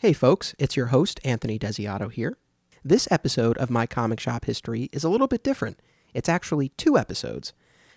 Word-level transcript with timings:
Hey 0.00 0.14
folks, 0.14 0.54
it's 0.58 0.78
your 0.78 0.86
host, 0.86 1.20
Anthony 1.26 1.58
Desiato 1.58 2.10
here. 2.10 2.38
This 2.82 3.06
episode 3.10 3.58
of 3.58 3.68
My 3.68 3.86
Comic 3.86 4.18
Shop 4.18 4.46
History 4.46 4.88
is 4.94 5.04
a 5.04 5.10
little 5.10 5.26
bit 5.26 5.44
different. 5.44 5.78
It's 6.14 6.26
actually 6.26 6.70
two 6.78 6.96
episodes. 6.96 7.52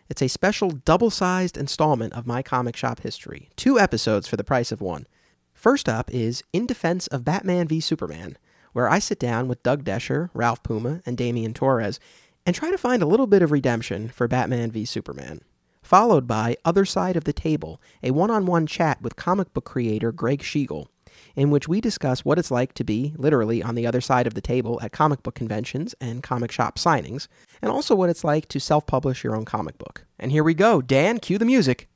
It's 0.10 0.22
a 0.22 0.28
special 0.28 0.72
double 0.72 1.10
sized 1.10 1.56
installment 1.56 2.12
of 2.12 2.28
My 2.28 2.42
Comic 2.42 2.76
Shop 2.76 3.00
History, 3.00 3.48
two 3.56 3.80
episodes 3.80 4.28
for 4.28 4.36
the 4.36 4.44
price 4.44 4.70
of 4.74 4.82
one. 4.82 5.08
First 5.54 5.88
up 5.88 6.14
is 6.14 6.44
In 6.52 6.66
Defense 6.66 7.08
of 7.08 7.24
Batman 7.24 7.70
v 7.70 7.80
Superman, 7.80 8.38
where 8.74 8.90
I 8.90 9.00
sit 9.00 9.18
down 9.18 9.48
with 9.48 9.64
Doug 9.64 9.86
Desher, 9.86 10.30
Ralph 10.34 10.62
Puma, 10.62 11.02
and 11.06 11.16
Damian 11.18 11.54
Torres 11.54 12.02
and 12.46 12.54
try 12.54 12.70
to 12.70 12.78
find 12.78 13.02
a 13.02 13.08
little 13.08 13.28
bit 13.28 13.42
of 13.42 13.54
redemption 13.54 14.10
for 14.10 14.28
Batman 14.28 14.72
v 14.72 14.84
Superman. 14.84 15.40
Followed 15.82 16.28
by 16.28 16.58
Other 16.66 16.84
Side 16.84 17.16
of 17.16 17.24
the 17.24 17.32
Table, 17.32 17.82
a 18.04 18.12
one 18.12 18.30
on 18.30 18.46
one 18.46 18.68
chat 18.68 19.02
with 19.02 19.16
comic 19.16 19.54
book 19.54 19.64
creator 19.64 20.12
Greg 20.12 20.42
Schigiel 20.42 20.88
in 21.36 21.50
which 21.50 21.68
we 21.68 21.82
discuss 21.82 22.24
what 22.24 22.40
it's 22.40 22.52
like 22.52 22.74
to 22.74 22.84
be 22.84 23.14
literally 23.18 23.64
on 23.64 23.76
the 23.76 23.88
other 23.88 24.02
side 24.02 24.28
of 24.28 24.34
the 24.34 24.42
table 24.42 24.80
at 24.82 24.92
comic 24.92 25.24
book 25.24 25.36
conventions 25.36 25.96
and 26.00 26.24
comic 26.24 26.52
shop 26.52 26.78
signings, 26.78 27.28
and 27.62 27.72
also 27.72 27.96
what 27.96 28.10
it's 28.10 28.24
like 28.24 28.48
to 28.50 28.60
self 28.60 28.86
publish 28.86 29.24
your 29.24 29.36
own 29.36 29.46
comic 29.46 29.78
book. 29.78 30.06
And 30.20 30.32
here 30.32 30.44
we 30.44 30.54
go. 30.54 30.82
Dan, 30.82 31.20
cue 31.20 31.38
the 31.38 31.46
music. 31.46 31.88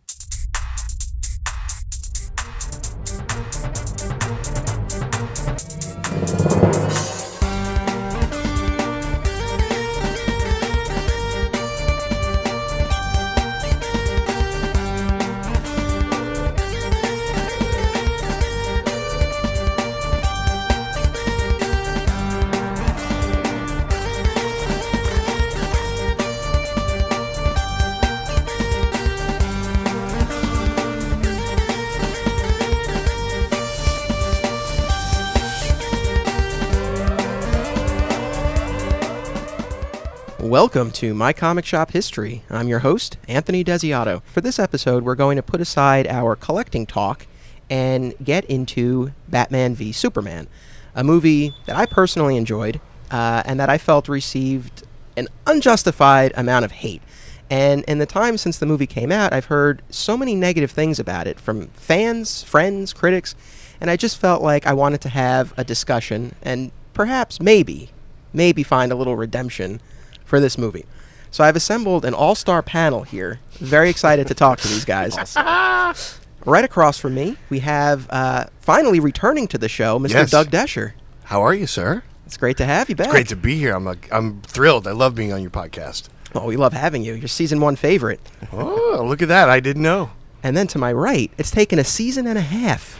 Welcome 40.57 40.89
to 40.93 41.13
My 41.13 41.33
Comic 41.33 41.65
Shop 41.65 41.91
History. 41.91 42.41
I'm 42.49 42.67
your 42.67 42.79
host, 42.79 43.17
Anthony 43.27 43.63
Desiato. 43.63 44.23
For 44.23 44.41
this 44.41 44.57
episode, 44.57 45.03
we're 45.03 45.13
going 45.13 45.35
to 45.35 45.43
put 45.43 45.61
aside 45.61 46.07
our 46.07 46.35
collecting 46.35 46.87
talk 46.87 47.27
and 47.69 48.15
get 48.23 48.43
into 48.45 49.11
Batman 49.27 49.75
v 49.75 49.91
Superman, 49.91 50.47
a 50.95 51.03
movie 51.03 51.53
that 51.67 51.75
I 51.75 51.85
personally 51.85 52.37
enjoyed 52.37 52.81
uh, 53.11 53.43
and 53.45 53.59
that 53.59 53.69
I 53.69 53.77
felt 53.77 54.09
received 54.09 54.81
an 55.15 55.27
unjustified 55.45 56.31
amount 56.35 56.65
of 56.65 56.71
hate. 56.71 57.03
And 57.51 57.83
in 57.83 57.99
the 57.99 58.07
time 58.07 58.35
since 58.35 58.57
the 58.57 58.65
movie 58.65 58.87
came 58.87 59.11
out, 59.11 59.33
I've 59.33 59.45
heard 59.45 59.83
so 59.91 60.17
many 60.17 60.33
negative 60.33 60.71
things 60.71 60.97
about 60.97 61.27
it 61.27 61.39
from 61.39 61.67
fans, 61.67 62.41
friends, 62.41 62.93
critics, 62.93 63.35
and 63.79 63.91
I 63.91 63.95
just 63.95 64.17
felt 64.17 64.41
like 64.41 64.65
I 64.65 64.73
wanted 64.73 65.01
to 65.01 65.09
have 65.09 65.53
a 65.55 65.63
discussion 65.63 66.33
and 66.41 66.71
perhaps, 66.95 67.39
maybe, 67.39 67.91
maybe 68.33 68.63
find 68.63 68.91
a 68.91 68.95
little 68.95 69.15
redemption 69.15 69.81
for 70.27 70.39
this 70.39 70.57
movie. 70.57 70.85
So 71.31 71.43
I've 71.43 71.55
assembled 71.55 72.05
an 72.05 72.13
all 72.13 72.35
star 72.35 72.61
panel 72.61 73.03
here. 73.03 73.39
Very 73.53 73.89
excited 73.89 74.27
to 74.27 74.33
talk 74.33 74.59
to 74.59 74.67
these 74.67 74.85
guys. 74.85 75.15
right 76.45 76.63
across 76.65 76.97
from 76.99 77.15
me, 77.15 77.37
we 77.49 77.59
have 77.59 78.07
uh, 78.09 78.45
finally 78.61 78.99
returning 78.99 79.47
to 79.47 79.57
the 79.57 79.69
show, 79.69 79.97
Mr. 79.99 80.11
Yes. 80.11 80.31
Doug 80.31 80.49
Desher. 80.51 80.93
How 81.25 81.41
are 81.41 81.53
you, 81.53 81.67
sir? 81.67 82.03
It's 82.25 82.37
great 82.37 82.57
to 82.57 82.65
have 82.65 82.89
you 82.89 82.95
back. 82.95 83.07
It's 83.07 83.13
great 83.13 83.27
to 83.29 83.35
be 83.35 83.57
here. 83.57 83.73
I'm 83.73 83.87
a, 83.87 83.95
I'm 84.11 84.41
thrilled. 84.41 84.87
I 84.87 84.91
love 84.91 85.15
being 85.15 85.31
on 85.33 85.41
your 85.41 85.51
podcast. 85.51 86.09
oh, 86.35 86.45
we 86.45 86.57
love 86.57 86.73
having 86.73 87.03
you. 87.03 87.13
You're 87.13 87.27
season 87.27 87.59
one 87.61 87.75
favorite. 87.75 88.19
Oh, 88.51 89.03
look 89.07 89.21
at 89.21 89.27
that. 89.29 89.49
I 89.49 89.59
didn't 89.59 89.83
know. 89.83 90.11
And 90.43 90.55
then 90.55 90.67
to 90.67 90.77
my 90.77 90.91
right, 90.93 91.31
it's 91.37 91.51
taken 91.51 91.79
a 91.79 91.83
season 91.83 92.27
and 92.27 92.37
a 92.37 92.41
half. 92.41 92.99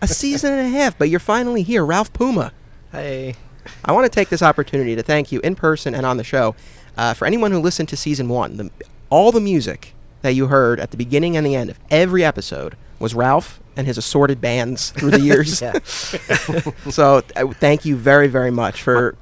a 0.00 0.06
season 0.08 0.52
and 0.52 0.66
a 0.66 0.70
half, 0.78 0.96
but 0.98 1.08
you're 1.08 1.20
finally 1.20 1.62
here, 1.62 1.84
Ralph 1.84 2.12
Puma. 2.12 2.52
Hey. 2.92 3.36
I 3.84 3.92
want 3.92 4.04
to 4.04 4.10
take 4.10 4.28
this 4.28 4.42
opportunity 4.42 4.94
to 4.96 5.02
thank 5.02 5.32
you 5.32 5.40
in 5.40 5.54
person 5.54 5.94
and 5.94 6.04
on 6.06 6.16
the 6.16 6.24
show 6.24 6.54
uh, 6.96 7.14
for 7.14 7.26
anyone 7.26 7.52
who 7.52 7.58
listened 7.60 7.88
to 7.90 7.96
season 7.96 8.28
one. 8.28 8.56
The, 8.56 8.70
all 9.10 9.32
the 9.32 9.40
music 9.40 9.94
that 10.22 10.32
you 10.32 10.48
heard 10.48 10.80
at 10.80 10.90
the 10.90 10.96
beginning 10.96 11.36
and 11.36 11.46
the 11.46 11.54
end 11.54 11.70
of 11.70 11.78
every 11.90 12.24
episode 12.24 12.76
was 12.98 13.14
Ralph 13.14 13.60
and 13.76 13.86
his 13.86 13.96
assorted 13.96 14.40
bands 14.40 14.90
through 14.90 15.12
the 15.12 15.20
years. 15.20 15.62
So 16.92 17.22
uh, 17.36 17.46
thank 17.54 17.84
you 17.84 17.96
very, 17.96 18.26
very 18.26 18.50
much 18.50 18.82
for 18.82 19.16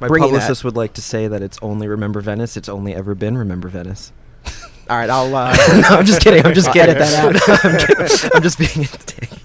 My 0.00 0.08
bringing 0.08 0.30
publicist 0.30 0.62
that. 0.62 0.66
would 0.68 0.76
like 0.76 0.94
to 0.94 1.02
say 1.02 1.28
that 1.28 1.42
it's 1.42 1.58
only 1.60 1.86
Remember 1.88 2.20
Venice. 2.20 2.56
It's 2.56 2.68
only 2.68 2.94
ever 2.94 3.14
been 3.14 3.36
Remember 3.36 3.68
Venice. 3.68 4.12
All 4.88 4.96
right, 4.96 5.10
I'll. 5.10 5.34
Uh, 5.36 5.52
no, 5.82 5.88
I'm 5.98 6.06
just 6.06 6.22
kidding. 6.22 6.44
I'm 6.46 6.54
just 6.54 6.72
kidding. 6.72 6.94
that 6.96 7.14
out. 7.14 8.24
I'm. 8.24 8.30
I'm 8.36 8.42
just 8.42 8.58
being 8.58 8.70
entertaining. 8.88 9.40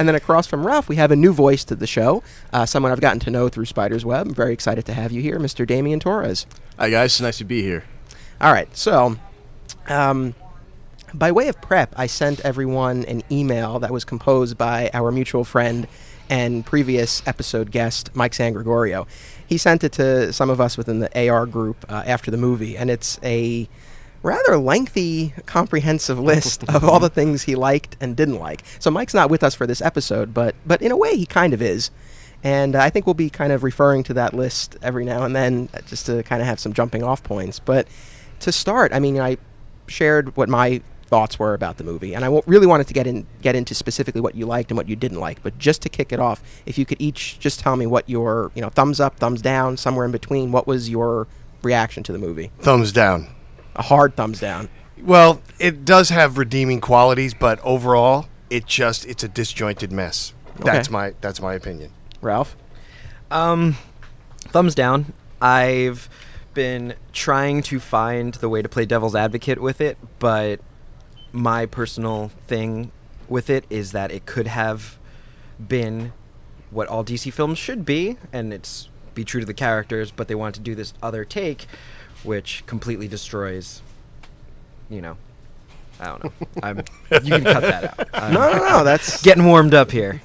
And 0.00 0.08
then 0.08 0.14
across 0.14 0.46
from 0.46 0.66
Ralph, 0.66 0.88
we 0.88 0.96
have 0.96 1.10
a 1.10 1.16
new 1.16 1.30
voice 1.30 1.62
to 1.64 1.76
the 1.76 1.86
show, 1.86 2.22
uh, 2.54 2.64
someone 2.64 2.90
I've 2.90 3.02
gotten 3.02 3.20
to 3.20 3.30
know 3.30 3.50
through 3.50 3.66
Spider's 3.66 4.02
Web. 4.02 4.28
I'm 4.28 4.34
very 4.34 4.54
excited 4.54 4.86
to 4.86 4.94
have 4.94 5.12
you 5.12 5.20
here, 5.20 5.38
Mr. 5.38 5.66
Damian 5.66 6.00
Torres. 6.00 6.46
Hi 6.78 6.88
guys, 6.88 7.12
it's 7.12 7.20
nice 7.20 7.36
to 7.36 7.44
be 7.44 7.60
here. 7.60 7.84
All 8.40 8.50
right, 8.50 8.74
so 8.74 9.16
um, 9.88 10.34
by 11.12 11.32
way 11.32 11.48
of 11.48 11.60
prep, 11.60 11.92
I 11.98 12.06
sent 12.06 12.40
everyone 12.40 13.04
an 13.04 13.22
email 13.30 13.78
that 13.80 13.90
was 13.90 14.06
composed 14.06 14.56
by 14.56 14.88
our 14.94 15.12
mutual 15.12 15.44
friend 15.44 15.86
and 16.30 16.64
previous 16.64 17.22
episode 17.26 17.70
guest, 17.70 18.08
Mike 18.16 18.32
San 18.32 18.54
Gregorio. 18.54 19.06
He 19.46 19.58
sent 19.58 19.84
it 19.84 19.92
to 19.92 20.32
some 20.32 20.48
of 20.48 20.62
us 20.62 20.78
within 20.78 21.00
the 21.00 21.28
AR 21.28 21.44
group 21.44 21.84
uh, 21.90 22.04
after 22.06 22.30
the 22.30 22.38
movie, 22.38 22.74
and 22.74 22.90
it's 22.90 23.20
a 23.22 23.68
rather 24.22 24.56
lengthy, 24.56 25.32
comprehensive 25.46 26.18
list 26.18 26.64
of 26.68 26.84
all 26.84 27.00
the 27.00 27.08
things 27.08 27.42
he 27.42 27.54
liked 27.54 27.96
and 28.00 28.16
didn't 28.16 28.38
like. 28.38 28.62
So 28.78 28.90
Mike's 28.90 29.14
not 29.14 29.30
with 29.30 29.42
us 29.42 29.54
for 29.54 29.66
this 29.66 29.80
episode, 29.80 30.34
but 30.34 30.54
but 30.66 30.82
in 30.82 30.92
a 30.92 30.96
way, 30.96 31.16
he 31.16 31.26
kind 31.26 31.54
of 31.54 31.62
is. 31.62 31.90
And 32.42 32.74
uh, 32.74 32.80
I 32.80 32.90
think 32.90 33.06
we'll 33.06 33.14
be 33.14 33.30
kind 33.30 33.52
of 33.52 33.62
referring 33.62 34.02
to 34.04 34.14
that 34.14 34.32
list 34.32 34.76
every 34.82 35.04
now 35.04 35.24
and 35.24 35.36
then 35.36 35.68
uh, 35.74 35.80
just 35.82 36.06
to 36.06 36.22
kind 36.22 36.40
of 36.40 36.48
have 36.48 36.58
some 36.58 36.72
jumping 36.72 37.02
off 37.02 37.22
points. 37.22 37.58
But 37.58 37.86
to 38.40 38.52
start, 38.52 38.92
I 38.94 38.98
mean, 38.98 39.20
I 39.20 39.36
shared 39.88 40.36
what 40.36 40.48
my 40.48 40.80
thoughts 41.10 41.38
were 41.38 41.54
about 41.54 41.76
the 41.76 41.84
movie, 41.84 42.14
and 42.14 42.24
I 42.24 42.40
really 42.46 42.66
wanted 42.66 42.86
to 42.86 42.94
get 42.94 43.06
in 43.06 43.26
get 43.42 43.54
into 43.54 43.74
specifically 43.74 44.20
what 44.20 44.34
you 44.34 44.46
liked 44.46 44.70
and 44.70 44.78
what 44.78 44.88
you 44.88 44.96
didn't 44.96 45.20
like. 45.20 45.42
But 45.42 45.58
just 45.58 45.82
to 45.82 45.88
kick 45.88 46.12
it 46.12 46.20
off, 46.20 46.42
if 46.66 46.78
you 46.78 46.86
could 46.86 47.00
each 47.00 47.38
just 47.40 47.60
tell 47.60 47.76
me 47.76 47.86
what 47.86 48.08
your 48.08 48.52
you 48.54 48.62
know 48.62 48.70
thumbs 48.70 49.00
up, 49.00 49.18
thumbs 49.18 49.42
down, 49.42 49.76
somewhere 49.76 50.04
in 50.04 50.12
between, 50.12 50.52
what 50.52 50.66
was 50.66 50.88
your 50.88 51.26
reaction 51.62 52.02
to 52.04 52.12
the 52.12 52.18
movie? 52.18 52.50
Thumbs 52.60 52.92
down. 52.92 53.28
A 53.80 53.82
hard 53.82 54.14
thumbs 54.14 54.38
down. 54.40 54.68
Well, 55.02 55.40
it 55.58 55.86
does 55.86 56.10
have 56.10 56.36
redeeming 56.36 56.82
qualities, 56.82 57.32
but 57.32 57.58
overall, 57.60 58.26
it 58.50 58.66
just 58.66 59.06
it's 59.06 59.24
a 59.24 59.28
disjointed 59.28 59.90
mess. 59.90 60.34
That's 60.58 60.90
my 60.90 61.14
that's 61.22 61.40
my 61.40 61.54
opinion. 61.54 61.90
Ralph, 62.20 62.54
Um, 63.30 63.76
thumbs 64.40 64.74
down. 64.74 65.14
I've 65.40 66.10
been 66.52 66.94
trying 67.14 67.62
to 67.62 67.80
find 67.80 68.34
the 68.34 68.50
way 68.50 68.60
to 68.60 68.68
play 68.68 68.84
devil's 68.84 69.14
advocate 69.14 69.62
with 69.62 69.80
it, 69.80 69.96
but 70.18 70.60
my 71.32 71.64
personal 71.64 72.30
thing 72.46 72.92
with 73.30 73.48
it 73.48 73.64
is 73.70 73.92
that 73.92 74.10
it 74.12 74.26
could 74.26 74.48
have 74.48 74.98
been 75.58 76.12
what 76.70 76.86
all 76.88 77.02
DC 77.02 77.32
films 77.32 77.56
should 77.56 77.86
be, 77.86 78.18
and 78.30 78.52
it's 78.52 78.90
be 79.14 79.24
true 79.24 79.40
to 79.40 79.46
the 79.46 79.54
characters, 79.54 80.10
but 80.10 80.28
they 80.28 80.34
wanted 80.34 80.56
to 80.56 80.60
do 80.60 80.74
this 80.74 80.92
other 81.02 81.24
take, 81.24 81.66
which 82.22 82.64
completely 82.66 83.08
destroys. 83.08 83.82
You 84.88 85.00
know, 85.00 85.16
I 86.00 86.06
don't 86.06 86.24
know. 86.24 86.32
I'm, 86.62 86.78
you 87.22 87.34
can 87.34 87.44
cut 87.44 87.62
that 87.62 88.00
out. 88.00 88.08
I'm 88.12 88.34
no, 88.34 88.52
no, 88.52 88.58
no, 88.58 88.84
that's 88.84 89.22
getting 89.22 89.44
warmed 89.44 89.74
up 89.74 89.90
here. 89.90 90.20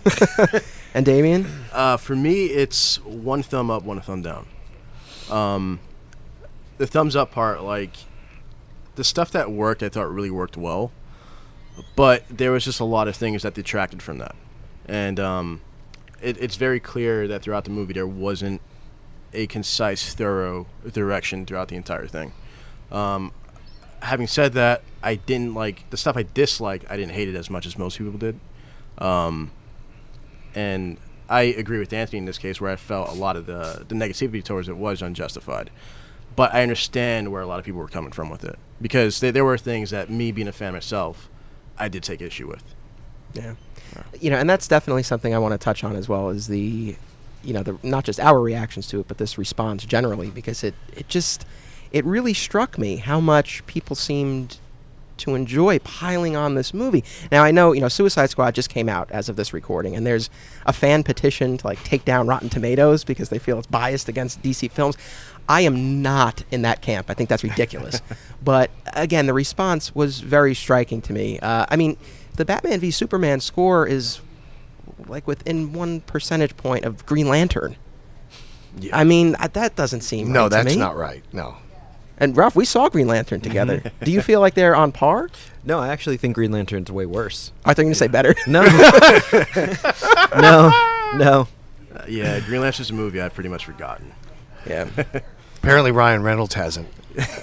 and 0.93 1.05
Damian. 1.05 1.45
Uh, 1.71 1.97
for 1.97 2.15
me, 2.15 2.45
it's 2.45 3.03
one 3.03 3.43
thumb 3.43 3.69
up, 3.69 3.83
one 3.83 3.99
thumb 4.01 4.21
down. 4.21 4.47
Um, 5.29 5.79
the 6.77 6.87
thumbs 6.87 7.15
up 7.15 7.31
part, 7.31 7.61
like 7.61 7.91
the 8.95 9.03
stuff 9.03 9.31
that 9.31 9.51
worked, 9.51 9.83
I 9.83 9.89
thought 9.89 10.11
really 10.11 10.29
worked 10.29 10.57
well, 10.57 10.91
but 11.95 12.23
there 12.29 12.51
was 12.51 12.63
just 12.65 12.79
a 12.79 12.85
lot 12.85 13.07
of 13.07 13.15
things 13.15 13.43
that 13.43 13.53
detracted 13.53 14.01
from 14.01 14.19
that, 14.19 14.35
and 14.87 15.19
um, 15.19 15.61
it, 16.21 16.37
it's 16.39 16.55
very 16.55 16.79
clear 16.79 17.27
that 17.27 17.41
throughout 17.41 17.65
the 17.65 17.71
movie 17.71 17.93
there 17.93 18.07
wasn't 18.07 18.61
a 19.35 19.47
concise, 19.47 20.13
thorough 20.13 20.67
direction 20.91 21.45
throughout 21.45 21.67
the 21.67 21.75
entire 21.75 22.07
thing. 22.07 22.31
Um, 22.91 23.31
having 24.01 24.27
said 24.27 24.53
that, 24.53 24.81
I 25.03 25.15
didn't 25.15 25.53
like 25.53 25.89
the 25.89 25.97
stuff 25.97 26.17
I 26.17 26.23
disliked. 26.23 26.85
I 26.89 26.97
didn't 26.97 27.13
hate 27.13 27.29
it 27.29 27.35
as 27.35 27.49
much 27.49 27.65
as 27.65 27.77
most 27.77 27.97
people 27.97 28.17
did. 28.17 28.39
Um, 28.97 29.51
and 30.53 30.97
I 31.29 31.41
agree 31.43 31.79
with 31.79 31.91
Anthony 31.91 32.19
in 32.19 32.25
this 32.25 32.37
case, 32.37 32.61
where 32.61 32.71
I 32.71 32.75
felt 32.75 33.09
a 33.09 33.13
lot 33.13 33.35
of 33.35 33.45
the 33.45 33.85
the 33.87 33.95
negativity 33.95 34.43
towards 34.43 34.69
it 34.69 34.77
was 34.77 35.01
unjustified. 35.01 35.69
But 36.35 36.53
I 36.53 36.63
understand 36.63 37.31
where 37.31 37.41
a 37.41 37.47
lot 37.47 37.59
of 37.59 37.65
people 37.65 37.79
were 37.79 37.87
coming 37.87 38.11
from 38.11 38.29
with 38.29 38.43
it 38.43 38.57
because 38.81 39.19
there 39.19 39.31
there 39.31 39.45
were 39.45 39.57
things 39.57 39.89
that 39.89 40.09
me 40.09 40.31
being 40.31 40.47
a 40.47 40.51
fan 40.51 40.73
myself, 40.73 41.29
I 41.77 41.87
did 41.87 42.03
take 42.03 42.21
issue 42.21 42.47
with. 42.47 42.63
Yeah. 43.33 43.55
you 44.19 44.29
know, 44.29 44.37
and 44.37 44.49
that's 44.49 44.67
definitely 44.67 45.03
something 45.03 45.33
I 45.33 45.39
want 45.39 45.53
to 45.53 45.57
touch 45.57 45.83
on 45.83 45.95
as 45.95 46.07
well 46.07 46.29
as 46.29 46.47
the, 46.47 46.95
you 47.45 47.53
know, 47.53 47.63
the 47.63 47.77
not 47.83 48.03
just 48.03 48.19
our 48.19 48.39
reactions 48.39 48.87
to 48.87 48.99
it, 48.99 49.07
but 49.07 49.17
this 49.17 49.37
response 49.37 49.85
generally, 49.85 50.29
because 50.29 50.63
it 50.63 50.73
it 50.95 51.07
just 51.07 51.45
it 51.91 52.03
really 52.05 52.33
struck 52.33 52.77
me 52.77 52.97
how 52.97 53.19
much 53.19 53.65
people 53.67 53.95
seemed 53.95 54.57
to 55.17 55.35
enjoy 55.35 55.79
piling 55.79 56.35
on 56.35 56.55
this 56.55 56.73
movie. 56.73 57.03
Now 57.31 57.43
I 57.43 57.51
know, 57.51 57.71
you 57.71 57.81
know, 57.81 57.87
Suicide 57.87 58.29
Squad 58.29 58.53
just 58.53 58.69
came 58.69 58.89
out 58.89 59.09
as 59.11 59.29
of 59.29 59.35
this 59.35 59.53
recording, 59.53 59.95
and 59.95 60.05
there's 60.05 60.29
a 60.65 60.73
fan 60.73 61.03
petition 61.03 61.57
to 61.57 61.67
like 61.67 61.81
take 61.83 62.05
down 62.05 62.27
Rotten 62.27 62.49
Tomatoes 62.49 63.03
because 63.03 63.29
they 63.29 63.39
feel 63.39 63.57
it's 63.57 63.67
biased 63.67 64.09
against 64.09 64.41
DC 64.41 64.71
films. 64.71 64.97
I 65.47 65.61
am 65.61 66.01
not 66.01 66.43
in 66.51 66.63
that 66.63 66.81
camp. 66.81 67.09
I 67.09 67.13
think 67.13 67.29
that's 67.29 67.43
ridiculous. 67.43 68.01
but 68.43 68.71
again, 68.93 69.27
the 69.27 69.33
response 69.33 69.93
was 69.93 70.19
very 70.19 70.55
striking 70.55 71.01
to 71.03 71.13
me. 71.13 71.39
Uh, 71.39 71.65
I 71.69 71.75
mean, 71.75 71.97
the 72.35 72.45
Batman 72.45 72.79
v 72.79 72.91
Superman 72.91 73.39
score 73.39 73.87
is 73.87 74.19
like 75.07 75.27
within 75.27 75.73
one 75.73 76.01
percentage 76.01 76.55
point 76.57 76.85
of 76.85 77.05
Green 77.05 77.27
Lantern. 77.27 77.75
Yeah. 78.79 78.97
I 78.97 79.03
mean, 79.03 79.35
uh, 79.39 79.47
that 79.53 79.75
doesn't 79.75 80.01
seem 80.01 80.31
no, 80.33 80.43
right 80.43 80.49
to 80.49 80.55
that's 80.55 80.75
me. 80.75 80.77
not 80.77 80.95
right. 80.97 81.23
No. 81.31 81.57
And 82.17 82.35
Ralph, 82.37 82.55
we 82.55 82.65
saw 82.65 82.87
Green 82.89 83.07
Lantern 83.07 83.41
together. 83.41 83.91
Do 84.03 84.11
you 84.11 84.21
feel 84.21 84.39
like 84.39 84.53
they're 84.53 84.75
on 84.75 84.91
par? 84.91 85.29
No, 85.65 85.79
I 85.79 85.89
actually 85.89 86.17
think 86.17 86.35
Green 86.35 86.51
Lantern's 86.51 86.91
way 86.91 87.05
worse. 87.05 87.51
I 87.65 87.73
thought 87.73 87.81
you 87.81 87.87
were 87.89 87.93
going 87.93 87.93
to 87.93 87.99
say 87.99 88.07
better. 88.07 88.35
No. 88.47 88.63
no. 90.39 90.71
No. 91.15 91.47
Uh, 91.93 92.03
yeah, 92.07 92.39
Green 92.41 92.61
Lantern's 92.61 92.89
a 92.89 92.93
movie 92.93 93.21
I've 93.21 93.33
pretty 93.33 93.49
much 93.49 93.65
forgotten. 93.65 94.11
yeah. 94.65 94.87
Apparently, 95.57 95.91
Ryan 95.91 96.23
Reynolds 96.23 96.53
hasn't. 96.53 96.87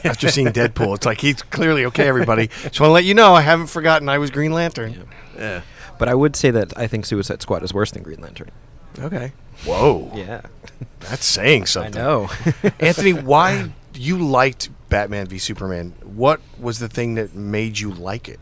After 0.04 0.30
seeing 0.30 0.48
Deadpool, 0.48 0.94
it's 0.96 1.06
like 1.06 1.20
he's 1.20 1.42
clearly 1.42 1.86
okay. 1.86 2.06
Everybody, 2.06 2.48
just 2.48 2.78
want 2.78 2.90
to 2.90 2.92
let 2.92 3.04
you 3.04 3.14
know, 3.14 3.34
I 3.34 3.40
haven't 3.40 3.66
forgotten 3.68 4.08
I 4.08 4.18
was 4.18 4.30
Green 4.30 4.52
Lantern. 4.52 5.08
Yeah. 5.36 5.62
But 6.02 6.08
I 6.08 6.16
would 6.16 6.34
say 6.34 6.50
that 6.50 6.76
I 6.76 6.88
think 6.88 7.06
Suicide 7.06 7.43
Squad 7.43 7.62
is 7.62 7.72
worse 7.72 7.93
than 7.93 8.02
Green 8.02 8.20
Lantern. 8.20 8.50
Okay. 8.99 9.31
Whoa, 9.64 10.10
Yeah. 10.16 10.40
that's 10.99 11.25
saying 11.25 11.66
something. 11.66 11.96
I 11.96 12.26
something. 12.26 12.54
know. 12.64 12.70
Anthony, 12.81 13.12
why 13.32 13.70
you 13.94 14.19
liked 14.19 14.69
Batman 14.88 15.28
v 15.28 15.38
Superman? 15.38 15.94
What 16.02 16.40
was 16.58 16.81
the 16.81 16.88
thing 16.88 17.14
that 17.14 17.37
made 17.37 17.78
you 17.78 17.93
like 17.93 18.28
it? 18.28 18.40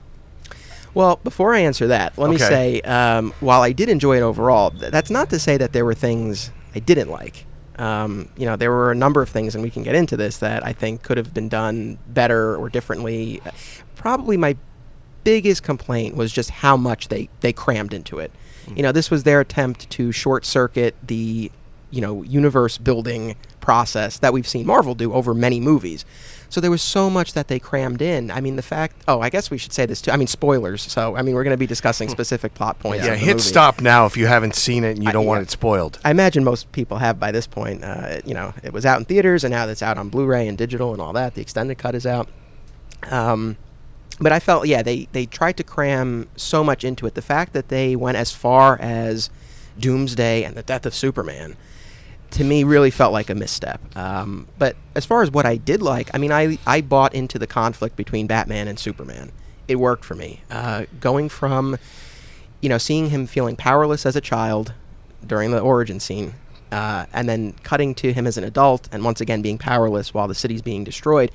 Well, 0.94 1.20
before 1.22 1.54
I 1.54 1.58
answer 1.58 1.88
that, 1.88 2.16
let 2.16 2.30
me 2.30 2.38
say, 2.38 2.80
um, 2.80 3.34
while 3.40 3.60
I 3.60 3.72
did 3.72 3.90
enjoy 3.90 4.16
it 4.16 4.22
overall, 4.22 4.70
th- 4.70 4.90
that's 4.90 5.10
not 5.10 5.28
to 5.28 5.38
say 5.38 5.58
that 5.58 5.74
there 5.74 5.84
were 5.84 5.92
things 5.92 6.50
I 6.74 6.78
didn't 6.78 7.10
like. 7.10 7.44
Um, 7.78 8.30
you 8.38 8.46
know, 8.46 8.56
there 8.56 8.70
were 8.70 8.90
a 8.90 8.94
number 8.94 9.20
of 9.20 9.28
things, 9.28 9.54
and 9.54 9.62
we 9.62 9.68
can 9.68 9.82
get 9.82 9.94
into 9.94 10.16
this, 10.16 10.38
that 10.38 10.64
I 10.64 10.72
think 10.72 11.02
could 11.02 11.18
have 11.18 11.34
been 11.34 11.50
done 11.50 11.98
better 12.08 12.56
or 12.56 12.70
differently. 12.70 13.42
Probably 13.96 14.38
my 14.38 14.56
biggest 15.24 15.62
complaint 15.62 16.16
was 16.16 16.32
just 16.32 16.50
how 16.50 16.76
much 16.76 17.08
they, 17.08 17.28
they 17.40 17.52
crammed 17.52 17.92
into 17.94 18.18
it. 18.18 18.32
You 18.74 18.82
know, 18.82 18.92
this 18.92 19.10
was 19.10 19.24
their 19.24 19.40
attempt 19.40 19.90
to 19.90 20.12
short 20.12 20.44
circuit 20.44 20.94
the, 21.02 21.50
you 21.90 22.00
know, 22.00 22.22
universe 22.22 22.78
building 22.78 23.34
process 23.60 24.18
that 24.20 24.32
we've 24.32 24.46
seen 24.46 24.64
Marvel 24.66 24.94
do 24.94 25.12
over 25.12 25.34
many 25.34 25.58
movies. 25.58 26.04
So 26.50 26.60
there 26.60 26.70
was 26.70 26.82
so 26.82 27.10
much 27.10 27.32
that 27.32 27.48
they 27.48 27.58
crammed 27.58 28.00
in. 28.02 28.30
I 28.30 28.40
mean, 28.40 28.56
the 28.56 28.62
fact. 28.62 29.02
Oh, 29.08 29.20
I 29.20 29.28
guess 29.30 29.50
we 29.50 29.58
should 29.58 29.72
say 29.72 29.86
this 29.86 30.00
too. 30.02 30.10
I 30.12 30.16
mean, 30.16 30.26
spoilers. 30.28 30.82
So 30.82 31.16
I 31.16 31.22
mean, 31.22 31.34
we're 31.34 31.42
going 31.44 31.54
to 31.54 31.58
be 31.58 31.66
discussing 31.66 32.08
specific 32.08 32.54
plot 32.54 32.78
points. 32.78 33.04
Yeah, 33.06 33.12
of 33.14 33.18
the 33.20 33.24
hit 33.24 33.32
movie. 33.36 33.42
stop 33.48 33.80
now 33.80 34.06
if 34.06 34.16
you 34.16 34.26
haven't 34.26 34.54
seen 34.54 34.84
it 34.84 34.92
and 34.96 35.02
you 35.02 35.08
I- 35.08 35.12
don't 35.12 35.26
want 35.26 35.42
it 35.42 35.50
spoiled. 35.50 35.98
I 36.04 36.10
imagine 36.10 36.44
most 36.44 36.70
people 36.72 36.98
have 36.98 37.18
by 37.18 37.30
this 37.32 37.46
point. 37.46 37.82
Uh, 37.84 38.20
you 38.24 38.34
know, 38.34 38.52
it 38.62 38.72
was 38.72 38.84
out 38.86 38.98
in 38.98 39.04
theaters, 39.04 39.42
and 39.44 39.52
now 39.52 39.66
it's 39.66 39.82
out 39.82 39.96
on 39.98 40.08
Blu-ray 40.10 40.46
and 40.48 40.56
digital 40.58 40.92
and 40.92 41.00
all 41.02 41.12
that. 41.14 41.34
The 41.34 41.40
extended 41.40 41.78
cut 41.78 41.94
is 41.94 42.06
out. 42.06 42.28
Um, 43.10 43.56
but 44.20 44.32
I 44.32 44.40
felt, 44.40 44.66
yeah, 44.66 44.82
they 44.82 45.08
they 45.12 45.26
tried 45.26 45.56
to 45.56 45.64
cram 45.64 46.28
so 46.36 46.62
much 46.62 46.84
into 46.84 47.06
it. 47.06 47.14
The 47.14 47.22
fact 47.22 47.52
that 47.52 47.68
they 47.68 47.96
went 47.96 48.16
as 48.16 48.32
far 48.32 48.78
as 48.80 49.30
Doomsday 49.78 50.44
and 50.44 50.54
the 50.56 50.62
death 50.62 50.86
of 50.86 50.94
Superman, 50.94 51.56
to 52.32 52.44
me, 52.44 52.62
really 52.64 52.90
felt 52.90 53.12
like 53.12 53.30
a 53.30 53.34
misstep. 53.34 53.80
Um, 53.96 54.46
but 54.58 54.76
as 54.94 55.04
far 55.04 55.22
as 55.22 55.30
what 55.30 55.46
I 55.46 55.56
did 55.56 55.82
like, 55.82 56.10
I 56.14 56.18
mean, 56.18 56.32
I 56.32 56.58
I 56.66 56.80
bought 56.80 57.14
into 57.14 57.38
the 57.38 57.46
conflict 57.46 57.96
between 57.96 58.26
Batman 58.26 58.68
and 58.68 58.78
Superman. 58.78 59.32
It 59.66 59.76
worked 59.76 60.04
for 60.04 60.14
me. 60.14 60.42
Uh, 60.50 60.84
going 61.00 61.28
from 61.28 61.78
you 62.60 62.68
know, 62.68 62.78
seeing 62.78 63.10
him 63.10 63.26
feeling 63.26 63.56
powerless 63.56 64.04
as 64.04 64.16
a 64.16 64.20
child 64.20 64.74
during 65.26 65.50
the 65.50 65.60
origin 65.60 66.00
scene, 66.00 66.34
uh, 66.70 67.06
and 67.12 67.28
then 67.28 67.54
cutting 67.62 67.94
to 67.94 68.12
him 68.12 68.26
as 68.26 68.36
an 68.36 68.44
adult, 68.44 68.88
and 68.92 69.04
once 69.04 69.20
again 69.20 69.42
being 69.42 69.58
powerless 69.58 70.14
while 70.14 70.28
the 70.28 70.34
city's 70.34 70.62
being 70.62 70.84
destroyed, 70.84 71.30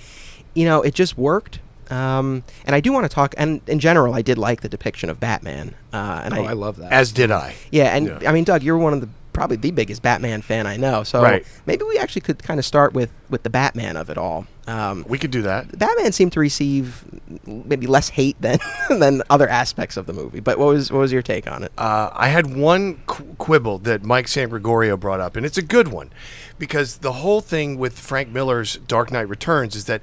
you 0.53 0.65
know, 0.65 0.81
it 0.81 0.93
just 0.93 1.17
worked. 1.17 1.59
Um, 1.91 2.43
and 2.65 2.75
I 2.75 2.79
do 2.79 2.91
want 2.91 3.05
to 3.05 3.09
talk, 3.13 3.33
and 3.37 3.61
in 3.67 3.79
general, 3.79 4.13
I 4.13 4.21
did 4.21 4.37
like 4.37 4.61
the 4.61 4.69
depiction 4.69 5.09
of 5.09 5.19
Batman. 5.19 5.75
Uh, 5.93 6.21
and 6.25 6.33
oh, 6.33 6.43
I 6.45 6.53
love 6.53 6.77
that. 6.77 6.91
As 6.91 7.11
did 7.11 7.31
I. 7.31 7.55
yeah, 7.71 7.95
and 7.95 8.07
Yeah. 8.21 8.29
I 8.29 8.33
mean, 8.33 8.43
Doug, 8.43 8.63
you're 8.63 8.77
one 8.77 8.93
of 8.93 9.01
the 9.01 9.09
probably 9.33 9.57
the 9.57 9.71
biggest 9.71 10.01
Batman 10.01 10.41
fan 10.41 10.65
I 10.65 10.77
know. 10.77 11.03
So 11.03 11.21
Right. 11.21 11.45
maybe 11.65 11.83
we 11.83 11.97
actually 11.97 12.21
could 12.21 12.41
kind 12.41 12.57
of 12.57 12.65
start 12.65 12.93
with 12.93 13.09
with 13.29 13.43
the 13.43 13.49
Batman 13.49 13.97
of 13.97 14.09
it 14.09 14.17
all. 14.17 14.47
Um, 14.65 15.03
We 15.09 15.17
could 15.17 15.29
do 15.31 15.41
that. 15.41 15.77
Batman 15.77 16.13
seemed 16.13 16.31
to 16.33 16.39
receive 16.39 17.03
maybe 17.45 17.85
less 17.85 18.07
hate 18.09 18.37
than 18.39 18.59
than 18.89 19.21
other 19.29 19.49
aspects 19.49 19.97
of 19.97 20.05
the 20.05 20.13
movie. 20.13 20.39
But 20.39 20.57
what 20.57 20.67
was 20.69 20.89
what 20.89 20.99
was 20.99 21.11
your 21.11 21.21
take 21.21 21.51
on 21.51 21.63
it? 21.63 21.73
Uh, 21.77 22.11
I 22.13 22.29
had 22.29 22.55
one 22.55 23.01
qu- 23.07 23.25
quibble 23.37 23.79
that 23.79 24.03
Mike 24.03 24.29
San 24.29 24.47
Gregorio 24.47 24.95
brought 24.95 25.19
up, 25.19 25.35
and 25.35 25.45
it's 25.45 25.57
a 25.57 25.61
good 25.61 25.89
one 25.89 26.11
because 26.57 26.97
the 26.99 27.11
whole 27.13 27.41
thing 27.41 27.77
with 27.77 27.99
Frank 27.99 28.29
Miller's 28.29 28.77
Dark 28.87 29.11
Knight 29.11 29.27
Returns 29.27 29.75
is 29.75 29.83
that 29.85 30.01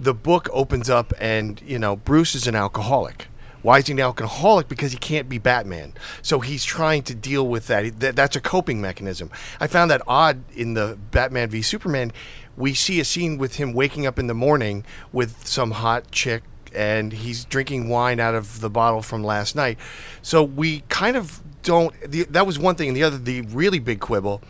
the 0.00 0.14
book 0.14 0.48
opens 0.52 0.88
up 0.88 1.12
and, 1.20 1.60
you 1.64 1.78
know, 1.78 1.94
Bruce 1.94 2.34
is 2.34 2.46
an 2.46 2.54
alcoholic. 2.54 3.28
Why 3.62 3.78
is 3.78 3.86
he 3.86 3.92
an 3.92 4.00
alcoholic? 4.00 4.68
Because 4.68 4.92
he 4.92 4.98
can't 4.98 5.28
be 5.28 5.36
Batman. 5.36 5.92
So 6.22 6.40
he's 6.40 6.64
trying 6.64 7.02
to 7.02 7.14
deal 7.14 7.46
with 7.46 7.66
that. 7.66 8.00
That's 8.00 8.34
a 8.34 8.40
coping 8.40 8.80
mechanism. 8.80 9.30
I 9.60 9.66
found 9.66 9.90
that 9.90 10.00
odd 10.06 10.42
in 10.54 10.72
the 10.72 10.98
Batman 11.10 11.50
v 11.50 11.60
Superman. 11.60 12.12
We 12.56 12.72
see 12.72 13.00
a 13.00 13.04
scene 13.04 13.36
with 13.36 13.56
him 13.56 13.74
waking 13.74 14.06
up 14.06 14.18
in 14.18 14.26
the 14.26 14.34
morning 14.34 14.84
with 15.12 15.46
some 15.46 15.72
hot 15.72 16.10
chick 16.10 16.42
and 16.74 17.12
he's 17.12 17.44
drinking 17.44 17.88
wine 17.88 18.20
out 18.20 18.34
of 18.34 18.60
the 18.60 18.70
bottle 18.70 19.02
from 19.02 19.22
last 19.22 19.54
night. 19.54 19.78
So 20.22 20.42
we 20.42 20.80
kind 20.88 21.16
of 21.16 21.40
don't. 21.62 21.94
The, 22.00 22.24
that 22.24 22.46
was 22.46 22.58
one 22.58 22.76
thing, 22.76 22.88
and 22.88 22.96
the 22.96 23.02
other, 23.02 23.18
the 23.18 23.42
really 23.42 23.78
big 23.78 24.00
quibble, 24.00 24.40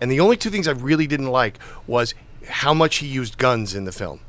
and 0.00 0.10
the 0.10 0.20
only 0.20 0.36
two 0.36 0.50
things 0.50 0.66
I 0.66 0.72
really 0.72 1.06
didn't 1.06 1.28
like 1.28 1.58
was 1.86 2.14
how 2.48 2.74
much 2.74 2.96
he 2.96 3.06
used 3.06 3.38
guns 3.38 3.74
in 3.74 3.84
the 3.84 3.92
film. 3.92 4.20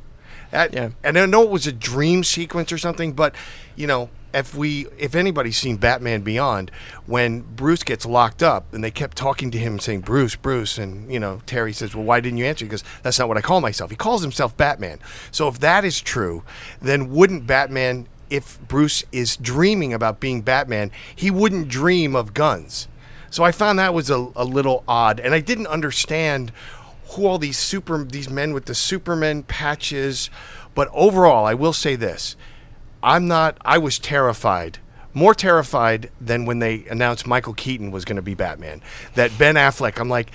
Yeah. 0.51 0.89
And 1.03 1.18
I 1.18 1.25
know 1.25 1.44
it 1.44 1.50
was 1.50 1.68
a 1.68 1.71
dream 1.71 2.24
sequence 2.24 2.71
or 2.71 2.77
something, 2.77 3.13
but 3.13 3.36
you 3.75 3.88
know, 3.88 4.09
if 4.33 4.56
we, 4.56 4.88
if 4.98 5.15
anybody's 5.15 5.57
seen 5.57 5.77
Batman 5.77 6.21
Beyond, 6.21 6.71
when 7.06 7.42
Bruce 7.42 7.83
gets 7.83 8.06
locked 8.06 8.42
up 8.42 8.74
and 8.74 8.83
they 8.83 8.92
kept 8.92 9.18
talking 9.18 9.52
to 9.52 9.57
him 9.57 9.80
saying 9.80 10.02
Bruce, 10.02 10.35
Bruce, 10.35 10.78
and 10.78 11.11
you 11.11 11.19
know, 11.19 11.42
Terry 11.45 11.73
says, 11.73 11.95
"Well, 11.95 12.06
why 12.06 12.19
didn't 12.19 12.37
you 12.37 12.45
answer?" 12.45 12.66
He 12.66 12.69
goes, 12.69 12.83
"That's 13.04 13.19
not 13.19 13.28
what 13.28 13.37
I 13.37 13.42
call 13.42 13.61
myself." 13.61 13.90
He 13.90 13.97
calls 13.97 14.21
himself 14.21 14.56
Batman. 14.56 14.99
So 15.31 15.47
if 15.47 15.59
that 15.59 15.83
is 15.83 15.99
true, 15.99 16.44
then 16.81 17.11
wouldn't 17.11 17.45
Batman? 17.47 18.07
If 18.30 18.57
Bruce 18.69 19.04
is 19.11 19.35
dreaming 19.35 19.94
about 19.94 20.21
being 20.21 20.42
Batman, 20.42 20.92
he 21.14 21.30
wouldn't 21.30 21.68
dream 21.68 22.16
of 22.16 22.33
guns. 22.33 22.87
So 23.30 23.44
I 23.44 23.52
found 23.52 23.80
that 23.80 23.94
was 23.94 24.09
a, 24.09 24.30
a 24.35 24.45
little 24.45 24.85
odd, 24.87 25.19
and 25.19 25.33
I 25.33 25.42
didn't 25.42 25.68
understand 25.68 26.54
who 27.11 27.25
all 27.25 27.37
these 27.37 27.57
super 27.57 28.03
these 28.03 28.30
men 28.30 28.53
with 28.53 28.65
the 28.65 28.75
Superman 28.75 29.44
patches. 29.44 30.30
But 30.73 30.89
overall, 30.94 31.45
I 31.45 31.53
will 31.53 31.73
say 31.73 31.95
this: 31.95 32.35
I'm 33.03 33.27
not. 33.27 33.57
I 33.61 33.77
was 33.77 33.99
terrified, 33.99 34.80
more 35.13 35.33
terrified 35.35 36.09
than 36.19 36.45
when 36.45 36.59
they 36.59 36.85
announced 36.89 37.27
Michael 37.27 37.53
Keaton 37.53 37.91
was 37.91 38.06
going 38.06 38.15
to 38.15 38.21
be 38.21 38.33
Batman. 38.33 38.81
That 39.15 39.37
Ben 39.37 39.56
Affleck. 39.56 39.99
I'm 39.99 40.09
like, 40.09 40.31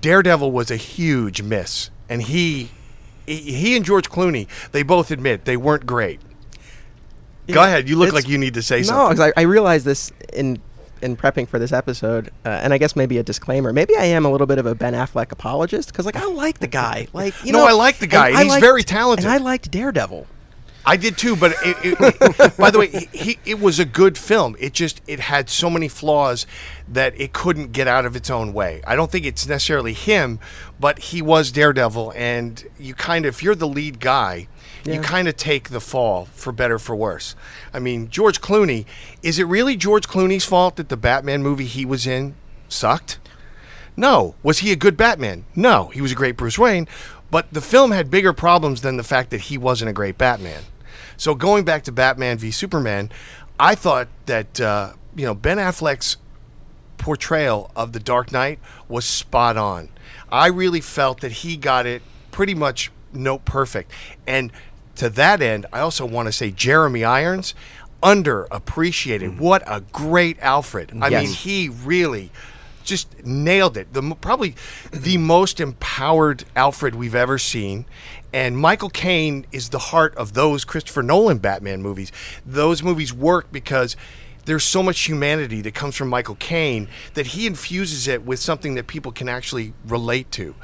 Daredevil 0.00 0.52
was 0.52 0.70
a 0.70 0.76
huge 0.76 1.42
miss, 1.42 1.90
and 2.08 2.22
he. 2.22 2.70
He 3.26 3.76
and 3.76 3.84
George 3.84 4.10
Clooney, 4.10 4.48
they 4.72 4.82
both 4.82 5.12
admit 5.12 5.44
they 5.44 5.56
weren't 5.56 5.86
great. 5.86 6.20
Go 7.46 7.62
ahead. 7.62 7.88
You 7.88 7.96
look 7.96 8.08
it's- 8.08 8.24
like 8.24 8.28
you 8.28 8.38
need 8.38 8.54
to 8.54 8.62
say 8.62 8.78
no, 8.78 8.82
something. 8.82 9.16
because 9.16 9.32
I, 9.36 9.40
I 9.42 9.44
realized 9.44 9.84
this 9.84 10.10
in 10.32 10.60
in 11.02 11.16
prepping 11.16 11.48
for 11.48 11.58
this 11.58 11.72
episode, 11.72 12.28
uh, 12.44 12.48
and 12.48 12.72
I 12.72 12.78
guess 12.78 12.94
maybe 12.96 13.18
a 13.18 13.22
disclaimer. 13.22 13.72
Maybe 13.72 13.96
I 13.96 14.04
am 14.04 14.24
a 14.24 14.30
little 14.30 14.46
bit 14.46 14.58
of 14.58 14.66
a 14.66 14.74
Ben 14.74 14.92
Affleck 14.94 15.32
apologist 15.32 15.90
because, 15.90 16.06
like, 16.06 16.16
I 16.16 16.26
like 16.26 16.58
the 16.58 16.66
guy. 16.66 17.08
Like, 17.12 17.34
you 17.44 17.52
No, 17.52 17.60
know, 17.60 17.66
I 17.66 17.72
like 17.72 17.98
the 17.98 18.06
guy, 18.06 18.30
he's 18.30 18.48
liked- 18.48 18.60
very 18.60 18.82
talented. 18.82 19.24
And 19.26 19.32
I 19.34 19.38
liked 19.38 19.70
Daredevil. 19.70 20.26
I 20.86 20.96
did 20.96 21.18
too, 21.18 21.36
but 21.36 21.52
it, 21.62 21.76
it, 22.00 22.56
by 22.58 22.70
the 22.70 22.78
way, 22.78 22.86
he, 22.88 23.08
he, 23.12 23.38
it 23.44 23.60
was 23.60 23.78
a 23.78 23.84
good 23.84 24.16
film. 24.16 24.56
It 24.58 24.72
just 24.72 25.02
it 25.06 25.20
had 25.20 25.50
so 25.50 25.68
many 25.68 25.88
flaws 25.88 26.46
that 26.88 27.20
it 27.20 27.34
couldn't 27.34 27.72
get 27.72 27.86
out 27.86 28.06
of 28.06 28.16
its 28.16 28.30
own 28.30 28.54
way. 28.54 28.80
I 28.86 28.96
don't 28.96 29.10
think 29.10 29.26
it's 29.26 29.46
necessarily 29.46 29.92
him, 29.92 30.38
but 30.80 30.98
he 30.98 31.20
was 31.20 31.52
Daredevil, 31.52 32.14
and 32.16 32.64
you 32.78 32.94
kind 32.94 33.26
of 33.26 33.34
if 33.34 33.42
you're 33.42 33.54
the 33.54 33.68
lead 33.68 34.00
guy, 34.00 34.48
you 34.84 35.00
kind 35.00 35.28
of 35.28 35.36
take 35.36 35.70
the 35.70 35.80
fall 35.80 36.26
for 36.26 36.52
better 36.52 36.78
for 36.78 36.96
worse. 36.96 37.34
I 37.72 37.78
mean, 37.78 38.08
George 38.08 38.40
Clooney. 38.40 38.86
Is 39.22 39.38
it 39.38 39.44
really 39.44 39.76
George 39.76 40.08
Clooney's 40.08 40.44
fault 40.44 40.76
that 40.76 40.88
the 40.88 40.96
Batman 40.96 41.42
movie 41.42 41.66
he 41.66 41.84
was 41.84 42.06
in 42.06 42.34
sucked? 42.68 43.18
No. 43.96 44.34
Was 44.42 44.60
he 44.60 44.72
a 44.72 44.76
good 44.76 44.96
Batman? 44.96 45.44
No. 45.54 45.88
He 45.88 46.00
was 46.00 46.12
a 46.12 46.14
great 46.16 46.36
Bruce 46.36 46.58
Wayne, 46.58 46.88
but 47.30 47.52
the 47.52 47.60
film 47.60 47.90
had 47.90 48.10
bigger 48.10 48.32
problems 48.32 48.82
than 48.82 48.96
the 48.96 49.02
fact 49.02 49.30
that 49.30 49.42
he 49.42 49.58
wasn't 49.58 49.90
a 49.90 49.94
great 49.94 50.18
Batman. 50.18 50.62
So 51.16 51.34
going 51.34 51.64
back 51.64 51.84
to 51.84 51.92
Batman 51.92 52.38
v 52.38 52.50
Superman, 52.50 53.10
I 53.58 53.74
thought 53.74 54.08
that 54.26 54.60
uh, 54.60 54.94
you 55.14 55.26
know, 55.26 55.34
Ben 55.34 55.58
Affleck's 55.58 56.16
portrayal 56.96 57.70
of 57.74 57.92
the 57.92 58.00
Dark 58.00 58.32
Knight 58.32 58.58
was 58.88 59.04
spot 59.04 59.56
on. 59.56 59.88
I 60.30 60.46
really 60.48 60.80
felt 60.80 61.20
that 61.20 61.32
he 61.32 61.56
got 61.56 61.86
it 61.86 62.02
pretty 62.30 62.54
much 62.54 62.90
note 63.12 63.44
perfect. 63.44 63.90
And 64.26 64.52
to 65.00 65.08
that 65.08 65.40
end, 65.40 65.64
I 65.72 65.80
also 65.80 66.04
want 66.04 66.26
to 66.26 66.32
say 66.32 66.50
Jeremy 66.50 67.04
Irons 67.04 67.54
underappreciated. 68.02 69.36
Mm. 69.36 69.38
What 69.38 69.62
a 69.66 69.80
great 69.80 70.38
Alfred. 70.40 70.92
I 71.00 71.08
Yes. 71.08 71.24
mean, 71.24 71.32
he 71.32 71.68
really 71.70 72.30
just 72.84 73.24
nailed 73.24 73.78
it. 73.78 73.94
The 73.94 74.02
probably 74.20 74.54
the 74.92 75.16
most 75.16 75.58
empowered 75.58 76.44
Alfred 76.54 76.94
we've 76.94 77.14
ever 77.14 77.38
seen. 77.38 77.86
And 78.34 78.58
Michael 78.58 78.90
Caine 78.90 79.46
is 79.52 79.70
the 79.70 79.78
heart 79.78 80.14
of 80.16 80.34
those 80.34 80.66
Christopher 80.66 81.02
Nolan 81.02 81.38
Batman 81.38 81.80
movies. 81.80 82.12
Those 82.44 82.82
movies 82.82 83.10
work 83.10 83.50
because 83.50 83.96
there's 84.44 84.64
so 84.64 84.82
much 84.82 85.00
humanity 85.08 85.62
that 85.62 85.74
comes 85.74 85.96
from 85.96 86.08
Michael 86.08 86.36
Caine 86.36 86.88
that 87.14 87.28
he 87.28 87.46
infuses 87.46 88.06
it 88.06 88.26
with 88.26 88.38
something 88.38 88.74
that 88.74 88.86
people 88.86 89.12
can 89.12 89.30
actually 89.30 89.72
relate 89.86 90.30
to. 90.32 90.54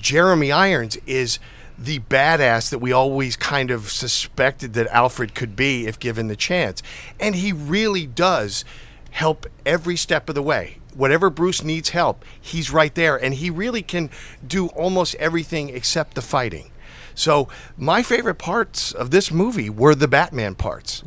Jeremy 0.00 0.50
Irons 0.50 0.98
is 1.06 1.38
the 1.78 2.00
badass 2.00 2.70
that 2.70 2.80
we 2.80 2.92
always 2.92 3.36
kind 3.36 3.70
of 3.70 3.90
suspected 3.90 4.74
that 4.74 4.88
Alfred 4.88 5.34
could 5.34 5.54
be 5.54 5.86
if 5.86 5.98
given 5.98 6.26
the 6.26 6.36
chance. 6.36 6.82
And 7.20 7.36
he 7.36 7.52
really 7.52 8.06
does 8.06 8.64
help 9.10 9.46
every 9.64 9.96
step 9.96 10.28
of 10.28 10.34
the 10.34 10.42
way. 10.42 10.78
Whatever 10.94 11.30
Bruce 11.30 11.62
needs 11.62 11.90
help, 11.90 12.24
he's 12.40 12.72
right 12.72 12.94
there. 12.94 13.16
And 13.16 13.34
he 13.34 13.50
really 13.50 13.82
can 13.82 14.10
do 14.44 14.66
almost 14.68 15.14
everything 15.16 15.68
except 15.68 16.14
the 16.14 16.22
fighting. 16.22 16.72
So, 17.14 17.48
my 17.76 18.02
favorite 18.02 18.36
parts 18.36 18.92
of 18.92 19.10
this 19.10 19.32
movie 19.32 19.70
were 19.70 19.94
the 19.94 20.06
Batman 20.06 20.54
parts. 20.54 21.02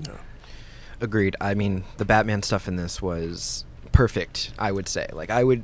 Agreed. 0.99 1.37
I 1.39 1.53
mean, 1.53 1.85
the 1.97 2.05
Batman 2.05 2.43
stuff 2.43 2.67
in 2.67 2.75
this 2.75 3.01
was 3.01 3.63
perfect. 3.93 4.51
I 4.59 4.71
would 4.71 4.89
say. 4.89 5.07
Like, 5.13 5.29
I 5.29 5.43
would 5.43 5.63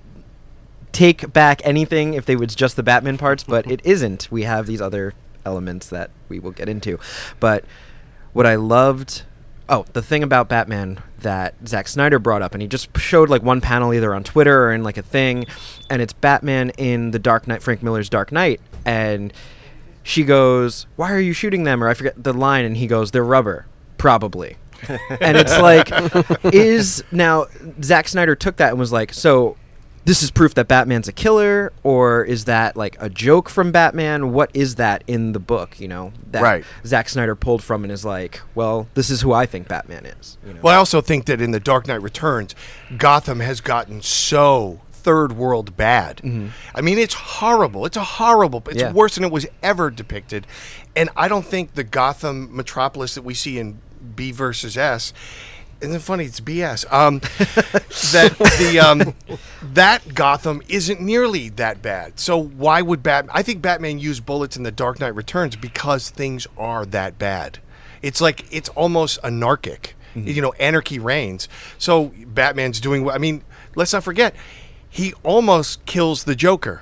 take 0.91 1.31
back 1.33 1.61
anything 1.63 2.13
if 2.13 2.25
they 2.25 2.35
was 2.35 2.55
just 2.55 2.75
the 2.75 2.83
Batman 2.83 3.17
parts, 3.17 3.43
but 3.43 3.69
it 3.69 3.81
isn't. 3.85 4.31
We 4.31 4.43
have 4.43 4.65
these 4.65 4.81
other 4.81 5.13
elements 5.45 5.87
that 5.89 6.11
we 6.29 6.39
will 6.39 6.51
get 6.51 6.69
into. 6.69 6.99
But 7.39 7.63
what 8.33 8.45
I 8.45 8.55
loved, 8.55 9.23
oh, 9.69 9.85
the 9.93 10.01
thing 10.01 10.23
about 10.23 10.49
Batman 10.49 11.01
that 11.19 11.55
Zack 11.65 11.87
Snyder 11.87 12.19
brought 12.19 12.41
up, 12.41 12.53
and 12.53 12.61
he 12.61 12.67
just 12.67 12.95
showed 12.97 13.29
like 13.29 13.43
one 13.43 13.61
panel 13.61 13.93
either 13.93 14.13
on 14.13 14.23
Twitter 14.23 14.65
or 14.65 14.73
in 14.73 14.83
like 14.83 14.97
a 14.97 15.01
thing, 15.01 15.45
and 15.89 16.01
it's 16.01 16.13
Batman 16.13 16.71
in 16.71 17.11
the 17.11 17.19
Dark 17.19 17.47
Knight, 17.47 17.61
Frank 17.61 17.81
Miller's 17.81 18.09
Dark 18.09 18.31
Knight, 18.31 18.61
and 18.85 19.33
she 20.03 20.23
goes, 20.23 20.85
"Why 20.95 21.11
are 21.11 21.19
you 21.19 21.33
shooting 21.33 21.63
them?" 21.63 21.83
Or 21.83 21.89
I 21.89 21.93
forget 21.93 22.21
the 22.21 22.33
line, 22.33 22.65
and 22.65 22.77
he 22.77 22.87
goes, 22.87 23.11
"They're 23.11 23.23
rubber, 23.23 23.65
probably." 23.97 24.57
and 24.87 25.37
it's 25.37 25.57
like, 25.57 25.89
is 26.53 27.03
now 27.11 27.47
Zack 27.81 28.07
Snyder 28.07 28.35
took 28.35 28.57
that 28.57 28.69
and 28.69 28.79
was 28.79 28.91
like, 28.91 29.11
so 29.13 29.57
this 30.07 30.23
is 30.23 30.31
proof 30.31 30.53
that 30.55 30.69
Batman's 30.69 31.09
a 31.09 31.11
killer, 31.11 31.73
or 31.83 32.23
is 32.23 32.45
that 32.45 32.77
like 32.77 32.95
a 32.99 33.09
joke 33.09 33.49
from 33.49 33.73
Batman? 33.73 34.31
What 34.31 34.49
is 34.53 34.75
that 34.75 35.03
in 35.05 35.33
the 35.33 35.39
book? 35.39 35.79
You 35.81 35.89
know, 35.89 36.13
that 36.31 36.41
Right. 36.41 36.65
Zack 36.85 37.09
Snyder 37.09 37.35
pulled 37.35 37.61
from 37.61 37.83
and 37.83 37.91
is 37.91 38.05
like, 38.05 38.39
well, 38.55 38.87
this 38.93 39.09
is 39.09 39.19
who 39.21 39.33
I 39.33 39.45
think 39.45 39.67
Batman 39.67 40.05
is. 40.05 40.37
You 40.47 40.53
know? 40.53 40.61
Well, 40.63 40.73
I 40.73 40.77
also 40.77 41.01
think 41.01 41.25
that 41.25 41.41
in 41.41 41.51
The 41.51 41.59
Dark 41.59 41.87
Knight 41.87 42.01
Returns, 42.01 42.55
Gotham 42.97 43.41
has 43.41 43.59
gotten 43.59 44.01
so 44.01 44.79
third 44.93 45.33
world 45.33 45.75
bad. 45.75 46.17
Mm-hmm. 46.23 46.47
I 46.73 46.79
mean, 46.81 46.97
it's 46.97 47.13
horrible. 47.13 47.85
It's 47.85 47.97
a 47.97 48.03
horrible. 48.03 48.63
It's 48.69 48.79
Yeah. 48.81 48.93
worse 48.93 49.15
than 49.15 49.25
it 49.25 49.31
was 49.31 49.45
ever 49.61 49.89
depicted. 49.91 50.47
And 50.95 51.09
I 51.17 51.27
don't 51.27 51.45
think 51.45 51.73
the 51.75 51.83
Gotham 51.83 52.55
metropolis 52.55 53.13
that 53.15 53.23
we 53.23 53.33
see 53.33 53.59
in 53.59 53.79
B 54.15 54.31
versus 54.31 54.77
S. 54.77 55.11
Isn't 55.79 55.95
it 55.95 56.01
funny? 56.01 56.25
It's 56.25 56.39
BS. 56.39 56.91
Um, 56.91 57.19
that 58.11 58.35
the 58.59 58.79
um, 58.79 59.37
that 59.73 60.13
Gotham 60.15 60.61
isn't 60.67 60.99
nearly 60.99 61.49
that 61.49 61.81
bad. 61.81 62.19
So 62.19 62.37
why 62.37 62.81
would 62.81 63.03
Bat? 63.03 63.27
I 63.31 63.43
think 63.43 63.61
Batman 63.61 63.99
used 63.99 64.25
bullets 64.25 64.57
in 64.57 64.63
The 64.63 64.71
Dark 64.71 64.99
Knight 64.99 65.13
Returns 65.13 65.55
because 65.55 66.09
things 66.09 66.47
are 66.57 66.85
that 66.87 67.19
bad. 67.19 67.59
It's 68.01 68.21
like 68.21 68.45
it's 68.51 68.69
almost 68.69 69.19
anarchic. 69.23 69.95
You 70.15 70.41
know, 70.41 70.51
anarchy 70.53 70.97
reigns. 70.97 71.47
So 71.77 72.11
Batman's 72.25 72.79
doing. 72.79 73.03
what 73.03 73.13
I 73.13 73.19
mean, 73.19 73.43
let's 73.75 73.93
not 73.93 74.03
forget, 74.03 74.33
he 74.89 75.13
almost 75.21 75.85
kills 75.85 76.23
the 76.23 76.33
Joker, 76.33 76.81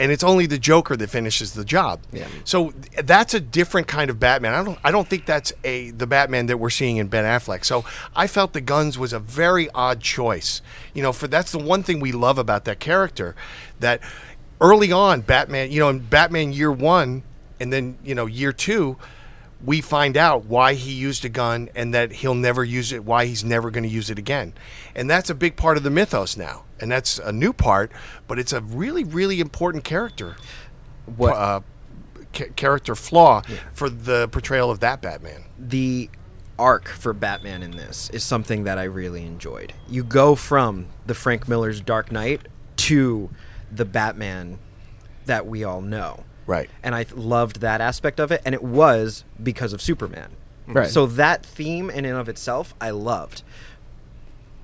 and 0.00 0.10
it's 0.10 0.24
only 0.24 0.46
the 0.46 0.58
Joker 0.58 0.96
that 0.96 1.10
finishes 1.10 1.52
the 1.52 1.64
job. 1.64 2.00
Yeah. 2.10 2.26
So 2.44 2.70
th- 2.70 3.04
that's 3.04 3.34
a 3.34 3.40
different 3.40 3.86
kind 3.86 4.08
of 4.08 4.18
Batman. 4.18 4.54
I 4.54 4.64
don't. 4.64 4.78
I 4.82 4.90
don't 4.90 5.06
think 5.06 5.26
that's 5.26 5.52
a 5.62 5.90
the 5.90 6.06
Batman 6.06 6.46
that 6.46 6.56
we're 6.56 6.70
seeing 6.70 6.96
in 6.96 7.08
Ben 7.08 7.24
Affleck. 7.24 7.64
So 7.66 7.84
I 8.16 8.26
felt 8.26 8.54
the 8.54 8.62
guns 8.62 8.98
was 8.98 9.12
a 9.12 9.18
very 9.18 9.68
odd 9.70 10.00
choice. 10.00 10.62
You 10.94 11.02
know, 11.02 11.12
for 11.12 11.28
that's 11.28 11.52
the 11.52 11.58
one 11.58 11.82
thing 11.82 12.00
we 12.00 12.12
love 12.12 12.38
about 12.38 12.64
that 12.64 12.80
character, 12.80 13.36
that 13.80 14.00
early 14.58 14.90
on 14.90 15.20
Batman. 15.20 15.70
You 15.70 15.80
know, 15.80 15.90
in 15.90 15.98
Batman 15.98 16.54
Year 16.54 16.72
One, 16.72 17.22
and 17.60 17.70
then 17.70 17.98
you 18.02 18.14
know 18.14 18.24
Year 18.24 18.54
Two 18.54 18.96
we 19.64 19.80
find 19.80 20.16
out 20.16 20.46
why 20.46 20.74
he 20.74 20.92
used 20.92 21.24
a 21.24 21.28
gun 21.28 21.68
and 21.74 21.92
that 21.94 22.12
he'll 22.12 22.34
never 22.34 22.64
use 22.64 22.92
it, 22.92 23.04
why 23.04 23.26
he's 23.26 23.44
never 23.44 23.70
going 23.70 23.82
to 23.84 23.90
use 23.90 24.08
it 24.10 24.18
again. 24.18 24.54
And 24.94 25.08
that's 25.10 25.28
a 25.30 25.34
big 25.34 25.56
part 25.56 25.76
of 25.76 25.82
the 25.82 25.90
mythos 25.90 26.36
now. 26.36 26.64
And 26.80 26.90
that's 26.90 27.18
a 27.18 27.30
new 27.32 27.52
part, 27.52 27.92
but 28.26 28.38
it's 28.38 28.52
a 28.54 28.60
really, 28.62 29.04
really 29.04 29.38
important 29.40 29.84
character. 29.84 30.36
What- 31.04 31.34
Uh, 31.36 31.60
ca- 32.32 32.48
character 32.56 32.94
flaw 32.94 33.42
for 33.72 33.90
the 33.90 34.28
portrayal 34.28 34.70
of 34.70 34.80
that 34.80 35.02
Batman. 35.02 35.44
the 35.58 36.08
arc 36.58 36.88
for 36.88 37.12
Batman 37.14 37.62
in 37.62 37.70
this 37.70 38.10
is 38.10 38.22
something 38.22 38.64
that 38.64 38.78
I 38.78 38.84
really 38.84 39.24
enjoyed. 39.24 39.72
You 39.88 40.04
go 40.04 40.34
from 40.34 40.86
the 41.06 41.14
Frank 41.14 41.48
Miller's 41.48 41.80
Dark 41.80 42.12
Knight 42.12 42.48
to 42.76 43.30
the 43.72 43.86
Batman 43.86 44.58
that 45.24 45.46
we 45.46 45.64
all 45.64 45.80
know. 45.80 46.24
Right. 46.50 46.68
And 46.82 46.96
I 46.96 47.04
th- 47.04 47.14
loved 47.14 47.60
that 47.60 47.80
aspect 47.80 48.18
of 48.18 48.32
it, 48.32 48.42
and 48.44 48.56
it 48.56 48.62
was 48.62 49.22
because 49.40 49.72
of 49.72 49.80
Superman. 49.80 50.30
Right. 50.66 50.90
So 50.90 51.06
that 51.06 51.46
theme 51.46 51.90
in 51.90 52.04
and 52.04 52.16
of 52.18 52.28
itself, 52.28 52.74
I 52.80 52.90
loved. 52.90 53.44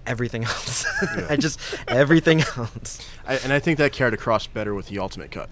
Everything 0.05 0.43
else, 0.53 0.85
I 1.31 1.37
just 1.37 1.61
everything 1.87 2.41
else. 2.57 3.09
I, 3.25 3.37
and 3.37 3.53
I 3.53 3.61
think 3.61 3.79
that 3.79 3.93
carried 3.93 4.15
across 4.15 4.49
better 4.49 4.75
with 4.75 4.89
the 4.89 4.99
ultimate 4.99 5.31
cut. 5.31 5.49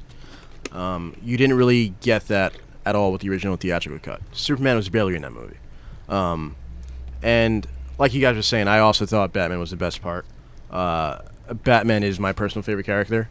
Um, 0.73 1.17
you 1.23 1.37
didn't 1.37 1.57
really 1.57 1.95
get 2.01 2.27
that 2.27 2.53
at 2.85 2.97
all 2.97 3.13
with 3.13 3.21
the 3.21 3.31
original 3.31 3.57
theatrical 3.57 4.01
cut. 4.01 4.21
Superman 4.33 4.75
was 4.75 4.89
barely 4.89 5.15
in 5.15 5.23
that 5.23 5.33
movie. 5.33 5.59
Um, 6.09 6.57
and 7.23 7.65
like 7.97 8.13
you 8.13 8.21
guys 8.21 8.35
were 8.35 8.43
saying, 8.43 8.67
I 8.67 8.81
also 8.81 9.07
thought 9.07 9.33
Batman 9.33 9.61
was 9.61 9.71
the 9.71 9.77
best 9.77 10.03
part. 10.03 10.27
Uh, 10.69 11.19
Batman 11.63 12.03
is 12.03 12.19
my 12.19 12.33
personal 12.33 12.65
favorite 12.65 12.87
character, 12.87 13.29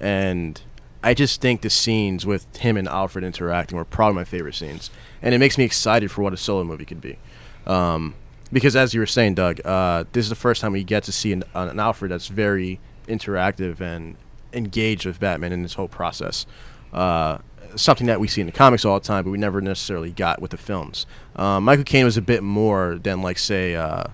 and 0.00 0.58
I 1.06 1.14
just 1.14 1.40
think 1.40 1.60
the 1.60 1.70
scenes 1.70 2.26
with 2.26 2.56
him 2.56 2.76
and 2.76 2.88
Alfred 2.88 3.22
interacting 3.24 3.78
were 3.78 3.84
probably 3.84 4.16
my 4.16 4.24
favorite 4.24 4.56
scenes, 4.56 4.90
and 5.22 5.34
it 5.34 5.38
makes 5.38 5.56
me 5.56 5.62
excited 5.64 6.10
for 6.10 6.22
what 6.22 6.32
a 6.32 6.36
solo 6.36 6.64
movie 6.64 6.84
could 6.84 7.00
be. 7.00 7.16
Um, 7.64 8.16
because 8.52 8.74
as 8.74 8.92
you 8.92 8.98
were 8.98 9.06
saying, 9.06 9.34
Doug, 9.34 9.60
uh, 9.64 10.02
this 10.12 10.24
is 10.24 10.30
the 10.30 10.34
first 10.34 10.60
time 10.60 10.72
we 10.72 10.82
get 10.82 11.04
to 11.04 11.12
see 11.12 11.32
an, 11.32 11.44
an 11.54 11.78
Alfred 11.78 12.10
that's 12.10 12.26
very 12.26 12.80
interactive 13.06 13.80
and 13.80 14.16
engaged 14.52 15.06
with 15.06 15.20
Batman 15.20 15.52
in 15.52 15.62
this 15.62 15.74
whole 15.74 15.86
process. 15.86 16.44
Uh, 16.92 17.38
something 17.76 18.08
that 18.08 18.18
we 18.18 18.26
see 18.26 18.40
in 18.40 18.46
the 18.48 18.52
comics 18.52 18.84
all 18.84 18.98
the 18.98 19.06
time, 19.06 19.22
but 19.22 19.30
we 19.30 19.38
never 19.38 19.60
necessarily 19.60 20.10
got 20.10 20.40
with 20.40 20.50
the 20.50 20.56
films. 20.56 21.06
Um, 21.36 21.64
Michael 21.64 21.84
Caine 21.84 22.04
was 22.04 22.16
a 22.16 22.22
bit 22.22 22.42
more 22.42 22.98
than, 23.00 23.22
like, 23.22 23.38
say, 23.38 23.76
uh, 23.76 24.04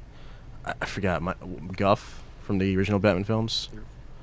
I, 0.66 0.74
I 0.82 0.84
forgot, 0.84 1.22
my, 1.22 1.34
Gough 1.74 2.22
from 2.42 2.58
the 2.58 2.76
original 2.76 2.98
Batman 2.98 3.24
films. 3.24 3.70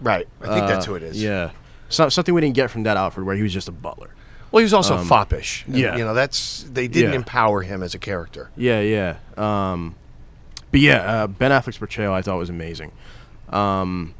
Right. 0.01 0.27
I 0.41 0.47
think 0.53 0.67
that's 0.67 0.85
Uh, 0.85 0.89
who 0.89 0.95
it 0.95 1.03
is. 1.03 1.23
Yeah. 1.23 1.49
So, 1.89 2.07
something 2.09 2.33
we 2.33 2.41
didn't 2.41 2.55
get 2.55 2.69
from 2.71 2.83
that 2.83 2.97
Alfred, 2.97 3.25
where 3.25 3.35
he 3.35 3.43
was 3.43 3.53
just 3.53 3.67
a 3.67 3.71
butler. 3.71 4.09
Well, 4.51 4.59
he 4.61 4.63
was 4.63 4.73
also 4.73 4.97
Um, 4.97 5.05
foppish. 5.07 5.63
Yeah. 5.67 5.95
You 5.97 6.03
know, 6.05 6.13
that's 6.13 6.63
they 6.71 6.87
didn't 6.87 7.11
Yeah. 7.11 7.17
empower 7.17 7.61
him 7.61 7.83
as 7.83 7.93
a 7.93 7.99
character. 7.99 8.49
Yeah, 8.55 8.79
yeah. 8.81 9.15
Um, 9.37 9.95
but 10.71 10.79
yeah, 10.79 10.97
uh, 11.23 11.27
Ben 11.27 11.51
Affleck's 11.51 11.77
portrayal 11.77 12.13
I 12.13 12.21
thought 12.21 12.37
was 12.37 12.49
amazing. 12.49 12.91
Um, 13.49 14.13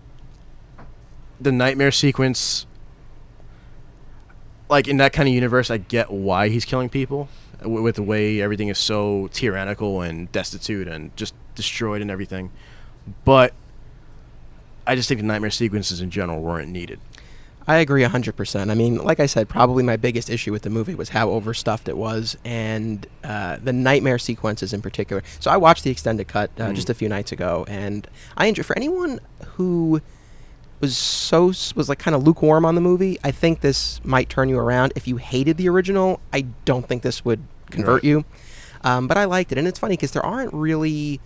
the 1.41 1.51
nightmare 1.51 1.91
sequence, 1.91 2.65
like 4.69 4.87
in 4.87 4.97
that 4.97 5.13
kind 5.13 5.27
of 5.27 5.33
universe, 5.33 5.69
I 5.71 5.77
get 5.77 6.11
why 6.11 6.49
he's 6.49 6.65
killing 6.65 6.89
people 6.89 7.29
w- 7.61 7.81
with 7.81 7.95
the 7.95 8.03
way 8.03 8.41
everything 8.41 8.67
is 8.67 8.77
so 8.77 9.29
tyrannical 9.31 10.01
and 10.01 10.31
destitute 10.31 10.87
and 10.87 11.15
just 11.15 11.33
destroyed 11.55 12.01
and 12.01 12.11
everything. 12.11 12.51
But 13.25 13.53
I 14.85 14.95
just 14.95 15.07
think 15.09 15.21
the 15.21 15.27
nightmare 15.27 15.49
sequences 15.51 16.01
in 16.01 16.09
general 16.11 16.41
weren't 16.41 16.69
needed. 16.69 16.99
I 17.69 17.77
agree 17.77 18.01
100%. 18.03 18.71
I 18.71 18.73
mean, 18.73 18.95
like 18.97 19.19
I 19.19 19.27
said, 19.27 19.47
probably 19.47 19.83
my 19.83 19.95
biggest 19.95 20.27
issue 20.27 20.51
with 20.51 20.63
the 20.63 20.71
movie 20.71 20.95
was 20.95 21.09
how 21.09 21.29
overstuffed 21.29 21.87
it 21.87 21.95
was 21.95 22.35
and 22.43 23.05
uh, 23.23 23.57
the 23.63 23.71
nightmare 23.71 24.17
sequences 24.17 24.73
in 24.73 24.81
particular. 24.81 25.21
So 25.39 25.51
I 25.51 25.57
watched 25.57 25.83
the 25.83 25.91
extended 25.91 26.27
cut 26.27 26.49
uh, 26.59 26.73
just 26.73 26.89
a 26.89 26.95
few 26.95 27.07
nights 27.07 27.31
ago, 27.31 27.65
and 27.67 28.07
I 28.35 28.47
enjoy 28.47 28.63
for 28.63 28.75
anyone 28.75 29.19
who 29.55 30.01
was 30.81 30.97
so 30.97 31.45
was 31.75 31.89
like 31.89 31.99
kind 31.99 32.15
of 32.15 32.23
lukewarm 32.23 32.65
on 32.65 32.73
the 32.73 32.81
movie. 32.81 33.19
I 33.23 33.29
think 33.29 33.61
this 33.61 34.03
might 34.03 34.29
turn 34.29 34.49
you 34.49 34.57
around. 34.57 34.93
If 34.95 35.07
you 35.07 35.17
hated 35.17 35.57
the 35.57 35.69
original, 35.69 36.21
I 36.33 36.45
don't 36.65 36.87
think 36.87 37.03
this 37.03 37.23
would 37.23 37.43
convert 37.69 38.01
Right. 38.01 38.03
you. 38.03 38.25
Um, 38.83 39.07
but 39.07 39.15
I 39.17 39.25
liked 39.25 39.51
it, 39.51 39.59
and 39.59 39.67
it's 39.67 39.77
funny 39.77 39.93
because 39.95 40.11
there 40.11 40.25
aren't 40.25 40.53
really 40.53 41.19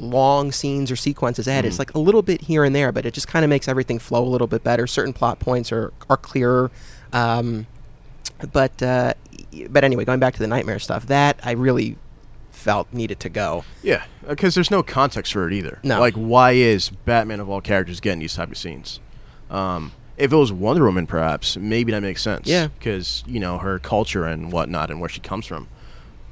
long 0.00 0.52
scenes 0.52 0.90
or 0.90 0.96
sequences 0.96 1.46
ahead. 1.46 1.64
It's 1.64 1.78
like 1.78 1.94
a 1.94 1.98
little 1.98 2.22
bit 2.22 2.42
here 2.42 2.64
and 2.64 2.74
there, 2.74 2.92
but 2.92 3.06
it 3.06 3.14
just 3.14 3.28
kind 3.28 3.44
of 3.44 3.48
makes 3.48 3.68
everything 3.68 3.98
flow 3.98 4.22
a 4.22 4.28
little 4.28 4.46
bit 4.46 4.64
better. 4.64 4.86
Certain 4.86 5.12
plot 5.12 5.38
points 5.38 5.72
are 5.72 5.92
are 6.08 6.16
clearer. 6.16 6.70
Um, 7.12 7.66
but 8.52 8.82
uh, 8.82 9.14
but 9.70 9.84
anyway, 9.84 10.04
going 10.04 10.20
back 10.20 10.34
to 10.34 10.40
the 10.40 10.46
nightmare 10.46 10.78
stuff, 10.78 11.06
that 11.06 11.40
I 11.42 11.52
really 11.52 11.96
felt 12.50 12.92
needed 12.92 13.20
to 13.20 13.28
go. 13.28 13.64
Yeah, 13.82 14.04
because 14.26 14.54
there's 14.54 14.70
no 14.70 14.82
context 14.82 15.32
for 15.32 15.46
it 15.46 15.52
either. 15.54 15.78
No. 15.82 16.00
Like, 16.00 16.14
why 16.14 16.52
is 16.52 16.90
Batman 16.90 17.40
of 17.40 17.48
all 17.48 17.60
characters 17.60 18.00
getting 18.00 18.18
these 18.20 18.34
type 18.34 18.50
of 18.50 18.58
scenes? 18.58 19.00
Um, 19.50 19.92
if 20.16 20.32
it 20.32 20.36
was 20.36 20.52
Wonder 20.52 20.84
Woman, 20.84 21.06
perhaps 21.06 21.56
maybe 21.56 21.92
that 21.92 22.00
makes 22.00 22.22
sense. 22.22 22.46
Yeah. 22.46 22.68
because 22.68 23.22
you 23.26 23.40
know 23.40 23.58
her 23.58 23.78
culture 23.78 24.24
and 24.24 24.52
whatnot 24.52 24.90
and 24.90 25.00
where 25.00 25.08
she 25.08 25.20
comes 25.20 25.46
from. 25.46 25.68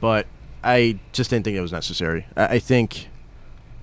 But 0.01 0.27
I 0.63 0.99
just 1.13 1.31
didn't 1.31 1.45
think 1.45 1.57
it 1.57 1.61
was 1.61 1.73
necessary. 1.73 2.27
I, 2.37 2.47
I 2.47 2.59
think 2.59 3.09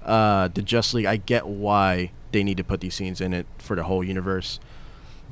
uh, 0.06 0.48
the 0.50 0.62
Justice 0.62 0.94
League. 0.96 1.06
I 1.06 1.18
get 1.18 1.48
why 1.48 2.12
they 2.32 2.44
need 2.44 2.58
to 2.58 2.64
put 2.64 2.82
these 2.82 2.96
scenes 2.96 3.22
in 3.22 3.34
it 3.34 3.46
for 3.58 3.76
the 3.76 3.84
whole 3.84 4.04
universe, 4.04 4.60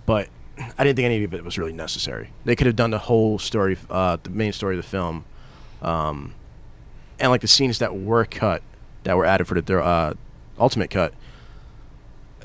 but 0.05 0.29
I 0.77 0.83
didn't 0.83 0.95
think 0.97 1.05
any 1.05 1.23
of 1.23 1.33
it 1.33 1.43
was 1.43 1.57
really 1.57 1.73
necessary. 1.73 2.29
They 2.45 2.55
could 2.55 2.67
have 2.67 2.75
done 2.75 2.91
the 2.91 2.99
whole 2.99 3.39
story, 3.39 3.77
uh, 3.89 4.17
the 4.21 4.29
main 4.29 4.53
story 4.53 4.77
of 4.77 4.83
the 4.83 4.87
film. 4.89 5.25
Um, 5.81 6.33
and 7.19 7.31
like 7.31 7.41
the 7.41 7.47
scenes 7.47 7.79
that 7.79 7.95
were 7.95 8.25
cut 8.25 8.61
that 9.03 9.17
were 9.17 9.25
added 9.25 9.45
for 9.47 9.59
the 9.59 9.79
uh, 9.79 10.13
ultimate 10.59 10.89
cut 10.91 11.13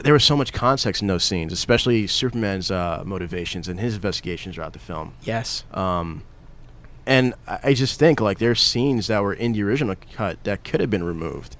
there 0.02 0.12
was 0.12 0.24
so 0.24 0.36
much 0.36 0.52
context 0.52 1.00
in 1.02 1.08
those 1.08 1.24
scenes 1.24 1.52
especially 1.52 2.06
superman's 2.06 2.70
uh, 2.70 3.02
motivations 3.06 3.68
and 3.68 3.80
his 3.80 3.94
investigations 3.94 4.54
throughout 4.54 4.72
the 4.74 4.78
film 4.78 5.14
Yes. 5.22 5.64
um, 5.72 6.22
and 7.06 7.34
I 7.46 7.58
I 7.64 7.74
just 7.74 7.98
think 7.98 8.20
like 8.20 8.38
there's 8.38 8.60
scenes 8.60 9.06
that 9.06 9.22
were 9.22 9.32
in 9.34 9.52
the 9.52 9.62
original 9.62 9.94
cut 10.14 10.42
that 10.44 10.64
could 10.64 10.80
have 10.80 10.90
been 10.90 11.04
removed 11.04 11.56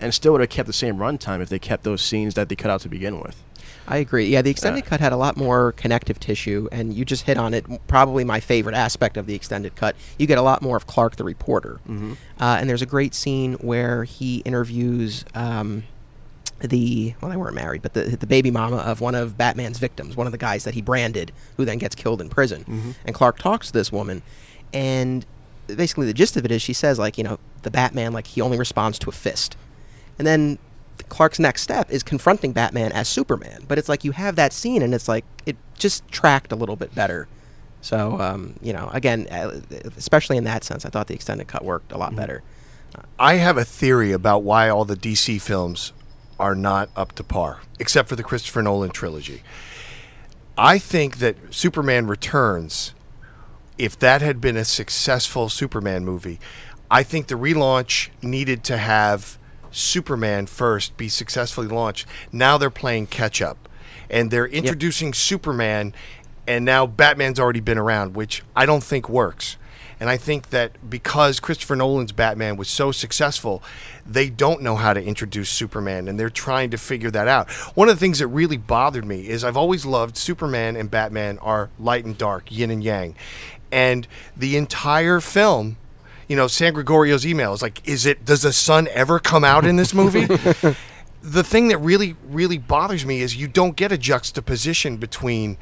and 0.00 0.12
still 0.14 0.32
would 0.32 0.40
have 0.40 0.50
kept 0.50 0.66
the 0.66 0.72
same 0.72 0.96
runtime 0.96 1.40
if 1.40 1.48
they 1.48 1.58
kept 1.58 1.84
those 1.84 2.02
scenes 2.02 2.34
that 2.34 2.48
they 2.48 2.56
cut 2.56 2.70
out 2.70 2.80
to 2.82 2.88
begin 2.88 3.20
with 3.20 3.42
I 3.88 3.96
agree. 3.96 4.26
Yeah, 4.26 4.40
the 4.40 4.50
extended 4.50 4.84
Yeah. 4.84 4.88
cut 4.90 5.00
had 5.00 5.12
a 5.12 5.16
lot 5.16 5.36
more 5.36 5.72
connective 5.72 6.20
tissue, 6.20 6.68
and 6.70 6.94
you 6.94 7.04
just 7.04 7.24
hit 7.24 7.36
on 7.36 7.54
it. 7.54 7.66
Probably 7.88 8.22
my 8.22 8.38
favorite 8.38 8.76
aspect 8.76 9.16
of 9.16 9.26
the 9.26 9.34
extended 9.34 9.74
cut. 9.74 9.96
You 10.16 10.28
get 10.28 10.38
a 10.38 10.42
lot 10.42 10.62
more 10.62 10.76
of 10.76 10.86
Clark 10.86 11.16
the 11.16 11.24
reporter, 11.24 11.80
mm-hmm. 11.88 12.12
uh, 12.38 12.58
and 12.60 12.70
there's 12.70 12.82
a 12.82 12.86
great 12.86 13.14
scene 13.14 13.54
where 13.54 14.04
he 14.04 14.38
interviews 14.44 15.24
um, 15.34 15.82
the 16.60 17.14
well, 17.20 17.30
they 17.32 17.36
weren't 17.36 17.54
married, 17.54 17.82
but 17.82 17.94
the 17.94 18.02
the 18.16 18.26
baby 18.28 18.50
mama 18.52 18.76
of 18.76 19.00
one 19.00 19.16
of 19.16 19.36
Batman's 19.36 19.78
victims, 19.78 20.16
one 20.16 20.26
of 20.26 20.32
the 20.32 20.38
guys 20.38 20.62
that 20.64 20.74
he 20.74 20.82
branded, 20.82 21.32
who 21.56 21.64
then 21.64 21.78
gets 21.78 21.96
killed 21.96 22.20
in 22.20 22.28
prison. 22.28 22.64
Mhm. 22.68 22.94
And 23.06 23.14
Clark 23.14 23.38
talks 23.40 23.68
to 23.68 23.72
this 23.72 23.90
woman, 23.90 24.22
and 24.72 25.26
basically 25.66 26.06
the 26.06 26.14
gist 26.14 26.36
of 26.36 26.44
it 26.44 26.52
is 26.52 26.62
she 26.62 26.72
says 26.72 26.98
like 26.98 27.16
you 27.18 27.24
know 27.24 27.38
the 27.62 27.70
Batman 27.70 28.12
like 28.12 28.28
he 28.28 28.40
only 28.40 28.58
responds 28.58 28.98
to 29.00 29.08
a 29.08 29.12
fist, 29.12 29.56
and 30.20 30.26
then 30.26 30.58
Clark's 31.08 31.38
next 31.38 31.62
step 31.62 31.90
is 31.90 32.02
confronting 32.02 32.52
Batman 32.52 32.92
as 32.92 33.08
Superman. 33.08 33.64
But 33.66 33.78
it's 33.78 33.88
like 33.88 34.04
you 34.04 34.12
have 34.12 34.36
that 34.36 34.52
scene, 34.52 34.82
and 34.82 34.94
it's 34.94 35.08
like 35.08 35.24
it 35.46 35.56
just 35.78 36.06
tracked 36.08 36.52
a 36.52 36.56
little 36.56 36.76
bit 36.76 36.94
better. 36.94 37.26
So 37.80 38.20
um, 38.20 38.54
you 38.60 38.74
know, 38.74 38.90
again, 38.92 39.26
uh, 39.30 39.62
especially 39.96 40.36
in 40.36 40.44
that 40.44 40.62
sense, 40.62 40.84
I 40.84 40.90
thought 40.90 41.06
the 41.06 41.14
extended 41.14 41.48
cut 41.48 41.64
worked 41.64 41.90
a 41.90 41.96
lot 41.96 42.14
better. 42.14 42.42
I 43.18 43.36
have 43.36 43.56
a 43.56 43.64
theory 43.64 44.12
about 44.12 44.42
why 44.42 44.68
all 44.68 44.84
the 44.84 44.94
DC 44.94 45.40
films 45.40 45.94
are 46.38 46.54
not 46.54 46.90
up 46.94 47.12
to 47.12 47.24
par, 47.24 47.62
except 47.78 48.10
for 48.10 48.16
the 48.16 48.22
Christopher 48.22 48.60
Nolan 48.60 48.90
trilogy. 48.90 49.42
I 50.58 50.78
think 50.78 51.16
that 51.20 51.36
Superman 51.48 52.08
Returns, 52.08 52.92
if 53.78 53.98
that 54.00 54.20
had 54.20 54.38
been 54.38 54.58
a 54.58 54.66
successful 54.66 55.48
Superman 55.48 56.04
movie, 56.04 56.38
I 56.90 57.04
think 57.04 57.28
the 57.28 57.36
relaunch 57.36 58.10
needed 58.20 58.62
to 58.64 58.76
have 58.76 59.38
Superman 59.70 60.46
first 60.46 60.96
be 60.96 61.08
successfully 61.08 61.68
launched. 61.68 62.06
Now 62.32 62.58
they're 62.58 62.70
playing 62.70 63.08
catch 63.08 63.40
up. 63.42 63.68
And 64.08 64.30
they're 64.30 64.46
introducing 64.46 65.14
Superman, 65.14 65.94
and 66.46 66.64
now 66.64 66.84
Batman's 66.84 67.38
already 67.38 67.60
been 67.60 67.78
around, 67.78 68.16
which 68.16 68.42
I 68.56 68.66
don't 68.66 68.82
think 68.82 69.08
works. 69.08 69.56
And 70.00 70.08
I 70.08 70.16
think 70.16 70.48
that 70.48 70.88
because 70.88 71.40
Christopher 71.40 71.76
Nolan's 71.76 72.10
Batman 72.10 72.56
was 72.56 72.68
so 72.68 72.90
successful, 72.90 73.62
they 74.06 74.30
don't 74.30 74.62
know 74.62 74.76
how 74.76 74.94
to 74.94 75.02
introduce 75.02 75.50
Superman 75.50 76.08
and 76.08 76.18
they're 76.18 76.30
trying 76.30 76.70
to 76.70 76.78
figure 76.78 77.10
that 77.10 77.28
out. 77.28 77.50
One 77.76 77.90
of 77.90 77.96
the 77.96 78.00
things 78.00 78.20
that 78.20 78.28
really 78.28 78.56
bothered 78.56 79.04
me 79.04 79.28
is 79.28 79.44
I've 79.44 79.58
always 79.58 79.84
loved 79.84 80.16
Superman 80.16 80.74
and 80.74 80.90
Batman 80.90 81.38
are 81.40 81.68
light 81.78 82.06
and 82.06 82.16
dark, 82.16 82.50
yin 82.50 82.70
and 82.70 82.82
yang. 82.82 83.14
And 83.70 84.08
the 84.34 84.56
entire 84.56 85.20
film, 85.20 85.76
you 86.30 86.36
know, 86.36 86.46
San 86.46 86.74
Gregorio's 86.74 87.26
email 87.26 87.52
is 87.52 87.60
like, 87.60 87.86
is 87.88 88.06
it, 88.06 88.24
does 88.24 88.42
the 88.42 88.52
sun 88.52 88.86
ever 88.92 89.18
come 89.18 89.42
out 89.42 89.66
in 89.66 89.74
this 89.74 89.92
movie? 89.92 90.26
the 91.22 91.42
thing 91.42 91.66
that 91.68 91.78
really, 91.78 92.14
really 92.28 92.56
bothers 92.56 93.04
me 93.04 93.20
is 93.20 93.34
you 93.34 93.48
don't 93.48 93.74
get 93.74 93.90
a 93.90 93.98
juxtaposition 93.98 94.96
between 94.96 95.58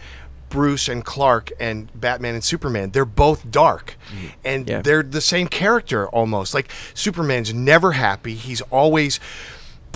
Bruce 0.51 0.87
and 0.87 1.03
Clark 1.07 1.53
and 1.59 1.91
Batman 1.99 2.35
and 2.35 2.45
Superman. 2.45 2.91
They're 2.91 3.07
both 3.07 3.51
dark, 3.51 3.97
mm. 4.15 4.33
and 4.45 4.69
Yeah. 4.69 4.83
they're 4.83 5.03
the 5.03 5.23
same 5.23 5.49
character 5.49 6.07
almost. 6.09 6.53
Like 6.53 6.71
Superman's 6.93 7.55
never 7.55 7.93
happy; 7.93 8.35
he's 8.35 8.61
always 8.71 9.21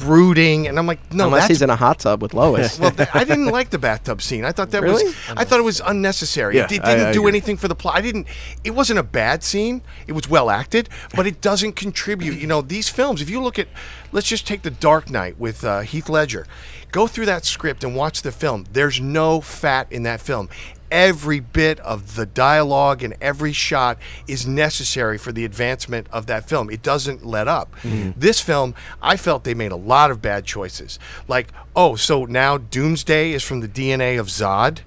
brooding, 0.02 0.66
and 0.68 0.78
I'm 0.78 0.86
like, 0.86 1.12
no, 1.12 1.26
Unless 1.26 1.42
that's 1.42 1.48
he's 1.48 1.62
in 1.62 1.70
a 1.70 1.76
hot 1.76 2.00
tub 2.00 2.20
with 2.22 2.34
Lois. 2.34 2.78
well, 2.80 2.90
th- 2.90 3.08
I 3.14 3.24
didn't 3.24 3.46
like 3.58 3.70
the 3.70 3.78
bathtub 3.78 4.20
scene. 4.20 4.44
I 4.44 4.52
thought 4.52 4.70
that 4.72 4.82
Really? 4.82 5.04
was 5.04 5.16
I 5.36 5.44
thought 5.44 5.58
it 5.60 5.64
was 5.64 5.80
unnecessary. 5.84 6.56
Yeah, 6.56 6.64
it, 6.64 6.72
it 6.72 6.82
didn't 6.82 7.06
I 7.06 7.12
do 7.12 7.20
agree. 7.20 7.30
anything 7.30 7.56
for 7.56 7.68
the 7.68 7.74
plot. 7.74 7.96
I 7.96 8.00
didn't. 8.00 8.26
It 8.64 8.72
wasn't 8.72 8.98
a 8.98 9.02
bad 9.02 9.42
scene. 9.42 9.82
It 10.06 10.12
was 10.12 10.28
well 10.28 10.50
acted, 10.50 10.88
but 11.14 11.26
it 11.26 11.40
doesn't 11.40 11.72
contribute. 11.72 12.38
You 12.38 12.46
know, 12.46 12.62
these 12.62 12.88
films. 12.88 13.22
If 13.22 13.30
you 13.30 13.40
look 13.40 13.58
at, 13.58 13.68
let's 14.12 14.26
just 14.28 14.46
take 14.46 14.62
The 14.62 14.70
Dark 14.70 15.10
Knight 15.10 15.38
with 15.38 15.64
uh, 15.64 15.80
Heath 15.80 16.08
Ledger. 16.08 16.46
Go 16.90 17.06
through 17.06 17.26
that 17.26 17.44
script 17.46 17.84
and 17.84 17.96
watch 17.96 18.20
the 18.22 18.32
film. 18.32 18.66
There's 18.72 19.00
no 19.00 19.40
fat 19.40 19.90
in 19.90 20.02
that 20.02 20.20
film. 20.20 20.50
Every 20.92 21.40
bit 21.40 21.80
of 21.80 22.16
the 22.16 22.26
dialogue 22.26 23.02
and 23.02 23.16
every 23.18 23.52
shot 23.52 23.96
is 24.28 24.46
necessary 24.46 25.16
for 25.16 25.32
the 25.32 25.46
advancement 25.46 26.06
of 26.12 26.26
that 26.26 26.46
film. 26.46 26.68
It 26.68 26.82
doesn't 26.82 27.24
let 27.24 27.48
up. 27.48 27.74
Mm-hmm. 27.76 28.10
This 28.20 28.42
film, 28.42 28.74
I 29.00 29.16
felt 29.16 29.44
they 29.44 29.54
made 29.54 29.72
a 29.72 29.76
lot 29.76 30.10
of 30.10 30.20
bad 30.20 30.44
choices. 30.44 30.98
Like, 31.26 31.48
oh, 31.74 31.96
so 31.96 32.26
now 32.26 32.58
Doomsday 32.58 33.32
is 33.32 33.42
from 33.42 33.60
the 33.60 33.68
DNA 33.68 34.20
of 34.20 34.26
Zod. 34.26 34.80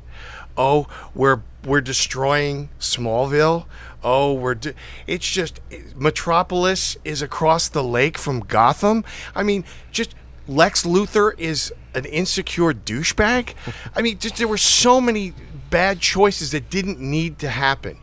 Oh, 0.56 0.88
we're 1.15 1.41
we're 1.65 1.82
destroying 1.82 2.70
Smallville. 2.80 3.65
Oh, 4.04 4.34
we're 4.34 4.54
de- 4.54 4.76
it's 5.08 5.28
just 5.28 5.60
Metropolis 5.96 6.96
is 7.04 7.24
across 7.24 7.68
the 7.68 7.84
lake 7.84 8.20
from 8.20 8.41
Gotham. 8.41 9.04
I 9.34 9.41
mean, 9.41 9.65
just 9.91 10.13
Lex 10.48 10.86
Luthor 10.86 11.34
is 11.39 11.74
an 11.96 12.06
insecure 12.06 12.74
douchebag. 12.74 13.56
I 13.96 14.02
mean, 14.04 14.20
just 14.20 14.38
there 14.38 14.48
were 14.48 14.58
so 14.58 15.02
many 15.02 15.34
bad 15.69 15.99
choices 15.99 16.51
that 16.51 16.69
didn't 16.69 16.99
need 16.99 17.39
to 17.39 17.49
happen. 17.49 17.97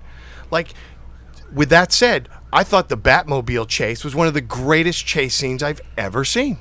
Like 0.51 0.75
with 1.53 1.69
that 1.71 1.93
said, 1.93 2.29
I 2.53 2.65
thought 2.65 2.89
the 2.89 2.97
Batmobile 2.97 3.69
chase 3.69 4.05
was 4.05 4.15
one 4.15 4.27
of 4.27 4.35
the 4.35 4.41
greatest 4.41 5.07
chase 5.07 5.35
scenes 5.35 5.63
I've 5.63 5.81
ever 5.97 6.25
seen. 6.25 6.59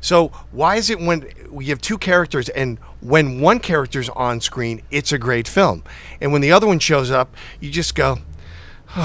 So 0.00 0.28
why 0.50 0.76
is 0.76 0.88
it 0.88 0.98
when 0.98 1.28
we 1.50 1.66
have 1.66 1.80
two 1.80 1.98
characters 1.98 2.48
and 2.48 2.78
when 3.00 3.40
one 3.40 3.58
character's 3.58 4.08
on 4.10 4.40
screen, 4.40 4.82
it's 4.90 5.12
a 5.12 5.18
great 5.18 5.46
film, 5.46 5.84
and 6.20 6.32
when 6.32 6.40
the 6.40 6.52
other 6.52 6.66
one 6.66 6.78
shows 6.78 7.10
up, 7.10 7.34
you 7.60 7.70
just 7.70 7.94
go, 7.94 8.18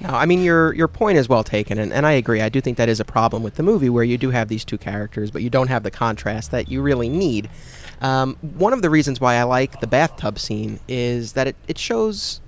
No, 0.00 0.10
I 0.10 0.26
mean 0.26 0.42
your 0.42 0.74
your 0.74 0.88
point 0.88 1.16
is 1.18 1.28
well 1.28 1.42
taken, 1.42 1.78
and, 1.78 1.92
and 1.92 2.06
I 2.06 2.12
agree. 2.12 2.42
I 2.42 2.48
do 2.48 2.60
think 2.60 2.76
that 2.76 2.88
is 2.88 3.00
a 3.00 3.04
problem 3.04 3.42
with 3.42 3.54
the 3.54 3.62
movie 3.62 3.88
where 3.88 4.04
you 4.04 4.18
do 4.18 4.30
have 4.30 4.48
these 4.48 4.64
two 4.64 4.78
characters, 4.78 5.30
but 5.30 5.42
you 5.42 5.50
don't 5.50 5.68
have 5.68 5.82
the 5.82 5.90
contrast 5.90 6.50
that 6.50 6.68
you 6.68 6.82
really 6.82 7.08
need. 7.08 7.48
Um, 8.00 8.36
one 8.40 8.72
of 8.72 8.82
the 8.82 8.90
reasons 8.90 9.20
why 9.20 9.36
I 9.36 9.44
like 9.44 9.80
the 9.80 9.86
bathtub 9.86 10.38
scene 10.38 10.80
is 10.86 11.32
that 11.32 11.46
it, 11.46 11.56
it 11.66 11.78
shows 11.78 12.40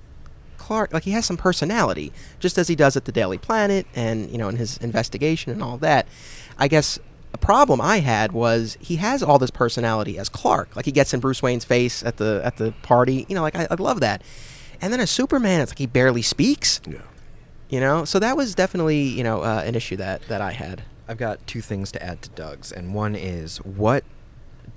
Clark 0.57 0.93
like 0.93 1.03
he 1.03 1.11
has 1.11 1.25
some 1.25 1.37
personality, 1.37 2.13
just 2.39 2.57
as 2.57 2.67
he 2.67 2.75
does 2.75 2.95
at 2.95 3.05
the 3.05 3.11
Daily 3.11 3.39
Planet 3.39 3.87
and 3.95 4.29
you 4.29 4.37
know 4.37 4.49
in 4.49 4.57
his 4.57 4.77
investigation 4.77 5.51
and 5.51 5.63
all 5.63 5.77
that. 5.77 6.07
I 6.59 6.67
guess 6.67 6.99
a 7.33 7.37
problem 7.37 7.81
I 7.81 7.99
had 7.99 8.31
was 8.31 8.77
he 8.79 8.97
has 8.97 9.23
all 9.23 9.39
this 9.39 9.49
personality 9.49 10.17
as 10.19 10.29
Clark. 10.29 10.75
Like 10.75 10.85
he 10.85 10.91
gets 10.91 11.13
in 11.13 11.19
Bruce 11.19 11.41
Wayne's 11.41 11.65
face 11.65 12.03
at 12.03 12.17
the 12.17 12.41
at 12.43 12.57
the 12.57 12.73
party. 12.83 13.25
You 13.27 13.35
know, 13.35 13.41
like 13.41 13.55
I, 13.55 13.67
I 13.71 13.75
love 13.75 13.99
that. 14.01 14.21
And 14.81 14.93
then 14.93 14.99
as 14.99 15.09
Superman, 15.09 15.61
it's 15.61 15.71
like 15.71 15.79
he 15.79 15.87
barely 15.87 16.21
speaks. 16.21 16.81
Yeah. 16.87 17.01
You 17.69 17.79
know, 17.79 18.05
so 18.05 18.17
that 18.19 18.37
was 18.37 18.55
definitely 18.55 19.01
you 19.01 19.23
know 19.23 19.41
uh, 19.41 19.63
an 19.65 19.75
issue 19.75 19.95
that 19.97 20.21
that 20.27 20.41
I 20.41 20.51
had. 20.51 20.83
I've 21.07 21.17
got 21.17 21.45
two 21.47 21.61
things 21.61 21.91
to 21.93 22.03
add 22.03 22.21
to 22.21 22.29
Doug's, 22.29 22.71
and 22.71 22.93
one 22.93 23.15
is 23.15 23.57
what 23.57 24.03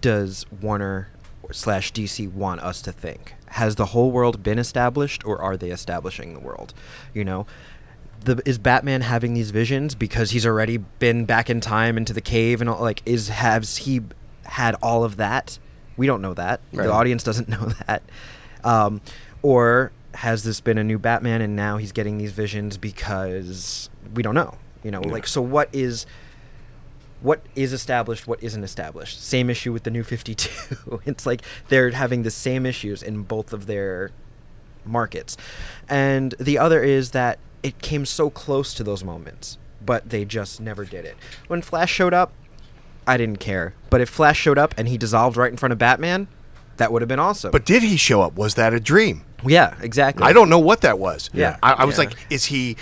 does 0.00 0.46
Warner 0.60 1.08
slash 1.50 1.92
DC 1.92 2.30
want 2.32 2.60
us 2.60 2.82
to 2.82 2.92
think? 2.92 3.34
Has 3.46 3.76
the 3.76 3.86
whole 3.86 4.10
world 4.10 4.42
been 4.42 4.58
established, 4.58 5.24
or 5.24 5.40
are 5.40 5.56
they 5.56 5.70
establishing 5.70 6.34
the 6.34 6.40
world? 6.40 6.72
You 7.12 7.24
know, 7.24 7.46
the, 8.24 8.40
is 8.46 8.58
Batman 8.58 9.02
having 9.02 9.34
these 9.34 9.50
visions 9.50 9.94
because 9.94 10.30
he's 10.30 10.46
already 10.46 10.78
been 10.78 11.24
back 11.24 11.50
in 11.50 11.60
time 11.60 11.96
into 11.96 12.12
the 12.12 12.20
cave 12.20 12.60
and 12.60 12.70
all? 12.70 12.80
Like, 12.80 13.02
is 13.04 13.28
has 13.28 13.78
he 13.78 14.02
had 14.44 14.74
all 14.82 15.04
of 15.04 15.16
that? 15.16 15.58
We 15.96 16.06
don't 16.06 16.22
know 16.22 16.34
that. 16.34 16.60
Right. 16.72 16.84
The 16.84 16.92
audience 16.92 17.22
doesn't 17.24 17.48
know 17.48 17.72
that. 17.86 18.02
Um, 18.64 19.00
or 19.42 19.92
has 20.14 20.44
this 20.44 20.60
been 20.60 20.78
a 20.78 20.84
new 20.84 20.98
Batman 20.98 21.40
and 21.40 21.56
now 21.56 21.76
he's 21.78 21.92
getting 21.92 22.18
these 22.18 22.32
visions 22.32 22.76
because 22.76 23.90
we 24.14 24.22
don't 24.22 24.34
know? 24.34 24.56
You 24.82 24.90
know, 24.90 25.00
like 25.00 25.26
so 25.28 25.40
what 25.40 25.68
is 25.72 26.06
what 27.22 27.40
is 27.54 27.72
established, 27.72 28.26
what 28.26 28.42
isn't 28.42 28.64
established. 28.64 29.22
Same 29.22 29.48
issue 29.48 29.72
with 29.72 29.84
the 29.84 29.90
new 29.90 30.02
52. 30.02 31.00
it's 31.06 31.24
like 31.24 31.42
they're 31.68 31.90
having 31.92 32.22
the 32.24 32.30
same 32.30 32.66
issues 32.66 33.02
in 33.02 33.22
both 33.22 33.52
of 33.52 33.66
their 33.66 34.10
markets. 34.84 35.36
And 35.88 36.34
the 36.40 36.58
other 36.58 36.82
is 36.82 37.12
that 37.12 37.38
it 37.62 37.80
came 37.80 38.04
so 38.04 38.28
close 38.30 38.74
to 38.74 38.82
those 38.84 39.04
moments, 39.04 39.58
but 39.84 40.10
they 40.10 40.24
just 40.24 40.60
never 40.60 40.84
did 40.84 41.04
it. 41.04 41.16
When 41.46 41.62
Flash 41.62 41.92
showed 41.92 42.12
up, 42.14 42.32
I 43.06 43.16
didn't 43.16 43.38
care. 43.38 43.74
But 43.90 44.00
if 44.00 44.08
Flash 44.08 44.38
showed 44.38 44.58
up 44.58 44.74
and 44.76 44.88
he 44.88 44.98
dissolved 44.98 45.36
right 45.36 45.50
in 45.50 45.56
front 45.56 45.72
of 45.72 45.78
Batman, 45.78 46.28
that 46.78 46.92
would 46.92 47.02
have 47.02 47.08
been 47.08 47.18
awesome. 47.20 47.50
But 47.52 47.64
did 47.64 47.82
he 47.82 47.96
show 47.96 48.22
up? 48.22 48.34
Was 48.34 48.54
that 48.54 48.72
a 48.74 48.80
dream? 48.80 49.24
yeah, 49.44 49.74
exactly. 49.80 50.24
I 50.24 50.32
don't 50.32 50.48
know 50.48 50.58
what 50.60 50.82
that 50.82 50.98
was. 51.00 51.28
Yeah. 51.32 51.56
I, 51.62 51.72
I 51.72 51.84
was 51.84 51.96
Yeah. 51.98 52.04
like, 52.04 52.16
is 52.30 52.44
he 52.44 52.76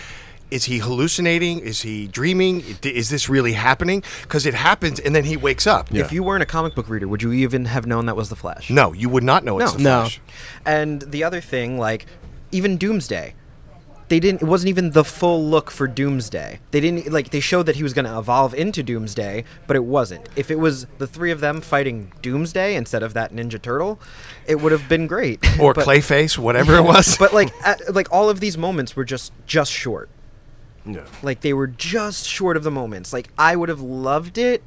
is 0.51 0.65
he 0.65 0.79
hallucinating? 0.79 1.61
Is 1.61 1.83
he 1.83 2.07
dreaming? 2.09 2.63
Is 2.83 3.09
this 3.11 3.29
really 3.29 3.53
happening? 3.53 4.03
Because 4.23 4.47
it 4.47 4.55
happens 4.55 4.99
and 5.01 5.15
then 5.15 5.25
he 5.25 5.37
wakes 5.37 5.67
up. 5.67 5.89
Yeah. 5.91 6.03
If 6.05 6.13
you 6.13 6.23
weren't 6.23 6.43
a 6.43 6.47
comic 6.47 6.75
book 6.75 6.89
reader, 6.89 7.07
would 7.09 7.23
you 7.23 7.33
even 7.33 7.67
have 7.67 7.87
known 7.87 8.07
that 8.07 8.17
was 8.17 8.29
the 8.29 8.37
Flash? 8.37 8.71
No, 8.71 8.93
you 8.93 9.09
would 9.09 9.25
not 9.25 9.45
know 9.45 9.59
it's 9.61 9.73
No. 9.73 9.77
the 9.79 9.83
No. 9.83 10.01
Flash. 10.03 10.21
And 10.67 11.03
the 11.03 11.25
other 11.25 11.41
thing, 11.41 11.79
like 11.79 12.07
even 12.53 12.77
Doomsday, 12.77 13.35
they 14.09 14.19
didn't. 14.19 14.43
It 14.43 14.47
wasn't 14.47 14.71
even 14.71 14.91
the 14.91 15.05
full 15.05 15.45
look 15.49 15.71
for 15.71 15.87
Doomsday. 15.87 16.59
They 16.73 16.81
didn't 16.81 17.13
like. 17.13 17.31
They 17.31 17.39
showed 17.39 17.67
that 17.67 17.77
he 17.77 17.85
was 17.85 17.93
going 17.95 18.07
to 18.07 18.19
evolve 18.19 18.55
into 18.55 18.83
Doomsday, 18.83 19.45
but 19.69 19.77
it 19.77 19.85
wasn't. 19.85 20.29
If 20.35 20.51
it 20.51 20.59
was 20.59 20.87
the 20.99 21.07
three 21.07 21.31
of 21.31 21.39
them 21.39 21.61
fighting 21.61 22.13
Doomsday 22.21 22.75
instead 22.75 23.05
of 23.05 23.15
that 23.15 23.33
Ninja 23.33 23.63
Turtle, 23.63 24.01
it 24.49 24.61
would 24.61 24.73
have 24.73 24.89
been 24.89 25.07
great. 25.07 25.39
Or 25.61 25.75
But- 25.75 25.87
Clayface, 25.87 26.37
whatever 26.37 26.75
it 26.75 26.83
was. 26.83 27.17
But 27.21 27.33
like, 27.33 27.53
at, 27.65 27.95
like 27.95 28.11
all 28.13 28.29
of 28.29 28.41
these 28.41 28.59
moments 28.59 28.97
were 28.97 29.05
just 29.05 29.33
just 29.47 29.71
short. 29.71 30.09
Yeah. 30.95 31.07
Like 31.23 31.41
they 31.41 31.53
were 31.53 31.67
just 31.67 32.27
short 32.27 32.57
of 32.57 32.65
the 32.65 32.71
moments. 32.71 33.13
Like 33.13 33.29
I 33.39 33.57
would 33.57 33.69
have 33.69 33.81
loved 33.81 34.39
it 34.39 34.63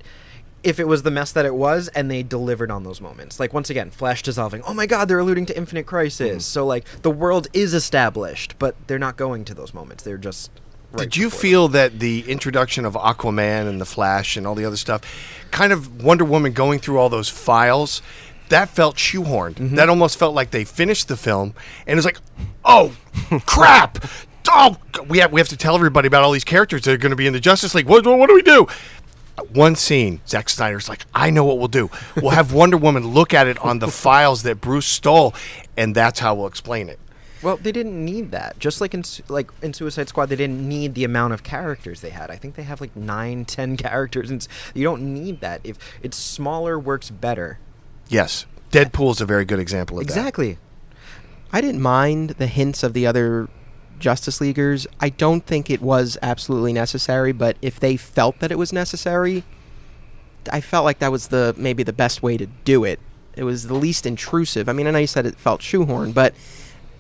if 0.63 0.79
it 0.79 0.87
was 0.87 1.03
the 1.03 1.11
mess 1.11 1.31
that 1.33 1.45
it 1.45 1.53
was 1.53 1.89
and 1.89 2.09
they 2.09 2.23
delivered 2.23 2.71
on 2.71 2.83
those 2.83 3.01
moments. 3.01 3.39
Like 3.39 3.53
once 3.53 3.69
again, 3.69 3.91
Flash 3.91 4.23
dissolving. 4.23 4.61
Oh 4.63 4.73
my 4.73 4.85
god, 4.85 5.07
they're 5.07 5.19
alluding 5.19 5.45
to 5.47 5.57
Infinite 5.57 5.85
Crisis. 5.85 6.29
Mm-hmm. 6.29 6.39
So 6.39 6.65
like 6.65 6.85
the 7.01 7.11
world 7.11 7.47
is 7.53 7.73
established, 7.73 8.55
but 8.59 8.75
they're 8.87 8.99
not 8.99 9.17
going 9.17 9.45
to 9.45 9.53
those 9.53 9.73
moments. 9.73 10.03
They're 10.03 10.17
just 10.17 10.51
right 10.91 11.03
Did 11.03 11.17
you 11.17 11.29
feel 11.29 11.67
that 11.69 11.99
the 11.99 12.29
introduction 12.29 12.85
of 12.85 12.93
Aquaman 12.93 13.67
and 13.67 13.79
the 13.79 13.85
Flash 13.85 14.37
and 14.37 14.47
all 14.47 14.55
the 14.55 14.65
other 14.65 14.77
stuff, 14.77 15.01
kind 15.51 15.73
of 15.73 16.03
Wonder 16.03 16.25
Woman 16.25 16.53
going 16.53 16.79
through 16.79 16.97
all 16.97 17.09
those 17.09 17.29
files, 17.29 18.01
that 18.49 18.69
felt 18.69 18.95
shoehorned. 18.95 19.55
Mm-hmm. 19.55 19.75
That 19.75 19.89
almost 19.89 20.17
felt 20.17 20.35
like 20.35 20.51
they 20.51 20.63
finished 20.63 21.07
the 21.07 21.17
film 21.17 21.53
and 21.85 21.93
it 21.93 21.95
was 21.95 22.05
like, 22.05 22.19
oh 22.63 22.95
crap. 23.45 24.05
Oh, 24.49 24.77
we 25.07 25.19
have 25.19 25.31
we 25.31 25.39
have 25.39 25.49
to 25.49 25.57
tell 25.57 25.75
everybody 25.75 26.07
about 26.07 26.23
all 26.23 26.31
these 26.31 26.43
characters 26.43 26.83
that 26.83 26.93
are 26.93 26.97
going 26.97 27.11
to 27.11 27.15
be 27.15 27.27
in 27.27 27.33
the 27.33 27.39
Justice 27.39 27.73
League. 27.73 27.87
What, 27.87 28.05
what 28.05 28.27
do 28.27 28.35
we 28.35 28.41
do? 28.41 28.67
One 29.51 29.75
scene, 29.75 30.21
Zack 30.27 30.47
Snyder's 30.47 30.87
like, 30.87 31.05
I 31.13 31.31
know 31.31 31.43
what 31.43 31.57
we'll 31.57 31.67
do. 31.67 31.89
We'll 32.15 32.31
have 32.31 32.53
Wonder 32.53 32.77
Woman 32.77 33.07
look 33.07 33.33
at 33.33 33.47
it 33.47 33.57
on 33.59 33.79
the 33.79 33.87
files 33.89 34.43
that 34.43 34.61
Bruce 34.61 34.85
stole, 34.85 35.33
and 35.75 35.95
that's 35.95 36.19
how 36.19 36.35
we'll 36.35 36.47
explain 36.47 36.87
it. 36.87 36.99
Well, 37.41 37.57
they 37.57 37.71
didn't 37.73 38.03
need 38.03 38.31
that. 38.31 38.57
Just 38.57 38.79
like 38.79 38.93
in 38.93 39.03
like 39.27 39.51
in 39.61 39.73
Suicide 39.73 40.07
Squad, 40.07 40.27
they 40.27 40.35
didn't 40.35 40.67
need 40.67 40.95
the 40.95 41.03
amount 41.03 41.33
of 41.33 41.43
characters 41.43 42.01
they 42.01 42.11
had. 42.11 42.31
I 42.31 42.37
think 42.37 42.55
they 42.55 42.63
have 42.63 42.79
like 42.79 42.95
nine, 42.95 43.45
ten 43.45 43.75
characters, 43.75 44.29
and 44.29 44.47
you 44.73 44.83
don't 44.83 45.13
need 45.13 45.41
that. 45.41 45.61
If 45.63 45.77
it's 46.01 46.17
smaller, 46.17 46.79
works 46.79 47.09
better. 47.09 47.59
Yes, 48.07 48.45
Deadpool's 48.71 49.19
a 49.19 49.25
very 49.25 49.45
good 49.45 49.59
example 49.59 49.99
of 49.99 50.07
that. 50.07 50.11
Exactly. 50.11 50.57
I 51.51 51.61
didn't 51.61 51.81
mind 51.81 52.31
the 52.31 52.47
hints 52.47 52.81
of 52.81 52.93
the 52.93 53.05
other 53.05 53.49
Justice 54.03 54.41
Leaguers. 54.41 54.85
I 54.99 55.09
don't 55.09 55.45
think 55.45 55.69
it 55.69 55.81
was 55.81 56.17
absolutely 56.21 56.73
necessary, 56.73 57.31
but 57.31 57.55
if 57.61 57.79
they 57.79 57.95
felt 57.95 58.39
that 58.39 58.51
it 58.51 58.57
was 58.57 58.73
necessary, 58.73 59.43
I 60.51 60.59
felt 60.59 60.83
like 60.83 60.99
that 60.99 61.11
was 61.11 61.29
the 61.29 61.55
maybe 61.57 61.83
the 61.83 61.93
best 61.93 62.21
way 62.21 62.35
to 62.35 62.45
do 62.45 62.83
it. 62.83 62.99
It 63.35 63.45
was 63.45 63.67
the 63.67 63.73
least 63.73 64.05
intrusive. 64.05 64.67
I 64.67 64.73
mean, 64.73 64.87
I 64.87 64.91
know 64.91 64.99
you 64.99 65.07
said 65.07 65.25
it 65.25 65.39
felt 65.39 65.61
shoehorned, 65.61 66.13
but 66.13 66.35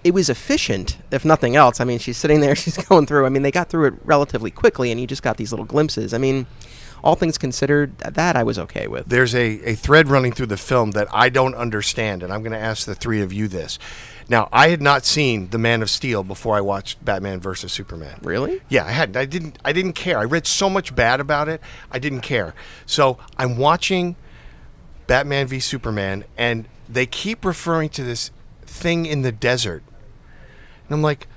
it 0.05 0.13
was 0.13 0.29
efficient, 0.29 0.97
if 1.11 1.25
nothing 1.25 1.57
else. 1.57 1.81
I 1.81 1.83
mean, 1.83 1.99
she's 1.99 2.17
sitting 2.17 2.39
there, 2.39 2.55
she's 2.63 2.77
going 2.77 3.05
through. 3.05 3.25
I 3.25 3.29
mean, 3.29 3.43
they 3.43 3.51
got 3.51 3.69
through 3.69 3.87
it 3.87 3.93
relatively 4.05 4.49
quickly, 4.49 4.89
and 4.89 4.99
you 4.99 5.05
just 5.05 5.23
got 5.23 5.35
these 5.35 5.51
little 5.51 5.65
glimpses. 5.65 6.13
I 6.13 6.17
mean, 6.17 6.47
all 7.03 7.15
things 7.15 7.37
considered, 7.37 7.97
that 7.97 8.37
I 8.37 8.43
was 8.43 8.57
okay 8.57 8.87
with. 8.87 9.07
there's 9.07 9.35
a, 9.35 9.71
a 9.71 9.75
thread 9.75 10.07
running 10.07 10.31
through 10.31 10.45
the 10.45 10.57
film 10.57 10.91
that 10.91 11.09
I 11.11 11.27
don't 11.27 11.53
understand, 11.53 12.23
and 12.23 12.31
I'm 12.31 12.41
going 12.43 12.53
to 12.53 12.57
ask 12.57 12.85
the 12.85 12.95
three 12.95 13.21
of 13.21 13.33
you 13.33 13.49
this. 13.49 13.77
Now, 14.29 14.49
I 14.51 14.69
had 14.69 14.81
not 14.81 15.05
seen 15.05 15.49
The 15.49 15.57
Man 15.57 15.81
of 15.81 15.89
Steel 15.89 16.23
before 16.23 16.55
I 16.55 16.61
watched 16.61 17.03
Batman 17.03 17.39
versus 17.39 17.71
Superman. 17.71 18.19
Really? 18.21 18.61
Yeah, 18.69 18.85
I 18.85 18.91
hadn't. 18.91 19.17
I 19.17 19.25
didn't. 19.25 19.59
I 19.65 19.73
didn't 19.73 19.93
care. 19.93 20.17
I 20.17 20.23
read 20.23 20.47
so 20.47 20.69
much 20.69 20.95
bad 20.95 21.19
about 21.19 21.49
it. 21.49 21.61
I 21.91 21.99
didn't 21.99 22.21
care. 22.21 22.53
So 22.85 23.17
I'm 23.37 23.57
watching 23.57 24.15
Batman 25.07 25.47
v 25.47 25.59
Superman, 25.59 26.25
and 26.37 26.67
they 26.87 27.05
keep 27.05 27.43
referring 27.43 27.89
to 27.89 28.03
this 28.03 28.31
thing 28.61 29.05
in 29.05 29.21
the 29.21 29.31
desert, 29.31 29.83
and 30.87 30.95
I'm 30.95 31.01
like, 31.01 31.27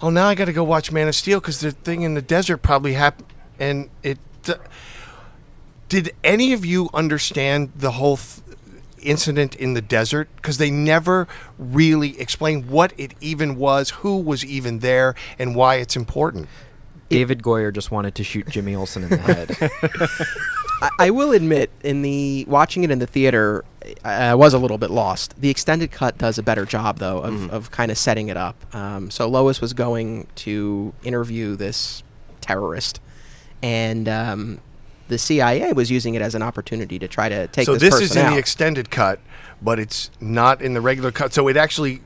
oh, 0.00 0.10
now 0.10 0.26
I 0.26 0.34
got 0.34 0.46
to 0.46 0.52
go 0.52 0.64
watch 0.64 0.90
Man 0.90 1.08
of 1.08 1.14
Steel 1.14 1.40
because 1.40 1.60
the 1.60 1.70
thing 1.70 2.02
in 2.02 2.14
the 2.14 2.22
desert 2.22 2.58
probably 2.58 2.94
happened, 2.94 3.28
and 3.58 3.90
it. 4.02 4.18
Uh, 4.48 4.54
did 5.92 6.14
any 6.24 6.54
of 6.54 6.64
you 6.64 6.88
understand 6.94 7.70
the 7.76 7.90
whole 7.90 8.16
th- 8.16 8.51
incident 9.02 9.54
in 9.56 9.74
the 9.74 9.82
desert? 9.82 10.28
Because 10.36 10.58
they 10.58 10.70
never 10.70 11.28
really 11.58 12.18
explain 12.20 12.68
what 12.68 12.92
it 12.96 13.14
even 13.20 13.56
was, 13.56 13.90
who 13.90 14.18
was 14.18 14.44
even 14.44 14.80
there, 14.80 15.14
and 15.38 15.54
why 15.54 15.76
it's 15.76 15.96
important. 15.96 16.48
David 17.08 17.42
Goyer 17.42 17.72
just 17.72 17.90
wanted 17.90 18.14
to 18.14 18.24
shoot 18.24 18.48
Jimmy 18.48 18.74
Olsen 18.74 19.04
in 19.04 19.10
the 19.10 19.16
head. 19.18 19.56
I, 20.82 20.90
I 21.06 21.10
will 21.10 21.32
admit, 21.32 21.70
in 21.84 22.02
the 22.02 22.46
watching 22.48 22.84
it 22.84 22.90
in 22.90 22.98
the 22.98 23.06
theater, 23.06 23.64
I, 24.04 24.28
I 24.28 24.34
was 24.34 24.54
a 24.54 24.58
little 24.58 24.78
bit 24.78 24.90
lost. 24.90 25.38
The 25.40 25.50
extended 25.50 25.92
cut 25.92 26.16
does 26.16 26.38
a 26.38 26.42
better 26.42 26.64
job, 26.64 26.98
though, 26.98 27.18
of, 27.18 27.50
of 27.50 27.70
kind 27.70 27.90
of 27.90 27.98
setting 27.98 28.28
it 28.28 28.36
up. 28.36 28.56
Um, 28.74 29.10
so 29.10 29.28
Lois 29.28 29.60
was 29.60 29.74
going 29.74 30.26
to 30.36 30.94
interview 31.04 31.54
this 31.54 32.02
terrorist, 32.40 33.00
and 33.62 34.08
um, 34.08 34.60
the 35.08 35.18
CIA 35.18 35.72
was 35.72 35.90
using 35.90 36.14
it 36.14 36.22
as 36.22 36.34
an 36.34 36.42
opportunity 36.42 36.98
to 36.98 37.08
try 37.08 37.28
to 37.28 37.46
take 37.48 37.66
so 37.66 37.72
this, 37.74 37.82
this 37.82 37.90
person 37.90 38.04
is 38.04 38.16
in 38.16 38.22
out. 38.26 38.30
the 38.32 38.38
extended 38.38 38.90
cut, 38.90 39.20
but 39.60 39.78
it's 39.78 40.10
not 40.20 40.62
in 40.62 40.74
the 40.74 40.80
regular 40.80 41.12
cut. 41.12 41.32
So 41.32 41.48
it 41.48 41.56
actually 41.56 42.00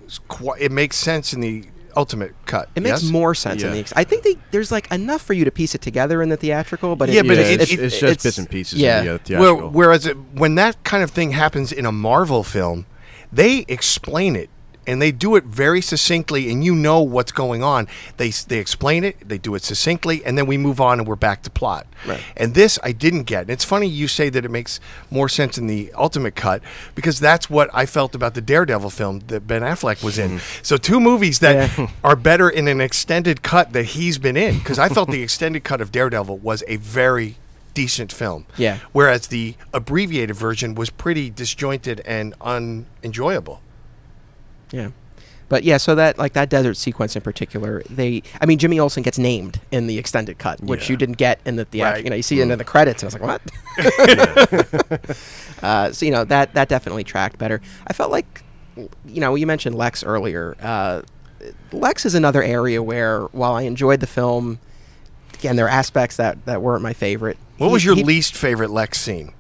it 0.59 0.73
makes 0.73 0.97
sense 0.97 1.33
in 1.33 1.41
the 1.41 1.65
ultimate 1.97 2.35
cut. 2.45 2.69
it 2.75 2.83
makes 2.83 3.03
yes? 3.05 3.11
more 3.11 3.35
sense 3.35 3.63
in 3.63 3.73
the. 3.73 3.79
Ex- 3.79 3.93
I 3.97 4.05
think 4.05 4.23
they, 4.23 4.37
there's 4.51 4.71
like 4.71 4.91
enough 4.93 5.23
for 5.23 5.33
you 5.33 5.45
to 5.47 5.51
piece 5.51 5.75
it 5.75 5.81
together 5.81 6.21
in 6.23 6.29
the 6.29 6.37
theatrical, 6.37 6.95
but 6.95 7.09
Yeah, 7.09 7.21
it, 7.21 7.27
but 7.27 7.37
yeah, 7.39 7.43
it- 7.45 7.61
it's, 7.63 7.73
it- 7.73 7.81
it's 7.81 7.95
just 7.99 8.03
it's- 8.03 8.23
bits 8.23 8.39
and 8.39 8.51
pieces. 8.51 8.79
yeah. 8.79 9.01
In 9.01 9.21
the, 9.25 9.37
uh, 9.37 9.41
Well, 9.41 9.71
whereas 9.71 10.07
it, 10.07 10.17
when 10.35 10.57
that 10.57 10.83
kind 10.85 11.03
of 11.03 11.11
thing 11.11 11.31
happens 11.31 11.73
in 11.73 11.87
a 11.87 11.93
Marvel 11.93 12.43
film, 12.45 12.85
they 13.33 13.65
explain 13.69 14.37
it 14.37 14.51
and 14.87 15.01
they 15.03 15.13
do 15.13 15.37
it 15.37 15.45
very 15.45 15.81
succinctly, 15.81 16.51
and 16.51 16.65
you 16.65 16.75
know 16.75 17.01
what's 17.01 17.33
going 17.33 17.63
on. 17.63 17.89
They 18.17 18.31
they 18.31 18.59
explain 18.59 19.05
it, 19.05 19.17
they 19.29 19.39
do 19.39 19.55
it 19.55 19.63
succinctly, 19.65 20.25
and 20.25 20.37
then 20.39 20.47
we 20.47 20.57
move 20.59 20.81
on 20.81 20.99
and 20.99 21.09
we're 21.09 21.17
back 21.17 21.43
to 21.43 21.51
plot. 21.51 21.87
Right. 22.07 22.23
And 22.37 22.55
this 22.55 22.79
I 22.83 22.93
didn't 22.93 23.25
get. 23.25 23.43
And 23.43 23.51
it's 23.51 23.65
funny 23.65 23.87
you 23.89 24.07
say 24.09 24.29
that 24.29 24.45
it 24.45 24.51
makes 24.51 24.81
more 25.11 25.29
sense 25.29 25.57
in 25.59 25.67
the 25.67 25.91
ultimate 25.95 26.35
cut 26.37 26.63
because 26.95 27.19
that's 27.21 27.49
what 27.51 27.71
I 27.73 27.87
felt 27.87 28.15
about 28.15 28.35
the 28.35 28.41
Daredevil 28.41 28.91
film 28.91 29.21
that 29.29 29.47
Ben 29.47 29.63
Affleck 29.63 30.03
was 30.05 30.19
in. 30.19 30.33
Hmm. 30.39 30.45
So 30.63 30.77
two 30.77 31.01
movies 31.01 31.39
that 31.41 31.79
Yeah. 31.79 31.91
are 32.05 32.17
better 32.17 32.49
in 32.51 32.69
an 32.69 32.81
extended 32.81 33.43
cut 33.43 33.73
that 33.73 33.85
he's 33.85 34.19
been 34.19 34.37
in 34.37 34.59
because 34.59 34.79
I 34.79 34.89
felt 34.89 35.11
the 35.11 35.23
extended 35.23 35.65
cut 35.65 35.81
of 35.81 35.91
Daredevil 35.91 36.39
was 36.39 36.63
a 36.69 36.77
very 36.77 37.37
decent 37.75 38.13
film. 38.13 38.47
Yeah. 38.57 38.79
Whereas 38.93 39.27
the 39.29 39.55
abbreviated 39.73 40.35
version 40.37 40.75
was 40.75 40.91
pretty 40.91 41.29
disjointed 41.31 42.01
and 42.07 42.35
unenjoyable. 42.41 43.61
Yeah. 44.73 44.91
But 45.49 45.63
yeah, 45.63 45.77
so 45.77 45.95
that 45.95 46.19
like 46.19 46.33
that 46.33 46.49
desert 46.49 46.75
sequence 46.77 47.15
in 47.15 47.23
particular, 47.23 47.83
they 47.89 48.23
I 48.41 48.47
mean 48.47 48.59
Jimmy 48.59 48.81
Olsen 48.81 49.05
gets 49.05 49.17
named 49.17 49.61
in 49.71 49.87
the 49.87 49.97
extended 49.97 50.39
cut, 50.39 50.61
which 50.61 50.87
Yeah. 50.89 50.93
you 50.95 50.97
didn't 50.97 51.19
get 51.19 51.39
in 51.47 51.55
the 51.55 51.65
theatrical. 51.65 51.95
Right. 51.99 52.05
You 52.05 52.11
know, 52.11 52.17
you 52.17 52.23
see 52.23 52.41
it 52.41 52.51
in 52.51 52.59
the 52.59 52.65
credits, 52.65 53.05
and 53.05 53.13
I 53.15 53.17
was 53.17 53.21
like, 53.21 53.41
what? 54.83 55.03
uh, 55.63 55.93
so 55.93 56.05
you 56.05 56.11
know 56.13 56.25
that 56.25 56.55
that 56.55 56.69
definitely 56.69 57.05
tracked 57.05 57.39
better. 57.39 57.61
I 57.87 57.93
felt 57.93 58.11
like, 58.11 58.43
you 58.77 59.21
know, 59.21 59.35
you 59.37 59.47
mentioned 59.47 59.77
Lex 59.77 60.03
earlier. 60.03 60.57
Uh, 60.61 61.03
Lex 61.73 62.05
is 62.05 62.15
another 62.17 62.43
area 62.43 62.83
where, 62.83 63.23
while 63.27 63.55
I 63.55 63.63
enjoyed 63.63 64.01
the 64.01 64.07
film, 64.09 64.59
again 65.35 65.55
there 65.57 65.67
are 65.67 65.71
aspects 65.71 66.17
that 66.17 66.45
that 66.47 66.63
weren't 66.63 66.83
my 66.83 66.93
favorite. 66.93 67.39
What 67.59 67.69
He- 67.69 67.73
was 67.73 67.85
your 67.85 67.95
he- 67.95 68.03
least 68.05 68.35
favorite 68.35 68.71
Lex 68.71 69.01
scene? 69.01 69.33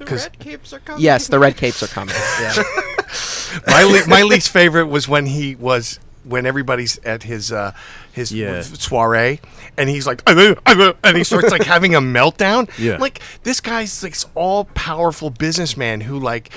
The 0.00 0.04
'Cause- 0.06 0.24
red 0.24 0.38
capes 0.40 0.72
are 0.72 0.80
coming. 0.80 1.02
Yes, 1.02 1.28
the 1.28 1.38
red 1.38 1.56
capes 1.56 1.82
are 1.82 1.86
coming. 1.88 2.14
Yeah. 2.40 2.62
My 3.66 3.82
le- 3.82 4.06
my 4.06 4.22
least 4.22 4.50
favorite 4.50 4.86
was 4.86 5.08
when 5.08 5.26
he 5.26 5.56
was 5.56 5.98
when 6.24 6.46
everybody's 6.46 6.98
at 6.98 7.24
his 7.24 7.50
uh, 7.50 7.72
his 8.12 8.30
Yeah. 8.30 8.60
soiree 8.62 9.40
and 9.76 9.88
he's 9.88 10.06
like 10.06 10.22
and 10.26 11.16
he 11.16 11.24
starts 11.24 11.50
like 11.50 11.64
having 11.64 11.94
a 11.96 12.00
meltdown. 12.00 12.70
Yeah. 12.78 12.98
Like 12.98 13.20
this 13.42 13.60
guy's 13.60 14.02
like 14.04 14.14
all 14.36 14.66
powerful 14.74 15.30
businessman 15.30 16.00
who 16.02 16.18
like 16.20 16.50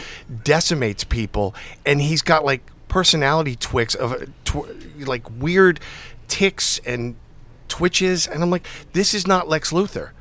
decimates 0.44 1.04
people 1.04 1.56
and 1.86 2.00
he's 2.02 2.22
got 2.22 2.46
like 2.46 2.62
personality 2.90 3.56
twicks 3.56 3.96
of 3.96 4.12
uh, 4.14 4.18
tw- 4.46 4.68
like 5.08 5.24
weird 5.40 5.80
ticks 6.28 6.80
and 6.86 7.16
twitches, 7.68 8.28
and 8.28 8.44
I'm 8.44 8.52
like, 8.52 8.68
this 8.94 9.16
is 9.16 9.26
not 9.26 9.50
Lex 9.50 9.72
Luthor. 9.72 10.12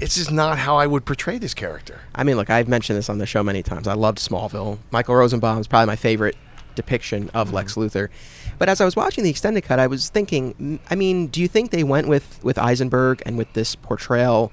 This 0.00 0.16
is 0.16 0.30
not 0.30 0.58
how 0.58 0.76
I 0.76 0.86
would 0.86 1.04
portray 1.04 1.36
this 1.36 1.52
character. 1.52 2.00
I 2.14 2.24
mean, 2.24 2.36
look, 2.36 2.48
I've 2.48 2.68
mentioned 2.68 2.98
this 2.98 3.10
on 3.10 3.18
the 3.18 3.26
show 3.26 3.42
many 3.42 3.62
times. 3.62 3.86
I 3.86 3.92
loved 3.92 4.18
Smallville. 4.18 4.78
Michael 4.90 5.14
Rosenbaum 5.14 5.58
is 5.58 5.66
probably 5.66 5.86
my 5.86 5.96
favorite 5.96 6.36
depiction 6.74 7.30
of 7.34 7.48
mm-hmm. 7.48 7.56
Lex 7.56 7.74
Luthor. 7.74 8.08
But 8.58 8.68
as 8.68 8.80
I 8.80 8.86
was 8.86 8.96
watching 8.96 9.24
the 9.24 9.30
extended 9.30 9.62
cut, 9.62 9.78
I 9.78 9.86
was 9.86 10.08
thinking, 10.08 10.80
I 10.88 10.94
mean, 10.94 11.26
do 11.26 11.40
you 11.40 11.48
think 11.48 11.70
they 11.70 11.84
went 11.84 12.08
with 12.08 12.42
with 12.42 12.58
Eisenberg 12.58 13.22
and 13.26 13.36
with 13.36 13.52
this 13.52 13.74
portrayal 13.74 14.52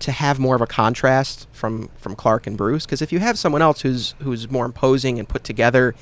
to 0.00 0.10
have 0.10 0.40
more 0.40 0.56
of 0.56 0.60
a 0.60 0.66
contrast 0.66 1.46
from 1.52 1.88
from 1.96 2.16
Clark 2.16 2.48
and 2.48 2.56
Bruce? 2.56 2.84
Because 2.84 3.02
if 3.02 3.12
you 3.12 3.20
have 3.20 3.38
someone 3.38 3.62
else 3.62 3.82
who's 3.82 4.14
who's 4.20 4.50
more 4.50 4.64
imposing 4.64 5.18
and 5.18 5.28
put 5.28 5.44
together, 5.44 5.94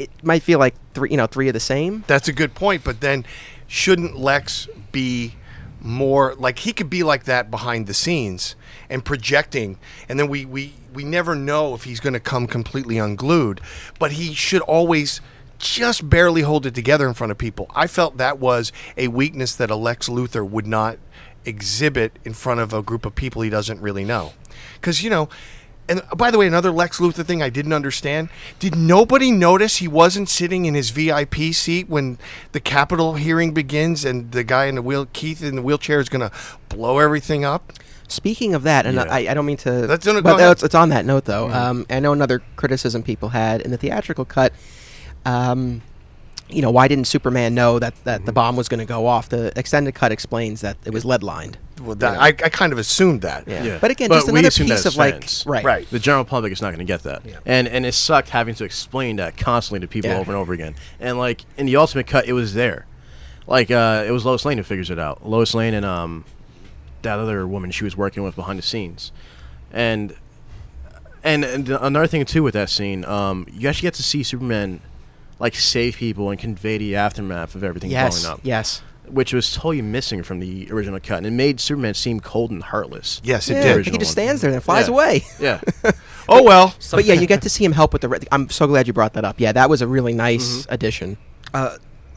it 0.00 0.10
might 0.22 0.42
feel 0.42 0.58
like 0.58 0.74
three, 0.94 1.10
you 1.10 1.16
know, 1.16 1.26
three 1.26 1.48
of 1.48 1.54
the 1.54 1.60
same. 1.60 2.04
That's 2.08 2.28
a 2.28 2.32
good 2.32 2.54
point, 2.54 2.82
but 2.82 3.00
then 3.00 3.24
shouldn't 3.68 4.16
Lex 4.16 4.68
be 4.90 5.34
more 5.80 6.34
like 6.34 6.60
he 6.60 6.72
could 6.72 6.90
be 6.90 7.02
like 7.02 7.24
that 7.24 7.50
behind 7.50 7.86
the 7.86 7.94
scenes 7.94 8.54
and 8.88 9.04
projecting 9.04 9.78
and 10.08 10.18
then 10.18 10.28
we 10.28 10.44
we 10.44 10.74
we 10.92 11.04
never 11.04 11.34
know 11.34 11.74
if 11.74 11.84
he's 11.84 12.00
going 12.00 12.12
to 12.12 12.20
come 12.20 12.46
completely 12.46 12.98
unglued, 12.98 13.60
but 13.98 14.12
he 14.12 14.34
should 14.34 14.62
always 14.62 15.20
just 15.58 16.08
barely 16.08 16.42
hold 16.42 16.66
it 16.66 16.74
together 16.74 17.06
in 17.06 17.14
front 17.14 17.30
of 17.30 17.38
people. 17.38 17.70
I 17.74 17.86
felt 17.86 18.16
that 18.16 18.38
was 18.38 18.72
a 18.96 19.08
weakness 19.08 19.54
that 19.56 19.70
alex 19.70 20.08
Lex 20.08 20.08
Luthor 20.08 20.48
would 20.48 20.66
not 20.66 20.98
exhibit 21.44 22.18
in 22.24 22.32
front 22.34 22.60
of 22.60 22.72
a 22.72 22.82
group 22.82 23.04
of 23.06 23.14
people 23.14 23.42
he 23.42 23.50
doesn't 23.50 23.80
really 23.80 24.04
know. 24.04 24.32
Cuz 24.80 25.02
you 25.02 25.10
know, 25.10 25.28
and 25.90 26.02
by 26.16 26.30
the 26.30 26.38
way, 26.38 26.46
another 26.46 26.70
Lex 26.70 26.98
Luthor 26.98 27.24
thing 27.24 27.42
I 27.42 27.50
didn't 27.50 27.72
understand. 27.72 28.30
Did 28.58 28.76
nobody 28.76 29.30
notice 29.30 29.76
he 29.76 29.88
wasn't 29.88 30.28
sitting 30.28 30.64
in 30.64 30.74
his 30.74 30.90
VIP 30.90 31.52
seat 31.52 31.88
when 31.88 32.18
the 32.52 32.60
Capitol 32.60 33.14
hearing 33.14 33.52
begins 33.52 34.04
and 34.04 34.30
the 34.32 34.44
guy 34.44 34.66
in 34.66 34.76
the 34.76 34.82
wheel, 34.82 35.06
Keith 35.12 35.42
in 35.42 35.56
the 35.56 35.62
wheelchair, 35.62 36.00
is 36.00 36.08
going 36.08 36.28
to 36.28 36.34
blow 36.68 36.98
everything 36.98 37.44
up? 37.44 37.72
Speaking 38.08 38.54
of 38.54 38.62
that, 38.64 38.86
and 38.86 38.96
Yeah. 38.96 39.04
I, 39.04 39.28
I 39.28 39.34
don't 39.34 39.46
mean 39.46 39.56
to, 39.58 39.86
That's 39.86 40.04
but 40.04 40.40
it's, 40.40 40.62
it's 40.62 40.74
on 40.74 40.88
that 40.88 41.04
note 41.04 41.26
though. 41.26 41.48
Um, 41.50 41.86
I 41.90 42.00
know 42.00 42.12
another 42.12 42.42
criticism 42.56 43.02
people 43.02 43.28
had 43.28 43.60
in 43.60 43.70
the 43.70 43.76
theatrical 43.76 44.24
cut. 44.24 44.52
Um, 45.24 45.82
you 46.48 46.62
know, 46.62 46.70
why 46.70 46.88
didn't 46.88 47.06
Superman 47.06 47.54
know 47.54 47.78
that, 47.78 47.94
that 48.04 48.26
the 48.26 48.32
bomb 48.32 48.56
was 48.56 48.68
going 48.68 48.80
to 48.80 48.86
go 48.86 49.06
off? 49.06 49.28
The 49.28 49.56
extended 49.56 49.94
cut 49.94 50.10
explains 50.10 50.60
that 50.62 50.76
it 50.84 50.92
was 50.92 51.04
lead 51.04 51.22
lined. 51.22 51.58
Well, 51.80 51.96
that, 51.96 52.20
I, 52.20 52.28
I 52.28 52.32
kind 52.32 52.72
of 52.72 52.78
assumed 52.78 53.22
that. 53.22 53.48
Yeah. 53.48 53.64
Yeah. 53.64 53.78
But 53.80 53.90
again, 53.90 54.08
But 54.08 54.16
just 54.16 54.26
we 54.26 54.32
another 54.32 54.48
assume 54.48 54.68
that 54.68 54.74
piece 54.76 54.86
as 54.86 54.94
of 54.94 54.98
like, 54.98 55.24
right, 55.46 55.64
Right. 55.64 55.90
The 55.90 55.98
general 55.98 56.24
public 56.24 56.52
is 56.52 56.60
not 56.62 56.68
going 56.68 56.78
to 56.78 56.84
get 56.84 57.02
that, 57.04 57.22
and 57.46 57.66
and 57.68 57.84
it 57.86 57.94
sucked 57.94 58.28
having 58.30 58.54
to 58.56 58.64
explain 58.64 59.16
that 59.16 59.36
constantly 59.36 59.80
to 59.80 59.88
people 59.88 60.10
Yeah. 60.10 60.18
over 60.18 60.30
and 60.30 60.38
over 60.38 60.52
again. 60.52 60.74
And 60.98 61.18
like 61.18 61.44
in 61.56 61.66
the 61.66 61.76
ultimate 61.76 62.06
cut, 62.06 62.26
it 62.26 62.32
was 62.34 62.54
there. 62.54 62.86
Like 63.46 63.70
uh, 63.70 64.04
it 64.06 64.10
was 64.10 64.24
Lois 64.24 64.44
Lane 64.44 64.58
who 64.58 64.64
figures 64.64 64.90
it 64.90 64.98
out. 64.98 65.26
Lois 65.26 65.54
Lane 65.54 65.74
and 65.74 65.84
um, 65.86 66.24
that 67.02 67.18
other 67.18 67.46
woman 67.46 67.70
she 67.70 67.84
was 67.84 67.96
working 67.96 68.22
with 68.22 68.36
behind 68.36 68.58
the 68.58 68.62
scenes, 68.62 69.10
and 69.72 70.14
and, 71.24 71.44
and 71.44 71.68
another 71.68 72.06
thing 72.06 72.24
too 72.24 72.42
with 72.42 72.54
that 72.54 72.70
scene, 72.70 73.04
um, 73.04 73.46
you 73.52 73.68
actually 73.68 73.86
get 73.86 73.94
to 73.94 74.02
see 74.02 74.22
Superman 74.22 74.80
like 75.38 75.54
save 75.54 75.96
people 75.96 76.30
and 76.30 76.38
convey 76.38 76.78
the 76.78 76.94
aftermath 76.96 77.54
of 77.54 77.64
everything 77.64 77.90
Yes, 77.90 78.20
blowing 78.22 78.34
up, 78.34 78.40
yes. 78.42 78.82
Which 79.12 79.32
was 79.32 79.52
totally 79.52 79.82
missing 79.82 80.22
from 80.22 80.40
the 80.40 80.68
original 80.70 81.00
cut, 81.00 81.18
and 81.18 81.26
it 81.26 81.30
made 81.32 81.60
Superman 81.60 81.94
seem 81.94 82.20
cold 82.20 82.50
and 82.50 82.62
heartless. 82.62 83.20
Yes, 83.24 83.48
it 83.50 83.54
Yeah, 83.54 83.74
did. 83.74 83.84
he 83.86 83.90
just 83.92 83.98
one. 84.00 84.04
stands 84.06 84.42
there 84.42 84.52
and 84.52 84.62
flies 84.62 84.86
Yeah. 84.88 84.92
away. 84.94 85.24
Yeah. 85.40 85.60
Oh 86.28 86.42
well. 86.42 86.74
But 86.90 87.04
yeah, 87.04 87.14
you 87.14 87.26
get 87.26 87.42
to 87.42 87.48
see 87.50 87.64
him 87.64 87.72
help 87.72 87.92
with 87.92 88.02
the. 88.02 88.08
Re- 88.08 88.18
I'm 88.30 88.48
so 88.50 88.66
glad 88.66 88.86
you 88.86 88.92
brought 88.92 89.14
that 89.14 89.24
up. 89.24 89.40
Yeah, 89.40 89.52
that 89.52 89.68
was 89.68 89.82
a 89.82 89.86
really 89.86 90.12
nice 90.12 90.62
Mm-hmm. 90.62 90.74
addition. 90.74 91.16
uh, 91.54 91.76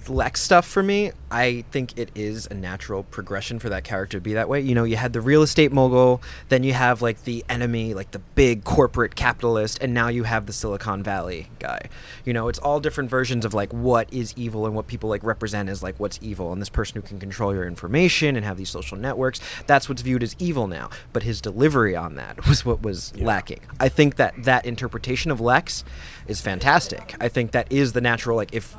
Lex 0.09 0.41
stuff 0.41 0.67
for 0.67 0.83
me, 0.83 1.11
I 1.31 1.65
think 1.71 1.97
it 1.97 2.09
is 2.13 2.47
a 2.47 2.53
natural 2.53 3.03
progression 3.03 3.59
for 3.59 3.69
that 3.69 3.83
character 3.83 4.17
to 4.17 4.21
be 4.21 4.33
that 4.33 4.47
way. 4.49 4.61
You 4.61 4.75
know, 4.75 4.83
you 4.83 4.97
had 4.97 5.13
the 5.13 5.21
real 5.21 5.41
estate 5.41 5.71
mogul, 5.71 6.21
then 6.49 6.63
you 6.63 6.73
have 6.73 7.01
like 7.01 7.23
the 7.23 7.43
enemy, 7.49 7.93
like 7.93 8.11
the 8.11 8.19
big 8.19 8.63
corporate 8.63 9.15
capitalist, 9.15 9.79
and 9.81 9.93
now 9.93 10.09
you 10.09 10.23
have 10.23 10.45
the 10.45 10.53
Silicon 10.53 11.01
Valley 11.03 11.47
guy. 11.59 11.89
You 12.23 12.33
know, 12.33 12.47
it's 12.47 12.59
all 12.59 12.79
different 12.79 13.09
versions 13.09 13.45
of 13.45 13.53
like 13.53 13.73
what 13.73 14.13
is 14.13 14.33
evil 14.37 14.65
and 14.65 14.75
what 14.75 14.87
people 14.87 15.09
like 15.09 15.23
represent 15.23 15.69
as 15.69 15.81
like 15.81 15.99
what's 15.99 16.19
evil. 16.21 16.53
And 16.53 16.61
this 16.61 16.69
person 16.69 17.01
who 17.01 17.07
can 17.07 17.19
control 17.19 17.53
your 17.53 17.65
information 17.65 18.35
and 18.35 18.45
have 18.45 18.57
these 18.57 18.69
social 18.69 18.97
networks, 18.97 19.39
that's 19.65 19.89
what's 19.89 20.01
viewed 20.01 20.23
as 20.23 20.35
evil 20.39 20.67
now. 20.67 20.89
But 21.13 21.23
his 21.23 21.41
delivery 21.41 21.95
on 21.95 22.15
that 22.15 22.47
was 22.47 22.65
what 22.65 22.81
was 22.81 23.15
lacking. 23.17 23.61
I 23.79 23.89
think 23.89 24.15
that 24.15 24.43
that 24.43 24.65
interpretation 24.65 25.31
of 25.31 25.41
Lex 25.41 25.83
is 26.27 26.41
fantastic. 26.41 27.15
I 27.19 27.27
think 27.27 27.51
that 27.51 27.71
is 27.71 27.93
the 27.93 28.01
natural 28.01 28.37
like 28.37 28.53
if 28.53 28.75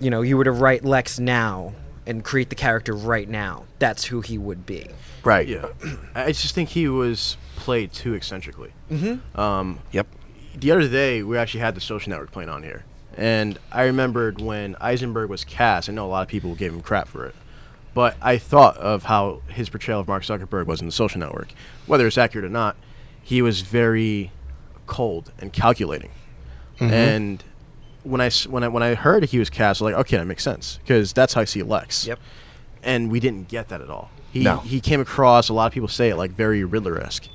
you 0.00 0.10
know, 0.10 0.22
you 0.22 0.36
were 0.36 0.44
to 0.44 0.52
write 0.52 0.84
Lex 0.84 1.18
now 1.18 1.72
and 2.06 2.24
create 2.24 2.48
the 2.48 2.54
character 2.56 2.94
right 2.94 3.28
now, 3.28 3.64
that's 3.78 4.04
who 4.04 4.20
he 4.22 4.38
would 4.38 4.64
be. 4.64 4.86
Right. 5.24 5.46
Yeah, 5.46 5.68
I 6.14 6.28
just 6.32 6.54
think 6.54 6.70
he 6.70 6.88
was 6.88 7.36
played 7.56 7.92
too 7.92 8.14
eccentrically. 8.14 8.72
Mm-hmm. 8.90 9.38
Um, 9.38 9.80
Yep. 9.92 10.06
the 10.56 10.70
other 10.70 10.88
day, 10.88 11.22
we 11.22 11.36
actually 11.36 11.60
had 11.60 11.74
the 11.74 11.80
Social 11.80 12.10
Network 12.10 12.30
playing 12.30 12.48
on 12.48 12.62
here, 12.62 12.84
and 13.16 13.58
I 13.70 13.84
remembered 13.84 14.40
when 14.40 14.74
Eisenberg 14.80 15.28
was 15.28 15.44
cast. 15.44 15.88
I 15.88 15.92
know 15.92 16.06
a 16.06 16.08
lot 16.08 16.22
of 16.22 16.28
people 16.28 16.54
gave 16.54 16.72
him 16.72 16.80
crap 16.80 17.08
for 17.08 17.26
it, 17.26 17.34
but 17.92 18.16
I 18.22 18.38
thought 18.38 18.76
of 18.78 19.04
how 19.04 19.42
his 19.48 19.68
portrayal 19.68 20.00
of 20.00 20.08
Mark 20.08 20.22
Zuckerberg 20.22 20.66
was 20.66 20.80
in 20.80 20.86
the 20.86 20.92
Social 20.92 21.20
Network. 21.20 21.48
Whether 21.86 22.06
it's 22.06 22.16
accurate 22.16 22.44
or 22.46 22.48
not, 22.48 22.76
he 23.22 23.42
was 23.42 23.60
very 23.60 24.30
cold 24.86 25.32
and 25.38 25.52
calculating, 25.52 26.10
and. 26.80 27.42
When 28.08 28.20
I, 28.20 28.26
s- 28.26 28.46
when, 28.46 28.64
I, 28.64 28.68
when 28.68 28.82
I 28.82 28.94
heard 28.94 29.24
he 29.24 29.38
was 29.38 29.50
cast, 29.50 29.80
I 29.80 29.84
was 29.84 29.92
like, 29.92 30.00
okay, 30.02 30.16
that 30.16 30.24
makes 30.26 30.42
sense. 30.42 30.78
Because 30.82 31.12
that's 31.12 31.34
how 31.34 31.42
I 31.42 31.44
see 31.44 31.62
Lex 31.62 32.06
Yep. 32.06 32.18
and 32.82 33.10
we 33.10 33.20
didn't 33.20 33.48
get 33.48 33.68
that 33.68 33.80
at 33.80 33.90
all. 33.90 34.10
He 34.32 34.42
No. 34.42 34.58
he 34.58 34.80
came 34.80 35.00
across 35.00 35.48
a 35.48 35.54
lot 35.54 35.66
of 35.66 35.72
people 35.72 35.88
say 35.88 36.10
it 36.10 36.16
like 36.16 36.30
very 36.32 36.62
Riddler 36.64 37.00
esque, 37.00 37.28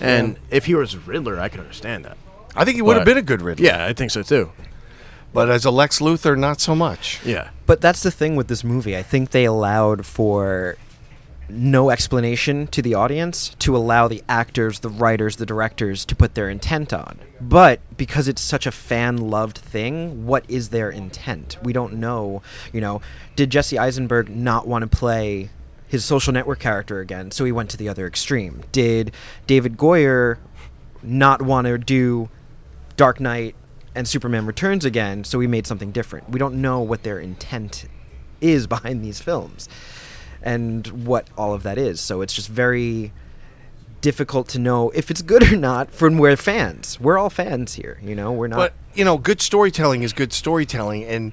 and 0.00 0.36
if 0.50 0.66
he 0.66 0.74
was 0.74 0.96
Riddler, 0.96 1.40
I 1.40 1.48
could 1.48 1.60
understand 1.60 2.04
that. 2.04 2.16
I 2.54 2.64
think 2.64 2.76
he 2.76 2.82
would 2.82 2.96
have 2.96 3.06
been 3.06 3.16
a 3.18 3.22
good 3.22 3.40
Riddler. 3.42 3.64
Yeah, 3.64 3.86
I 3.86 3.92
think 3.92 4.10
so 4.10 4.22
too. 4.22 4.52
But 5.32 5.48
as 5.48 5.64
a 5.64 5.70
Lex 5.70 6.00
Luthor, 6.00 6.38
not 6.38 6.60
so 6.60 6.74
much. 6.74 7.18
Yeah, 7.24 7.48
But 7.64 7.80
that's 7.80 8.02
the 8.02 8.10
thing 8.10 8.36
with 8.36 8.48
this 8.48 8.62
movie. 8.62 8.94
I 8.94 9.02
think 9.02 9.30
they 9.30 9.46
allowed 9.46 10.04
for 10.04 10.76
no 11.52 11.90
explanation 11.90 12.66
to 12.68 12.82
the 12.82 12.94
audience 12.94 13.54
to 13.60 13.76
allow 13.76 14.08
the 14.08 14.22
actors, 14.28 14.80
the 14.80 14.88
writers, 14.88 15.36
the 15.36 15.46
directors 15.46 16.04
to 16.06 16.16
put 16.16 16.34
their 16.34 16.48
intent 16.48 16.92
on. 16.92 17.18
But 17.40 17.80
because 17.96 18.28
it's 18.28 18.40
such 18.40 18.66
a 18.66 18.72
fan 18.72 19.16
loved 19.16 19.58
thing, 19.58 20.26
what 20.26 20.44
is 20.48 20.70
their 20.70 20.90
intent? 20.90 21.58
We 21.62 21.72
don't 21.72 21.94
know. 21.94 22.42
You 22.72 22.80
know, 22.80 23.00
did 23.36 23.50
Jesse 23.50 23.78
Eisenberg 23.78 24.28
not 24.28 24.66
want 24.66 24.82
to 24.82 24.96
play 24.96 25.50
his 25.86 26.04
social 26.04 26.32
network 26.32 26.58
character 26.58 27.00
again, 27.00 27.30
so 27.30 27.44
he 27.44 27.52
went 27.52 27.70
to 27.70 27.76
the 27.76 27.88
other 27.88 28.06
extreme? 28.06 28.62
Did 28.72 29.12
David 29.46 29.76
Goyer 29.76 30.38
not 31.02 31.42
want 31.42 31.66
to 31.66 31.78
do 31.78 32.28
Dark 32.96 33.20
Knight 33.20 33.54
and 33.94 34.08
Superman 34.08 34.46
Returns 34.46 34.84
again, 34.84 35.24
so 35.24 35.38
we 35.38 35.46
made 35.46 35.66
something 35.66 35.92
different. 35.92 36.30
We 36.30 36.38
don't 36.38 36.60
know 36.62 36.80
what 36.80 37.02
their 37.02 37.18
intent 37.18 37.86
is 38.40 38.66
behind 38.68 39.04
these 39.04 39.20
films 39.20 39.68
and 40.42 41.06
what 41.06 41.28
all 41.36 41.54
of 41.54 41.62
that 41.62 41.78
is. 41.78 42.00
So 42.00 42.20
it's 42.20 42.32
just 42.32 42.48
very 42.48 43.12
difficult 44.02 44.48
to 44.48 44.58
know 44.58 44.90
if 44.90 45.10
it's 45.10 45.22
good 45.22 45.50
or 45.52 45.56
not 45.56 45.90
from 45.90 46.18
we're 46.18 46.36
fans. 46.36 47.00
We're 47.00 47.16
all 47.16 47.30
fans 47.30 47.74
here, 47.74 47.98
you 48.02 48.14
know. 48.14 48.32
We're 48.32 48.48
not 48.48 48.56
But 48.56 48.74
you 48.94 49.04
know, 49.04 49.16
good 49.16 49.40
storytelling 49.40 50.02
is 50.02 50.12
good 50.12 50.32
storytelling, 50.32 51.04
and 51.04 51.32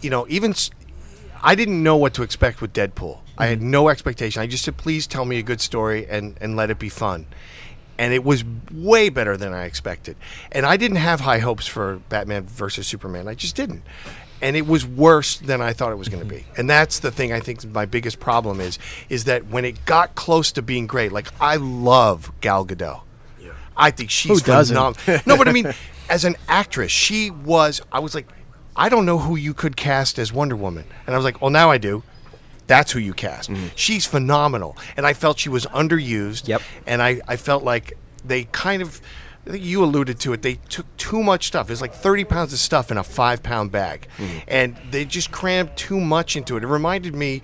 you 0.00 0.10
know, 0.10 0.26
even 0.28 0.52
s- 0.52 0.70
I 1.42 1.54
didn't 1.54 1.82
know 1.82 1.96
what 1.96 2.14
to 2.14 2.22
expect 2.24 2.60
with 2.60 2.72
Deadpool. 2.72 3.20
I 3.36 3.46
had 3.46 3.60
mm-hmm. 3.60 3.70
no 3.70 3.88
expectation. 3.88 4.42
I 4.42 4.46
just 4.48 4.64
said, 4.64 4.76
"Please 4.76 5.06
tell 5.06 5.24
me 5.24 5.38
a 5.38 5.42
good 5.42 5.60
story 5.60 6.08
and 6.08 6.36
and 6.40 6.56
let 6.56 6.70
it 6.70 6.78
be 6.80 6.88
fun." 6.88 7.26
And 8.00 8.14
it 8.14 8.22
was 8.22 8.44
way 8.72 9.08
better 9.08 9.36
than 9.36 9.52
I 9.52 9.64
expected. 9.64 10.16
And 10.52 10.64
I 10.64 10.76
didn't 10.76 10.98
have 10.98 11.20
high 11.20 11.40
hopes 11.40 11.66
for 11.66 12.00
Batman 12.08 12.44
versus 12.44 12.86
Superman. 12.86 13.26
I 13.26 13.34
just 13.34 13.56
didn't. 13.56 13.82
And 14.40 14.56
it 14.56 14.66
was 14.66 14.86
worse 14.86 15.38
than 15.38 15.60
I 15.60 15.72
thought 15.72 15.90
it 15.92 15.96
was 15.96 16.08
going 16.08 16.22
to 16.22 16.28
be. 16.28 16.40
Mm-hmm. 16.40 16.60
And 16.60 16.70
that's 16.70 17.00
the 17.00 17.10
thing 17.10 17.32
I 17.32 17.40
think 17.40 17.64
my 17.72 17.86
biggest 17.86 18.20
problem 18.20 18.60
is 18.60 18.78
is 19.08 19.24
that 19.24 19.46
when 19.46 19.64
it 19.64 19.84
got 19.84 20.14
close 20.14 20.52
to 20.52 20.62
being 20.62 20.86
great, 20.86 21.10
like 21.12 21.28
I 21.40 21.56
love 21.56 22.32
Gal 22.40 22.64
Gadot. 22.64 23.02
I 23.78 23.92
think 23.92 24.10
she's 24.10 24.40
Who 24.40 24.44
doesn't? 24.44 24.74
phenomenal. 24.74 25.22
no, 25.24 25.36
but 25.36 25.48
I 25.48 25.52
mean, 25.52 25.72
as 26.10 26.24
an 26.24 26.34
actress, 26.48 26.90
she 26.90 27.30
was. 27.30 27.80
I 27.92 28.00
was 28.00 28.14
like, 28.14 28.26
I 28.76 28.88
don't 28.88 29.06
know 29.06 29.18
who 29.18 29.36
you 29.36 29.54
could 29.54 29.76
cast 29.76 30.18
as 30.18 30.32
Wonder 30.32 30.56
Woman, 30.56 30.84
and 31.06 31.14
I 31.14 31.16
was 31.18 31.24
like, 31.24 31.40
well, 31.40 31.50
now 31.50 31.70
I 31.70 31.78
do. 31.78 32.02
That's 32.66 32.92
who 32.92 32.98
you 32.98 33.14
cast. 33.14 33.50
Mm-hmm. 33.50 33.68
She's 33.76 34.04
phenomenal, 34.04 34.76
and 34.96 35.06
I 35.06 35.14
felt 35.14 35.38
she 35.38 35.48
was 35.48 35.64
underused. 35.66 36.48
Yep. 36.48 36.60
And 36.86 37.00
I, 37.00 37.20
I 37.26 37.36
felt 37.36 37.64
like 37.64 37.94
they 38.24 38.44
kind 38.44 38.82
of. 38.82 39.00
I 39.48 39.52
think 39.52 39.64
you 39.64 39.82
alluded 39.82 40.20
to 40.20 40.32
it. 40.34 40.42
They 40.42 40.56
took 40.68 40.84
too 40.98 41.22
much 41.22 41.46
stuff. 41.46 41.70
It's 41.70 41.80
like 41.80 41.94
30 41.94 42.24
pounds 42.24 42.52
of 42.52 42.58
stuff 42.58 42.90
in 42.90 42.98
a 42.98 43.02
five 43.04 43.42
pound 43.42 43.72
bag. 43.72 44.06
And 44.46 44.76
they 44.90 45.04
just 45.06 45.30
crammed 45.30 45.74
too 45.76 45.98
much 46.00 46.36
into 46.36 46.56
it. 46.56 46.62
It 46.62 46.66
reminded 46.66 47.14
me 47.14 47.42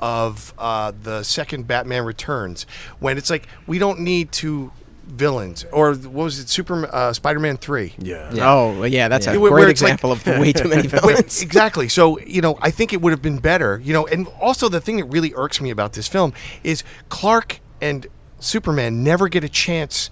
of 0.00 0.52
uh, 0.58 0.92
the 1.02 1.22
second 1.22 1.66
Batman 1.66 2.04
Returns 2.04 2.66
when 2.98 3.16
it's 3.16 3.30
like, 3.30 3.48
we 3.66 3.78
don't 3.78 4.00
need 4.00 4.30
to 4.32 4.70
villains, 5.06 5.64
or 5.72 5.94
what 5.94 6.24
was 6.24 6.38
it, 6.40 6.48
Super 6.48 6.84
uh, 6.92 7.12
Spider-Man 7.12 7.56
Three? 7.58 7.94
Yeah. 7.96 8.28
Oh, 8.42 8.82
yeah, 8.82 9.06
that's 9.08 9.24
Yeah. 9.26 9.34
a 9.34 9.40
Where- 9.40 9.52
great 9.52 9.60
where 9.62 9.70
it's 9.70 9.80
like- 9.80 9.92
example 9.94 10.10
of 10.12 10.26
way 10.26 10.52
too 10.52 10.68
many 10.68 10.88
villains. 10.88 11.40
exactly. 11.40 11.88
So 11.88 12.18
you 12.20 12.40
know, 12.42 12.58
I 12.60 12.70
think 12.72 12.92
it 12.92 13.00
would 13.00 13.12
have 13.12 13.22
been 13.22 13.38
better. 13.38 13.80
You 13.82 13.92
know, 13.94 14.06
and 14.08 14.26
also 14.40 14.68
the 14.68 14.80
thing 14.80 14.96
that 14.96 15.04
really 15.04 15.32
irks 15.36 15.60
me 15.60 15.70
about 15.70 15.92
this 15.94 16.08
film 16.08 16.32
is 16.64 16.82
Clark 17.08 17.60
and 17.80 18.08
Superman 18.40 19.02
never 19.04 19.28
get 19.28 19.44
a 19.44 19.48
chance 19.48 20.10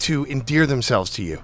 to 0.00 0.24
endear 0.26 0.66
themselves 0.66 1.10
to 1.12 1.22
you 1.22 1.42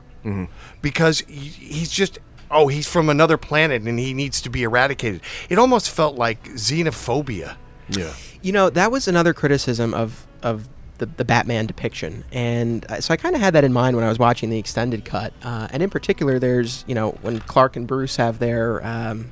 because 0.82 1.20
he's 1.28 1.90
just. 1.90 2.18
Oh, 2.52 2.66
he's 2.66 2.88
from 2.88 3.08
another 3.08 3.36
planet 3.36 3.82
and 3.82 3.96
he 3.96 4.12
needs 4.12 4.40
to 4.40 4.50
be 4.50 4.64
eradicated. 4.64 5.20
It 5.48 5.56
almost 5.56 5.88
felt 5.88 6.16
like 6.16 6.42
xenophobia. 6.54 7.54
Yeah. 7.88 8.12
You 8.42 8.50
know, 8.50 8.70
that 8.70 8.90
was 8.90 9.06
another 9.06 9.32
criticism 9.32 9.94
of 9.94 10.26
of 10.42 10.68
the, 10.98 11.06
the 11.06 11.24
Batman 11.24 11.66
depiction, 11.66 12.24
and 12.30 12.84
uh, 12.90 13.00
so 13.00 13.14
I 13.14 13.16
kind 13.16 13.34
of 13.34 13.40
had 13.40 13.54
that 13.54 13.64
in 13.64 13.72
mind 13.72 13.96
when 13.96 14.04
I 14.04 14.08
was 14.08 14.18
watching 14.18 14.50
the 14.50 14.58
extended 14.58 15.04
cut. 15.04 15.32
Uh, 15.42 15.68
and 15.70 15.82
in 15.82 15.90
particular, 15.90 16.38
there's 16.38 16.84
you 16.86 16.94
know 16.94 17.12
when 17.22 17.38
Clark 17.40 17.76
and 17.76 17.86
Bruce 17.86 18.16
have 18.16 18.38
their 18.38 18.84
um, 18.86 19.30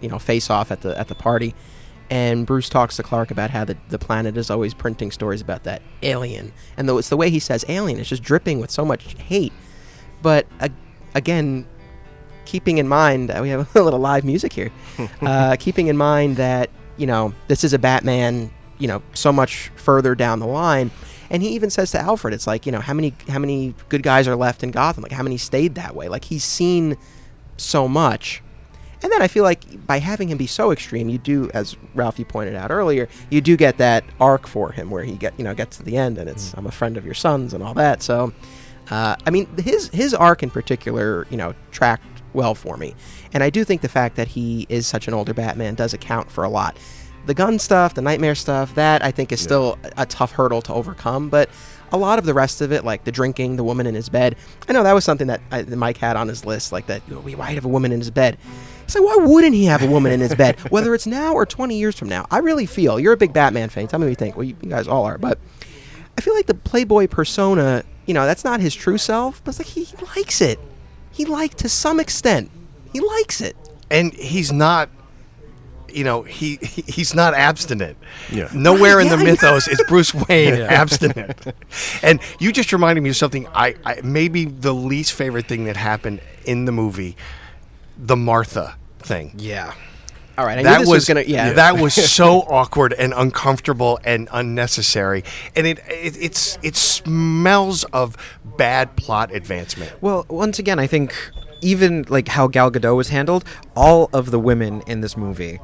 you 0.00 0.08
know 0.08 0.18
face 0.18 0.48
off 0.48 0.70
at 0.70 0.80
the 0.80 0.98
at 0.98 1.08
the 1.08 1.14
party, 1.14 1.54
and 2.10 2.46
Bruce 2.46 2.68
talks 2.68 2.96
to 2.96 3.02
Clark 3.02 3.30
about 3.30 3.50
how 3.50 3.64
the, 3.64 3.76
the 3.88 3.98
planet 3.98 4.36
is 4.36 4.50
always 4.50 4.74
printing 4.74 5.10
stories 5.10 5.40
about 5.40 5.64
that 5.64 5.80
alien, 6.02 6.52
and 6.76 6.88
though 6.88 6.98
it's 6.98 7.08
the 7.08 7.16
way 7.16 7.30
he 7.30 7.38
says 7.38 7.64
alien, 7.68 7.98
it's 7.98 8.08
just 8.08 8.22
dripping 8.22 8.60
with 8.60 8.70
so 8.70 8.84
much 8.84 9.14
hate. 9.14 9.52
But 10.22 10.46
uh, 10.60 10.68
again, 11.14 11.66
keeping 12.44 12.78
in 12.78 12.88
mind 12.88 13.30
uh, 13.30 13.38
we 13.40 13.48
have 13.48 13.74
a 13.76 13.82
little 13.82 14.00
live 14.00 14.24
music 14.24 14.52
here 14.52 14.72
uh, 15.22 15.54
keeping 15.60 15.86
in 15.86 15.96
mind 15.96 16.36
that 16.36 16.68
you 16.96 17.06
know 17.06 17.32
this 17.46 17.62
is 17.62 17.72
a 17.72 17.78
batman 17.78 18.50
you 18.80 18.88
know 18.88 19.00
so 19.14 19.32
much 19.32 19.70
further 19.76 20.16
down 20.16 20.40
the 20.40 20.46
line. 20.46 20.90
And 21.32 21.44
he 21.44 21.50
even 21.50 21.70
says 21.70 21.92
to 21.92 22.00
alfred 22.00 22.34
it's 22.34 22.48
like 22.48 22.66
you 22.66 22.72
know 22.72 22.80
how 22.80 22.94
many 22.94 23.14
how 23.28 23.38
many 23.38 23.74
good 23.88 24.02
guys 24.02 24.26
are 24.26 24.34
left 24.34 24.64
in 24.64 24.72
gotham? 24.72 25.02
Like 25.02 25.12
how 25.12 25.22
many 25.22 25.36
stayed 25.36 25.76
that 25.76 25.94
way? 25.94 26.08
Like 26.08 26.24
he's 26.24 26.42
seen 26.42 26.96
so 27.56 27.86
much 27.86 28.42
and 29.02 29.12
then 29.12 29.22
i 29.22 29.28
feel 29.28 29.44
like 29.44 29.86
by 29.86 29.98
having 29.98 30.28
him 30.28 30.38
be 30.38 30.46
so 30.46 30.70
extreme 30.70 31.08
you 31.08 31.18
do 31.18 31.50
as 31.54 31.76
ralph 31.94 32.18
you 32.18 32.24
pointed 32.24 32.54
out 32.54 32.70
earlier 32.70 33.08
you 33.30 33.40
do 33.40 33.56
get 33.56 33.78
that 33.78 34.04
arc 34.20 34.46
for 34.46 34.72
him 34.72 34.90
where 34.90 35.04
he 35.04 35.12
get 35.12 35.32
you 35.38 35.44
know 35.44 35.54
gets 35.54 35.76
to 35.76 35.82
the 35.82 35.96
end 35.96 36.18
and 36.18 36.28
it's 36.28 36.54
i'm 36.56 36.66
a 36.66 36.70
friend 36.70 36.96
of 36.96 37.04
your 37.04 37.14
son's 37.14 37.54
and 37.54 37.62
all 37.62 37.74
that 37.74 38.02
so 38.02 38.32
uh, 38.90 39.14
I 39.24 39.30
mean, 39.30 39.46
his 39.58 39.88
his 39.88 40.12
arc 40.12 40.42
in 40.42 40.50
particular, 40.50 41.26
you 41.30 41.36
know, 41.36 41.54
tracked 41.70 42.04
well 42.32 42.54
for 42.54 42.76
me, 42.76 42.94
and 43.32 43.42
I 43.42 43.50
do 43.50 43.64
think 43.64 43.82
the 43.82 43.88
fact 43.88 44.16
that 44.16 44.28
he 44.28 44.66
is 44.68 44.86
such 44.86 45.08
an 45.08 45.14
older 45.14 45.32
Batman 45.32 45.74
does 45.74 45.94
account 45.94 46.30
for 46.30 46.44
a 46.44 46.48
lot. 46.48 46.76
The 47.26 47.34
gun 47.34 47.58
stuff, 47.58 47.94
the 47.94 48.02
nightmare 48.02 48.34
stuff, 48.34 48.74
that 48.74 49.04
I 49.04 49.10
think 49.10 49.30
is 49.30 49.40
still 49.40 49.78
a 49.96 50.06
tough 50.06 50.32
hurdle 50.32 50.62
to 50.62 50.72
overcome, 50.72 51.28
but 51.28 51.50
a 51.92 51.96
lot 51.96 52.18
of 52.18 52.24
the 52.24 52.34
rest 52.34 52.60
of 52.60 52.72
it, 52.72 52.84
like 52.84 53.04
the 53.04 53.12
drinking, 53.12 53.56
the 53.56 53.64
woman 53.64 53.86
in 53.86 53.94
his 53.94 54.08
bed, 54.08 54.36
I 54.68 54.72
know 54.72 54.82
that 54.82 54.94
was 54.94 55.04
something 55.04 55.26
that, 55.26 55.40
I, 55.50 55.62
that 55.62 55.76
Mike 55.76 55.98
had 55.98 56.16
on 56.16 56.28
his 56.28 56.46
list, 56.46 56.72
like 56.72 56.86
that. 56.86 57.02
You 57.06 57.14
know, 57.14 57.20
why 57.20 57.52
have 57.52 57.66
a 57.66 57.68
woman 57.68 57.92
in 57.92 58.00
his 58.00 58.10
bed? 58.10 58.38
It's 58.90 58.98
like, 58.98 59.04
why 59.04 59.24
wouldn't 59.24 59.54
he 59.54 59.66
have 59.66 59.82
a 59.82 59.86
woman 59.86 60.10
in 60.10 60.18
his 60.18 60.34
bed, 60.34 60.58
whether 60.70 60.94
it's 60.96 61.06
now 61.06 61.32
or 61.34 61.46
20 61.46 61.78
years 61.78 61.96
from 61.96 62.08
now? 62.08 62.26
I 62.28 62.38
really 62.38 62.66
feel 62.66 62.98
you're 62.98 63.12
a 63.12 63.16
big 63.16 63.32
Batman 63.32 63.68
fan. 63.68 63.86
Tell 63.86 64.00
me 64.00 64.06
what 64.06 64.10
you 64.10 64.16
think. 64.16 64.36
Well, 64.36 64.42
you, 64.44 64.56
you 64.60 64.68
guys 64.68 64.88
all 64.88 65.04
are, 65.04 65.16
but 65.16 65.38
I 66.18 66.20
feel 66.22 66.34
like 66.34 66.46
the 66.46 66.54
Playboy 66.54 67.06
persona, 67.06 67.84
you 68.06 68.14
know, 68.14 68.26
that's 68.26 68.42
not 68.42 68.58
his 68.58 68.74
true 68.74 68.98
self, 68.98 69.44
but 69.44 69.50
it's 69.50 69.60
like 69.60 69.68
he 69.68 69.86
likes 70.16 70.40
it. 70.40 70.58
He 71.12 71.24
liked 71.24 71.58
to 71.58 71.68
some 71.68 72.00
extent. 72.00 72.50
He 72.92 72.98
likes 72.98 73.40
it. 73.40 73.56
and 73.90 74.12
he's 74.12 74.50
not 74.50 74.88
you 75.92 76.04
know 76.04 76.22
he 76.22 76.56
he- 76.62 76.82
he's 76.86 77.14
not 77.16 77.34
abstinent 77.34 77.96
Yeah. 78.30 78.48
nowhere 78.54 78.96
Right, 78.98 79.06
in 79.06 79.10
the 79.18 79.24
yeah, 79.24 79.30
I 79.30 79.32
mythos 79.32 79.66
is 79.68 79.82
bruce 79.88 80.14
wayne 80.14 80.54
abstinent 80.62 81.36
and 82.04 82.20
you 82.38 82.52
just 82.52 82.72
reminded 82.72 83.02
me 83.02 83.10
of 83.10 83.16
something 83.16 83.48
I, 83.52 83.74
I 83.84 84.00
maybe 84.04 84.44
the 84.44 84.72
least 84.72 85.12
favorite 85.14 85.46
thing 85.46 85.64
that 85.64 85.76
happened 85.76 86.20
in 86.44 86.64
the 86.66 86.70
movie 86.70 87.16
the 87.98 88.14
martha 88.14 88.76
thing 89.02 89.32
Yeah. 89.36 89.74
All 90.38 90.46
right, 90.46 90.58
I 90.58 90.62
that 90.62 90.78
this 90.78 90.88
was, 90.88 90.96
was, 91.00 91.08
gonna. 91.08 91.22
Yeah, 91.22 91.52
that 91.54 91.78
was 91.78 91.92
so 91.92 92.38
awkward 92.48 92.94
and 92.94 93.12
uncomfortable 93.14 94.00
and 94.04 94.26
unnecessary 94.32 95.22
and 95.54 95.66
it, 95.66 95.80
it 95.88 96.16
it's 96.16 96.58
it 96.62 96.76
smells 96.76 97.84
of 97.84 98.16
bad 98.56 98.96
plot 98.96 99.34
advancement 99.34 99.92
Well, 100.00 100.24
once 100.30 100.58
again, 100.58 100.78
I 100.78 100.86
think 100.86 101.14
even 101.62 102.04
like 102.08 102.28
how 102.28 102.46
Gal 102.46 102.70
Gadot 102.70 102.96
was 102.96 103.08
handled, 103.08 103.44
all 103.76 104.08
of 104.12 104.30
the 104.30 104.38
women 104.38 104.82
in 104.86 105.00
this 105.00 105.16
movie, 105.16 105.60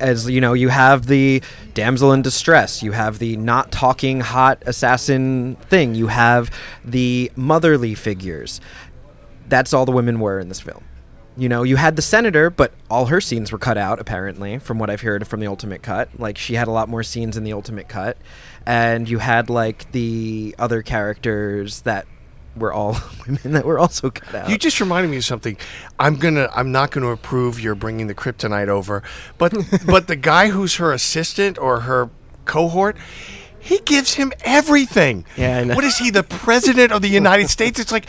as 0.00 0.28
you 0.28 0.40
know, 0.40 0.52
you 0.52 0.68
have 0.68 1.06
the 1.06 1.42
damsel 1.74 2.12
in 2.12 2.22
distress, 2.22 2.82
you 2.82 2.92
have 2.92 3.18
the 3.18 3.36
not 3.36 3.72
talking 3.72 4.20
hot 4.20 4.62
assassin 4.66 5.56
thing, 5.68 5.94
you 5.94 6.08
have 6.08 6.50
the 6.84 7.30
motherly 7.36 7.94
figures. 7.94 8.60
That's 9.48 9.72
all 9.72 9.86
the 9.86 9.92
women 9.92 10.20
were 10.20 10.38
in 10.38 10.48
this 10.48 10.60
film. 10.60 10.84
You 11.38 11.48
know, 11.48 11.62
you 11.62 11.76
had 11.76 11.94
the 11.94 12.02
senator, 12.02 12.50
but 12.50 12.72
all 12.90 13.06
her 13.06 13.20
scenes 13.20 13.52
were 13.52 13.58
cut 13.58 13.78
out, 13.78 14.00
apparently, 14.00 14.58
from 14.58 14.78
what 14.78 14.90
I've 14.90 15.02
heard 15.02 15.26
from 15.28 15.38
the 15.38 15.46
Ultimate 15.46 15.82
Cut. 15.82 16.08
Like, 16.18 16.36
she 16.36 16.54
had 16.54 16.66
a 16.66 16.72
lot 16.72 16.88
more 16.88 17.04
scenes 17.04 17.36
in 17.36 17.44
the 17.44 17.52
Ultimate 17.52 17.88
Cut. 17.88 18.16
And 18.66 19.08
you 19.08 19.18
had, 19.18 19.48
like, 19.48 19.92
the 19.92 20.56
other 20.58 20.82
characters 20.82 21.82
that 21.82 22.06
were 22.56 22.72
all 22.72 22.96
women 23.26 23.52
that 23.52 23.64
were 23.64 23.78
also 23.78 24.10
cut 24.10 24.34
out. 24.34 24.50
You 24.50 24.58
just 24.58 24.80
reminded 24.80 25.10
me 25.10 25.18
of 25.18 25.24
something. 25.24 25.56
I'm 25.98 26.16
gonna. 26.16 26.50
I'm 26.52 26.72
not 26.72 26.90
gonna 26.90 27.08
approve 27.08 27.60
your 27.60 27.74
bringing 27.74 28.06
the 28.08 28.14
kryptonite 28.14 28.68
over, 28.68 29.02
but 29.38 29.54
but 29.86 30.08
the 30.08 30.16
guy 30.16 30.48
who's 30.48 30.76
her 30.76 30.92
assistant 30.92 31.58
or 31.58 31.80
her 31.80 32.10
cohort. 32.44 32.96
He 33.68 33.80
gives 33.80 34.14
him 34.14 34.32
everything. 34.46 35.26
Yeah, 35.36 35.58
I 35.58 35.64
know. 35.64 35.74
What 35.74 35.84
is 35.84 35.98
he, 35.98 36.10
the 36.10 36.22
president 36.22 36.90
of 36.90 37.02
the 37.02 37.08
United 37.08 37.50
States? 37.50 37.78
It's 37.78 37.92
like, 37.92 38.06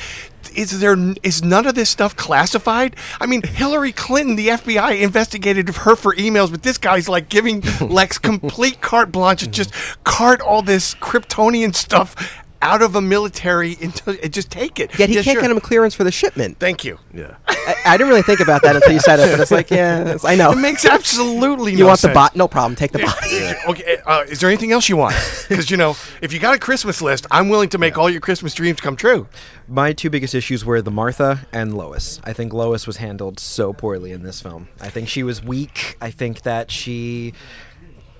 is 0.55 0.79
there 0.79 0.95
is 1.21 1.43
none 1.43 1.67
of 1.67 1.75
this 1.75 1.89
stuff 1.89 2.15
classified? 2.15 2.95
I 3.19 3.25
mean, 3.25 3.41
Hillary 3.41 3.91
Clinton, 3.91 4.37
the 4.37 4.47
FBI 4.47 5.01
investigated 5.01 5.67
her 5.67 5.97
for 5.97 6.15
emails, 6.15 6.49
but 6.49 6.63
this 6.63 6.77
guy's 6.77 7.09
like 7.09 7.27
giving 7.27 7.61
Lex 7.81 8.17
complete 8.29 8.79
carte 8.79 9.11
blanche 9.11 9.43
and 9.43 9.53
just 9.53 9.73
cart 10.05 10.39
all 10.39 10.61
this 10.61 10.95
Kryptonian 10.95 11.75
stuff 11.75 12.15
out 12.61 12.81
of 12.81 12.95
a 12.95 13.01
military 13.01 13.77
into 13.79 14.17
just 14.29 14.51
take 14.51 14.79
it. 14.79 14.97
Yet 14.99 15.09
he 15.09 15.15
Yeah, 15.15 15.21
can't 15.23 15.35
sure. 15.35 15.41
get 15.43 15.51
him 15.51 15.57
a 15.57 15.61
clearance 15.61 15.95
for 15.95 16.03
the 16.03 16.11
shipment. 16.11 16.59
Thank 16.59 16.83
you. 16.83 16.99
Yeah. 17.13 17.35
I, 17.47 17.75
I 17.85 17.97
didn't 17.97 18.09
really 18.09 18.21
think 18.21 18.39
about 18.41 18.61
that 18.63 18.75
until 18.75 18.91
you 18.91 18.99
said 18.99 19.19
it, 19.19 19.31
but 19.31 19.39
it's 19.39 19.51
like, 19.51 19.69
yeah, 19.71 20.01
it's- 20.01 20.25
I 20.25 20.35
know. 20.35 20.51
It 20.51 20.57
makes 20.57 20.85
absolutely 20.85 21.71
no- 21.71 21.77
you 21.77 21.83
no 21.83 21.87
want 21.87 21.99
sense. 21.99 22.11
the 22.11 22.13
bot? 22.15 22.35
No 22.35 22.47
problem. 22.47 22.75
Take 22.75 22.91
the 22.91 22.99
body. 22.99 23.53
Okay, 23.69 23.97
uh, 24.05 24.25
is 24.27 24.39
there 24.41 24.49
anything 24.49 24.71
else 24.71 24.89
you 24.89 24.97
want? 24.97 25.15
Because 25.47 25.71
you 25.71 25.77
know, 25.77 25.95
if 26.21 26.33
you 26.33 26.39
got 26.39 26.55
a 26.55 26.59
Christmas 26.59 27.01
list, 27.01 27.25
I'm 27.31 27.47
willing 27.49 27.69
to 27.69 27.77
make 27.77 27.97
all 27.97 28.09
your 28.09 28.21
Christmas 28.21 28.53
dreams 28.53 28.79
come 28.81 28.95
true. 28.95 29.27
My 29.67 29.93
two 29.93 30.09
biggest 30.09 30.33
issues 30.35 30.65
were 30.65 30.81
the 30.81 30.91
Martha 30.91 31.47
and 31.53 31.77
Lois. 31.77 32.19
I 32.23 32.33
think 32.33 32.53
Lois 32.53 32.85
was 32.87 32.97
handled 32.97 33.39
so 33.39 33.71
poorly 33.71 34.11
in 34.11 34.23
this 34.23 34.41
film. 34.41 34.67
I 34.81 34.89
think 34.89 35.07
she 35.07 35.23
was 35.23 35.43
weak. 35.43 35.95
I 36.01 36.11
think 36.11 36.41
that 36.41 36.71
she. 36.71 37.33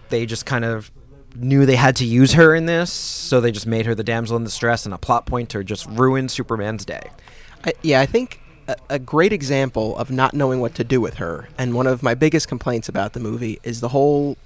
They 0.10 0.26
just 0.26 0.46
kind 0.46 0.66
of 0.66 0.92
knew 1.44 1.66
they 1.66 1.76
had 1.76 1.96
to 1.98 2.06
use 2.06 2.34
her 2.34 2.54
in 2.56 2.66
this, 2.66 2.92
so 2.92 3.40
they 3.42 3.52
just 3.52 3.68
made 3.68 3.86
her 3.86 3.96
the 3.96 4.04
damsel 4.04 4.38
in 4.38 4.44
distress 4.44 4.86
and 4.86 4.94
a 4.94 4.98
plot 4.98 5.26
point 5.26 5.50
to 5.50 5.64
just 5.64 5.86
ruin 5.88 6.30
Superman's 6.30 6.86
day. 6.86 7.10
I, 7.66 7.74
yeah, 7.82 8.00
I 8.02 8.06
think 8.06 8.42
a, 8.68 8.76
a 8.90 9.00
great 9.00 9.34
example 9.34 9.98
of 9.98 10.12
not 10.12 10.34
knowing 10.34 10.60
what 10.62 10.76
to 10.76 10.84
do 10.84 11.02
with 11.02 11.16
her, 11.16 11.50
and 11.58 11.74
one 11.74 11.88
of 11.88 12.04
my 12.04 12.14
biggest 12.16 12.48
complaints 12.48 12.88
about 12.90 13.14
the 13.14 13.20
movie 13.20 13.60
is 13.64 13.82
the 13.82 13.90
whole 13.90 14.38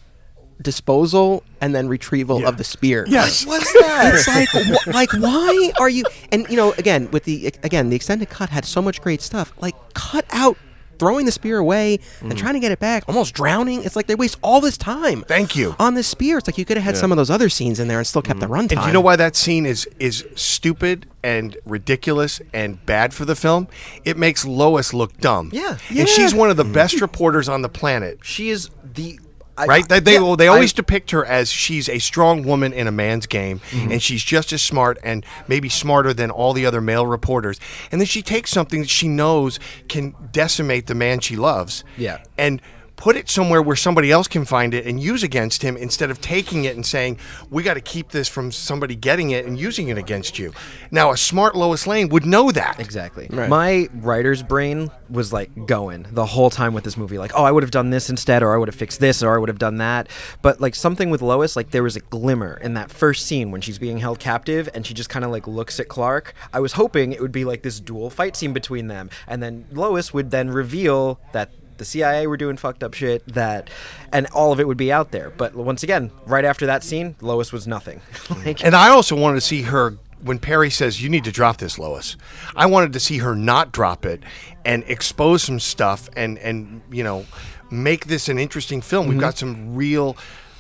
disposal 0.62 1.44
and 1.62 1.74
then 1.74 1.88
retrieval 1.88 2.42
Yeah. 2.42 2.50
of 2.50 2.58
the 2.58 2.64
spear. 2.64 3.06
Yes. 3.08 3.46
What's 3.48 3.72
that? 3.74 4.14
It's 4.16 4.28
like, 4.28 4.50
wh- 4.50 4.88
like, 4.88 5.14
why 5.14 5.72
are 5.80 5.90
you? 5.90 6.04
And 6.32 6.48
you 6.50 6.56
know, 6.56 6.74
again, 6.74 7.10
with 7.12 7.24
the 7.26 7.48
again, 7.64 7.90
the 7.90 7.96
extended 7.96 8.30
cut 8.30 8.50
had 8.50 8.66
so 8.66 8.82
much 8.82 9.02
great 9.02 9.22
stuff. 9.22 9.54
Like, 9.60 9.76
cut 9.94 10.26
out 10.32 10.58
throwing 11.04 11.26
the 11.26 11.32
spear 11.34 11.58
away 11.58 12.00
and 12.22 12.32
mm. 12.32 12.38
trying 12.38 12.54
to 12.54 12.62
get 12.62 12.72
it 12.72 12.80
back, 12.80 13.04
almost 13.10 13.34
drowning. 13.34 13.84
It's 13.84 13.98
like 13.98 14.08
they 14.08 14.16
waste 14.16 14.38
all 14.42 14.62
this 14.62 14.78
time. 14.78 15.24
Thank 15.24 15.54
you. 15.54 15.76
on 15.78 15.96
this 15.96 16.08
spear. 16.08 16.38
It's 16.38 16.48
like 16.48 16.58
you 16.58 16.64
could 16.64 16.78
have 16.78 16.86
had 16.86 16.96
some 16.96 17.12
of 17.12 17.18
those 17.18 17.30
other 17.30 17.50
scenes 17.50 17.78
in 17.82 17.90
there 17.90 17.98
and 17.98 18.08
still 18.08 18.22
kept 18.22 18.40
the 18.40 18.46
mm. 18.46 18.52
runtime. 18.52 18.72
And 18.72 18.82
do 18.82 18.88
you 18.88 18.94
know 18.94 19.02
why 19.02 19.18
that 19.18 19.36
scene 19.36 19.66
is 19.66 19.86
is 20.00 20.26
stupid 20.36 21.06
and 21.22 21.58
ridiculous 21.66 22.42
and 22.54 22.84
bad 22.86 23.14
for 23.14 23.26
the 23.26 23.36
film? 23.36 23.68
It 24.06 24.18
makes 24.18 24.46
Lois 24.46 24.94
look 24.94 25.18
dumb. 25.18 25.50
Yeah. 25.52 25.78
And 25.90 26.08
she's 26.08 26.34
one 26.34 26.50
of 26.50 26.56
the 26.56 26.64
mm. 26.64 26.74
best 26.74 27.02
reporters 27.02 27.50
on 27.50 27.62
the 27.62 27.70
planet. 27.70 28.20
She 28.24 28.50
is 28.50 28.70
the. 28.94 29.20
I- 29.58 29.66
Right? 29.66 29.88
They 29.88 30.00
they, 30.00 30.14
yeah, 30.20 30.36
they 30.38 30.48
always 30.48 30.74
I- 30.74 30.78
depict 30.78 31.12
her 31.12 31.24
as 31.26 31.52
she's 31.52 31.88
a 31.90 32.00
strong 32.00 32.44
woman 32.44 32.74
in 32.74 32.88
a 32.88 32.92
man's 32.92 33.28
game, 33.28 33.60
Mm-hmm. 33.72 33.92
and 33.92 34.02
she's 34.02 34.24
just 34.24 34.52
as 34.52 34.62
smart 34.62 34.98
and 35.04 35.26
maybe 35.48 35.70
smarter 35.70 36.14
than 36.14 36.32
all 36.32 36.54
the 36.54 36.66
other 36.66 36.82
male 36.82 37.06
reporters. 37.06 37.60
And 37.92 38.02
then 38.02 38.08
she 38.08 38.22
takes 38.22 38.50
something 38.52 38.82
that 38.82 38.90
she 38.90 39.08
knows 39.08 39.60
can 39.88 40.16
decimate 40.32 40.88
the 40.88 40.96
man 40.96 41.20
she 41.20 41.36
loves, 41.36 41.84
Yeah. 41.98 42.24
and 42.38 42.62
put 43.04 43.18
it 43.18 43.28
somewhere 43.28 43.62
where 43.62 43.76
somebody 43.76 44.10
else 44.14 44.30
can 44.30 44.46
find 44.46 44.74
it 44.74 44.88
and 44.88 44.98
use 44.98 45.24
against 45.24 45.62
him 45.62 45.76
instead 45.76 46.10
of 46.10 46.22
taking 46.22 46.64
it 46.64 46.74
and 46.74 46.86
saying, 46.86 47.18
we 47.50 47.62
got 47.62 47.74
to 47.74 47.82
keep 47.82 48.12
this 48.12 48.30
from 48.30 48.50
somebody 48.50 48.96
getting 48.96 49.32
it 49.32 49.46
and 49.46 49.60
using 49.60 49.90
it 49.90 49.98
against 49.98 50.40
you. 50.40 50.54
Now, 50.90 51.12
a 51.12 51.18
smart 51.18 51.54
Lois 51.54 51.86
Lane 51.86 52.08
would 52.08 52.26
know 52.26 52.50
that. 52.52 52.80
Exactly. 52.80 53.28
Right. 53.30 53.50
My 53.50 53.90
writer's 53.96 54.42
brain 54.42 54.90
was 55.10 55.34
like 55.34 55.66
going 55.66 56.08
the 56.12 56.26
whole 56.26 56.50
time 56.50 56.74
with 56.74 56.86
this 56.86 56.96
movie. 56.96 57.18
Like, 57.18 57.34
oh, 57.36 57.44
I 57.44 57.52
would 57.52 57.62
have 57.62 57.72
done 57.72 57.90
this 57.90 58.10
instead, 58.10 58.42
or 58.42 58.54
I 58.54 58.58
would 58.58 58.70
have 58.70 58.76
fixed 58.76 59.02
this, 59.02 59.22
or 59.22 59.36
I 59.36 59.38
would 59.38 59.50
have 59.50 59.60
done 59.60 59.80
that. 59.80 60.08
But 60.42 60.62
like 60.62 60.74
something 60.74 61.10
with 61.10 61.22
Lois, 61.22 61.58
like 61.58 61.72
there 61.72 61.84
was 61.84 61.98
a 61.98 62.02
glimmer 62.02 62.58
in 62.64 62.74
that 62.76 62.90
first 62.90 63.26
scene 63.26 63.52
when 63.52 63.60
she's 63.60 63.80
being 63.80 63.98
held 63.98 64.20
captive 64.20 64.70
and 64.74 64.88
she 64.88 64.94
just 64.94 65.10
kind 65.10 65.26
of 65.26 65.32
like 65.32 65.46
looks 65.46 65.78
at 65.78 65.90
Clark. 65.90 66.34
I 66.54 66.62
was 66.62 66.72
hoping 66.72 67.12
it 67.12 67.20
would 67.20 67.34
be 67.34 67.44
like 67.44 67.64
this 67.64 67.82
dual 67.82 68.10
fight 68.10 68.38
scene 68.38 68.54
between 68.54 68.88
them, 68.88 69.10
and 69.28 69.44
then 69.44 69.66
Lois 69.74 70.14
would 70.14 70.32
then 70.32 70.50
reveal 70.50 71.20
that. 71.34 71.52
The 71.84 71.90
CIA 71.90 72.28
were 72.28 72.38
doing 72.38 72.56
fucked 72.56 72.82
up 72.82 72.94
shit 72.94 73.28
that, 73.34 73.70
and 74.14 74.26
all 74.28 74.54
of 74.54 74.62
it 74.62 74.68
would 74.70 74.78
be 74.78 74.90
out 74.90 75.12
there. 75.12 75.32
But 75.32 75.54
once 75.54 75.84
again, 75.84 76.12
right 76.26 76.46
after 76.46 76.66
that 76.68 76.82
scene, 76.82 77.18
Lois 77.20 77.52
was 77.52 77.68
nothing. 77.68 78.00
like, 78.46 78.64
And 78.64 78.74
I 78.74 78.88
also 78.88 79.18
wanted 79.18 79.36
to 79.36 79.42
see 79.42 79.64
her 79.64 79.98
when 80.22 80.40
Perry 80.40 80.70
says, 80.70 81.04
You 81.04 81.10
need 81.10 81.26
to 81.26 81.32
drop 81.32 81.58
this, 81.58 81.78
Lois. 81.78 82.16
I 82.56 82.68
wanted 82.68 82.94
to 82.94 83.02
see 83.02 83.18
her 83.18 83.36
not 83.36 83.74
drop 83.74 84.06
it 84.06 84.24
and 84.64 84.86
expose 84.88 85.44
some 85.44 85.60
stuff 85.60 86.10
and, 86.16 86.40
and 86.40 86.82
you 86.90 87.04
know, 87.04 87.26
make 87.70 88.08
this 88.08 88.30
an 88.30 88.40
interesting 88.40 88.82
film. 88.82 89.08
We've 89.08 89.16
mm-hmm. 89.16 89.20
got 89.20 89.38
some 89.38 89.76
real 89.76 90.16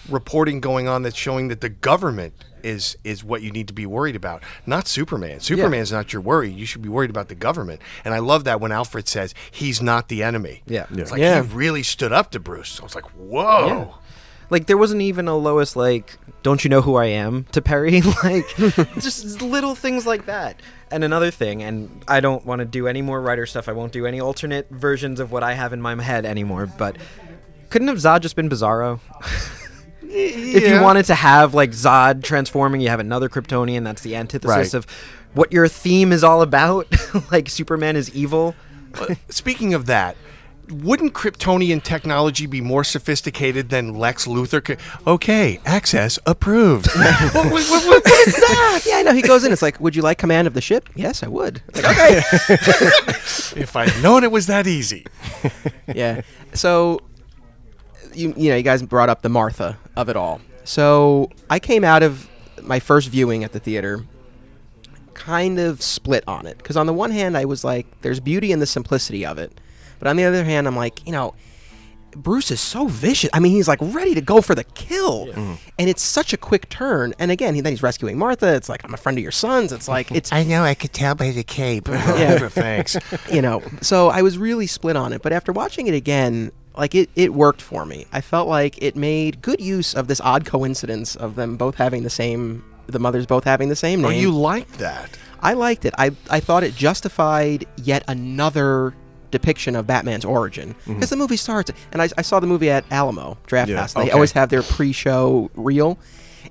reporting 0.09 0.59
going 0.59 0.89
on 0.89 1.03
that's 1.03 1.15
showing 1.15 1.47
that 1.47 1.61
the 1.61 1.69
government 1.69 2.33
is 2.63 2.97
is 3.03 3.23
what 3.23 3.41
you 3.41 3.51
need 3.51 3.67
to 3.67 3.73
be 3.73 3.85
worried 3.85 4.15
about, 4.15 4.41
not 4.65 4.87
Superman. 4.87 5.39
Superman's 5.39 5.91
not 5.91 6.13
your 6.13 6.21
worry. 6.21 6.49
You 6.51 6.65
should 6.65 6.81
be 6.81 6.89
worried 6.89 7.09
about 7.09 7.27
the 7.29 7.35
government. 7.35 7.81
And 8.05 8.13
I 8.13 8.19
love 8.19 8.43
that 8.45 8.59
when 8.61 8.71
Alfred 8.71 9.07
says 9.07 9.33
he's 9.51 9.81
not 9.81 10.07
the 10.09 10.23
enemy. 10.23 10.63
Yeah. 10.65 10.85
It's 10.91 11.11
like 11.11 11.19
Yeah. 11.19 11.43
he 11.43 11.49
really 11.53 11.83
stood 11.83 12.11
up 12.13 12.31
to 12.31 12.39
Bruce. 12.39 12.79
I 12.79 12.83
was 12.83 12.95
like, 12.95 13.05
Whoa. 13.11 13.67
Yeah. 13.67 13.87
Like 14.49 14.67
there 14.67 14.77
wasn't 14.77 15.01
even 15.01 15.27
a 15.27 15.35
Lois 15.35 15.75
like, 15.75 16.17
"Don't 16.43 16.63
you 16.63 16.69
know 16.69 16.81
who 16.81 16.95
I 16.95 17.05
am?" 17.05 17.45
to 17.53 17.61
Perry. 17.61 18.01
like 18.23 18.45
just 18.99 19.41
little 19.41 19.73
things 19.73 20.05
like 20.05 20.25
that. 20.27 20.59
And 20.91 21.03
another 21.03 21.31
thing, 21.31 21.63
and 21.63 22.03
I 22.07 22.19
don't 22.19 22.45
want 22.45 22.59
to 22.59 22.65
do 22.65 22.87
any 22.87 23.01
more 23.01 23.19
writer 23.19 23.47
stuff. 23.47 23.67
I 23.67 23.71
won't 23.71 23.93
do 23.93 24.05
any 24.05 24.19
alternate 24.19 24.69
versions 24.69 25.19
of 25.19 25.31
what 25.31 25.41
I 25.41 25.53
have 25.53 25.73
in 25.73 25.81
my 25.81 25.99
head 25.99 26.23
anymore. 26.25 26.67
But 26.67 26.97
couldn't 27.71 27.87
have 27.87 27.97
Zod 27.97 28.21
just 28.21 28.35
been 28.35 28.47
Bizarro? 28.49 28.99
If 30.09 30.67
you 30.67 30.81
wanted 30.81 31.05
to 31.05 31.15
have 31.15 31.53
like 31.53 31.71
Zod 31.71 32.23
transforming, 32.23 32.81
you 32.81 32.89
have 32.89 32.99
another 32.99 33.29
Kryptonian. 33.29 33.83
That's 33.83 34.01
the 34.01 34.15
antithesis 34.15 34.49
Right. 34.55 34.73
of 34.73 34.85
what 35.33 35.51
your 35.51 35.67
theme 35.67 36.11
is 36.11 36.23
all 36.23 36.41
about. 36.41 36.87
like 37.31 37.49
Superman 37.49 37.95
is 37.95 38.13
evil. 38.15 38.55
Uh, 38.95 39.15
Speaking 39.29 39.73
of 39.73 39.87
that, 39.87 40.15
wouldn't 40.69 41.13
Kryptonian 41.13 41.83
technology 41.83 42.45
be 42.45 42.61
more 42.61 42.83
sophisticated 42.83 43.69
than 43.69 43.95
Lex 43.97 44.27
Luthor? 44.27 44.63
Could, 44.63 44.79
okay, 45.05 45.59
access 45.65 46.17
approved. 46.25 46.87
what, 46.95 47.33
what- 47.33 47.51
what- 47.51 47.85
what 47.85 48.05
is 48.27 48.35
that? 48.35 48.83
yeah, 48.85 48.95
I 48.97 49.01
know. 49.03 49.13
He 49.13 49.21
goes 49.21 49.43
in. 49.43 49.51
It's 49.51 49.61
like, 49.61 49.79
would 49.79 49.95
you 49.95 50.01
like 50.01 50.17
command 50.19 50.47
of 50.47 50.53
the 50.53 50.61
ship? 50.61 50.87
Yes, 50.95 51.21
I 51.23 51.27
would. 51.27 51.61
Like, 51.75 51.85
okay. 51.85 52.21
If 53.55 53.75
I'd 53.75 54.01
known 54.01 54.23
it 54.23 54.31
was 54.31 54.47
that 54.47 54.65
easy. 54.67 55.05
yeah. 55.93 56.21
So, 56.53 57.01
you 58.15 58.33
you 58.37 58.49
know, 58.49 58.55
you 58.55 58.63
guys 58.63 58.81
brought 58.81 59.09
up 59.09 59.21
the 59.21 59.29
Martha 59.29 59.77
of 59.95 60.09
it 60.09 60.15
all. 60.15 60.41
So 60.63 61.29
I 61.49 61.59
came 61.59 61.83
out 61.83 62.03
of 62.03 62.29
my 62.61 62.79
first 62.79 63.09
viewing 63.09 63.43
at 63.43 63.51
the 63.51 63.59
theater, 63.59 64.05
kind 65.13 65.59
of 65.59 65.81
split 65.81 66.23
on 66.27 66.45
it 66.45 66.57
because 66.57 66.77
on 66.77 66.85
the 66.85 66.93
one 66.93 67.11
hand 67.11 67.37
I 67.37 67.45
was 67.45 67.63
like, 67.63 67.85
there's 68.01 68.19
beauty 68.19 68.51
in 68.51 68.59
the 68.59 68.65
simplicity 68.65 69.25
of 69.25 69.37
it, 69.37 69.59
but 69.99 70.07
on 70.07 70.15
the 70.15 70.23
other 70.25 70.43
hand 70.43 70.67
I'm 70.67 70.75
like, 70.75 71.05
you 71.05 71.11
know. 71.11 71.35
Bruce 72.15 72.51
is 72.51 72.61
so 72.61 72.85
vicious. 72.85 73.31
I 73.33 73.39
mean, 73.39 73.53
he's 73.53 73.67
like 73.67 73.79
ready 73.81 74.13
to 74.13 74.21
go 74.21 74.39
for 74.39 74.53
the 74.53 74.63
kill, 74.63 75.25
mm-hmm. 75.25 75.55
and 75.79 75.89
it's 75.89 76.03
such 76.03 76.31
a 76.31 76.37
quick 76.37 76.69
turn. 76.69 77.15
And 77.17 77.31
again, 77.31 77.55
he, 77.55 77.61
then 77.61 77.73
he's 77.73 77.81
rescuing 77.81 78.19
Martha. 78.19 78.53
It's 78.53 78.69
like 78.69 78.83
I'm 78.83 78.93
a 78.93 78.97
friend 78.97 79.17
of 79.17 79.23
your 79.23 79.31
son's. 79.31 79.71
It's 79.71 79.87
like 79.87 80.11
it's 80.11 80.31
I 80.31 80.43
know, 80.43 80.63
I 80.63 80.75
could 80.75 80.93
tell 80.93 81.15
by 81.15 81.31
the 81.31 81.43
cape. 81.43 81.87
Yeah. 82.13 82.47
Thanks. 82.49 82.95
you 83.31 83.41
know 83.41 83.63
so 83.81 84.09
i 84.09 84.21
was 84.21 84.37
really 84.37 84.67
split 84.67 84.95
on 84.95 85.13
it 85.13 85.21
but 85.21 85.33
after 85.33 85.51
watching 85.51 85.87
it 85.87 85.93
again 85.93 86.51
like 86.75 86.95
it, 86.95 87.09
it 87.15 87.33
worked 87.33 87.61
for 87.61 87.85
me 87.85 88.05
i 88.11 88.21
felt 88.21 88.47
like 88.47 88.81
it 88.81 88.95
made 88.95 89.41
good 89.41 89.59
use 89.59 89.93
of 89.93 90.07
this 90.07 90.21
odd 90.21 90.45
coincidence 90.45 91.15
of 91.15 91.35
them 91.35 91.57
both 91.57 91.75
having 91.75 92.03
the 92.03 92.09
same 92.09 92.63
the 92.87 92.99
mothers 92.99 93.25
both 93.25 93.43
having 93.43 93.69
the 93.69 93.75
same 93.75 94.03
oh, 94.03 94.09
name. 94.09 94.17
Oh, 94.17 94.21
you 94.21 94.31
liked 94.31 94.77
that? 94.79 95.17
i 95.41 95.53
liked 95.53 95.85
it 95.85 95.93
i, 95.97 96.11
I 96.29 96.39
thought 96.39 96.63
it 96.63 96.75
justified 96.75 97.65
yet 97.77 98.03
another 98.07 98.93
depiction 99.31 99.75
of 99.75 99.87
batman's 99.87 100.25
origin 100.25 100.73
mm-hmm. 100.73 100.93
because 100.93 101.09
the 101.09 101.15
movie 101.15 101.37
starts 101.37 101.71
and 101.91 102.01
I, 102.01 102.09
I 102.17 102.21
saw 102.21 102.39
the 102.39 102.47
movie 102.47 102.69
at 102.69 102.85
alamo 102.91 103.37
draft 103.47 103.69
Yeah, 103.69 103.77
house 103.77 103.93
they 103.93 104.01
okay. 104.01 104.11
always 104.11 104.31
have 104.33 104.49
their 104.49 104.61
pre-show 104.61 105.49
reel 105.55 105.97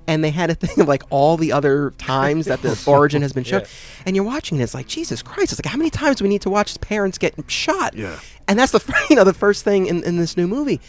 and 0.07 0.23
they 0.23 0.29
had 0.29 0.49
a 0.49 0.55
thing 0.55 0.79
of 0.81 0.87
like 0.87 1.03
all 1.09 1.37
the 1.37 1.51
other 1.51 1.91
times 1.97 2.45
that 2.45 2.61
the 2.61 2.81
origin 2.87 3.21
has 3.21 3.33
been 3.33 3.43
shown. 3.43 3.63
And 4.05 4.15
you're 4.15 4.25
watching 4.25 4.59
it, 4.59 4.63
it's 4.63 4.73
like 4.73 4.87
jesus 4.87 5.21
christ 5.21 5.51
it's 5.51 5.63
like 5.63 5.71
how 5.71 5.77
many 5.77 5.89
times 5.89 6.17
do 6.17 6.23
we 6.23 6.29
need 6.29 6.41
to 6.41 6.49
watch 6.49 6.69
his 6.69 6.77
parents 6.77 7.17
get 7.17 7.33
shot? 7.49 7.93
Yeah. 7.95 8.19
and 8.47 8.57
that's 8.57 8.71
the 8.71 9.05
you 9.09 9.15
know 9.15 9.23
the 9.23 9.33
first 9.33 9.63
thing 9.63 9.85
in, 9.87 10.03
in 10.03 10.17
this 10.17 10.37
new 10.37 10.47
movie. 10.47 10.79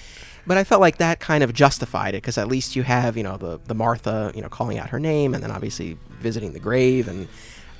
But 0.46 0.58
i 0.58 0.64
felt 0.64 0.80
like 0.80 0.98
that 0.98 1.20
kind 1.20 1.42
of 1.42 1.52
justified 1.54 2.14
it 2.14 2.18
because 2.18 2.36
at 2.38 2.48
least 2.48 2.76
you 2.76 2.82
have 2.82 3.16
you 3.16 3.22
know 3.22 3.36
the, 3.36 3.60
the 3.64 3.74
martha 3.74 4.30
you 4.34 4.42
know 4.42 4.48
calling 4.48 4.78
out 4.78 4.90
her 4.90 5.00
name 5.00 5.34
and 5.34 5.42
then 5.42 5.50
obviously 5.50 5.96
visiting 6.20 6.52
the 6.52 6.60
grave. 6.60 7.08
And 7.08 7.28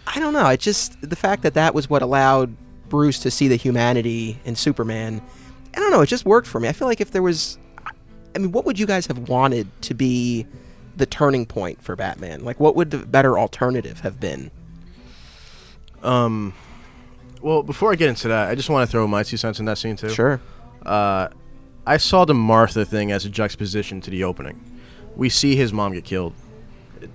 i 0.07 0.19
don't 0.21 0.33
know 0.33 0.49
it 0.49 0.61
just 0.61 1.01
the 1.01 1.17
fact 1.17 1.43
that 1.43 1.55
that 1.55 1.75
was 1.75 1.89
what 1.91 2.03
allowed 2.03 2.55
bruce 2.89 3.19
to 3.21 3.31
see 3.31 3.49
the 3.49 3.57
humanity 3.57 4.39
in 4.45 4.55
superman 4.55 5.23
i 5.75 5.81
don't 5.81 5.91
know 5.91 6.03
it 6.03 6.07
just 6.07 6.27
worked 6.27 6.47
for 6.47 6.61
me. 6.61 6.69
I 6.69 6.73
feel 6.73 6.87
like 6.87 7.01
if 7.01 7.11
there 7.11 7.23
was 7.23 7.59
i 8.35 8.39
mean 8.39 8.53
what 8.53 8.65
would 8.67 8.79
you 8.79 8.87
guys 8.87 9.07
have 9.07 9.29
wanted 9.29 9.67
to 9.83 9.95
be 9.95 10.47
the 10.97 11.07
turning 11.07 11.45
point 11.47 11.83
for 11.83 11.97
batman 11.97 12.45
like 12.45 12.59
what 12.61 12.75
would 12.77 12.91
the 12.91 12.99
better 12.99 13.39
alternative 13.39 14.01
have 14.01 14.19
been 14.21 14.51
Um, 16.03 16.53
well, 17.41 17.63
before 17.63 17.93
I 17.93 17.95
get 17.97 18.09
into 18.09 18.29
that, 18.29 18.49
I 18.49 18.55
just 18.55 18.69
want 18.71 18.87
to 18.89 18.91
throw 18.91 19.07
my 19.07 19.23
two 19.23 19.37
cents 19.37 19.59
in 19.59 19.65
that 19.67 19.79
scene 19.79 19.97
too. 19.97 20.09
sure 20.11 20.41
Uh, 20.85 21.29
I 21.87 21.97
saw 21.99 22.25
the 22.25 22.35
Martha 22.35 22.85
thing 22.85 23.13
as 23.13 23.25
a 23.25 23.29
juxtaposition 23.29 24.01
to 24.03 24.11
the 24.11 24.25
opening. 24.25 24.61
We 25.17 25.29
see 25.29 25.55
his 25.57 25.73
mom 25.73 25.93
get 25.93 26.05
killed. 26.05 26.33
It 27.01 27.11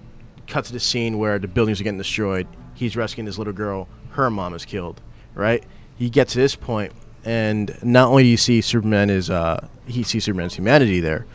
cut 0.48 0.66
to 0.66 0.74
the 0.74 0.80
scene 0.80 1.18
where 1.18 1.40
the 1.40 1.48
buildings 1.48 1.80
are 1.82 1.84
getting 1.84 1.98
destroyed. 1.98 2.48
He's 2.76 2.96
rescuing 2.96 3.26
this 3.26 3.38
little 3.38 3.54
girl. 3.54 3.88
Her 4.12 4.30
mom 4.30 4.54
is 4.54 4.66
killed. 4.66 5.02
Right? 5.36 5.64
You 5.98 6.10
get 6.10 6.28
to 6.30 6.38
this 6.38 6.56
point, 6.56 6.94
and 7.26 7.76
not 7.84 8.10
only 8.10 8.24
do 8.24 8.30
you 8.30 8.38
see 8.38 8.62
Superman 8.62 9.10
is 9.10 9.30
uh, 9.30 9.68
he 9.88 10.04
sees 10.04 10.24
Superman's 10.24 10.56
humanity 10.56 11.00
there, 11.00 11.26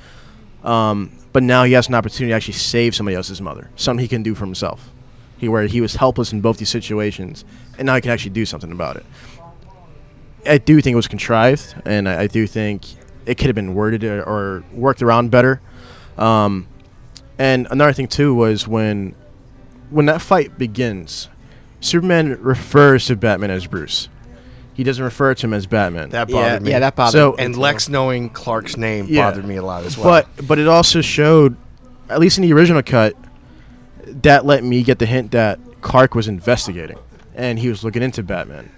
um, 0.62 1.12
but 1.34 1.42
now 1.42 1.64
he 1.64 1.72
has 1.72 1.88
an 1.88 1.96
opportunity 1.96 2.30
to 2.30 2.36
actually 2.36 2.54
save 2.54 2.94
somebody 2.94 3.16
else's 3.16 3.40
mother. 3.40 3.68
Something 3.74 4.02
he 4.02 4.08
can 4.08 4.22
do 4.22 4.36
for 4.36 4.44
himself. 4.46 4.88
He 5.36 5.48
where 5.48 5.66
he 5.66 5.80
was 5.80 5.96
helpless 5.96 6.32
in 6.32 6.40
both 6.40 6.58
these 6.58 6.68
situations, 6.68 7.44
and 7.76 7.86
now 7.86 7.96
he 7.96 8.00
can 8.00 8.12
actually 8.12 8.30
do 8.30 8.46
something 8.46 8.70
about 8.70 8.96
it. 8.96 9.04
I 10.46 10.58
do 10.58 10.80
think 10.80 10.92
it 10.92 10.96
was 10.96 11.08
contrived, 11.08 11.74
and 11.84 12.08
I, 12.08 12.22
I 12.22 12.26
do 12.28 12.46
think 12.46 12.84
it 13.26 13.36
could 13.36 13.48
have 13.48 13.56
been 13.56 13.74
worded 13.74 14.04
or, 14.04 14.22
or 14.22 14.64
worked 14.72 15.02
around 15.02 15.32
better. 15.32 15.60
Um, 16.16 16.68
and 17.36 17.66
another 17.68 17.92
thing 17.92 18.06
too 18.06 18.32
was 18.32 18.68
when 18.68 19.16
when 19.90 20.06
that 20.06 20.22
fight 20.22 20.56
begins, 20.56 21.28
Superman 21.80 22.40
refers 22.40 23.06
to 23.06 23.16
Batman 23.16 23.50
as 23.50 23.66
Bruce. 23.66 24.08
He 24.74 24.82
doesn't 24.84 25.02
refer 25.04 25.34
to 25.34 25.46
him 25.46 25.54
as 25.54 25.66
Batman. 25.66 26.10
That 26.10 26.28
yeah 26.28 26.34
bothered 26.36 26.62
me. 26.62 26.70
yeah 26.70 26.78
that 26.80 26.96
bothered 26.96 27.12
So- 27.12 27.32
me 27.32 27.44
and. 27.44 27.56
Lex 27.56 27.88
knowing 27.88 28.28
Clark's 28.30 28.76
name 28.76 29.06
Yeah. 29.08 29.30
bothered 29.30 29.44
me 29.46 29.56
a 29.56 29.62
lot 29.62 29.84
as 29.84 29.96
well. 29.96 30.06
But 30.36 30.46
but 30.46 30.58
it 30.58 30.66
also 30.68 31.00
showed, 31.00 31.56
at 32.10 32.18
least 32.20 32.38
in 32.38 32.42
the 32.42 32.52
original 32.52 32.82
cut, 32.82 33.14
that 34.22 34.44
let 34.44 34.64
me 34.64 34.82
get 34.82 34.98
the 34.98 35.06
hint 35.06 35.30
that 35.32 35.58
Clark 35.80 36.14
was 36.14 36.28
investigating, 36.28 36.98
and 37.34 37.58
he 37.58 37.68
was 37.68 37.84
looking 37.84 38.02
into 38.02 38.22
Batman. 38.22 38.70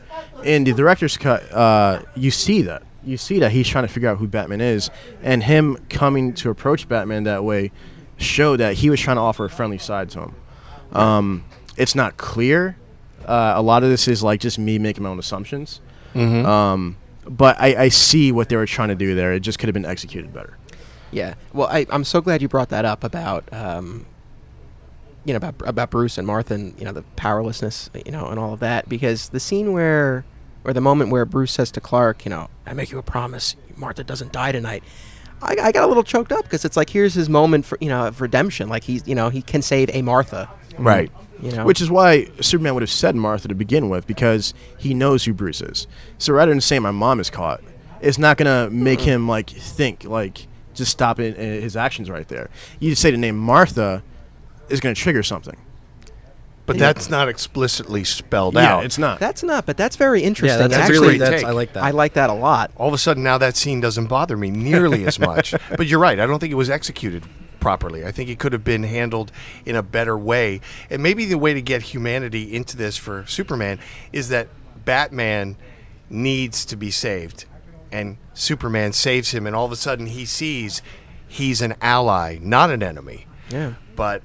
In 0.44 0.64
the 0.64 0.72
director's 0.72 1.16
cut, 1.16 1.50
uh, 1.52 2.02
you 2.14 2.30
see 2.30 2.62
that 2.62 2.82
you 3.04 3.16
see 3.16 3.38
that 3.38 3.52
he's 3.52 3.68
trying 3.68 3.86
to 3.86 3.92
figure 3.92 4.08
out 4.08 4.18
who 4.18 4.26
Batman 4.26 4.60
is, 4.60 4.90
and 5.22 5.42
him 5.44 5.76
coming 5.88 6.32
to 6.34 6.50
approach 6.50 6.88
Batman 6.88 7.22
that 7.24 7.44
way 7.44 7.70
showed 8.18 8.56
that 8.58 8.74
he 8.74 8.90
was 8.90 8.98
trying 9.00 9.16
to 9.16 9.20
offer 9.20 9.44
a 9.44 9.50
friendly 9.50 9.78
side 9.78 10.10
to 10.10 10.20
him. 10.22 10.34
Um, 10.92 11.44
it's 11.76 11.94
not 11.94 12.16
clear. 12.16 12.76
Uh, 13.24 13.54
a 13.56 13.62
lot 13.62 13.82
of 13.84 13.90
this 13.90 14.08
is 14.08 14.22
like 14.22 14.40
just 14.40 14.58
me 14.58 14.78
making 14.78 15.02
my 15.04 15.08
own 15.10 15.18
assumptions. 15.18 15.80
Um, 16.46 16.96
but 17.28 17.60
I, 17.60 17.84
I 17.84 17.88
see 17.88 18.32
what 18.32 18.48
they 18.48 18.56
were 18.56 18.66
trying 18.66 18.88
to 18.88 18.94
do 18.94 19.14
there. 19.14 19.32
It 19.32 19.40
just 19.40 19.58
could 19.58 19.68
have 19.68 19.74
been 19.74 19.84
executed 19.84 20.32
better. 20.32 20.56
Yeah. 21.10 21.34
Well, 21.52 21.68
I, 21.68 21.86
I'm 21.90 22.04
so 22.04 22.20
glad 22.20 22.42
you 22.42 22.48
brought 22.48 22.68
that 22.70 22.84
up 22.84 23.04
about, 23.04 23.50
um, 23.52 24.06
you 25.24 25.32
know, 25.32 25.38
about 25.38 25.54
about 25.66 25.90
Bruce 25.90 26.18
and 26.18 26.26
Martha 26.26 26.54
and 26.54 26.78
you 26.78 26.84
know 26.84 26.92
the 26.92 27.02
powerlessness, 27.16 27.90
you 28.04 28.12
know, 28.12 28.28
and 28.28 28.38
all 28.38 28.52
of 28.52 28.60
that. 28.60 28.88
Because 28.88 29.30
the 29.30 29.40
scene 29.40 29.72
where, 29.72 30.24
or 30.64 30.72
the 30.72 30.80
moment 30.80 31.10
where 31.10 31.24
Bruce 31.24 31.52
says 31.52 31.70
to 31.72 31.80
Clark, 31.80 32.24
you 32.24 32.30
know, 32.30 32.48
I 32.64 32.74
make 32.74 32.90
you 32.92 32.98
a 32.98 33.02
promise, 33.02 33.56
Martha 33.76 34.04
doesn't 34.04 34.32
die 34.32 34.52
tonight. 34.52 34.84
I, 35.42 35.56
I 35.60 35.72
got 35.72 35.84
a 35.84 35.86
little 35.86 36.04
choked 36.04 36.32
up 36.32 36.44
because 36.44 36.64
it's 36.64 36.76
like 36.76 36.90
here's 36.90 37.14
his 37.14 37.28
moment 37.28 37.64
for 37.66 37.76
you 37.80 37.88
know 37.88 38.06
of 38.06 38.20
redemption. 38.20 38.68
Like 38.68 38.84
he's 38.84 39.06
you 39.06 39.14
know 39.14 39.28
he 39.28 39.42
can 39.42 39.62
save 39.62 39.90
a 39.92 40.02
Martha. 40.02 40.48
right. 40.78 41.10
You 41.42 41.52
know, 41.52 41.64
Which 41.64 41.80
is 41.80 41.90
why 41.90 42.28
Superman 42.40 42.74
would 42.74 42.82
have 42.82 42.90
said 42.90 43.14
Martha 43.14 43.48
to 43.48 43.54
begin 43.54 43.88
with, 43.88 44.06
because 44.06 44.54
he 44.78 44.94
knows 44.94 45.24
who 45.24 45.34
Bruce 45.34 45.60
is. 45.60 45.86
So 46.18 46.32
rather 46.32 46.50
than 46.50 46.60
saying 46.60 46.82
my 46.82 46.90
mom 46.90 47.20
is 47.20 47.28
caught, 47.30 47.62
it's 48.00 48.18
not 48.18 48.36
gonna 48.36 48.70
make 48.70 49.00
him 49.00 49.28
like 49.28 49.50
think 49.50 50.04
like 50.04 50.46
just 50.74 50.90
stop 50.92 51.18
in, 51.18 51.34
in 51.34 51.58
uh, 51.58 51.60
his 51.60 51.76
actions 51.76 52.08
right 52.10 52.26
there. 52.28 52.48
You 52.80 52.90
just 52.90 53.02
say 53.02 53.10
the 53.10 53.16
name 53.16 53.36
Martha 53.36 54.02
is 54.68 54.80
gonna 54.80 54.94
trigger 54.94 55.22
something. 55.22 55.56
But 56.66 56.78
that's 56.78 57.08
not 57.08 57.28
explicitly 57.28 58.02
spelled 58.02 58.54
Yeah, 58.54 58.76
out. 58.78 58.84
it's 58.84 58.98
not. 58.98 59.20
That's 59.20 59.44
not, 59.44 59.66
but 59.66 59.76
that's 59.76 59.94
very 59.94 60.22
interesting. 60.22 60.58
Yeah, 60.58 60.64
interesting. 60.64 60.80
that's 60.80 60.90
actually 60.90 61.06
really 61.06 61.18
that's. 61.18 61.44
I 61.44 61.50
like 61.52 61.72
that. 61.74 61.84
I 61.84 61.90
like 61.92 62.14
that 62.14 62.28
a 62.28 62.34
lot. 62.34 62.72
All 62.76 62.88
of 62.88 62.94
a 62.94 62.98
sudden, 62.98 63.22
now 63.22 63.38
that 63.38 63.56
scene 63.56 63.80
doesn't 63.80 64.06
bother 64.08 64.36
me 64.36 64.50
nearly 64.50 65.06
as 65.06 65.18
much. 65.18 65.54
But 65.76 65.86
you're 65.86 66.00
right. 66.00 66.18
I 66.18 66.26
don't 66.26 66.38
think 66.40 66.50
it 66.50 66.56
was 66.56 66.70
executed 66.70 67.24
properly. 67.60 68.04
I 68.04 68.12
think 68.12 68.30
it 68.30 68.38
could 68.38 68.52
have 68.52 68.64
been 68.64 68.82
handled 68.82 69.32
in 69.64 69.76
a 69.76 69.82
better 69.82 70.16
way. 70.16 70.60
And 70.90 71.02
maybe 71.02 71.24
the 71.24 71.38
way 71.38 71.54
to 71.54 71.62
get 71.62 71.82
humanity 71.82 72.54
into 72.54 72.76
this 72.76 72.96
for 72.96 73.24
Superman 73.26 73.78
is 74.12 74.28
that 74.28 74.48
Batman 74.84 75.56
needs 76.08 76.64
to 76.66 76.76
be 76.76 76.90
saved, 76.90 77.44
and 77.90 78.16
Superman 78.34 78.92
saves 78.92 79.32
him, 79.32 79.46
and 79.46 79.56
all 79.56 79.66
of 79.66 79.72
a 79.72 79.76
sudden 79.76 80.06
he 80.06 80.24
sees 80.24 80.82
he's 81.26 81.60
an 81.60 81.74
ally, 81.80 82.38
not 82.40 82.70
an 82.70 82.82
enemy. 82.82 83.26
Yeah. 83.50 83.74
but 83.94 84.22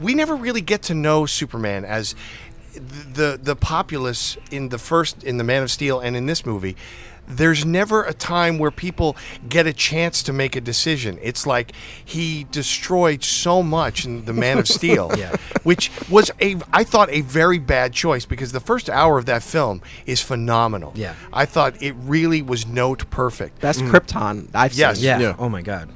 we 0.00 0.14
never 0.14 0.34
really 0.34 0.60
get 0.60 0.82
to 0.82 0.94
know 0.94 1.26
Superman 1.26 1.84
as 1.84 2.14
the 2.74 3.38
the 3.40 3.56
populace 3.56 4.36
in 4.50 4.68
the 4.68 4.78
first 4.78 5.24
in 5.24 5.36
the 5.38 5.44
Man 5.44 5.62
of 5.62 5.70
Steel 5.70 6.00
and 6.00 6.16
in 6.16 6.26
this 6.26 6.44
movie. 6.44 6.76
There's 7.28 7.64
never 7.64 8.04
a 8.04 8.12
time 8.14 8.58
where 8.58 8.70
people 8.70 9.16
get 9.48 9.66
a 9.66 9.72
chance 9.72 10.22
to 10.24 10.32
make 10.32 10.54
a 10.56 10.60
decision. 10.60 11.18
It's 11.22 11.46
like 11.46 11.72
he 12.04 12.46
destroyed 12.50 13.24
so 13.24 13.62
much 13.62 14.04
in 14.04 14.24
the 14.24 14.32
Man 14.32 14.58
of 14.58 14.68
Steel, 14.68 15.10
Yeah. 15.18 15.34
which 15.64 15.90
was 16.08 16.30
a 16.40 16.56
I 16.72 16.84
thought 16.84 17.10
a 17.10 17.22
very 17.22 17.58
bad 17.58 17.92
choice 17.92 18.24
because 18.26 18.52
the 18.52 18.60
first 18.60 18.88
hour 18.88 19.18
of 19.18 19.26
that 19.26 19.42
film 19.42 19.82
is 20.06 20.20
phenomenal. 20.22 20.92
Yeah. 20.94 21.14
I 21.32 21.46
thought 21.46 21.82
it 21.82 21.94
really 21.98 22.42
was 22.42 22.66
note 22.66 23.08
perfect. 23.10 23.60
Best 23.60 23.80
mm. 23.80 23.90
Krypton 23.90 24.48
I've 24.54 24.74
Yes. 24.74 24.96
seen. 24.96 25.06
yeah. 25.06 25.18
Yeah. 25.20 25.36
Oh 25.38 25.48
my 25.48 25.62
god. 25.62 25.88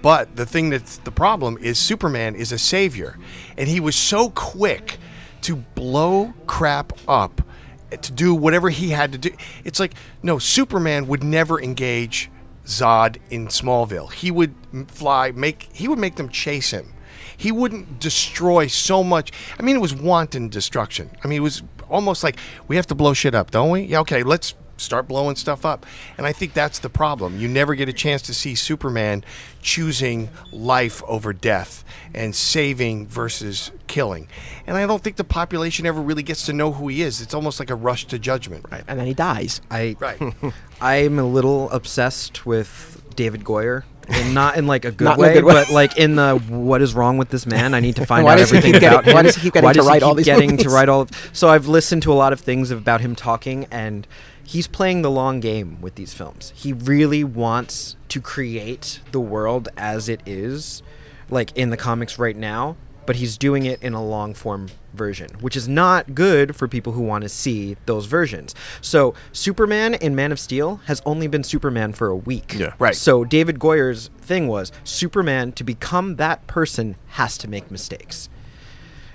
But 0.00 0.36
the 0.36 0.46
thing 0.46 0.70
that's 0.70 0.98
the 0.98 1.10
problem 1.10 1.58
is 1.60 1.76
Superman 1.78 2.36
is 2.36 2.52
a 2.52 2.58
savior, 2.58 3.18
and 3.56 3.68
he 3.68 3.80
was 3.80 3.96
so 3.96 4.30
quick 4.30 4.98
to 5.42 5.56
blow 5.56 6.34
crap 6.46 6.92
up, 7.08 7.42
to 7.90 8.12
do 8.12 8.34
whatever 8.34 8.70
he 8.70 8.90
had 8.90 9.12
to 9.12 9.18
do. 9.18 9.30
It's 9.64 9.80
like 9.80 9.94
no, 10.22 10.38
Superman 10.38 11.06
would 11.06 11.22
never 11.22 11.60
engage 11.60 12.30
Zod 12.66 13.16
in 13.30 13.48
Smallville. 13.48 14.12
He 14.12 14.30
would 14.30 14.54
fly, 14.88 15.32
make 15.32 15.68
he 15.72 15.88
would 15.88 15.98
make 15.98 16.16
them 16.16 16.28
chase 16.28 16.70
him. 16.70 16.92
He 17.36 17.52
wouldn't 17.52 18.00
destroy 18.00 18.66
so 18.66 19.04
much. 19.04 19.32
I 19.58 19.62
mean, 19.62 19.76
it 19.76 19.80
was 19.80 19.94
wanton 19.94 20.48
destruction. 20.48 21.10
I 21.22 21.28
mean, 21.28 21.38
it 21.38 21.42
was 21.42 21.62
almost 21.88 22.22
like 22.22 22.36
we 22.66 22.76
have 22.76 22.86
to 22.88 22.94
blow 22.94 23.14
shit 23.14 23.34
up, 23.34 23.50
don't 23.50 23.70
we? 23.70 23.82
Yeah, 23.82 24.00
okay, 24.00 24.22
let's 24.22 24.54
start 24.78 25.06
blowing 25.08 25.36
stuff 25.36 25.64
up. 25.66 25.84
And 26.16 26.26
I 26.26 26.32
think 26.32 26.54
that's 26.54 26.78
the 26.78 26.88
problem. 26.88 27.38
You 27.38 27.48
never 27.48 27.74
get 27.74 27.88
a 27.88 27.92
chance 27.92 28.22
to 28.22 28.34
see 28.34 28.54
Superman 28.54 29.24
choosing 29.62 30.30
life 30.52 31.02
over 31.06 31.32
death 31.32 31.84
and 32.14 32.34
saving 32.34 33.06
versus 33.06 33.70
killing. 33.86 34.28
And 34.66 34.76
I 34.76 34.86
don't 34.86 35.02
think 35.02 35.16
the 35.16 35.24
population 35.24 35.84
ever 35.86 36.00
really 36.00 36.22
gets 36.22 36.46
to 36.46 36.52
know 36.52 36.72
who 36.72 36.88
he 36.88 37.02
is. 37.02 37.20
It's 37.20 37.34
almost 37.34 37.58
like 37.60 37.70
a 37.70 37.74
rush 37.74 38.06
to 38.06 38.18
judgment. 38.18 38.66
Right. 38.70 38.84
And 38.88 38.98
then 38.98 39.06
he 39.06 39.14
dies. 39.14 39.60
I 39.70 39.96
Right. 39.98 40.18
I'm 40.80 41.18
a 41.18 41.24
little 41.24 41.70
obsessed 41.70 42.46
with 42.46 43.02
David 43.16 43.44
Goyer. 43.44 43.82
And 44.10 44.32
not 44.32 44.56
in 44.56 44.66
like 44.66 44.86
a 44.86 44.90
good, 44.90 45.04
Not 45.04 45.18
in 45.18 45.24
a 45.24 45.28
way, 45.28 45.34
good 45.34 45.44
way. 45.44 45.52
but 45.52 45.68
like 45.70 45.98
in 45.98 46.16
the 46.16 46.38
what 46.48 46.80
is 46.80 46.94
wrong 46.94 47.18
with 47.18 47.28
this 47.28 47.44
man? 47.44 47.74
I 47.74 47.80
need 47.80 47.96
to 47.96 48.06
find 48.06 48.26
out 48.26 48.38
everything 48.38 48.72
keep 48.72 48.80
getting- 48.80 48.88
about 49.00 49.04
him. 49.06 49.12
why 49.14 49.20
does 49.22 49.34
he 49.34 49.42
keep 49.42 49.52
getting 49.52 49.66
Why 49.66 49.74
to 49.74 49.76
does 49.80 49.86
he 49.86 49.90
write 49.92 50.02
all 50.02 50.12
keep 50.12 50.16
these 50.18 50.24
getting 50.26 50.56
to 50.56 50.70
write 50.70 50.88
all 50.88 51.02
of 51.02 51.30
So 51.34 51.50
I've 51.50 51.66
listened 51.68 52.02
to 52.04 52.12
a 52.12 52.14
lot 52.14 52.32
of 52.32 52.40
things 52.40 52.70
about 52.70 53.02
him 53.02 53.14
talking 53.14 53.66
and 53.70 54.06
he's 54.48 54.66
playing 54.66 55.02
the 55.02 55.10
long 55.10 55.40
game 55.40 55.78
with 55.82 55.96
these 55.96 56.14
films. 56.14 56.54
He 56.56 56.72
really 56.72 57.22
wants 57.22 57.96
to 58.08 58.18
create 58.18 59.00
the 59.12 59.20
world 59.20 59.68
as 59.76 60.08
it 60.08 60.22
is 60.24 60.82
like 61.28 61.54
in 61.54 61.68
the 61.68 61.76
comics 61.76 62.18
right 62.18 62.34
now, 62.34 62.74
but 63.04 63.16
he's 63.16 63.36
doing 63.36 63.66
it 63.66 63.82
in 63.82 63.92
a 63.92 64.02
long 64.02 64.32
form 64.32 64.68
version, 64.94 65.28
which 65.40 65.54
is 65.54 65.68
not 65.68 66.14
good 66.14 66.56
for 66.56 66.66
people 66.66 66.94
who 66.94 67.02
want 67.02 67.24
to 67.24 67.28
see 67.28 67.76
those 67.84 68.06
versions. 68.06 68.54
So, 68.80 69.12
Superman 69.32 69.92
in 69.92 70.14
Man 70.14 70.32
of 70.32 70.40
Steel 70.40 70.76
has 70.86 71.02
only 71.04 71.26
been 71.26 71.44
Superman 71.44 71.92
for 71.92 72.08
a 72.08 72.16
week. 72.16 72.54
Yeah. 72.58 72.72
Right. 72.78 72.96
So, 72.96 73.26
David 73.26 73.58
Goyer's 73.58 74.08
thing 74.18 74.48
was 74.48 74.72
Superman 74.82 75.52
to 75.52 75.64
become 75.64 76.16
that 76.16 76.46
person 76.46 76.96
has 77.08 77.36
to 77.38 77.48
make 77.48 77.70
mistakes. 77.70 78.30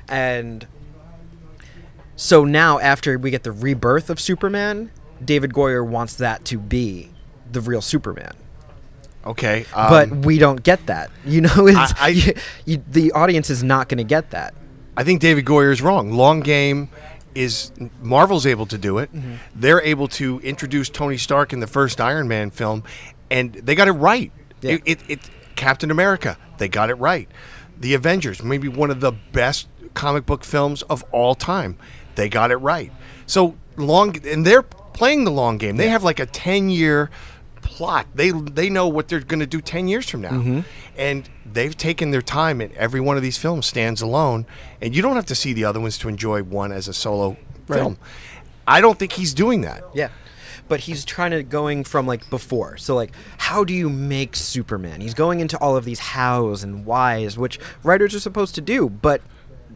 And 0.07 0.67
so 2.15 2.45
now 2.45 2.79
after 2.79 3.17
we 3.17 3.31
get 3.31 3.43
the 3.43 3.51
rebirth 3.51 4.09
of 4.09 4.19
Superman, 4.19 4.91
David 5.23 5.53
Goyer 5.53 5.85
wants 5.85 6.15
that 6.15 6.45
to 6.45 6.57
be 6.57 7.09
the 7.51 7.61
real 7.61 7.81
Superman 7.81 8.33
Okay. 9.25 9.65
Um, 9.73 9.89
but 9.89 10.25
we 10.25 10.37
don't 10.37 10.61
get 10.63 10.85
that. 10.87 11.09
You 11.25 11.41
know, 11.41 11.67
it's, 11.67 11.93
I- 11.99 12.09
you, 12.09 12.33
you, 12.65 12.83
the 12.89 13.11
audience 13.13 13.49
is 13.49 13.63
not 13.63 13.87
going 13.87 13.99
to 13.99 14.03
get 14.03 14.31
that. 14.31 14.53
I 14.97 15.03
think 15.05 15.21
David 15.21 15.45
Goyer 15.45 15.71
is 15.71 15.81
wrong. 15.81 16.11
Long 16.11 16.41
game 16.41 16.89
is 17.33 17.71
Marvel's 18.01 18.45
able 18.45 18.65
to 18.67 18.77
do 18.77 18.97
it. 18.99 19.09
They're 19.55 19.81
able 19.81 20.07
to 20.09 20.39
introduce 20.41 20.89
Tony 20.89 21.17
Stark 21.17 21.53
in 21.53 21.61
the 21.61 21.67
first 21.67 21.99
Iron 22.01 22.27
Man 22.27 22.51
film, 22.51 22.83
and 23.31 23.53
they 23.53 23.73
got 23.73 23.87
it 23.87 23.93
right. 23.93 24.31
Yeah. 24.61 24.73
It, 24.73 24.81
it, 24.85 24.99
it 25.07 25.19
Captain 25.55 25.89
America, 25.89 26.37
they 26.57 26.67
got 26.67 26.89
it 26.91 26.95
right. 26.95 27.27
The 27.79 27.93
Avengers, 27.95 28.43
maybe 28.43 28.67
one 28.67 28.91
of 28.91 28.99
the 28.99 29.13
best 29.13 29.67
comic 29.93 30.25
book 30.25 30.43
films 30.43 30.83
of 30.83 31.03
all 31.11 31.33
time, 31.33 31.77
they 32.15 32.29
got 32.29 32.51
it 32.51 32.57
right. 32.57 32.91
So 33.25 33.55
long, 33.77 34.15
and 34.27 34.45
they're 34.45 34.65
playing 34.93 35.23
the 35.23 35.31
long 35.31 35.57
game. 35.57 35.77
They 35.77 35.89
have 35.89 36.03
like 36.03 36.19
a 36.19 36.25
ten 36.25 36.69
year 36.69 37.09
plot. 37.63 38.05
They 38.13 38.29
they 38.31 38.69
know 38.69 38.87
what 38.87 39.07
they're 39.07 39.19
going 39.19 39.39
to 39.39 39.47
do 39.47 39.59
10 39.59 39.87
years 39.87 40.07
from 40.07 40.21
now. 40.21 40.31
Mm-hmm. 40.31 40.59
And 40.95 41.27
they've 41.45 41.75
taken 41.75 42.11
their 42.11 42.21
time 42.21 42.61
and 42.61 42.71
every 42.73 42.99
one 42.99 43.17
of 43.17 43.23
these 43.23 43.37
films 43.37 43.65
stands 43.65 44.01
alone 44.01 44.45
and 44.81 44.95
you 44.95 45.01
don't 45.01 45.15
have 45.15 45.25
to 45.27 45.35
see 45.35 45.53
the 45.53 45.65
other 45.65 45.79
ones 45.79 45.97
to 45.99 46.09
enjoy 46.09 46.43
one 46.43 46.71
as 46.71 46.87
a 46.87 46.93
solo 46.93 47.37
film. 47.67 47.97
I 48.67 48.81
don't 48.81 48.99
think 48.99 49.13
he's 49.13 49.33
doing 49.33 49.61
that. 49.61 49.83
Yeah. 49.93 50.09
But 50.67 50.81
he's 50.81 51.03
trying 51.03 51.31
to 51.31 51.43
going 51.43 51.83
from 51.83 52.05
like 52.05 52.29
before. 52.29 52.77
So 52.77 52.95
like 52.95 53.13
how 53.37 53.63
do 53.63 53.73
you 53.73 53.89
make 53.89 54.35
Superman? 54.35 55.01
He's 55.01 55.15
going 55.15 55.39
into 55.39 55.57
all 55.57 55.75
of 55.75 55.85
these 55.85 55.99
hows 55.99 56.63
and 56.63 56.85
whys, 56.85 57.37
which 57.37 57.59
writers 57.81 58.13
are 58.13 58.19
supposed 58.19 58.55
to 58.55 58.61
do, 58.61 58.89
but 58.89 59.21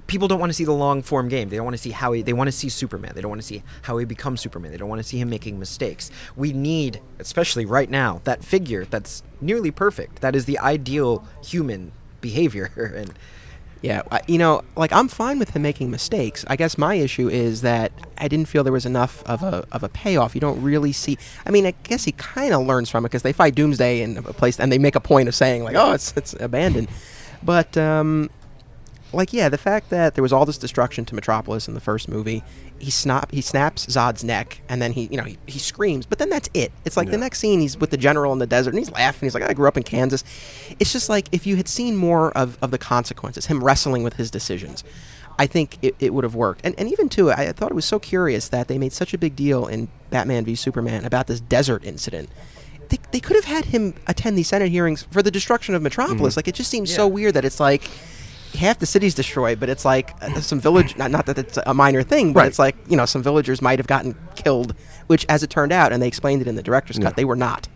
people 0.07 0.27
don't 0.27 0.39
want 0.39 0.49
to 0.49 0.53
see 0.53 0.63
the 0.65 0.73
long 0.73 1.01
form 1.01 1.27
game. 1.27 1.49
They 1.49 1.57
don't 1.57 1.65
want 1.65 1.75
to 1.75 1.81
see 1.81 1.91
how 1.91 2.13
he 2.13 2.21
they 2.21 2.33
want 2.33 2.47
to 2.47 2.51
see 2.51 2.69
Superman. 2.69 3.11
They 3.13 3.21
don't 3.21 3.29
want 3.29 3.41
to 3.41 3.47
see 3.47 3.63
how 3.83 3.97
he 3.97 4.05
becomes 4.05 4.41
Superman. 4.41 4.71
They 4.71 4.77
don't 4.77 4.89
want 4.89 4.99
to 4.99 5.07
see 5.07 5.17
him 5.19 5.29
making 5.29 5.59
mistakes. 5.59 6.09
We 6.35 6.53
need, 6.53 7.01
especially 7.19 7.65
right 7.65 7.89
now, 7.89 8.21
that 8.23 8.43
figure 8.43 8.85
that's 8.85 9.21
nearly 9.41 9.71
perfect. 9.71 10.21
That 10.21 10.35
is 10.35 10.45
the 10.45 10.57
ideal 10.59 11.27
human 11.43 11.91
behavior 12.21 12.71
and 12.95 13.13
Yeah, 13.81 14.01
you 14.27 14.39
know, 14.39 14.63
like 14.75 14.91
I'm 14.91 15.07
fine 15.07 15.37
with 15.37 15.51
him 15.51 15.61
making 15.61 15.91
mistakes. 15.91 16.43
I 16.47 16.55
guess 16.55 16.77
my 16.77 16.95
issue 16.95 17.29
is 17.29 17.61
that 17.61 17.91
I 18.17 18.27
didn't 18.27 18.47
feel 18.47 18.63
there 18.63 18.73
was 18.73 18.87
enough 18.87 19.23
of 19.25 19.43
a 19.43 19.67
of 19.71 19.83
a 19.83 19.89
payoff. 19.89 20.33
You 20.33 20.41
don't 20.41 20.61
really 20.63 20.91
see. 20.93 21.17
I 21.45 21.51
mean, 21.51 21.65
I 21.65 21.73
guess 21.83 22.03
he 22.03 22.11
kind 22.13 22.53
of 22.53 22.65
learns 22.65 22.89
from 22.89 23.05
it 23.05 23.09
because 23.09 23.21
they 23.21 23.33
fight 23.33 23.53
Doomsday 23.55 24.01
in 24.01 24.17
a 24.17 24.23
place, 24.23 24.59
and 24.59 24.71
they 24.71 24.79
make 24.79 24.95
a 24.95 24.99
point 24.99 25.27
of 25.27 25.35
saying 25.35 25.63
like, 25.63 25.75
"Oh, 25.75 25.91
it's 25.91 26.13
it's 26.17 26.33
abandoned," 26.39 26.87
but 27.43 27.77
um, 27.77 28.29
like 29.13 29.33
yeah, 29.33 29.49
the 29.49 29.57
fact 29.57 29.89
that 29.89 30.15
there 30.15 30.21
was 30.21 30.33
all 30.33 30.45
this 30.45 30.57
destruction 30.57 31.05
to 31.05 31.15
Metropolis 31.15 31.67
in 31.67 31.73
the 31.73 31.79
first 31.79 32.09
movie, 32.09 32.43
he 32.79 32.91
snap 32.91 33.31
he 33.31 33.41
snaps 33.41 33.85
Zod's 33.87 34.23
neck, 34.23 34.61
and 34.67 34.81
then 34.81 34.91
he 34.91 35.07
you 35.11 35.17
know 35.17 35.23
he, 35.23 35.37
he 35.45 35.59
screams, 35.59 36.05
but 36.05 36.19
then 36.19 36.29
that's 36.29 36.49
it. 36.53 36.71
It's 36.85 36.97
like 36.97 37.09
the 37.09 37.17
next 37.17 37.39
scene 37.39 37.59
he's 37.59 37.77
with 37.77 37.89
the 37.89 37.97
general 37.97 38.33
in 38.33 38.39
the 38.39 38.47
desert, 38.47 38.71
and 38.71 38.79
he's 38.79 38.91
laughing. 38.91 39.27
He's 39.27 39.33
like, 39.33 39.43
I 39.43 39.53
grew 39.53 39.67
up 39.67 39.77
in 39.77 39.83
Kansas. 39.83 40.23
It's 40.79 40.91
just 40.91 41.09
like 41.09 41.27
if 41.31 41.47
you 41.47 41.55
had 41.55 41.67
seen 41.67 41.95
more 41.95 42.31
of, 42.31 42.57
of 42.61 42.71
the 42.71 42.77
consequences, 42.77 43.45
him 43.45 43.63
wrestling 43.63 44.03
with 44.03 44.15
his 44.15 44.29
decisions. 44.29 44.83
I 45.39 45.45
think 45.45 45.77
it, 45.83 45.95
it 45.99 46.15
would 46.15 46.23
have 46.23 46.33
worked. 46.33 46.61
And, 46.63 46.73
and 46.79 46.91
even 46.91 47.09
too, 47.09 47.29
I 47.29 47.51
thought 47.51 47.69
it 47.69 47.75
was 47.75 47.85
so 47.85 47.99
curious 47.99 48.49
that 48.49 48.67
they 48.67 48.79
made 48.79 48.91
such 48.91 49.13
a 49.13 49.19
big 49.19 49.35
deal 49.35 49.67
in 49.67 49.87
Batman 50.09 50.45
v 50.45 50.55
Superman 50.55 51.05
about 51.05 51.27
this 51.27 51.39
desert 51.39 51.85
incident. 51.85 52.29
They, 52.89 52.97
they 53.11 53.19
could 53.19 53.35
have 53.35 53.45
had 53.45 53.65
him 53.65 53.93
attend 54.07 54.35
these 54.35 54.47
Senate 54.47 54.69
hearings 54.69 55.03
for 55.11 55.21
the 55.21 55.29
destruction 55.29 55.75
of 55.75 55.83
Metropolis. 55.83 56.33
Mm-hmm. 56.33 56.39
Like, 56.39 56.47
it 56.47 56.55
just 56.55 56.71
seems 56.71 56.91
so 56.91 57.07
weird 57.07 57.35
that 57.35 57.45
it's 57.45 57.59
like 57.59 57.87
half 58.55 58.79
the 58.79 58.85
city's 58.85 59.13
destroyed, 59.15 59.59
but 59.59 59.69
it's 59.69 59.85
like 59.85 60.11
uh, 60.21 60.39
some 60.41 60.59
village. 60.59 60.95
Not, 60.97 61.11
not 61.11 61.25
that 61.27 61.37
it's 61.37 61.57
a 61.65 61.73
minor 61.73 62.03
thing, 62.03 62.33
but 62.33 62.41
Right. 62.41 62.47
it's 62.47 62.59
like 62.59 62.75
you 62.89 62.97
know 62.97 63.05
some 63.05 63.21
villagers 63.23 63.61
might 63.61 63.79
have 63.79 63.87
gotten 63.87 64.15
killed, 64.35 64.73
which, 65.07 65.25
as 65.29 65.43
it 65.43 65.49
turned 65.49 65.71
out, 65.71 65.91
and 65.91 66.01
they 66.01 66.07
explained 66.07 66.41
it 66.41 66.47
in 66.47 66.55
the 66.55 66.63
director's 66.63 66.97
Yeah. 66.97 67.05
cut, 67.05 67.15
they 67.15 67.25
were 67.25 67.35
not. 67.35 67.67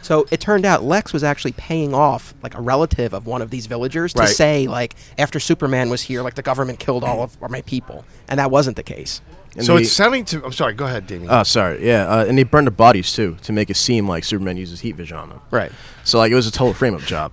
So 0.00 0.26
it 0.30 0.40
turned 0.40 0.64
out 0.64 0.84
Lex 0.84 1.12
was 1.12 1.22
actually 1.24 1.52
paying 1.52 1.92
off 1.92 2.32
like 2.42 2.56
a 2.56 2.60
relative 2.62 3.12
of 3.12 3.26
one 3.26 3.42
of 3.42 3.50
these 3.50 3.66
villagers 3.66 4.14
to 4.14 4.20
Right. 4.20 4.28
say 4.28 4.66
like 4.66 4.94
after 5.18 5.38
Superman 5.40 5.90
was 5.90 6.02
here, 6.02 6.22
like 6.22 6.34
the 6.34 6.42
government 6.42 6.78
killed 6.78 7.04
all 7.04 7.22
of 7.22 7.36
my 7.50 7.60
people, 7.62 8.04
and 8.28 8.38
that 8.38 8.50
wasn't 8.50 8.76
the 8.76 8.82
case. 8.82 9.20
And 9.56 9.66
so 9.66 9.74
they- 9.74 9.82
it's 9.82 9.92
sounding 9.92 10.24
to 10.26 10.44
I'm 10.44 10.52
sorry, 10.52 10.72
go 10.74 10.86
ahead, 10.86 11.06
Damian. 11.06 11.30
Oh, 11.32 11.42
sorry. 11.42 11.84
Yeah, 11.86 12.06
uh, 12.06 12.24
and 12.24 12.38
they 12.38 12.44
burned 12.44 12.66
the 12.68 12.70
bodies 12.72 13.12
too 13.12 13.36
to 13.42 13.52
make 13.52 13.70
it 13.70 13.76
seem 13.76 14.08
like 14.08 14.24
Superman 14.24 14.56
uses 14.56 14.80
heat 14.80 14.94
vision 14.96 15.16
on 15.16 15.28
them. 15.30 15.40
Right. 15.50 15.72
So 16.04 16.18
like 16.18 16.30
it 16.32 16.36
was 16.36 16.46
a 16.46 16.52
total 16.52 16.74
frame-up 16.74 17.02
job. 17.02 17.32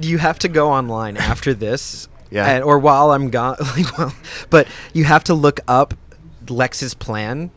You 0.00 0.18
have 0.18 0.38
to 0.40 0.48
go 0.48 0.70
online 0.70 1.16
after 1.32 1.54
this, 1.54 2.08
Yeah. 2.30 2.46
and, 2.46 2.64
or 2.64 2.78
while 2.78 3.10
I'm 3.12 3.30
gone. 3.30 3.56
Like, 3.76 3.98
well, 3.98 4.14
but 4.50 4.66
you 4.92 5.04
have 5.04 5.24
to 5.24 5.34
look 5.34 5.60
up 5.68 5.94
Lex's 6.48 6.94
plan 6.94 7.50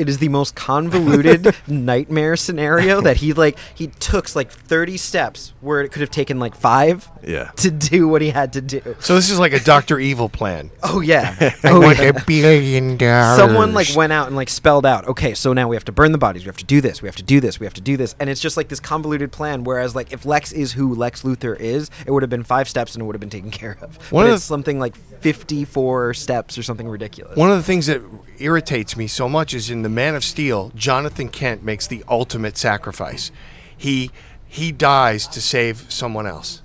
It 0.00 0.08
is 0.08 0.18
the 0.18 0.28
most 0.30 0.54
convoluted 0.54 1.54
nightmare 1.68 2.36
scenario 2.36 3.00
that 3.02 3.18
he 3.18 3.32
like 3.34 3.58
he 3.74 3.88
took 3.88 4.34
like 4.34 4.50
30 4.50 4.96
steps 4.96 5.52
where 5.60 5.82
it 5.82 5.90
could 5.92 6.00
have 6.00 6.10
taken 6.10 6.38
like 6.38 6.54
5 6.54 7.08
Yeah. 7.22 7.50
to 7.56 7.70
do 7.70 8.08
what 8.08 8.22
he 8.22 8.30
had 8.30 8.54
to 8.54 8.60
do. 8.62 8.80
So 9.00 9.14
this 9.14 9.30
is 9.30 9.38
like 9.38 9.52
a 9.52 9.60
Doctor 9.60 9.98
Evil 9.98 10.28
plan. 10.28 10.70
Oh 10.82 11.00
yeah. 11.00 11.36
I 11.40 11.54
Oh, 11.64 11.80
want 11.80 11.98
yeah. 11.98 12.04
a 12.16 12.24
billion 12.24 12.96
dollars. 12.96 13.36
Someone 13.38 13.74
like 13.74 13.94
went 13.94 14.12
out 14.12 14.26
and 14.28 14.36
like 14.36 14.48
spelled 14.48 14.86
out, 14.86 15.06
okay, 15.06 15.34
so 15.34 15.52
now 15.52 15.68
we 15.68 15.76
have 15.76 15.84
to 15.84 15.92
burn 15.92 16.12
the 16.12 16.18
bodies, 16.18 16.42
we 16.44 16.46
have 16.48 16.56
to 16.56 16.64
do 16.64 16.80
this, 16.80 17.02
we 17.02 17.08
have 17.08 17.16
to 17.16 17.22
do 17.22 17.40
this, 17.40 17.60
we 17.60 17.66
have 17.66 17.74
to 17.74 17.80
do 17.82 17.96
this, 17.98 18.14
and 18.18 18.30
it's 18.30 18.40
just 18.40 18.56
like 18.56 18.68
this 18.68 18.80
convoluted 18.80 19.30
plan. 19.32 19.64
Whereas 19.64 19.94
like 19.94 20.12
if 20.12 20.24
Lex 20.24 20.52
is 20.52 20.72
who 20.72 20.94
Lex 20.94 21.22
Luthor 21.22 21.58
is, 21.60 21.90
it 22.06 22.10
would 22.10 22.22
have 22.22 22.30
been 22.30 22.44
five 22.44 22.68
steps 22.68 22.94
and 22.94 23.02
it 23.02 23.04
would 23.04 23.14
have 23.14 23.20
been 23.20 23.28
taken 23.28 23.50
care 23.50 23.76
of. 23.82 23.96
One 24.10 24.24
but 24.24 24.30
of 24.30 24.36
it's 24.36 24.44
something 24.44 24.78
like 24.78 24.96
fifty-four 25.20 26.14
steps 26.14 26.56
or 26.56 26.62
something 26.62 26.88
ridiculous. 26.88 27.36
One 27.36 27.50
of 27.50 27.56
the 27.58 27.62
things 27.62 27.86
that 27.86 28.00
irritates 28.38 28.96
me 28.96 29.06
so 29.06 29.28
much 29.28 29.52
is 29.52 29.68
in 29.70 29.82
the 29.82 29.88
Man 29.90 30.14
of 30.14 30.24
Steel, 30.24 30.72
Jonathan 30.74 31.28
Kent 31.28 31.62
makes 31.62 31.86
the 31.86 32.04
ultimate 32.08 32.56
sacrifice. 32.56 33.30
He 33.76 34.10
he 34.46 34.72
dies 34.72 35.28
to 35.28 35.40
save 35.40 35.86
someone 35.92 36.26
else. 36.26 36.62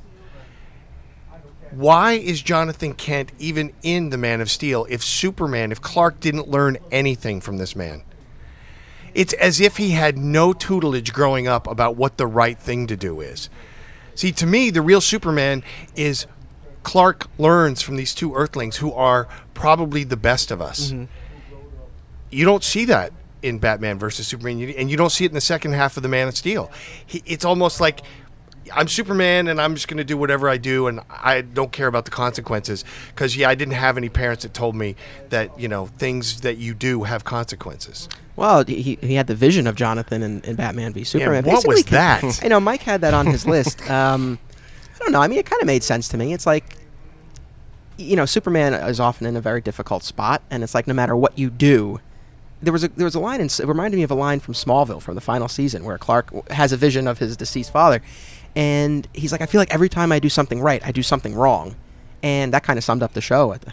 Why 1.70 2.14
is 2.14 2.42
Jonathan 2.42 2.94
Kent 2.94 3.32
even 3.38 3.74
in 3.84 4.10
the 4.10 4.18
Man 4.18 4.42
of 4.42 4.50
Steel 4.50 4.88
if 4.90 5.04
Superman, 5.04 5.72
if 5.72 5.82
Clark 5.82 6.20
didn't 6.20 6.48
learn 6.48 6.78
anything 6.92 7.42
from 7.42 7.58
this 7.58 7.76
man? 7.76 8.02
It's 9.14 9.34
as 9.34 9.62
if 9.62 9.78
he 9.78 9.92
had 9.92 10.18
no 10.18 10.52
tutelage 10.52 11.14
growing 11.14 11.48
up 11.48 11.68
about 11.68 11.96
what 11.96 12.18
the 12.18 12.28
right 12.28 12.58
thing 12.58 12.88
to 12.88 12.98
do 12.98 13.22
is. 13.22 13.50
See, 14.16 14.32
to 14.34 14.46
me, 14.46 14.70
the 14.70 14.82
real 14.82 15.02
Superman 15.02 15.64
is 15.96 16.28
Clark 16.84 17.28
learns 17.38 17.82
from 17.82 17.98
these 17.98 18.16
two 18.16 18.36
Earthlings 18.36 18.78
who 18.78 18.92
are 18.94 19.28
probably 19.54 20.04
the 20.04 20.18
best 20.18 20.52
of 20.52 20.62
us. 20.62 20.92
Mm-hmm. 20.92 21.06
You 22.32 22.46
don't 22.46 22.64
see 22.64 22.86
that 22.86 23.14
in 23.42 23.60
Batman 23.60 24.00
versus 24.00 24.28
Superman, 24.28 24.74
and 24.78 24.90
you 24.90 24.98
don't 24.98 25.12
see 25.12 25.26
it 25.26 25.30
in 25.30 25.36
the 25.36 25.42
second 25.42 25.74
half 25.74 25.98
of 25.98 26.04
the 26.04 26.10
Man 26.10 26.28
of 26.28 26.36
Steel. 26.36 26.72
He, 27.06 27.22
it's 27.26 27.46
almost 27.46 27.80
like 27.80 28.02
I'm 28.74 28.88
Superman, 28.88 29.48
and 29.48 29.62
I'm 29.62 29.76
just 29.76 29.88
going 29.88 29.98
to 29.98 30.04
do 30.04 30.18
whatever 30.18 30.50
I 30.50 30.58
do, 30.58 30.88
and 30.88 31.02
I 31.10 31.42
don't 31.42 31.72
care 31.72 31.88
about 31.88 32.06
the 32.06 32.12
consequences. 32.12 32.84
Because 33.10 33.38
yeah, 33.38 33.50
I 33.50 33.56
didn't 33.56 33.76
have 33.76 33.98
any 33.98 34.10
parents 34.10 34.44
that 34.44 34.54
told 34.54 34.76
me 34.76 34.96
that 35.30 35.58
you 35.60 35.68
know 35.68 35.88
things 35.88 36.42
that 36.42 36.58
you 36.58 36.74
do 36.74 37.04
have 37.04 37.24
consequences. 37.24 38.10
Well, 38.36 38.66
he, 38.66 38.98
he 39.02 39.14
had 39.14 39.28
the 39.28 39.36
vision 39.36 39.66
of 39.66 39.76
Jonathan 39.76 40.22
in, 40.22 40.42
in 40.42 40.56
Batman 40.56 40.92
v 40.94 41.04
Superman. 41.04 41.46
Yeah, 41.46 41.54
what 41.54 41.68
was 41.68 41.86
that? 41.86 42.40
I 42.44 42.48
know 42.48 42.60
Mike 42.60 42.82
had 42.82 43.02
that 43.02 43.14
on 43.14 43.28
his 43.28 43.46
list. 43.46 43.82
Um, 43.90 44.40
I 44.96 44.98
don't 45.00 45.12
know. 45.12 45.22
I 45.22 45.28
mean, 45.28 45.40
it 45.40 45.46
kind 45.46 45.62
of 45.62 45.68
made 45.68 45.84
sense 45.84 46.08
to 46.10 46.18
me. 46.18 46.34
It's 46.34 46.46
like, 46.46 46.78
you 47.98 48.16
know, 48.16 48.26
Superman 48.26 48.74
is 48.74 49.00
often 49.00 49.28
in 49.28 49.36
a 49.36 49.42
very 49.42 49.62
difficult 49.62 50.04
spot, 50.04 50.42
and 50.50 50.64
it's 50.64 50.74
like 50.74 50.88
no 50.88 50.94
matter 50.94 51.16
what 51.16 51.38
you 51.38 51.50
do, 51.50 52.00
there 52.62 52.74
was 52.74 52.84
a 52.84 52.88
there 52.90 53.06
was 53.06 53.16
a 53.16 53.20
line 53.20 53.42
in 53.42 53.48
it 53.48 53.68
reminded 53.68 53.98
me 53.98 54.04
of 54.04 54.12
a 54.12 54.16
line 54.16 54.40
from 54.40 54.54
Smallville 54.54 55.02
from 55.02 55.16
the 55.16 55.22
final 55.22 55.48
season 55.48 55.84
where 55.84 55.98
Clark 55.98 56.50
has 56.50 56.72
a 56.72 56.78
vision 56.78 57.08
of 57.08 57.20
his 57.20 57.36
deceased 57.38 57.72
father, 57.72 58.02
and 58.56 59.08
he's 59.14 59.32
like, 59.32 59.42
I 59.42 59.46
feel 59.46 59.60
like 59.60 59.74
every 59.74 59.90
time 59.90 60.12
I 60.12 60.20
do 60.20 60.30
something 60.30 60.62
right, 60.62 60.86
I 60.86 60.92
do 60.92 61.04
something 61.04 61.36
wrong. 61.36 61.76
And 62.24 62.54
that 62.54 62.64
kind 62.64 62.78
of 62.78 62.84
summed 62.84 63.04
up 63.04 63.14
the 63.14 63.22
show, 63.22 63.54
at 63.54 63.62
the, 63.62 63.72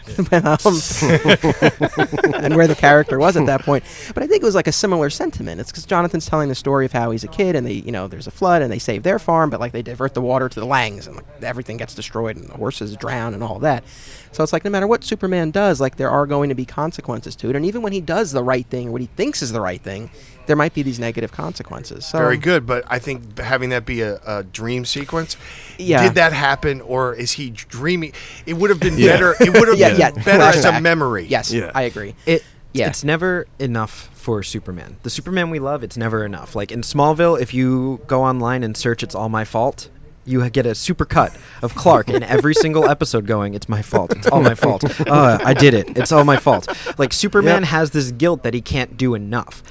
um, 2.35 2.35
and 2.45 2.55
where 2.55 2.67
the 2.67 2.75
character 2.75 3.19
was 3.19 3.37
at 3.37 3.47
that 3.47 3.63
point. 3.63 3.85
But 4.15 4.23
I 4.23 4.27
think 4.27 4.43
it 4.43 4.47
was 4.47 4.55
like 4.55 4.67
a 4.67 4.73
similar 4.73 5.09
sentiment. 5.09 5.61
It's 5.61 5.71
because 5.71 5.87
Jonathan's 5.87 6.27
telling 6.27 6.49
the 6.49 6.55
story 6.55 6.85
of 6.85 6.93
how 6.93 7.11
he's 7.13 7.25
a 7.25 7.29
kid, 7.29 7.57
and 7.57 7.67
they, 7.67 7.73
you 7.73 7.93
know, 7.93 8.09
there's 8.09 8.27
a 8.27 8.31
flood, 8.31 8.61
and 8.61 8.71
they 8.71 8.79
save 8.79 9.05
their 9.05 9.19
farm, 9.19 9.49
but 9.49 9.61
like 9.61 9.73
they 9.73 9.83
divert 9.83 10.15
the 10.15 10.21
water 10.21 10.49
to 10.49 10.61
the 10.61 10.67
Langs, 10.67 11.07
and 11.07 11.17
like, 11.17 11.25
everything 11.43 11.79
gets 11.79 11.95
destroyed, 11.95 12.37
and 12.37 12.49
the 12.49 12.55
horses 12.55 12.95
drown, 12.97 13.33
and 13.33 13.43
all 13.43 13.59
that. 13.61 13.85
So 14.33 14.43
it's 14.43 14.53
like 14.53 14.65
no 14.65 14.71
matter 14.71 14.87
what 14.87 15.05
Superman 15.05 15.51
does, 15.51 15.81
like 15.81 15.97
there 15.97 16.11
are 16.11 16.27
going 16.27 16.49
to 16.49 16.55
be 16.55 16.65
consequences 16.65 17.37
to 17.37 17.51
it, 17.51 17.57
and 17.57 17.65
even 17.65 17.83
when 17.83 17.93
he 17.93 18.01
does 18.01 18.33
the 18.33 18.43
right 18.43 18.67
thing 18.67 18.89
or 18.89 18.93
what 18.93 19.01
he 19.01 19.09
thinks 19.09 19.43
is 19.43 19.53
the 19.53 19.61
right 19.61 19.81
thing, 19.81 20.11
there 20.47 20.57
might 20.57 20.75
be 20.75 20.83
these 20.83 20.99
negative 20.99 21.33
consequences. 21.33 22.07
So, 22.07 22.19
Very 22.19 22.37
good, 22.37 22.67
but 22.67 22.85
I 22.89 22.99
think 22.99 23.39
having 23.39 23.71
that 23.71 23.85
be 23.87 24.01
a, 24.03 24.21
a 24.27 24.43
dream 24.43 24.85
sequence, 24.85 25.37
Yeah. 25.79 26.03
did 26.03 26.15
that 26.17 26.33
happen, 26.33 26.81
or 26.81 27.15
is 27.15 27.33
he 27.33 27.51
dreaming? 27.51 28.13
It 28.47 28.55
would 28.55 28.71
have 28.71 28.81
been 28.81 28.99
Yeah. 28.99 29.13
better. 29.13 29.35
It 29.41 29.53
would 29.59 29.69
have 29.69 29.79
Yeah, 29.85 29.91
been 29.91 30.01
yeah. 30.01 30.11
better 30.25 30.43
as 30.59 30.65
a 30.65 30.81
memory. 30.81 31.27
Yes, 31.27 31.53
Yeah. 31.53 31.71
I 31.75 31.83
agree. 31.83 32.15
It 32.27 32.45
Yeah. 32.73 32.89
it's 32.89 33.05
never 33.05 33.47
enough 33.59 34.09
for 34.15 34.43
Superman. 34.43 34.97
The 35.03 35.11
Superman 35.11 35.51
we 35.51 35.59
love, 35.59 35.83
it's 35.83 35.97
never 35.97 36.25
enough. 36.25 36.55
Like 36.55 36.71
in 36.73 36.83
Smallville, 36.83 37.41
if 37.41 37.53
you 37.53 38.01
go 38.07 38.23
online 38.23 38.63
and 38.63 38.77
search 38.77 39.03
"It's 39.03 39.15
All 39.15 39.29
My 39.29 39.45
Fault," 39.45 39.89
you 40.25 40.49
get 40.51 40.65
a 40.67 40.75
super 40.77 41.05
cut 41.05 41.37
of 41.63 41.75
Clark 41.75 42.09
in 42.09 42.23
every 42.23 42.55
single 42.65 42.89
episode 42.89 43.27
going, 43.27 43.55
"It's 43.55 43.69
my 43.69 43.83
fault. 43.83 44.15
It's 44.17 44.29
all 44.29 44.41
my 44.41 44.55
fault. 44.55 44.85
Uh, 45.01 45.39
I 45.45 45.53
did 45.55 45.75
it. 45.75 45.97
It's 45.99 46.13
all 46.13 46.25
my 46.25 46.37
fault." 46.37 46.69
Like 46.99 47.13
Superman 47.13 47.63
Yep. 47.63 47.71
has 47.71 47.91
this 47.91 48.13
guilt 48.13 48.45
that 48.45 48.55
he 48.55 48.61
can't 48.61 48.97
do 48.97 49.15
enough. 49.15 49.63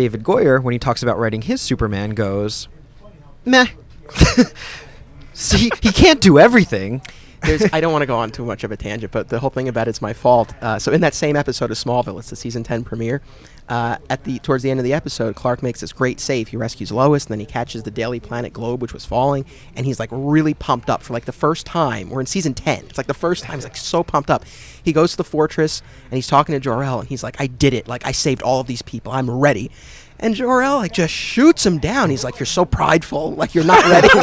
David 0.00 0.22
Goyer, 0.22 0.62
when 0.62 0.72
he 0.72 0.78
talks 0.78 1.02
about 1.02 1.18
writing 1.18 1.42
his 1.42 1.60
Superman, 1.60 2.12
goes, 2.12 2.68
"Meh." 3.44 3.66
See, 5.34 5.70
he 5.82 5.92
can't 5.92 6.22
do 6.22 6.38
everything. 6.38 7.02
There's, 7.42 7.62
I 7.72 7.80
don't 7.80 7.92
want 7.92 8.02
to 8.02 8.06
go 8.06 8.16
on 8.16 8.30
too 8.30 8.44
much 8.44 8.64
of 8.64 8.72
a 8.72 8.76
tangent, 8.76 9.12
but 9.12 9.28
the 9.28 9.38
whole 9.38 9.50
thing 9.50 9.68
about 9.68 9.88
it's 9.88 10.02
my 10.02 10.12
fault. 10.12 10.52
Uh, 10.62 10.78
so 10.78 10.92
in 10.92 11.00
that 11.00 11.14
same 11.14 11.36
episode 11.36 11.70
of 11.70 11.76
Smallville, 11.76 12.18
it's 12.18 12.30
the 12.30 12.36
season 12.36 12.62
ten 12.62 12.84
premiere. 12.84 13.22
Uh, 13.68 13.96
at 14.10 14.24
the 14.24 14.40
towards 14.40 14.64
the 14.64 14.70
end 14.70 14.80
of 14.80 14.84
the 14.84 14.92
episode, 14.92 15.36
Clark 15.36 15.62
makes 15.62 15.80
this 15.80 15.92
great 15.92 16.18
save. 16.18 16.48
He 16.48 16.56
rescues 16.56 16.90
Lois, 16.90 17.24
and 17.24 17.32
then 17.32 17.38
he 17.38 17.46
catches 17.46 17.84
the 17.84 17.90
Daily 17.90 18.18
Planet 18.18 18.52
globe, 18.52 18.82
which 18.82 18.92
was 18.92 19.04
falling, 19.04 19.46
and 19.76 19.86
he's 19.86 20.00
like 20.00 20.08
really 20.12 20.54
pumped 20.54 20.90
up 20.90 21.02
for 21.02 21.12
like 21.12 21.24
the 21.24 21.32
first 21.32 21.66
time. 21.66 22.10
We're 22.10 22.20
in 22.20 22.26
season 22.26 22.52
ten. 22.52 22.84
It's 22.86 22.98
like 22.98 23.06
the 23.06 23.14
first 23.14 23.44
time. 23.44 23.54
He's 23.56 23.64
like 23.64 23.76
so 23.76 24.02
pumped 24.02 24.28
up. 24.28 24.44
He 24.82 24.92
goes 24.92 25.12
to 25.12 25.16
the 25.18 25.24
fortress 25.24 25.82
and 26.06 26.14
he's 26.14 26.26
talking 26.26 26.52
to 26.52 26.60
Jor 26.60 26.82
El, 26.82 27.00
and 27.00 27.08
he's 27.08 27.22
like, 27.22 27.40
"I 27.40 27.46
did 27.46 27.72
it! 27.72 27.86
Like 27.86 28.04
I 28.04 28.12
saved 28.12 28.42
all 28.42 28.60
of 28.60 28.66
these 28.66 28.82
people. 28.82 29.12
I'm 29.12 29.30
ready." 29.30 29.70
And 30.22 30.34
Jor 30.34 30.62
El 30.62 30.76
like 30.76 30.92
just 30.92 31.12
shoots 31.14 31.64
him 31.64 31.78
down. 31.78 32.10
He's 32.10 32.22
like, 32.24 32.38
"You're 32.38 32.46
so 32.46 32.64
prideful. 32.64 33.32
Like 33.32 33.54
you're 33.54 33.64
not 33.64 33.82
ready." 33.84 34.08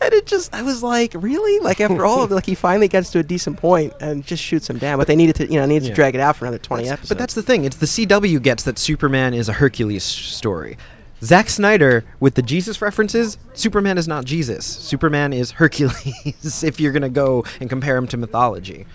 and 0.00 0.12
it 0.14 0.26
just 0.26 0.54
I 0.54 0.62
was 0.62 0.82
like, 0.82 1.12
really? 1.16 1.60
Like 1.60 1.80
after 1.80 2.04
all 2.04 2.22
of 2.22 2.30
it, 2.30 2.34
like 2.34 2.46
he 2.46 2.54
finally 2.54 2.88
gets 2.88 3.10
to 3.12 3.18
a 3.18 3.22
decent 3.22 3.56
point 3.56 3.92
and 4.00 4.24
just 4.24 4.42
shoots 4.42 4.68
him 4.68 4.78
down. 4.78 4.98
But 4.98 5.06
they 5.06 5.16
needed 5.16 5.36
to, 5.36 5.46
you 5.50 5.58
know, 5.58 5.66
needed 5.66 5.84
Yeah. 5.84 5.88
to 5.90 5.94
drag 5.94 6.14
it 6.14 6.20
out 6.20 6.36
for 6.36 6.44
another 6.44 6.58
twenty 6.58 6.88
episodes. 6.88 7.08
But 7.08 7.18
that's 7.18 7.34
the 7.34 7.42
thing. 7.42 7.64
It's 7.64 7.76
the 7.76 7.86
CW 7.86 8.42
gets 8.42 8.62
that 8.64 8.78
Superman 8.78 9.34
is 9.34 9.48
a 9.48 9.54
Hercules 9.54 10.04
story. 10.04 10.76
Zack 11.22 11.48
Snyder, 11.50 12.04
with 12.20 12.34
the 12.34 12.42
Jesus 12.42 12.80
references, 12.80 13.38
Superman 13.54 13.98
is 13.98 14.06
not 14.06 14.24
Jesus. 14.24 14.64
Superman 14.64 15.32
is 15.32 15.50
Hercules, 15.52 16.62
if 16.64 16.78
you're 16.78 16.92
going 16.92 17.02
to 17.02 17.08
go 17.08 17.44
and 17.60 17.68
compare 17.68 17.96
him 17.96 18.06
to 18.08 18.16
mythology. 18.16 18.86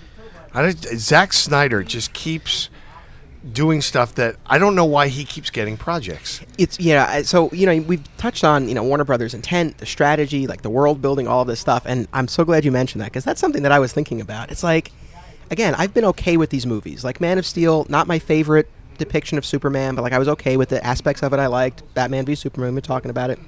I 0.53 0.61
don't- 0.61 0.77
Zack 0.99 1.33
Snyder 1.33 1.83
just 1.83 2.13
keeps 2.13 2.69
doing 3.51 3.81
stuff 3.81 4.15
that 4.15 4.37
I 4.45 4.57
don't 4.57 4.75
know 4.75 4.85
why 4.85 5.09
he 5.09 5.25
keeps 5.25 5.49
getting 5.49 5.75
projects. 5.77 6.41
it's 6.57 6.79
yeah. 6.79 7.21
So 7.23 7.51
you 7.51 7.65
know, 7.65 7.81
we've 7.81 8.17
touched 8.17 8.43
on 8.43 8.69
you 8.69 8.75
know 8.75 8.83
Warner 8.83 9.03
Brothers' 9.03 9.33
intent, 9.33 9.77
the 9.79 9.85
strategy, 9.85 10.47
like 10.47 10.61
the 10.61 10.69
world 10.69 11.01
building, 11.01 11.27
all 11.27 11.41
of 11.41 11.47
this 11.47 11.59
stuff. 11.59 11.83
And 11.85 12.07
I'm 12.13 12.27
so 12.27 12.45
glad 12.45 12.63
you 12.65 12.71
mentioned 12.71 13.01
that 13.01 13.11
because 13.11 13.25
that's 13.25 13.41
something 13.41 13.63
that 13.63 13.71
I 13.71 13.79
was 13.79 13.91
thinking 13.91 14.21
about. 14.21 14.51
It's 14.51 14.63
like, 14.63 14.91
again, 15.51 15.75
I've 15.77 15.93
been 15.93 16.05
okay 16.05 16.37
with 16.37 16.49
these 16.49 16.65
movies. 16.65 17.03
Like 17.03 17.19
Man 17.19 17.37
of 17.37 17.45
Steel, 17.45 17.85
not 17.89 18.07
my 18.07 18.19
favorite 18.19 18.69
depiction 18.97 19.37
of 19.37 19.45
Superman, 19.45 19.95
but 19.95 20.03
like 20.03 20.13
I 20.13 20.19
was 20.19 20.27
okay 20.29 20.57
with 20.57 20.69
the 20.69 20.85
aspects 20.85 21.23
of 21.23 21.33
it 21.33 21.39
I 21.39 21.47
liked. 21.47 21.83
Batman 21.93 22.25
v 22.25 22.35
Superman, 22.35 22.73
we're 22.73 22.81
talking 22.81 23.11
about 23.11 23.29
it. 23.29 23.39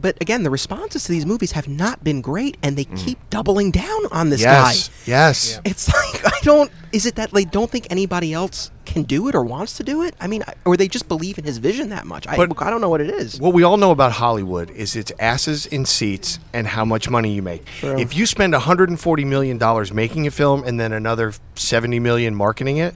But 0.00 0.16
again, 0.20 0.42
the 0.42 0.50
responses 0.50 1.04
to 1.04 1.12
these 1.12 1.26
movies 1.26 1.52
have 1.52 1.68
not 1.68 2.02
been 2.02 2.20
great, 2.20 2.56
and 2.62 2.76
they 2.76 2.86
mm. 2.86 2.96
keep 2.96 3.18
doubling 3.28 3.70
down 3.70 4.06
on 4.10 4.30
this 4.30 4.42
guy. 4.42 4.72
yes, 4.72 4.90
yes. 5.06 5.60
It's 5.64 5.88
like 6.14 6.26
I 6.26 6.38
don't. 6.42 6.70
Is 6.92 7.06
it 7.06 7.16
that 7.16 7.30
they 7.30 7.44
don't 7.44 7.70
think 7.70 7.86
anybody 7.90 8.32
else 8.32 8.70
can 8.84 9.04
do 9.04 9.28
it 9.28 9.34
or 9.34 9.44
wants 9.44 9.76
to 9.76 9.84
do 9.84 10.02
it? 10.02 10.14
I 10.20 10.26
mean, 10.26 10.42
or 10.64 10.76
they 10.76 10.88
just 10.88 11.06
believe 11.06 11.38
in 11.38 11.44
his 11.44 11.58
vision 11.58 11.90
that 11.90 12.06
much? 12.06 12.26
I, 12.26 12.36
But- 12.36 12.60
I 12.62 12.70
don't 12.70 12.80
know 12.80 12.88
what 12.88 13.00
it 13.00 13.10
is. 13.10 13.38
What 13.38 13.54
we 13.54 13.62
all 13.62 13.76
know 13.76 13.90
about 13.92 14.12
Hollywood 14.12 14.70
is 14.70 14.96
it's 14.96 15.12
asses 15.20 15.66
in 15.66 15.86
seats 15.86 16.38
and 16.52 16.66
how 16.66 16.84
much 16.84 17.08
money 17.08 17.32
you 17.32 17.42
make. 17.42 17.64
True. 17.66 17.98
If 17.98 18.16
you 18.16 18.26
spend 18.26 18.52
140 18.52 19.24
million 19.24 19.58
dollars 19.58 19.92
making 19.92 20.26
a 20.26 20.30
film 20.30 20.64
and 20.64 20.80
then 20.80 20.92
another 20.92 21.32
70 21.54 22.00
million 22.00 22.34
marketing 22.34 22.78
it, 22.78 22.94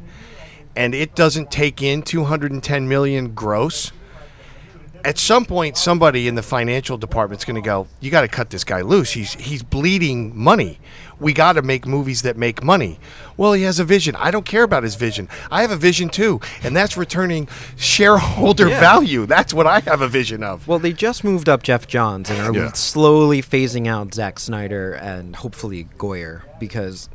and 0.77 0.95
it 0.95 1.15
doesn't 1.15 1.51
take 1.51 1.83
in 1.83 2.03
210 2.03 2.89
million 2.89 3.35
gross, 3.35 3.93
at 5.05 5.19
some 5.19 5.45
point 5.45 5.77
somebody 5.77 6.27
in 6.29 6.35
the 6.35 6.43
financial 6.43 6.97
department's 6.97 7.45
going 7.45 7.57
to 7.57 7.67
go, 7.67 7.87
"You 8.01 8.11
got 8.11 8.23
to 8.23 8.29
cut 8.29 8.51
this 8.51 8.65
guy 8.65 8.81
loose. 8.83 9.13
He's 9.13 9.35
he's 9.35 9.63
bleeding 9.63 10.37
money. 10.37 10.79
We 11.21 11.33
got 11.33 11.53
to 11.53 11.63
make 11.63 11.87
movies 11.87 12.23
that 12.23 12.37
make 12.37 12.63
money." 12.63 12.99
Well, 13.37 13.53
he 13.53 13.63
has 13.65 13.79
a 13.79 13.85
vision. 13.85 14.17
I 14.17 14.31
don't 14.31 14.45
care 14.47 14.63
about 14.63 14.83
his 14.83 14.95
vision. 14.95 15.29
I 15.51 15.63
have 15.63 15.71
a 15.71 15.77
vision 15.77 16.09
too, 16.09 16.41
and 16.63 16.75
that's 16.77 16.97
returning 16.97 17.49
shareholder 17.77 18.67
value. 18.69 19.27
That's 19.27 19.53
what 19.55 19.67
I 19.67 19.81
have 19.81 20.01
a 20.01 20.09
vision 20.09 20.43
of. 20.43 20.67
Well, 20.67 20.79
they 20.79 20.93
just 20.93 21.23
moved 21.25 21.49
up 21.49 21.63
Geoff 21.63 21.87
Johns 21.87 22.31
and 22.31 22.41
are 22.41 22.55
Yeah. 22.55 22.73
slowly 22.73 23.43
phasing 23.43 23.87
out 23.87 24.15
Zack 24.15 24.39
Snyder 24.39 24.93
and 24.93 25.37
hopefully 25.37 25.87
Goyer 25.99 26.43
because 26.59 27.09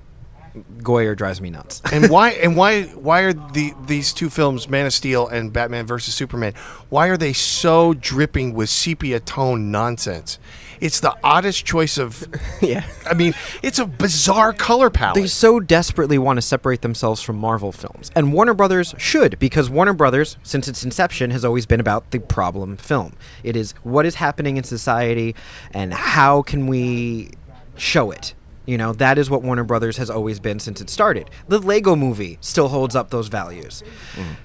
Goyer 0.78 1.16
drives 1.16 1.42
me 1.42 1.50
nuts. 1.50 1.82
and 1.92 2.10
why 2.10 2.32
and 2.32 2.56
why 2.56 2.84
why 2.84 3.22
are 3.22 3.34
the 3.34 3.74
these 3.86 4.14
two 4.14 4.30
films 4.30 4.68
Man 4.70 4.86
of 4.86 4.94
Steel 4.94 5.28
and 5.28 5.52
Batman 5.54 5.86
versus 5.86 6.14
Superman 6.16 6.54
why 6.90 7.08
are 7.08 7.18
they 7.18 7.34
so 7.34 7.94
dripping 7.94 8.54
with 8.54 8.70
sepia 8.70 9.20
tone 9.20 9.72
nonsense 9.72 10.40
it's 10.82 11.02
the 11.02 11.14
oddest 11.24 11.66
choice 11.66 11.98
of 11.98 12.26
yeah. 12.62 12.86
I 13.06 13.14
mean 13.14 13.34
it's 13.62 13.80
a 13.80 13.86
bizarre 13.86 14.54
color 14.54 14.90
palette 14.90 15.16
They 15.22 15.28
so 15.28 15.60
desperately 15.60 16.18
want 16.18 16.38
to 16.38 16.42
separate 16.42 16.82
themselves 16.82 17.22
from 17.22 17.38
Marvel 17.38 17.72
films. 17.72 18.12
And 18.16 18.32
Warner 18.34 18.54
Brothers 18.54 18.96
should, 18.98 19.38
because 19.40 19.70
Warner 19.70 19.94
Brothers, 19.94 20.38
since 20.44 20.68
its 20.68 20.84
inception, 20.84 21.32
has 21.32 21.44
always 21.44 21.66
been 21.66 21.80
about 21.80 22.12
the 22.12 22.20
problem 22.20 22.78
film. 22.78 23.14
It 23.44 23.56
is 23.56 23.74
what 23.84 24.06
is 24.06 24.16
happening 24.16 24.58
in 24.58 24.64
society 24.64 25.36
and 25.72 25.94
how 25.94 26.42
can 26.44 26.68
we 26.68 27.32
show 27.76 28.12
it. 28.12 28.34
You 28.70 28.78
know, 28.78 28.94
that 28.94 29.18
is 29.18 29.32
what 29.32 29.42
Warner 29.42 29.64
Brothers 29.64 29.98
has 29.98 30.12
always 30.12 30.40
been 30.40 30.60
since 30.60 30.80
it 30.80 30.92
started. 30.92 31.32
The 31.48 31.58
Lego 31.58 31.96
movie 31.96 32.38
still 32.40 32.68
holds 32.68 32.96
up 32.96 33.10
those 33.10 33.28
values. 33.28 33.82
Mm. 34.16 34.36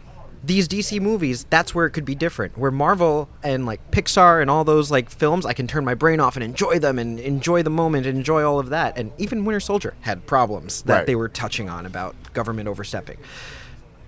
These 0.43 0.67
DC 0.67 0.99
movies, 0.99 1.45
that's 1.51 1.75
where 1.75 1.85
it 1.85 1.91
could 1.91 2.07
be 2.07 2.15
different. 2.15 2.57
Where 2.57 2.71
Marvel 2.71 3.29
and 3.43 3.67
like 3.67 3.91
Pixar 3.91 4.41
and 4.41 4.51
all 4.51 4.65
those 4.65 4.91
like 4.91 5.11
films, 5.11 5.45
I 5.45 5.53
can 5.53 5.67
turn 5.67 5.85
my 5.85 5.93
brain 5.93 6.21
off 6.21 6.37
and 6.37 6.43
enjoy 6.43 6.79
them 6.79 6.99
and 6.99 7.21
enjoy 7.21 7.63
the 7.63 7.69
moment 7.69 8.07
and 8.07 8.17
enjoy 8.17 8.43
all 8.45 8.59
of 8.59 8.71
that. 8.71 8.97
And 8.97 9.13
even 9.19 9.45
Winter 9.45 9.61
Soldier 9.61 9.93
had 10.01 10.25
problems 10.27 10.81
that 10.85 10.95
Right. 10.95 11.07
they 11.07 11.17
were 11.17 11.29
touching 11.29 11.69
on 11.69 11.85
about 11.85 12.15
government 12.33 12.67
overstepping. 12.67 13.19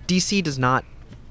DC 0.07 0.41
does 0.41 0.57
not 0.57 0.83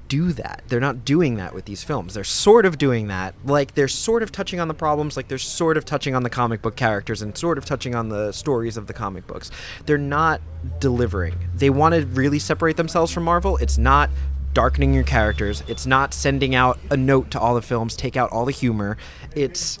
do 0.07 0.31
that. 0.33 0.63
They're 0.67 0.79
not 0.79 1.05
doing 1.05 1.35
that 1.35 1.53
with 1.53 1.65
these 1.65 1.83
films. 1.83 2.13
They're 2.13 2.23
sort 2.23 2.65
of 2.65 2.77
doing 2.77 3.07
that. 3.07 3.35
Like 3.45 3.73
they're 3.73 3.87
sort 3.87 4.23
of 4.23 4.31
touching 4.31 4.59
on 4.59 4.67
the 4.67 4.73
problems, 4.73 5.17
like 5.17 5.27
they're 5.27 5.37
sort 5.37 5.77
of 5.77 5.85
touching 5.85 6.15
on 6.15 6.23
the 6.23 6.29
comic 6.29 6.61
book 6.61 6.75
characters 6.75 7.21
and 7.21 7.37
sort 7.37 7.57
of 7.57 7.65
touching 7.65 7.95
on 7.95 8.09
the 8.09 8.31
stories 8.31 8.77
of 8.77 8.87
the 8.87 8.93
comic 8.93 9.27
books. 9.27 9.51
They're 9.85 9.97
not 9.97 10.41
delivering. 10.79 11.35
They 11.55 11.69
want 11.69 11.95
to 11.95 12.05
really 12.05 12.39
separate 12.39 12.77
themselves 12.77 13.11
from 13.11 13.23
Marvel. 13.23 13.57
It's 13.57 13.77
not 13.77 14.09
darkening 14.53 14.93
your 14.93 15.03
characters. 15.03 15.63
It's 15.67 15.85
not 15.85 16.13
sending 16.13 16.55
out 16.55 16.79
a 16.89 16.97
note 16.97 17.31
to 17.31 17.39
all 17.39 17.55
the 17.55 17.61
films, 17.61 17.95
take 17.95 18.17
out 18.17 18.31
all 18.31 18.45
the 18.45 18.51
humor. 18.51 18.97
It's 19.35 19.79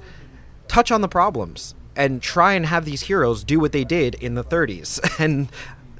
touch 0.67 0.91
on 0.91 1.01
the 1.01 1.07
problems 1.07 1.73
and 1.95 2.21
try 2.21 2.53
and 2.53 2.65
have 2.67 2.85
these 2.85 3.01
heroes 3.01 3.43
do 3.43 3.59
what 3.59 3.71
they 3.71 3.83
did 3.83 4.15
in 4.15 4.35
the 4.35 4.43
30s 4.43 5.19
and 5.19 5.49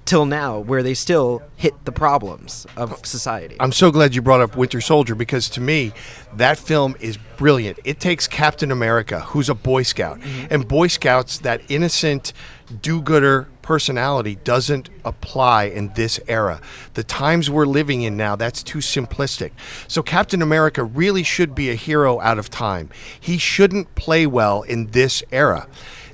till 0.08 0.26
now 0.26 0.58
where 0.58 0.82
they 0.82 0.94
still 0.94 1.44
hit 1.58 1.74
the 1.86 1.92
problems 1.92 2.66
of 2.78 3.06
society. 3.06 3.58
I'm 3.60 3.74
so 3.74 3.92
glad 3.92 4.16
you 4.16 4.22
brought 4.22 4.42
up 4.42 4.56
Winter 4.56 4.82
Soldier 4.82 5.14
because 5.14 5.50
to 5.50 5.62
me, 5.62 5.92
that 6.34 6.58
film 6.58 6.96
is 7.00 7.18
brilliant. 7.36 7.80
It 7.84 8.00
takes 8.00 8.26
Captain 8.28 8.72
America, 8.72 9.20
who's 9.20 9.50
a 9.50 9.54
Boy 9.54 9.84
Scout, 9.84 10.20
mm-hmm. 10.20 10.48
and 10.50 10.68
Boy 10.68 10.88
Scouts, 10.88 11.40
that 11.40 11.62
innocent, 11.70 12.34
do 12.82 13.02
gooder 13.02 13.48
personality 13.62 14.36
doesn't 14.46 14.90
apply 15.04 15.66
in 15.66 15.92
this 15.94 16.22
era. 16.30 16.62
The 16.94 17.04
times 17.04 17.50
we're 17.50 17.66
living 17.66 18.02
in 18.02 18.16
now, 18.16 18.38
that's 18.38 18.64
too 18.64 18.80
simplistic. 18.80 19.52
So, 19.90 20.02
Captain 20.02 20.42
America 20.42 20.86
really 20.86 21.24
should 21.24 21.54
be 21.54 21.70
a 21.70 21.76
hero 21.76 22.20
out 22.22 22.40
of 22.40 22.50
time. 22.50 22.90
He 23.20 23.38
shouldn't 23.38 23.94
play 23.96 24.26
well 24.26 24.62
in 24.62 24.88
this 24.88 25.22
era. 25.34 25.68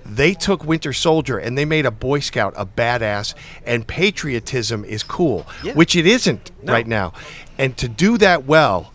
They 0.05 0.33
took 0.33 0.63
Winter 0.63 0.93
Soldier 0.93 1.37
and 1.37 1.57
they 1.57 1.65
made 1.65 1.85
a 1.85 1.91
Boy 1.91 2.19
Scout 2.19 2.53
a 2.57 2.65
badass, 2.65 3.33
and 3.65 3.87
patriotism 3.87 4.83
is 4.85 5.03
cool, 5.03 5.45
Yeah. 5.63 5.73
which 5.73 5.95
it 5.95 6.05
isn't 6.05 6.51
right 6.63 6.87
now. 6.87 7.13
And 7.57 7.77
to 7.77 7.87
do 7.87 8.17
that 8.17 8.45
well 8.45 8.93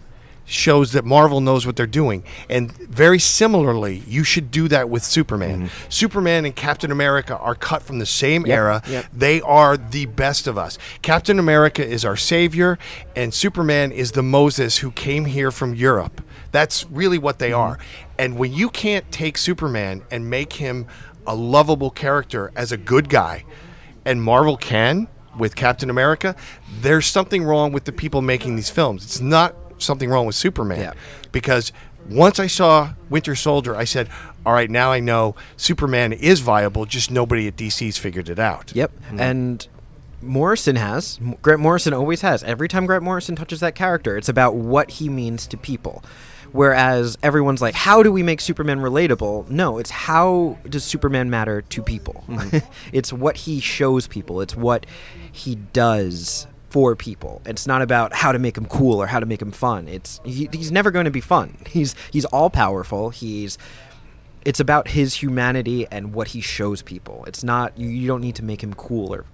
shows 0.48 0.92
that 0.92 1.04
Marvel 1.04 1.40
knows 1.40 1.66
what 1.66 1.76
they're 1.76 1.86
doing. 1.86 2.24
And 2.48 2.72
very 2.72 3.18
similarly, 3.18 4.02
you 4.08 4.24
should 4.24 4.50
do 4.50 4.66
that 4.68 4.88
with 4.88 5.04
Superman. 5.04 5.66
Mm-hmm. 5.66 5.90
Superman 5.90 6.44
and 6.46 6.56
Captain 6.56 6.90
America 6.90 7.36
are 7.36 7.54
cut 7.54 7.82
from 7.82 7.98
the 7.98 8.06
same 8.06 8.46
era. 8.46 8.82
yep. 8.88 9.04
They 9.12 9.42
are 9.42 9.76
the 9.76 10.06
best 10.06 10.46
of 10.46 10.56
us. 10.56 10.78
Captain 11.02 11.38
America 11.38 11.86
is 11.86 12.04
our 12.04 12.16
savior, 12.16 12.78
and 13.14 13.32
Superman 13.32 13.92
is 13.92 14.12
the 14.12 14.22
Moses 14.22 14.78
who 14.78 14.90
came 14.92 15.26
here 15.26 15.50
from 15.50 15.74
Europe. 15.74 16.22
That's 16.50 16.86
really 16.90 17.18
what 17.18 17.38
they 17.38 17.50
mm-hmm. 17.50 17.60
are. 17.60 17.78
And 18.18 18.36
when 18.36 18.52
you 18.52 18.68
can't 18.68 19.10
take 19.12 19.38
Superman 19.38 20.02
and 20.10 20.28
make 20.28 20.54
him 20.54 20.86
a 21.26 21.34
lovable 21.34 21.90
character 21.90 22.50
as 22.56 22.72
a 22.72 22.76
good 22.76 23.08
guy, 23.08 23.44
and 24.04 24.22
Marvel 24.22 24.56
can 24.56 25.08
with 25.38 25.54
Captain 25.54 25.90
America, 25.90 26.34
there's 26.80 27.06
something 27.06 27.44
wrong 27.44 27.72
with 27.72 27.84
the 27.84 27.92
people 27.92 28.22
making 28.22 28.56
these 28.56 28.70
films. 28.70 29.04
It's 29.04 29.20
not 29.20 29.54
something 29.78 30.10
wrong 30.10 30.26
with 30.26 30.34
Superman. 30.34 30.80
Yeah. 30.80 30.92
Because 31.30 31.72
once 32.08 32.40
I 32.40 32.46
saw 32.46 32.94
Winter 33.10 33.34
Soldier, 33.34 33.76
I 33.76 33.84
said, 33.84 34.08
all 34.44 34.52
right, 34.52 34.70
now 34.70 34.90
I 34.90 35.00
know 35.00 35.36
Superman 35.56 36.12
is 36.12 36.40
viable, 36.40 36.86
just 36.86 37.10
nobody 37.10 37.46
at 37.46 37.56
DC's 37.56 37.98
figured 37.98 38.28
it 38.28 38.38
out. 38.38 38.72
Yep. 38.74 38.92
Mm-hmm. 38.92 39.20
And 39.20 39.68
Morrison 40.22 40.76
has. 40.76 41.20
Grant 41.42 41.60
Morrison 41.60 41.92
always 41.92 42.22
has. 42.22 42.42
Every 42.42 42.66
time 42.66 42.86
Grant 42.86 43.04
Morrison 43.04 43.36
touches 43.36 43.60
that 43.60 43.74
character, 43.74 44.16
it's 44.16 44.28
about 44.28 44.54
what 44.54 44.92
he 44.92 45.08
means 45.08 45.46
to 45.48 45.56
people. 45.56 46.02
Whereas 46.52 47.18
everyone's 47.22 47.60
like, 47.60 47.74
how 47.74 48.02
do 48.02 48.10
we 48.10 48.22
make 48.22 48.40
Superman 48.40 48.80
relatable? 48.80 49.48
No, 49.50 49.78
it's 49.78 49.90
how 49.90 50.58
does 50.68 50.84
Superman 50.84 51.30
matter 51.30 51.62
to 51.62 51.82
people? 51.82 52.24
Mm-hmm. 52.28 52.58
it's 52.92 53.12
what 53.12 53.36
he 53.36 53.60
shows 53.60 54.06
people, 54.06 54.40
it's 54.40 54.56
what 54.56 54.86
he 55.32 55.56
does 55.56 56.46
for 56.70 56.94
people. 56.94 57.40
It's 57.46 57.66
not 57.66 57.82
about 57.82 58.12
how 58.12 58.32
to 58.32 58.38
make 58.38 58.56
him 58.56 58.66
cool 58.66 59.00
or 59.00 59.06
how 59.06 59.20
to 59.20 59.26
make 59.26 59.40
him 59.40 59.52
fun. 59.52 59.88
It's 59.88 60.20
he, 60.24 60.48
he's 60.52 60.70
never 60.70 60.90
going 60.90 61.06
to 61.06 61.10
be 61.10 61.20
fun. 61.20 61.56
He's 61.66 61.94
he's 62.10 62.24
all 62.26 62.50
powerful. 62.50 63.10
He's 63.10 63.58
it's 64.44 64.60
about 64.60 64.88
his 64.88 65.14
humanity 65.14 65.86
and 65.90 66.14
what 66.14 66.28
he 66.28 66.40
shows 66.40 66.82
people. 66.82 67.24
It's 67.26 67.44
not 67.44 67.76
you, 67.78 67.88
you 67.88 68.06
don't 68.06 68.20
need 68.20 68.36
to 68.36 68.44
make 68.44 68.62
him 68.62 68.74
cool 68.74 69.14
or 69.14 69.24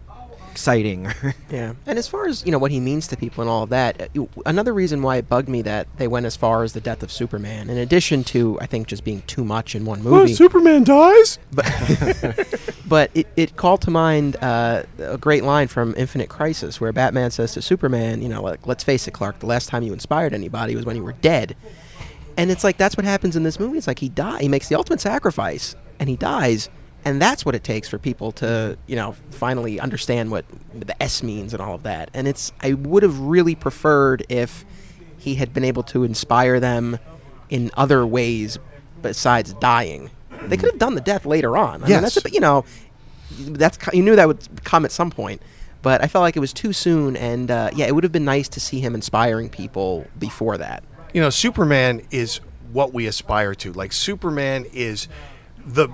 exciting. 0.55 1.09
Yeah, 1.51 1.75
and 1.87 1.99
as 1.99 2.09
far 2.09 2.27
as 2.27 2.45
you 2.45 2.51
know 2.51 2.59
what 2.59 2.71
he 2.71 2.81
means 2.81 3.07
to 3.09 3.17
people 3.17 3.43
and 3.43 3.51
all 3.51 3.63
of 3.65 3.71
that, 3.71 4.11
uh, 4.17 4.25
another 4.47 4.73
reason 4.73 5.03
why 5.03 5.17
it 5.17 5.29
bugged 5.29 5.49
me 5.49 5.63
that 5.63 5.87
they 5.99 6.09
went 6.09 6.27
as 6.27 6.37
far 6.37 6.65
as 6.65 6.73
the 6.73 6.81
death 6.81 7.03
of 7.03 7.13
Superman, 7.13 7.71
in 7.71 7.79
addition 7.79 8.25
to 8.25 8.59
I 8.61 8.67
think 8.67 8.89
just 8.89 9.05
being 9.05 9.23
too 9.23 9.45
much 9.45 9.75
in 9.75 9.85
one 9.85 10.03
movie, 10.03 10.35
Superman 10.35 10.83
dies? 10.83 11.39
but 12.89 13.11
it, 13.15 13.27
it 13.37 13.57
called 13.57 13.83
to 13.83 13.91
mind 13.91 14.37
uh, 14.43 14.83
a 14.99 15.19
great 15.19 15.45
line 15.45 15.69
from 15.69 15.95
Infinite 15.97 16.29
Crisis 16.29 16.81
where 16.81 16.93
Batman 16.93 17.31
says 17.31 17.53
to 17.55 17.63
Superman, 17.63 18.21
you 18.23 18.29
know, 18.29 18.43
like 18.43 18.67
let's 18.67 18.83
face 18.83 19.07
it, 19.07 19.13
Clark, 19.13 19.39
the 19.41 19.47
last 19.47 19.69
time 19.69 19.83
you 19.83 19.93
inspired 19.93 20.33
anybody 20.33 20.75
was 20.75 20.85
when 20.85 20.97
you 20.97 21.05
were 21.05 21.13
dead, 21.13 21.55
and 22.37 22.51
it's 22.51 22.65
like 22.65 22.79
that's 22.79 22.97
what 22.97 23.05
happens 23.05 23.37
in 23.37 23.45
this 23.45 23.61
movie. 23.61 23.79
It's 23.79 23.87
like 23.87 24.01
he 24.01 24.09
die, 24.09 24.41
he 24.41 24.49
makes 24.49 24.69
the 24.69 24.77
ultimate 24.77 25.01
sacrifice, 25.01 25.77
and 26.01 26.09
he 26.09 26.17
dies. 26.17 26.69
And 27.05 27.21
that's 27.21 27.45
what 27.45 27.55
it 27.55 27.63
takes 27.65 27.89
for 27.89 27.99
people 27.99 28.33
to, 28.33 28.79
you 28.87 28.97
know, 28.97 29.15
finally 29.31 29.79
understand 29.79 30.31
what 30.31 30.45
the 30.75 31.01
S 31.03 31.23
means 31.23 31.53
and 31.53 31.61
all 31.63 31.75
of 31.75 31.83
that. 31.83 32.11
And 32.15 32.27
it's, 32.27 32.53
I 32.61 32.73
would 32.73 33.03
have 33.03 33.19
really 33.19 33.55
preferred 33.55 34.25
if 34.29 34.65
he 35.19 35.35
had 35.35 35.53
been 35.53 35.65
able 35.65 35.83
to 35.85 36.05
inspire 36.05 36.61
them 36.61 36.99
in 37.51 37.71
other 37.75 38.07
ways 38.07 38.59
besides 39.03 39.53
dying. 39.55 40.11
They 40.47 40.57
could 40.57 40.71
have 40.71 40.79
done 40.79 40.95
the 40.95 41.01
death 41.03 41.27
later 41.27 41.57
on. 41.57 41.85
I 41.85 41.89
mean, 41.89 42.01
that's 42.03 42.17
Yes. 42.17 42.25
a, 42.25 42.31
you 42.31 42.41
know, 42.41 42.65
that's 43.39 43.79
you 43.93 44.03
knew 44.03 44.17
that 44.17 44.27
would 44.29 44.65
come 44.65 44.85
at 44.85 44.93
some 44.93 45.11
point. 45.11 45.43
But 45.83 46.03
I 46.03 46.07
felt 46.07 46.23
like 46.23 46.35
it 46.37 46.41
was 46.41 46.55
too 46.55 46.73
soon, 46.73 47.15
and 47.17 47.51
uh, 47.51 47.69
yeah, 47.75 47.85
it 47.87 47.95
would 47.95 48.05
have 48.05 48.13
been 48.13 48.25
nice 48.25 48.49
to 48.51 48.61
see 48.61 48.81
him 48.81 48.95
inspiring 48.95 49.51
people 49.51 50.07
before 50.19 50.57
that. 50.57 50.83
you 51.13 51.21
know, 51.21 51.29
Superman 51.31 52.01
is 52.11 52.41
what 52.73 52.95
we 52.95 53.07
aspire 53.07 53.55
to. 53.57 53.73
Like 53.75 53.93
Superman 53.93 54.65
is 54.73 55.09
the 55.67 55.89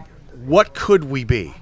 what 0.46 0.74
could 0.74 1.04
we 1.04 1.24
be? 1.24 1.54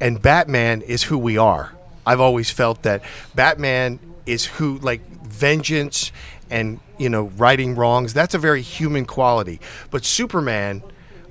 And 0.00 0.20
Batman 0.20 0.82
is 0.82 1.04
who 1.04 1.18
we 1.18 1.36
are. 1.36 1.72
I've 2.06 2.20
always 2.20 2.50
felt 2.50 2.82
that 2.82 3.02
Batman 3.34 3.98
is 4.26 4.44
who 4.46 4.78
like 4.78 5.00
vengeance 5.22 6.12
and, 6.50 6.80
you 6.98 7.08
know, 7.08 7.24
righting 7.36 7.76
wrongs, 7.76 8.12
that's 8.12 8.34
a 8.34 8.38
very 8.38 8.62
human 8.62 9.04
quality. 9.04 9.60
But 9.90 10.04
Superman 10.04 10.82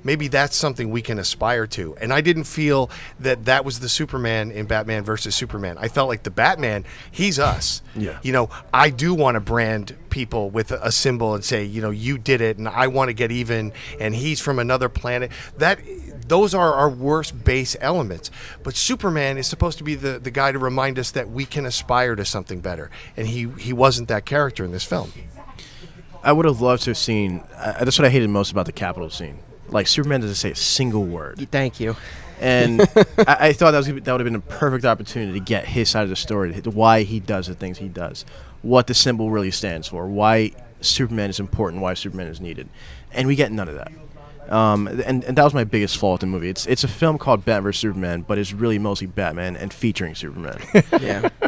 maybe 0.04 0.28
that's 0.28 0.56
something 0.56 0.90
we 0.90 1.02
can 1.02 1.18
aspire 1.18 1.66
to. 1.66 1.96
And 1.96 2.12
I 2.12 2.20
didn't 2.20 2.44
feel 2.44 2.90
that 3.20 3.44
that 3.46 3.64
was 3.64 3.80
the 3.80 3.88
Superman 3.88 4.50
in 4.50 4.66
Batman 4.66 5.04
versus 5.04 5.34
Superman. 5.34 5.76
I 5.78 5.88
felt 5.88 6.08
like 6.08 6.22
the 6.22 6.30
Batman, 6.30 6.84
he's 7.10 7.38
us. 7.38 7.82
Yeah. 7.94 8.18
You 8.22 8.32
know, 8.32 8.50
I 8.72 8.90
do 8.90 9.14
want 9.14 9.34
to 9.36 9.40
brand 9.40 9.96
people 10.10 10.50
with 10.50 10.72
a, 10.72 10.80
a 10.86 10.92
symbol 10.92 11.34
and 11.34 11.44
say, 11.44 11.64
you 11.64 11.82
know, 11.82 11.90
you 11.90 12.18
did 12.18 12.40
it 12.40 12.58
and 12.58 12.68
I 12.68 12.88
want 12.88 13.08
to 13.08 13.14
get 13.14 13.30
even 13.30 13.72
and 13.98 14.14
he's 14.14 14.40
from 14.40 14.58
another 14.58 14.88
planet. 14.88 15.30
That 15.58 15.80
those 16.30 16.54
are 16.54 16.72
our 16.72 16.88
worst 16.88 17.44
base 17.44 17.76
elements. 17.80 18.30
But 18.62 18.76
Superman 18.76 19.36
is 19.36 19.48
supposed 19.48 19.78
to 19.78 19.84
be 19.84 19.96
the, 19.96 20.20
the 20.20 20.30
guy 20.30 20.52
to 20.52 20.58
remind 20.58 20.96
us 20.96 21.10
that 21.10 21.28
we 21.28 21.44
can 21.44 21.66
aspire 21.66 22.14
to 22.14 22.24
something 22.24 22.60
better. 22.60 22.88
And 23.16 23.26
he, 23.26 23.48
he 23.58 23.72
wasn't 23.72 24.08
that 24.08 24.24
character 24.24 24.64
in 24.64 24.70
this 24.70 24.84
film. 24.84 25.12
I 26.22 26.32
would 26.32 26.46
have 26.46 26.60
loved 26.60 26.84
to 26.84 26.90
have 26.90 26.98
seen. 26.98 27.42
Uh, 27.56 27.84
that's 27.84 27.98
what 27.98 28.06
I 28.06 28.10
hated 28.10 28.30
most 28.30 28.52
about 28.52 28.66
the 28.66 28.72
Capitol 28.72 29.10
scene. 29.10 29.40
Like 29.68 29.88
Superman 29.88 30.20
doesn't 30.20 30.36
say 30.36 30.52
a 30.52 30.56
single 30.56 31.04
word, 31.04 31.48
Thank 31.50 31.80
you. 31.80 31.96
and 32.40 32.80
I, 33.18 33.48
I 33.48 33.52
thought 33.52 33.72
that 33.72 33.78
was 33.78 33.86
that 33.86 33.96
would 33.96 34.06
have 34.06 34.24
been 34.24 34.34
a 34.34 34.40
perfect 34.40 34.84
opportunity 34.84 35.32
to 35.32 35.44
get 35.44 35.64
his 35.64 35.88
side 35.88 36.04
of 36.04 36.10
the 36.10 36.16
story, 36.16 36.52
why 36.52 37.02
he 37.02 37.20
does 37.20 37.46
the 37.46 37.54
things 37.54 37.78
he 37.78 37.88
does, 37.88 38.24
what 38.62 38.86
the 38.86 38.94
symbol 38.94 39.30
really 39.30 39.50
stands 39.50 39.88
for, 39.88 40.06
why 40.08 40.52
Superman 40.80 41.30
is 41.30 41.40
important, 41.40 41.82
why 41.82 41.94
Superman 41.94 42.26
is 42.26 42.40
needed, 42.40 42.68
and 43.12 43.28
we 43.28 43.36
get 43.36 43.52
none 43.52 43.68
of 43.68 43.76
that. 43.76 43.92
Um, 44.50 44.88
and, 44.88 45.22
and 45.24 45.38
that 45.38 45.44
was 45.44 45.54
my 45.54 45.62
biggest 45.64 45.96
flaw 45.96 46.12
with 46.12 46.22
the 46.22 46.26
movie. 46.26 46.48
It's 46.48 46.66
it's 46.66 46.82
a 46.84 46.88
film 46.88 47.18
called 47.18 47.44
Batman 47.44 47.62
vs 47.64 47.80
Superman, 47.80 48.22
but 48.22 48.36
it's 48.38 48.52
really 48.52 48.78
mostly 48.78 49.06
Batman 49.06 49.56
and 49.56 49.72
featuring 49.72 50.14
Superman. 50.14 50.58
yeah. 51.00 51.28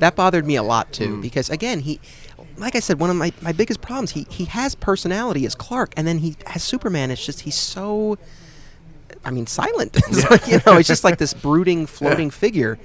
That 0.00 0.16
bothered 0.16 0.44
me 0.46 0.54
a 0.56 0.62
lot 0.62 0.92
too 0.92 1.16
Mm. 1.16 1.22
because 1.22 1.48
again 1.48 1.80
he 1.80 1.98
like 2.58 2.76
I 2.76 2.80
said 2.80 3.00
one 3.00 3.08
of 3.08 3.16
my, 3.16 3.32
my 3.40 3.52
biggest 3.52 3.80
problems 3.80 4.10
he 4.10 4.26
he 4.28 4.44
has 4.44 4.74
personality 4.74 5.46
as 5.46 5.54
Clark 5.54 5.94
and 5.96 6.06
then 6.06 6.18
he 6.18 6.36
has 6.44 6.62
Superman 6.62 7.10
it's 7.10 7.24
just 7.24 7.40
he's 7.40 7.54
so 7.54 8.18
I 9.24 9.30
mean 9.30 9.46
silent 9.46 9.96
It's 10.08 10.30
like, 10.30 10.46
you 10.46 10.60
know 10.66 10.76
it's 10.76 10.88
just 10.88 11.04
like 11.04 11.16
this 11.16 11.32
brooding 11.32 11.86
floating 11.86 12.28
figure 12.28 12.78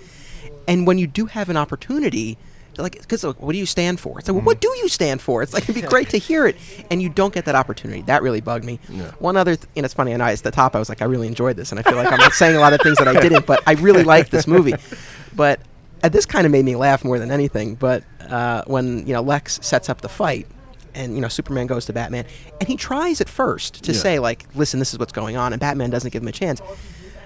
and 0.66 0.88
when 0.88 0.98
you 0.98 1.06
do 1.06 1.26
have 1.26 1.50
an 1.50 1.58
opportunity 1.58 2.38
like 2.78 3.00
because 3.02 3.24
what 3.24 3.52
do 3.52 3.58
you 3.58 3.66
stand 3.66 4.00
for 4.00 4.18
it's 4.20 4.28
like 4.30 4.44
what 4.44 4.58
Mm-hmm. 4.60 4.74
do 4.74 4.78
you 4.82 4.90
stand 4.90 5.22
for 5.22 5.44
it's 5.44 5.54
like 5.54 5.64
it'd 5.64 5.76
be 5.76 5.82
great 5.96 6.10
to 6.10 6.18
hear 6.18 6.48
it 6.48 6.56
and 6.90 7.02
you 7.02 7.10
don't 7.10 7.34
get 7.34 7.46
that 7.46 7.56
opportunity 7.56 8.02
that 8.04 8.24
really 8.24 8.42
bugged 8.42 8.66
me 8.66 8.78
one 9.20 9.38
other 9.38 9.56
th- 9.56 9.68
and 9.76 9.86
it's 9.86 9.94
funny 9.94 10.12
and 10.12 10.22
I 10.24 10.32
at 10.32 10.40
the 10.40 10.52
top 10.52 10.76
I 10.76 10.80
was 10.80 10.90
like 10.90 11.02
I 11.02 11.06
really 11.06 11.28
enjoyed 11.28 11.56
this 11.56 11.72
and 11.72 11.80
I 11.80 11.84
feel 11.84 11.96
like 11.96 12.12
I'm 12.12 12.20
not 12.20 12.34
saying 12.34 12.56
a 12.56 12.60
lot 12.60 12.74
of 12.74 12.82
things 12.82 12.98
that 12.98 13.08
I 13.08 13.20
didn't 13.20 13.46
but 13.46 13.62
I 13.68 13.74
really 13.74 14.04
liked 14.04 14.32
this 14.32 14.48
movie 14.48 14.74
but 15.36 15.60
uh, 16.04 16.10
this 16.10 16.26
kind 16.26 16.46
of 16.46 16.52
made 16.52 16.66
me 16.66 16.76
laugh 16.76 17.06
more 17.06 17.18
than 17.18 17.32
anything. 17.32 17.76
But 17.76 18.04
uh, 18.20 18.64
when 18.68 19.08
you 19.08 19.14
know 19.14 19.22
Lex 19.22 19.58
sets 19.62 19.88
up 19.88 20.02
the 20.02 20.10
fight, 20.10 20.48
and 20.94 21.16
you 21.16 21.22
know 21.22 21.30
Superman 21.30 21.66
goes 21.66 21.86
to 21.86 21.94
Batman, 21.94 22.26
and 22.60 22.68
he 22.68 22.76
tries 22.76 23.22
at 23.22 23.30
first 23.30 23.84
to 23.86 23.94
Yeah. 23.94 23.98
say 24.00 24.20
like, 24.20 24.46
"Listen, 24.54 24.80
this 24.80 24.92
is 24.92 25.00
what's 25.00 25.14
going 25.14 25.38
on," 25.38 25.54
and 25.54 25.62
Batman 25.62 25.92
doesn't 25.92 26.12
give 26.12 26.22
him 26.22 26.28
a 26.28 26.34
chance. 26.34 26.62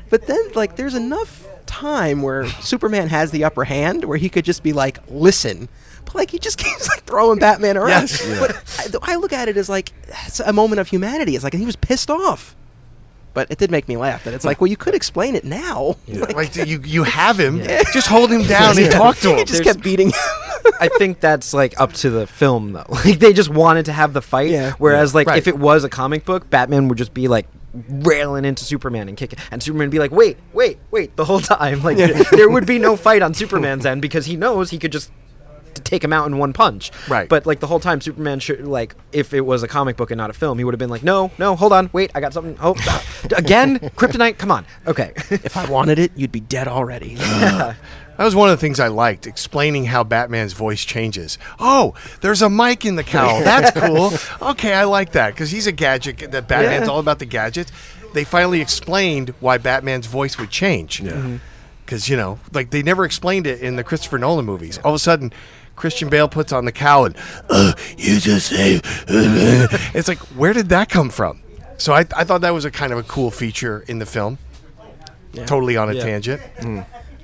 But 0.10 0.28
then 0.28 0.40
like, 0.56 0.76
there's 0.76 0.96
enough 0.96 1.46
time 1.66 2.22
where 2.22 2.48
Superman 2.62 3.10
has 3.10 3.32
the 3.32 3.44
upper 3.44 3.64
hand 3.66 4.06
where 4.06 4.18
he 4.18 4.30
could 4.30 4.46
just 4.46 4.64
be 4.64 4.74
like, 4.74 5.00
"Listen." 5.10 5.68
But 6.06 6.16
like 6.16 6.32
he 6.32 6.40
just 6.40 6.58
keeps 6.64 6.88
like 6.88 7.04
throwing 7.04 7.40
Batman 7.40 7.78
around. 7.78 8.10
Yes. 8.10 8.26
Yeah. 8.26 8.40
But 8.40 9.02
I, 9.04 9.14
I 9.14 9.16
look 9.18 9.34
at 9.34 9.50
it 9.50 9.58
as 9.58 9.68
like 9.70 9.92
it's 10.26 10.40
a 10.40 10.54
moment 10.54 10.80
of 10.80 10.88
humanity. 10.88 11.36
It's 11.36 11.44
like 11.44 11.54
he 11.54 11.66
was 11.66 11.76
pissed 11.76 12.10
off. 12.10 12.56
But 13.34 13.52
it 13.52 13.60
did 13.60 13.70
make 13.70 13.88
me 13.88 13.98
laugh. 13.98 14.24
That 14.24 14.34
it's 14.34 14.46
like, 14.46 14.60
well, 14.62 14.68
you 14.68 14.78
could 14.78 14.96
explain 14.96 15.36
it 15.36 15.44
now. 15.44 15.96
Like, 16.08 16.34
Like 16.36 16.56
you, 16.56 16.82
you 16.84 17.04
have 17.04 17.40
him. 17.40 17.62
Just 17.94 18.08
hold 18.08 18.32
him 18.32 18.42
down 18.44 18.80
and 18.80 18.92
talk 18.92 19.18
to 19.18 19.28
He 19.28 19.34
him. 19.42 19.46
just 19.46 19.64
There's- 19.64 19.76
kept 19.76 19.84
beating. 19.84 20.12
I 20.82 20.90
think 20.98 21.20
that's 21.20 21.54
like 21.54 21.80
up 21.80 21.94
to 21.94 22.10
the 22.10 22.26
film 22.28 22.74
though. 22.74 22.86
Like 22.90 23.20
they 23.20 23.34
just 23.34 23.50
wanted 23.50 23.86
to 23.86 23.94
have 23.94 24.14
the 24.14 24.22
fight. 24.24 24.50
Yeah. 24.50 24.72
Whereas 24.80 25.14
like 25.14 25.28
Right. 25.28 25.38
if 25.38 25.48
it 25.48 25.58
was 25.58 25.84
a 25.84 25.90
comic 25.90 26.26
book, 26.26 26.50
Batman 26.50 26.88
would 26.88 26.98
just 26.98 27.14
be 27.14 27.28
like 27.28 27.48
railing 27.90 28.46
into 28.46 28.64
Superman 28.64 29.08
and 29.08 29.18
kicking, 29.18 29.40
and 29.52 29.62
Superman 29.62 29.90
be 29.90 30.00
like, 30.00 30.12
"Wait, 30.12 30.38
wait, 30.54 30.80
wait!" 30.92 31.16
the 31.16 31.26
whole 31.26 31.40
time. 31.56 31.84
Like 31.84 31.98
there 32.32 32.50
would 32.50 32.66
be 32.66 32.80
no 32.80 32.96
fight 32.96 33.22
on 33.22 33.34
Superman's 33.34 33.86
end 33.86 34.02
because 34.02 34.26
he 34.26 34.36
knows 34.36 34.70
he 34.70 34.80
could 34.80 34.92
just 34.92 35.12
t- 35.78 35.82
take 35.84 36.04
him 36.04 36.12
out 36.14 36.28
in 36.28 36.38
one 36.38 36.54
punch. 36.54 36.92
Right. 37.08 37.28
But 37.30 37.46
like 37.46 37.60
the 37.60 37.68
whole 37.68 37.80
time, 37.80 38.02
Superman 38.02 38.40
should 38.40 38.66
like 38.68 38.96
if 39.12 39.34
it 39.34 39.42
was 39.42 39.64
a 39.64 39.68
comic 39.68 39.98
book 39.98 40.12
and 40.12 40.18
not 40.18 40.30
a 40.30 40.34
film, 40.34 40.58
he 40.58 40.64
would 40.64 40.74
have 40.74 40.80
been 40.80 40.90
like, 40.90 41.04
"No, 41.04 41.32
no, 41.38 41.56
hold 41.56 41.74
on, 41.74 41.90
wait, 41.94 42.12
I 42.16 42.20
got 42.20 42.34
something. 42.34 42.58
Oh, 42.62 42.74
again, 43.36 43.80
Kryptonite. 43.80 44.38
Come 44.38 44.52
on, 44.52 44.66
okay." 44.86 45.14
if 45.30 45.56
I 45.58 45.70
wanted 45.70 46.00
it, 46.00 46.12
you'd 46.16 46.32
be 46.32 46.40
dead 46.42 46.68
already. 46.68 47.18
That 48.18 48.24
was 48.26 48.34
one 48.36 48.50
of 48.50 48.58
the 48.58 48.60
things 48.62 48.80
I 48.80 48.88
liked, 48.88 49.28
explaining 49.28 49.86
how 49.86 50.04
Batman's 50.04 50.54
voice 50.54 50.84
changes. 50.84 51.38
Oh, 51.60 51.94
there's 52.22 52.42
a 52.42 52.50
mic 52.50 52.84
in 52.84 52.96
the 52.96 53.04
cowl. 53.04 53.40
That's 53.44 53.80
cool. 53.80 54.12
Okay, 54.50 54.74
I 54.74 54.86
like 54.86 55.12
that 55.12 55.36
because 55.36 55.52
he's 55.52 55.68
a 55.68 55.72
gadget. 55.72 56.32
That 56.32 56.48
Batman's 56.48 56.88
Yeah. 56.88 56.94
all 56.94 57.00
about 57.00 57.20
the 57.20 57.28
gadgets. 57.28 57.72
They 58.16 58.24
finally 58.24 58.60
explained 58.60 59.36
why 59.40 59.60
Batman's 59.60 60.08
voice 60.08 60.40
would 60.40 60.50
change. 60.50 61.00
Yeah. 61.00 61.12
Mm-hmm. 61.12 61.36
Because 61.86 62.10
you 62.10 62.18
know, 62.18 62.40
like 62.54 62.72
they 62.72 62.82
never 62.82 63.06
explained 63.06 63.46
it 63.46 63.62
in 63.62 63.76
the 63.76 63.84
Christopher 63.84 64.18
Nolan 64.18 64.46
movies. 64.46 64.80
All 64.80 64.92
of 64.92 64.96
a 64.96 65.00
sudden. 65.00 65.32
Christian 65.78 66.10
Bale 66.10 66.28
puts 66.28 66.52
on 66.52 66.66
the 66.66 66.72
cowl 66.74 67.06
and, 67.06 67.16
uh, 67.50 67.72
you 67.98 68.20
just 68.20 68.48
say, 68.50 68.82
it's 69.08 70.08
like, 70.10 70.18
where 70.36 70.52
did 70.52 70.68
that 70.70 70.90
come 70.90 71.10
from? 71.10 71.42
So 71.78 71.94
I, 71.94 72.00
I 72.16 72.24
thought 72.26 72.42
that 72.42 72.54
was 72.54 72.66
a 72.66 72.72
kind 72.72 72.92
of 72.92 72.98
a 73.00 73.04
cool 73.04 73.32
feature 73.32 73.86
in 73.88 74.00
the 74.00 74.06
film. 74.06 74.38
Totally 75.46 75.78
on 75.78 75.90
a 75.90 75.94
Yeah. 75.94 76.04
tangent. 76.04 76.42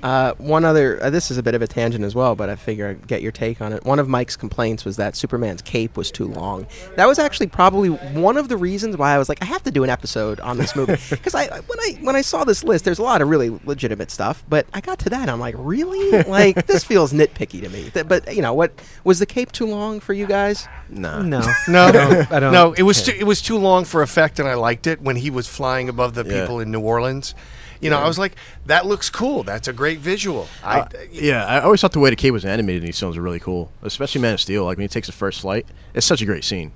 Uh, 0.04 0.34
one 0.34 0.66
other, 0.66 1.02
uh, 1.02 1.08
this 1.08 1.30
is 1.30 1.38
a 1.38 1.42
bit 1.42 1.54
of 1.54 1.62
a 1.62 1.66
tangent 1.66 2.04
as 2.04 2.14
well, 2.14 2.34
but 2.34 2.50
I 2.50 2.56
figure 2.56 2.88
I'd 2.88 3.06
get 3.06 3.22
your 3.22 3.32
take 3.32 3.62
on 3.62 3.72
it. 3.72 3.84
One 3.86 3.98
of 3.98 4.06
Mike's 4.06 4.36
complaints 4.36 4.84
was 4.84 4.96
that 4.98 5.16
Superman's 5.16 5.62
cape 5.62 5.96
was 5.96 6.10
too 6.10 6.26
long. 6.28 6.66
That 6.96 7.08
was 7.08 7.18
actually 7.18 7.46
probably 7.46 7.88
one 7.88 8.36
of 8.36 8.48
the 8.50 8.58
reasons 8.58 8.98
why 8.98 9.14
I 9.14 9.18
was 9.18 9.30
like, 9.30 9.40
I 9.40 9.46
have 9.46 9.62
to 9.62 9.70
do 9.70 9.82
an 9.82 9.88
episode 9.88 10.40
on 10.40 10.58
this 10.58 10.76
movie 10.76 10.96
because 11.10 11.34
I 11.34 11.46
when 11.46 11.80
I 11.80 11.98
when 12.02 12.16
I 12.16 12.20
saw 12.20 12.44
this 12.44 12.62
list, 12.62 12.84
there's 12.84 12.98
a 12.98 13.02
lot 13.02 13.22
of 13.22 13.28
really 13.30 13.48
legitimate 13.64 14.10
stuff, 14.10 14.44
but 14.46 14.66
I 14.74 14.82
got 14.82 14.98
to 15.00 15.08
that, 15.10 15.30
I'm 15.30 15.40
like, 15.40 15.54
really? 15.56 16.22
Like 16.24 16.66
this 16.66 16.84
feels 16.90 17.14
nitpicky 17.14 17.62
to 17.62 17.70
me. 17.70 17.88
Th- 17.88 18.06
But 18.06 18.34
you 18.36 18.42
know 18.42 18.52
what? 18.52 18.78
Was 19.04 19.20
the 19.20 19.26
cape 19.26 19.52
too 19.52 19.66
long 19.66 20.00
for 20.00 20.12
you 20.12 20.26
guys? 20.26 20.68
nah. 20.90 21.22
No, 21.22 21.40
No, 21.66 22.26
I 22.30 22.40
don't 22.40 22.52
no, 22.52 22.74
it 22.74 22.82
was 22.82 23.02
too, 23.04 23.12
it 23.18 23.24
was 23.24 23.40
too 23.40 23.56
long 23.56 23.86
for 23.86 24.02
effect, 24.02 24.38
and 24.38 24.46
I 24.46 24.54
liked 24.54 24.86
it 24.86 25.00
when 25.00 25.16
he 25.16 25.30
was 25.30 25.46
flying 25.48 25.88
above 25.88 26.12
the 26.14 26.24
Yeah. 26.26 26.42
people 26.42 26.60
in 26.60 26.70
New 26.70 26.80
Orleans. 26.80 27.34
You 27.80 27.90
know, 27.90 27.98
I 27.98 28.06
was 28.06 28.18
like, 28.18 28.36
that 28.66 28.86
looks 28.86 29.10
cool. 29.10 29.42
That's 29.42 29.68
a 29.68 29.72
great 29.72 29.98
visual. 29.98 30.48
I, 30.62 30.80
Uh, 30.80 30.88
yeah, 31.12 31.44
I 31.44 31.60
always 31.60 31.80
thought 31.80 31.92
the 31.92 32.00
way 32.00 32.10
the 32.10 32.16
cape 32.16 32.32
was 32.32 32.44
animated 32.44 32.82
in 32.82 32.86
these 32.86 32.98
films 32.98 33.16
were 33.16 33.22
really 33.22 33.40
cool, 33.40 33.70
especially 33.82 34.20
Man 34.20 34.34
of 34.34 34.40
Steel. 34.40 34.64
Like 34.64 34.76
when 34.78 34.84
he 34.84 34.88
takes 34.88 35.06
the 35.06 35.12
first 35.12 35.40
flight, 35.40 35.66
it's 35.94 36.06
such 36.06 36.22
a 36.22 36.26
great 36.26 36.44
scene. 36.44 36.72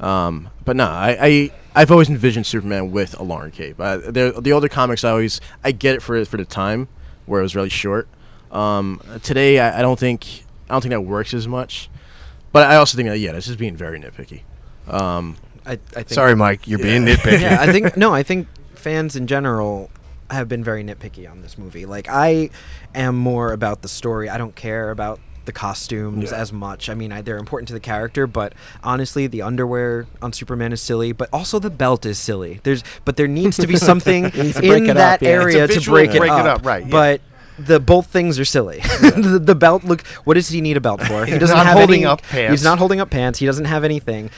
Um, 0.00 0.50
but 0.64 0.76
no, 0.76 0.84
I, 0.86 1.16
I 1.20 1.50
I've 1.74 1.90
always 1.90 2.08
envisioned 2.08 2.46
Superman 2.46 2.92
with 2.92 3.18
a 3.18 3.22
long 3.22 3.50
cape. 3.50 3.80
Uh, 3.80 3.96
the 3.98 4.34
the 4.40 4.52
older 4.52 4.68
comics, 4.68 5.02
I 5.04 5.10
always 5.10 5.40
I 5.64 5.72
get 5.72 5.96
it 5.96 6.02
for 6.02 6.24
for 6.24 6.36
the 6.36 6.44
time 6.44 6.88
where 7.26 7.40
it 7.40 7.42
was 7.42 7.56
really 7.56 7.68
short. 7.68 8.08
Um, 8.52 9.00
today, 9.22 9.58
I, 9.58 9.80
I 9.80 9.82
don't 9.82 9.98
think 9.98 10.44
I 10.70 10.74
don't 10.74 10.82
think 10.82 10.90
that 10.92 11.00
works 11.00 11.34
as 11.34 11.48
much. 11.48 11.90
But 12.52 12.70
I 12.70 12.76
also 12.76 12.96
think 12.96 13.08
that 13.08 13.18
yeah, 13.18 13.32
this 13.32 13.48
is 13.48 13.56
being 13.56 13.76
very 13.76 13.98
nitpicky. 14.00 14.42
Um, 14.88 15.36
I, 15.66 15.72
I 15.72 15.76
think 15.76 16.08
sorry, 16.10 16.36
Mike, 16.36 16.68
you're 16.68 16.78
being 16.78 17.04
nitpicky. 17.04 17.40
yeah, 17.40 17.58
I 17.60 17.72
think 17.72 17.96
no, 17.96 18.14
I 18.14 18.22
think 18.22 18.46
fans 18.76 19.16
in 19.16 19.26
general 19.26 19.90
have 20.30 20.48
been 20.48 20.64
very 20.64 20.82
nitpicky 20.84 21.30
on 21.30 21.42
this 21.42 21.56
movie. 21.58 21.86
Like 21.86 22.08
I 22.08 22.50
am 22.94 23.16
more 23.16 23.52
about 23.52 23.82
the 23.82 23.88
story. 23.88 24.28
I 24.28 24.38
don't 24.38 24.54
care 24.54 24.90
about 24.90 25.20
the 25.44 25.52
costumes 25.52 26.30
Yeah. 26.32 26.38
as 26.38 26.52
much. 26.52 26.88
I 26.88 26.94
mean, 26.94 27.12
I, 27.12 27.22
they're 27.22 27.38
important 27.38 27.68
to 27.68 27.74
the 27.74 27.80
character, 27.80 28.26
but 28.26 28.52
honestly, 28.82 29.26
the 29.28 29.42
underwear 29.42 30.06
on 30.20 30.32
Superman 30.32 30.72
is 30.72 30.82
silly, 30.82 31.12
but 31.12 31.28
also 31.32 31.58
the 31.58 31.70
belt 31.70 32.04
is 32.04 32.18
silly. 32.18 32.60
There's 32.64 32.82
but 33.04 33.16
there 33.16 33.28
needs 33.28 33.56
to 33.58 33.66
be 33.66 33.76
something 33.90 34.30
to 34.32 34.74
in 34.74 34.84
that 34.94 35.14
up, 35.16 35.22
yeah. 35.22 35.28
Area 35.28 35.68
to 35.68 35.80
break 35.82 36.14
it 36.14 36.18
break 36.18 36.30
up. 36.30 36.40
it 36.40 36.46
up, 36.46 36.66
right, 36.66 36.84
yeah. 36.84 36.90
But 36.90 37.20
the 37.58 37.80
both 37.80 38.08
things 38.08 38.38
are 38.38 38.44
silly. 38.44 38.80
the, 39.00 39.40
the 39.42 39.54
belt 39.54 39.84
look. 39.84 40.06
What 40.24 40.34
does 40.34 40.48
he 40.48 40.60
need 40.60 40.76
a 40.76 40.80
belt 40.80 41.00
for? 41.02 41.24
He 41.26 41.38
doesn't 41.38 41.56
not 41.56 41.66
have 41.66 41.78
holding 41.78 42.00
any, 42.00 42.06
up 42.06 42.22
pants. 42.22 42.50
He's 42.50 42.64
not 42.64 42.78
holding 42.78 43.00
up 43.00 43.10
pants. 43.10 43.38
He 43.38 43.46
doesn't 43.46 43.64
have 43.64 43.84
anything. 43.84 44.30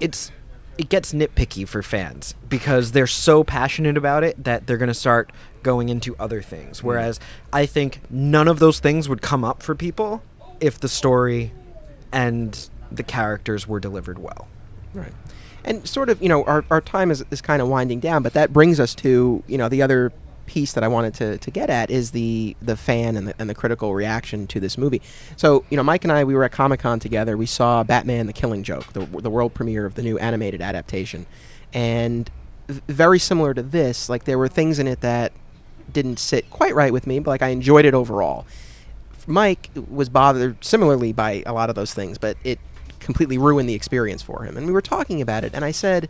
It's 0.00 0.30
it 0.78 0.88
gets 0.88 1.12
nitpicky 1.12 1.66
for 1.66 1.82
fans 1.82 2.34
because 2.48 2.92
they're 2.92 3.06
so 3.06 3.44
passionate 3.44 3.96
about 3.96 4.24
it 4.24 4.42
that 4.42 4.66
they're 4.66 4.76
going 4.76 4.88
to 4.88 4.94
start 4.94 5.30
going 5.62 5.88
into 5.88 6.16
other 6.18 6.42
things. 6.42 6.80
Mm. 6.80 6.84
Whereas 6.84 7.20
I 7.52 7.66
think 7.66 8.00
none 8.10 8.48
of 8.48 8.58
those 8.58 8.80
things 8.80 9.08
would 9.08 9.22
come 9.22 9.44
up 9.44 9.62
for 9.62 9.74
people 9.74 10.22
if 10.60 10.78
the 10.80 10.88
story 10.88 11.52
and 12.12 12.68
the 12.90 13.02
characters 13.02 13.66
were 13.66 13.80
delivered 13.80 14.18
well. 14.18 14.48
Right. 14.92 15.12
And 15.64 15.88
sort 15.88 16.10
of, 16.10 16.22
you 16.22 16.28
know, 16.28 16.44
our, 16.44 16.64
our 16.70 16.80
time 16.80 17.10
is, 17.10 17.24
is 17.30 17.40
kind 17.40 17.62
of 17.62 17.68
winding 17.68 18.00
down, 18.00 18.22
but 18.22 18.34
that 18.34 18.52
brings 18.52 18.78
us 18.78 18.94
to, 18.96 19.42
you 19.46 19.58
know, 19.58 19.68
the 19.68 19.82
other 19.82 20.12
piece 20.46 20.72
that 20.74 20.84
I 20.84 20.88
wanted 20.88 21.14
to, 21.14 21.38
to 21.38 21.50
get 21.50 21.70
at 21.70 21.90
is 21.90 22.10
the, 22.10 22.56
the 22.60 22.76
fan 22.76 23.16
and 23.16 23.28
the, 23.28 23.34
and 23.38 23.48
the 23.48 23.54
critical 23.54 23.94
reaction 23.94 24.46
to 24.48 24.60
this 24.60 24.76
movie. 24.76 25.02
So, 25.36 25.64
you 25.70 25.76
know, 25.76 25.82
Mike 25.82 26.04
and 26.04 26.12
I, 26.12 26.24
we 26.24 26.34
were 26.34 26.44
at 26.44 26.52
Comic 26.52 26.80
Con 26.80 27.00
together. 27.00 27.36
We 27.36 27.46
saw 27.46 27.82
Batman 27.82 28.26
the 28.26 28.32
Killing 28.32 28.62
Joke, 28.62 28.92
the, 28.92 29.04
the 29.06 29.30
world 29.30 29.54
premiere 29.54 29.86
of 29.86 29.94
the 29.94 30.02
new 30.02 30.18
animated 30.18 30.60
adaptation. 30.60 31.26
And 31.72 32.30
very 32.68 33.18
similar 33.18 33.54
to 33.54 33.62
this, 33.62 34.08
like, 34.08 34.24
there 34.24 34.38
were 34.38 34.48
things 34.48 34.78
in 34.78 34.86
it 34.86 35.00
that 35.00 35.32
didn't 35.92 36.18
sit 36.18 36.48
quite 36.50 36.74
right 36.74 36.92
with 36.92 37.06
me, 37.06 37.18
but, 37.18 37.30
like, 37.30 37.42
I 37.42 37.48
enjoyed 37.48 37.84
it 37.84 37.94
overall. 37.94 38.46
Mike 39.26 39.70
was 39.90 40.08
bothered 40.08 40.62
similarly 40.64 41.12
by 41.12 41.42
a 41.46 41.52
lot 41.52 41.68
of 41.70 41.76
those 41.76 41.94
things, 41.94 42.18
but 42.18 42.36
it 42.44 42.58
completely 43.00 43.38
ruined 43.38 43.68
the 43.68 43.74
experience 43.74 44.22
for 44.22 44.44
him. 44.44 44.56
And 44.56 44.66
we 44.66 44.72
were 44.72 44.82
talking 44.82 45.20
about 45.20 45.44
it, 45.44 45.52
and 45.54 45.64
I 45.64 45.72
said, 45.72 46.08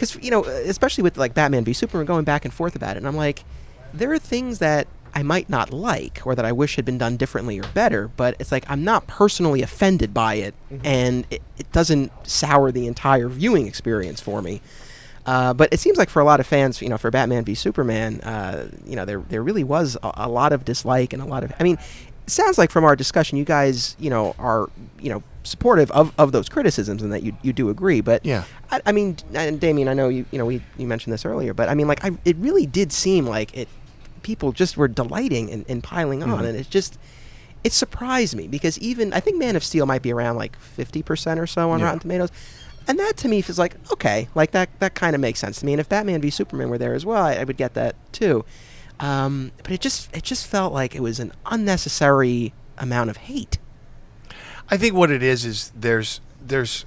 because 0.00 0.16
you 0.24 0.30
know, 0.30 0.44
especially 0.44 1.02
with 1.02 1.18
like 1.18 1.34
Batman 1.34 1.62
v 1.62 1.74
Superman, 1.74 2.06
going 2.06 2.24
back 2.24 2.46
and 2.46 2.54
forth 2.54 2.74
about 2.74 2.96
it, 2.96 2.98
and 2.98 3.06
I'm 3.06 3.16
like, 3.16 3.44
there 3.92 4.10
are 4.12 4.18
things 4.18 4.58
that 4.60 4.86
I 5.14 5.22
might 5.22 5.50
not 5.50 5.72
like 5.72 6.22
or 6.24 6.34
that 6.34 6.44
I 6.44 6.52
wish 6.52 6.76
had 6.76 6.86
been 6.86 6.96
done 6.96 7.18
differently 7.18 7.58
or 7.58 7.64
better, 7.74 8.08
but 8.08 8.34
it's 8.38 8.50
like 8.50 8.64
I'm 8.68 8.82
not 8.82 9.06
personally 9.06 9.60
offended 9.60 10.14
by 10.14 10.34
it, 10.34 10.54
and 10.84 11.26
it, 11.30 11.42
it 11.58 11.70
doesn't 11.72 12.10
sour 12.26 12.72
the 12.72 12.86
entire 12.86 13.28
viewing 13.28 13.66
experience 13.66 14.20
for 14.22 14.40
me. 14.40 14.62
Uh, 15.26 15.52
but 15.52 15.68
it 15.70 15.78
seems 15.78 15.98
like 15.98 16.08
for 16.08 16.20
a 16.20 16.24
lot 16.24 16.40
of 16.40 16.46
fans, 16.46 16.80
you 16.80 16.88
know, 16.88 16.96
for 16.96 17.10
Batman 17.10 17.44
v 17.44 17.54
Superman, 17.54 18.22
uh, 18.22 18.70
you 18.86 18.96
know, 18.96 19.04
there 19.04 19.20
there 19.28 19.42
really 19.42 19.64
was 19.64 19.98
a, 20.02 20.12
a 20.14 20.28
lot 20.30 20.54
of 20.54 20.64
dislike 20.64 21.12
and 21.12 21.20
a 21.20 21.26
lot 21.26 21.44
of. 21.44 21.52
I 21.60 21.62
mean, 21.62 21.76
sounds 22.30 22.58
like 22.58 22.70
from 22.70 22.84
our 22.84 22.96
discussion, 22.96 23.38
you 23.38 23.44
guys, 23.44 23.96
you 23.98 24.10
know, 24.10 24.34
are 24.38 24.68
you 25.00 25.10
know 25.10 25.22
supportive 25.42 25.90
of, 25.92 26.12
of 26.18 26.32
those 26.32 26.48
criticisms 26.48 27.02
and 27.02 27.12
that 27.12 27.22
you 27.22 27.36
you 27.42 27.52
do 27.52 27.70
agree. 27.70 28.00
But 28.00 28.24
Yeah. 28.26 28.44
I, 28.70 28.80
I 28.86 28.92
mean, 28.92 29.16
and 29.34 29.58
Damian, 29.58 29.88
I 29.88 29.94
know 29.94 30.08
you 30.08 30.26
you 30.30 30.38
know 30.38 30.46
we 30.46 30.62
you 30.76 30.86
mentioned 30.86 31.12
this 31.12 31.24
earlier, 31.24 31.54
but 31.54 31.68
I 31.68 31.74
mean, 31.74 31.88
like, 31.88 32.04
I 32.04 32.10
it 32.24 32.36
really 32.36 32.66
did 32.66 32.92
seem 32.92 33.26
like 33.26 33.56
it. 33.56 33.68
People 34.22 34.52
just 34.52 34.76
were 34.76 34.86
delighting 34.88 35.50
and, 35.50 35.64
and 35.66 35.82
piling 35.82 36.22
on, 36.22 36.28
mm-hmm. 36.28 36.44
and 36.44 36.56
it 36.58 36.68
just 36.68 36.98
it 37.64 37.72
surprised 37.72 38.36
me 38.36 38.48
because 38.48 38.78
even 38.78 39.12
I 39.14 39.20
think 39.20 39.38
Man 39.38 39.56
of 39.56 39.64
Steel 39.64 39.86
might 39.86 40.02
be 40.02 40.12
around 40.12 40.36
like 40.36 40.58
fifty 40.58 41.02
percent 41.02 41.40
or 41.40 41.46
so 41.46 41.70
on 41.70 41.78
Yeah. 41.80 41.86
Rotten 41.86 42.00
Tomatoes. 42.00 42.30
and 42.86 42.98
that 42.98 43.16
to 43.18 43.28
me 43.28 43.40
feels 43.40 43.58
like 43.58 43.76
okay, 43.90 44.28
like 44.34 44.50
that 44.50 44.68
that 44.80 44.94
kind 44.94 45.14
of 45.14 45.22
makes 45.22 45.40
sense 45.40 45.60
to 45.60 45.66
me. 45.66 45.72
And 45.72 45.80
if 45.80 45.88
Batman 45.88 46.20
v 46.20 46.28
Superman 46.28 46.68
were 46.68 46.76
there 46.78 46.92
as 46.92 47.06
well, 47.06 47.22
I, 47.24 47.36
I 47.36 47.44
would 47.44 47.56
get 47.56 47.72
that 47.74 47.96
too. 48.12 48.44
Um, 49.00 49.52
but 49.62 49.72
it 49.72 49.80
just 49.80 50.14
it 50.14 50.22
just 50.22 50.46
felt 50.46 50.72
like 50.72 50.94
it 50.94 51.00
was 51.00 51.18
an 51.18 51.32
unnecessary 51.46 52.52
amount 52.78 53.10
of 53.10 53.16
hate. 53.16 53.58
I 54.70 54.76
think 54.76 54.94
what 54.94 55.10
it 55.10 55.22
is 55.22 55.44
is 55.44 55.72
there's 55.74 56.20
there's 56.40 56.84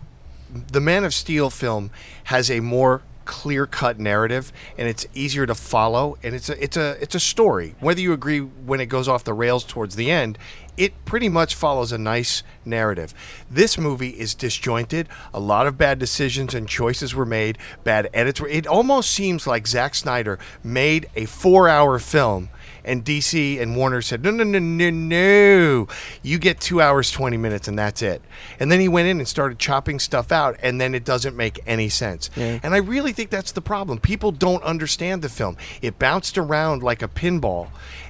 the 0.72 0.80
Man 0.80 1.04
of 1.04 1.14
Steel 1.14 1.50
film 1.50 1.90
has 2.26 2.50
a 2.52 2.60
more 2.60 3.02
clear 3.26 3.66
cut 3.66 4.00
narrative 4.00 4.52
and 4.78 4.88
it's 4.88 5.06
easier 5.14 5.46
to 5.46 5.56
follow 5.56 6.18
and 6.24 6.36
it's 6.36 6.50
a 6.50 6.64
it's 6.64 6.78
a 6.78 7.02
it's 7.02 7.16
a 7.16 7.20
story. 7.20 7.76
Whether 7.80 8.02
you 8.02 8.14
agree 8.14 8.40
when 8.40 8.80
it 8.80 8.88
goes 8.88 9.08
off 9.08 9.24
the 9.24 9.34
rails 9.34 9.64
towards 9.64 9.96
the 9.96 10.12
end, 10.12 10.38
it 10.78 11.06
pretty 11.06 11.30
much 11.30 11.56
follows 11.56 11.92
a 11.92 11.98
nice 11.98 12.44
narrative. 12.66 13.14
This 13.50 13.78
movie 13.78 14.10
is 14.10 14.34
disjointed. 14.34 15.08
A 15.34 15.40
lot 15.40 15.68
of 15.68 15.78
bad 15.78 16.00
decisions 16.00 16.54
and 16.54 16.68
choices 16.68 17.14
were 17.14 17.26
made, 17.26 17.58
bad 17.84 18.10
edits 18.14 18.42
were 18.42 18.48
it 18.48 18.68
almost 18.68 19.12
seems 19.12 19.46
like 19.48 19.68
Zack 19.68 19.96
Snyder 19.96 20.40
made 20.64 21.10
a 21.16 21.26
four 21.26 21.70
hour 21.70 22.00
film 22.00 22.50
and 22.86 23.04
DC 23.04 23.62
and 23.62 23.76
Warner 23.76 24.02
said, 24.02 24.24
no, 24.24 24.32
no, 24.32 24.44
no, 24.44 24.60
no, 24.60 24.90
no. 24.90 25.88
You 26.22 26.38
get 26.38 26.60
two 26.60 26.82
hours, 26.82 27.12
20 27.12 27.38
minutes, 27.38 27.68
and 27.68 27.78
that's 27.78 28.02
it. 28.02 28.22
And 28.60 28.72
then 28.72 28.80
he 28.80 28.88
went 28.88 29.08
in 29.08 29.20
and 29.20 29.28
started 29.28 29.60
chopping 29.60 30.00
stuff 30.00 30.32
out, 30.32 30.58
and 30.62 30.80
then 30.80 30.96
it 30.96 31.06
doesn't 31.06 31.36
make 31.36 31.60
any 31.66 31.90
sense. 31.90 32.30
Yeah. 32.36 32.60
And 32.64 32.74
I 32.74 32.78
really 32.78 33.14
think 33.14 33.30
that's 33.30 33.52
the 33.52 33.62
problem. 33.62 34.00
People 34.00 34.32
don't 34.32 34.64
understand 34.64 35.22
the 35.22 35.30
film. 35.30 35.58
It 35.82 36.00
bounced 36.00 36.38
around 36.38 36.84
like 36.84 37.02
a 37.02 37.08
pinball, 37.08 37.70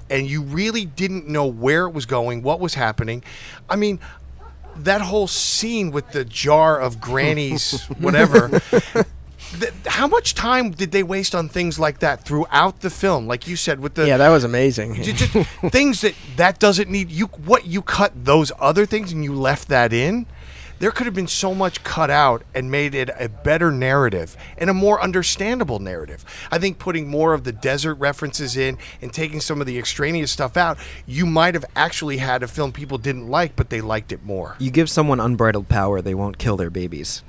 and 0.09 0.27
you 0.27 0.41
really 0.41 0.85
didn't 0.85 1.27
know 1.27 1.45
where 1.45 1.85
it 1.85 1.91
was 1.91 2.05
going, 2.05 2.41
what 2.41 2.59
was 2.59 2.73
happening. 2.73 3.23
I 3.69 3.75
mean, 3.75 3.99
that 4.77 5.01
whole 5.01 5.27
scene 5.27 5.91
with 5.91 6.11
the 6.11 6.25
jar 6.25 6.79
of 6.79 6.99
Granny's 6.99 7.83
whatever. 7.99 8.61
Th- 9.59 9.73
how 9.85 10.07
much 10.07 10.35
time 10.35 10.71
did 10.71 10.91
they 10.91 11.03
waste 11.03 11.33
on 11.35 11.49
things 11.49 11.79
like 11.79 11.99
that 11.99 12.25
throughout 12.25 12.81
the 12.81 12.89
film? 12.89 13.27
Like 13.27 13.47
you 13.47 13.55
said, 13.55 13.79
with 13.79 13.95
the 13.95 14.07
yeah, 14.07 14.17
that 14.17 14.29
was 14.29 14.43
amazing. 14.43 14.95
Things 15.69 16.01
that 16.01 16.15
that 16.37 16.59
doesn't 16.59 16.89
need 16.89 17.11
you 17.11 17.27
what 17.27 17.65
you 17.65 17.81
cut 17.81 18.25
those 18.25 18.51
other 18.59 18.85
things 18.85 19.11
and 19.11 19.23
you 19.23 19.33
left 19.33 19.67
that 19.69 19.93
in 19.93 20.25
there 20.79 20.91
could 20.91 21.05
have 21.05 21.13
been 21.13 21.27
so 21.27 21.53
much 21.53 21.83
cut 21.83 22.09
out 22.09 22.43
and 22.53 22.69
made 22.69 22.95
it 22.95 23.09
a 23.19 23.29
better 23.29 23.71
narrative 23.71 24.35
and 24.57 24.69
a 24.69 24.73
more 24.73 25.01
understandable 25.01 25.79
narrative. 25.79 26.25
I 26.51 26.59
think 26.59 26.79
putting 26.79 27.07
more 27.07 27.33
of 27.33 27.43
the 27.43 27.51
desert 27.51 27.95
references 27.95 28.57
in 28.57 28.77
and 29.01 29.13
taking 29.13 29.39
some 29.39 29.61
of 29.61 29.67
the 29.67 29.77
extraneous 29.77 30.31
stuff 30.31 30.57
out, 30.57 30.77
you 31.05 31.25
might 31.25 31.53
have 31.53 31.65
actually 31.75 32.17
had 32.17 32.43
a 32.43 32.47
film 32.47 32.71
people 32.71 32.97
didn't 32.97 33.27
like, 33.27 33.55
but 33.55 33.69
they 33.69 33.81
liked 33.81 34.11
it 34.11 34.23
more. 34.23 34.55
You 34.59 34.71
give 34.71 34.89
someone 34.89 35.19
unbridled 35.19 35.69
power, 35.69 36.01
they 36.01 36.15
won't 36.15 36.37
kill 36.37 36.57
their 36.57 36.69
babies. 36.69 37.23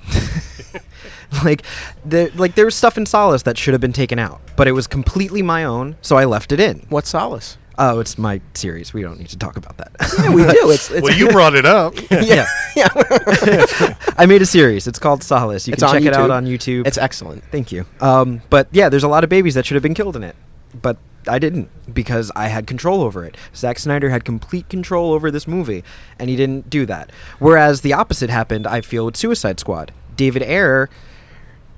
like, 1.44 1.62
there, 2.04 2.30
like 2.34 2.54
there 2.54 2.64
was 2.64 2.74
stuff 2.74 2.98
in 2.98 3.06
Solace 3.06 3.42
that 3.42 3.58
should 3.58 3.74
have 3.74 3.80
been 3.80 3.92
taken 3.92 4.18
out, 4.18 4.40
but 4.56 4.68
it 4.68 4.72
was 4.72 4.86
completely 4.86 5.42
my 5.42 5.64
own, 5.64 5.96
so 6.02 6.16
I 6.16 6.24
left 6.24 6.52
it 6.52 6.60
in. 6.60 6.86
What's 6.88 7.10
solace? 7.10 7.56
Oh, 7.78 7.98
it's 8.00 8.16
my 8.18 8.40
series. 8.54 8.92
We 8.94 9.02
don't 9.02 9.18
need 9.18 9.28
to 9.28 9.38
talk 9.38 9.56
about 9.56 9.76
that. 9.78 9.92
Yeah, 10.18 10.32
we 10.34 10.42
do. 10.42 10.70
It's, 10.70 10.90
it's 10.90 11.02
well, 11.02 11.16
you 11.16 11.28
brought 11.32 11.54
it 11.54 11.66
up. 11.66 11.94
yeah. 12.10 12.46
yeah. 12.76 12.88
I 14.18 14.26
made 14.26 14.42
a 14.42 14.46
series. 14.46 14.86
It's 14.86 14.98
called 14.98 15.22
Solace. 15.22 15.66
You 15.66 15.72
It's 15.72 15.82
can 15.82 15.88
on 15.90 15.94
check 16.02 16.06
it 16.06 16.14
out 16.14 16.30
on 16.30 16.46
YouTube. 16.46 16.86
it's 16.86 16.98
excellent. 16.98 17.42
Thank 17.50 17.72
you. 17.72 17.84
Um, 18.00 18.42
but 18.50 18.68
yeah, 18.70 18.88
there's 18.88 19.02
a 19.04 19.08
lot 19.08 19.24
of 19.24 19.30
babies 19.30 19.54
that 19.54 19.66
should 19.66 19.74
have 19.74 19.82
been 19.82 19.94
killed 19.94 20.14
in 20.16 20.22
it, 20.22 20.36
but 20.80 20.96
I 21.26 21.38
didn't 21.38 21.68
because 21.92 22.30
I 22.36 22.48
had 22.48 22.66
control 22.66 23.00
over 23.02 23.24
it. 23.24 23.36
Zack 23.56 23.78
Snyder 23.78 24.10
had 24.10 24.24
complete 24.24 24.68
control 24.68 25.12
over 25.12 25.30
this 25.30 25.48
movie, 25.48 25.82
and 26.18 26.30
he 26.30 26.36
didn't 26.36 26.70
do 26.70 26.86
that. 26.86 27.10
Whereas 27.38 27.80
the 27.80 27.92
opposite 27.92 28.30
happened, 28.30 28.66
I 28.66 28.82
feel, 28.82 29.06
with 29.06 29.16
Suicide 29.16 29.58
Squad. 29.58 29.92
David 30.16 30.42
Ayer 30.42 30.88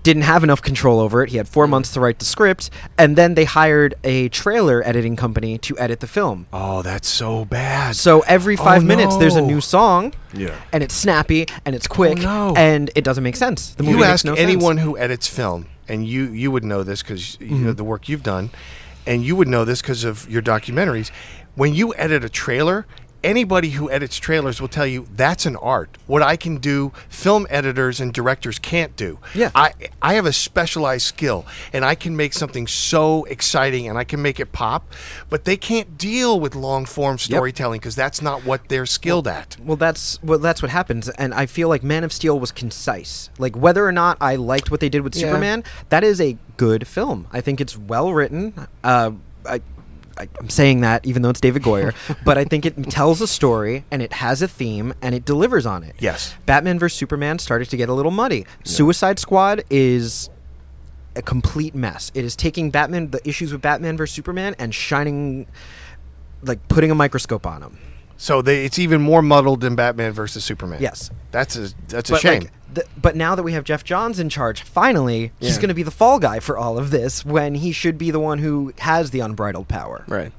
didn't 0.07 0.23
have 0.23 0.43
enough 0.45 0.63
control 0.63 1.01
over 1.01 1.23
it. 1.23 1.31
He 1.31 1.37
had 1.37 1.49
four 1.49 1.67
months 1.67 1.93
to 1.95 2.01
write 2.01 2.19
the 2.21 2.25
script, 2.25 2.71
and 2.97 3.17
then 3.17 3.35
they 3.35 3.45
hired 3.45 3.95
a 4.05 4.29
trailer 4.31 4.81
editing 4.87 5.17
company 5.17 5.59
to 5.59 5.77
edit 5.79 5.99
the 6.01 6.07
film. 6.07 6.47
Oh, 6.53 6.81
that's 6.83 7.09
so 7.09 7.45
bad. 7.45 7.97
So 7.97 8.21
every 8.21 8.57
five 8.57 8.83
Oh, 8.83 8.87
minutes, 8.87 9.17
there's 9.17 9.37
a 9.37 9.41
new 9.43 9.61
song, 9.61 10.15
Yeah. 10.33 10.55
and 10.73 10.83
it's 10.85 10.95
snappy 10.95 11.47
and 11.65 11.75
it's 11.75 11.87
quick, 11.89 12.19
no. 12.19 12.55
and 12.57 12.91
it 12.95 13.05
doesn't 13.05 13.25
make 13.25 13.37
sense. 13.37 13.75
The 13.75 13.83
movie 13.83 13.93
you 13.95 13.99
makes 14.01 14.09
ask 14.13 14.25
no 14.25 14.35
sense. 14.37 14.43
anyone 14.49 14.77
who 14.79 14.97
edits 14.97 15.27
film, 15.27 15.67
and 15.89 16.07
you 16.07 16.23
you 16.33 16.51
would 16.51 16.65
know 16.65 16.83
this 16.85 17.03
because 17.03 17.37
you 17.41 17.47
Mm-hmm. 17.49 17.65
know 17.67 17.73
the 17.73 17.85
work 17.85 18.09
you've 18.09 18.23
done, 18.23 18.51
and 19.07 19.25
you 19.25 19.35
would 19.37 19.49
know 19.49 19.65
this 19.65 19.83
because 19.83 20.05
of 20.05 20.29
your 20.31 20.43
documentaries. 20.43 21.11
When 21.57 21.75
you 21.75 21.95
edit 21.95 22.23
a 22.25 22.29
trailer, 22.29 22.87
anybody 23.27 23.71
who 23.71 23.91
edits 23.91 24.17
trailers 24.17 24.61
will 24.61 24.69
tell 24.69 24.87
you 24.87 25.07
that's 25.17 25.45
an 25.45 25.57
art. 25.57 25.99
What 26.07 26.23
I 26.23 26.37
can 26.37 26.59
do, 26.59 26.93
film 27.09 27.47
editors 27.51 28.01
and 28.01 28.13
directors 28.15 28.59
can't 28.59 28.95
do. 28.97 29.19
Yeah. 29.35 29.51
I 29.55 29.73
I 30.01 30.15
have 30.15 30.25
a 30.25 30.33
specialized 30.33 31.05
skill, 31.07 31.45
and 31.73 31.85
I 31.85 31.95
can 31.95 32.17
make 32.17 32.33
something 32.33 32.67
so 32.67 33.25
exciting, 33.25 33.89
and 33.89 33.99
I 33.99 34.05
can 34.05 34.23
make 34.23 34.39
it 34.41 34.53
pop, 34.53 34.93
but 35.29 35.45
they 35.45 35.57
can't 35.57 35.99
deal 35.99 36.39
with 36.41 36.55
long 36.55 36.87
form 36.87 37.19
storytelling 37.19 37.81
because 37.81 37.97
that's 37.97 38.23
not 38.23 38.45
what 38.45 38.69
they're 38.69 38.87
skilled 38.87 39.27
at. 39.29 39.57
Well, 39.63 39.77
that's 39.77 40.23
well, 40.23 40.39
that's 40.39 40.63
what 40.63 40.71
happens, 40.71 41.09
and 41.09 41.35
I 41.35 41.47
feel 41.47 41.69
like 41.69 41.83
Man 41.83 42.05
of 42.05 42.13
Steel 42.13 42.39
was 42.39 42.53
concise. 42.53 43.29
Like 43.39 43.57
whether 43.57 43.85
or 43.85 43.93
not 43.93 44.17
I 44.21 44.37
liked 44.37 44.71
what 44.71 44.81
they 44.81 44.89
did 44.89 45.03
with 45.03 45.17
Yeah. 45.17 45.27
Superman, 45.27 45.65
that 45.89 46.05
is 46.05 46.21
a 46.21 46.39
good 46.57 46.87
film. 46.87 47.27
I 47.33 47.41
think 47.41 47.61
it's 47.61 47.77
well 47.77 48.13
written. 48.13 48.55
Uh, 48.85 49.11
I, 49.45 49.61
I, 50.19 50.29
I'm 50.39 50.49
saying 50.49 50.81
that 50.81 51.05
even 51.07 51.23
though 51.23 51.31
it's 51.31 51.41
David 51.41 51.63
Goyer, 51.63 51.95
but 52.25 52.39
I 52.39 52.45
think 52.45 52.67
it 52.67 52.91
tells 52.91 53.21
a 53.21 53.27
story 53.27 53.85
and 53.91 54.03
it 54.03 54.13
has 54.15 54.43
a 54.43 54.49
theme 54.49 54.95
and 55.03 55.15
it 55.15 55.25
delivers 55.25 55.67
on 55.67 55.83
it. 55.83 55.95
Yes. 55.99 56.35
Batman 56.47 56.79
vs 56.79 56.97
Superman 56.97 57.39
started 57.39 57.71
to 57.71 57.77
get 57.77 57.89
a 57.89 57.93
little 57.93 58.11
muddy. 58.11 58.47
Suicide 58.65 59.19
Squad 59.19 59.65
is 59.71 60.31
a 61.15 61.23
complete 61.23 61.75
mess. 61.75 62.13
It 62.15 62.25
is 62.25 62.37
taking 62.37 62.71
Batman 62.71 63.11
the 63.11 63.27
issues 63.27 63.53
with 63.53 63.63
Batman 63.63 63.97
vs 63.97 64.15
Superman 64.15 64.55
and 64.59 64.75
shining, 64.75 65.47
like 66.43 66.67
putting 66.69 66.91
a 66.91 66.95
microscope 66.95 67.47
on 67.47 67.61
them. 67.61 67.79
So 68.19 68.41
they, 68.43 68.65
it's 68.65 68.79
even 68.79 69.01
more 69.03 69.23
muddled 69.23 69.61
than 69.61 69.77
Batman 69.77 70.13
versus 70.13 70.45
Superman. 70.45 70.81
Yes. 70.81 71.11
that's 71.33 71.57
a 71.57 71.69
that's 71.89 72.11
a 72.11 72.15
but 72.15 72.21
shame. 72.23 72.41
Like, 72.43 72.75
th- 72.75 72.87
but 73.01 73.15
now 73.17 73.35
that 73.35 73.43
we 73.43 73.53
have 73.53 73.65
Geoff 73.65 73.85
Johns 73.85 74.19
in 74.19 74.29
charge, 74.29 74.63
finally 74.63 75.33
he's 75.39 75.57
Yeah. 75.57 75.61
going 75.63 75.69
to 75.69 75.75
be 75.75 75.83
the 75.83 75.91
fall 75.91 76.19
guy 76.19 76.41
for 76.41 76.57
all 76.57 76.79
of 76.79 76.91
this 76.91 77.25
when 77.25 77.57
he 77.57 77.73
should 77.73 77.99
be 77.99 78.11
the 78.11 78.21
one 78.21 78.39
who 78.39 78.73
has 78.79 79.11
the 79.11 79.21
unbridled 79.21 79.69
power. 79.69 80.05
Right. 80.09 80.33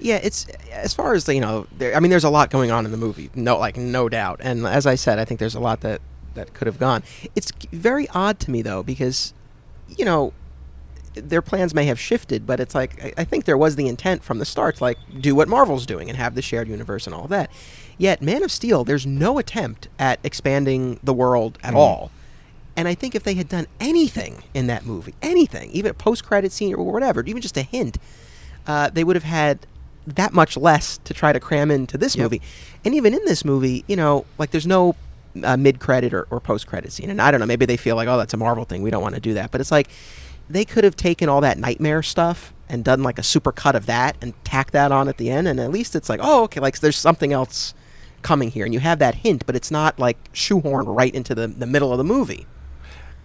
Yeah, 0.00 0.16
it's 0.16 0.46
as 0.72 0.94
far 0.94 1.14
as 1.14 1.26
you 1.28 1.40
know. 1.40 1.66
There, 1.76 1.94
I 1.96 2.00
mean, 2.00 2.10
there's 2.10 2.22
a 2.24 2.30
lot 2.30 2.50
going 2.50 2.70
on 2.70 2.84
in 2.84 2.92
the 2.92 2.96
movie. 2.96 3.30
No, 3.34 3.58
like 3.58 3.76
no 3.76 4.08
doubt. 4.08 4.38
And 4.42 4.64
as 4.66 4.86
I 4.86 4.94
said, 4.94 5.18
I 5.18 5.24
think 5.24 5.40
there's 5.40 5.56
a 5.56 5.60
lot 5.60 5.80
that 5.80 6.00
that 6.34 6.54
could 6.54 6.66
have 6.66 6.78
gone. 6.78 7.02
It's 7.34 7.50
very 7.72 8.08
odd 8.10 8.38
to 8.40 8.50
me 8.52 8.62
though 8.62 8.82
because, 8.84 9.34
you 9.96 10.04
know, 10.04 10.32
their 11.20 11.42
plans 11.42 11.74
may 11.74 11.84
have 11.86 11.98
shifted, 11.98 12.46
but 12.46 12.60
it's 12.60 12.74
like 12.74 13.02
I, 13.02 13.12
I 13.18 13.24
think 13.24 13.44
there 13.44 13.58
was 13.58 13.76
the 13.76 13.88
intent 13.88 14.22
from 14.22 14.38
the 14.38 14.44
start, 14.44 14.80
like 14.80 14.98
do 15.20 15.34
what 15.34 15.48
Marvel's 15.48 15.86
doing 15.86 16.08
and 16.08 16.16
have 16.16 16.34
the 16.34 16.42
shared 16.42 16.68
universe 16.68 17.06
and 17.06 17.14
all 17.14 17.28
that. 17.28 17.50
Yet, 17.96 18.22
Man 18.22 18.42
of 18.44 18.52
Steel, 18.52 18.84
there's 18.84 19.06
no 19.06 19.38
attempt 19.38 19.88
at 19.98 20.20
expanding 20.22 21.00
the 21.02 21.12
world 21.12 21.58
at 21.62 21.74
all. 21.74 22.10
And 22.76 22.86
I 22.86 22.94
think 22.94 23.16
if 23.16 23.24
they 23.24 23.34
had 23.34 23.48
done 23.48 23.66
anything 23.80 24.44
in 24.54 24.68
that 24.68 24.86
movie, 24.86 25.14
anything, 25.20 25.72
even 25.72 25.90
a 25.90 25.94
post-credit 25.94 26.52
scene 26.52 26.74
or 26.74 26.92
whatever, 26.92 27.24
even 27.24 27.42
just 27.42 27.56
a 27.56 27.62
hint, 27.62 27.98
uh, 28.68 28.88
they 28.90 29.02
would 29.02 29.16
have 29.16 29.24
had 29.24 29.66
that 30.06 30.32
much 30.32 30.56
less 30.56 30.98
to 30.98 31.12
try 31.12 31.32
to 31.32 31.40
cram 31.40 31.72
into 31.72 31.98
this 31.98 32.14
Yep. 32.14 32.22
movie. 32.22 32.42
And 32.84 32.94
even 32.94 33.14
in 33.14 33.24
this 33.24 33.44
movie, 33.44 33.84
you 33.88 33.96
know, 33.96 34.26
like 34.38 34.52
there's 34.52 34.66
no 34.66 34.94
uh, 35.42 35.56
mid-credit 35.56 36.14
or, 36.14 36.28
or 36.30 36.38
post-credit 36.38 36.92
scene. 36.92 37.10
And 37.10 37.20
I 37.20 37.32
don't 37.32 37.40
know, 37.40 37.46
maybe 37.46 37.66
they 37.66 37.76
feel 37.76 37.96
like, 37.96 38.06
oh, 38.08 38.16
that's 38.16 38.32
a 38.32 38.36
Marvel 38.36 38.64
thing. 38.64 38.82
We 38.82 38.90
don't 38.90 39.02
want 39.02 39.16
to 39.16 39.20
do 39.20 39.34
that. 39.34 39.50
But 39.50 39.60
it's 39.60 39.72
like 39.72 39.88
they 40.48 40.64
could 40.64 40.84
have 40.84 40.96
taken 40.96 41.28
all 41.28 41.40
that 41.40 41.58
nightmare 41.58 42.02
stuff 42.02 42.52
and 42.68 42.84
done 42.84 43.02
like 43.02 43.18
a 43.18 43.22
super 43.22 43.52
cut 43.52 43.74
of 43.74 43.86
that 43.86 44.16
and 44.20 44.34
tack 44.44 44.70
that 44.72 44.92
on 44.92 45.08
at 45.08 45.16
the 45.16 45.30
end. 45.30 45.48
And 45.48 45.58
at 45.60 45.70
least 45.70 45.96
it's 45.96 46.08
like, 46.08 46.20
oh, 46.22 46.44
okay, 46.44 46.60
like 46.60 46.78
there's 46.80 46.96
something 46.96 47.32
else 47.32 47.74
coming 48.22 48.50
here. 48.50 48.64
And 48.64 48.74
you 48.74 48.80
have 48.80 48.98
that 48.98 49.16
hint, 49.16 49.46
but 49.46 49.56
it's 49.56 49.70
not 49.70 49.98
like 49.98 50.32
shoehorned 50.32 50.94
right 50.94 51.14
into 51.14 51.34
the, 51.34 51.46
the 51.46 51.66
middle 51.66 51.92
of 51.92 51.98
the 51.98 52.04
movie. 52.04 52.46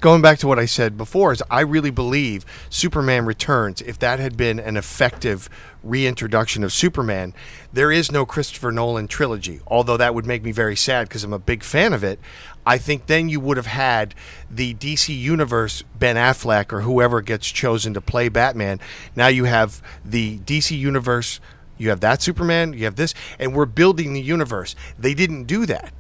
Going 0.04 0.22
back 0.22 0.38
to 0.40 0.50
what 0.50 0.60
I 0.60 0.66
said 0.66 0.98
before, 0.98 1.32
is 1.32 1.42
I 1.50 1.62
really 1.62 1.90
believe 1.90 2.46
Superman 2.70 3.26
Returns. 3.26 3.82
If 3.82 3.98
that 4.00 4.20
had 4.20 4.36
been 4.36 4.60
an 4.60 4.76
effective 4.76 5.48
reintroduction 5.82 6.66
of 6.66 6.74
Superman, 6.74 7.34
there 7.72 7.90
is 7.90 8.12
no 8.12 8.26
Christopher 8.26 8.74
Nolan 8.74 9.08
trilogy. 9.08 9.62
Although 9.66 9.96
that 9.96 10.14
would 10.14 10.26
make 10.26 10.44
me 10.44 10.52
very 10.52 10.76
sad 10.76 11.08
because 11.08 11.24
I'm 11.24 11.32
a 11.32 11.40
big 11.40 11.64
fan 11.64 11.94
of 11.94 12.04
it. 12.04 12.20
I 12.66 12.80
think 12.80 13.06
then 13.06 13.30
you 13.30 13.40
would 13.40 13.56
have 13.56 13.68
had 13.68 14.14
the 14.52 14.74
DC 14.74 15.18
universe, 15.18 15.86
Ben 15.98 16.18
Affleck 16.18 16.74
or 16.74 16.82
whoever 16.82 17.22
gets 17.22 17.50
chosen 17.50 17.94
to 17.94 18.02
play 18.02 18.28
Batman. 18.28 18.82
Now 19.16 19.28
you 19.28 19.46
have 19.46 19.82
the 20.04 20.40
DC 20.40 20.78
universe. 20.78 21.40
You 21.78 21.88
have 21.92 22.02
that 22.02 22.22
Superman. 22.22 22.74
You 22.74 22.84
have 22.84 22.98
this, 22.98 23.14
and 23.40 23.56
we're 23.56 23.66
building 23.66 24.12
the 24.12 24.22
universe. 24.22 24.76
They 25.00 25.14
didn't 25.14 25.46
do 25.46 25.66
that 25.68 25.94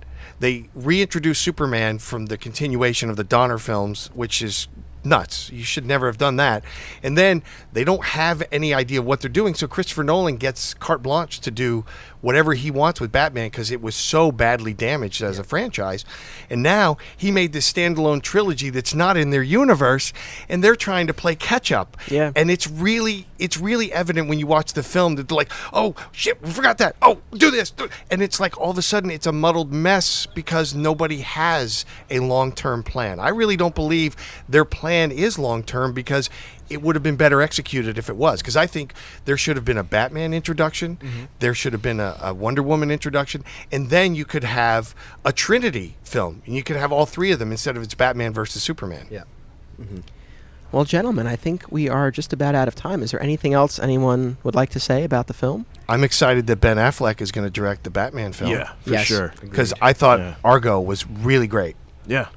they 0.43 0.69
reintroduced 0.75 1.41
Superman 1.41 1.99
from 1.99 2.25
the 2.25 2.37
continuation 2.37 3.09
of 3.09 3.15
the 3.15 3.23
Donner 3.23 3.57
films, 3.57 4.09
which 4.13 4.41
is 4.41 4.67
nuts. 5.05 5.51
You 5.51 5.63
should 5.63 5.85
never 5.85 6.07
have 6.07 6.17
done 6.17 6.37
that. 6.37 6.63
And 7.01 7.17
then 7.17 7.43
they 7.71 7.83
don't 7.83 8.03
have 8.03 8.43
any 8.51 8.73
idea 8.73 9.01
what 9.01 9.21
they're 9.21 9.29
doing. 9.29 9.53
So 9.53 9.67
Christopher 9.67 10.03
Nolan 10.03 10.37
gets 10.37 10.73
carte 10.73 11.03
blanche 11.03 11.39
to 11.41 11.51
do 11.51 11.85
whatever 12.21 12.53
he 12.53 12.71
wants 12.71 13.01
with 13.01 13.11
Batman 13.11 13.47
because 13.47 13.69
it 13.69 13.81
was 13.81 13.95
so 13.95 14.31
badly 14.31 14.73
damaged 14.73 15.21
as 15.21 15.37
a 15.37 15.43
franchise. 15.43 16.05
And 16.49 16.63
now 16.63 16.97
he 17.17 17.31
made 17.31 17.51
this 17.51 17.71
standalone 17.71 18.21
trilogy 18.21 18.69
that's 18.69 18.93
not 18.93 19.17
in 19.17 19.29
their 19.31 19.43
universe, 19.43 20.13
and 20.47 20.63
they're 20.63 20.77
trying 20.77 21.07
to 21.07 21.13
play 21.13 21.35
catch 21.35 21.71
up. 21.71 21.97
Yeah. 22.09 22.31
And 22.35 22.49
it's 22.49 22.67
really 22.67 23.27
it's 23.39 23.57
really 23.57 23.91
evident 23.91 24.29
when 24.29 24.39
you 24.39 24.47
watch 24.47 24.71
the 24.71 24.83
film 24.83 25.15
that 25.15 25.27
they're 25.27 25.35
like, 25.35 25.51
oh 25.73 25.95
shit, 26.13 26.41
we 26.41 26.49
forgot 26.49 26.77
that. 26.77 26.95
Oh, 27.01 27.19
do 27.33 27.51
this. 27.51 27.73
And 28.09 28.21
it's 28.21 28.39
like 28.39 28.57
all 28.57 28.71
of 28.71 28.77
a 28.77 28.81
sudden 28.81 29.11
it's 29.11 29.27
a 29.27 29.33
muddled 29.33 29.73
mess 29.73 30.25
because 30.25 30.73
nobody 30.73 31.19
has 31.19 31.85
a 32.09 32.19
long 32.19 32.53
term 32.53 32.83
plan. 32.83 33.19
I 33.19 33.29
really 33.29 33.57
don't 33.57 33.75
believe 33.75 34.15
their 34.47 34.63
plan 34.63 34.92
is 34.93 35.39
long 35.39 35.63
term 35.63 35.93
because 35.93 36.29
it 36.69 36.81
would 36.81 36.95
have 36.95 37.03
been 37.03 37.15
better 37.15 37.41
executed 37.41 37.97
if 37.97 38.09
it 38.09 38.15
was. 38.15 38.41
Because 38.41 38.55
I 38.55 38.67
think 38.67 38.93
there 39.25 39.37
should 39.37 39.55
have 39.55 39.65
been 39.65 39.77
a 39.77 39.83
Batman 39.83 40.33
introduction, 40.33 40.97
mm-hmm. 40.97 41.23
there 41.39 41.53
should 41.53 41.73
have 41.73 41.81
been 41.81 41.99
a, 41.99 42.17
a 42.21 42.33
Wonder 42.33 42.63
Woman 42.63 42.91
introduction, 42.91 43.43
and 43.71 43.89
then 43.89 44.15
you 44.15 44.25
could 44.25 44.43
have 44.43 44.95
a 45.25 45.33
Trinity 45.33 45.95
film, 46.03 46.41
and 46.45 46.55
you 46.55 46.63
could 46.63 46.75
have 46.75 46.91
all 46.91 47.05
three 47.05 47.31
of 47.31 47.39
them 47.39 47.51
instead 47.51 47.77
of 47.77 47.83
it's 47.83 47.93
Batman 47.93 48.33
versus 48.33 48.63
Superman. 48.63 49.07
Yeah. 49.09 49.23
Mm-hmm. 49.79 49.99
Well, 50.71 50.85
gentlemen, 50.85 51.27
I 51.27 51.35
think 51.35 51.71
we 51.71 51.87
are 51.87 52.09
just 52.09 52.33
about 52.33 52.55
out 52.55 52.67
of 52.67 52.73
time. 52.73 53.03
Is 53.03 53.11
there 53.11 53.21
anything 53.21 53.53
else 53.53 53.77
anyone 53.77 54.37
would 54.43 54.55
like 54.55 54.71
to 54.71 54.79
say 54.79 55.03
about 55.03 55.27
the 55.27 55.33
film? 55.33 55.67
I'm 55.87 56.03
excited 56.03 56.47
that 56.47 56.61
Ben 56.61 56.77
Affleck 56.77 57.21
is 57.21 57.31
going 57.31 57.45
to 57.45 57.51
direct 57.51 57.83
the 57.83 57.91
Batman 57.91 58.33
film. 58.33 58.49
Yeah, 58.49 58.71
for 58.81 58.89
Yes. 58.89 59.05
sure. 59.05 59.33
Because 59.39 59.71
I 59.81 59.93
thought 59.93 60.19
Yeah. 60.19 60.35
Argo 60.43 60.81
was 60.81 61.05
really 61.07 61.45
great. 61.45 61.75
Yeah. 62.07 62.29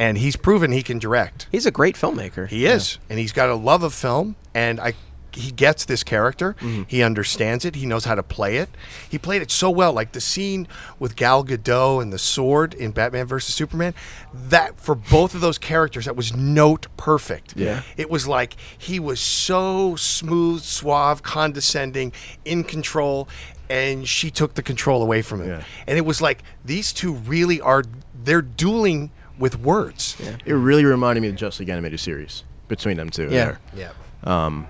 And 0.00 0.16
he's 0.16 0.34
proven 0.34 0.72
he 0.72 0.82
can 0.82 0.98
direct. 0.98 1.46
He's 1.52 1.66
a 1.66 1.70
great 1.70 1.94
filmmaker. 1.94 2.48
He 2.48 2.64
is. 2.64 2.98
And 3.10 3.18
he's 3.18 3.32
got 3.32 3.50
a 3.50 3.54
love 3.54 3.82
of 3.82 3.92
film. 3.92 4.34
And 4.54 4.80
I 4.80 4.94
he 5.32 5.50
gets 5.50 5.84
this 5.84 6.02
character. 6.02 6.54
Mm-hmm. 6.60 6.82
He 6.86 7.02
understands 7.02 7.64
it. 7.64 7.74
He 7.76 7.86
knows 7.86 8.04
how 8.04 8.14
to 8.14 8.22
play 8.22 8.56
it. 8.56 8.68
He 9.08 9.18
played 9.18 9.42
it 9.42 9.50
so 9.50 9.70
well. 9.70 9.92
Like 9.92 10.12
the 10.12 10.20
scene 10.20 10.66
with 10.98 11.16
Gal 11.16 11.44
Gadot 11.44 12.02
and 12.02 12.12
the 12.12 12.18
sword 12.18 12.74
in 12.74 12.90
Batman 12.90 13.26
versus 13.26 13.54
Superman. 13.54 13.94
That 14.32 14.80
for 14.80 14.94
both 14.94 15.34
of 15.34 15.40
those 15.40 15.58
characters, 15.58 16.06
that 16.06 16.16
was 16.16 16.34
note 16.34 16.86
perfect. 16.96 17.56
Yeah. 17.56 17.82
It 17.96 18.10
was 18.10 18.26
like 18.26 18.56
he 18.76 18.98
was 18.98 19.20
so 19.20 19.96
smooth, 19.96 20.62
suave, 20.62 21.22
condescending, 21.22 22.12
in 22.44 22.64
control, 22.64 23.28
and 23.68 24.08
she 24.08 24.30
took 24.30 24.54
the 24.54 24.62
control 24.62 25.02
away 25.02 25.22
from 25.22 25.42
him. 25.42 25.48
Yeah. 25.48 25.62
And 25.86 25.96
it 25.96 26.04
was 26.04 26.20
like 26.20 26.42
these 26.64 26.92
two 26.92 27.12
really 27.12 27.60
are 27.60 27.84
they're 28.24 28.42
dueling 28.42 29.10
with 29.40 29.58
words. 29.58 30.16
It 30.44 30.52
really 30.52 30.84
reminded 30.84 31.22
me 31.22 31.28
of 31.28 31.34
the 31.34 31.38
Justice 31.38 31.60
League 31.60 31.70
animated 31.70 31.98
series 31.98 32.44
between 32.68 32.96
them 32.96 33.10
two. 33.10 33.24
Yeah. 33.24 33.56
there. 33.74 33.92
Yeah. 34.24 34.62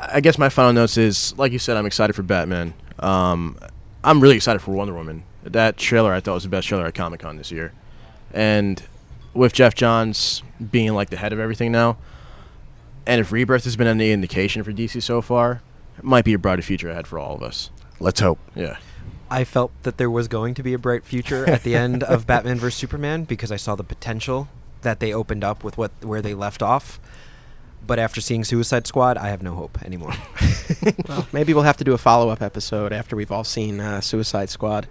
I 0.00 0.20
guess 0.20 0.36
my 0.38 0.48
final 0.48 0.72
notes 0.72 0.96
is, 0.96 1.36
like 1.38 1.52
you 1.52 1.58
said, 1.58 1.76
I'm 1.76 1.86
excited 1.86 2.14
for 2.14 2.22
Batman. 2.22 2.74
Um, 2.98 3.58
I'm 4.02 4.20
really 4.20 4.36
excited 4.36 4.58
for 4.60 4.72
Wonder 4.72 4.94
Woman. 4.94 5.22
That 5.44 5.76
trailer 5.76 6.12
I 6.12 6.20
thought 6.20 6.34
was 6.34 6.42
the 6.42 6.48
best 6.48 6.66
trailer 6.68 6.86
at 6.86 6.94
Comic 6.94 7.20
Con 7.20 7.36
this 7.36 7.52
year, 7.52 7.72
and 8.34 8.82
with 9.32 9.52
Geoff 9.52 9.74
Johns 9.74 10.42
being 10.70 10.92
like 10.94 11.10
the 11.10 11.16
head 11.16 11.32
of 11.32 11.38
everything 11.38 11.70
now, 11.70 11.98
and 13.06 13.20
if 13.20 13.30
Rebirth 13.30 13.64
has 13.64 13.76
been 13.76 13.86
any 13.86 14.10
indication 14.10 14.64
for 14.64 14.72
DC 14.72 15.02
so 15.02 15.22
far, 15.22 15.62
it 15.98 16.04
might 16.04 16.24
be 16.24 16.32
a 16.34 16.38
brighter 16.38 16.62
future 16.62 16.90
ahead 16.90 17.06
for 17.06 17.18
all 17.18 17.34
of 17.36 17.42
us. 17.42 17.70
Let's 18.00 18.20
hope. 18.20 18.38
Yeah. 18.54 18.76
I 19.30 19.44
felt 19.44 19.72
that 19.82 19.96
there 19.96 20.10
was 20.10 20.28
going 20.28 20.54
to 20.54 20.62
be 20.62 20.72
a 20.72 20.78
bright 20.78 21.04
future 21.04 21.48
at 21.48 21.62
the 21.62 21.76
end 21.76 22.02
of 22.02 22.26
Batman 22.28 22.58
vs 22.58 22.78
Superman 22.78 23.24
because 23.24 23.50
I 23.50 23.56
saw 23.56 23.74
the 23.74 23.84
potential 23.84 24.48
that 24.82 25.00
they 25.00 25.12
opened 25.12 25.44
up 25.44 25.64
with 25.64 25.76
what 25.76 25.92
where 26.02 26.22
they 26.22 26.34
left 26.34 26.62
off. 26.62 27.00
But 27.86 27.98
after 27.98 28.20
seeing 28.20 28.42
Suicide 28.42 28.86
Squad, 28.86 29.16
I 29.16 29.28
have 29.28 29.42
no 29.42 29.54
hope 29.54 29.80
anymore. 29.84 30.12
well, 31.08 31.26
maybe 31.32 31.54
we'll 31.54 31.62
have 31.62 31.76
to 31.76 31.84
do 31.84 31.92
a 31.92 31.98
follow 31.98 32.30
up 32.30 32.42
episode 32.42 32.92
after 32.92 33.14
we've 33.14 33.30
all 33.30 33.44
seen 33.44 33.80
uh, 33.80 34.00
Suicide 34.00 34.50
Squad. 34.50 34.88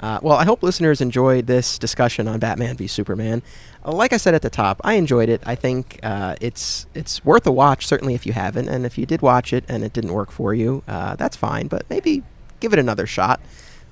Uh, 0.00 0.18
well, 0.22 0.36
I 0.38 0.44
hope 0.44 0.62
listeners 0.62 1.02
enjoyed 1.02 1.46
this 1.46 1.78
discussion 1.78 2.26
on 2.26 2.38
Batman 2.38 2.76
v 2.78 2.86
Superman. 2.86 3.42
Uh, 3.84 3.92
like 3.92 4.14
I 4.14 4.16
said 4.16 4.34
at 4.34 4.40
the 4.40 4.48
top, 4.48 4.80
I 4.82 4.94
enjoyed 4.94 5.28
it. 5.28 5.42
I 5.44 5.54
think 5.54 6.00
uh, 6.02 6.36
it's 6.40 6.86
it's 6.94 7.22
worth 7.24 7.46
a 7.46 7.52
watch, 7.52 7.86
certainly 7.86 8.14
if 8.14 8.24
you 8.24 8.32
haven't. 8.32 8.68
And 8.68 8.86
if 8.86 8.96
you 8.96 9.04
did 9.04 9.20
watch 9.20 9.52
it 9.52 9.64
and 9.68 9.84
it 9.84 9.92
didn't 9.92 10.14
work 10.14 10.30
for 10.30 10.54
you, 10.54 10.82
uh, 10.88 11.16
that's 11.16 11.36
fine. 11.36 11.68
But 11.68 11.84
maybe 11.90 12.22
give 12.60 12.72
it 12.72 12.78
another 12.78 13.06
shot. 13.06 13.40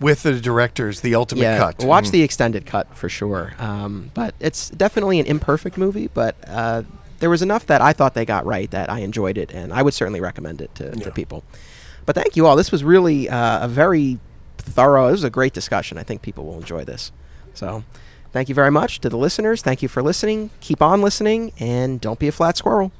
With 0.01 0.22
the 0.22 0.40
directors, 0.40 1.01
the 1.01 1.14
ultimate 1.16 1.42
yeah, 1.42 1.59
cut. 1.59 1.82
watch 1.84 2.07
Mm. 2.07 2.11
the 2.12 2.22
extended 2.22 2.66
cut 2.66 2.96
for 2.96 3.09
sure. 3.09 3.55
Um, 3.59 4.11
but 4.14 4.34
it's 4.38 4.70
definitely 4.70 5.18
an 5.18 5.26
imperfect 5.26 5.76
movie, 5.76 6.09
but 6.12 6.36
uh, 6.46 6.82
there 7.18 7.28
was 7.30 7.42
enough 7.42 7.66
that 7.66 7.80
I 7.80 7.92
thought 7.92 8.14
they 8.14 8.24
got 8.24 8.46
right 8.46 8.70
that 8.70 8.90
I 8.90 9.01
enjoyed 9.01 9.36
it, 9.36 9.51
and 9.53 9.72
I 9.72 9.82
would 9.82 9.94
certainly 9.94 10.20
recommend 10.20 10.61
it 10.61 10.72
to, 10.76 10.92
to 10.92 11.11
people. 11.11 11.42
But 12.07 12.14
thank 12.14 12.36
you 12.36 12.46
all. 12.46 12.55
This 12.55 12.70
was 12.70 12.84
really 12.84 13.28
uh, 13.28 13.64
a 13.64 13.68
very 13.68 14.18
thorough. 14.57 15.09
It 15.09 15.12
was 15.12 15.24
a 15.24 15.30
great 15.30 15.53
discussion. 15.53 15.99
I 15.99 16.05
think 16.05 16.22
people 16.22 16.44
will 16.46 16.57
enjoy 16.59 16.84
this. 16.84 17.11
So, 17.55 17.82
thank 18.32 18.49
you 18.49 18.55
very 18.55 18.70
much 18.70 19.01
to 19.01 19.09
the 19.09 19.16
listeners. 19.18 19.62
Thank 19.62 19.82
you 19.82 19.88
for 19.88 20.01
listening. 20.03 20.51
Keep 20.61 20.80
on 20.80 21.03
listening, 21.03 21.53
and 21.59 22.01
don't 22.01 22.20
be 22.20 22.28
a 22.28 22.32
flat 22.32 22.57
squirrel. 22.57 22.92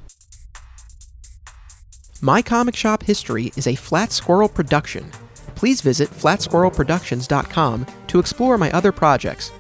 My 2.21 2.43
Comic 2.43 2.75
Shop 2.75 3.05
History 3.05 3.53
is 3.57 3.69
a 3.69 3.77
Flat 3.77 4.11
Squirrel 4.11 4.49
production. 4.49 5.13
Please 5.59 5.81
visit 5.81 6.09
flatsquirrelproductions.com 6.11 7.87
to 8.07 8.19
explore 8.21 8.57
my 8.57 8.71
other 8.71 8.93
projects, 8.93 9.51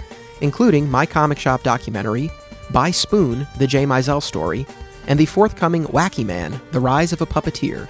including 0.40 0.88
my 0.88 1.04
comic 1.04 1.40
shop 1.40 1.64
documentary, 1.64 2.30
By 2.70 2.92
Spoon, 2.92 3.48
the 3.58 3.66
Jay 3.66 3.84
Mizell 3.84 4.22
story, 4.22 4.64
and 5.08 5.18
the 5.18 5.26
forthcoming 5.26 5.86
Wacky 5.86 6.24
Man, 6.24 6.60
The 6.70 6.78
Rise 6.78 7.12
of 7.12 7.20
a 7.20 7.26
Puppeteer. 7.26 7.88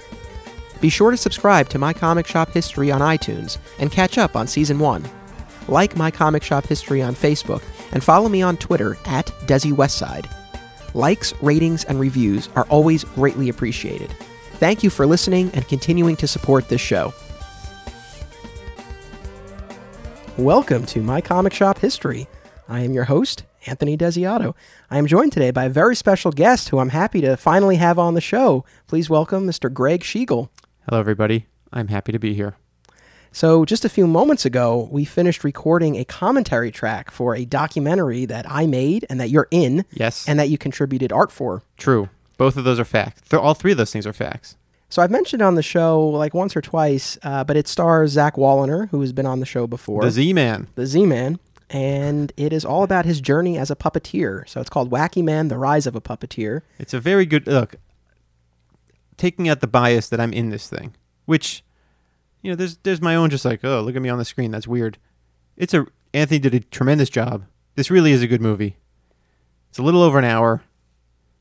Be 0.81 0.89
sure 0.89 1.11
to 1.11 1.17
subscribe 1.17 1.69
to 1.69 1.77
My 1.77 1.93
Comic 1.93 2.25
Shop 2.25 2.49
History 2.51 2.89
on 2.89 3.01
iTunes 3.01 3.59
and 3.77 3.91
catch 3.91 4.17
up 4.17 4.35
on 4.35 4.47
Season 4.47 4.79
1. 4.79 5.07
Like 5.67 5.95
My 5.95 6.09
Comic 6.09 6.41
Shop 6.41 6.65
History 6.65 7.03
on 7.03 7.13
Facebook 7.13 7.61
and 7.91 8.03
follow 8.03 8.27
me 8.27 8.41
on 8.41 8.57
Twitter 8.57 8.97
at 9.05 9.27
Desi 9.45 9.71
Westside. 9.71 10.25
Likes, 10.95 11.35
ratings, 11.43 11.83
and 11.83 11.99
reviews 11.99 12.49
are 12.55 12.65
always 12.69 13.03
greatly 13.03 13.49
appreciated. 13.49 14.09
Thank 14.53 14.81
you 14.81 14.89
for 14.89 15.05
listening 15.05 15.51
and 15.53 15.67
continuing 15.67 16.15
to 16.15 16.27
support 16.27 16.69
this 16.69 16.81
show. 16.81 17.13
Welcome 20.37 20.85
to 20.87 21.01
My 21.01 21.19
Comic 21.21 21.53
Shop 21.53 21.79
History. 21.79 22.27
I 22.69 22.81
am 22.81 22.93
your 22.93 23.03
host, 23.05 23.43
Anthony 23.65 23.97
Desiato. 23.97 24.55
I 24.89 24.97
am 24.97 25.05
joined 25.05 25.33
today 25.33 25.51
by 25.51 25.65
a 25.65 25.69
very 25.69 25.95
special 25.95 26.31
guest 26.31 26.69
who 26.69 26.79
I'm 26.79 26.89
happy 26.89 27.19
to 27.21 27.35
finally 27.35 27.75
have 27.75 27.99
on 27.99 28.13
the 28.13 28.21
show. 28.21 28.63
Please 28.87 29.09
welcome 29.09 29.45
Mr. 29.45 29.71
Greg 29.73 30.01
Schigiel. 30.01 30.49
Hello, 30.87 30.99
everybody. 30.99 31.47
I'm 31.73 31.89
happy 31.89 32.11
to 32.13 32.19
be 32.19 32.33
here. 32.33 32.55
So, 33.31 33.63
just 33.65 33.85
a 33.85 33.89
few 33.89 34.07
moments 34.07 34.45
ago, 34.45 34.87
we 34.91 35.03
finished 35.05 35.43
recording 35.43 35.97
a 35.97 36.05
commentary 36.05 36.71
track 36.71 37.11
for 37.11 37.35
a 37.35 37.45
documentary 37.45 38.25
that 38.25 38.49
I 38.49 38.65
made 38.65 39.05
and 39.09 39.19
that 39.19 39.29
you're 39.29 39.47
in 39.51 39.85
Yes. 39.91 40.27
and 40.27 40.39
that 40.39 40.49
you 40.49 40.57
contributed 40.57 41.11
art 41.11 41.31
for. 41.31 41.61
True. 41.77 42.09
Both 42.37 42.55
of 42.57 42.63
those 42.63 42.79
are 42.79 42.85
facts. 42.85 43.31
All 43.33 43.53
three 43.53 43.71
of 43.73 43.77
those 43.77 43.91
things 43.91 44.07
are 44.07 44.13
facts. 44.13 44.55
So, 44.91 45.01
I've 45.03 45.11
mentioned 45.11 45.41
on 45.41 45.55
the 45.55 45.61
show 45.63 46.07
like 46.07 46.33
once 46.33 46.55
or 46.55 46.61
twice, 46.61 47.17
uh, 47.21 47.43
but 47.43 47.55
it 47.55 47.67
stars 47.67 48.11
Zach 48.11 48.35
Walliner, 48.35 48.89
who 48.89 49.01
has 49.01 49.13
been 49.13 49.25
on 49.27 49.39
the 49.39 49.45
show 49.45 49.67
before. 49.67 50.01
The 50.03 50.11
Z 50.11 50.33
Man. 50.33 50.67
the 50.75 50.87
Z 50.87 51.05
Man, 51.05 51.39
and 51.69 52.33
it 52.37 52.51
is 52.51 52.65
all 52.65 52.81
about 52.83 53.05
his 53.05 53.21
journey 53.21 53.57
as 53.57 53.69
a 53.69 53.75
puppeteer. 53.75 54.49
So 54.49 54.59
it's 54.59 54.69
called 54.69 54.89
Wacky 54.89 55.23
Man: 55.23 55.47
The 55.47 55.57
Rise 55.57 55.85
of 55.85 55.95
a 55.95 56.01
Puppeteer. 56.01 56.61
It's 56.79 56.93
a 56.93 56.99
very 56.99 57.25
good 57.27 57.45
look. 57.45 57.75
Taking 59.17 59.47
out 59.49 59.59
the 59.59 59.67
bias 59.67 60.09
that 60.09 60.19
I'm 60.19 60.33
in 60.33 60.49
this 60.49 60.67
thing, 60.69 60.95
which, 61.25 61.63
you 62.41 62.49
know, 62.51 62.55
there's 62.55 62.77
there's 62.77 63.01
my 63.01 63.15
own 63.15 63.29
just 63.29 63.45
like, 63.45 63.63
oh, 63.63 63.81
look 63.81 63.95
at 63.95 64.01
me 64.01 64.09
on 64.09 64.17
the 64.17 64.25
screen. 64.25 64.49
That's 64.51 64.67
weird. 64.67 64.97
It's 65.55 65.73
a 65.73 65.85
Anthony 66.13 66.39
did 66.39 66.55
a 66.55 66.61
tremendous 66.61 67.09
job. 67.09 67.43
This 67.75 67.91
really 67.91 68.11
is 68.11 68.23
a 68.23 68.27
good 68.27 68.41
movie. 68.41 68.77
It's 69.69 69.77
a 69.77 69.83
little 69.83 70.01
over 70.01 70.17
an 70.17 70.25
hour, 70.25 70.63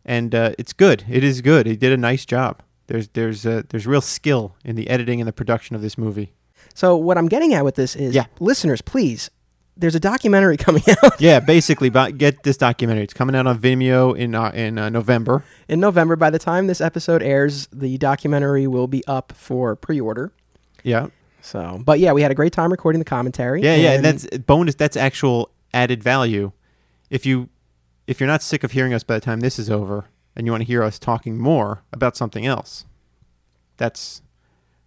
and 0.05 0.35
uh, 0.35 0.53
it's 0.59 0.75
good. 0.75 1.05
It 1.09 1.25
is 1.25 1.41
good. 1.41 1.67
He 1.67 1.77
did 1.77 1.93
a 1.93 1.97
nice 1.97 2.27
job. 2.27 2.61
There's 2.89 3.09
there's 3.09 3.47
uh, 3.47 3.63
there's 3.69 3.87
real 3.87 4.01
skill 4.01 4.57
in 4.65 4.75
the 4.77 4.89
editing 4.91 5.21
and 5.21 5.29
the 5.29 5.33
production 5.33 5.77
of 5.77 5.83
this 5.83 5.97
movie. 5.97 6.33
So 6.75 6.97
what 6.97 7.17
I'm 7.17 7.29
getting 7.29 7.55
at 7.55 7.65
with 7.65 7.77
this 7.77 7.95
is, 7.97 8.15
Yeah. 8.15 8.27
listeners, 8.41 8.81
please, 8.83 9.31
there's 9.77 9.95
a 9.95 10.01
documentary 10.01 10.57
coming 10.67 10.83
out 11.03 11.21
Yeah, 11.21 11.41
basically, 11.41 11.91
get 11.91 12.43
this 12.43 12.57
documentary. 12.57 13.05
It's 13.05 13.15
coming 13.15 13.35
out 13.37 13.47
on 13.47 13.59
Vimeo 13.59 14.17
in 14.17 14.35
uh, 14.35 14.51
in 14.55 14.79
uh, 14.79 14.89
November. 14.89 15.45
in 15.69 15.81
November. 15.81 16.17
By 16.17 16.31
the 16.31 16.39
time 16.39 16.67
this 16.67 16.81
episode 16.81 17.23
airs, 17.23 17.69
the 17.73 17.97
documentary 17.99 18.67
will 18.67 18.89
be 18.89 19.05
up 19.07 19.33
for 19.37 19.77
pre-order. 19.77 20.33
Yeah, 20.83 21.09
So, 21.43 21.81
but 21.85 21.99
yeah, 21.99 22.13
we 22.13 22.23
had 22.23 22.31
a 22.31 22.35
great 22.35 22.53
time 22.53 22.71
recording 22.71 22.99
the 23.01 23.05
commentary. 23.05 23.63
yeah, 23.63 23.75
yeah. 23.77 23.93
And 23.93 24.05
that's 24.05 24.27
bonus. 24.39 24.75
That's 24.77 24.97
actual 24.97 25.51
added 25.75 26.03
value. 26.03 26.53
If 27.11 27.27
you 27.27 27.49
if 28.07 28.21
you're 28.21 28.27
not 28.29 28.43
sick 28.43 28.65
of 28.65 28.73
hearing 28.73 28.95
us 28.95 29.03
by 29.05 29.15
the 29.15 29.21
time 29.21 29.41
this 29.41 29.59
is 29.59 29.69
over, 29.69 30.07
and 30.35 30.47
you 30.47 30.53
want 30.53 30.63
to 30.63 30.67
hear 30.67 30.83
us 30.83 30.99
talking 30.99 31.37
more 31.39 31.83
about 31.93 32.17
something 32.17 32.47
else, 32.47 32.85
that's 33.79 34.23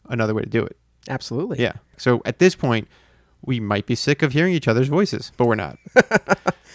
another 0.10 0.34
way 0.34 0.44
to 0.44 0.50
do 0.50 0.64
it. 0.64 0.78
absolutely. 1.10 1.60
Yeah. 1.62 1.74
So 1.98 2.22
at 2.26 2.40
this 2.40 2.56
point, 2.56 2.88
we 3.44 3.60
might 3.60 3.86
be 3.86 3.96
sick 3.96 4.22
of 4.22 4.34
hearing 4.34 4.54
each 4.54 4.68
other's 4.68 4.88
voices, 4.88 5.32
but 5.38 5.46
we're 5.46 5.56
not. 5.56 5.78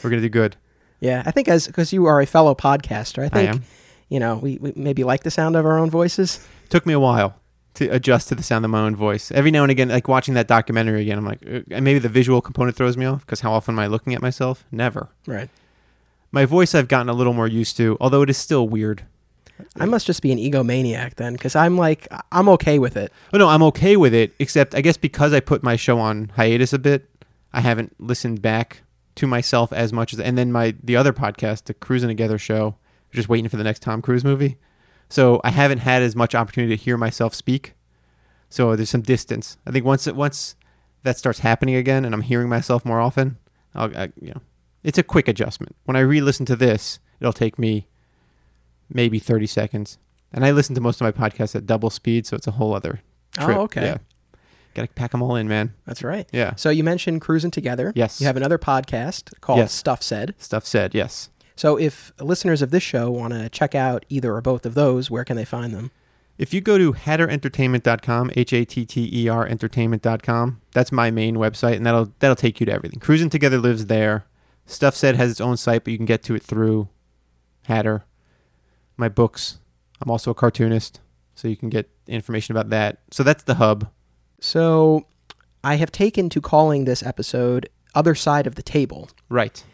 we're 0.02 0.10
gonna 0.10 0.20
do 0.22 0.28
good. 0.28 0.56
Yeah, 1.00 1.22
I 1.24 1.30
think 1.30 1.48
as 1.48 1.66
because 1.66 1.92
you 1.92 2.06
are 2.06 2.20
a 2.20 2.26
fellow 2.26 2.54
podcaster, 2.54 3.24
I 3.24 3.28
think 3.28 3.50
am. 3.50 3.64
you 4.08 4.18
know 4.18 4.36
we, 4.36 4.58
we 4.58 4.72
maybe 4.74 5.04
like 5.04 5.22
the 5.22 5.30
sound 5.30 5.56
of 5.56 5.64
our 5.64 5.78
own 5.78 5.90
voices. 5.90 6.44
Took 6.68 6.86
me 6.86 6.92
a 6.92 7.00
while 7.00 7.36
to 7.74 7.88
adjust 7.88 8.28
to 8.28 8.34
the 8.34 8.42
sound 8.42 8.64
of 8.64 8.70
my 8.70 8.80
own 8.80 8.96
voice. 8.96 9.30
Every 9.30 9.50
now 9.50 9.62
and 9.62 9.70
again, 9.70 9.88
like 9.88 10.08
watching 10.08 10.34
that 10.34 10.48
documentary 10.48 11.02
again, 11.02 11.18
I'm 11.18 11.26
like, 11.26 11.42
and 11.42 11.84
maybe 11.84 11.98
the 11.98 12.08
visual 12.08 12.40
component 12.40 12.76
throws 12.76 12.96
me 12.96 13.04
off 13.04 13.20
because 13.20 13.40
how 13.40 13.52
often 13.52 13.74
am 13.74 13.78
I 13.78 13.86
looking 13.86 14.14
at 14.14 14.22
myself? 14.22 14.64
Never. 14.72 15.10
Right. 15.26 15.50
My 16.32 16.46
voice 16.46 16.74
I've 16.74 16.88
gotten 16.88 17.08
a 17.08 17.12
little 17.12 17.34
more 17.34 17.46
used 17.46 17.76
to, 17.76 17.96
although 18.00 18.22
it 18.22 18.30
is 18.30 18.36
still 18.36 18.66
weird. 18.68 19.04
I 19.78 19.86
must 19.86 20.06
just 20.06 20.22
be 20.22 20.32
an 20.32 20.38
egomaniac 20.38 21.14
then, 21.14 21.32
because 21.34 21.56
I'm 21.56 21.76
like 21.76 22.08
I'm 22.32 22.48
okay 22.50 22.78
with 22.78 22.96
it. 22.96 23.12
Oh 23.32 23.38
no, 23.38 23.48
I'm 23.48 23.62
okay 23.64 23.96
with 23.96 24.14
it. 24.14 24.34
Except 24.38 24.74
I 24.74 24.80
guess 24.80 24.96
because 24.96 25.32
I 25.32 25.40
put 25.40 25.62
my 25.62 25.76
show 25.76 25.98
on 25.98 26.30
hiatus 26.34 26.72
a 26.72 26.78
bit, 26.78 27.08
I 27.52 27.60
haven't 27.60 27.94
listened 27.98 28.42
back 28.42 28.82
to 29.16 29.26
myself 29.26 29.72
as 29.72 29.92
much 29.92 30.12
as. 30.12 30.20
And 30.20 30.36
then 30.36 30.52
my 30.52 30.74
the 30.82 30.96
other 30.96 31.12
podcast, 31.12 31.64
the 31.64 31.74
Cruising 31.74 32.08
Together 32.08 32.38
show, 32.38 32.76
just 33.12 33.28
waiting 33.28 33.48
for 33.48 33.56
the 33.56 33.64
next 33.64 33.82
Tom 33.82 34.02
Cruise 34.02 34.24
movie. 34.24 34.56
So 35.08 35.40
I 35.44 35.50
haven't 35.50 35.78
had 35.78 36.02
as 36.02 36.16
much 36.16 36.34
opportunity 36.34 36.76
to 36.76 36.82
hear 36.82 36.96
myself 36.96 37.34
speak. 37.34 37.74
So 38.48 38.76
there's 38.76 38.90
some 38.90 39.02
distance. 39.02 39.56
I 39.66 39.70
think 39.70 39.84
once 39.84 40.06
it 40.06 40.16
once 40.16 40.56
that 41.02 41.18
starts 41.18 41.38
happening 41.38 41.76
again, 41.76 42.04
and 42.04 42.14
I'm 42.14 42.22
hearing 42.22 42.48
myself 42.48 42.84
more 42.84 43.00
often, 43.00 43.38
I'll, 43.74 43.96
I, 43.96 44.12
you 44.20 44.28
know, 44.28 44.40
it's 44.82 44.98
a 44.98 45.02
quick 45.02 45.28
adjustment. 45.28 45.76
When 45.84 45.96
I 45.96 46.00
re-listen 46.00 46.46
to 46.46 46.56
this, 46.56 46.98
it'll 47.20 47.32
take 47.32 47.58
me 47.58 47.86
maybe 48.88 49.18
30 49.18 49.46
seconds. 49.46 49.98
And 50.32 50.44
I 50.44 50.50
listen 50.50 50.74
to 50.74 50.80
most 50.80 51.00
of 51.00 51.04
my 51.04 51.28
podcasts 51.28 51.54
at 51.54 51.66
double 51.66 51.90
speed, 51.90 52.26
so 52.26 52.36
it's 52.36 52.46
a 52.46 52.52
whole 52.52 52.74
other 52.74 53.00
oh, 53.38 53.44
trip. 53.44 53.56
Oh, 53.56 53.60
okay. 53.62 53.82
Yeah. 53.82 53.98
Got 54.74 54.82
to 54.82 54.88
pack 54.88 55.12
them 55.12 55.22
all 55.22 55.36
in, 55.36 55.48
man. 55.48 55.72
That's 55.86 56.02
right. 56.02 56.28
Yeah. 56.32 56.54
So 56.56 56.68
you 56.68 56.84
mentioned 56.84 57.22
cruising 57.22 57.50
together. 57.50 57.92
Yes. 57.94 58.20
You 58.20 58.26
have 58.26 58.36
another 58.36 58.58
podcast 58.58 59.40
called 59.40 59.58
Yes. 59.60 59.72
Stuff 59.72 60.02
Said. 60.02 60.34
Stuff 60.38 60.66
said, 60.66 60.94
yes. 60.94 61.30
So 61.56 61.78
if 61.78 62.12
listeners 62.20 62.60
of 62.60 62.70
this 62.70 62.82
show 62.82 63.10
want 63.10 63.32
to 63.32 63.48
check 63.48 63.74
out 63.74 64.04
either 64.10 64.34
or 64.34 64.42
both 64.42 64.66
of 64.66 64.74
those, 64.74 65.10
where 65.10 65.24
can 65.24 65.36
they 65.36 65.46
find 65.46 65.72
them? 65.72 65.90
If 66.36 66.52
you 66.52 66.60
go 66.60 66.76
to 66.76 66.92
hatterentertainment.com, 66.92 68.32
H 68.36 68.52
A 68.52 68.64
T 68.66 68.84
T 68.84 69.10
E 69.10 69.28
R 69.28 69.46
entertainment.com, 69.46 70.60
that's 70.72 70.92
my 70.92 71.10
main 71.10 71.36
website, 71.36 71.76
and 71.76 71.86
that'll 71.86 72.12
that'll 72.18 72.36
take 72.36 72.60
you 72.60 72.66
to 72.66 72.72
everything. 72.72 73.00
Cruising 73.00 73.30
Together 73.30 73.56
lives 73.56 73.86
there. 73.86 74.26
Stuff 74.66 74.94
Said 74.94 75.16
has 75.16 75.30
its 75.30 75.40
own 75.40 75.56
site, 75.56 75.84
but 75.84 75.92
you 75.92 75.96
can 75.96 76.04
get 76.04 76.22
to 76.24 76.34
it 76.34 76.42
through 76.42 76.88
Hatter. 77.62 78.04
My 78.96 79.08
books. 79.08 79.58
I'm 80.00 80.10
also 80.10 80.30
a 80.30 80.34
cartoonist, 80.34 81.00
so 81.34 81.48
you 81.48 81.56
can 81.56 81.68
get 81.68 81.90
information 82.06 82.52
about 82.52 82.70
that. 82.70 82.98
So 83.10 83.22
that's 83.22 83.44
the 83.44 83.54
hub. 83.54 83.88
So 84.40 85.06
I 85.64 85.76
have 85.76 85.90
taken 85.90 86.28
to 86.30 86.40
calling 86.40 86.84
this 86.84 87.02
episode 87.02 87.68
Other 87.94 88.14
Side 88.14 88.46
of 88.46 88.54
the 88.54 88.62
Table. 88.62 89.08
Right. 89.28 89.64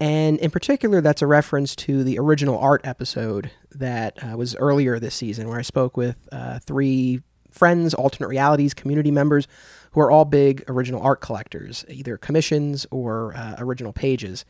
And 0.00 0.38
in 0.38 0.50
particular, 0.50 1.00
that's 1.00 1.22
a 1.22 1.28
reference 1.28 1.76
to 1.76 2.02
the 2.02 2.18
original 2.18 2.58
art 2.58 2.80
episode 2.82 3.52
that 3.70 4.18
uh, 4.22 4.36
was 4.36 4.56
earlier 4.56 4.98
this 4.98 5.14
season, 5.14 5.48
where 5.48 5.58
I 5.60 5.62
spoke 5.62 5.96
with 5.96 6.28
uh, 6.32 6.58
three 6.58 7.22
friends, 7.52 7.94
alternate 7.94 8.28
realities, 8.28 8.74
community 8.74 9.12
members, 9.12 9.46
who 9.92 10.00
are 10.00 10.10
all 10.10 10.24
big 10.24 10.64
original 10.68 11.00
art 11.02 11.20
collectors, 11.20 11.84
either 11.88 12.16
commissions 12.16 12.84
or 12.90 13.32
uh, 13.36 13.54
original 13.58 13.92
pages. 13.92 14.44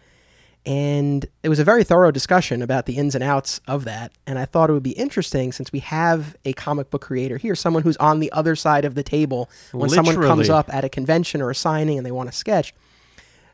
And 0.65 1.27
it 1.43 1.49
was 1.49 1.59
a 1.59 1.65
very 1.65 1.83
thorough 1.83 2.13
discussion 2.13 2.63
about 2.63 2.87
the 2.87 2.97
ins 2.97 3.17
and 3.17 3.25
outs 3.25 3.61
of 3.67 3.85
that. 3.85 4.13
And 4.27 4.39
I 4.39 4.45
thought 4.45 4.71
it 4.71 4.73
would 4.73 4.83
be 4.83 4.93
interesting 4.93 5.51
since 5.51 5.73
we 5.73 5.81
have 5.81 6.37
a 6.45 6.53
comic 6.53 6.91
book 6.91 7.03
creator 7.03 7.37
here, 7.37 7.57
someone 7.57 7.83
who's 7.83 7.97
on 7.97 8.21
the 8.21 8.31
other 8.31 8.55
side 8.55 8.85
of 8.85 8.95
the 8.95 9.03
table 9.03 9.51
when 9.73 9.91
someone 9.91 10.15
comes 10.15 10.49
up 10.49 10.73
at 10.73 10.85
a 10.85 10.89
convention 10.89 11.43
or 11.43 11.51
a 11.51 11.55
signing 11.55 11.99
and 11.99 12.07
they 12.07 12.13
want 12.13 12.31
to 12.31 12.37
sketch. 12.37 12.75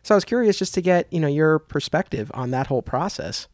So 0.03 0.15
I 0.15 0.17
was 0.17 0.25
curious 0.25 0.59
just 0.59 0.75
to 0.75 0.83
get, 0.83 1.11
you 1.11 1.21
know, 1.21 1.29
your 1.29 1.59
perspective 1.59 2.31
on 2.35 2.51
that 2.51 2.67
whole 2.67 2.83
process. 2.83 3.49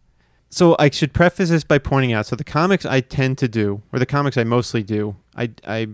So 0.51 0.77
I 0.79 0.91
should 0.91 1.13
preface 1.13 1.49
this 1.49 1.65
by 1.65 1.79
pointing 1.79 2.13
out. 2.13 2.27
So 2.27 2.37
the 2.37 2.45
comics 2.45 2.85
I 2.85 3.01
tend 3.01 3.39
to 3.39 3.49
do, 3.49 3.83
or 3.93 3.99
the 3.99 4.07
comics 4.07 4.37
I 4.37 4.45
mostly 4.45 4.83
do, 4.83 5.17
I, 5.37 5.51
I, 5.67 5.89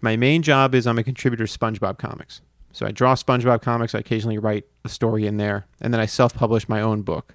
my 0.00 0.16
main 0.16 0.42
job 0.42 0.74
is 0.74 0.86
I'm 0.86 0.98
a 0.98 1.02
contributor 1.02 1.46
to 1.46 1.58
SpongeBob 1.58 1.98
comics. 1.98 2.40
So 2.72 2.86
I 2.86 2.92
draw 2.92 3.14
SpongeBob 3.14 3.62
comics. 3.62 3.94
I 3.94 3.98
occasionally 3.98 4.38
write 4.38 4.64
a 4.84 4.88
story 4.88 5.26
in 5.26 5.36
there, 5.36 5.66
and 5.80 5.92
then 5.92 6.00
I 6.00 6.06
self-publish 6.06 6.68
my 6.68 6.80
own 6.80 7.02
book. 7.02 7.34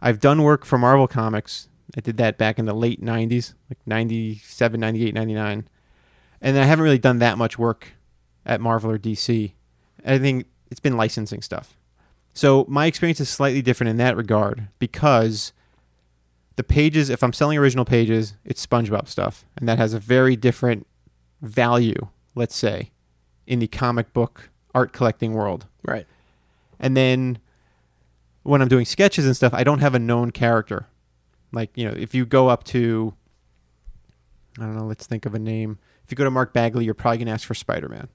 I've 0.00 0.20
done 0.20 0.42
work 0.42 0.64
for 0.64 0.78
Marvel 0.78 1.08
Comics. 1.08 1.68
I 1.96 2.00
did 2.00 2.16
that 2.18 2.38
back 2.38 2.58
in 2.58 2.66
the 2.66 2.74
late 2.74 3.02
90s, 3.02 3.54
like 3.68 3.78
97, 3.86 4.78
98, 4.78 5.14
99. 5.14 5.68
And 6.40 6.58
I 6.58 6.64
haven't 6.64 6.84
really 6.84 6.98
done 6.98 7.18
that 7.18 7.38
much 7.38 7.58
work 7.58 7.92
at 8.46 8.60
Marvel 8.60 8.90
or 8.90 8.98
DC. 8.98 9.52
I 10.04 10.18
think 10.18 10.46
it's 10.70 10.80
been 10.80 10.96
licensing 10.96 11.42
stuff. 11.42 11.76
So 12.34 12.64
my 12.68 12.86
experience 12.86 13.18
is 13.20 13.28
slightly 13.28 13.62
different 13.62 13.90
in 13.90 13.96
that 13.96 14.16
regard 14.16 14.68
because 14.78 15.52
the 16.54 16.62
pages, 16.62 17.10
if 17.10 17.24
I'm 17.24 17.32
selling 17.32 17.58
original 17.58 17.84
pages, 17.84 18.34
it's 18.44 18.64
SpongeBob 18.64 19.08
stuff. 19.08 19.44
And 19.56 19.68
that 19.68 19.78
has 19.78 19.94
a 19.94 19.98
very 19.98 20.36
different 20.36 20.86
value, 21.42 22.08
let's 22.36 22.54
say, 22.54 22.92
in 23.46 23.58
the 23.58 23.66
comic 23.66 24.12
book 24.12 24.50
art 24.74 24.92
collecting 24.92 25.32
world. 25.32 25.66
Right. 25.84 26.06
And 26.78 26.96
then 26.96 27.38
when 28.42 28.62
I'm 28.62 28.68
doing 28.68 28.84
sketches 28.84 29.26
and 29.26 29.36
stuff, 29.36 29.52
I 29.54 29.64
don't 29.64 29.80
have 29.80 29.94
a 29.94 29.98
known 29.98 30.30
character. 30.30 30.86
Like, 31.52 31.70
you 31.74 31.86
know, 31.86 31.94
if 31.96 32.14
you 32.14 32.26
go 32.26 32.48
up 32.48 32.64
to, 32.64 33.14
I 34.58 34.62
don't 34.62 34.76
know, 34.76 34.84
let's 34.84 35.06
think 35.06 35.26
of 35.26 35.34
a 35.34 35.38
name. 35.38 35.78
If 36.04 36.10
you 36.10 36.16
go 36.16 36.24
to 36.24 36.30
Mark 36.30 36.52
Bagley, 36.52 36.84
you're 36.84 36.94
probably 36.94 37.18
going 37.18 37.26
to 37.26 37.32
ask 37.32 37.46
for 37.46 37.54
Spider 37.54 37.88
Man. 37.88 38.08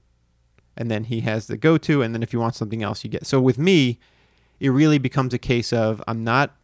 And 0.76 0.90
then 0.90 1.04
he 1.04 1.20
has 1.20 1.46
the 1.46 1.56
go 1.56 1.78
to. 1.78 2.02
And 2.02 2.14
then 2.14 2.22
if 2.22 2.32
you 2.32 2.40
want 2.40 2.54
something 2.54 2.82
else, 2.82 3.04
you 3.04 3.10
get. 3.10 3.26
So 3.26 3.40
with 3.40 3.58
me, 3.58 3.98
it 4.60 4.70
really 4.70 4.98
becomes 4.98 5.34
a 5.34 5.38
case 5.38 5.72
of 5.72 6.02
I'm 6.08 6.24
not, 6.24 6.56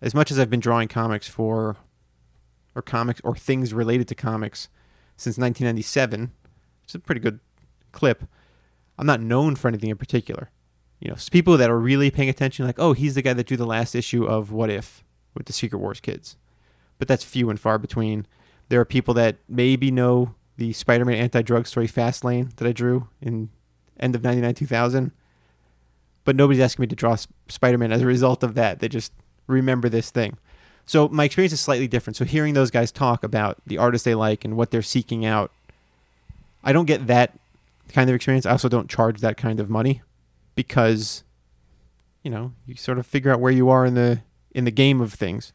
as 0.00 0.14
much 0.14 0.30
as 0.30 0.38
I've 0.38 0.50
been 0.50 0.60
drawing 0.60 0.88
comics 0.88 1.28
for, 1.28 1.76
or 2.74 2.82
comics, 2.82 3.20
or 3.24 3.34
things 3.34 3.74
related 3.74 4.08
to 4.08 4.14
comics 4.14 4.68
since 5.16 5.38
1997, 5.38 6.32
it's 6.84 6.94
a 6.94 6.98
pretty 6.98 7.20
good 7.20 7.40
clip. 7.92 8.24
I'm 8.98 9.06
not 9.06 9.20
known 9.20 9.56
for 9.56 9.68
anything 9.68 9.90
in 9.90 9.96
particular. 9.96 10.50
You 11.00 11.10
know, 11.10 11.16
people 11.30 11.56
that 11.56 11.70
are 11.70 11.78
really 11.78 12.10
paying 12.10 12.28
attention, 12.28 12.66
like, 12.66 12.78
oh, 12.78 12.92
he's 12.92 13.14
the 13.14 13.22
guy 13.22 13.32
that 13.32 13.46
drew 13.46 13.56
the 13.56 13.66
last 13.66 13.94
issue 13.94 14.24
of 14.24 14.52
What 14.52 14.70
If 14.70 15.02
with 15.34 15.46
the 15.46 15.52
Secret 15.52 15.78
Wars 15.78 16.00
kids. 16.00 16.36
But 16.98 17.08
that's 17.08 17.24
few 17.24 17.50
and 17.50 17.58
far 17.58 17.78
between. 17.78 18.26
There 18.68 18.80
are 18.80 18.84
people 18.84 19.12
that 19.14 19.36
maybe 19.48 19.90
know 19.90 20.34
the 20.56 20.72
Spider-Man 20.72 21.16
anti-drug 21.16 21.66
story 21.66 21.88
Fast 21.88 22.24
Lane 22.24 22.52
that 22.56 22.68
I 22.68 22.72
drew 22.72 23.08
in 23.20 23.50
end 23.98 24.14
of 24.14 24.22
99 24.22 24.54
2000. 24.54 25.12
But 26.24 26.36
nobody's 26.36 26.62
asking 26.62 26.84
me 26.84 26.86
to 26.88 26.96
draw 26.96 27.14
S- 27.14 27.26
Spider-Man 27.48 27.90
as 27.90 28.02
a 28.02 28.06
result 28.06 28.44
of 28.44 28.54
that. 28.54 28.78
They 28.78 28.88
just 28.88 29.12
remember 29.48 29.88
this 29.88 30.10
thing. 30.10 30.38
So 30.86 31.08
my 31.08 31.24
experience 31.24 31.52
is 31.52 31.60
slightly 31.60 31.88
different. 31.88 32.16
So 32.16 32.24
hearing 32.24 32.54
those 32.54 32.70
guys 32.70 32.92
talk 32.92 33.24
about 33.24 33.58
the 33.66 33.78
artists 33.78 34.04
they 34.04 34.14
like 34.14 34.44
and 34.44 34.56
what 34.56 34.70
they're 34.70 34.82
seeking 34.82 35.24
out, 35.24 35.50
I 36.62 36.72
don't 36.72 36.86
get 36.86 37.08
that 37.08 37.38
kind 37.88 38.08
of 38.08 38.16
experience. 38.16 38.46
I 38.46 38.52
also 38.52 38.68
don't 38.68 38.88
charge 38.90 39.20
that 39.20 39.36
kind 39.36 39.60
of 39.60 39.68
money 39.70 40.02
because 40.54 41.24
you 42.22 42.30
know, 42.30 42.52
you 42.66 42.76
sort 42.76 42.98
of 42.98 43.06
figure 43.06 43.32
out 43.32 43.40
where 43.40 43.52
you 43.52 43.68
are 43.68 43.84
in 43.84 43.94
the 43.94 44.22
in 44.52 44.64
the 44.64 44.70
game 44.70 45.00
of 45.00 45.12
things. 45.12 45.52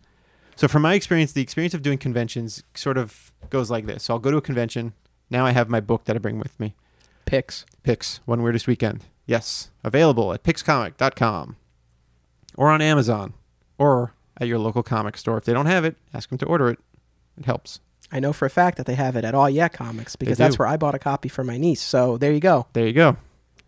So 0.56 0.68
from 0.68 0.82
my 0.82 0.96
experience, 0.96 1.32
the 1.32 1.42
experience 1.42 1.74
of 1.74 1.82
doing 1.82 1.98
conventions 1.98 2.64
sort 2.74 2.98
of 2.98 3.32
goes 3.50 3.70
like 3.70 3.86
this. 3.86 4.04
So 4.04 4.16
I'll 4.16 4.20
go 4.20 4.32
to 4.32 4.38
a 4.38 4.42
convention. 4.42 4.94
Now 5.30 5.46
I 5.46 5.52
have 5.52 5.70
my 5.70 5.80
book 5.80 6.06
that 6.06 6.16
I 6.16 6.20
bring 6.20 6.40
with 6.40 6.60
me. 6.60 6.76
Picks. 7.26 7.66
Pix, 7.84 8.22
One 8.26 8.42
Weirdest 8.42 8.68
Weekend. 8.68 9.06
Yes, 9.26 9.70
available 9.84 10.34
at 10.34 10.44
pixcomic.com 10.44 11.58
or 12.56 12.70
on 12.70 12.82
Amazon 12.82 13.34
or 13.78 14.14
at 14.40 14.48
your 14.48 14.58
local 14.58 14.84
comic 14.84 15.18
store. 15.18 15.38
If 15.38 15.46
they 15.46 15.54
don't 15.54 15.66
have 15.66 15.86
it, 15.86 15.96
ask 16.14 16.30
them 16.30 16.38
to 16.40 16.46
order 16.46 16.70
it. 16.70 16.80
It 17.38 17.46
helps. 17.46 17.80
I 18.12 18.20
know 18.20 18.34
for 18.34 18.46
a 18.46 18.50
fact 18.50 18.78
that 18.78 18.86
they 18.86 18.96
have 18.96 19.16
it 19.16 19.26
at 19.26 19.36
All 19.36 19.50
Yeah 19.50 19.68
Comics 19.68 20.16
because 20.16 20.38
that's 20.38 20.58
where 20.58 20.68
I 20.68 20.78
bought 20.78 20.96
a 20.96 21.00
copy 21.00 21.28
for 21.30 21.44
my 21.44 21.58
niece. 21.58 21.82
So 21.82 22.18
there 22.18 22.32
you 22.32 22.40
go. 22.40 22.68
There 22.74 22.88
you 22.88 22.94
go. 22.94 23.18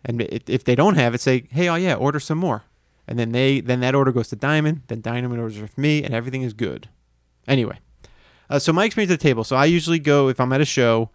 And 0.04 0.22
if 0.22 0.64
they 0.64 0.74
don't 0.74 0.94
have 0.94 1.14
it, 1.14 1.20
say, 1.20 1.46
"Hey, 1.50 1.68
oh 1.68 1.74
yeah, 1.74 1.94
order 1.94 2.18
some 2.20 2.38
more." 2.38 2.64
And 3.06 3.18
then 3.18 3.32
they 3.32 3.60
then 3.60 3.80
that 3.80 3.94
order 3.94 4.12
goes 4.12 4.28
to 4.28 4.36
Diamond. 4.36 4.82
Then 4.88 5.02
Diamond 5.02 5.38
orders 5.40 5.58
it 5.58 5.68
for 5.68 5.80
me, 5.80 6.02
and 6.02 6.14
everything 6.14 6.42
is 6.42 6.54
good. 6.54 6.88
Anyway, 7.46 7.78
uh, 8.48 8.58
so 8.58 8.72
my 8.72 8.84
experience 8.84 9.12
at 9.12 9.18
the 9.18 9.22
table. 9.22 9.44
So 9.44 9.56
I 9.56 9.66
usually 9.66 9.98
go 9.98 10.28
if 10.28 10.40
I'm 10.40 10.52
at 10.52 10.60
a 10.60 10.64
show. 10.64 11.10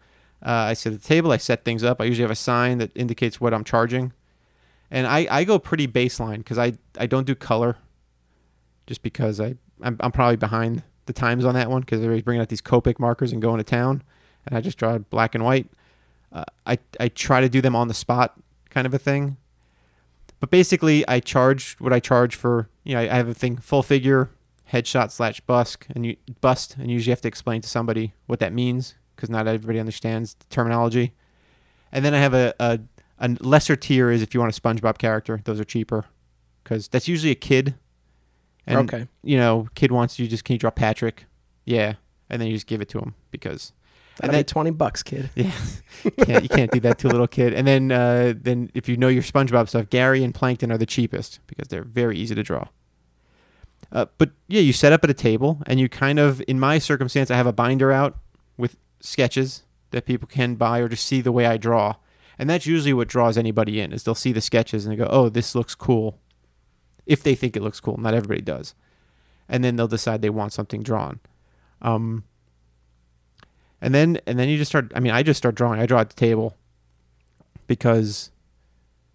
Uh, 0.46 0.70
I 0.70 0.74
sit 0.74 0.94
at 0.94 1.02
the 1.02 1.08
table. 1.08 1.32
I 1.32 1.38
set 1.38 1.66
things 1.66 1.84
up. 1.84 2.00
I 2.00 2.04
usually 2.04 2.24
have 2.24 2.32
a 2.32 2.36
sign 2.36 2.78
that 2.78 2.92
indicates 2.94 3.42
what 3.42 3.54
I'm 3.54 3.64
charging, 3.64 4.14
and 4.92 5.08
I, 5.08 5.26
I 5.32 5.44
go 5.46 5.58
pretty 5.58 5.88
baseline 5.88 6.38
because 6.40 6.60
I, 6.60 6.74
I 7.00 7.08
don't 7.08 7.26
do 7.26 7.34
color, 7.34 7.78
just 8.86 9.02
because 9.02 9.42
I 9.42 9.56
I'm, 9.82 9.98
I'm 10.00 10.12
probably 10.12 10.36
behind 10.36 10.84
the 11.06 11.14
times 11.14 11.46
on 11.46 11.54
that 11.56 11.70
one 11.70 11.82
because 11.82 12.00
everybody's 12.00 12.24
bringing 12.24 12.42
out 12.42 12.50
these 12.50 12.62
Copic 12.62 13.00
markers 13.00 13.32
and 13.32 13.42
going 13.42 13.58
to 13.58 13.64
town, 13.64 14.04
and 14.46 14.58
I 14.58 14.62
just 14.62 14.78
draw 14.78 14.98
black 14.98 15.36
and 15.36 15.44
white. 15.44 15.70
Uh, 16.32 16.46
I 16.66 16.78
I 17.00 17.10
try 17.10 17.42
to 17.42 17.50
do 17.50 17.62
them 17.62 17.76
on 17.76 17.88
the 17.88 17.94
spot, 17.94 18.40
kind 18.70 18.86
of 18.86 18.94
a 18.94 19.00
thing. 19.00 19.38
But 20.40 20.50
basically, 20.52 21.08
I 21.08 21.20
charge 21.20 21.76
what 21.80 21.94
I 21.94 22.00
charge 22.00 22.36
for. 22.36 22.70
You 22.84 22.96
know, 22.96 23.02
I 23.02 23.16
have 23.16 23.28
a 23.28 23.34
thing 23.34 23.58
full 23.58 23.84
figure, 23.84 24.30
headshot 24.72 25.12
slash 25.12 25.40
bust, 25.42 25.86
and 25.90 26.06
you 26.06 26.18
bust, 26.42 26.76
and 26.78 26.92
usually 26.92 27.12
have 27.12 27.22
to 27.22 27.28
explain 27.28 27.62
to 27.62 27.70
somebody 27.70 28.14
what 28.28 28.40
that 28.40 28.54
means 28.54 28.96
because 29.16 29.30
not 29.30 29.48
everybody 29.48 29.80
understands 29.80 30.34
the 30.36 30.46
terminology. 30.50 31.14
And 31.92 32.04
then 32.04 32.14
I 32.14 32.20
have 32.20 32.34
a, 32.34 32.54
a 32.60 32.80
a 33.18 33.30
lesser 33.40 33.76
tier 33.76 34.12
is 34.12 34.22
if 34.22 34.34
you 34.34 34.40
want 34.40 34.56
a 34.56 34.62
SpongeBob 34.62 34.98
character; 34.98 35.40
those 35.46 35.60
are 35.60 35.64
cheaper 35.64 36.06
because 36.64 36.88
that's 36.88 37.08
usually 37.08 37.32
a 37.32 37.36
kid. 37.36 37.76
And, 38.68 38.92
Okay. 38.92 39.08
You 39.24 39.38
know, 39.38 39.68
kid 39.76 39.92
wants 39.92 40.18
you 40.20 40.28
just 40.28 40.44
can 40.44 40.54
you 40.54 40.60
draw 40.60 40.72
Patrick? 40.72 41.26
Yeah, 41.66 41.94
and 42.30 42.42
then 42.42 42.48
you 42.48 42.56
just 42.56 42.68
give 42.68 42.82
it 42.82 42.90
to 42.90 43.00
him 43.00 43.16
because 43.32 43.74
That'll 44.18 44.36
and 44.36 44.46
be 44.46 44.50
twenty 44.50 44.72
bucks, 44.72 45.04
kid. 45.04 45.30
yeah, 45.36 45.52
you 46.04 46.12
can't, 46.12 46.44
you 46.44 46.50
can't 46.50 46.72
do 46.72 46.80
that 46.82 46.98
to 47.00 47.08
a 47.08 47.10
little 47.10 47.28
kid. 47.28 47.54
And 47.54 47.68
then 47.68 47.92
uh, 47.92 48.34
then 48.36 48.72
if 48.74 48.88
you 48.88 48.98
know 48.98 49.08
your 49.08 49.24
SpongeBob 49.24 49.68
stuff, 49.68 49.90
Gary 49.90 50.24
and 50.24 50.34
Plankton 50.34 50.72
are 50.72 50.78
the 50.78 50.86
cheapest 50.86 51.40
because 51.48 51.68
they're 51.68 51.84
very 51.84 52.18
easy 52.18 52.34
to 52.34 52.44
draw. 52.44 52.68
Uh, 53.92 54.06
but 54.18 54.32
yeah, 54.48 54.62
you 54.62 54.74
set 54.74 54.94
up 54.94 55.04
at 55.04 55.10
a 55.10 55.14
table 55.14 55.62
and 55.68 55.80
you 55.80 55.88
kind 55.90 56.18
of, 56.18 56.42
in 56.48 56.60
my 56.60 56.80
circumstance, 56.80 57.30
I 57.30 57.38
have 57.38 57.48
a 57.48 57.54
binder 57.54 57.92
out 57.92 58.18
with 58.58 58.78
sketches 59.00 59.64
that 59.92 60.06
people 60.06 60.28
can 60.28 60.56
buy 60.56 60.80
or 60.80 60.90
just 60.90 61.06
see 61.06 61.22
the 61.22 61.32
way 61.32 61.46
I 61.46 61.58
draw. 61.58 61.96
And 62.40 62.50
that's 62.50 62.66
usually 62.66 62.94
what 62.94 63.08
draws 63.08 63.38
anybody 63.38 63.80
in 63.80 63.94
is 63.94 64.04
they'll 64.04 64.16
see 64.16 64.32
the 64.34 64.42
sketches 64.42 64.86
and 64.86 64.92
they 64.92 64.98
go, 64.98 65.08
"Oh, 65.10 65.30
this 65.30 65.56
looks 65.56 65.76
cool." 65.76 66.20
If 67.06 67.24
they 67.24 67.36
think 67.36 67.56
it 67.56 67.62
looks 67.62 67.80
cool, 67.80 67.98
not 67.98 68.14
everybody 68.14 68.42
does, 68.42 68.74
and 69.48 69.64
then 69.64 69.76
they'll 69.76 69.88
decide 69.88 70.22
they 70.22 70.30
want 70.30 70.54
something 70.54 70.82
drawn. 70.82 71.20
Um, 71.82 72.24
and 73.82 73.94
then 73.94 74.20
and 74.26 74.40
then 74.40 74.50
you 74.50 74.58
just 74.58 74.72
start. 74.72 74.92
I 74.96 75.00
mean, 75.00 75.14
I 75.14 75.24
just 75.24 75.38
start 75.38 75.56
drawing. 75.56 75.80
I 75.80 75.86
draw 75.86 76.00
at 76.00 76.10
the 76.10 76.16
table 76.16 76.58
because 77.68 78.32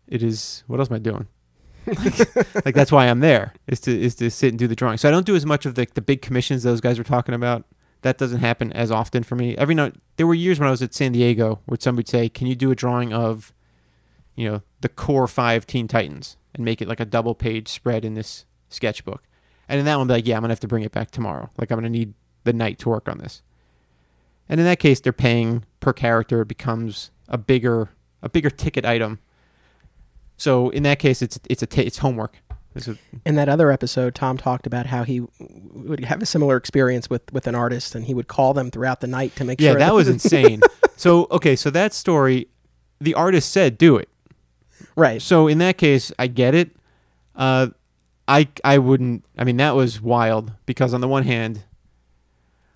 it 0.06 0.22
is. 0.22 0.62
What 0.66 0.78
else 0.80 0.90
am 0.90 0.96
I 0.96 0.98
doing? 1.00 1.26
like 2.64 2.74
that's 2.74 2.92
why 2.92 3.06
I'm 3.06 3.20
there 3.20 3.54
is 3.66 3.80
to 3.80 4.00
is 4.00 4.14
to 4.16 4.30
sit 4.30 4.50
and 4.50 4.58
do 4.58 4.68
the 4.68 4.76
drawing. 4.76 4.98
So 4.98 5.08
I 5.08 5.10
don't 5.10 5.26
do 5.26 5.34
as 5.34 5.46
much 5.46 5.66
of 5.66 5.74
the 5.74 5.86
the 5.94 6.02
big 6.02 6.22
commissions 6.22 6.62
those 6.62 6.80
guys 6.80 6.98
were 6.98 7.04
talking 7.04 7.34
about. 7.34 7.64
That 8.02 8.16
doesn't 8.16 8.38
happen 8.38 8.72
as 8.72 8.90
often 8.90 9.22
for 9.24 9.34
me. 9.34 9.56
Every 9.56 9.74
now 9.74 9.90
there 10.16 10.26
were 10.26 10.34
years 10.34 10.58
when 10.58 10.68
I 10.68 10.70
was 10.70 10.82
at 10.82 10.94
San 10.94 11.12
Diego 11.12 11.60
where 11.66 11.78
somebody'd 11.80 12.08
say, 12.08 12.28
"Can 12.28 12.46
you 12.46 12.54
do 12.54 12.70
a 12.70 12.74
drawing 12.74 13.12
of, 13.12 13.52
you 14.36 14.48
know, 14.48 14.62
the 14.82 14.88
core 14.88 15.26
five 15.26 15.66
Teen 15.66 15.88
Titans 15.88 16.36
and 16.54 16.64
make 16.64 16.80
it 16.82 16.88
like 16.88 17.00
a 17.00 17.04
double 17.04 17.34
page 17.34 17.68
spread 17.68 18.04
in 18.04 18.14
this 18.14 18.44
sketchbook?" 18.68 19.22
And 19.68 19.78
in 19.78 19.84
that 19.86 19.98
one, 19.98 20.06
be 20.06 20.14
like, 20.14 20.26
"Yeah, 20.26 20.36
I'm 20.36 20.42
gonna 20.42 20.52
have 20.52 20.60
to 20.60 20.68
bring 20.68 20.82
it 20.84 20.92
back 20.92 21.10
tomorrow. 21.10 21.50
Like 21.58 21.70
I'm 21.70 21.76
gonna 21.78 21.88
need 21.90 22.14
the 22.44 22.52
night 22.52 22.78
to 22.80 22.88
work 22.88 23.08
on 23.08 23.18
this." 23.18 23.42
And 24.48 24.58
in 24.58 24.66
that 24.66 24.80
case, 24.80 24.98
they're 25.00 25.12
paying 25.12 25.64
per 25.78 25.92
character. 25.92 26.42
It 26.42 26.48
becomes 26.48 27.10
a 27.28 27.38
bigger 27.38 27.90
a 28.22 28.28
bigger 28.28 28.50
ticket 28.50 28.84
item. 28.84 29.18
So 30.36 30.70
in 30.70 30.82
that 30.84 30.98
case, 30.98 31.22
it's 31.22 31.38
it's 31.48 31.62
a 31.62 31.66
ta 31.66 31.82
it's 31.82 31.98
homework. 31.98 32.38
It's 32.74 32.88
a- 32.88 32.96
In 33.26 33.34
that 33.34 33.48
other 33.48 33.70
episode, 33.72 34.14
Tom 34.14 34.36
talked 34.38 34.66
about 34.66 34.86
how 34.86 35.02
he 35.04 35.22
would 35.40 36.04
have 36.04 36.22
a 36.22 36.26
similar 36.26 36.56
experience 36.56 37.10
with, 37.10 37.32
with 37.32 37.48
an 37.48 37.54
artist, 37.56 37.96
and 37.96 38.04
he 38.04 38.14
would 38.14 38.28
call 38.28 38.54
them 38.54 38.70
throughout 38.70 39.00
the 39.00 39.08
night 39.08 39.34
to 39.36 39.44
make 39.44 39.60
yeah, 39.60 39.70
sure. 39.72 39.78
that 39.80 39.92
was 39.94 40.08
insane. 40.16 40.60
so 40.96 41.26
okay, 41.32 41.56
so 41.56 41.68
that 41.70 41.92
story, 41.92 42.46
the 43.00 43.14
artist 43.14 43.50
said 43.50 43.76
do 43.76 43.96
it. 43.96 44.08
Right. 45.00 45.20
So 45.22 45.48
in 45.48 45.58
that 45.58 45.78
case, 45.78 46.12
I 46.18 46.26
get 46.26 46.54
it. 46.54 46.70
Uh, 47.34 47.68
I 48.28 48.48
I 48.64 48.78
wouldn't. 48.78 49.24
I 49.38 49.44
mean, 49.44 49.56
that 49.56 49.74
was 49.74 50.00
wild 50.00 50.52
because 50.66 50.94
on 50.94 51.00
the 51.00 51.08
one 51.08 51.24
hand, 51.24 51.64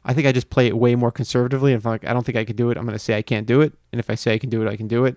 I 0.05 0.13
think 0.13 0.27
I 0.27 0.33
just 0.33 0.51
play 0.51 0.67
it 0.67 0.77
way 0.77 0.95
more 0.95 1.11
conservatively. 1.13 1.73
And 1.73 1.81
if 1.81 1.85
like 1.85 2.05
I 2.05 2.13
don't 2.13 2.25
think 2.25 2.37
I 2.37 2.45
could 2.45 2.57
do 2.57 2.71
it, 2.71 2.77
I'm 2.77 2.85
going 2.85 2.95
to 2.95 2.99
say 2.99 3.17
I 3.17 3.23
can't 3.23 3.47
do 3.47 3.61
it. 3.61 3.73
And 3.93 3.99
if 4.01 4.11
I 4.11 4.15
say 4.17 4.35
I 4.35 4.39
can 4.39 4.51
do 4.51 4.63
it, 4.63 4.69
I 4.69 4.77
can 4.77 4.89
do 4.89 5.05
it. 5.05 5.17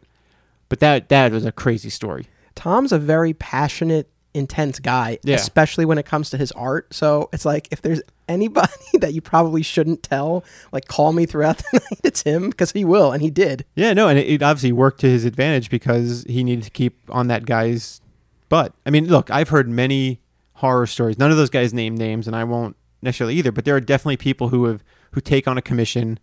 But 0.69 0.79
that 0.81 1.09
that 1.09 1.31
was 1.31 1.45
a 1.45 1.51
crazy 1.51 1.89
story. 1.89 2.27
Tom's 2.55 2.91
a 2.91 2.99
very 2.99 3.34
passionate, 3.34 4.09
intense 4.34 4.79
guy, 4.79 5.19
Yeah. 5.23 5.35
especially 5.35 5.85
when 5.85 5.97
it 5.97 6.05
comes 6.05 6.29
to 6.31 6.38
his 6.38 6.51
art. 6.53 6.93
So 6.93 7.29
it's 7.34 7.45
like 7.45 7.67
if 7.71 7.81
there's 7.81 8.01
anybody 8.27 8.71
that 8.99 9.13
you 9.13 9.21
probably 9.21 9.61
shouldn't 9.61 10.03
tell, 10.03 10.43
like 10.71 10.87
call 10.87 11.13
me 11.13 11.25
throughout 11.25 11.57
the 11.71 11.79
night, 11.79 11.99
it's 12.03 12.23
him 12.23 12.49
because 12.49 12.71
he 12.71 12.85
will, 12.85 13.11
and 13.11 13.21
he 13.21 13.29
did. 13.29 13.65
Yeah, 13.75 13.93
no, 13.93 14.07
and 14.07 14.19
it, 14.19 14.27
it 14.27 14.43
obviously 14.43 14.71
worked 14.71 15.01
to 15.01 15.09
his 15.09 15.25
advantage 15.25 15.69
because 15.69 16.23
he 16.27 16.43
needed 16.43 16.63
to 16.65 16.71
keep 16.71 16.99
on 17.09 17.27
that 17.27 17.45
guy's 17.45 18.01
butt. 18.49 18.73
I 18.85 18.89
mean, 18.89 19.07
look, 19.07 19.29
I've 19.31 19.49
heard 19.49 19.69
many 19.69 20.19
horror 20.53 20.87
stories. 20.87 21.17
None 21.17 21.31
of 21.31 21.37
those 21.37 21.49
guys 21.49 21.73
name 21.73 21.95
names, 21.95 22.27
and 22.27 22.35
I 22.35 22.43
won't 22.43 22.75
necessarily 23.01 23.35
either. 23.35 23.51
But 23.51 23.65
there 23.65 23.75
are 23.75 23.81
definitely 23.81 24.17
people 24.17 24.49
who 24.49 24.65
have 24.65 24.83
who 25.11 25.21
take 25.21 25.47
on 25.47 25.57
a 25.57 25.61
commission, 25.61 26.19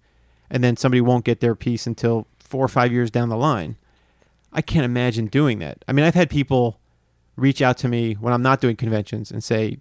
and 0.50 0.62
then 0.62 0.76
somebody 0.76 1.00
won't 1.00 1.24
get 1.24 1.40
their 1.40 1.54
piece 1.54 1.86
until 1.86 2.26
four 2.38 2.64
or 2.64 2.68
five 2.68 2.92
years 2.92 3.10
down 3.10 3.28
the 3.28 3.36
line. 3.36 3.76
I 4.52 4.62
can't 4.62 4.84
imagine 4.84 5.26
doing 5.26 5.58
that. 5.58 5.84
I 5.88 5.92
mean, 5.92 6.04
I've 6.04 6.14
had 6.14 6.30
people 6.30 6.78
reach 7.36 7.60
out 7.60 7.76
to 7.78 7.88
me 7.88 8.14
when 8.14 8.32
I'm 8.32 8.42
not 8.42 8.60
doing 8.60 8.76
conventions 8.76 9.32
and 9.32 9.42
say, 9.42 9.78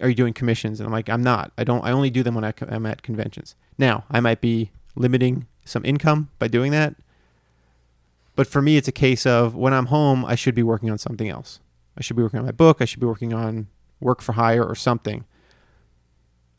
"Are 0.00 0.08
you 0.08 0.14
doing 0.14 0.32
commissions?" 0.32 0.80
And 0.80 0.86
I'm 0.86 0.92
like, 0.92 1.08
"I'm 1.08 1.22
not. 1.22 1.52
I 1.58 1.64
don't. 1.64 1.84
I 1.84 1.90
only 1.90 2.10
do 2.10 2.22
them 2.22 2.34
when 2.34 2.44
I, 2.44 2.52
am 2.68 2.86
at 2.86 3.02
conventions." 3.02 3.54
Now, 3.78 4.04
I 4.10 4.20
might 4.20 4.40
be 4.40 4.70
limiting 4.96 5.46
some 5.64 5.84
income 5.84 6.30
by 6.38 6.48
doing 6.48 6.72
that, 6.72 6.96
but 8.38 8.46
for 8.46 8.62
me, 8.62 8.76
it's 8.76 8.86
a 8.86 8.92
case 8.92 9.26
of 9.26 9.56
when 9.56 9.74
I'm 9.74 9.86
home, 9.86 10.24
I 10.24 10.36
should 10.36 10.54
be 10.54 10.62
working 10.62 10.90
on 10.90 10.98
something 10.98 11.28
else. 11.28 11.60
I 11.96 12.02
should 12.02 12.16
be 12.16 12.22
working 12.22 12.38
on 12.38 12.46
my 12.46 12.52
book. 12.52 12.78
I 12.80 12.84
should 12.84 13.00
be 13.00 13.06
working 13.06 13.32
on 13.34 13.66
work 14.00 14.22
for 14.22 14.34
hire 14.34 14.64
or 14.64 14.76
something. 14.76 15.24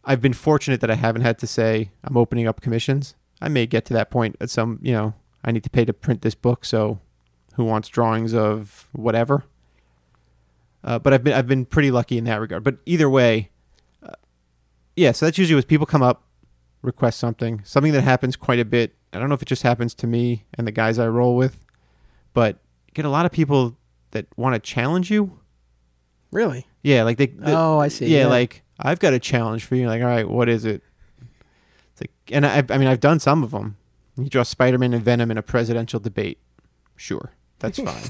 I've 0.04 0.22
been 0.22 0.34
fortunate 0.34 0.82
that 0.82 0.92
I 0.92 0.96
haven't 0.96 1.22
had 1.22 1.40
to 1.40 1.48
say 1.48 1.92
I'm 2.04 2.18
opening 2.18 2.48
up 2.48 2.60
commissions. 2.60 3.16
I 3.42 3.48
may 3.48 3.66
get 3.66 3.86
to 3.86 3.94
that 3.94 4.12
point 4.12 4.36
at 4.42 4.50
some, 4.50 4.80
you 4.82 4.92
know, 4.92 5.14
I 5.44 5.52
need 5.52 5.64
to 5.64 5.70
pay 5.70 5.86
to 5.86 5.94
print 5.94 6.22
this 6.22 6.36
book, 6.36 6.66
so 6.66 7.00
who 7.54 7.64
wants 7.64 7.88
drawings 7.88 8.34
of 8.34 8.90
whatever? 8.92 9.46
Uh, 10.84 10.98
but 11.00 11.14
I've 11.14 11.24
been 11.24 11.34
I've 11.34 11.48
been 11.48 11.66
pretty 11.66 11.92
lucky 11.92 12.18
in 12.18 12.24
that 12.26 12.40
regard. 12.40 12.64
But 12.64 12.78
either 12.86 13.10
way, 13.10 13.50
uh, 14.04 14.12
yeah. 14.96 15.12
So 15.12 15.26
that's 15.26 15.38
usually 15.38 15.56
when 15.56 15.64
people 15.64 15.86
come 15.86 16.02
up, 16.02 16.24
request 16.82 17.20
something, 17.20 17.62
something 17.66 17.92
that 17.94 18.02
happens 18.04 18.36
quite 18.36 18.60
a 18.60 18.66
bit. 18.66 18.96
I 19.12 19.20
don't 19.20 19.28
know 19.30 19.36
if 19.36 19.42
it 19.42 19.48
just 19.48 19.64
happens 19.64 19.94
to 19.96 20.08
me 20.08 20.46
and 20.54 20.66
the 20.68 20.72
guys 20.72 21.00
I 21.00 21.08
roll 21.08 21.36
with, 21.36 21.66
but 22.34 22.60
get 22.94 23.06
a 23.06 23.10
lot 23.10 23.26
of 23.26 23.32
people 23.32 23.76
that 24.12 24.28
want 24.38 24.54
to 24.56 24.60
challenge 24.60 25.10
you. 25.12 25.40
Really? 26.32 26.68
Yeah, 26.84 27.04
like 27.04 27.18
they. 27.18 27.26
the- 27.28 27.58
oh, 27.58 27.80
I 27.80 27.88
see. 27.90 28.06
yeah, 28.08 28.28
like 28.28 28.64
I've 28.80 29.00
got 29.00 29.14
a 29.14 29.20
challenge 29.20 29.66
for 29.66 29.76
you. 29.76 29.88
Like, 29.88 30.02
all 30.02 30.08
right, 30.08 30.30
what 30.30 30.48
is 30.48 30.64
it? 30.64 30.82
It's 31.92 32.02
like, 32.02 32.12
and 32.32 32.46
I, 32.46 32.64
I 32.70 32.78
mean, 32.78 32.88
I've 32.88 33.00
done 33.02 33.20
some 33.20 33.44
of 33.44 33.52
them. 33.52 33.76
You 34.18 34.30
draw 34.30 34.44
Spider-Man 34.44 34.94
and 34.94 35.04
Venom 35.04 35.32
in 35.32 35.38
a 35.38 35.42
presidential 35.42 36.00
debate. 36.00 36.38
Sure, 36.96 37.32
that's 37.60 37.80
fine. 37.82 38.04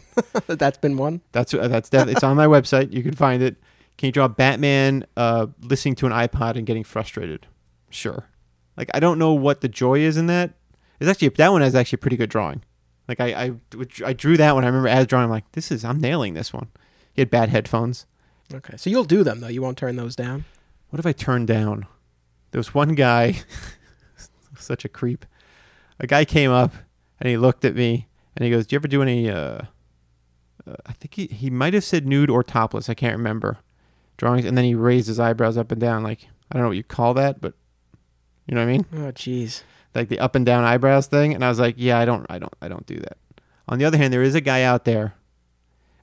that's 0.48 0.78
been 0.78 0.98
one. 0.98 1.22
That's 1.32 1.54
uh, 1.54 1.68
that's 1.68 1.90
def- 1.90 2.08
it's 2.08 2.24
on 2.24 2.38
my 2.38 2.46
website. 2.46 2.94
You 2.94 3.04
can 3.04 3.14
find 3.16 3.42
it. 3.44 3.58
Can 3.98 4.08
you 4.08 4.12
draw 4.12 4.28
Batman 4.28 5.06
uh, 5.18 5.48
listening 5.62 5.96
to 5.96 6.06
an 6.06 6.12
iPod 6.14 6.56
and 6.56 6.66
getting 6.66 6.84
frustrated? 6.84 7.48
Sure. 7.90 8.30
Like 8.78 8.90
I 8.94 9.00
don't 9.00 9.20
know 9.20 9.34
what 9.34 9.62
the 9.62 9.68
joy 9.68 10.00
is 10.00 10.16
in 10.18 10.28
that. 10.28 10.52
It's 11.00 11.10
actually 11.10 11.30
that 11.30 11.52
one 11.52 11.62
has 11.62 11.76
actually 11.76 11.98
a 11.98 12.00
pretty 12.00 12.18
good 12.18 12.30
drawing. 12.30 12.64
Like 13.08 13.20
I 13.20 13.28
I, 13.28 13.52
I 14.06 14.14
drew 14.14 14.38
that 14.38 14.56
one. 14.56 14.64
I 14.64 14.68
remember 14.68 14.88
as 14.88 15.08
drawing. 15.08 15.26
I'm 15.26 15.30
like, 15.30 15.52
this 15.54 15.72
is 15.72 15.84
I'm 15.84 16.00
nailing 16.00 16.34
this 16.34 16.54
one. 16.54 16.68
He 17.14 17.22
had 17.22 17.30
bad 17.30 17.50
headphones. 17.50 18.06
Okay, 18.54 18.78
so 18.78 18.90
you'll 18.90 19.04
do 19.04 19.24
them 19.24 19.42
though. 19.42 19.48
You 19.48 19.62
won't 19.62 19.78
turn 19.78 19.96
those 19.96 20.16
down. 20.16 20.46
What 20.90 21.00
if 21.00 21.06
I 21.06 21.12
turned 21.12 21.48
down? 21.48 21.86
There 22.52 22.60
was 22.60 22.74
one 22.74 22.96
guy, 22.96 23.36
such 24.58 24.86
a 24.86 24.90
creep. 24.90 25.26
A 26.00 26.08
guy 26.08 26.26
came 26.26 26.52
up 26.52 26.74
and 27.20 27.30
he 27.30 27.38
looked 27.38 27.64
at 27.66 27.76
me 27.76 28.08
and 28.40 28.46
he 28.46 28.50
goes, 28.52 28.66
"Do 28.66 28.74
you 28.74 28.80
ever 28.80 28.88
do 28.88 29.02
any?" 29.04 29.30
Uh, 29.30 29.36
uh, 30.66 30.76
I 30.88 30.94
think 30.94 31.14
he 31.14 31.28
he 31.28 31.50
might 31.52 31.74
have 31.76 31.84
said 31.84 32.08
nude 32.08 32.30
or 32.32 32.42
topless. 32.44 32.90
I 32.90 32.94
can't 32.96 33.16
remember 33.18 33.58
drawings. 34.18 34.46
And 34.46 34.58
then 34.58 34.66
he 34.66 34.74
raised 34.74 35.08
his 35.08 35.20
eyebrows 35.20 35.58
up 35.58 35.72
and 35.72 35.80
down, 35.80 36.02
like 36.04 36.28
I 36.52 36.56
don't 36.56 36.64
know 36.64 36.70
what 36.70 36.78
you 36.78 36.84
call 36.84 37.14
that, 37.14 37.40
but 37.42 37.54
you 38.48 38.56
know 38.56 38.62
what 38.62 38.70
I 38.70 38.72
mean, 38.72 38.86
Oh, 38.94 39.12
jeez. 39.12 39.62
like 39.94 40.10
the 40.10 40.20
up 40.20 40.36
and 40.36 40.46
down 40.46 40.64
eyebrows 40.64 41.06
thing. 41.08 41.36
And 41.36 41.46
I 41.46 41.50
was 41.50 41.60
like, 41.60 41.76
"Yeah, 41.78 42.00
I 42.00 42.06
don't, 42.06 42.26
I 42.30 42.40
don't, 42.40 42.54
I 42.62 42.68
don't 42.70 42.86
do 42.88 42.98
that." 43.00 43.18
On 43.68 43.78
the 43.78 43.86
other 43.86 43.98
hand, 43.98 44.12
there 44.12 44.24
is 44.24 44.34
a 44.36 44.42
guy 44.42 44.64
out 44.64 44.86
there, 44.86 45.14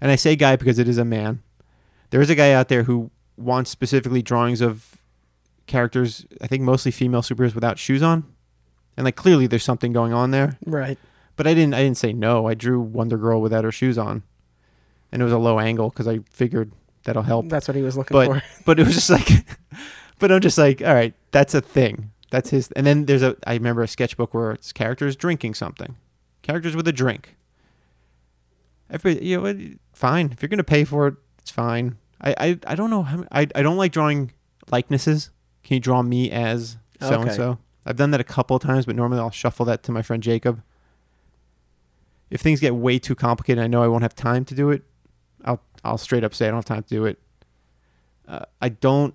and 0.01 0.11
I 0.13 0.17
say 0.17 0.37
guy 0.37 0.55
because 0.57 0.79
it 0.79 0.87
is 0.89 0.99
a 0.99 1.05
man. 1.05 1.43
There 2.11 2.21
is 2.21 2.31
a 2.31 2.35
guy 2.37 2.53
out 2.53 2.69
there 2.69 2.85
who 2.85 3.11
wants 3.37 3.71
specifically 3.71 4.23
drawings 4.23 4.61
of 4.61 4.97
characters, 5.67 6.25
I 6.41 6.47
think 6.47 6.63
mostly 6.63 6.93
female 6.93 7.23
superheroes 7.23 7.55
without 7.55 7.79
shoes 7.79 8.03
on. 8.03 8.25
And 8.97 9.05
like 9.05 9.17
clearly 9.17 9.47
there's 9.49 9.65
something 9.65 9.93
going 9.93 10.13
on 10.13 10.31
there. 10.31 10.57
Right. 10.65 10.97
But 11.37 11.47
I 11.47 11.55
didn't 11.55 11.75
I 11.75 11.83
didn't 11.83 11.99
say 11.99 12.13
no. 12.13 12.47
I 12.47 12.55
drew 12.55 12.81
Wonder 12.81 13.19
Girl 13.19 13.41
without 13.41 13.65
her 13.65 13.73
shoes 13.73 13.99
on. 13.99 14.23
And 15.13 15.23
it 15.23 15.25
was 15.25 15.33
a 15.33 15.39
low 15.39 15.59
angle 15.61 15.91
cuz 15.91 16.09
I 16.09 16.21
figured 16.31 16.73
that'll 17.05 17.23
help. 17.23 17.49
That's 17.49 17.69
what 17.69 17.77
he 17.77 17.83
was 17.83 17.97
looking 17.97 18.15
But 18.15 18.27
for. 18.27 18.43
but 18.65 18.81
it 18.81 18.87
was 18.87 18.95
just 18.95 19.11
like 19.11 19.29
but 20.19 20.33
I'm 20.33 20.41
just 20.41 20.59
like, 20.59 20.83
all 20.83 20.95
right, 20.95 21.15
that's 21.31 21.55
a 21.55 21.61
thing. 21.61 22.11
That's 22.31 22.51
his 22.51 22.73
and 22.73 22.87
then 22.87 23.07
there's 23.07 23.23
a 23.23 23.37
I 23.47 23.55
remember 23.55 23.83
a 23.83 23.89
sketchbook 23.89 24.35
where 24.35 24.53
it's 24.53 24.73
characters 24.73 25.17
drinking 25.17 25.55
something. 25.55 25.97
Characters 26.43 26.75
with 26.77 26.89
a 26.89 26.93
drink. 26.93 27.37
Everybody, 28.91 29.27
you 29.27 29.41
know, 29.41 29.75
fine. 29.93 30.31
If 30.33 30.43
you're 30.43 30.49
going 30.49 30.59
to 30.59 30.65
pay 30.65 30.85
for 30.85 31.09
it, 31.09 31.15
it's 31.39 31.51
fine. 31.51 31.97
I, 32.21 32.35
I, 32.39 32.59
I 32.69 32.75
don't 32.77 32.91
know. 32.91 33.03
How, 33.03 33.25
I, 33.33 33.49
I 33.55 33.63
don't 33.63 33.77
like 33.77 33.93
drawing 33.93 34.33
likenesses. 34.71 35.31
Can 35.65 35.75
you 35.75 35.81
draw 35.81 36.03
me 36.03 36.31
as 36.31 36.77
so 37.01 37.21
and 37.21 37.33
so? 37.33 37.59
I've 37.85 37.97
done 37.97 38.11
that 38.13 38.21
a 38.21 38.25
couple 38.25 38.57
of 38.57 38.63
times, 38.63 38.87
but 38.87 38.97
normally 38.97 39.21
I'll 39.21 39.31
shuffle 39.31 39.67
that 39.67 39.83
to 39.85 39.93
my 39.93 40.03
friend 40.03 40.23
Jacob. 40.23 40.63
If 42.31 42.41
things 42.41 42.61
get 42.61 42.75
way 42.75 42.99
too 42.99 43.15
complicated, 43.15 43.63
I 43.63 43.67
know 43.67 43.83
I 43.83 43.89
won't 43.89 44.03
have 44.03 44.15
time 44.15 44.45
to 44.47 44.55
do 44.55 44.71
it. 44.71 44.83
I'll 45.45 45.61
I'll 45.85 45.99
straight 45.99 46.25
up 46.25 46.35
say 46.35 46.47
I 46.47 46.51
don't 46.51 46.59
have 46.59 46.65
time 46.65 46.83
to 46.83 46.89
do 46.89 47.05
it. 47.05 47.19
Uh, 48.27 48.45
I 48.61 48.69
don't. 48.69 49.15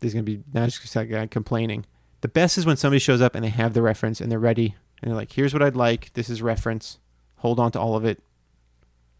There's 0.00 0.14
gonna 0.14 0.22
be 0.22 0.42
now 0.52 0.64
just 0.64 0.96
a 0.96 1.04
guy 1.04 1.26
complaining. 1.26 1.84
The 2.20 2.28
best 2.28 2.58
is 2.58 2.66
when 2.66 2.76
somebody 2.76 2.98
shows 2.98 3.20
up 3.20 3.34
and 3.34 3.44
they 3.44 3.50
have 3.50 3.74
the 3.74 3.82
reference 3.82 4.20
and 4.20 4.30
they're 4.32 4.38
ready 4.38 4.74
and 5.00 5.10
they're 5.10 5.16
like, 5.16 5.32
"Here's 5.32 5.52
what 5.52 5.62
I'd 5.62 5.76
like. 5.76 6.12
This 6.14 6.30
is 6.30 6.40
reference. 6.42 6.98
Hold 7.38 7.60
on 7.60 7.70
to 7.72 7.80
all 7.80 7.94
of 7.96 8.04
it, 8.04 8.22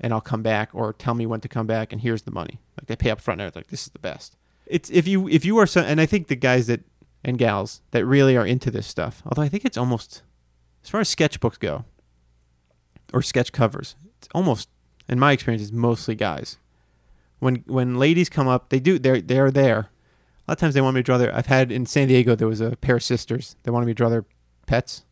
and 0.01 0.13
I'll 0.13 0.21
come 0.21 0.43
back 0.43 0.71
or 0.73 0.93
tell 0.93 1.15
me 1.15 1.27
when 1.27 1.41
to 1.41 1.49
come 1.49 1.67
back. 1.67 1.93
And 1.93 2.01
here's 2.01 2.23
the 2.23 2.31
money. 2.31 2.61
Like 2.81 2.87
they 2.87 2.97
pay 2.97 3.11
up 3.11 3.21
front. 3.21 3.41
And 3.41 3.53
they're 3.53 3.61
like, 3.61 3.69
"This 3.69 3.83
is 3.83 3.93
the 3.93 3.99
best." 3.99 4.37
it's 4.69 4.91
if 4.91 5.09
you 5.09 5.29
if 5.29 5.45
you 5.45 5.59
are 5.59 5.67
so, 5.67 5.81
and 5.81 6.01
I 6.01 6.07
think 6.07 6.29
the 6.29 6.37
guys 6.37 6.67
that 6.67 6.81
and 7.25 7.39
gals 7.39 7.81
that 7.91 8.05
really 8.05 8.37
are 8.37 8.47
into 8.47 8.71
this 8.71 8.87
stuff. 8.87 9.23
Although 9.27 9.43
I 9.43 9.49
think 9.49 9.65
it's 9.65 9.77
almost 9.77 10.23
as 10.85 10.91
far 10.91 11.01
as 11.01 11.15
sketchbooks 11.15 11.59
go 11.59 11.85
or 13.13 13.23
sketch 13.23 13.53
covers, 13.53 13.97
it's 14.19 14.29
almost 14.35 14.69
in 15.09 15.19
my 15.19 15.33
experience 15.33 15.63
it's 15.63 15.73
mostly 15.73 16.15
guys. 16.15 16.59
When 17.39 17.65
when 17.67 17.99
ladies 17.99 18.29
come 18.29 18.49
up, 18.49 18.69
they 18.69 18.81
do 18.81 18.99
they're 18.99 19.21
they're 19.21 19.51
there. 19.51 19.79
A 19.79 20.53
lot 20.53 20.57
of 20.57 20.59
times 20.59 20.75
they 20.75 20.81
want 20.81 20.95
me 20.95 21.01
to 21.01 21.05
draw 21.05 21.19
their. 21.19 21.35
I've 21.35 21.47
had 21.47 21.71
in 21.71 21.87
San 21.87 22.09
Diego 22.09 22.35
there 22.35 22.49
was 22.49 22.61
a 22.61 22.77
pair 22.77 22.97
of 22.97 23.03
sisters. 23.03 23.57
They 23.63 23.71
wanted 23.71 23.87
me 23.87 23.93
to 23.93 23.97
draw 23.97 24.09
their 24.09 24.25
pets. 24.67 25.05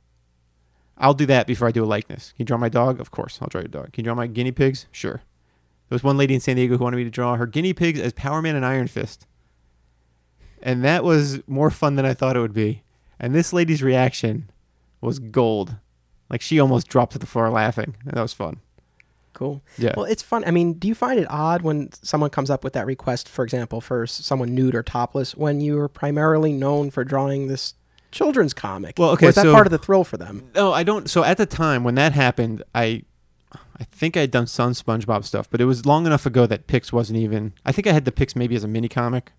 I'll 0.99 1.15
do 1.15 1.27
that 1.27 1.47
before 1.47 1.69
I 1.69 1.73
do 1.73 1.85
a 1.85 1.87
likeness. 1.87 2.33
Can 2.33 2.45
you 2.45 2.47
draw 2.47 2.57
my 2.57 2.71
dog? 2.71 3.01
Of 3.01 3.11
course, 3.11 3.39
I'll 3.41 3.49
draw 3.49 3.61
your 3.61 3.69
dog. 3.69 3.93
Can 3.93 4.03
you 4.03 4.05
draw 4.05 4.15
my 4.15 4.27
guinea 4.27 4.53
pigs? 4.53 4.87
Sure. 4.91 5.23
There 5.89 5.95
was 5.95 6.03
one 6.03 6.17
lady 6.17 6.35
in 6.35 6.41
San 6.41 6.57
Diego 6.57 6.77
who 6.77 6.85
wanted 6.85 6.97
me 6.97 7.05
to 7.05 7.11
draw 7.11 7.37
her 7.37 7.47
guinea 7.47 7.75
pigs 7.75 8.01
as 8.01 8.13
Power 8.13 8.41
Man 8.41 8.57
and 8.57 8.65
Iron 8.65 8.89
Fist. 8.89 9.27
And 10.63 10.83
that 10.85 11.05
was 11.05 11.47
more 11.47 11.71
fun 11.71 11.97
than 11.97 12.07
I 12.07 12.15
thought 12.15 12.37
it 12.37 12.41
would 12.41 12.55
be. 12.55 12.83
And 13.21 13.35
this 13.35 13.53
lady's 13.53 13.83
reaction 13.83 14.51
was 15.01 15.19
gold. 15.19 15.77
Like 16.31 16.41
she 16.41 16.59
almost 16.61 16.89
dropped 16.89 17.13
to 17.13 17.19
the 17.19 17.27
floor 17.27 17.51
laughing. 17.51 17.97
That 18.05 18.21
was 18.21 18.33
fun. 18.33 18.61
Cool. 19.33 19.63
Yeah. 19.77 19.93
Well, 19.97 20.07
it's 20.07 20.23
fun. 20.23 20.45
I 20.47 20.51
mean, 20.51 20.73
do 20.75 20.89
you 20.89 20.95
find 20.95 21.21
it 21.21 21.27
odd 21.29 21.61
when 21.63 21.91
someone 21.93 22.31
comes 22.31 22.49
up 22.49 22.65
with 22.65 22.73
that 22.73 22.87
request, 22.87 23.29
for 23.29 23.45
example, 23.45 23.81
for 23.83 24.07
someone 24.07 24.55
nude 24.55 24.75
or 24.75 24.83
topless, 24.83 25.37
when 25.37 25.61
you 25.61 25.79
are 25.79 25.89
primarily 25.89 26.53
known 26.53 26.91
for 26.91 27.05
drawing 27.05 27.47
this 27.49 27.75
children's 28.11 28.55
comic? 28.55 28.95
Well, 28.99 29.11
okay, 29.11 29.27
is 29.27 29.35
that 29.35 29.43
so- 29.43 29.53
part 29.53 29.67
of 29.67 29.71
the 29.73 29.79
thrill 29.79 30.05
for 30.05 30.17
them? 30.17 30.51
No, 30.55 30.73
I 30.73 30.83
don't. 30.85 31.11
So 31.11 31.23
at 31.23 31.37
the 31.37 31.45
time 31.47 31.85
when 31.85 31.97
that 31.97 32.13
happened, 32.13 32.63
I, 32.75 33.03
I 33.79 33.85
think 33.85 34.17
I 34.17 34.21
had 34.21 34.31
done 34.31 34.47
some 34.47 34.73
SpongeBob 34.73 35.23
stuff, 35.25 35.51
but 35.51 35.61
it 35.61 35.67
was 35.67 35.85
long 35.85 36.07
enough 36.07 36.25
ago 36.25 36.47
that 36.47 36.67
Pix 36.67 36.91
wasn't 36.91 37.19
even. 37.19 37.53
I 37.67 37.73
think 37.73 37.87
I 37.87 37.93
had 37.93 38.07
the 38.07 38.13
Pix 38.13 38.35
maybe 38.35 38.57
as 38.57 38.65
a 38.65 38.69
mini 38.69 38.89
comic. 38.89 39.33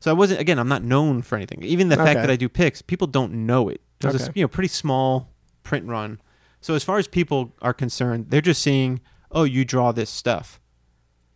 So 0.00 0.10
I 0.10 0.14
wasn't. 0.14 0.40
Again, 0.40 0.58
I'm 0.58 0.68
not 0.68 0.82
known 0.82 1.22
for 1.22 1.36
anything. 1.36 1.62
Even 1.62 1.88
the 1.88 1.94
Okay. 1.94 2.04
fact 2.04 2.20
that 2.20 2.30
I 2.30 2.36
do 2.36 2.48
Pix, 2.48 2.82
people 2.82 3.06
don't 3.06 3.46
know 3.46 3.68
it. 3.68 3.80
It 4.02 4.06
was 4.12 4.28
a 4.28 4.32
you 4.34 4.42
know 4.42 4.48
pretty 4.48 4.68
small 4.68 5.30
print 5.62 5.86
run. 5.86 6.20
So 6.66 6.74
as 6.74 6.82
far 6.82 6.98
as 6.98 7.06
people 7.06 7.54
are 7.62 7.72
concerned, 7.72 8.26
they're 8.30 8.40
just 8.40 8.60
seeing, 8.60 9.00
oh, 9.30 9.44
you 9.44 9.64
draw 9.64 9.92
this 9.92 10.10
stuff. 10.10 10.58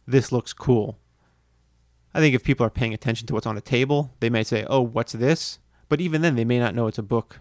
This 0.05 0.33
looks 0.33 0.53
cool. 0.53 0.99
I 2.13 2.19
think 2.19 2.35
if 2.35 2.43
people 2.43 2.67
are 2.67 2.71
paying 2.71 2.93
attention 2.93 3.29
to 3.29 3.35
what's 3.35 3.47
on 3.47 3.57
a 3.57 3.61
table, 3.61 4.13
they 4.19 4.29
may 4.29 4.43
say, 4.43 4.67
"Oh, 4.69 4.81
what's 4.81 5.13
this?" 5.13 5.61
But 5.89 6.01
even 6.01 6.23
then, 6.23 6.35
they 6.35 6.45
may 6.45 6.59
not 6.59 6.75
know 6.75 6.89
it's 6.89 6.99
a 6.99 7.05
book 7.05 7.39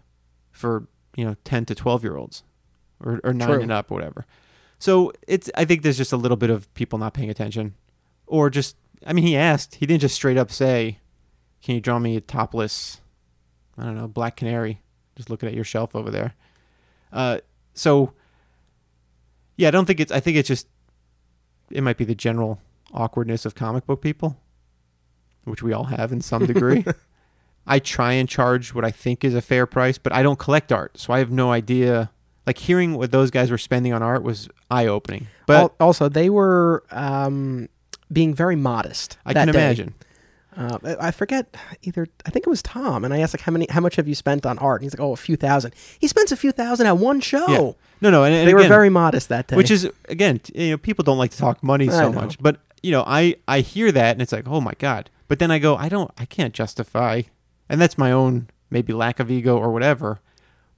for 0.51 0.87
you 1.15 1.25
know 1.25 1.35
ten 1.43 1.65
to 1.65 1.73
twelve 1.73 2.03
year 2.03 2.15
olds, 2.15 2.43
or 3.03 3.21
or 3.23 3.33
nine 3.33 3.47
True. 3.47 3.61
and 3.61 3.71
up, 3.71 3.89
or 3.89 3.95
whatever. 3.95 4.27
So 4.77 5.11
it's 5.27 5.49
I 5.55 5.65
think 5.65 5.81
there's 5.81 5.97
just 5.97 6.13
a 6.13 6.17
little 6.17 6.37
bit 6.37 6.51
of 6.51 6.71
people 6.75 6.99
not 6.99 7.15
paying 7.15 7.31
attention, 7.31 7.73
or 8.27 8.51
just 8.51 8.75
I 9.03 9.13
mean 9.13 9.25
he 9.25 9.35
asked, 9.35 9.73
he 9.73 9.87
didn't 9.87 10.01
just 10.01 10.13
straight 10.13 10.37
up 10.37 10.51
say, 10.51 10.99
"Can 11.63 11.73
you 11.73 11.81
draw 11.81 11.97
me 11.97 12.17
a 12.17 12.21
topless, 12.21 13.01
I 13.79 13.85
don't 13.85 13.97
know, 13.97 14.07
black 14.07 14.35
canary?" 14.35 14.83
Just 15.15 15.31
looking 15.31 15.49
at 15.49 15.55
your 15.55 15.65
shelf 15.65 15.95
over 15.95 16.11
there. 16.11 16.35
Uh, 17.11 17.39
so 17.73 18.13
yeah, 19.59 19.67
I 19.67 19.71
don't 19.71 19.85
think 19.85 19.99
it's. 19.99 20.11
I 20.11 20.19
think 20.21 20.37
it's 20.37 20.47
just 20.47 20.67
it 21.69 21.83
might 21.83 21.97
be 21.97 22.05
the 22.05 22.15
general 22.15 22.61
awkwardness 22.93 23.45
of 23.45 23.55
comic 23.55 23.85
book 23.85 24.01
people, 24.01 24.37
which 25.43 25.61
we 25.61 25.73
all 25.73 25.83
have 25.85 26.11
in 26.11 26.21
some 26.21 26.45
degree. 26.45 26.85
I 27.67 27.79
try 27.79 28.13
and 28.13 28.27
charge 28.27 28.73
what 28.73 28.85
I 28.85 28.91
think 28.91 29.23
is 29.23 29.35
a 29.35 29.41
fair 29.41 29.65
price, 29.65 29.97
but 29.97 30.13
I 30.13 30.23
don't 30.23 30.39
collect 30.39 30.71
art, 30.71 30.97
so 30.97 31.13
I 31.13 31.19
have 31.19 31.29
no 31.29 31.51
idea. 31.51 32.09
Like 32.47 32.57
hearing 32.57 32.95
what 32.95 33.11
those 33.11 33.29
guys 33.29 33.51
were 33.51 33.57
spending 33.57 33.93
on 33.93 34.01
art 34.01 34.23
was 34.23 34.49
eye 34.71 34.87
opening. 34.87 35.27
But 35.45 35.57
Al- 35.57 35.75
also, 35.79 36.09
they 36.09 36.29
were 36.29 36.83
um, 36.89 37.69
being 38.11 38.33
very 38.33 38.55
modest. 38.55 39.17
I 39.25 39.33
can 39.33 39.47
day. 39.47 39.51
imagine. 39.51 39.93
Uh, 40.59 40.95
I 40.99 41.11
forget 41.11 41.55
either. 41.83 42.05
I 42.25 42.31
think 42.31 42.45
it 42.45 42.49
was 42.49 42.61
Tom, 42.61 43.05
and 43.05 43.13
I 43.13 43.19
asked 43.19 43.33
like, 43.33 43.41
"How 43.41 43.51
many? 43.51 43.65
How 43.69 43.79
much 43.79 43.95
have 43.95 44.07
you 44.09 44.13
spent 44.15 44.45
on 44.45 44.57
art?" 44.59 44.81
And 44.81 44.85
he's 44.85 44.93
like, 44.93 44.99
"Oh, 44.99 45.13
a 45.13 45.17
few 45.17 45.37
thousand. 45.37 45.73
He 45.99 46.07
spends 46.09 46.33
a 46.33 46.37
few 46.37 46.51
thousand 46.51 46.85
at 46.87 46.97
one 46.97 47.21
show. 47.21 47.47
Yeah. 47.47 47.71
No, 48.01 48.09
no, 48.11 48.23
and, 48.25 48.33
and 48.35 48.47
They 48.47 48.53
were 48.53 48.67
very 48.67 48.89
modest 48.89 49.29
that 49.29 49.47
day. 49.47 49.55
which 49.55 49.71
is 49.71 49.89
again, 50.09 50.41
you 50.53 50.71
know, 50.71 50.77
people 50.77 51.03
don't 51.03 51.17
like 51.17 51.31
to 51.31 51.37
talk 51.37 51.63
money 51.63 51.89
so 51.89 52.11
much, 52.11 52.37
but 52.39 52.59
you 52.83 52.91
know, 52.91 53.03
I 53.07 53.35
I 53.47 53.61
hear 53.61 53.91
that 53.91 54.11
and 54.13 54.21
it's 54.21 54.31
like, 54.33 54.47
oh 54.47 54.59
my 54.61 54.73
god. 54.79 55.09
But 55.29 55.39
then 55.39 55.49
I 55.51 55.59
go, 55.59 55.75
I 55.77 55.89
don't, 55.89 56.11
I 56.17 56.25
can't 56.25 56.53
justify, 56.53 57.21
and 57.69 57.79
that's 57.79 57.97
my 57.97 58.11
own 58.11 58.49
maybe 58.69 58.91
lack 58.93 59.19
of 59.19 59.29
ego 59.31 59.57
or 59.57 59.71
whatever. 59.71 60.19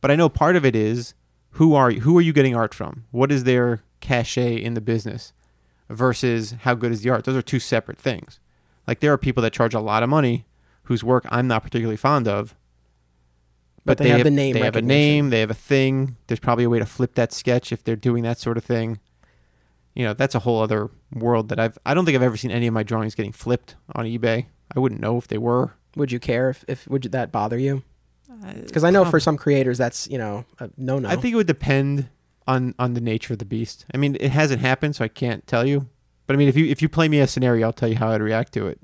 But 0.02 0.12
I 0.12 0.16
know 0.16 0.30
part 0.30 0.56
of 0.56 0.66
it 0.66 0.76
is 0.76 1.14
who 1.52 1.74
are 1.74 1.90
you, 1.90 2.02
who 2.02 2.18
are 2.18 2.22
you 2.22 2.34
getting 2.34 2.56
art 2.56 2.74
from? 2.74 3.06
What 3.12 3.32
is 3.32 3.46
their 3.46 3.82
cachet 4.00 4.56
in 4.56 4.74
the 4.74 4.82
business 4.82 5.32
versus 5.90 6.56
how 6.62 6.74
good 6.76 6.92
is 6.92 7.02
the 7.02 7.10
art? 7.10 7.24
Those 7.26 7.36
are 7.36 7.42
two 7.42 7.60
separate 7.60 7.98
things. 7.98 8.40
Like 8.88 9.00
there 9.00 9.14
are 9.14 9.18
people 9.18 9.44
that 9.44 9.54
charge 9.54 9.74
a 9.74 9.80
lot 9.80 10.04
of 10.04 10.10
money 10.10 10.46
whose 10.84 11.04
work 11.04 11.26
I'm 11.30 11.48
not 11.48 11.64
particularly 11.64 11.98
fond 11.98 12.28
of. 12.28 12.56
But 13.84 13.98
they 13.98 14.10
have 14.10 14.24
the 14.24 14.32
name 14.32 14.54
They 14.54 14.60
have 14.62 14.76
a 14.76 14.82
name. 14.82 15.30
They 15.32 15.40
have 15.40 15.50
a 15.50 15.56
thing. 15.56 16.18
There's 16.28 16.40
probably 16.40 16.66
a 16.66 16.70
way 16.70 16.80
to 16.80 16.86
flip 16.86 17.16
that 17.16 17.34
sketch 17.34 17.72
if 17.72 17.84
they're 17.84 17.96
doing 17.96 18.24
that 18.24 18.38
sort 18.38 18.58
of 18.58 18.64
thing. 18.64 19.00
You 19.96 20.06
know, 20.06 20.14
that's 20.14 20.36
a 20.36 20.40
whole 20.40 20.62
other 20.62 20.90
world 21.14 21.50
that 21.50 21.60
I've. 21.60 21.78
I 21.86 21.94
don't 21.94 22.06
think 22.06 22.16
I've 22.16 22.22
ever 22.22 22.38
seen 22.38 22.52
any 22.52 22.68
of 22.68 22.74
my 22.74 22.84
drawings 22.84 23.16
getting 23.16 23.32
flipped 23.32 23.76
on 23.94 24.06
eBay. 24.06 24.46
I 24.76 24.80
wouldn't 24.80 25.02
know 25.02 25.18
if 25.18 25.28
they 25.28 25.38
were. 25.38 25.74
would 25.96 26.12
you 26.12 26.20
care 26.20 26.50
if, 26.50 26.64
if 26.68 26.88
would 26.88 27.04
that 27.04 27.32
bother 27.32 27.58
you? 27.58 27.84
Uh, 28.32 28.54
because 28.54 28.84
I 28.84 28.92
know 28.92 29.04
for 29.04 29.20
some 29.20 29.36
creators 29.36 29.78
that's 29.78 30.08
you 30.08 30.18
know 30.18 30.46
no 30.78 31.00
no. 31.00 31.10
I 31.10 31.16
think 31.18 31.34
it 31.34 31.36
would 31.36 31.48
depend 31.48 32.08
on 32.48 32.74
on 32.80 32.94
the 32.94 33.02
nature 33.02 33.34
of 33.34 33.40
the 33.40 33.46
beast. 33.46 33.86
I 33.94 33.98
mean, 33.98 34.16
it 34.20 34.32
hasn't 34.32 34.62
happened, 34.62 34.96
so 34.96 35.04
I 35.04 35.10
can't 35.10 35.46
tell 35.48 35.68
you. 35.68 35.90
But 36.32 36.36
I 36.36 36.38
mean, 36.38 36.48
if 36.48 36.56
you 36.56 36.66
if 36.66 36.82
you 36.82 36.88
play 36.88 37.10
me 37.10 37.20
a 37.20 37.28
scenario, 37.28 37.68
I'll 37.68 37.74
tell 37.74 37.90
you 37.90 37.98
how 37.98 38.10
I'd 38.10 38.22
react 38.22 38.54
to 38.54 38.68
it. 38.68 38.80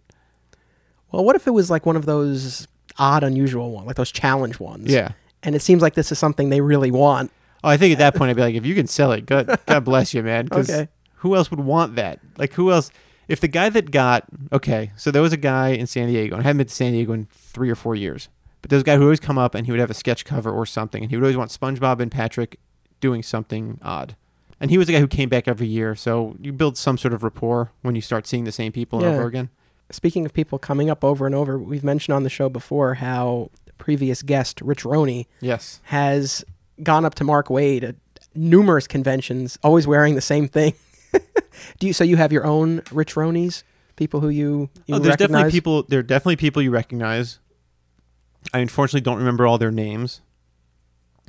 Well, 1.13 1.23
what 1.23 1.37
if 1.37 1.47
it 1.47 1.51
was 1.51 1.69
like 1.69 1.85
one 1.85 1.95
of 1.95 2.05
those 2.05 2.67
odd, 2.99 3.23
unusual 3.23 3.71
ones, 3.71 3.87
like 3.87 3.95
those 3.95 4.11
challenge 4.11 4.59
ones? 4.59 4.91
Yeah. 4.91 5.13
And 5.43 5.55
it 5.55 5.61
seems 5.61 5.81
like 5.81 5.93
this 5.93 6.11
is 6.11 6.19
something 6.19 6.49
they 6.49 6.59
really 6.59 6.91
want. 6.91 7.31
Oh, 7.63 7.69
I 7.69 7.77
think 7.77 7.93
at 7.93 7.99
that 7.99 8.15
point 8.15 8.31
I'd 8.31 8.35
be 8.35 8.41
like, 8.41 8.55
if 8.55 8.65
you 8.65 8.75
can 8.75 8.85
sell 8.85 9.13
it, 9.13 9.25
God, 9.25 9.57
God 9.65 9.85
bless 9.85 10.13
you, 10.13 10.21
man. 10.23 10.49
'cause 10.49 10.69
Okay. 10.69 10.89
Who 11.21 11.35
else 11.37 11.49
would 11.49 11.61
want 11.61 11.95
that? 11.95 12.19
Like, 12.37 12.51
who 12.53 12.69
else? 12.69 12.91
If 13.29 13.39
the 13.39 13.47
guy 13.47 13.69
that 13.69 13.91
got 13.91 14.25
okay, 14.51 14.91
so 14.97 15.09
there 15.09 15.21
was 15.21 15.31
a 15.31 15.37
guy 15.37 15.69
in 15.69 15.87
San 15.87 16.09
Diego, 16.09 16.35
and 16.35 16.43
I 16.43 16.47
haven't 16.47 16.57
been 16.57 16.67
to 16.67 16.73
San 16.73 16.91
Diego 16.91 17.13
in 17.13 17.27
three 17.31 17.69
or 17.69 17.75
four 17.75 17.95
years, 17.95 18.27
but 18.61 18.69
there 18.69 18.75
was 18.75 18.81
a 18.81 18.85
guy 18.85 18.95
who 18.95 18.99
would 18.99 19.05
always 19.05 19.19
come 19.21 19.37
up 19.37 19.55
and 19.55 19.65
he 19.65 19.71
would 19.71 19.79
have 19.79 19.89
a 19.89 19.93
sketch 19.93 20.25
cover 20.25 20.51
or 20.51 20.65
something, 20.65 21.01
and 21.03 21.09
he 21.09 21.15
would 21.15 21.23
always 21.23 21.37
want 21.37 21.51
SpongeBob 21.51 22.01
and 22.01 22.11
Patrick 22.11 22.59
doing 22.99 23.23
something 23.23 23.79
odd. 23.81 24.15
And 24.59 24.71
he 24.71 24.77
was 24.77 24.89
a 24.89 24.91
guy 24.93 24.99
who 24.99 25.07
came 25.07 25.29
back 25.29 25.47
every 25.47 25.67
year, 25.67 25.95
so 25.95 26.35
you 26.41 26.51
build 26.51 26.77
some 26.77 26.97
sort 26.97 27.13
of 27.13 27.21
rapport 27.23 27.71
when 27.83 27.93
you 27.95 28.01
start 28.01 28.25
seeing 28.25 28.43
the 28.43 28.51
same 28.51 28.71
people 28.71 29.01
Yeah. 29.01 29.09
over 29.09 29.25
again. 29.27 29.49
Speaking 29.91 30.25
of 30.25 30.33
people 30.33 30.57
coming 30.59 30.89
up 30.89 31.03
over 31.03 31.25
and 31.25 31.35
over, 31.35 31.57
we've 31.59 31.83
mentioned 31.83 32.15
on 32.15 32.23
the 32.23 32.29
show 32.29 32.49
before 32.49 32.95
how 32.95 33.51
previous 33.77 34.21
guest 34.23 34.59
Rich 34.61 34.83
Roney 34.83 35.27
Yes. 35.39 35.79
has 35.83 36.43
gone 36.83 37.05
up 37.05 37.13
to 37.15 37.23
Mark 37.23 37.47
Waid 37.47 37.83
at 37.83 37.95
numerous 38.35 38.87
conventions, 38.87 39.57
always 39.63 39.85
wearing 39.87 40.15
the 40.15 40.21
same 40.21 40.47
thing. 40.47 40.73
Do 41.79 41.87
you? 41.87 41.93
So 41.93 42.03
you 42.03 42.17
have 42.17 42.31
your 42.33 42.45
own 42.45 42.81
Rich 42.91 43.15
Ronies, 43.15 43.63
people 43.95 44.19
who 44.19 44.29
you 44.29 44.69
you 44.87 44.95
oh, 44.95 44.99
there's 44.99 45.11
recognize? 45.13 45.17
definitely 45.17 45.51
people. 45.51 45.83
There 45.83 45.99
are 45.99 46.03
definitely 46.03 46.35
people 46.35 46.61
you 46.61 46.71
recognize. 46.71 47.39
I 48.53 48.59
unfortunately 48.59 49.01
don't 49.01 49.17
remember 49.17 49.45
all 49.47 49.57
their 49.57 49.71
names, 49.71 50.21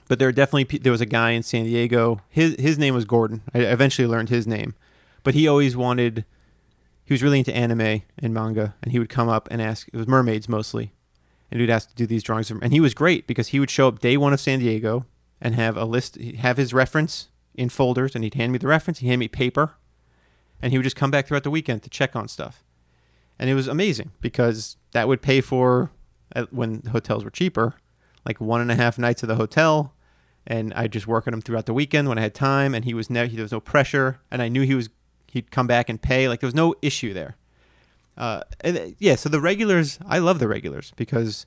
but 0.09 0.18
there 0.18 0.28
are 0.28 0.32
definitely 0.32 0.78
there 0.78 0.93
was 0.93 1.01
a 1.01 1.06
guy 1.06 1.30
in 1.30 1.43
San 1.43 1.64
Diego. 1.64 2.20
His 2.28 2.56
his 2.59 2.78
name 2.78 2.94
was 2.94 3.05
Gordon. 3.05 3.43
I 3.55 3.60
eventually 3.60 4.09
learned 4.09 4.28
his 4.28 4.47
name, 4.47 4.74
but 5.22 5.35
he 5.35 5.47
always 5.47 5.76
wanted. 5.76 6.24
He 7.05 7.14
was 7.14 7.22
really 7.22 7.39
into 7.39 7.55
anime 7.56 8.02
and 8.18 8.35
manga, 8.35 8.74
and 8.82 8.93
he 8.93 8.98
would 8.98 9.09
come 9.09 9.28
up 9.28 9.48
and 9.51 9.62
ask. 9.62 9.89
It 9.89 9.97
was 9.97 10.06
mermaids 10.06 10.48
mostly, 10.48 10.93
and 11.51 11.60
he'd 11.60 11.70
ask 11.70 11.89
to 11.90 11.94
do 11.94 12.06
these 12.06 12.22
drawings. 12.22 12.51
And 12.51 12.72
he 12.72 12.80
was 12.80 12.93
great 12.93 13.26
because 13.26 13.48
he 13.48 13.60
would 13.60 13.70
show 13.70 13.89
up 13.89 14.01
day 14.01 14.16
one 14.16 14.32
of 14.32 14.40
San 14.40 14.59
Diego 14.59 15.06
and 15.40 15.55
have 15.55 15.76
a 15.76 15.85
list, 15.85 16.20
have 16.20 16.56
his 16.56 16.74
reference 16.74 17.28
in 17.55 17.68
folders, 17.68 18.14
and 18.14 18.24
he'd 18.24 18.35
hand 18.35 18.52
me 18.52 18.59
the 18.59 18.66
reference. 18.66 18.98
He'd 18.98 19.09
hand 19.09 19.20
me 19.20 19.28
paper, 19.28 19.72
and 20.60 20.72
he 20.72 20.78
would 20.78 20.85
just 20.85 20.97
come 20.97 21.10
back 21.10 21.26
throughout 21.26 21.44
the 21.44 21.51
weekend 21.51 21.82
to 21.85 21.90
check 21.90 22.14
on 22.14 22.28
stuff 22.28 22.62
and 23.39 23.48
it 23.48 23.55
was 23.55 23.68
amazing 23.68 24.10
because 24.20 24.76
that 24.93 25.09
would 25.09 25.22
pay 25.22 25.40
for 25.40 25.90
when 26.51 26.82
hotels 26.93 27.24
were 27.24 27.30
cheaper, 27.30 27.74
like 28.26 28.40
one 28.40 28.60
and 28.60 28.70
a 28.70 28.74
half 28.74 28.98
nights 28.98 29.22
of 29.22 29.28
the 29.28 29.36
hotel, 29.36 29.94
and 30.48 30.74
I 30.74 30.88
just 30.88 31.06
work 31.06 31.28
on 31.28 31.34
him 31.34 31.40
throughout 31.40 31.66
the 31.66 31.74
weekend 31.74 32.08
when 32.08 32.18
I 32.18 32.22
had 32.22 32.34
time, 32.34 32.74
and 32.74 32.84
he 32.84 32.94
was 32.94 33.08
never 33.08 33.30
there 33.30 33.44
was 33.44 33.52
no 33.52 33.60
pressure, 33.60 34.18
and 34.30 34.42
I 34.42 34.48
knew 34.48 34.62
he 34.62 34.74
was 34.74 34.88
he'd 35.28 35.52
come 35.52 35.68
back 35.68 35.88
and 35.88 36.02
pay, 36.02 36.28
like 36.28 36.40
there 36.40 36.48
was 36.48 36.54
no 36.54 36.74
issue 36.82 37.14
there. 37.14 37.36
Uh, 38.16 38.40
and, 38.62 38.76
uh, 38.76 38.86
yeah, 38.98 39.14
so 39.14 39.28
the 39.28 39.40
regulars, 39.40 40.00
I 40.04 40.18
love 40.18 40.40
the 40.40 40.48
regulars 40.48 40.92
because 40.96 41.46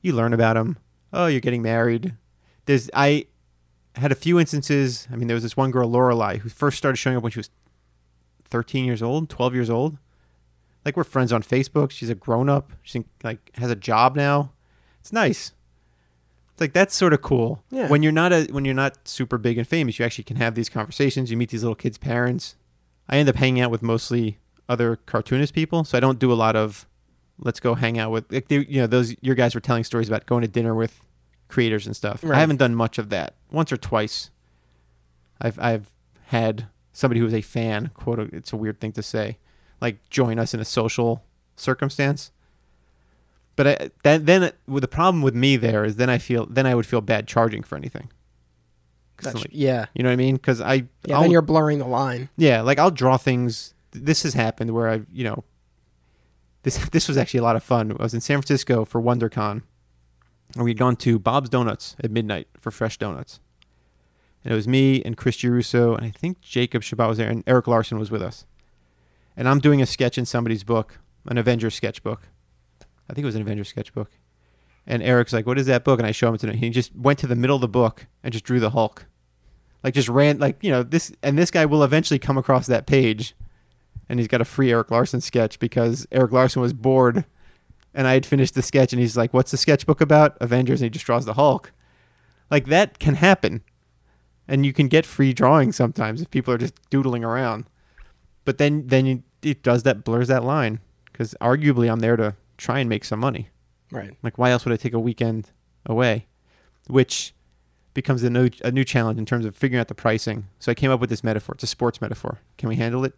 you 0.00 0.12
learn 0.12 0.32
about 0.32 0.54
them. 0.54 0.76
Oh, 1.12 1.26
you're 1.26 1.40
getting 1.40 1.62
married. 1.62 2.14
There's 2.64 2.90
I 2.92 3.26
had 3.94 4.10
a 4.10 4.16
few 4.16 4.40
instances. 4.40 5.06
I 5.12 5.16
mean, 5.16 5.28
there 5.28 5.36
was 5.36 5.44
this 5.44 5.56
one 5.56 5.70
girl, 5.70 5.88
Lorelai, 5.88 6.38
who 6.38 6.48
first 6.48 6.78
started 6.78 6.96
showing 6.96 7.16
up 7.16 7.22
when 7.22 7.30
she 7.30 7.38
was 7.38 7.50
13 8.48 8.84
years 8.84 9.02
old, 9.02 9.28
12 9.28 9.54
years 9.54 9.70
old 9.70 9.98
like 10.84 10.96
we're 10.96 11.04
friends 11.04 11.32
on 11.32 11.42
Facebook. 11.42 11.90
She's 11.90 12.10
a 12.10 12.14
grown 12.14 12.48
up. 12.48 12.72
She 12.82 13.04
like 13.22 13.50
has 13.56 13.70
a 13.70 13.76
job 13.76 14.16
now. 14.16 14.52
It's 15.00 15.12
nice. 15.12 15.52
Like 16.60 16.74
that's 16.74 16.94
sort 16.94 17.12
of 17.14 17.22
cool. 17.22 17.64
Yeah. 17.70 17.88
When 17.88 18.02
you're 18.02 18.12
not 18.12 18.32
a 18.32 18.46
when 18.50 18.64
you're 18.64 18.74
not 18.74 19.08
super 19.08 19.38
big 19.38 19.58
and 19.58 19.66
famous, 19.66 19.98
you 19.98 20.04
actually 20.04 20.24
can 20.24 20.36
have 20.36 20.54
these 20.54 20.68
conversations. 20.68 21.30
You 21.30 21.36
meet 21.36 21.48
these 21.48 21.62
little 21.62 21.74
kids' 21.74 21.98
parents. 21.98 22.54
I 23.08 23.16
end 23.16 23.28
up 23.28 23.36
hanging 23.36 23.62
out 23.62 23.70
with 23.70 23.82
mostly 23.82 24.38
other 24.68 24.96
cartoonist 24.96 25.54
people, 25.54 25.84
so 25.84 25.96
I 25.96 26.00
don't 26.00 26.18
do 26.18 26.30
a 26.32 26.34
lot 26.34 26.54
of 26.54 26.86
let's 27.38 27.58
go 27.58 27.74
hang 27.74 27.98
out 27.98 28.10
with 28.10 28.30
like 28.30 28.48
they, 28.48 28.58
you 28.68 28.80
know 28.80 28.86
those 28.86 29.16
your 29.22 29.34
guys 29.34 29.54
were 29.54 29.60
telling 29.60 29.84
stories 29.84 30.08
about 30.08 30.26
going 30.26 30.42
to 30.42 30.48
dinner 30.48 30.74
with 30.74 31.00
creators 31.48 31.86
and 31.86 31.96
stuff. 31.96 32.22
Right. 32.22 32.36
I 32.36 32.40
haven't 32.40 32.58
done 32.58 32.74
much 32.74 32.98
of 32.98 33.08
that. 33.10 33.34
Once 33.50 33.72
or 33.72 33.76
twice, 33.76 34.30
I've 35.40 35.58
I've 35.58 35.90
had 36.26 36.66
somebody 36.92 37.20
who 37.20 37.26
is 37.26 37.34
a 37.34 37.40
fan 37.40 37.90
quote. 37.94 38.18
It's 38.32 38.52
a 38.52 38.56
weird 38.56 38.80
thing 38.80 38.92
to 38.92 39.02
say, 39.02 39.38
like 39.80 40.08
join 40.10 40.38
us 40.38 40.54
in 40.54 40.60
a 40.60 40.64
social 40.64 41.24
circumstance. 41.56 42.30
But 43.60 43.66
I, 43.82 43.90
that, 44.04 44.24
then 44.24 44.52
with 44.66 44.80
the 44.80 44.88
problem 44.88 45.20
with 45.20 45.34
me 45.34 45.58
there 45.58 45.84
is 45.84 45.96
then 45.96 46.08
I 46.08 46.16
feel 46.16 46.46
then 46.46 46.64
I 46.64 46.74
would 46.74 46.86
feel 46.86 47.02
bad 47.02 47.28
charging 47.28 47.62
for 47.62 47.76
anything. 47.76 48.08
Like- 49.22 49.48
yeah. 49.50 49.84
you 49.94 50.02
know 50.02 50.08
what 50.08 50.14
I 50.14 50.16
mean? 50.16 50.36
Because 50.36 50.62
I 50.62 50.86
Yeah, 51.04 51.16
I'll- 51.16 51.20
then 51.20 51.30
you're 51.30 51.42
blurring 51.42 51.78
the 51.78 51.86
line. 51.86 52.30
yeah, 52.38 52.62
like 52.62 52.78
I'll 52.78 52.90
draw 52.90 53.18
things. 53.18 53.74
This 53.90 54.22
has 54.22 54.32
happened 54.32 54.70
where 54.70 54.88
I, 54.88 55.02
you 55.12 55.24
know, 55.24 55.44
this 56.62 56.78
this 56.92 57.06
was 57.06 57.18
actually 57.18 57.40
a 57.40 57.42
lot 57.42 57.54
of 57.54 57.62
fun. 57.62 57.94
I 58.00 58.02
was 58.02 58.14
in 58.14 58.22
San 58.22 58.38
Francisco 58.38 58.86
for 58.86 58.98
WonderCon, 58.98 59.60
and 60.54 60.64
we'd 60.64 60.78
gone 60.78 60.96
to 60.96 61.18
Bob's 61.18 61.50
Donuts 61.50 61.96
at 62.02 62.10
midnight 62.10 62.48
for 62.58 62.70
fresh 62.70 62.96
donuts. 62.96 63.40
And 64.42 64.54
it 64.54 64.56
was 64.56 64.66
me 64.66 65.02
and 65.02 65.18
Chris 65.18 65.36
Giarrusso, 65.36 65.94
and 65.98 66.06
I 66.06 66.10
think 66.10 66.40
Jacob 66.40 66.82
Chabot 66.82 67.08
was 67.08 67.18
there, 67.18 67.28
and 67.28 67.44
Erik 67.46 67.66
Larsen 67.66 67.98
was 67.98 68.10
with 68.10 68.22
us. 68.22 68.46
And 69.36 69.46
I'm 69.46 69.58
doing 69.60 69.82
a 69.82 69.86
sketch 69.86 70.16
in 70.16 70.24
somebody's 70.24 70.64
book, 70.64 70.98
an 71.26 71.36
Avengers 71.36 71.74
sketchbook. 71.74 72.22
I 73.10 73.14
think 73.14 73.24
it 73.24 73.26
was 73.26 73.34
an 73.34 73.42
Avengers 73.42 73.68
sketchbook. 73.68 74.10
And 74.86 75.02
Eric's 75.02 75.32
like, 75.32 75.46
"What 75.46 75.58
is 75.58 75.66
that 75.66 75.84
book?" 75.84 75.98
And 76.00 76.06
I 76.06 76.12
show 76.12 76.28
him 76.28 76.38
to 76.38 76.46
him. 76.46 76.56
He 76.56 76.70
just 76.70 76.94
went 76.96 77.18
to 77.20 77.26
the 77.26 77.36
middle 77.36 77.56
of 77.56 77.60
the 77.60 77.68
book 77.68 78.06
and 78.22 78.32
just 78.32 78.44
drew 78.44 78.60
the 78.60 78.70
Hulk 78.70 79.06
like 79.82 79.94
just 79.94 80.08
ran 80.08 80.38
like 80.38 80.62
you 80.62 80.70
know 80.70 80.82
this 80.82 81.12
and 81.22 81.38
this 81.38 81.50
guy 81.50 81.64
will 81.66 81.82
eventually 81.82 82.18
come 82.18 82.38
across 82.38 82.66
that 82.66 82.86
page 82.86 83.34
and 84.08 84.18
he's 84.18 84.28
got 84.28 84.40
a 84.40 84.44
free 84.44 84.70
erik 84.70 84.90
larsen 84.90 85.20
sketch 85.20 85.58
because 85.58 86.06
erik 86.12 86.32
larsen 86.32 86.62
was 86.62 86.72
bored 86.72 87.24
and 87.94 88.06
i 88.06 88.12
had 88.12 88.26
finished 88.26 88.54
the 88.54 88.62
sketch 88.62 88.92
and 88.92 89.00
he's 89.00 89.16
like 89.16 89.32
what's 89.32 89.50
the 89.50 89.56
sketchbook 89.56 90.00
about 90.00 90.36
avengers 90.40 90.80
and 90.80 90.86
he 90.86 90.90
just 90.90 91.06
draws 91.06 91.24
the 91.24 91.34
hulk 91.34 91.72
like 92.50 92.66
that 92.66 92.98
can 92.98 93.14
happen 93.14 93.62
and 94.48 94.66
you 94.66 94.72
can 94.72 94.88
get 94.88 95.06
free 95.06 95.32
drawings 95.32 95.76
sometimes 95.76 96.20
if 96.20 96.30
people 96.30 96.52
are 96.52 96.58
just 96.58 96.74
doodling 96.90 97.24
around 97.24 97.64
but 98.44 98.58
then 98.58 98.86
then 98.86 99.06
you, 99.06 99.22
it 99.42 99.62
does 99.62 99.82
that 99.82 100.04
blurs 100.04 100.28
that 100.28 100.44
line 100.44 100.80
because 101.06 101.34
arguably 101.40 101.90
i'm 101.90 102.00
there 102.00 102.16
to 102.16 102.34
try 102.60 102.78
and 102.78 102.88
make 102.88 103.04
some 103.04 103.18
money 103.20 103.48
Right. 103.90 104.14
like, 104.22 104.38
why 104.38 104.50
else 104.50 104.64
would 104.64 104.72
I 104.72 104.76
take 104.76 104.92
a 104.92 105.00
weekend 105.00 105.50
away? 105.86 106.26
Which 106.86 107.34
becomes 107.94 108.22
a 108.22 108.30
new, 108.30 108.50
a 108.64 108.70
new 108.70 108.84
challenge 108.84 109.18
in 109.18 109.26
terms 109.26 109.44
of 109.44 109.56
figuring 109.56 109.80
out 109.80 109.88
the 109.88 109.94
pricing. 109.94 110.46
So 110.60 110.70
I 110.70 110.74
came 110.74 110.90
up 110.92 111.00
with 111.00 111.10
this 111.10 111.24
metaphor. 111.24 111.54
It's 111.56 111.64
a 111.64 111.66
sports 111.66 112.00
metaphor. 112.00 112.38
Can 112.56 112.68
we 112.68 112.76
handle 112.76 113.04
it 113.04 113.14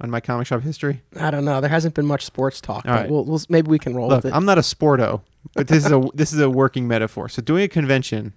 on 0.00 0.10
my 0.10 0.20
comic 0.20 0.46
shop 0.46 0.62
history? 0.62 1.02
I 1.18 1.30
don't 1.32 1.44
know. 1.44 1.60
There 1.60 1.68
hasn't 1.70 1.94
been 1.94 2.06
much 2.06 2.24
sports 2.24 2.60
talk, 2.60 2.86
All 2.86 2.92
but 2.94 3.00
right. 3.00 3.10
we'll, 3.10 3.24
we'll 3.24 3.40
maybe 3.48 3.68
we 3.68 3.78
can 3.80 3.94
roll 3.96 4.08
Look, 4.08 4.22
with 4.24 4.32
it. 4.32 4.36
I'm 4.36 4.44
not 4.44 4.58
a 4.58 4.62
sporto, 4.62 5.22
but 5.54 5.66
this 5.66 5.84
is 5.84 5.90
a 5.90 6.00
this 6.14 6.32
is 6.32 6.38
a 6.38 6.48
working 6.48 6.86
metaphor. 6.86 7.28
So 7.28 7.42
doing 7.42 7.64
a 7.64 7.68
convention, 7.68 8.32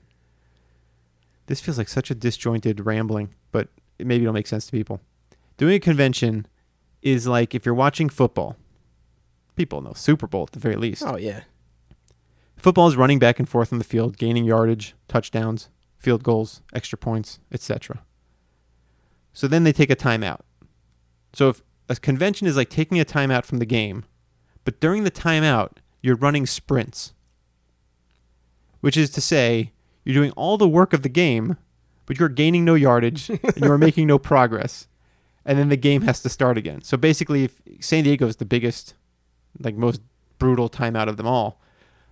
this 1.45 1.61
feels 1.61 1.77
like 1.77 1.89
such 1.89 2.09
a 2.09 2.15
disjointed 2.15 2.85
rambling, 2.85 3.33
but 3.51 3.67
it, 3.99 4.07
maybe 4.07 4.23
it'll 4.23 4.33
make 4.33 4.47
sense 4.47 4.65
to 4.65 4.71
people. 4.71 5.01
Doing 5.57 5.75
a 5.75 5.79
convention 5.79 6.47
is 7.01 7.27
like 7.27 7.53
if 7.53 7.65
you're 7.65 7.75
watching 7.75 8.09
football. 8.09 8.55
People 9.55 9.81
know 9.81 9.93
Super 9.93 10.27
Bowl 10.27 10.43
at 10.43 10.51
the 10.51 10.59
very 10.59 10.75
least. 10.75 11.03
oh 11.05 11.17
yeah. 11.17 11.41
Football 12.57 12.87
is 12.87 12.95
running 12.95 13.19
back 13.19 13.39
and 13.39 13.49
forth 13.49 13.73
on 13.73 13.79
the 13.79 13.85
field, 13.85 14.17
gaining 14.17 14.45
yardage, 14.45 14.95
touchdowns, 15.09 15.69
field 15.97 16.23
goals, 16.23 16.61
extra 16.73 16.97
points, 16.97 17.39
etc. 17.51 18.03
So 19.33 19.47
then 19.47 19.63
they 19.63 19.73
take 19.73 19.89
a 19.89 19.95
timeout. 19.95 20.41
So 21.33 21.49
if 21.49 21.61
a 21.89 21.95
convention 21.95 22.47
is 22.47 22.55
like 22.55 22.69
taking 22.69 22.99
a 22.99 23.05
timeout 23.05 23.43
from 23.45 23.57
the 23.59 23.65
game, 23.65 24.05
but 24.63 24.79
during 24.79 25.03
the 25.03 25.11
timeout, 25.11 25.77
you're 26.01 26.15
running 26.15 26.45
sprints. 26.45 27.13
Which 28.79 28.97
is 28.97 29.09
to 29.11 29.21
say, 29.21 29.71
you're 30.03 30.13
doing 30.15 30.31
all 30.31 30.57
the 30.57 30.67
work 30.67 30.93
of 30.93 31.01
the 31.01 31.09
game, 31.09 31.57
but 32.05 32.19
you're 32.19 32.29
gaining 32.29 32.65
no 32.65 32.75
yardage 32.75 33.29
and 33.29 33.57
you're 33.57 33.77
making 33.77 34.07
no 34.07 34.19
progress. 34.19 34.87
And 35.45 35.57
then 35.57 35.69
the 35.69 35.77
game 35.77 36.03
has 36.03 36.21
to 36.21 36.29
start 36.29 36.57
again. 36.57 36.81
So 36.81 36.95
basically, 36.95 37.43
if 37.43 37.61
San 37.79 38.03
Diego 38.03 38.27
is 38.27 38.37
the 38.37 38.45
biggest, 38.45 38.93
like 39.59 39.75
most 39.75 40.01
brutal 40.39 40.69
time 40.69 40.95
out 40.95 41.07
of 41.07 41.17
them 41.17 41.27
all. 41.27 41.59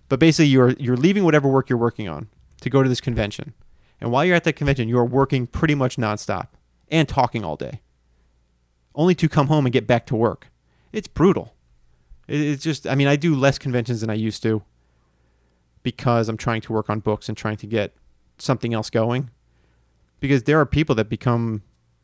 But 0.08 0.20
basically, 0.20 0.48
you're 0.48 0.70
you're 0.72 0.96
leaving 0.96 1.24
whatever 1.24 1.48
work 1.48 1.68
you're 1.68 1.78
working 1.78 2.08
on 2.08 2.28
to 2.60 2.70
go 2.70 2.82
to 2.82 2.88
this 2.88 3.00
convention, 3.00 3.54
and 4.00 4.10
while 4.10 4.24
you're 4.24 4.36
at 4.36 4.44
that 4.44 4.54
convention, 4.54 4.88
you 4.88 4.98
are 4.98 5.04
working 5.04 5.46
pretty 5.46 5.74
much 5.74 5.96
nonstop 5.96 6.48
and 6.90 7.08
talking 7.08 7.44
all 7.44 7.56
day, 7.56 7.80
only 8.94 9.14
to 9.14 9.28
come 9.28 9.46
home 9.46 9.64
and 9.64 9.72
get 9.72 9.86
back 9.86 10.06
to 10.06 10.16
work. 10.16 10.48
It's 10.92 11.08
brutal. 11.08 11.54
It's 12.28 12.62
just, 12.62 12.86
I 12.86 12.94
mean, 12.94 13.08
I 13.08 13.16
do 13.16 13.34
less 13.34 13.58
conventions 13.58 14.00
than 14.00 14.10
I 14.10 14.14
used 14.14 14.42
to 14.42 14.62
because 15.82 16.28
I'm 16.28 16.36
trying 16.36 16.60
to 16.62 16.72
work 16.72 16.88
on 16.88 17.00
books 17.00 17.28
and 17.28 17.36
trying 17.36 17.56
to 17.56 17.66
get 17.66 17.94
something 18.38 18.72
else 18.74 18.90
going. 18.90 19.30
Because 20.20 20.44
there 20.44 20.60
are 20.60 20.66
people 20.66 20.94
that 20.96 21.08
become, 21.08 21.62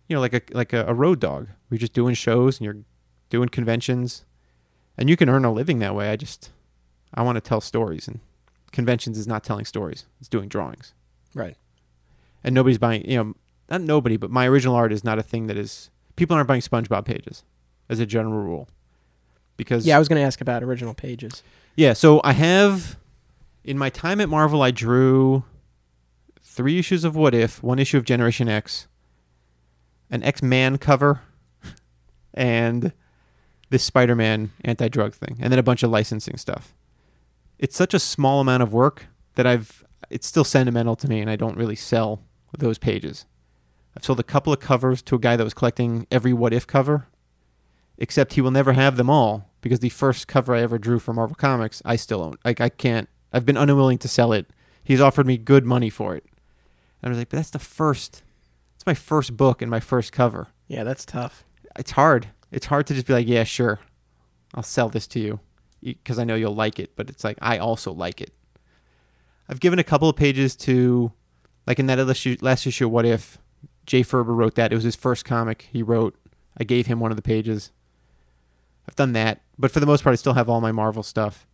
you 0.09 0.15
know, 0.17 0.21
like 0.21 0.35
a 0.35 0.43
like 0.53 0.73
a, 0.73 0.85
a 0.87 0.95
road 0.95 1.21
dog. 1.21 1.49
You're 1.71 1.79
just 1.79 1.93
doing 1.93 2.15
shows 2.15 2.59
and 2.59 2.65
you're 2.65 2.79
doing 3.31 3.49
conventions, 3.49 4.25
and 4.99 5.09
you 5.09 5.17
can 5.17 5.29
earn 5.31 5.45
a 5.47 5.53
living 5.53 5.79
that 5.79 5.95
way. 5.95 6.11
I 6.11 6.17
just 6.17 6.51
I 7.15 7.23
want 7.23 7.37
to 7.37 7.41
tell 7.41 7.61
stories, 7.63 8.07
and 8.09 8.21
conventions 8.73 9.17
is 9.17 9.27
not 9.27 9.43
telling 9.45 9.65
stories; 9.65 10.05
it's 10.21 10.29
doing 10.29 10.49
drawings. 10.49 10.93
Right. 11.35 11.57
And 12.45 12.55
nobody's 12.55 12.79
buying, 12.79 13.09
you 13.11 13.17
know, 13.17 13.35
not 13.71 13.81
nobody, 13.81 14.17
but 14.17 14.31
my 14.31 14.47
original 14.47 14.75
art 14.77 14.93
is 14.93 15.03
not 15.05 15.19
a 15.19 15.23
thing 15.23 15.47
that 15.47 15.57
is. 15.57 15.91
People 16.17 16.37
aren't 16.37 16.49
buying 16.49 16.61
SpongeBob 16.61 17.05
pages, 17.05 17.45
as 17.89 18.01
a 18.01 18.07
general 18.07 18.41
rule, 18.43 18.69
because 19.57 19.87
Yeah, 19.87 19.97
I 19.97 19.99
was 19.99 20.09
going 20.09 20.21
to 20.21 20.27
ask 20.27 20.41
about 20.41 20.63
original 20.65 20.95
pages. 20.95 21.43
yeah. 21.77 21.93
So 21.93 22.21
I 22.25 22.33
have, 22.33 22.97
in 23.65 23.79
my 23.79 23.89
time 23.91 24.21
at 24.21 24.29
Marvel, 24.29 24.63
I 24.63 24.71
drew 24.73 25.45
three 26.41 26.79
issues 26.79 27.05
of 27.05 27.15
What 27.15 27.35
If, 27.35 27.63
one 27.63 27.79
issue 27.79 27.97
of 27.99 28.05
Generation 28.05 28.49
X, 28.49 28.89
an 30.11 30.23
X 30.25 30.43
Man 30.43 30.77
cover, 30.79 31.21
and 32.35 32.93
this 33.71 33.83
Spider 33.83 34.15
Man 34.15 34.51
anti 34.65 34.89
drug 34.89 35.15
thing, 35.15 35.37
and 35.41 35.53
then 35.53 35.59
a 35.59 35.65
bunch 35.65 35.83
of 35.83 35.91
licensing 35.91 36.37
stuff. 36.37 36.75
It's 37.59 37.77
such 37.77 37.95
a 37.95 37.99
small 37.99 38.41
amount 38.41 38.63
of 38.63 38.73
work 38.73 39.07
that 39.35 39.47
I've. 39.47 39.85
It's 40.11 40.27
still 40.27 40.45
sentimental 40.45 40.97
to 40.97 41.09
me, 41.09 41.21
and 41.21 41.31
I 41.31 41.37
don't 41.37 41.57
really 41.57 41.77
sell 41.77 42.23
those 42.57 42.79
pages. 42.79 43.27
I've 43.97 44.05
sold 44.05 44.21
a 44.21 44.25
couple 44.25 44.53
of 44.53 44.61
covers 44.61 45.03
to 45.03 45.17
a 45.17 45.19
guy 45.19 45.37
that 45.37 45.45
was 45.45 45.55
collecting 45.55 46.07
every 46.11 46.33
What 46.33 46.53
If 46.53 46.67
cover, 46.67 47.09
except 47.99 48.35
he 48.35 48.41
will 48.41 48.51
never 48.51 48.73
have 48.73 48.97
them 48.97 49.11
all 49.11 49.51
because 49.61 49.81
the 49.81 49.89
first 49.89 50.29
cover 50.29 50.55
I 50.55 50.63
ever 50.63 50.79
drew 50.79 50.99
for 50.99 51.13
Marvel 51.13 51.35
Comics, 51.35 51.83
I 51.85 51.97
still 51.97 52.23
own. 52.23 52.37
Like 52.45 52.61
I 52.61 52.69
can't. 52.69 53.09
I've 53.33 53.45
been 53.45 53.57
unwilling 53.57 53.99
to 53.99 54.09
sell 54.09 54.33
it. 54.33 54.47
He's 54.83 55.01
offered 55.01 55.27
me 55.27 55.37
good 55.37 55.67
money 55.67 55.91
for 55.91 56.15
it, 56.15 56.25
and 57.03 57.09
I 57.09 57.11
was 57.11 57.19
like, 57.19 57.29
but 57.29 57.37
that's 57.37 57.51
the 57.51 57.59
first. 57.59 58.23
It's 58.77 58.87
my 58.87 58.95
first 58.95 59.37
book 59.37 59.61
and 59.61 59.71
my 59.71 59.81
first 59.81 60.13
cover. 60.13 60.49
Yeah, 60.69 60.85
that's 60.85 61.05
tough. 61.05 61.45
It's 61.77 61.91
hard. 61.93 62.29
It's 62.51 62.67
hard 62.67 62.87
to 62.89 62.95
just 62.95 63.07
be 63.07 63.13
like, 63.13 63.27
yeah, 63.29 63.45
sure, 63.45 63.81
I'll 64.55 64.63
sell 64.63 64.89
this 64.89 65.07
to 65.09 65.21
you 65.21 65.41
because 65.83 66.19
I 66.19 66.25
know 66.25 66.35
you'll 66.35 66.55
like 66.55 66.79
it. 66.79 66.97
But 66.97 67.11
it's 67.11 67.25
like 67.25 67.39
I 67.41 67.59
also 67.59 67.93
like 67.93 68.21
it. 68.21 68.33
I've 69.49 69.61
given 69.61 69.79
a 69.79 69.85
couple 69.85 70.09
of 70.09 70.17
pages 70.17 70.57
to, 70.57 71.13
like 71.67 71.79
in 71.79 71.87
that 71.87 71.99
issue, 71.99 72.37
last 72.41 72.67
issue, 72.67 72.89
What 72.89 73.07
If? 73.07 73.39
Jay 73.87 74.03
Faerber 74.03 74.35
wrote 74.37 74.55
that. 74.57 74.71
It 74.73 74.75
was 74.75 74.85
his 74.85 74.97
first 74.97 75.25
comic 75.25 75.69
he 75.73 75.83
wrote. 75.83 76.15
I 76.59 76.65
gave 76.65 76.87
him 76.87 77.01
one 77.01 77.11
of 77.11 77.17
the 77.17 77.23
pages. 77.23 77.71
I've 78.87 78.97
done 78.97 79.13
that, 79.13 79.41
but 79.59 79.71
for 79.71 79.81
the 79.81 79.87
most 79.87 80.03
part, 80.05 80.13
I 80.13 80.17
still 80.17 80.35
have 80.35 80.49
all 80.49 80.61
my 80.61 80.73
Marvel 80.73 81.03
stuff. 81.03 81.47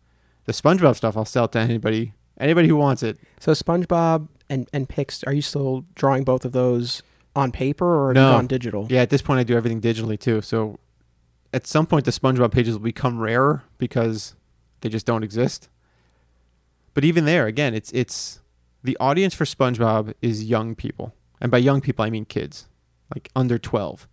The 0.45 0.51
SpongeBob 0.53 0.95
stuff, 0.95 1.15
I'll 1.17 1.25
sell 1.25 1.47
to 1.49 1.59
anybody, 1.59 2.13
anybody 2.39 2.67
who 2.67 2.75
wants 2.75 3.03
it. 3.03 3.17
So 3.39 3.51
SpongeBob 3.53 4.27
and 4.49 4.69
and 4.73 4.87
Pix, 4.87 5.23
are 5.23 5.33
you 5.33 5.41
still 5.41 5.85
drawing 5.95 6.23
both 6.23 6.45
of 6.45 6.51
those 6.51 7.01
on 7.35 7.51
paper 7.51 8.09
or 8.09 8.13
No. 8.13 8.31
gone 8.31 8.47
digital? 8.47 8.87
Yeah, 8.89 9.01
at 9.01 9.09
this 9.09 9.21
point, 9.21 9.39
I 9.39 9.43
do 9.43 9.55
everything 9.55 9.81
digitally 9.81 10.19
too. 10.19 10.41
So 10.41 10.77
at 11.55 11.65
some 11.65 11.87
point, 11.87 12.03
the 12.03 12.11
SpongeBob 12.11 12.51
pages 12.51 12.75
will 12.75 12.83
become 12.83 13.17
rarer 13.17 13.63
because 13.77 14.35
they 14.81 14.89
just 14.89 15.05
don't 15.05 15.23
exist. 15.23 15.69
But 16.93 17.05
even 17.05 17.23
there, 17.23 17.47
again, 17.47 17.73
it's 17.73 17.91
it's 17.93 18.41
the 18.83 18.97
audience 18.99 19.33
for 19.33 19.45
SpongeBob 19.45 20.13
is 20.21 20.43
young 20.43 20.75
people, 20.75 21.15
and 21.39 21.49
by 21.49 21.59
young 21.59 21.79
people, 21.79 22.03
I 22.03 22.09
mean 22.09 22.25
kids, 22.25 22.67
like 23.13 23.29
under 23.37 23.57
twelve. 23.57 24.07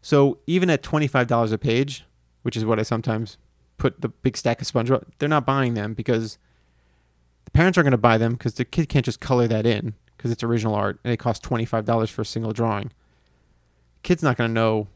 So 0.00 0.38
even 0.48 0.68
at 0.70 0.82
twenty 0.82 1.06
five 1.06 1.28
dollars 1.28 1.52
a 1.52 1.58
page, 1.58 2.04
which 2.42 2.56
is 2.56 2.64
what 2.64 2.80
I 2.80 2.82
sometimes 2.82 3.38
put 3.78 4.00
the 4.00 4.08
big 4.08 4.36
stack 4.36 4.60
of 4.60 4.66
SpongeBob, 4.66 5.04
they're 5.18 5.28
not 5.28 5.46
buying 5.46 5.74
them 5.74 5.94
because 5.94 6.36
the 7.44 7.52
parents 7.52 7.78
aren't 7.78 7.86
going 7.86 7.92
to 7.92 7.98
buy 7.98 8.18
them 8.18 8.32
because 8.32 8.54
the 8.54 8.64
kid 8.64 8.88
can't 8.88 9.04
just 9.04 9.20
color 9.20 9.46
that 9.46 9.66
in 9.66 9.94
because 10.16 10.32
it's 10.32 10.42
original 10.42 10.74
art 10.74 10.98
and 11.04 11.12
it 11.12 11.18
costs 11.18 11.46
twenty 11.46 11.64
five 11.64 11.84
dollars 11.84 12.10
for 12.10 12.22
a 12.22 12.26
single 12.26 12.52
drawing 12.52 12.90
kid's 14.02 14.22
not 14.22 14.36
going 14.36 14.50
to 14.50 14.54
know 14.54 14.88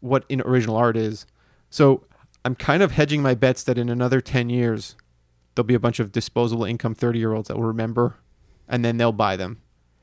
what 0.00 0.24
in 0.28 0.40
original 0.42 0.76
art 0.76 0.96
is. 0.96 1.26
So 1.70 2.04
I'm 2.44 2.54
kind 2.54 2.82
of 2.82 2.92
hedging 2.92 3.22
my 3.22 3.34
bets 3.34 3.62
that 3.64 3.78
in 3.78 3.88
another 3.88 4.20
10 4.20 4.50
years, 4.50 4.96
there'll 5.54 5.66
be 5.66 5.74
a 5.74 5.80
bunch 5.80 6.00
of 6.00 6.12
disposable 6.12 6.64
income 6.64 6.94
30 6.94 7.18
year 7.18 7.32
olds 7.32 7.48
that 7.48 7.56
will 7.56 7.64
remember 7.64 8.16
and 8.68 8.84
then 8.84 8.96
they'll 8.96 9.12
buy 9.12 9.36
them. 9.36 9.58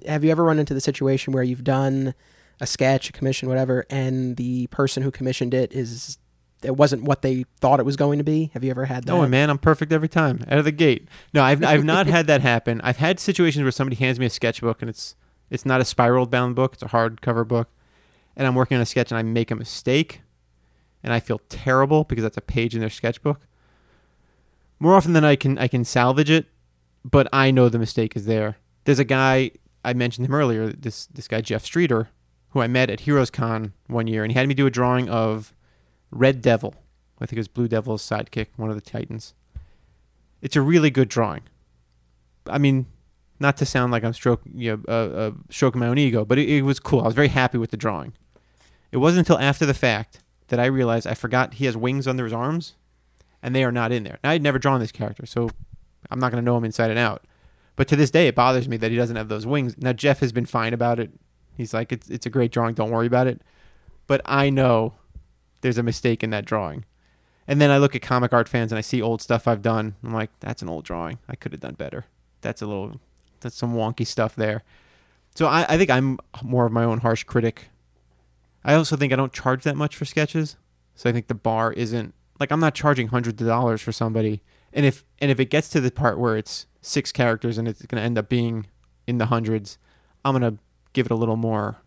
Have 0.06 0.24
you 0.24 0.30
ever 0.30 0.44
run 0.44 0.60
into 0.60 0.74
the 0.74 0.82
situation 0.82 1.34
where 1.34 1.42
you've 1.42 1.64
done 1.64 2.14
a 2.60 2.68
sketch, 2.68 3.10
a 3.10 3.14
commission, 3.14 3.50
whatever, 3.50 3.86
and 3.90 4.36
the 4.38 4.68
person 4.68 5.02
who 5.02 5.10
commissioned 5.10 5.54
it 5.54 5.74
is 5.74 6.20
it 6.64 6.76
wasn't 6.76 7.04
what 7.04 7.22
they 7.22 7.46
thought 7.60 7.80
it 7.80 7.86
was 7.86 7.96
going 7.96 8.18
to 8.18 8.24
be? 8.24 8.52
Have 8.54 8.64
you 8.64 8.72
ever 8.72 8.86
had 8.86 9.06
that? 9.06 9.14
Oh 9.14 9.28
man, 9.28 9.50
I'm 9.50 9.58
perfect 9.58 9.92
every 9.92 10.10
time 10.10 10.44
out 10.48 10.58
of 10.58 10.66
the 10.66 10.72
gate. 10.72 11.08
No, 11.34 11.44
I've 11.44 11.64
I've 11.64 11.84
not 11.84 12.08
had 12.08 12.28
that 12.28 12.42
happen. 12.42 12.82
I've 12.84 12.98
had 12.98 13.20
situations 13.20 13.64
where 13.64 13.72
somebody 13.72 13.96
hands 13.96 14.20
me 14.20 14.26
a 14.26 14.30
sketchbook 14.30 14.82
and 14.82 14.90
it's 14.90 15.16
it's 15.50 15.66
not 15.66 15.82
a 15.82 15.86
spiral 15.86 16.26
bound 16.26 16.56
book; 16.56 16.74
it's 16.74 16.84
a 16.84 16.88
hardcover 16.88 17.48
book, 17.48 17.70
and 18.38 18.48
I'm 18.48 18.56
working 18.56 18.76
on 18.76 18.82
a 18.82 18.86
sketch 18.86 19.12
and 19.12 19.18
I 19.18 19.24
make 19.24 19.52
a 19.52 19.56
mistake, 19.56 20.22
and 21.04 21.12
I 21.12 21.20
feel 21.20 21.42
terrible 21.50 22.06
because 22.06 22.24
that's 22.24 22.38
a 22.38 22.42
page 22.42 22.74
in 22.74 22.80
their 22.80 22.90
sketchbook. 22.90 23.42
More 24.80 24.96
often 24.96 25.14
than 25.14 25.26
I 25.26 25.36
can 25.36 25.58
I 25.58 25.68
can 25.68 25.84
salvage 25.84 26.30
it, 26.30 26.46
but 27.04 27.28
I 27.34 27.52
know 27.52 27.68
the 27.68 27.80
mistake 27.80 28.16
is 28.16 28.26
there. 28.26 28.58
There's 28.86 29.00
a 29.00 29.04
guy 29.04 29.52
I 29.84 29.94
mentioned 29.94 30.28
him 30.28 30.36
earlier. 30.36 30.72
This 30.72 31.08
this 31.08 31.28
guy 31.28 31.42
Jeff 31.42 31.66
Streeter, 31.66 32.10
who 32.50 32.62
I 32.62 32.68
met 32.68 32.92
at 32.92 33.02
Heroes 33.02 33.32
Con 33.32 33.74
one 33.88 34.08
year, 34.08 34.24
and 34.24 34.32
he 34.32 34.38
had 34.38 34.48
me 34.48 34.54
do 34.54 34.68
a 34.68 34.72
drawing 34.72 35.10
of 35.10 35.54
Red 36.12 36.42
Devil. 36.42 36.76
I 37.20 37.26
think 37.26 37.38
it 37.38 37.40
was 37.40 37.48
Blue 37.48 37.68
Devil's 37.68 38.08
sidekick, 38.08 38.48
one 38.56 38.70
of 38.70 38.76
the 38.76 38.82
Titans. 38.82 39.34
It's 40.42 40.56
a 40.56 40.62
really 40.62 40.92
good 40.92 41.10
drawing. 41.10 41.42
I 42.48 42.60
mean, 42.60 42.86
not 43.40 43.58
to 43.58 43.66
sound 43.66 43.92
like 43.92 44.04
I'm 44.04 44.14
stroking, 44.14 44.52
you 44.56 44.78
know, 44.78 44.84
uh, 44.88 45.18
uh, 45.18 45.32
stroking 45.50 45.80
my 45.80 45.88
own 45.88 45.98
ego, 45.98 46.26
but 46.26 46.38
it, 46.38 46.48
it 46.48 46.62
was 46.62 46.80
cool. 46.80 47.02
I 47.02 47.06
was 47.06 47.16
very 47.16 47.28
happy 47.28 47.58
with 47.58 47.72
the 47.72 47.78
drawing. 47.78 48.14
It 48.92 48.98
wasn't 48.98 49.28
until 49.28 49.40
after 49.40 49.66
the 49.66 49.74
fact 49.74 50.20
that 50.48 50.60
I 50.60 50.66
realized 50.66 51.08
I 51.08 51.14
forgot 51.14 51.56
he 51.56 51.66
has 51.66 51.76
wings 51.76 52.08
under 52.08 52.24
his 52.24 52.34
arms, 52.34 52.76
and 53.44 53.56
they 53.56 53.64
are 53.64 53.72
not 53.72 53.92
in 53.92 54.04
there. 54.04 54.20
Now, 54.24 54.32
I'd 54.32 54.42
never 54.42 54.60
drawn 54.60 54.80
this 54.80 54.92
character, 54.92 55.26
so 55.26 55.50
I'm 56.10 56.20
not 56.20 56.32
going 56.32 56.42
to 56.42 56.46
know 56.46 56.58
him 56.58 56.66
inside 56.66 56.90
and 56.90 57.00
out. 57.00 57.26
But 57.76 57.88
to 57.90 57.96
this 57.96 58.12
day, 58.12 58.28
it 58.28 58.36
bothers 58.36 58.68
me 58.68 58.78
that 58.78 58.92
he 58.92 58.98
doesn't 58.98 59.16
have 59.16 59.30
those 59.30 59.46
wings. 59.46 59.78
Now, 59.78 59.94
Jeff 59.94 60.20
has 60.22 60.32
been 60.32 60.46
fine 60.46 60.74
about 60.74 61.00
it. 61.00 61.12
He's 61.56 61.74
like, 61.74 61.92
it's, 61.92 62.10
it's 62.10 62.26
a 62.26 62.30
great 62.30 62.52
drawing. 62.52 62.76
Don't 62.76 62.92
worry 62.92 63.08
about 63.08 63.28
it. 63.28 63.42
But 64.08 64.22
I 64.26 64.50
know 64.50 64.94
there's 65.62 65.78
a 65.78 65.84
mistake 65.84 66.24
in 66.24 66.30
that 66.32 66.46
drawing. 66.46 66.86
And 67.48 67.62
then 67.62 67.72
I 67.72 67.78
look 67.78 67.96
at 67.96 68.02
comic 68.02 68.34
art 68.34 68.50
fans 68.50 68.72
and 68.72 68.78
I 68.78 68.82
see 68.82 69.02
old 69.02 69.22
stuff 69.22 69.48
I've 69.48 69.62
done. 69.62 69.96
I'm 70.04 70.14
like, 70.14 70.32
that's 70.40 70.62
an 70.62 70.70
old 70.70 70.86
drawing. 70.86 71.20
I 71.30 71.36
could 71.36 71.52
have 71.52 71.62
done 71.62 71.76
better. 71.76 72.06
That's 72.42 72.62
a 72.62 72.68
little, 72.68 73.00
that's 73.40 73.56
some 73.56 73.76
wonky 73.76 74.06
stuff 74.06 74.36
there. 74.36 74.64
So 75.36 75.48
I, 75.48 75.66
I 75.70 75.78
think 75.78 75.90
I'm 75.90 76.20
more 76.44 76.66
of 76.66 76.72
my 76.72 76.84
own 76.84 77.00
harsh 77.00 77.24
critic. 77.24 77.70
I 78.68 78.76
also 78.76 78.96
think 78.96 79.12
I 79.12 79.16
don't 79.16 79.34
charge 79.34 79.64
that 79.64 79.76
much 79.76 79.96
for 79.96 80.06
sketches. 80.06 80.58
So 80.94 81.10
I 81.10 81.14
think 81.14 81.28
the 81.28 81.34
bar 81.36 81.72
isn't 81.74 82.14
like 82.40 82.52
I'm 82.52 82.60
not 82.60 82.76
charging 82.76 83.08
hundreds 83.08 83.42
of 83.42 83.48
dollars 83.48 83.82
for 83.82 83.92
somebody. 83.92 84.42
And 84.74 84.86
if 84.86 85.06
and 85.20 85.32
if 85.32 85.40
it 85.40 85.46
gets 85.50 85.70
to 85.70 85.82
the 85.82 85.90
part 85.90 86.20
where 86.20 86.38
it's 86.38 86.68
six 86.82 87.12
characters 87.12 87.58
and 87.58 87.68
it's 87.68 87.84
going 87.86 88.00
to 88.00 88.06
end 88.06 88.18
up 88.18 88.30
being 88.30 88.68
in 89.08 89.18
the 89.18 89.28
hundreds, 89.28 89.78
I'm 90.26 90.38
going 90.38 90.54
to 90.56 90.62
give 90.94 91.06
it 91.06 91.12
a 91.12 91.16
little 91.16 91.38
more 91.38 91.78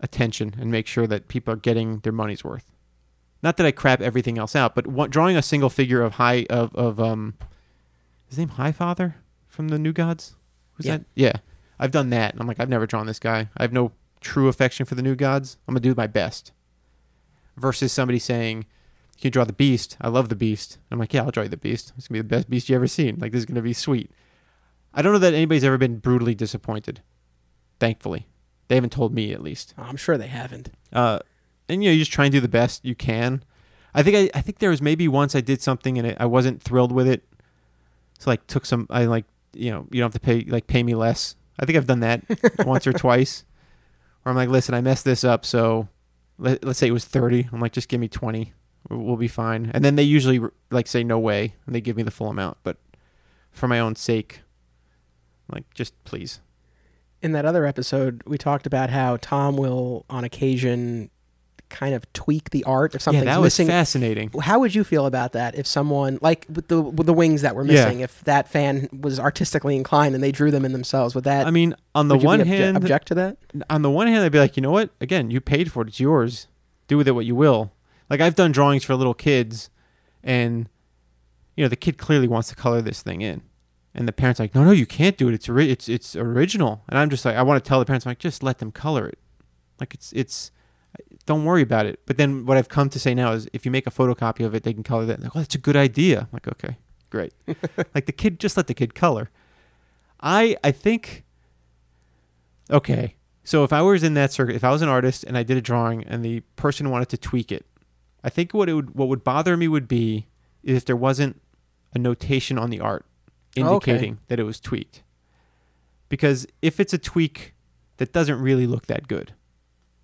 attention 0.00 0.54
and 0.60 0.70
make 0.70 0.86
sure 0.86 1.06
that 1.06 1.28
people 1.28 1.52
are 1.52 1.56
getting 1.56 2.00
their 2.00 2.12
money's 2.12 2.44
worth. 2.44 2.70
Not 3.42 3.56
that 3.56 3.66
I 3.66 3.70
crap 3.70 4.00
everything 4.00 4.36
else 4.38 4.54
out, 4.56 4.74
but 4.74 4.86
what, 4.86 5.10
drawing 5.10 5.36
a 5.36 5.42
single 5.42 5.70
figure 5.70 6.02
of 6.02 6.14
high 6.14 6.44
of 6.50 6.74
of 6.74 7.00
um, 7.00 7.34
his 8.26 8.38
name 8.38 8.50
Highfather 8.50 9.14
from 9.46 9.68
the 9.68 9.78
New 9.78 9.92
Gods. 9.92 10.34
Who's 10.74 10.86
Yeah. 10.86 10.98
that? 10.98 11.04
Yeah, 11.14 11.32
I've 11.78 11.92
done 11.92 12.10
that, 12.10 12.32
and 12.32 12.40
I'm 12.40 12.46
like, 12.48 12.58
I've 12.60 12.68
never 12.68 12.86
drawn 12.86 13.06
this 13.06 13.18
guy. 13.20 13.48
I 13.56 13.62
have 13.62 13.72
no 13.72 13.92
true 14.20 14.48
affection 14.48 14.86
for 14.86 14.94
the 14.94 15.02
New 15.02 15.14
Gods. 15.16 15.56
I'm 15.66 15.74
gonna 15.74 15.80
do 15.80 15.94
my 15.94 16.06
best. 16.06 16.52
Versus 17.56 17.92
somebody 17.92 18.18
saying, 18.18 18.62
"Can 19.16 19.28
you 19.28 19.30
draw 19.30 19.44
the 19.44 19.52
Beast? 19.52 19.96
I 20.00 20.08
love 20.08 20.28
the 20.28 20.36
Beast." 20.36 20.78
I'm 20.90 20.98
like, 20.98 21.12
"Yeah, 21.12 21.22
I'll 21.22 21.30
draw 21.30 21.42
you 21.42 21.48
the 21.48 21.56
Beast. 21.56 21.92
It's 21.96 22.08
gonna 22.08 22.22
be 22.22 22.28
the 22.28 22.36
best 22.36 22.50
Beast 22.50 22.68
you 22.68 22.76
ever 22.76 22.86
seen. 22.86 23.18
Like 23.18 23.32
this 23.32 23.40
is 23.40 23.46
gonna 23.46 23.62
be 23.62 23.72
sweet." 23.72 24.10
I 24.94 25.02
don't 25.02 25.12
know 25.12 25.18
that 25.18 25.34
anybody's 25.34 25.64
ever 25.64 25.78
been 25.78 25.98
brutally 25.98 26.34
disappointed. 26.34 27.02
Thankfully, 27.78 28.26
they 28.68 28.74
haven't 28.74 28.92
told 28.92 29.14
me 29.14 29.32
at 29.32 29.42
least. 29.42 29.74
I'm 29.76 29.96
sure 29.96 30.18
they 30.18 30.26
haven't. 30.26 30.70
Uh, 30.92 31.20
and 31.68 31.82
you 31.82 31.90
know, 31.90 31.92
you 31.92 32.00
just 32.00 32.12
try 32.12 32.24
and 32.24 32.32
do 32.32 32.40
the 32.40 32.48
best 32.48 32.84
you 32.84 32.94
can. 32.94 33.44
I 33.94 34.02
think 34.02 34.16
I, 34.16 34.38
I 34.38 34.42
think 34.42 34.58
there 34.58 34.70
was 34.70 34.82
maybe 34.82 35.08
once 35.08 35.34
I 35.34 35.40
did 35.40 35.62
something 35.62 35.98
and 35.98 36.06
it, 36.06 36.16
I 36.20 36.26
wasn't 36.26 36.62
thrilled 36.62 36.92
with 36.92 37.08
it. 37.08 37.24
So 38.18 38.30
like 38.30 38.46
took 38.46 38.66
some 38.66 38.86
I 38.90 39.04
like 39.04 39.24
you 39.54 39.70
know 39.70 39.86
you 39.90 40.00
don't 40.00 40.12
have 40.12 40.20
to 40.20 40.24
pay 40.24 40.44
like 40.48 40.66
pay 40.66 40.82
me 40.82 40.94
less. 40.94 41.36
I 41.58 41.66
think 41.66 41.76
I've 41.76 41.86
done 41.86 42.00
that 42.00 42.22
once 42.66 42.86
or 42.86 42.92
twice. 42.92 43.44
I'm 44.28 44.36
like, 44.36 44.48
listen, 44.48 44.74
I 44.74 44.80
messed 44.80 45.04
this 45.04 45.24
up, 45.24 45.44
so 45.44 45.88
let, 46.38 46.64
let's 46.64 46.78
say 46.78 46.88
it 46.88 46.92
was 46.92 47.04
thirty. 47.04 47.48
I'm 47.52 47.60
like, 47.60 47.72
just 47.72 47.88
give 47.88 48.00
me 48.00 48.08
twenty, 48.08 48.52
we'll, 48.88 49.00
we'll 49.00 49.16
be 49.16 49.28
fine. 49.28 49.70
And 49.74 49.84
then 49.84 49.96
they 49.96 50.02
usually 50.02 50.40
like 50.70 50.86
say 50.86 51.04
no 51.04 51.18
way, 51.18 51.54
and 51.66 51.74
they 51.74 51.80
give 51.80 51.96
me 51.96 52.02
the 52.02 52.10
full 52.10 52.28
amount. 52.28 52.58
But 52.62 52.76
for 53.50 53.68
my 53.68 53.80
own 53.80 53.96
sake, 53.96 54.40
like 55.52 55.64
just 55.74 55.92
please. 56.04 56.40
In 57.20 57.32
that 57.32 57.44
other 57.44 57.66
episode, 57.66 58.22
we 58.26 58.38
talked 58.38 58.66
about 58.66 58.90
how 58.90 59.16
Tom 59.20 59.56
will, 59.56 60.04
on 60.08 60.22
occasion, 60.22 61.10
kind 61.70 61.94
of 61.94 62.10
tweak 62.12 62.50
the 62.50 62.64
art 62.64 62.94
if 62.94 63.02
something's 63.02 63.24
yeah, 63.26 63.34
that 63.34 63.40
was 63.40 63.46
missing. 63.46 63.66
fascinating. 63.68 64.30
How 64.40 64.58
would 64.58 64.74
you 64.74 64.84
feel 64.84 65.06
about 65.06 65.32
that 65.32 65.54
if 65.54 65.66
someone 65.66 66.18
like 66.22 66.46
with 66.52 66.68
the 66.68 66.80
with 66.80 67.06
the 67.06 67.12
wings 67.12 67.42
that 67.42 67.54
were 67.54 67.64
Yeah. 67.64 67.84
missing, 67.84 68.00
if 68.00 68.22
that 68.24 68.48
fan 68.48 68.88
was 69.00 69.20
artistically 69.20 69.76
inclined 69.76 70.14
and 70.14 70.24
they 70.24 70.32
drew 70.32 70.50
them 70.50 70.64
in 70.64 70.72
themselves, 70.72 71.14
would 71.14 71.24
that 71.24 71.46
I 71.46 71.50
mean, 71.50 71.74
on 71.94 72.08
the 72.08 72.16
one 72.16 72.40
obje- 72.40 72.46
hand, 72.46 72.76
object 72.76 73.08
to 73.08 73.14
that? 73.16 73.36
on 73.68 73.82
the 73.82 73.90
one 73.90 74.06
hand, 74.06 74.24
I'd 74.24 74.32
be 74.32 74.38
like, 74.38 74.56
you 74.56 74.62
know 74.62 74.70
what? 74.70 74.90
Again, 75.00 75.30
you 75.30 75.40
paid 75.40 75.70
for 75.72 75.82
it. 75.82 75.88
It's 75.88 76.00
yours. 76.00 76.46
Do 76.86 76.96
with 76.96 77.06
it 77.08 77.12
what 77.12 77.26
you 77.26 77.34
will. 77.34 77.72
Like 78.08 78.20
I've 78.20 78.34
done 78.34 78.52
drawings 78.52 78.82
for 78.84 78.94
little 78.94 79.12
kids, 79.14 79.68
and 80.22 80.68
you 81.56 81.64
know 81.64 81.68
the 81.68 81.76
kid 81.76 81.98
clearly 81.98 82.28
wants 82.28 82.48
to 82.48 82.54
color 82.56 82.80
this 82.80 83.02
thing 83.02 83.20
in, 83.20 83.42
and 83.94 84.08
the 84.08 84.12
parents 84.12 84.40
like, 84.40 84.54
no, 84.54 84.64
no, 84.64 84.70
you 84.70 84.86
can't 84.86 85.18
do 85.18 85.28
it. 85.28 85.34
It's 85.34 85.48
ori- 85.48 85.70
it's 85.70 85.88
it's 85.88 86.16
original. 86.16 86.82
And 86.88 86.98
I'm 86.98 87.10
just 87.10 87.24
like, 87.26 87.36
I 87.36 87.42
want 87.42 87.62
to 87.62 87.68
tell 87.68 87.78
the 87.78 87.84
parents, 87.84 88.06
I'm 88.06 88.10
like, 88.12 88.18
just 88.18 88.42
let 88.42 88.58
them 88.58 88.72
color 88.72 89.06
it. 89.08 89.18
Like 89.78 89.92
it's 89.94 90.12
it's. 90.14 90.50
Don't 91.26 91.44
worry 91.44 91.62
about 91.62 91.86
it. 91.86 92.00
But 92.06 92.16
then 92.16 92.46
what 92.46 92.56
I've 92.56 92.68
come 92.68 92.88
to 92.90 92.98
say 92.98 93.14
now 93.14 93.32
is, 93.32 93.48
if 93.52 93.64
you 93.66 93.70
make 93.70 93.86
a 93.86 93.90
photocopy 93.90 94.44
of 94.46 94.54
it, 94.54 94.62
they 94.62 94.72
can 94.72 94.82
color 94.82 95.04
that. 95.06 95.20
Like, 95.20 95.36
oh, 95.36 95.40
that's 95.40 95.54
a 95.54 95.58
good 95.58 95.76
idea. 95.76 96.20
I'm 96.20 96.28
like, 96.32 96.48
okay, 96.48 96.76
great. 97.10 97.32
like 97.94 98.06
the 98.06 98.12
kid, 98.12 98.40
just 98.40 98.56
let 98.56 98.66
the 98.66 98.74
kid 98.74 98.94
color. 98.94 99.30
I 100.20 100.56
I 100.64 100.70
think. 100.72 101.24
Okay, 102.70 103.16
so 103.44 103.64
if 103.64 103.72
I 103.72 103.80
was 103.82 104.02
in 104.02 104.14
that 104.14 104.32
circuit, 104.32 104.54
if 104.54 104.64
I 104.64 104.70
was 104.70 104.82
an 104.82 104.88
artist 104.88 105.24
and 105.24 105.38
I 105.38 105.42
did 105.42 105.56
a 105.56 105.60
drawing 105.62 106.04
and 106.04 106.24
the 106.24 106.40
person 106.56 106.90
wanted 106.90 107.08
to 107.10 107.16
tweak 107.18 107.50
it, 107.50 107.64
I 108.22 108.28
think 108.30 108.52
what 108.52 108.68
it 108.68 108.74
would 108.74 108.94
what 108.94 109.08
would 109.08 109.24
bother 109.24 109.56
me 109.56 109.68
would 109.68 109.88
be 109.88 110.26
if 110.62 110.84
there 110.84 110.96
wasn't 110.96 111.40
a 111.94 111.98
notation 111.98 112.58
on 112.58 112.70
the 112.70 112.80
art 112.80 113.06
Okay. 113.56 113.62
indicating 113.66 114.18
that 114.28 114.38
it 114.38 114.42
was 114.44 114.60
tweaked. 114.60 115.02
Because 116.10 116.46
if 116.62 116.78
it's 116.80 116.92
a 116.92 116.98
tweak 116.98 117.54
that 117.96 118.12
doesn't 118.12 118.40
really 118.40 118.66
look 118.66 118.86
that 118.86 119.08
good, 119.08 119.32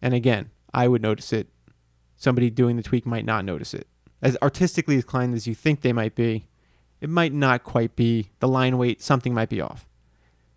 and 0.03 0.13
again, 0.15 0.51
I 0.75 0.89
would 0.89 1.03
notice 1.03 1.33
it. 1.33 1.49
Somebody 2.17 2.51
doing 2.51 2.77
the 2.77 2.83
tweak 2.83 3.07
might 3.07 3.25
not 3.25 3.45
notice 3.45 3.75
it. 3.75 3.87
As 4.21 4.37
artistically 4.43 4.97
inclined 4.97 5.35
as 5.35 5.47
you 5.47 5.55
think 5.55 5.81
they 5.81 5.93
might 5.93 6.15
be, 6.15 6.47
it 7.01 7.09
might 7.11 7.33
not 7.33 7.65
quite 7.65 7.97
be 7.97 8.31
the 8.41 8.49
line 8.49 8.79
weight. 8.79 9.03
Something 9.03 9.35
might 9.35 9.49
be 9.49 9.61
off. 9.61 9.87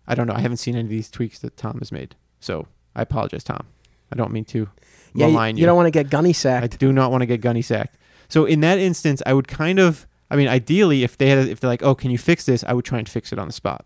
I 0.06 0.14
don't 0.14 0.26
know. 0.26 0.34
I 0.34 0.40
haven't 0.40 0.56
seen 0.56 0.74
any 0.74 0.84
of 0.84 0.90
these 0.90 1.10
tweaks 1.10 1.38
that 1.40 1.56
Tom 1.56 1.78
has 1.80 1.92
made, 1.92 2.16
so 2.40 2.66
I 2.96 3.02
apologize, 3.02 3.44
Tom. 3.44 3.66
I 4.10 4.16
don't 4.16 4.32
mean 4.32 4.46
to 4.46 4.70
Yeah, 5.14 5.26
you, 5.26 5.32
malign 5.32 5.56
you 5.58 5.66
don't 5.66 5.76
want 5.76 5.86
to 5.86 5.90
get 5.90 6.08
gunny 6.08 6.32
sacked. 6.32 6.64
I 6.64 6.76
do 6.76 6.92
not 6.92 7.10
want 7.10 7.20
to 7.20 7.26
get 7.26 7.42
gunny 7.42 7.60
sacked. 7.60 7.98
So 8.28 8.46
in 8.46 8.60
that 8.60 8.78
instance, 8.78 9.22
I 9.26 9.34
would 9.34 9.48
kind 9.48 9.78
of, 9.78 10.06
I 10.30 10.36
mean, 10.36 10.48
ideally, 10.48 11.04
if 11.04 11.18
they 11.18 11.28
had, 11.28 11.46
if 11.46 11.60
they're 11.60 11.68
like, 11.68 11.82
oh, 11.82 11.94
can 11.94 12.10
you 12.10 12.18
fix 12.18 12.46
this? 12.46 12.64
I 12.64 12.72
would 12.72 12.86
try 12.86 12.98
and 12.98 13.08
fix 13.08 13.32
it 13.32 13.38
on 13.38 13.46
the 13.46 13.52
spot. 13.52 13.84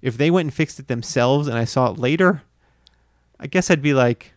If 0.00 0.16
they 0.16 0.30
went 0.30 0.46
and 0.46 0.54
fixed 0.54 0.78
it 0.80 0.88
themselves 0.88 1.48
and 1.48 1.58
I 1.58 1.64
saw 1.64 1.90
it 1.90 1.98
later, 1.98 2.42
I 3.38 3.46
guess 3.46 3.70
I'd 3.70 3.82
be 3.82 3.94
like, 3.94 4.31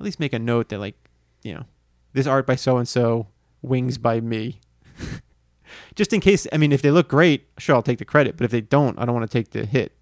at 0.00 0.04
least 0.04 0.20
make 0.20 0.32
a 0.32 0.38
note 0.38 0.68
that 0.70 0.78
like, 0.78 0.94
you 1.42 1.54
know, 1.54 1.64
this 2.12 2.26
art 2.26 2.46
by 2.46 2.56
so 2.56 2.76
and 2.76 2.88
so, 2.88 3.26
wings 3.62 3.98
by 3.98 4.20
me. 4.20 4.60
Just 5.94 6.12
in 6.12 6.20
case, 6.20 6.46
I 6.52 6.56
mean, 6.56 6.72
if 6.72 6.82
they 6.82 6.90
look 6.90 7.08
great, 7.08 7.46
sure, 7.58 7.74
I'll 7.76 7.82
take 7.82 7.98
the 7.98 8.04
credit. 8.04 8.36
But 8.36 8.44
if 8.44 8.50
they 8.50 8.60
don't, 8.60 8.98
I 8.98 9.04
don't 9.04 9.14
want 9.14 9.28
to 9.28 9.38
take 9.38 9.50
the 9.50 9.64
hit. 9.64 9.92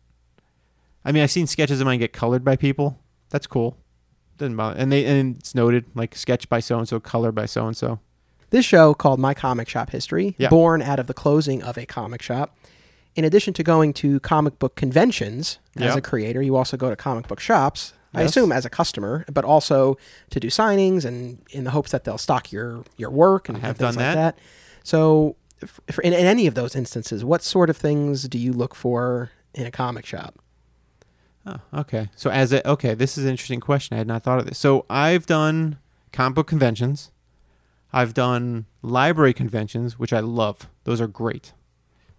I 1.05 1.13
mean, 1.13 1.23
I've 1.23 1.31
seen 1.31 1.47
sketches 1.47 1.81
of 1.81 1.87
mine 1.87 1.99
get 1.99 2.13
colored 2.13 2.45
by 2.45 2.57
people. 2.57 2.99
That's 3.31 3.47
cool. 3.47 3.77
Doesn't 4.39 4.57
bother. 4.57 4.79
And 4.79 4.93
they 4.93 5.05
and 5.05 5.37
it's 5.37 5.55
noted 5.55 5.85
like 5.95 6.15
sketch 6.15 6.49
by 6.49 6.61
so 6.61 6.79
and 6.79 6.89
so, 6.89 7.01
color 7.01 7.33
by 7.33 7.47
so 7.47 7.67
and 7.67 7.77
so. 7.77 7.99
This 8.51 8.65
show, 8.67 8.93
called 8.93 9.19
My 9.19 9.33
Comic 9.33 9.69
Shop 9.69 9.91
History, 9.91 10.35
Yeah. 10.39 10.51
born 10.51 10.83
out 10.83 10.99
of 10.99 11.07
the 11.07 11.15
closing 11.15 11.63
of 11.63 11.79
a 11.79 11.87
comic 11.87 12.21
shop. 12.21 12.57
In 13.15 13.25
addition 13.25 13.55
to 13.55 13.63
going 13.63 13.93
to 13.95 14.21
comic 14.21 14.59
book 14.59 14.75
conventions 14.77 15.59
as 15.77 15.83
Yeah. 15.85 15.97
a 15.97 16.01
creator, 16.03 16.43
you 16.43 16.57
also 16.57 16.77
go 16.77 16.91
to 16.91 16.97
comic 16.97 17.29
book 17.29 17.41
shops. 17.41 17.95
I 18.15 18.23
assume 18.23 18.53
as 18.53 18.65
a 18.65 18.71
customer, 18.71 19.25
but 19.33 19.45
also 19.45 19.97
to 20.31 20.41
do 20.41 20.49
signings 20.49 21.05
and 21.05 21.43
in 21.51 21.65
the 21.65 21.71
hopes 21.71 21.93
that 21.93 22.05
they'll 22.05 22.19
stock 22.19 22.53
your 22.53 22.85
your 22.97 23.11
work 23.11 23.49
and, 23.49 23.59
I 23.59 23.61
have 23.61 23.77
things 23.77 23.97
done 23.97 24.05
like 24.05 24.15
that. 24.15 24.37
that. 24.37 24.39
So, 24.85 25.37
if, 25.61 25.81
if 25.89 25.99
in, 26.01 26.13
in 26.13 26.27
any 26.27 26.47
of 26.47 26.55
those 26.55 26.77
instances, 26.77 27.25
what 27.25 27.43
sort 27.43 27.71
of 27.71 27.77
things 27.77 28.29
do 28.29 28.39
you 28.39 28.53
look 28.53 28.75
for 28.75 29.31
in 29.55 29.67
a 29.67 29.71
comic 29.71 30.05
shop? 30.05 30.39
Oh, 31.47 31.57
okay. 31.75 32.09
So 32.17 32.31
as 32.31 32.53
a 32.53 32.69
okay, 32.69 32.95
this 32.95 33.19
is 33.19 33.25
an 33.25 33.31
interesting 33.31 33.61
question. 33.61 33.95
I 33.95 33.99
had 33.99 34.07
not 34.07 34.23
thought 34.23 34.39
of 34.39 34.47
this. 34.47 34.59
So 34.59 34.87
I've 34.89 35.27
done 35.27 35.79
comic 36.13 36.37
book 36.37 36.47
conventions. 36.47 37.11
I've 37.93 38.15
done 38.15 38.67
library 38.81 39.35
conventions, 39.35 39.99
which 39.99 40.13
I 40.13 40.21
love. 40.21 40.69
Those 40.85 41.01
are 41.01 41.07
great. 41.07 41.53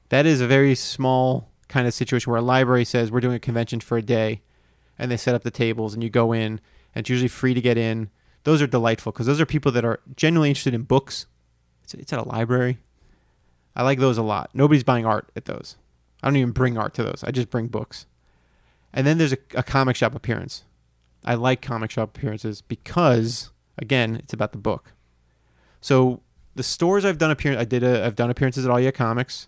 That 0.09 0.25
is 0.25 0.41
a 0.41 0.47
very 0.47 0.75
small 0.75 1.49
kind 1.67 1.87
of 1.87 1.93
situation 1.93 2.31
where 2.31 2.39
a 2.39 2.43
library 2.43 2.85
says 2.85 3.11
we're 3.11 3.21
doing 3.21 3.35
a 3.35 3.39
convention 3.39 3.79
for 3.79 3.97
a 3.97 4.01
day, 4.01 4.41
and 4.97 5.11
they 5.11 5.17
set 5.17 5.35
up 5.35 5.43
the 5.43 5.51
tables, 5.51 5.93
and 5.93 6.03
you 6.03 6.09
go 6.09 6.33
in, 6.33 6.59
and 6.95 7.01
it's 7.01 7.09
usually 7.09 7.27
free 7.27 7.53
to 7.53 7.61
get 7.61 7.77
in. 7.77 8.09
those 8.43 8.61
are 8.61 8.67
delightful 8.67 9.11
because 9.11 9.25
those 9.25 9.39
are 9.39 9.45
people 9.45 9.71
that 9.71 9.85
are 9.85 10.01
genuinely 10.15 10.49
interested 10.49 10.73
in 10.73 10.83
books. 10.83 11.27
It's, 11.83 11.93
it's 11.93 12.13
at 12.13 12.19
a 12.19 12.27
library. 12.27 12.79
I 13.75 13.83
like 13.83 13.99
those 13.99 14.17
a 14.17 14.23
lot. 14.23 14.49
Nobody's 14.53 14.83
buying 14.83 15.05
art 15.05 15.29
at 15.35 15.45
those. 15.45 15.77
I 16.21 16.27
don't 16.27 16.37
even 16.37 16.51
bring 16.51 16.77
art 16.77 16.93
to 16.95 17.03
those. 17.03 17.23
I 17.23 17.31
just 17.31 17.49
bring 17.49 17.67
books. 17.67 18.05
And 18.93 19.07
then 19.07 19.17
there's 19.17 19.33
a, 19.33 19.37
a 19.55 19.63
comic 19.63 19.95
shop 19.95 20.13
appearance. 20.13 20.63
I 21.25 21.35
like 21.35 21.61
comic 21.61 21.91
shop 21.91 22.15
appearances 22.15 22.61
because, 22.61 23.51
again, 23.77 24.17
it's 24.17 24.33
about 24.33 24.51
the 24.51 24.57
book. 24.57 24.93
So 25.81 26.21
the 26.55 26.63
stores 26.63 27.03
I've 27.03 27.17
done 27.17 27.31
appearance, 27.31 27.61
I 27.61 27.65
did 27.65 27.83
a, 27.83 28.05
I've 28.05 28.15
done 28.15 28.29
appearances 28.29 28.65
at 28.65 28.71
All 28.71 28.79
Yeah 28.79 28.91
Comics. 28.91 29.47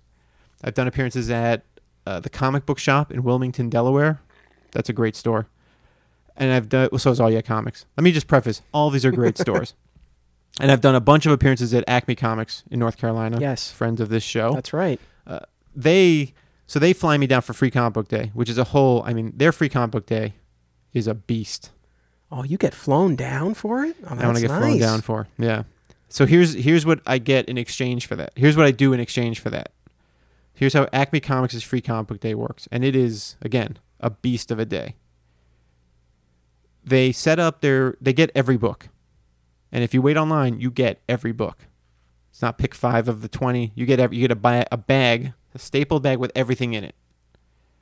I've 0.63 0.73
done 0.73 0.87
appearances 0.87 1.29
at 1.29 1.63
uh, 2.07 2.19
the 2.19 2.29
comic 2.29 2.65
book 2.65 2.79
shop 2.79 3.11
in 3.11 3.23
Wilmington, 3.23 3.69
Delaware. 3.69 4.21
That's 4.75 4.89
a 4.89 4.93
great 4.93 5.15
store. 5.15 5.47
And 6.37 6.51
I've 6.51 6.69
done 6.69 6.89
well, 6.91 6.99
so 6.99 7.09
is 7.11 7.19
All 7.19 7.31
Yeah 7.31 7.41
Comics. 7.41 7.85
Let 7.97 8.03
me 8.03 8.11
just 8.11 8.27
preface: 8.27 8.61
all 8.73 8.89
these 8.89 9.05
are 9.05 9.11
great 9.11 9.37
stores. 9.45 9.73
And 10.59 10.71
I've 10.71 10.81
done 10.81 10.95
a 10.95 11.01
bunch 11.01 11.25
of 11.25 11.31
appearances 11.31 11.73
at 11.73 11.83
Acme 11.87 12.15
Comics 12.15 12.63
in 12.69 12.79
North 12.79 12.97
Carolina. 12.97 13.39
Yes. 13.39 13.71
friends 13.71 13.99
of 13.99 14.07
this 14.07 14.23
show 14.23 14.53
That's 14.53 14.71
right. 14.71 14.99
Uh, 15.25 15.39
they 15.75 16.33
so 16.67 16.77
they 16.77 16.93
fly 16.93 17.17
me 17.17 17.25
down 17.25 17.41
for 17.41 17.53
free 17.53 17.71
comic 17.71 17.93
book 17.93 18.07
day, 18.07 18.31
which 18.33 18.49
is 18.49 18.57
a 18.57 18.65
whole. 18.65 19.01
I 19.05 19.13
mean, 19.13 19.33
their 19.35 19.51
free 19.51 19.69
comic 19.69 19.91
book 19.91 20.05
day 20.05 20.33
is 20.93 21.07
a 21.07 21.13
beast. 21.13 21.71
Oh, 22.31 22.43
you 22.43 22.57
get 22.57 22.73
flown 22.73 23.15
down 23.15 23.53
for 23.53 23.85
it? 23.85 23.95
Oh, 24.03 24.17
I 24.19 24.25
want 24.25 24.35
to 24.35 24.41
get 24.41 24.49
nice. 24.49 24.59
flown 24.59 24.79
down 24.79 25.01
for. 25.01 25.27
Yeah. 25.37 25.63
So 26.09 26.25
here's 26.25 26.53
here's 26.53 26.85
what 26.85 26.99
I 27.05 27.17
get 27.17 27.47
in 27.47 27.57
exchange 27.57 28.07
for 28.07 28.15
that. 28.17 28.31
Here's 28.35 28.57
what 28.57 28.65
I 28.65 28.71
do 28.71 28.93
in 28.93 28.99
exchange 28.99 29.39
for 29.39 29.49
that. 29.51 29.71
Here's 30.53 30.73
how 30.73 30.87
Acme 30.93 31.19
Comics' 31.19 31.61
free 31.61 31.81
comic 31.81 32.07
book 32.07 32.19
day 32.19 32.33
works, 32.33 32.67
and 32.71 32.83
it 32.83 32.95
is 32.95 33.35
again 33.41 33.77
a 33.99 34.09
beast 34.09 34.51
of 34.51 34.59
a 34.59 34.65
day. 34.65 34.95
They 36.83 37.11
set 37.11 37.39
up 37.39 37.61
their 37.61 37.95
they 37.99 38.13
get 38.13 38.31
every 38.35 38.57
book, 38.57 38.89
and 39.71 39.83
if 39.83 39.93
you 39.93 40.01
wait 40.01 40.17
online, 40.17 40.59
you 40.59 40.69
get 40.69 41.01
every 41.09 41.31
book. 41.31 41.67
It's 42.29 42.41
not 42.41 42.57
pick 42.57 42.75
five 42.75 43.07
of 43.07 43.21
the 43.21 43.27
twenty. 43.27 43.71
You 43.75 43.85
get 43.85 43.99
every, 43.99 44.17
you 44.17 44.21
get 44.21 44.31
a, 44.31 44.35
ba- 44.35 44.67
a 44.71 44.77
bag, 44.77 45.33
a 45.55 45.59
staple 45.59 45.99
bag 45.99 46.19
with 46.19 46.31
everything 46.35 46.73
in 46.73 46.83
it. 46.83 46.93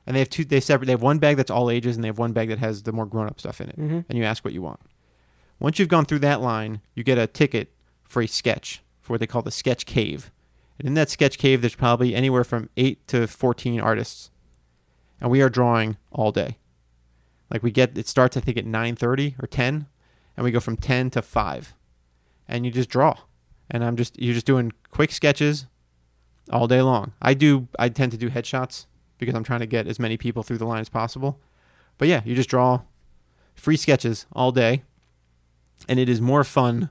And 0.06 0.14
they 0.16 0.20
have 0.20 0.30
two. 0.30 0.44
They 0.44 0.60
separate. 0.60 0.86
They 0.86 0.92
have 0.92 1.02
one 1.02 1.18
bag 1.18 1.36
that's 1.36 1.50
all 1.50 1.70
ages, 1.70 1.96
and 1.96 2.04
they 2.04 2.08
have 2.08 2.18
one 2.18 2.32
bag 2.32 2.48
that 2.48 2.58
has 2.60 2.84
the 2.84 2.92
more 2.92 3.04
grown 3.06 3.26
up 3.26 3.40
stuff 3.40 3.60
in 3.60 3.68
it. 3.68 3.78
Mhm. 3.78 4.04
And 4.08 4.16
you 4.18 4.24
ask 4.24 4.44
what 4.44 4.54
you 4.54 4.62
want. 4.62 4.80
Once 5.58 5.78
you've 5.78 5.88
gone 5.88 6.04
through 6.06 6.18
that 6.20 6.40
line, 6.40 6.80
you 6.94 7.02
get 7.04 7.18
a 7.18 7.26
ticket 7.26 7.72
for 8.04 8.22
a 8.22 8.26
sketch 8.28 8.82
for 9.00 9.12
what 9.14 9.20
they 9.20 9.26
call 9.26 9.42
the 9.42 9.50
sketch 9.50 9.86
cave. 9.86 10.30
And 10.78 10.86
in 10.88 10.94
that 10.94 11.10
sketch 11.10 11.36
cave, 11.38 11.60
there's 11.60 11.74
probably 11.76 12.14
anywhere 12.14 12.44
from 12.44 12.70
eight 12.76 13.06
to 13.08 13.26
fourteen 13.26 13.80
artists, 13.80 14.30
and 15.24 15.30
we 15.30 15.40
are 15.40 15.48
drawing 15.48 15.96
all 16.12 16.30
day. 16.30 16.58
Like 17.50 17.62
we 17.62 17.70
get 17.70 17.96
it 17.96 18.06
starts 18.06 18.36
I 18.36 18.40
think 18.40 18.58
at 18.58 18.66
nine 18.66 18.94
thirty 18.94 19.36
or 19.42 19.46
ten, 19.46 19.86
and 20.36 20.44
we 20.44 20.50
go 20.50 20.60
from 20.60 20.76
ten 20.76 21.08
to 21.10 21.22
five, 21.22 21.72
and 22.46 22.66
you 22.66 22.70
just 22.70 22.90
draw, 22.90 23.16
and 23.70 23.82
I'm 23.82 23.96
just 23.96 24.20
you're 24.20 24.34
just 24.34 24.44
doing 24.44 24.70
quick 24.90 25.10
sketches 25.10 25.64
all 26.52 26.66
day 26.66 26.82
long. 26.82 27.14
I 27.22 27.32
do 27.32 27.68
I 27.78 27.88
tend 27.88 28.12
to 28.12 28.18
do 28.18 28.28
headshots 28.28 28.84
because 29.16 29.34
I'm 29.34 29.44
trying 29.44 29.60
to 29.60 29.66
get 29.66 29.86
as 29.86 29.98
many 29.98 30.18
people 30.18 30.42
through 30.42 30.58
the 30.58 30.66
line 30.66 30.82
as 30.82 30.90
possible. 30.90 31.40
But 31.96 32.08
yeah, 32.08 32.20
you 32.26 32.34
just 32.34 32.50
draw 32.50 32.82
free 33.54 33.78
sketches 33.78 34.26
all 34.32 34.52
day, 34.52 34.82
and 35.88 35.98
it 35.98 36.10
is 36.10 36.20
more 36.20 36.44
fun 36.44 36.90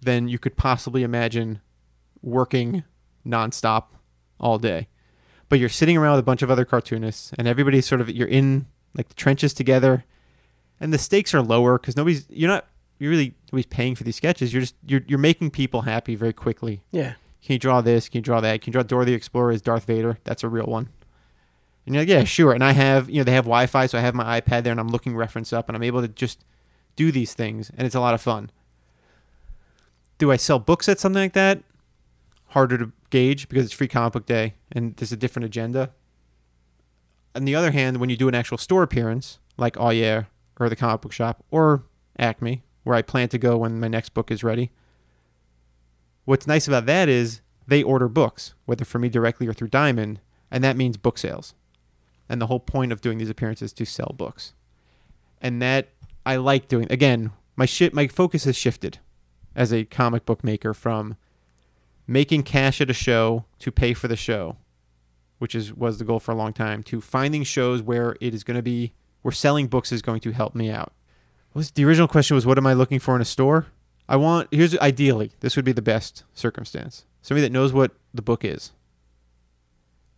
than 0.00 0.26
you 0.26 0.38
could 0.38 0.56
possibly 0.56 1.02
imagine 1.02 1.60
working 2.22 2.84
nonstop 3.26 3.88
all 4.40 4.56
day. 4.58 4.88
But 5.48 5.58
you're 5.58 5.68
sitting 5.68 5.96
around 5.96 6.12
with 6.12 6.20
a 6.20 6.24
bunch 6.24 6.42
of 6.42 6.50
other 6.50 6.64
cartoonists, 6.64 7.32
and 7.38 7.48
everybody's 7.48 7.86
sort 7.86 8.00
of 8.00 8.10
you're 8.10 8.28
in 8.28 8.66
like 8.94 9.08
the 9.08 9.14
trenches 9.14 9.54
together, 9.54 10.04
and 10.80 10.92
the 10.92 10.98
stakes 10.98 11.34
are 11.34 11.42
lower 11.42 11.78
because 11.78 11.96
nobody's 11.96 12.26
you're 12.28 12.50
not 12.50 12.66
you're 12.98 13.10
really 13.10 13.34
nobody's 13.50 13.66
paying 13.66 13.94
for 13.94 14.04
these 14.04 14.16
sketches. 14.16 14.52
You're 14.52 14.62
just 14.62 14.74
you're 14.86 15.02
you're 15.06 15.18
making 15.18 15.50
people 15.50 15.82
happy 15.82 16.14
very 16.14 16.32
quickly. 16.32 16.82
Yeah. 16.90 17.14
Can 17.42 17.54
you 17.54 17.58
draw 17.58 17.80
this? 17.80 18.08
Can 18.08 18.18
you 18.18 18.22
draw 18.22 18.40
that? 18.40 18.60
Can 18.60 18.70
you 18.70 18.72
draw 18.72 18.82
Dora 18.82 19.04
the 19.04 19.14
Explorer 19.14 19.52
as 19.52 19.62
Darth 19.62 19.84
Vader? 19.84 20.18
That's 20.24 20.44
a 20.44 20.48
real 20.48 20.66
one. 20.66 20.88
And 21.86 21.94
you're 21.94 22.02
like, 22.02 22.10
yeah, 22.10 22.24
sure. 22.24 22.52
And 22.52 22.62
I 22.62 22.72
have, 22.72 23.08
you 23.08 23.16
know, 23.16 23.24
they 23.24 23.32
have 23.32 23.44
Wi-Fi, 23.44 23.86
so 23.86 23.96
I 23.96 24.02
have 24.02 24.14
my 24.14 24.38
iPad 24.38 24.64
there, 24.64 24.72
and 24.72 24.80
I'm 24.80 24.88
looking 24.88 25.16
reference 25.16 25.54
up, 25.54 25.68
and 25.68 25.76
I'm 25.76 25.82
able 25.82 26.02
to 26.02 26.08
just 26.08 26.44
do 26.96 27.10
these 27.10 27.32
things, 27.32 27.70
and 27.74 27.86
it's 27.86 27.94
a 27.94 28.00
lot 28.00 28.12
of 28.12 28.20
fun. 28.20 28.50
Do 30.18 30.30
I 30.30 30.36
sell 30.36 30.58
books 30.58 30.86
at 30.88 30.98
something 31.00 31.22
like 31.22 31.32
that? 31.32 31.62
Harder 32.48 32.78
to 32.78 32.92
gauge 33.10 33.48
because 33.48 33.64
it's 33.64 33.74
free 33.74 33.88
comic 33.88 34.12
book 34.12 34.26
day, 34.26 34.54
and 34.72 34.96
there's 34.96 35.12
a 35.12 35.16
different 35.16 35.44
agenda. 35.46 35.90
On 37.34 37.44
the 37.44 37.54
other 37.54 37.70
hand, 37.70 37.98
when 37.98 38.10
you 38.10 38.16
do 38.16 38.28
an 38.28 38.34
actual 38.34 38.58
store 38.58 38.82
appearance, 38.82 39.38
like 39.56 39.76
Oh 39.78 39.90
or 40.60 40.68
the 40.68 40.76
comic 40.76 41.02
book 41.02 41.12
shop, 41.12 41.44
or 41.50 41.84
Acme, 42.18 42.62
where 42.84 42.96
I 42.96 43.02
plan 43.02 43.28
to 43.28 43.38
go 43.38 43.58
when 43.58 43.78
my 43.78 43.88
next 43.88 44.14
book 44.14 44.30
is 44.30 44.42
ready, 44.42 44.72
what's 46.24 46.46
nice 46.46 46.66
about 46.66 46.86
that 46.86 47.08
is 47.08 47.40
they 47.66 47.82
order 47.82 48.08
books, 48.08 48.54
whether 48.64 48.84
for 48.84 48.98
me 48.98 49.08
directly 49.08 49.46
or 49.46 49.52
through 49.52 49.68
Diamond, 49.68 50.20
and 50.50 50.64
that 50.64 50.76
means 50.76 50.96
book 50.96 51.18
sales. 51.18 51.54
And 52.28 52.40
the 52.40 52.46
whole 52.46 52.60
point 52.60 52.92
of 52.92 53.00
doing 53.00 53.18
these 53.18 53.30
appearances 53.30 53.70
is 53.70 53.72
to 53.74 53.84
sell 53.84 54.14
books. 54.16 54.54
And 55.40 55.62
that 55.62 55.88
I 56.26 56.36
like 56.36 56.68
doing. 56.68 56.86
Again, 56.90 57.30
my 57.56 57.66
shit 57.66 57.94
my 57.94 58.06
focus 58.08 58.44
has 58.44 58.56
shifted 58.56 58.98
as 59.54 59.72
a 59.72 59.84
comic 59.84 60.24
book 60.24 60.42
maker 60.44 60.74
from 60.74 61.16
making 62.08 62.42
cash 62.42 62.80
at 62.80 62.90
a 62.90 62.94
show 62.94 63.44
to 63.60 63.70
pay 63.70 63.92
for 63.92 64.08
the 64.08 64.16
show, 64.16 64.56
which 65.38 65.54
is 65.54 65.72
was 65.72 65.98
the 65.98 66.04
goal 66.04 66.18
for 66.18 66.32
a 66.32 66.34
long 66.34 66.52
time, 66.52 66.82
to 66.84 67.00
finding 67.00 67.44
shows 67.44 67.82
where 67.82 68.16
it 68.20 68.34
is 68.34 68.42
going 68.42 68.56
to 68.56 68.62
be 68.62 68.94
where 69.22 69.30
selling 69.30 69.68
books 69.68 69.92
is 69.92 70.02
going 70.02 70.20
to 70.20 70.32
help 70.32 70.54
me 70.54 70.70
out. 70.70 70.92
Was 71.54 71.70
the 71.70 71.84
original 71.84 72.08
question 72.08 72.34
was 72.34 72.46
what 72.46 72.58
am 72.58 72.66
I 72.66 72.72
looking 72.72 72.98
for 72.98 73.14
in 73.14 73.22
a 73.22 73.26
store? 73.26 73.66
I 74.08 74.16
want 74.16 74.48
here's 74.50 74.76
ideally 74.78 75.32
this 75.40 75.54
would 75.54 75.66
be 75.66 75.72
the 75.72 75.82
best 75.82 76.24
circumstance. 76.32 77.04
Somebody 77.20 77.42
that 77.42 77.52
knows 77.52 77.72
what 77.72 77.92
the 78.12 78.22
book 78.22 78.44
is. 78.44 78.72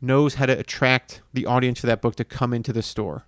Knows 0.01 0.37
how 0.37 0.47
to 0.47 0.59
attract 0.59 1.21
the 1.33 1.45
audience 1.45 1.81
for 1.81 1.87
that 1.87 2.01
book 2.01 2.15
to 2.17 2.25
come 2.25 2.55
into 2.55 2.73
the 2.73 2.83
store. 2.83 3.27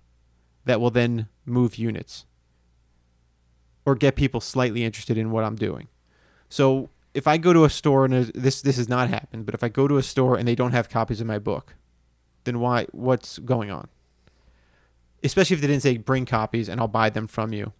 That 0.65 0.79
will 0.79 0.89
then 0.89 1.27
move 1.45 1.75
units. 1.75 2.25
Or 3.85 3.95
get 3.95 4.15
people 4.15 4.39
slightly 4.39 4.85
interested 4.85 5.17
in 5.17 5.29
what 5.29 5.43
I'm 5.43 5.55
doing. 5.55 5.89
So 6.49 6.89
if 7.13 7.27
I 7.27 7.37
go 7.37 7.53
to 7.53 7.63
a 7.63 7.69
store 7.69 8.05
and 8.05 8.13
this 8.13 8.61
this 8.61 8.77
has 8.77 8.89
not 8.89 9.09
happened, 9.09 9.45
but 9.45 9.53
if 9.53 9.63
I 9.63 9.69
go 9.69 9.87
to 9.87 9.97
a 9.97 10.03
store 10.03 10.37
and 10.37 10.47
they 10.47 10.55
don't 10.55 10.71
have 10.71 10.89
copies 10.89 11.21
of 11.21 11.27
my 11.27 11.39
book, 11.39 11.75
then 12.43 12.59
why 12.59 12.87
what's 12.91 13.39
going 13.39 13.71
on? 13.71 13.87
Especially 15.23 15.55
if 15.55 15.61
they 15.61 15.67
didn't 15.67 15.83
say 15.83 15.97
bring 15.97 16.25
copies 16.25 16.67
and 16.67 16.79
I'll 16.79 16.87
buy 16.87 17.09
them 17.09 17.27
from 17.27 17.53
you. 17.53 17.73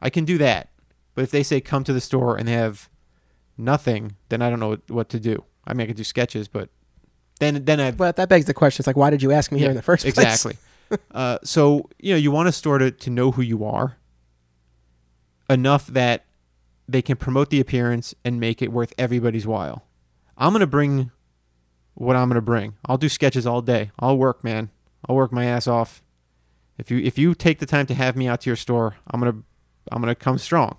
I 0.00 0.10
can 0.10 0.24
do 0.24 0.38
that. 0.38 0.70
But 1.14 1.22
if 1.22 1.30
they 1.30 1.42
say 1.42 1.60
come 1.60 1.84
to 1.84 1.92
the 1.92 2.00
store 2.00 2.36
and 2.36 2.46
they 2.46 2.52
have 2.52 2.88
nothing, 3.56 4.16
then 4.28 4.40
I 4.40 4.50
don't 4.50 4.60
know 4.60 4.78
what, 4.88 5.08
to 5.10 5.20
do. 5.20 5.44
I 5.66 5.74
mean, 5.74 5.84
I 5.84 5.86
could 5.88 5.96
do 5.96 6.04
sketches, 6.04 6.48
but 6.48 6.70
then 7.40 7.64
then 7.64 7.80
I 7.80 7.90
But 7.90 8.16
that 8.16 8.28
begs 8.28 8.46
the 8.46 8.54
question: 8.54 8.80
It's 8.80 8.86
like, 8.86 8.96
why 8.96 9.10
did 9.10 9.22
you 9.22 9.32
ask 9.32 9.52
me 9.52 9.58
here 9.58 9.70
in 9.70 9.76
the 9.76 9.82
first 9.82 10.04
place? 10.04 10.16
exactly. 10.16 10.56
uh, 11.12 11.38
so 11.44 11.88
you 11.98 12.14
know, 12.14 12.18
you 12.18 12.30
want 12.30 12.48
a 12.48 12.52
store 12.52 12.78
to, 12.78 12.90
to 12.90 13.10
know 13.10 13.32
who 13.32 13.42
you 13.42 13.64
are 13.64 13.96
enough 15.50 15.86
that 15.88 16.24
they 16.88 17.02
can 17.02 17.16
promote 17.16 17.50
the 17.50 17.60
appearance 17.60 18.14
and 18.24 18.40
make 18.40 18.62
it 18.62 18.72
worth 18.72 18.94
everybody's 18.98 19.46
while. 19.46 19.84
I'm 20.36 20.52
gonna 20.52 20.66
bring 20.66 21.10
what 21.94 22.16
I'm 22.16 22.28
gonna 22.28 22.40
bring. 22.40 22.76
I'll 22.86 22.96
do 22.96 23.08
sketches 23.08 23.46
all 23.46 23.60
day. 23.60 23.90
I'll 23.98 24.16
work, 24.16 24.42
man. 24.42 24.70
I'll 25.06 25.16
work 25.16 25.32
my 25.32 25.44
ass 25.44 25.66
off. 25.66 26.02
If 26.78 26.90
you 26.90 26.98
if 26.98 27.18
you 27.18 27.34
take 27.34 27.58
the 27.58 27.66
time 27.66 27.86
to 27.86 27.94
have 27.94 28.16
me 28.16 28.26
out 28.26 28.40
to 28.42 28.50
your 28.50 28.56
store, 28.56 28.96
I'm 29.08 29.20
gonna 29.20 29.42
I'm 29.92 30.00
gonna 30.00 30.14
come 30.14 30.38
strong, 30.38 30.78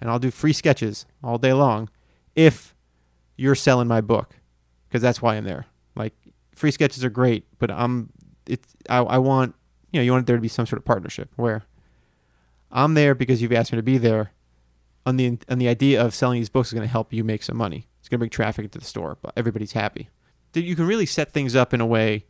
and 0.00 0.10
I'll 0.10 0.18
do 0.18 0.30
free 0.30 0.52
sketches 0.52 1.06
all 1.22 1.38
day 1.38 1.52
long. 1.52 1.88
If 2.34 2.74
you're 3.36 3.54
selling 3.54 3.88
my 3.88 4.00
book, 4.00 4.36
because 4.88 5.02
that's 5.02 5.22
why 5.22 5.36
I'm 5.36 5.44
there. 5.44 5.66
Like 5.96 6.14
free 6.54 6.70
sketches 6.70 7.04
are 7.04 7.10
great, 7.10 7.46
but 7.58 7.70
I'm 7.70 8.10
it's 8.46 8.74
I, 8.88 8.98
I 8.98 9.18
want 9.18 9.54
you 9.92 10.00
know 10.00 10.04
you 10.04 10.12
want 10.12 10.26
there 10.26 10.36
to 10.36 10.42
be 10.42 10.48
some 10.48 10.66
sort 10.66 10.78
of 10.78 10.84
partnership 10.84 11.30
where 11.36 11.62
I'm 12.70 12.94
there 12.94 13.14
because 13.14 13.40
you've 13.40 13.52
asked 13.52 13.72
me 13.72 13.76
to 13.76 13.82
be 13.82 13.98
there. 13.98 14.32
On 15.06 15.16
the 15.16 15.38
on 15.48 15.58
the 15.58 15.68
idea 15.68 16.04
of 16.04 16.14
selling 16.14 16.40
these 16.40 16.48
books 16.48 16.68
is 16.68 16.74
going 16.74 16.86
to 16.86 16.90
help 16.90 17.12
you 17.12 17.24
make 17.24 17.42
some 17.42 17.56
money. 17.56 17.88
It's 18.00 18.08
going 18.08 18.16
to 18.16 18.20
bring 18.20 18.30
traffic 18.30 18.64
into 18.64 18.78
the 18.78 18.84
store, 18.84 19.18
but 19.22 19.32
everybody's 19.36 19.72
happy. 19.72 20.08
You 20.54 20.76
can 20.76 20.86
really 20.86 21.06
set 21.06 21.32
things 21.32 21.56
up 21.56 21.72
in 21.72 21.80
a 21.80 21.86
way 21.86 22.24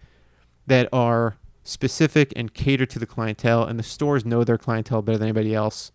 that 0.66 0.88
are 0.92 1.36
specific 1.64 2.32
and 2.36 2.52
cater 2.54 2.86
to 2.86 2.98
the 2.98 3.06
clientele, 3.06 3.64
and 3.64 3.78
the 3.78 3.82
stores 3.82 4.24
know 4.24 4.44
their 4.44 4.58
clientele 4.58 5.02
better 5.02 5.18
than 5.18 5.28
anybody 5.28 5.54
else. 5.54 5.90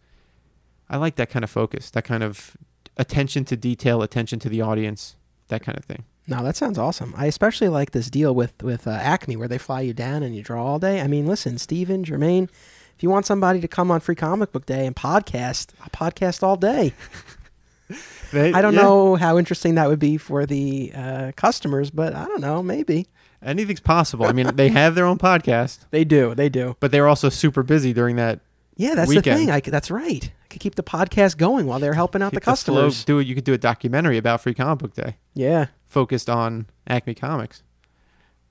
I 0.89 0.97
like 0.97 1.15
that 1.15 1.29
kind 1.29 1.43
of 1.43 1.49
focus, 1.49 1.89
that 1.91 2.03
kind 2.03 2.23
of 2.23 2.57
attention 2.97 3.45
to 3.45 3.57
detail, 3.57 4.01
attention 4.01 4.39
to 4.39 4.49
the 4.49 4.61
audience, 4.61 5.15
that 5.47 5.63
kind 5.63 5.77
of 5.77 5.85
thing. 5.85 6.03
No, 6.27 6.43
that 6.43 6.55
sounds 6.55 6.77
awesome. 6.77 7.13
I 7.15 7.27
especially 7.27 7.69
like 7.69 7.91
this 7.91 8.09
deal 8.09 8.33
with 8.33 8.63
with 8.63 8.87
uh, 8.87 8.91
Acme 8.91 9.35
where 9.35 9.47
they 9.47 9.59
fly 9.59 9.81
you 9.81 9.93
down 9.93 10.23
and 10.23 10.35
you 10.35 10.41
draw 10.41 10.65
all 10.65 10.79
day. 10.79 11.01
I 11.01 11.07
mean, 11.07 11.27
listen, 11.27 11.57
Steven, 11.57 12.03
Jermaine, 12.03 12.49
if 12.95 13.03
you 13.03 13.09
want 13.09 13.25
somebody 13.25 13.59
to 13.61 13.67
come 13.67 13.91
on 13.91 13.99
Free 13.99 14.15
Comic 14.15 14.51
Book 14.51 14.65
Day 14.65 14.85
and 14.85 14.95
podcast, 14.95 15.69
I'll 15.81 15.89
podcast 15.89 16.43
all 16.43 16.55
day. 16.55 16.93
I 18.33 18.61
don't 18.61 18.73
Yeah. 18.73 18.81
know 18.81 19.15
how 19.15 19.37
interesting 19.37 19.75
that 19.75 19.87
would 19.87 19.99
be 19.99 20.17
for 20.17 20.45
the 20.45 20.91
uh, 20.95 21.31
customers, 21.35 21.91
but 21.91 22.15
I 22.15 22.25
don't 22.25 22.41
know. 22.41 22.63
Maybe 22.63 23.07
Anything's 23.43 23.79
possible. 23.79 24.25
I 24.25 24.31
mean, 24.31 24.55
they 24.55 24.69
have 24.69 24.95
their 24.95 25.05
own 25.05 25.19
podcast, 25.19 25.79
they 25.91 26.03
do. 26.03 26.33
They 26.33 26.49
do. 26.49 26.75
but 26.79 26.91
they're 26.91 27.07
also 27.07 27.29
super 27.29 27.61
busy 27.61 27.93
during 27.93 28.15
that 28.15 28.39
Yeah, 28.75 28.95
that's 28.95 29.09
weekend. 29.09 29.41
the 29.41 29.45
thing. 29.45 29.51
I 29.51 29.59
that's 29.59 29.91
right. 29.91 30.31
I 30.43 30.47
could 30.49 30.61
keep 30.61 30.75
the 30.75 30.83
podcast 30.83 31.37
going 31.37 31.67
while 31.67 31.79
they're 31.79 31.93
helping 31.93 32.21
out 32.23 32.31
the 32.33 32.39
Keep 32.39 32.43
flow- 32.45 32.51
customers. 32.53 33.05
do 33.05 33.19
it. 33.19 33.27
You 33.27 33.35
could 33.35 33.43
do 33.43 33.53
a 33.53 33.57
documentary 33.57 34.17
about 34.17 34.41
Free 34.41 34.53
Comic 34.55 34.79
Book 34.79 34.93
Day 34.95 35.17
yeah. 35.35 35.67
focused 35.85 36.29
on 36.29 36.65
Acme 36.87 37.13
Comics. 37.13 37.61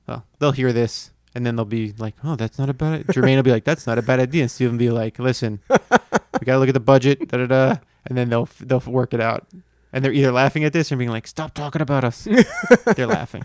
Well, 0.06 0.24
they'll 0.38 0.52
hear 0.52 0.72
this 0.72 1.10
and 1.34 1.44
then 1.44 1.56
they'll 1.56 1.64
be 1.64 1.92
like, 1.98 2.14
"Oh, 2.22 2.36
that's 2.36 2.58
not 2.58 2.68
a 2.68 2.74
bad." 2.74 3.06
Jermaine 3.08 3.36
will 3.36 3.42
be 3.42 3.50
like, 3.50 3.64
"That's 3.64 3.86
not 3.86 3.98
a 3.98 4.02
bad 4.02 4.20
idea," 4.20 4.42
and 4.42 4.50
Steven 4.50 4.74
will 4.74 4.78
be 4.78 4.90
like, 4.90 5.18
"Listen, 5.18 5.60
we 5.70 6.44
gotta 6.44 6.58
look 6.58 6.68
at 6.68 6.74
the 6.74 6.80
budget." 6.80 7.28
Da 7.28 7.38
da 7.38 7.46
da. 7.46 7.76
And 8.06 8.18
then 8.18 8.28
they'll 8.28 8.48
they'll 8.60 8.80
work 8.80 9.14
it 9.14 9.20
out. 9.20 9.46
And 9.92 10.04
they're 10.04 10.12
either 10.12 10.32
laughing 10.32 10.64
at 10.64 10.72
this 10.72 10.90
or 10.92 10.96
being 10.96 11.10
like, 11.10 11.26
"Stop 11.26 11.54
talking 11.54 11.82
about 11.82 12.04
us." 12.04 12.26
they're 12.96 13.06
laughing. 13.06 13.44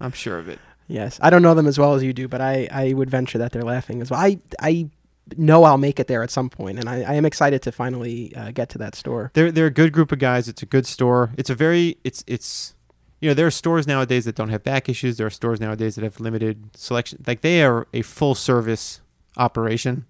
I'm 0.00 0.12
sure 0.12 0.38
of 0.38 0.48
it. 0.48 0.58
Yes. 0.88 1.18
I 1.22 1.30
don't 1.30 1.42
know 1.42 1.54
them 1.54 1.66
as 1.66 1.78
well 1.78 1.94
as 1.94 2.02
you 2.02 2.12
do, 2.12 2.28
but 2.28 2.40
I, 2.40 2.68
I 2.70 2.92
would 2.92 3.08
venture 3.08 3.38
that 3.38 3.52
they're 3.52 3.62
laughing 3.62 4.02
as 4.02 4.10
well. 4.10 4.20
I 4.20 4.38
I 4.60 4.90
know 5.36 5.64
I'll 5.64 5.78
make 5.78 6.00
it 6.00 6.08
there 6.08 6.22
at 6.22 6.30
some 6.30 6.50
point, 6.50 6.78
and 6.78 6.88
I, 6.88 7.02
I 7.02 7.14
am 7.14 7.24
excited 7.24 7.62
to 7.62 7.72
finally 7.72 8.34
uh, 8.34 8.50
get 8.50 8.68
to 8.70 8.78
that 8.78 8.94
store. 8.94 9.30
They're 9.34 9.52
they're 9.52 9.66
a 9.66 9.70
good 9.70 9.92
group 9.92 10.12
of 10.12 10.18
guys. 10.18 10.48
It's 10.48 10.62
a 10.62 10.66
good 10.66 10.86
store. 10.86 11.30
It's 11.36 11.50
a 11.50 11.54
very 11.54 11.98
it's 12.04 12.24
it's 12.26 12.74
you 13.22 13.28
know 13.30 13.34
there 13.34 13.46
are 13.46 13.50
stores 13.52 13.86
nowadays 13.86 14.24
that 14.26 14.34
don't 14.34 14.48
have 14.50 14.64
back 14.64 14.88
issues. 14.88 15.16
There 15.16 15.26
are 15.26 15.30
stores 15.30 15.60
nowadays 15.60 15.94
that 15.94 16.02
have 16.04 16.18
limited 16.20 16.76
selection. 16.76 17.22
Like 17.26 17.40
they 17.40 17.62
are 17.62 17.86
a 17.94 18.02
full 18.02 18.34
service 18.34 19.00
operation. 19.36 20.04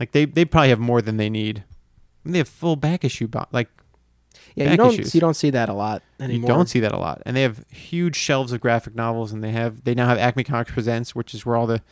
Like 0.00 0.12
they 0.12 0.24
they 0.24 0.44
probably 0.46 0.70
have 0.70 0.80
more 0.80 1.02
than 1.02 1.18
they 1.18 1.28
need. 1.30 1.58
I 1.64 2.28
mean, 2.28 2.32
they 2.32 2.38
have 2.38 2.48
full 2.48 2.76
back 2.76 3.04
issue 3.04 3.28
bo- 3.28 3.46
like 3.52 3.68
Yeah, 4.54 4.70
you 4.70 4.76
don't 4.78 4.94
issues. 4.94 5.14
you 5.14 5.20
don't 5.20 5.34
see 5.34 5.50
that 5.50 5.68
a 5.68 5.74
lot 5.74 6.02
anymore. 6.18 6.50
you 6.50 6.56
don't 6.56 6.68
see 6.68 6.80
that 6.80 6.92
a 6.92 6.98
lot. 6.98 7.22
And 7.26 7.36
they 7.36 7.42
have 7.42 7.64
huge 7.68 8.16
shelves 8.16 8.52
of 8.52 8.60
graphic 8.60 8.94
novels 8.94 9.30
and 9.30 9.44
they 9.44 9.52
have 9.52 9.84
they 9.84 9.94
now 9.94 10.06
have 10.06 10.18
Acme 10.18 10.44
Comics 10.44 10.72
Presents, 10.72 11.14
which 11.14 11.34
is 11.34 11.44
where 11.44 11.56
all 11.56 11.66
the 11.66 11.82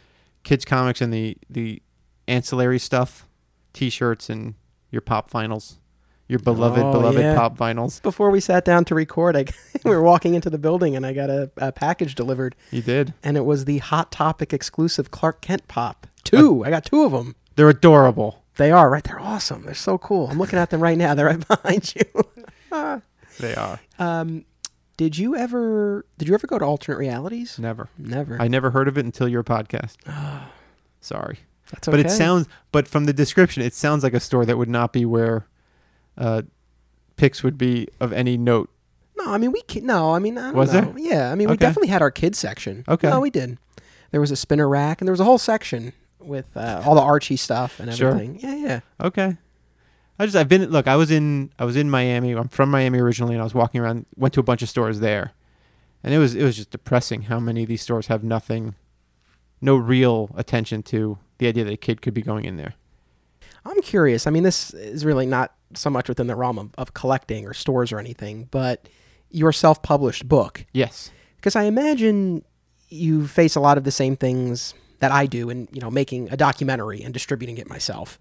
kids 0.45 0.65
comics 0.65 1.01
and 1.03 1.13
the 1.13 1.37
the 1.51 1.83
ancillary 2.27 2.79
stuff, 2.79 3.27
t-shirts 3.75 4.31
and 4.31 4.55
your 4.91 5.03
pop 5.03 5.31
vinyls. 5.31 5.77
Your 6.31 6.39
beloved 6.39 6.81
Oh, 6.83 6.93
beloved 6.93 7.19
yeah. 7.21 7.35
pop 7.35 7.59
vinyls. 7.59 8.01
Before 8.03 8.31
we 8.31 8.39
sat 8.41 8.65
down 8.65 8.85
to 8.87 8.95
record, 8.95 9.37
I 9.37 9.47
we 9.85 9.91
were 9.91 10.03
walking 10.03 10.35
into 10.35 10.49
the 10.49 10.59
building 10.59 10.95
and 10.95 11.05
I 11.05 11.13
got 11.13 11.29
a, 11.29 11.51
a 11.57 11.73
package 11.73 12.15
delivered, 12.15 12.55
You 12.71 12.83
did. 12.83 13.13
and 13.25 13.37
it 13.37 13.45
was 13.45 13.65
the 13.65 13.79
Hot 13.79 14.13
Topic 14.13 14.53
exclusive 14.53 15.11
Clark 15.11 15.41
Kent 15.41 15.67
pop. 15.67 16.07
Two. 16.23 16.65
I 16.65 16.71
got 16.71 16.85
two 16.85 17.03
of 17.03 17.11
them. 17.13 17.35
They're 17.57 17.69
adorable. 17.69 18.45
They 18.57 18.71
are 18.71 18.89
right. 18.89 19.03
They're 19.03 19.19
awesome. 19.21 19.65
They're 19.65 19.75
so 19.75 19.99
cool. 19.99 20.29
I'm 20.29 20.39
looking 20.39 20.59
at 20.59 20.71
them 20.71 20.81
right 20.83 20.97
now. 20.97 21.15
They're 21.17 21.27
right 21.27 21.49
behind 21.49 21.95
you. 21.97 22.03
They 23.41 23.55
are. 23.55 23.81
Um, 23.99 24.45
did 24.99 25.17
you 25.17 25.35
ever? 25.35 26.05
Did 26.19 26.29
you 26.29 26.35
ever 26.35 26.47
go 26.47 26.59
to 26.59 26.65
alternate 26.65 26.99
realities? 26.99 27.59
Never. 27.59 27.89
Never. 27.97 28.41
I 28.41 28.49
never 28.49 28.71
heard 28.71 28.87
of 28.87 28.99
it 28.99 29.05
until 29.07 29.29
your 29.29 29.43
podcast. 29.43 29.95
Sorry. 31.01 31.39
That's 31.73 31.89
okay. 31.89 31.97
But 31.97 32.05
it 32.07 32.11
sounds 32.11 32.49
but 32.73 32.87
from 32.89 33.05
the 33.07 33.13
description 33.13 33.63
it 33.63 33.73
sounds 33.75 34.03
like 34.03 34.13
a 34.13 34.21
store 34.21 34.45
that 34.45 34.59
would 34.59 34.69
not 34.69 34.93
be 34.93 35.05
where 35.05 35.47
uh 36.21 36.43
picks 37.17 37.43
would 37.43 37.59
be 37.59 37.89
of 38.01 38.13
any 38.13 38.37
note. 38.37 38.71
No, 39.19 39.33
I 39.33 39.39
mean 39.39 39.51
we. 39.53 39.61
ki- 39.63 39.81
No, 39.81 40.15
I 40.15 40.19
mean 40.21 40.39
I 40.39 40.47
don't 40.49 40.55
Was 40.55 40.73
know. 40.73 40.81
there? 40.83 40.95
Yeah, 40.99 41.33
I 41.33 41.35
mean 41.35 41.49
we 41.49 41.55
Okay. 41.55 41.61
definitely 41.67 41.89
had 41.89 42.01
our 42.03 42.11
kids 42.13 42.39
section. 42.39 42.85
Okay. 42.89 43.11
No, 43.11 43.19
we 43.21 43.31
did. 43.31 43.59
There 44.13 44.21
was 44.21 44.31
a 44.31 44.37
spinner 44.37 44.69
rack 44.69 45.01
and 45.01 45.09
there 45.09 45.13
was 45.13 45.21
a 45.21 45.25
whole 45.25 45.39
section 45.39 45.93
with 46.19 46.57
uh, 46.57 46.83
all 46.85 46.95
the 46.95 47.01
Archie 47.01 47.37
stuff 47.37 47.81
and 47.81 47.93
Sure. 47.95 48.11
everything. 48.11 48.39
Yeah, 48.41 48.55
yeah. 48.55 48.81
Okay. 49.01 49.37
I 50.19 50.27
just 50.27 50.37
I've 50.37 50.49
been 50.49 50.71
look, 50.71 50.87
I 50.87 50.97
was 50.97 51.11
in 51.11 51.51
I 51.59 51.65
was 51.65 51.77
in 51.77 51.89
Miami. 51.91 52.33
I'm 52.33 52.49
from 52.49 52.71
Miami 52.71 52.99
originally 53.01 53.35
and 53.35 53.41
I 53.41 53.45
was 53.45 53.55
walking 53.55 53.81
around 53.81 54.07
went 54.17 54.35
to 54.35 54.41
a 54.41 54.43
bunch 54.45 54.63
of 54.63 54.69
stores 54.69 55.01
there. 55.01 55.33
And 56.05 56.15
it 56.15 56.19
was 56.19 56.35
it 56.35 56.43
was 56.43 56.57
just 56.57 56.71
depressing 56.71 57.23
how 57.23 57.41
many 57.41 57.63
of 57.63 57.69
these 57.69 57.83
stores 57.83 58.07
have 58.09 58.23
nothing 58.25 58.75
no 59.61 59.77
real 59.77 60.31
attention 60.37 60.83
to 60.85 61.19
the 61.39 61.47
idea 61.47 61.65
that 61.65 61.73
a 61.73 61.77
kid 61.77 62.01
could 62.03 62.15
be 62.15 62.23
going 62.23 62.45
in 62.47 62.57
there. 62.57 62.75
I'm 63.65 63.81
curious. 63.83 64.27
I 64.27 64.31
mean, 64.31 64.43
this 64.43 64.73
is 64.73 65.05
really 65.05 65.27
not 65.27 65.53
so 65.75 65.91
much 65.91 66.09
within 66.09 66.27
the 66.27 66.37
realm 66.37 66.59
of, 66.59 66.71
of 66.79 66.95
collecting 66.95 67.47
or 67.47 67.55
stores 67.55 67.93
or 67.93 67.99
anything, 67.99 68.49
but 68.51 68.89
your 69.31 69.53
self-published 69.53 70.29
book, 70.29 70.65
Yes. 70.73 71.11
because 71.37 71.55
I 71.57 71.63
imagine 71.65 72.45
you 72.89 73.27
face 73.29 73.55
a 73.55 73.61
lot 73.61 73.79
of 73.79 73.85
the 73.85 73.93
same 73.93 74.17
things 74.17 74.75
that 74.99 75.13
I 75.13 75.27
do 75.27 75.49
in 75.49 75.69
you 75.73 75.81
know 75.81 75.91
making 75.91 76.29
a 76.31 76.37
documentary 76.37 77.03
and 77.03 77.15
distributing 77.15 77.57
it 77.59 77.69
myself. 77.69 78.19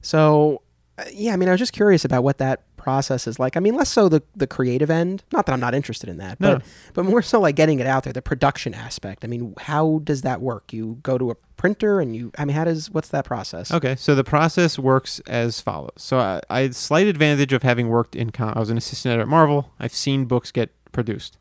So 0.00 0.62
uh, 0.98 1.04
yeah, 1.12 1.32
I 1.32 1.36
mean, 1.36 1.48
I 1.48 1.52
was 1.52 1.58
just 1.60 1.72
curious 1.72 2.04
about 2.04 2.24
what 2.24 2.38
that 2.38 2.62
process 2.88 3.26
is 3.26 3.38
like. 3.38 3.56
I 3.56 3.60
mean, 3.60 3.74
less 3.74 3.90
so 3.90 4.08
the 4.08 4.22
the 4.34 4.46
creative 4.46 4.90
end. 4.90 5.22
Not 5.32 5.44
that 5.46 5.52
I'm 5.52 5.60
not 5.60 5.74
interested 5.74 6.08
in 6.08 6.16
that, 6.18 6.40
No. 6.40 6.56
but 6.56 6.64
but 6.94 7.04
more 7.04 7.22
so 7.22 7.38
like 7.40 7.54
getting 7.56 7.80
it 7.80 7.86
out 7.86 8.02
there, 8.04 8.12
the 8.12 8.22
production 8.22 8.72
aspect. 8.74 9.24
I 9.24 9.28
mean, 9.28 9.54
how 9.58 10.00
does 10.04 10.22
that 10.22 10.40
work? 10.40 10.72
You 10.72 10.98
go 11.02 11.18
to 11.18 11.30
a 11.30 11.34
printer 11.56 12.00
and 12.00 12.16
you. 12.16 12.30
I 12.38 12.44
mean, 12.46 12.56
how 12.56 12.64
does 12.64 12.90
what's 12.90 13.08
that 13.08 13.24
process? 13.24 13.70
Okay, 13.72 13.94
so 13.96 14.14
the 14.14 14.24
process 14.24 14.78
works 14.78 15.20
as 15.26 15.60
follows. 15.60 15.92
So 15.96 16.18
I, 16.18 16.40
I 16.48 16.60
had 16.60 16.74
slight 16.74 17.06
advantage 17.06 17.52
of 17.52 17.62
having 17.62 17.88
worked 17.88 18.16
in. 18.16 18.30
Com- 18.30 18.54
I 18.56 18.60
was 18.60 18.70
an 18.70 18.78
assistant 18.78 19.10
editor 19.12 19.22
at 19.22 19.28
Marvel. 19.28 19.72
I've 19.78 19.94
seen 19.94 20.24
books 20.24 20.50
get 20.50 20.70
produced. 20.92 21.36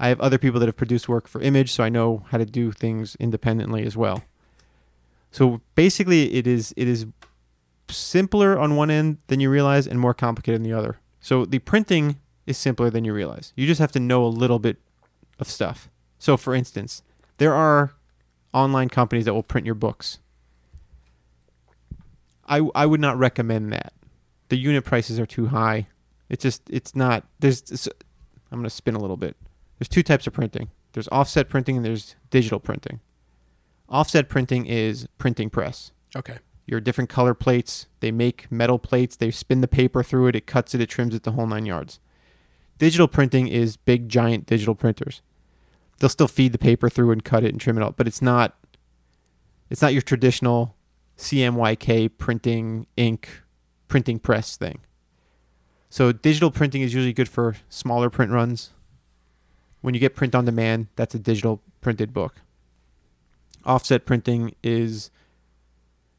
I 0.00 0.08
have 0.08 0.20
other 0.20 0.38
people 0.38 0.60
that 0.60 0.66
have 0.66 0.76
produced 0.76 1.08
work 1.08 1.26
for 1.28 1.40
Image, 1.40 1.70
so 1.72 1.82
I 1.84 1.88
know 1.88 2.24
how 2.30 2.38
to 2.38 2.46
do 2.46 2.72
things 2.72 3.16
independently 3.20 3.84
as 3.84 3.96
well. 3.96 4.22
So 5.30 5.60
basically, 5.74 6.34
it 6.34 6.46
is 6.46 6.72
it 6.76 6.88
is 6.88 7.06
simpler 7.90 8.58
on 8.58 8.76
one 8.76 8.90
end 8.90 9.18
than 9.26 9.40
you 9.40 9.50
realize, 9.50 9.86
and 9.86 9.98
more 9.98 10.14
complicated 10.14 10.60
on 10.60 10.64
the 10.64 10.72
other. 10.72 10.98
So 11.20 11.44
the 11.44 11.58
printing 11.58 12.16
is 12.46 12.56
simpler 12.56 12.90
than 12.90 13.04
you 13.04 13.12
realize. 13.12 13.52
You 13.56 13.66
just 13.66 13.80
have 13.80 13.92
to 13.92 14.00
know 14.00 14.24
a 14.24 14.28
little 14.28 14.58
bit 14.58 14.78
of 15.38 15.48
stuff. 15.48 15.88
So, 16.18 16.36
for 16.36 16.54
instance, 16.54 17.02
there 17.38 17.54
are 17.54 17.92
online 18.52 18.88
companies 18.88 19.24
that 19.26 19.34
will 19.34 19.42
print 19.42 19.66
your 19.66 19.74
books. 19.74 20.18
I 22.46 22.68
I 22.74 22.86
would 22.86 23.00
not 23.00 23.18
recommend 23.18 23.72
that. 23.72 23.92
The 24.48 24.56
unit 24.56 24.84
prices 24.84 25.20
are 25.20 25.26
too 25.26 25.48
high. 25.48 25.88
It's 26.28 26.42
just 26.42 26.62
it's 26.70 26.96
not. 26.96 27.24
There's. 27.38 27.60
It's, 27.70 27.88
I'm 28.50 28.58
gonna 28.60 28.70
spin 28.70 28.94
a 28.94 28.98
little 28.98 29.16
bit. 29.16 29.36
There's 29.78 29.88
two 29.88 30.02
types 30.02 30.26
of 30.26 30.32
printing. 30.32 30.70
There's 30.92 31.08
offset 31.08 31.48
printing 31.48 31.76
and 31.76 31.84
there's 31.84 32.16
digital 32.30 32.58
printing. 32.58 33.00
Offset 33.88 34.28
printing 34.28 34.66
is 34.66 35.06
printing 35.18 35.50
press. 35.50 35.92
Okay. 36.16 36.38
Your 36.68 36.80
different 36.80 37.08
color 37.08 37.32
plates. 37.32 37.86
They 38.00 38.12
make 38.12 38.52
metal 38.52 38.78
plates. 38.78 39.16
They 39.16 39.30
spin 39.30 39.62
the 39.62 39.66
paper 39.66 40.02
through 40.02 40.26
it. 40.26 40.36
It 40.36 40.46
cuts 40.46 40.74
it. 40.74 40.82
It 40.82 40.90
trims 40.90 41.14
it 41.14 41.22
the 41.22 41.32
whole 41.32 41.46
nine 41.46 41.64
yards. 41.64 41.98
Digital 42.76 43.08
printing 43.08 43.48
is 43.48 43.78
big 43.78 44.10
giant 44.10 44.44
digital 44.44 44.74
printers. 44.74 45.22
They'll 45.98 46.10
still 46.10 46.28
feed 46.28 46.52
the 46.52 46.58
paper 46.58 46.90
through 46.90 47.10
and 47.10 47.24
cut 47.24 47.42
it 47.42 47.52
and 47.52 47.60
trim 47.60 47.78
it 47.78 47.82
up, 47.82 47.96
but 47.96 48.06
it's 48.06 48.20
not. 48.20 48.54
It's 49.70 49.80
not 49.80 49.94
your 49.94 50.02
traditional 50.02 50.76
CMYK 51.16 52.10
printing 52.18 52.86
ink 52.98 53.42
printing 53.88 54.18
press 54.18 54.54
thing. 54.58 54.80
So 55.88 56.12
digital 56.12 56.50
printing 56.50 56.82
is 56.82 56.92
usually 56.92 57.14
good 57.14 57.30
for 57.30 57.56
smaller 57.70 58.10
print 58.10 58.30
runs. 58.30 58.74
When 59.80 59.94
you 59.94 60.00
get 60.00 60.14
print 60.14 60.34
on 60.34 60.44
demand, 60.44 60.88
that's 60.96 61.14
a 61.14 61.18
digital 61.18 61.62
printed 61.80 62.12
book. 62.12 62.42
Offset 63.64 64.04
printing 64.04 64.54
is 64.62 65.10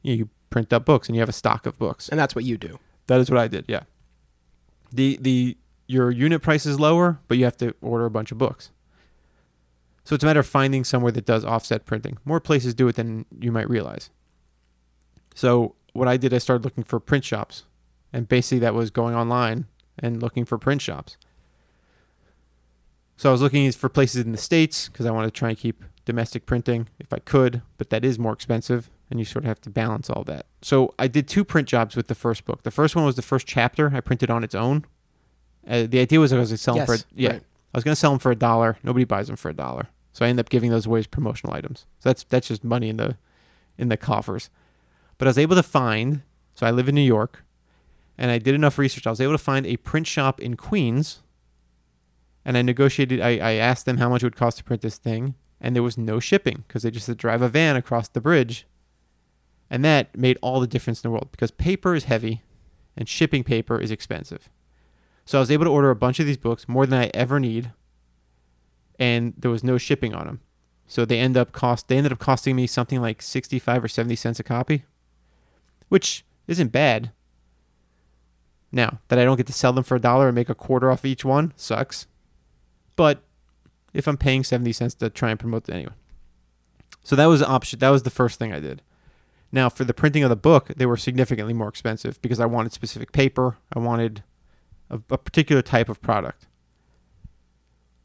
you, 0.02 0.12
know, 0.12 0.18
you 0.18 0.30
print 0.50 0.72
up 0.74 0.86
books 0.86 1.08
and 1.08 1.16
you 1.16 1.22
have 1.22 1.30
a 1.30 1.34
stock 1.34 1.66
of 1.66 1.78
books. 1.78 2.10
And 2.10 2.20
that's 2.20 2.36
what 2.36 2.46
you 2.46 2.58
do. 2.58 2.80
That 3.08 3.20
is 3.20 3.30
what 3.30 3.40
I 3.40 3.48
did. 3.48 3.66
Yeah. 3.68 3.84
The 4.92 5.18
the 5.22 5.58
your 5.88 6.12
unit 6.12 6.42
price 6.42 6.66
is 6.66 6.80
lower, 6.80 7.20
but 7.28 7.38
you 7.38 7.46
have 7.46 7.58
to 7.58 7.74
order 7.82 8.06
a 8.06 8.12
bunch 8.12 8.32
of 8.32 8.38
books. 8.38 8.72
So 10.04 10.16
it's 10.16 10.24
a 10.24 10.28
matter 10.28 10.40
of 10.40 10.48
finding 10.48 10.84
somewhere 10.84 11.12
that 11.12 11.26
does 11.26 11.46
offset 11.46 11.86
printing. 11.86 12.18
More 12.26 12.40
places 12.40 12.74
do 12.74 12.88
it 12.88 12.96
than 12.96 13.26
you 13.40 13.52
might 13.52 13.70
realize. 13.70 14.10
So 15.36 15.76
what 15.94 16.08
I 16.08 16.18
did, 16.18 16.34
I 16.34 16.38
started 16.38 16.64
looking 16.64 16.84
for 16.84 17.00
print 17.00 17.24
shops, 17.24 17.66
and 18.12 18.28
basically 18.28 18.60
that 18.60 18.74
was 18.74 18.92
going 18.92 19.16
online 19.16 19.66
and 19.98 20.22
looking 20.22 20.46
for 20.46 20.58
print 20.58 20.82
shops. 20.82 21.18
So 23.18 23.30
I 23.30 23.32
was 23.32 23.42
looking 23.42 23.72
for 23.72 23.90
places 23.90 24.24
in 24.24 24.32
the 24.32 24.38
states 24.38 24.88
because 24.88 25.06
I 25.06 25.12
wanted 25.12 25.28
to 25.28 25.38
try 25.38 25.50
and 25.50 25.58
keep 25.58 25.84
domestic 26.06 26.46
printing 26.46 26.88
if 27.00 27.12
I 27.12 27.20
could, 27.20 27.62
but 27.78 27.90
that 27.90 28.06
is 28.06 28.18
more 28.18 28.34
expensive, 28.34 28.90
and 29.10 29.20
you 29.20 29.26
sort 29.26 29.44
of 29.44 29.48
have 29.48 29.62
to 29.62 29.70
balance 29.70 30.10
all 30.10 30.24
that. 30.26 30.46
So 30.62 30.94
I 31.00 31.08
did 31.08 31.28
two 31.28 31.44
print 31.44 31.68
jobs 31.68 31.96
with 31.96 32.08
the 32.08 32.16
first 32.16 32.46
book. 32.46 32.64
The 32.64 32.72
first 32.72 32.96
one 32.96 33.06
was 33.06 33.16
the 33.16 33.22
first 33.22 33.48
chapter 33.48 33.92
I 33.94 34.02
printed 34.02 34.30
on 34.30 34.44
its 34.44 34.56
own. 34.56 34.86
Uh, 35.68 35.86
the 35.88 36.00
idea 36.00 36.20
was 36.20 36.32
I 36.34 36.38
was 36.38 36.50
going 36.50 36.58
to 36.58 36.64
sell 36.64 36.76
them 36.76 36.86
Yes, 36.88 37.02
for 37.02 37.08
yeah, 37.16 37.30
right. 37.32 37.42
I 37.74 37.78
was 37.78 37.84
going 37.84 37.94
to 37.94 38.00
sell 38.00 38.12
them 38.12 38.20
for 38.20 38.32
a 38.32 38.36
dollar. 38.36 38.78
Nobody 38.84 39.06
buys 39.06 39.28
them 39.28 39.36
for 39.36 39.50
a 39.50 39.54
dollar, 39.54 39.88
so 40.14 40.26
I 40.26 40.30
end 40.30 40.40
up 40.40 40.50
giving 40.50 40.72
those 40.72 40.86
away 40.86 41.00
as 41.00 41.08
promotional 41.08 41.54
items. 41.54 41.86
So 42.00 42.10
that's 42.10 42.24
that's 42.24 42.48
just 42.48 42.64
money 42.64 42.90
in 42.90 42.98
the 42.98 43.18
in 43.78 43.90
the 43.90 43.98
coffers. 43.98 44.50
But 45.18 45.28
I 45.28 45.30
was 45.30 45.38
able 45.38 45.56
to 45.56 45.64
find. 45.64 46.22
So 46.56 46.66
I 46.66 46.72
live 46.72 46.90
in 46.90 46.96
New 46.96 47.02
York, 47.02 47.44
and 48.18 48.32
I 48.32 48.38
did 48.38 48.54
enough 48.56 48.78
research. 48.78 49.08
I 49.08 49.12
was 49.12 49.22
able 49.22 49.34
to 49.34 49.38
find 49.38 49.66
a 49.66 49.78
print 49.78 50.08
shop 50.08 50.42
in 50.42 50.56
Queens, 50.58 51.22
and 52.44 52.58
I 52.58 52.62
negotiated. 52.62 53.22
I, 53.22 53.38
I 53.38 53.54
asked 53.54 53.86
them 53.86 53.98
how 53.98 54.10
much 54.10 54.24
it 54.24 54.26
would 54.26 54.36
cost 54.36 54.58
to 54.58 54.64
print 54.64 54.82
this 54.82 54.98
thing, 54.98 55.36
and 55.62 55.76
there 55.76 55.84
was 55.84 55.98
no 55.98 56.20
shipping 56.20 56.64
because 56.68 56.84
they 56.84 56.92
just 56.92 57.08
had 57.08 57.14
to 57.14 57.22
drive 57.22 57.42
a 57.42 57.50
van 57.50 57.76
across 57.76 58.08
the 58.08 58.22
bridge, 58.22 58.66
and 59.70 59.84
that 59.86 60.16
made 60.18 60.38
all 60.42 60.60
the 60.60 60.68
difference 60.68 61.04
in 61.04 61.10
the 61.10 61.12
world 61.12 61.30
because 61.32 61.52
paper 61.52 61.96
is 61.96 62.06
heavy, 62.06 62.42
and 62.98 63.08
shipping 63.08 63.44
paper 63.44 63.80
is 63.80 63.92
expensive. 63.92 64.50
So 65.26 65.38
I 65.38 65.42
was 65.42 65.52
able 65.52 65.66
to 65.66 65.72
order 65.72 65.92
a 65.92 65.96
bunch 65.96 66.20
of 66.20 66.26
these 66.26 66.38
books, 66.38 66.68
more 66.68 66.86
than 66.86 67.00
I 67.00 67.12
ever 67.14 67.40
need, 67.40 67.72
and 68.98 69.34
there 69.38 69.52
was 69.52 69.64
no 69.64 69.78
shipping 69.78 70.14
on 70.14 70.26
them. 70.26 70.42
So 70.88 71.06
they 71.06 71.20
end 71.20 71.38
up 71.38 71.52
cost 71.52 71.88
they 71.88 71.98
ended 71.98 72.12
up 72.12 72.20
costing 72.20 72.56
me 72.56 72.66
something 72.66 73.00
like 73.00 73.22
65 73.22 73.84
or 73.84 73.88
70 73.88 74.16
cents 74.16 74.40
a 74.40 74.44
copy. 74.44 74.86
which 75.88 76.26
isn't 76.48 76.72
bad. 76.72 77.12
Now, 78.72 79.00
that 79.08 79.18
I 79.20 79.24
don't 79.24 79.38
get 79.38 79.48
to 79.48 79.54
sell 79.54 79.74
them 79.74 79.84
for 79.84 79.96
a 79.96 80.02
dollar 80.02 80.28
and 80.28 80.36
make 80.36 80.50
a 80.50 80.56
quarter 80.56 80.92
off 80.92 81.06
each 81.06 81.26
one 81.26 81.54
sucks. 81.56 82.08
But 82.96 83.24
if 83.94 84.08
I'm 84.08 84.18
paying 84.18 84.44
70 84.44 84.72
cents 84.74 84.94
to 84.96 85.10
try 85.10 85.32
and 85.32 85.40
promote 85.40 85.68
it 85.70 85.74
anyway. 85.74 85.94
So 87.04 87.16
that 87.16 87.26
was 87.26 87.42
option. 87.42 87.80
That 87.80 87.90
was 87.90 88.04
the 88.04 88.10
first 88.10 88.38
thing 88.38 88.54
I 88.54 88.60
did. 88.60 88.82
Now, 89.52 89.70
for 89.70 89.84
the 89.84 89.94
printing 89.94 90.24
of 90.24 90.30
the 90.30 90.36
book, 90.36 90.70
they 90.76 90.86
were 90.86 90.98
significantly 90.98 91.54
more 91.54 91.70
expensive 91.70 92.22
because 92.22 92.40
I 92.40 92.46
wanted 92.46 92.72
specific 92.74 93.12
paper. 93.12 93.58
I 93.74 93.80
wanted 93.80 94.24
a, 94.90 95.00
a 95.10 95.18
particular 95.18 95.62
type 95.62 95.90
of 95.90 96.02
product. 96.02 96.48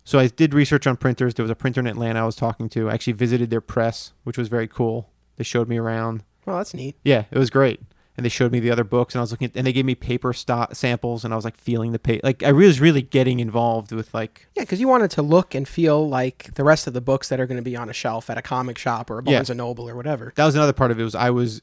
So 0.04 0.18
I 0.18 0.28
did 0.28 0.54
research 0.54 0.86
on 0.86 0.96
printers. 0.96 1.34
There 1.34 1.44
was 1.44 1.50
a 1.50 1.54
printer 1.54 1.80
in 1.80 1.86
Atlanta 1.86 2.20
I 2.20 2.26
was 2.26 2.36
talking 2.36 2.68
to. 2.70 2.90
I 2.90 2.94
actually 2.94 3.14
visited 3.14 3.50
their 3.50 3.62
press, 3.62 4.12
which 4.22 4.36
was 4.36 4.48
very 4.48 4.68
cool. 4.68 5.10
They 5.36 5.44
showed 5.44 5.68
me 5.68 5.78
around. 5.78 6.24
Well, 6.46 6.58
that's 6.58 6.74
neat. 6.74 6.96
Yeah, 7.04 7.24
it 7.30 7.38
was 7.38 7.50
great. 7.50 7.80
And 8.16 8.24
they 8.24 8.30
showed 8.30 8.52
me 8.52 8.60
the 8.60 8.70
other 8.70 8.84
books, 8.84 9.14
and 9.14 9.18
I 9.20 9.22
was 9.22 9.32
looking 9.32 9.46
at, 9.46 9.56
and 9.56 9.66
they 9.66 9.72
gave 9.72 9.84
me 9.84 9.96
paper 9.96 10.32
sto- 10.32 10.68
samples, 10.72 11.24
and 11.24 11.34
I 11.34 11.36
was 11.36 11.44
like 11.44 11.56
feeling 11.56 11.90
the 11.90 11.98
paper. 11.98 12.20
Like 12.22 12.44
I 12.44 12.52
was 12.52 12.80
really 12.80 13.02
getting 13.02 13.40
involved 13.40 13.90
with 13.90 14.14
like 14.14 14.46
Yeah, 14.54 14.62
because 14.62 14.78
you 14.78 14.86
wanted 14.86 15.10
to 15.12 15.22
look 15.22 15.52
and 15.54 15.66
feel 15.66 16.08
like 16.08 16.54
the 16.54 16.62
rest 16.62 16.86
of 16.86 16.92
the 16.92 17.00
books 17.00 17.28
that 17.30 17.40
are 17.40 17.46
going 17.46 17.56
to 17.58 17.62
be 17.64 17.74
on 17.76 17.88
a 17.88 17.92
shelf 17.92 18.30
at 18.30 18.38
a 18.38 18.42
comic 18.42 18.78
shop 18.78 19.10
or 19.10 19.18
a 19.18 19.22
Yeah. 19.24 19.38
Barnes 19.38 19.50
and 19.50 19.58
Noble 19.58 19.88
or 19.88 19.96
whatever. 19.96 20.32
that 20.36 20.44
was 20.44 20.54
another 20.54 20.72
part 20.72 20.92
of 20.92 21.00
it 21.00 21.02
was 21.02 21.16
I 21.16 21.30
was 21.30 21.60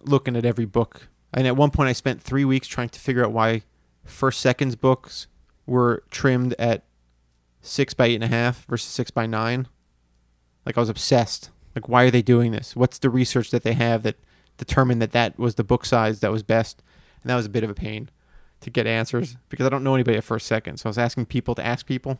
looking 0.00 0.34
at 0.34 0.46
every 0.46 0.64
book. 0.64 1.08
And 1.34 1.46
at 1.46 1.56
one 1.56 1.70
point 1.70 1.88
I 1.90 1.92
spent 1.92 2.22
three 2.22 2.44
weeks 2.46 2.66
trying 2.68 2.88
to 2.90 2.98
figure 2.98 3.22
out 3.24 3.32
why 3.32 3.62
First 4.04 4.40
Second's 4.40 4.76
books 4.76 5.26
were 5.66 6.04
trimmed 6.10 6.54
at 6.58 6.84
six 7.60 7.92
by 7.94 8.06
eight 8.06 8.14
and 8.16 8.24
a 8.24 8.28
half 8.28 8.64
versus 8.66 8.88
six 8.90 9.10
by 9.10 9.26
nine. 9.26 9.68
Like 10.64 10.76
I 10.78 10.80
was 10.80 10.88
obsessed. 10.88 11.50
Like 11.74 11.86
why 11.88 12.04
are 12.04 12.10
they 12.10 12.22
doing 12.22 12.52
this? 12.52 12.74
What's 12.74 12.98
the 12.98 13.10
research 13.10 13.50
that 13.50 13.62
they 13.62 13.74
have 13.74 14.02
that 14.04 14.16
determined 14.56 15.02
that 15.02 15.12
that 15.12 15.38
was 15.38 15.56
the 15.56 15.64
book 15.64 15.84
size 15.84 16.20
that 16.20 16.32
was 16.32 16.42
best? 16.42 16.82
And 17.22 17.30
that 17.30 17.36
was 17.36 17.46
a 17.46 17.50
bit 17.50 17.64
of 17.64 17.70
a 17.70 17.74
pain 17.74 18.10
to 18.60 18.70
get 18.70 18.86
answers 18.86 19.36
because 19.48 19.66
I 19.66 19.68
don't 19.68 19.84
know 19.84 19.94
anybody 19.94 20.16
at 20.16 20.24
First 20.24 20.46
Second. 20.46 20.78
So 20.78 20.88
I 20.88 20.90
was 20.90 20.98
asking 20.98 21.26
people 21.26 21.54
to 21.54 21.64
ask 21.64 21.86
people. 21.86 22.18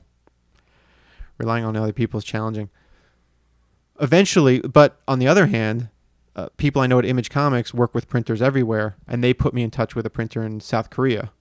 Relying 1.39 1.65
on 1.65 1.77
other 1.77 1.93
people 1.93 2.19
is 2.19 2.25
challenging. 2.25 2.69
Eventually, 4.01 4.61
but 4.61 5.01
on 5.09 5.19
the 5.19 5.27
other 5.27 5.47
hand, 5.47 5.89
uh, 6.35 6.49
people 6.57 6.83
I 6.83 6.87
know 6.87 6.99
at 6.99 7.05
Image 7.05 7.31
Comics 7.31 7.75
work 7.75 7.95
with 7.95 8.09
printers 8.09 8.41
everywhere, 8.41 8.97
and 9.07 9.23
they 9.23 9.35
put 9.35 9.55
me 9.55 9.63
in 9.63 9.71
touch 9.71 9.95
with 9.95 10.07
a 10.07 10.11
printer 10.11 10.43
in 10.43 10.61
South 10.61 10.91
Korea. 10.91 11.33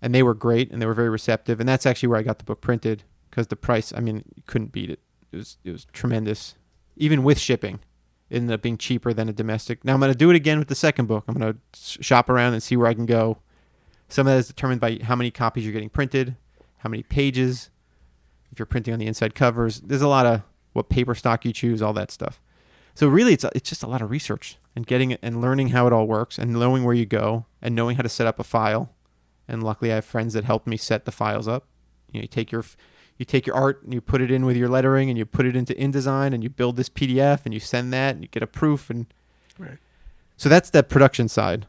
And 0.00 0.14
they 0.14 0.22
were 0.22 0.34
great, 0.34 0.70
and 0.70 0.80
they 0.80 0.86
were 0.86 0.94
very 0.94 1.08
receptive, 1.08 1.60
and 1.60 1.68
that's 1.68 1.86
actually 1.86 2.08
where 2.08 2.18
I 2.18 2.22
got 2.22 2.38
the 2.38 2.44
book 2.44 2.60
printed 2.60 3.04
because 3.30 3.48
the 3.48 3.56
price, 3.56 3.92
I 3.96 4.00
mean, 4.00 4.24
you 4.36 4.42
couldn't 4.46 4.72
beat 4.72 4.90
it. 4.90 5.00
It 5.32 5.36
was 5.36 5.56
it 5.64 5.72
was 5.72 5.86
tremendous, 5.92 6.54
even 6.96 7.24
with 7.24 7.38
shipping. 7.38 7.80
Ended 8.34 8.52
up 8.52 8.62
being 8.62 8.78
cheaper 8.78 9.12
than 9.12 9.28
a 9.28 9.32
domestic. 9.32 9.84
Now 9.84 9.94
I'm 9.94 10.00
going 10.00 10.12
to 10.12 10.18
do 10.18 10.28
it 10.30 10.36
again 10.36 10.58
with 10.58 10.68
the 10.68 10.74
second 10.74 11.06
book. 11.06 11.24
I'm 11.28 11.34
going 11.34 11.54
to 11.54 12.02
shop 12.02 12.28
around 12.28 12.54
and 12.54 12.62
see 12.62 12.76
where 12.76 12.88
I 12.88 12.94
can 12.94 13.06
go. 13.06 13.38
Some 14.08 14.26
of 14.26 14.32
that 14.32 14.38
is 14.38 14.48
determined 14.48 14.80
by 14.80 14.98
how 15.02 15.14
many 15.14 15.30
copies 15.30 15.64
you're 15.64 15.72
getting 15.72 15.88
printed, 15.88 16.36
how 16.78 16.90
many 16.90 17.02
pages, 17.02 17.70
if 18.50 18.58
you're 18.58 18.66
printing 18.66 18.92
on 18.92 18.98
the 18.98 19.06
inside 19.06 19.34
covers. 19.34 19.80
There's 19.80 20.02
a 20.02 20.08
lot 20.08 20.26
of 20.26 20.42
what 20.72 20.88
paper 20.88 21.14
stock 21.14 21.44
you 21.44 21.52
choose, 21.52 21.80
all 21.80 21.92
that 21.92 22.10
stuff. 22.10 22.40
So 22.94 23.08
really, 23.08 23.32
it's 23.32 23.44
it's 23.54 23.68
just 23.68 23.82
a 23.82 23.88
lot 23.88 24.02
of 24.02 24.10
research 24.10 24.58
and 24.76 24.86
getting 24.86 25.10
it 25.10 25.20
and 25.22 25.40
learning 25.40 25.68
how 25.68 25.86
it 25.86 25.92
all 25.92 26.06
works 26.06 26.38
and 26.38 26.52
knowing 26.52 26.84
where 26.84 26.94
you 26.94 27.06
go 27.06 27.46
and 27.60 27.74
knowing 27.74 27.96
how 27.96 28.02
to 28.02 28.08
set 28.08 28.26
up 28.26 28.38
a 28.38 28.44
file. 28.44 28.92
And 29.48 29.62
luckily, 29.62 29.90
I 29.92 29.96
have 29.96 30.04
friends 30.04 30.34
that 30.34 30.44
helped 30.44 30.66
me 30.66 30.76
set 30.76 31.04
the 31.04 31.12
files 31.12 31.48
up. 31.48 31.66
You 32.10 32.20
know, 32.20 32.22
you 32.22 32.28
take 32.28 32.52
your 32.52 32.64
you 33.18 33.24
take 33.24 33.46
your 33.46 33.54
art 33.56 33.82
and 33.84 33.94
you 33.94 34.00
put 34.00 34.20
it 34.20 34.30
in 34.30 34.44
with 34.44 34.56
your 34.56 34.68
lettering 34.68 35.08
and 35.08 35.16
you 35.18 35.24
put 35.24 35.46
it 35.46 35.54
into 35.56 35.72
InDesign 35.74 36.34
and 36.34 36.42
you 36.42 36.50
build 36.50 36.76
this 36.76 36.88
PDF 36.88 37.40
and 37.44 37.54
you 37.54 37.60
send 37.60 37.92
that 37.92 38.14
and 38.14 38.22
you 38.24 38.28
get 38.28 38.42
a 38.42 38.46
proof 38.46 38.90
and 38.90 39.06
Right. 39.58 39.78
so 40.36 40.48
that's 40.48 40.70
the 40.70 40.82
production 40.82 41.28
side, 41.28 41.66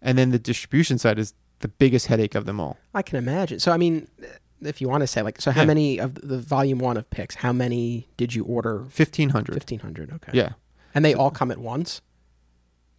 and 0.00 0.16
then 0.16 0.30
the 0.30 0.38
distribution 0.38 0.96
side 0.98 1.18
is 1.18 1.34
the 1.60 1.68
biggest 1.68 2.06
headache 2.06 2.34
of 2.34 2.46
them 2.46 2.58
all. 2.58 2.78
I 2.94 3.02
can 3.02 3.18
imagine. 3.18 3.60
So, 3.60 3.70
I 3.70 3.76
mean, 3.76 4.08
if 4.62 4.80
you 4.80 4.88
want 4.88 5.02
to 5.02 5.06
say, 5.06 5.20
like, 5.22 5.40
so 5.40 5.50
how 5.50 5.60
Yeah. 5.60 5.66
many 5.66 5.98
of 5.98 6.14
the 6.14 6.38
volume 6.38 6.78
one 6.78 6.96
of 6.96 7.08
Pix, 7.10 7.34
how 7.36 7.52
many 7.52 8.08
did 8.16 8.34
you 8.34 8.44
order? 8.44 8.86
Fifteen 8.88 9.28
hundred. 9.30 9.54
1,500. 9.56 10.10
Okay. 10.14 10.32
Yeah. 10.32 10.52
And 10.94 11.04
they 11.04 11.12
all 11.14 11.30
come 11.30 11.50
at 11.50 11.58
once? 11.58 12.00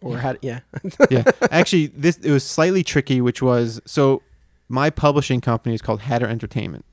Or 0.00 0.18
had, 0.18 0.38
yeah. 0.42 0.60
yeah. 1.10 1.24
Actually, 1.50 1.86
this 1.88 2.18
it 2.18 2.30
was 2.30 2.44
slightly 2.44 2.84
tricky, 2.84 3.20
which 3.20 3.40
was 3.42 3.80
so 3.86 4.22
my 4.68 4.90
publishing 4.90 5.40
company 5.40 5.74
is 5.74 5.82
called 5.82 6.00
Hatter 6.02 6.26
Entertainment. 6.26 6.84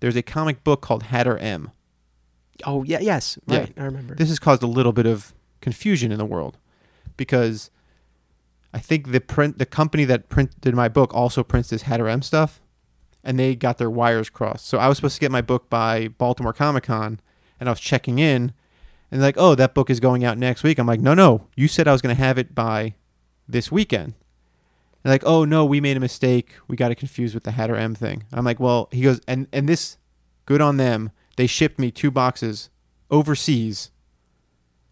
There's 0.00 0.16
a 0.16 0.22
comic 0.22 0.64
book 0.64 0.80
called 0.80 1.04
Hatter 1.04 1.36
M. 1.38 1.70
oh, 2.64 2.82
yeah, 2.84 3.00
yes. 3.00 3.38
Yeah. 3.46 3.60
Right. 3.60 3.72
I 3.76 3.84
remember. 3.84 4.14
This 4.14 4.28
has 4.28 4.38
caused 4.38 4.62
a 4.62 4.66
little 4.66 4.92
bit 4.92 5.06
of 5.06 5.34
confusion 5.60 6.12
in 6.12 6.18
the 6.18 6.24
world 6.24 6.56
because 7.16 7.70
I 8.72 8.78
think 8.78 9.12
the 9.12 9.20
print 9.20 9.58
the 9.58 9.66
company 9.66 10.04
that 10.04 10.28
printed 10.28 10.74
my 10.74 10.88
book 10.88 11.14
also 11.14 11.42
prints 11.42 11.70
this 11.70 11.82
Hatter 11.82 12.08
M 12.08 12.22
stuff, 12.22 12.60
and 13.24 13.38
they 13.38 13.54
got 13.54 13.78
their 13.78 13.90
wires 13.90 14.30
crossed. 14.30 14.66
So 14.66 14.78
I 14.78 14.88
was 14.88 14.98
supposed 14.98 15.16
to 15.16 15.20
get 15.20 15.32
my 15.32 15.42
book 15.42 15.68
by 15.70 16.08
Baltimore 16.08 16.52
Comic 16.52 16.84
Con, 16.84 17.20
and 17.58 17.68
I 17.68 17.72
was 17.72 17.80
checking 17.80 18.18
in, 18.18 18.52
and 19.10 19.20
like, 19.20 19.36
"Oh, 19.38 19.54
that 19.54 19.74
book 19.74 19.90
is 19.90 20.00
going 20.00 20.24
out 20.24 20.38
next 20.38 20.62
week." 20.62 20.78
I'm 20.78 20.86
like, 20.86 21.00
"No, 21.00 21.14
no, 21.14 21.48
you 21.56 21.66
said 21.66 21.88
I 21.88 21.92
was 21.92 22.02
going 22.02 22.14
to 22.14 22.22
have 22.22 22.38
it 22.38 22.54
by 22.54 22.94
this 23.48 23.72
weekend." 23.72 24.14
They're 25.02 25.12
like, 25.12 25.24
"Oh 25.24 25.44
no, 25.44 25.64
we 25.64 25.80
made 25.80 25.96
a 25.96 26.00
mistake. 26.00 26.54
We 26.66 26.76
got 26.76 26.90
it 26.90 26.96
confused 26.96 27.34
with 27.34 27.44
the 27.44 27.52
Hatter 27.52 27.76
M 27.76 27.94
thing." 27.94 28.24
I'm 28.32 28.44
like, 28.44 28.60
"Well," 28.60 28.88
he 28.90 29.02
goes, 29.02 29.20
"And 29.28 29.46
and 29.52 29.68
this, 29.68 29.96
good 30.46 30.60
on 30.60 30.76
them. 30.76 31.10
They 31.36 31.46
shipped 31.46 31.78
me 31.78 31.90
two 31.90 32.10
boxes 32.10 32.70
overseas, 33.10 33.90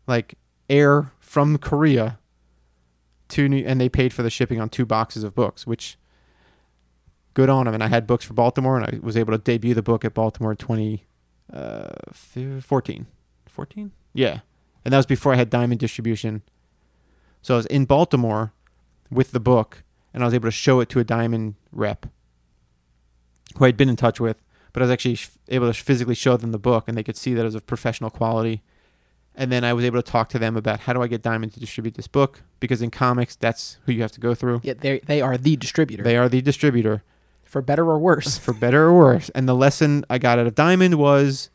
like 0.06 0.34
air 0.70 1.12
from 1.18 1.58
Korea 1.58 2.18
to 3.28 3.48
New, 3.48 3.64
and 3.66 3.80
they 3.80 3.88
paid 3.88 4.12
for 4.12 4.22
the 4.22 4.30
shipping 4.30 4.60
on 4.60 4.68
two 4.68 4.86
boxes 4.86 5.24
of 5.24 5.34
books, 5.34 5.66
which 5.66 5.98
good 7.34 7.50
on 7.50 7.66
them. 7.66 7.74
And 7.74 7.82
I 7.82 7.88
had 7.88 8.06
books 8.06 8.24
for 8.24 8.34
Baltimore, 8.34 8.78
and 8.78 8.86
I 8.86 8.98
was 9.04 9.16
able 9.16 9.32
to 9.32 9.38
debut 9.38 9.74
the 9.74 9.82
book 9.82 10.04
at 10.04 10.14
Baltimore 10.14 10.52
in 10.52 10.56
2014. 10.56 13.02
Uh, 13.02 13.48
14? 13.48 13.92
Yeah. 14.14 14.40
And 14.84 14.92
that 14.92 14.98
was 14.98 15.06
before 15.06 15.32
I 15.32 15.36
had 15.36 15.50
Diamond 15.50 15.80
Distribution. 15.80 16.42
So 17.42 17.54
I 17.54 17.56
was 17.58 17.66
in 17.66 17.84
Baltimore 17.84 18.52
with 19.10 19.32
the 19.32 19.40
book, 19.40 19.82
and 20.16 20.24
I 20.24 20.26
was 20.26 20.34
able 20.34 20.48
to 20.48 20.52
show 20.52 20.80
it 20.80 20.88
to 20.88 20.98
a 20.98 21.04
Diamond 21.04 21.56
rep 21.70 22.06
who 23.58 23.66
I'd 23.66 23.76
been 23.76 23.90
in 23.90 23.96
touch 23.96 24.18
with, 24.18 24.42
but 24.72 24.82
I 24.82 24.86
was 24.86 24.90
actually 24.90 25.18
able 25.48 25.70
to 25.70 25.74
physically 25.78 26.14
show 26.14 26.38
them 26.38 26.52
the 26.52 26.58
book, 26.58 26.88
and 26.88 26.96
they 26.96 27.02
could 27.02 27.18
see 27.18 27.34
that 27.34 27.42
it 27.42 27.44
was 27.44 27.54
of 27.54 27.66
professional 27.66 28.08
quality. 28.08 28.62
And 29.34 29.52
then 29.52 29.62
I 29.62 29.74
was 29.74 29.84
able 29.84 30.00
to 30.02 30.10
talk 30.10 30.30
to 30.30 30.38
them 30.38 30.56
about 30.56 30.80
how 30.80 30.94
do 30.94 31.02
I 31.02 31.06
get 31.06 31.20
Diamond 31.20 31.52
to 31.52 31.60
distribute 31.60 31.96
this 31.96 32.08
book 32.08 32.40
because 32.60 32.80
in 32.80 32.90
comics 32.90 33.36
that's 33.36 33.76
who 33.84 33.92
you 33.92 34.00
have 34.00 34.12
to 34.12 34.20
go 34.20 34.34
through. 34.34 34.62
yeah, 34.64 34.72
they 34.72 35.00
they 35.00 35.20
are 35.20 35.36
the 35.36 35.54
distributor. 35.54 36.02
They 36.02 36.16
are 36.16 36.30
the 36.30 36.40
distributor 36.40 37.02
for 37.44 37.60
better 37.60 37.84
or 37.84 37.98
worse. 37.98 38.38
for 38.38 38.54
better 38.54 38.84
or 38.84 38.94
worse. 38.94 39.28
And 39.34 39.46
the 39.46 39.54
lesson 39.54 40.06
I 40.08 40.16
got 40.16 40.38
out 40.38 40.46
of 40.46 40.54
Diamond 40.54 40.94
was 40.94 41.50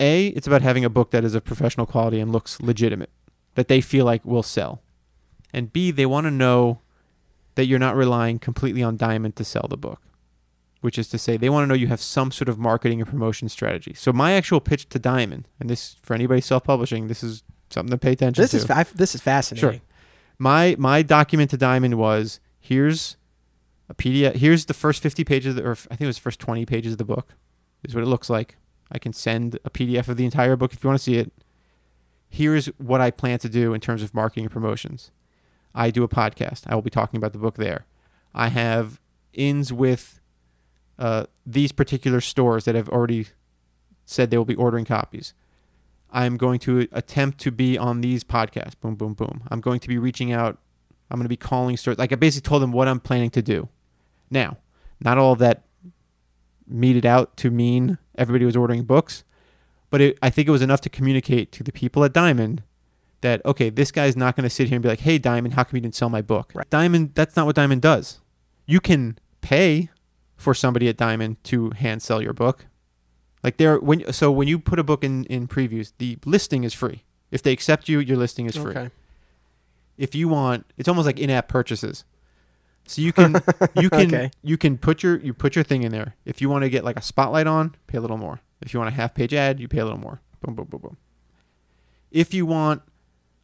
A, 0.00 0.28
it's 0.28 0.46
about 0.46 0.62
having 0.62 0.86
a 0.86 0.90
book 0.90 1.10
that 1.10 1.22
is 1.22 1.34
of 1.34 1.44
professional 1.44 1.84
quality 1.84 2.18
and 2.18 2.32
looks 2.32 2.58
legitimate, 2.62 3.10
that 3.56 3.68
they 3.68 3.82
feel 3.82 4.06
like 4.06 4.24
will 4.24 4.42
sell. 4.42 4.80
And 5.52 5.72
B, 5.72 5.90
they 5.90 6.06
want 6.06 6.26
to 6.26 6.30
know 6.30 6.80
that 7.54 7.66
you're 7.66 7.78
not 7.78 7.96
relying 7.96 8.38
completely 8.38 8.82
on 8.82 8.96
Diamond 8.96 9.36
to 9.36 9.44
sell 9.44 9.66
the 9.68 9.76
book, 9.76 10.00
which 10.80 10.98
is 10.98 11.08
to 11.08 11.18
say, 11.18 11.36
they 11.36 11.48
want 11.48 11.64
to 11.64 11.66
know 11.66 11.74
you 11.74 11.88
have 11.88 12.00
some 12.00 12.30
sort 12.30 12.48
of 12.48 12.58
marketing 12.58 13.00
and 13.00 13.08
promotion 13.08 13.48
strategy. 13.48 13.94
So, 13.94 14.12
my 14.12 14.32
actual 14.32 14.60
pitch 14.60 14.88
to 14.90 14.98
Diamond, 14.98 15.48
and 15.58 15.68
this 15.68 15.96
for 16.02 16.14
anybody 16.14 16.40
self 16.40 16.64
publishing, 16.64 17.08
this 17.08 17.22
is 17.22 17.42
something 17.70 17.90
to 17.90 17.98
pay 17.98 18.12
attention 18.12 18.40
This 18.42 18.52
to 18.52 18.56
is 18.58 18.64
fa- 18.64 18.86
this 18.94 19.14
is 19.14 19.20
fascinating. 19.20 19.80
Sure. 19.80 19.80
my 20.38 20.76
my 20.78 21.02
document 21.02 21.50
to 21.50 21.56
Diamond 21.56 21.94
was 21.98 22.40
here's 22.60 23.16
a 23.88 23.94
PDF. 23.94 24.36
Here's 24.36 24.66
the 24.66 24.74
first 24.74 25.02
50 25.02 25.24
pages, 25.24 25.58
or 25.58 25.72
I 25.72 25.74
think 25.96 26.02
it 26.02 26.06
was 26.06 26.16
the 26.16 26.22
first 26.22 26.40
20 26.40 26.66
pages 26.66 26.92
of 26.92 26.98
the 26.98 27.04
book. 27.04 27.34
Is 27.84 27.94
what 27.94 28.02
it 28.04 28.08
looks 28.08 28.28
like. 28.28 28.56
I 28.90 28.98
can 28.98 29.12
send 29.12 29.58
a 29.64 29.70
PDF 29.70 30.08
of 30.08 30.16
the 30.16 30.24
entire 30.24 30.56
book 30.56 30.72
if 30.72 30.82
you 30.82 30.88
want 30.88 30.98
to 30.98 31.02
see 31.02 31.16
it. 31.16 31.32
Here's 32.28 32.66
what 32.78 33.00
I 33.00 33.10
plan 33.10 33.38
to 33.40 33.48
do 33.48 33.72
in 33.74 33.80
terms 33.80 34.02
of 34.02 34.14
marketing 34.14 34.44
and 34.44 34.52
promotions. 34.52 35.10
I 35.74 35.90
do 35.90 36.02
a 36.02 36.08
podcast. 36.08 36.62
I 36.66 36.74
will 36.74 36.82
be 36.82 36.90
talking 36.90 37.18
about 37.18 37.32
the 37.32 37.38
book 37.38 37.56
there. 37.56 37.86
I 38.34 38.48
have 38.48 39.00
ins 39.32 39.72
with 39.72 40.20
uh, 40.98 41.26
these 41.46 41.72
particular 41.72 42.20
stores 42.20 42.64
that 42.64 42.74
have 42.74 42.88
already 42.88 43.28
said 44.04 44.30
they 44.30 44.38
will 44.38 44.44
be 44.44 44.54
ordering 44.54 44.84
copies. 44.84 45.34
I'm 46.10 46.36
going 46.36 46.58
to 46.60 46.88
attempt 46.92 47.38
to 47.40 47.50
be 47.50 47.76
on 47.76 48.00
these 48.00 48.24
podcasts. 48.24 48.78
Boom, 48.80 48.94
boom, 48.94 49.14
boom. 49.14 49.42
I'm 49.50 49.60
going 49.60 49.80
to 49.80 49.88
be 49.88 49.98
reaching 49.98 50.32
out. 50.32 50.58
I'm 51.10 51.18
going 51.18 51.24
to 51.24 51.28
be 51.28 51.36
calling 51.36 51.76
stores. 51.76 51.98
Like 51.98 52.12
I 52.12 52.16
basically 52.16 52.48
told 52.48 52.62
them 52.62 52.72
what 52.72 52.88
I'm 52.88 53.00
planning 53.00 53.30
to 53.30 53.42
do. 53.42 53.68
Now, 54.30 54.56
not 55.00 55.18
all 55.18 55.36
that 55.36 55.64
meted 56.66 57.06
out 57.06 57.36
to 57.38 57.50
mean 57.50 57.98
everybody 58.16 58.44
was 58.44 58.56
ordering 58.56 58.84
books, 58.84 59.24
but 59.90 60.00
it, 60.00 60.18
I 60.22 60.30
think 60.30 60.48
it 60.48 60.52
was 60.52 60.62
enough 60.62 60.80
to 60.82 60.90
communicate 60.90 61.52
to 61.52 61.62
the 61.62 61.72
people 61.72 62.04
at 62.04 62.12
Diamond 62.12 62.62
that 63.20 63.44
okay, 63.44 63.70
this 63.70 63.90
guy's 63.90 64.16
not 64.16 64.36
going 64.36 64.44
to 64.44 64.50
sit 64.50 64.68
here 64.68 64.76
and 64.76 64.82
be 64.82 64.88
like, 64.88 65.00
"Hey, 65.00 65.18
Diamond, 65.18 65.54
how 65.54 65.64
come 65.64 65.76
you 65.76 65.80
didn't 65.80 65.94
sell 65.94 66.08
my 66.08 66.22
book?" 66.22 66.52
Right. 66.54 66.68
Diamond, 66.70 67.12
that's 67.14 67.36
not 67.36 67.46
what 67.46 67.56
Diamond 67.56 67.82
does. 67.82 68.20
You 68.66 68.80
can 68.80 69.18
pay 69.40 69.88
for 70.36 70.54
somebody 70.54 70.88
at 70.88 70.96
Diamond 70.96 71.42
to 71.44 71.70
hand 71.70 72.02
sell 72.02 72.22
your 72.22 72.32
book. 72.32 72.66
Like 73.42 73.56
there, 73.56 73.78
when 73.78 74.12
so 74.12 74.30
when 74.30 74.46
you 74.48 74.58
put 74.58 74.78
a 74.78 74.84
book 74.84 75.02
in 75.04 75.24
in 75.26 75.48
previews, 75.48 75.92
the 75.98 76.18
listing 76.24 76.64
is 76.64 76.74
free. 76.74 77.04
If 77.30 77.42
they 77.42 77.52
accept 77.52 77.88
you, 77.88 77.98
your 78.00 78.16
listing 78.16 78.46
is 78.46 78.56
free. 78.56 78.70
Okay. 78.70 78.90
if 79.96 80.14
you 80.14 80.28
want, 80.28 80.64
it's 80.78 80.88
almost 80.88 81.06
like 81.06 81.18
in-app 81.18 81.48
purchases. 81.48 82.04
So 82.86 83.02
you 83.02 83.12
can 83.12 83.34
you 83.80 83.90
can 83.90 84.06
Okay. 84.14 84.30
you 84.42 84.56
can 84.56 84.78
put 84.78 85.02
your 85.02 85.18
you 85.18 85.34
put 85.34 85.54
your 85.56 85.64
thing 85.64 85.82
in 85.82 85.92
there. 85.92 86.14
If 86.24 86.40
you 86.40 86.48
want 86.48 86.62
to 86.64 86.70
get 86.70 86.84
like 86.84 86.96
a 86.96 87.02
spotlight 87.02 87.46
on, 87.46 87.74
pay 87.86 87.98
a 87.98 88.00
little 88.00 88.16
more. 88.16 88.40
If 88.60 88.72
you 88.74 88.80
want 88.80 88.88
a 88.92 88.94
half 88.96 89.14
page 89.14 89.34
ad, 89.34 89.60
you 89.60 89.68
pay 89.68 89.78
a 89.78 89.84
little 89.84 89.98
more. 90.00 90.20
Boom 90.40 90.54
boom 90.54 90.66
boom 90.66 90.80
boom. 90.80 90.96
If 92.10 92.32
you 92.32 92.46
want 92.46 92.82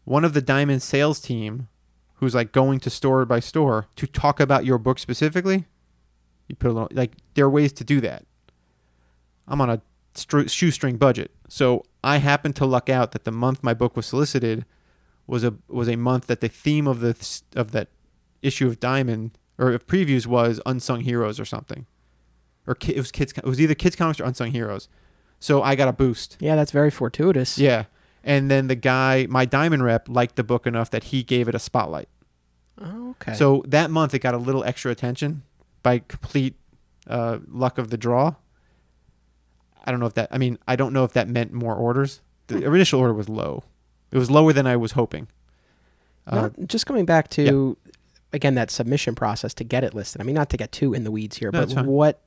one 0.05 0.25
of 0.25 0.35
the 0.35 0.43
Diamond 0.43 0.83
sales 0.83 1.21
team 1.21 1.69
who's 2.15 2.35
like 2.35 2.53
going 2.53 2.81
to 2.81 2.91
store 2.91 3.25
by 3.25 3.41
store 3.41 3.87
to 3.97 4.07
talk 4.07 4.41
about 4.41 4.65
your 4.65 4.79
book 4.79 4.99
specifically, 4.99 5.67
you 6.49 6.55
put 6.57 6.71
a 6.71 6.73
little 6.73 6.89
like 6.93 7.13
there 7.35 7.47
are 7.47 7.51
ways 7.51 7.73
to 7.75 7.85
do 7.85 8.01
that. 8.01 8.25
I'm 9.47 9.61
on 9.61 9.71
a 9.71 9.83
stru- 10.15 10.49
shoestring 10.51 10.97
budget, 10.97 11.31
so 11.49 11.85
I 12.03 12.19
happened 12.19 12.57
to 12.57 12.67
luck 12.67 12.89
out 12.89 13.13
that 13.13 13.25
the 13.25 13.33
month 13.33 13.63
my 13.63 13.75
book 13.75 13.97
was 13.97 14.07
solicited 14.07 14.65
was 15.27 15.45
a 15.45 15.55
was 15.69 15.89
a 15.89 15.97
month 15.97 16.27
that 16.27 16.41
the 16.41 16.49
theme 16.49 16.87
of 16.87 17.01
the 17.01 17.41
of 17.57 17.73
that 17.73 17.89
issue 18.43 18.67
of 18.67 18.81
Diamond 18.81 19.39
or 19.59 19.73
of 19.73 19.87
previews 19.87 20.27
was 20.27 20.61
unsung 20.67 21.01
heroes 21.01 21.39
or 21.41 21.45
something, 21.45 21.87
or 22.67 22.75
ki- 22.75 22.95
it 22.95 22.99
was 22.99 23.11
kids. 23.11 23.33
It 23.37 23.45
was 23.45 23.61
either 23.61 23.75
kids 23.75 23.97
comics 23.97 24.21
or 24.21 24.25
unsung 24.25 24.51
heroes. 24.53 24.89
So 25.41 25.63
I 25.63 25.75
got 25.75 25.89
a 25.89 25.93
boost. 25.93 26.37
Yeah, 26.41 26.57
that's 26.57 26.71
very 26.73 26.91
fortuitous. 26.91 27.59
Yeah, 27.59 27.85
and 28.25 28.51
then 28.51 28.67
the 28.67 28.75
guy, 28.75 29.27
my 29.29 29.45
Diamond 29.45 29.85
rep, 29.85 30.09
liked 30.09 30.37
the 30.37 30.43
book 30.45 30.67
enough 30.67 30.91
that 30.91 31.05
he 31.05 31.23
gave 31.23 31.47
it 31.49 31.55
a 31.55 31.59
spotlight. 31.59 32.09
Okay. 32.83 33.35
So 33.35 33.63
that 33.69 33.91
month 33.91 34.15
it 34.15 34.19
got 34.19 34.35
a 34.35 34.39
little 34.39 34.65
extra 34.65 34.91
attention 34.91 35.43
by 35.83 36.01
complete 36.01 36.57
uh, 37.07 37.39
luck 37.49 37.79
of 37.79 37.91
the 37.91 37.97
draw. 37.97 38.35
I 39.85 39.91
don't 39.91 40.01
know 40.01 40.07
if 40.07 40.15
that. 40.15 40.29
I 40.33 40.39
mean, 40.39 40.59
I 40.67 40.77
don't 40.77 40.93
know 40.93 41.05
if 41.05 41.13
that 41.13 41.29
meant 41.29 41.53
more 41.53 41.75
orders. 41.75 42.21
The 42.49 42.65
initial 42.65 43.01
order 43.01 43.15
was 43.15 43.29
low. 43.29 43.63
It 44.11 44.19
was 44.19 44.31
lower 44.31 44.53
than 44.53 44.67
I 44.67 44.77
was 44.77 44.93
hoping. 44.93 45.29
Uh, 46.27 46.43
Not- 46.43 46.67
just 46.67 46.87
coming 46.87 47.05
back 47.05 47.29
to 47.31 47.77
again 48.33 48.55
that 48.55 48.71
submission 48.71 49.15
process 49.15 49.55
to 49.55 49.65
get 49.65 49.85
it 49.85 49.95
listed. 49.95 50.21
I 50.21 50.25
mean, 50.25 50.35
not 50.35 50.49
to 50.51 50.57
get 50.57 50.73
too 50.73 50.95
in 50.95 51.05
the 51.05 51.11
weeds 51.11 51.37
here, 51.37 51.51
No, 51.53 51.67
but 51.67 51.85
what? 51.87 52.21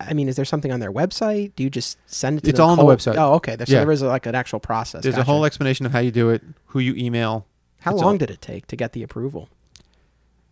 I 0.00 0.14
mean, 0.14 0.28
is 0.28 0.36
there 0.36 0.44
something 0.44 0.70
on 0.70 0.78
their 0.80 0.92
website? 0.92 1.52
Do 1.56 1.64
you 1.64 1.70
just 1.70 1.98
send 2.06 2.38
it 2.38 2.40
to 2.42 2.46
them? 2.46 2.50
It's 2.50 2.60
all 2.60 2.70
on 2.70 2.76
the 2.78 2.82
cold? 2.84 2.98
website. 2.98 3.16
Oh, 3.16 3.34
okay. 3.34 3.56
There, 3.56 3.66
so 3.66 3.72
Yeah. 3.72 3.80
there 3.80 3.90
is 3.92 4.02
like 4.02 4.26
an 4.26 4.34
actual 4.34 4.60
process. 4.60 5.02
there's 5.02 5.14
a 5.16 5.18
Gotcha. 5.18 5.26
whole 5.30 5.44
explanation 5.44 5.86
of 5.86 5.92
how 5.92 5.98
you 5.98 6.12
do 6.12 6.30
it, 6.30 6.42
who 6.66 6.78
you 6.78 6.94
email. 6.94 7.46
How 7.80 7.92
it's 7.92 8.00
long 8.02 8.12
all- 8.12 8.18
did 8.18 8.30
it 8.30 8.40
take 8.40 8.66
to 8.68 8.76
get 8.76 8.92
the 8.92 9.02
approval? 9.02 9.48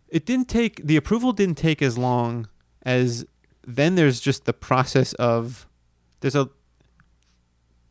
It 0.08 0.24
didn't 0.26 0.48
take 0.48 0.84
the 0.86 0.96
approval 0.96 1.32
didn't 1.32 1.58
take 1.58 1.80
as 1.82 1.96
long 1.98 2.48
as 2.82 3.24
then 3.66 3.94
there's 3.96 4.20
just 4.20 4.44
the 4.44 4.52
process 4.52 5.12
of 5.14 5.66
there's 6.20 6.36
a 6.36 6.48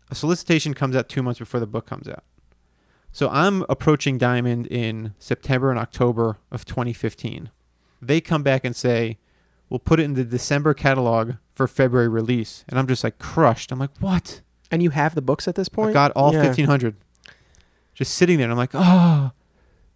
a 0.10 0.16
solicitation 0.16 0.74
comes 0.74 0.96
out 0.96 1.10
2 1.10 1.24
months 1.24 1.40
before 1.40 1.60
the 1.60 1.66
book 1.68 1.86
comes 1.88 2.08
out. 2.08 2.24
So 3.12 3.30
I'm 3.30 3.64
approaching 3.70 4.18
Diamond 4.18 4.68
in 4.68 5.14
September 5.20 5.70
and 5.72 5.80
October 5.80 6.38
of 6.52 6.64
2015. 6.66 7.50
They 8.02 8.22
come 8.22 8.44
back 8.44 8.64
and 8.66 8.76
say, 8.76 9.18
"We'll 9.70 9.80
put 9.80 10.00
it 10.00 10.04
in 10.04 10.14
the 10.14 10.24
December 10.26 10.74
catalog 10.74 11.34
for 11.56 11.68
February 11.68 12.08
release." 12.08 12.64
And 12.70 12.78
I'm 12.78 12.88
just 12.88 13.04
like 13.04 13.18
crushed. 13.18 13.72
I'm 13.72 13.80
like, 13.80 13.96
"What?" 14.00 14.42
And 14.72 14.84
you 14.84 14.92
have 14.92 15.16
the 15.16 15.22
books 15.22 15.48
at 15.48 15.56
this 15.56 15.70
point. 15.70 15.92
I 15.92 15.94
got 15.94 16.12
all 16.12 16.34
Yeah. 16.34 16.42
1500 16.44 16.96
just 17.94 18.14
sitting 18.14 18.38
there 18.38 18.46
and 18.46 18.52
I'm 18.52 18.58
like, 18.58 18.72
"Oh, 18.74 19.32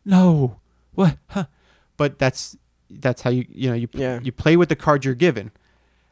no. 0.06 0.60
What?" 0.94 1.18
Huh. 1.28 1.46
But 1.98 2.18
that's 2.20 2.56
that's 2.90 3.22
how 3.22 3.30
you 3.30 3.46
you 3.50 3.70
know, 3.70 3.76
you 3.76 3.88
Yeah. 3.94 4.20
you 4.24 4.32
play 4.32 4.56
with 4.58 4.70
the 4.70 4.76
cards 4.76 5.06
you're 5.06 5.14
given. 5.16 5.52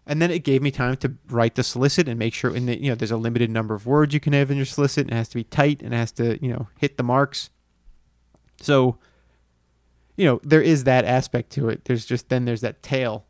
And 0.09 0.21
then 0.21 0.31
it 0.31 0.43
gave 0.45 0.61
me 0.61 0.71
time 0.71 0.95
to 0.97 1.13
write 1.29 1.55
the 1.55 1.63
solicit 1.63 2.07
and 2.07 2.17
make 2.17 2.33
sure 2.33 2.55
in 2.55 2.65
the 2.65 2.81
you 2.81 2.89
know 2.89 2.95
there's 2.95 3.11
a 3.11 3.17
limited 3.17 3.49
number 3.49 3.73
of 3.75 3.85
words 3.85 4.13
you 4.13 4.19
can 4.19 4.33
have 4.33 4.49
in 4.51 4.57
your 4.57 4.65
solicit 4.65 5.05
and 5.05 5.11
it 5.13 5.15
has 5.17 5.27
to 5.29 5.35
be 5.35 5.43
tight 5.43 5.81
and 5.81 5.93
it 5.93 5.97
has 5.97 6.11
to, 6.13 6.41
you 6.43 6.49
know, 6.51 6.67
hit 6.77 6.97
the 6.97 7.03
marks. 7.03 7.49
So 8.61 8.97
you 10.15 10.25
know, 10.25 10.39
there 10.43 10.61
is 10.63 10.83
that 10.85 11.05
aspect 11.05 11.51
to 11.51 11.69
it. 11.69 11.85
There's 11.85 12.03
just 12.05 12.29
then 12.29 12.45
there's 12.45 12.61
that 12.61 12.81
tail. 12.81 13.25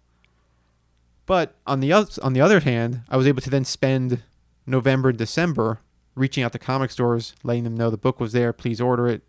But 1.28 1.56
on 1.68 1.82
the 1.82 1.94
oth- 1.94 2.18
on 2.24 2.34
the 2.34 2.42
other 2.42 2.62
hand, 2.62 3.02
I 3.10 3.18
was 3.18 3.28
able 3.28 3.42
to 3.42 3.50
then 3.52 3.66
spend 3.66 4.24
November, 4.66 5.10
and 5.10 5.18
December 5.18 5.82
reaching 6.16 6.44
out 6.44 6.54
to 6.54 6.60
comic 6.60 6.90
stores, 6.90 7.36
letting 7.44 7.64
them 7.66 7.76
know 7.76 7.92
the 7.92 7.98
book 7.98 8.20
was 8.20 8.32
there, 8.32 8.52
please 8.52 8.82
order 8.82 9.08
it, 9.08 9.22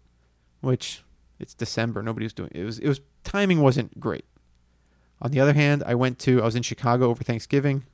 which 0.61 1.03
it's 1.39 1.53
December, 1.53 2.03
nobody 2.03 2.25
was 2.25 2.33
doing 2.33 2.51
it. 2.55 2.65
was 2.65 2.79
it 2.79 2.89
was 2.89 3.01
timing 3.25 3.61
wasn't 3.61 4.01
great. 4.01 4.25
On 5.21 5.33
the 5.33 5.41
other 5.41 5.53
hand, 5.53 5.83
I 5.85 5.95
went 5.97 6.19
to 6.21 6.41
I 6.41 6.45
was 6.47 6.57
in 6.57 6.63
Chicago 6.63 7.11
over 7.11 7.25
Thanksgiving 7.25 7.85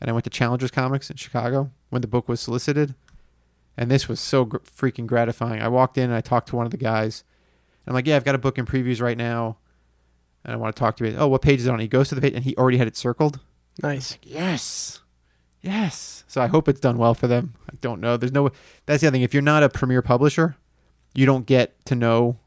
and 0.00 0.10
I 0.10 0.12
went 0.12 0.24
to 0.24 0.30
Challengers 0.30 0.72
Comics 0.72 1.08
in 1.08 1.16
Chicago 1.16 1.70
when 1.90 2.02
the 2.02 2.08
book 2.08 2.28
was 2.28 2.40
solicited. 2.40 2.94
And 3.76 3.90
this 3.90 4.08
was 4.08 4.18
so 4.20 4.44
gr- 4.44 4.58
freaking 4.58 5.06
gratifying. 5.06 5.62
I 5.62 5.68
walked 5.68 5.98
in 5.98 6.04
and 6.04 6.14
I 6.14 6.20
talked 6.20 6.48
to 6.48 6.56
one 6.56 6.66
of 6.66 6.72
the 6.72 6.76
guys. 6.78 7.22
I'm 7.86 7.94
like, 7.94 8.06
"Yeah, 8.06 8.16
I've 8.16 8.24
got 8.24 8.34
a 8.34 8.38
book 8.38 8.58
in 8.58 8.66
previews 8.66 9.00
right 9.00 9.16
now." 9.16 9.58
And 10.46 10.54
I 10.54 10.56
want 10.56 10.76
to 10.76 10.80
talk 10.80 10.96
to 10.98 11.08
you. 11.08 11.16
Oh, 11.18 11.26
what 11.26 11.42
page 11.42 11.58
is 11.58 11.66
it 11.66 11.70
on? 11.70 11.80
He 11.80 11.88
goes 11.88 12.08
to 12.08 12.14
the 12.14 12.20
page 12.20 12.32
and 12.32 12.44
he 12.44 12.56
already 12.56 12.78
had 12.78 12.86
it 12.86 12.96
circled. 12.96 13.40
Nice. 13.82 14.16
Yes. 14.22 15.00
Yes. 15.60 16.24
So 16.28 16.40
I 16.40 16.46
hope 16.46 16.68
it's 16.68 16.78
done 16.78 16.98
well 16.98 17.14
for 17.14 17.26
them. 17.26 17.54
I 17.68 17.74
don't 17.80 18.00
know. 18.00 18.16
There's 18.16 18.32
no 18.32 18.50
that's 18.86 19.00
the 19.00 19.08
other 19.08 19.16
thing. 19.16 19.22
If 19.22 19.34
you're 19.34 19.42
not 19.42 19.64
a 19.64 19.68
premier 19.68 20.02
publisher, 20.02 20.56
you 21.14 21.26
don't 21.26 21.46
get 21.46 21.84
to 21.86 21.96
know 21.96 22.38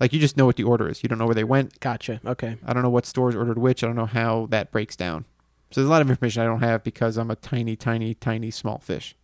like 0.00 0.14
you 0.14 0.18
just 0.18 0.38
know 0.38 0.46
what 0.46 0.56
the 0.56 0.64
order 0.64 0.88
is. 0.88 1.02
You 1.02 1.10
don't 1.10 1.18
know 1.18 1.26
where 1.26 1.34
they 1.34 1.44
went. 1.44 1.78
Gotcha. 1.80 2.18
Okay. 2.24 2.56
I 2.64 2.72
don't 2.72 2.82
know 2.82 2.90
what 2.90 3.04
stores 3.04 3.36
ordered 3.36 3.58
which. 3.58 3.84
I 3.84 3.86
don't 3.86 3.96
know 3.96 4.06
how 4.06 4.46
that 4.50 4.72
breaks 4.72 4.96
down. 4.96 5.26
So 5.70 5.80
there's 5.80 5.88
a 5.88 5.90
lot 5.90 6.00
of 6.00 6.08
information 6.08 6.42
I 6.42 6.46
don't 6.46 6.62
have 6.62 6.82
because 6.82 7.18
I'm 7.18 7.30
a 7.30 7.36
tiny, 7.36 7.76
tiny, 7.76 8.14
tiny 8.14 8.50
small 8.50 8.78
fish. 8.78 9.14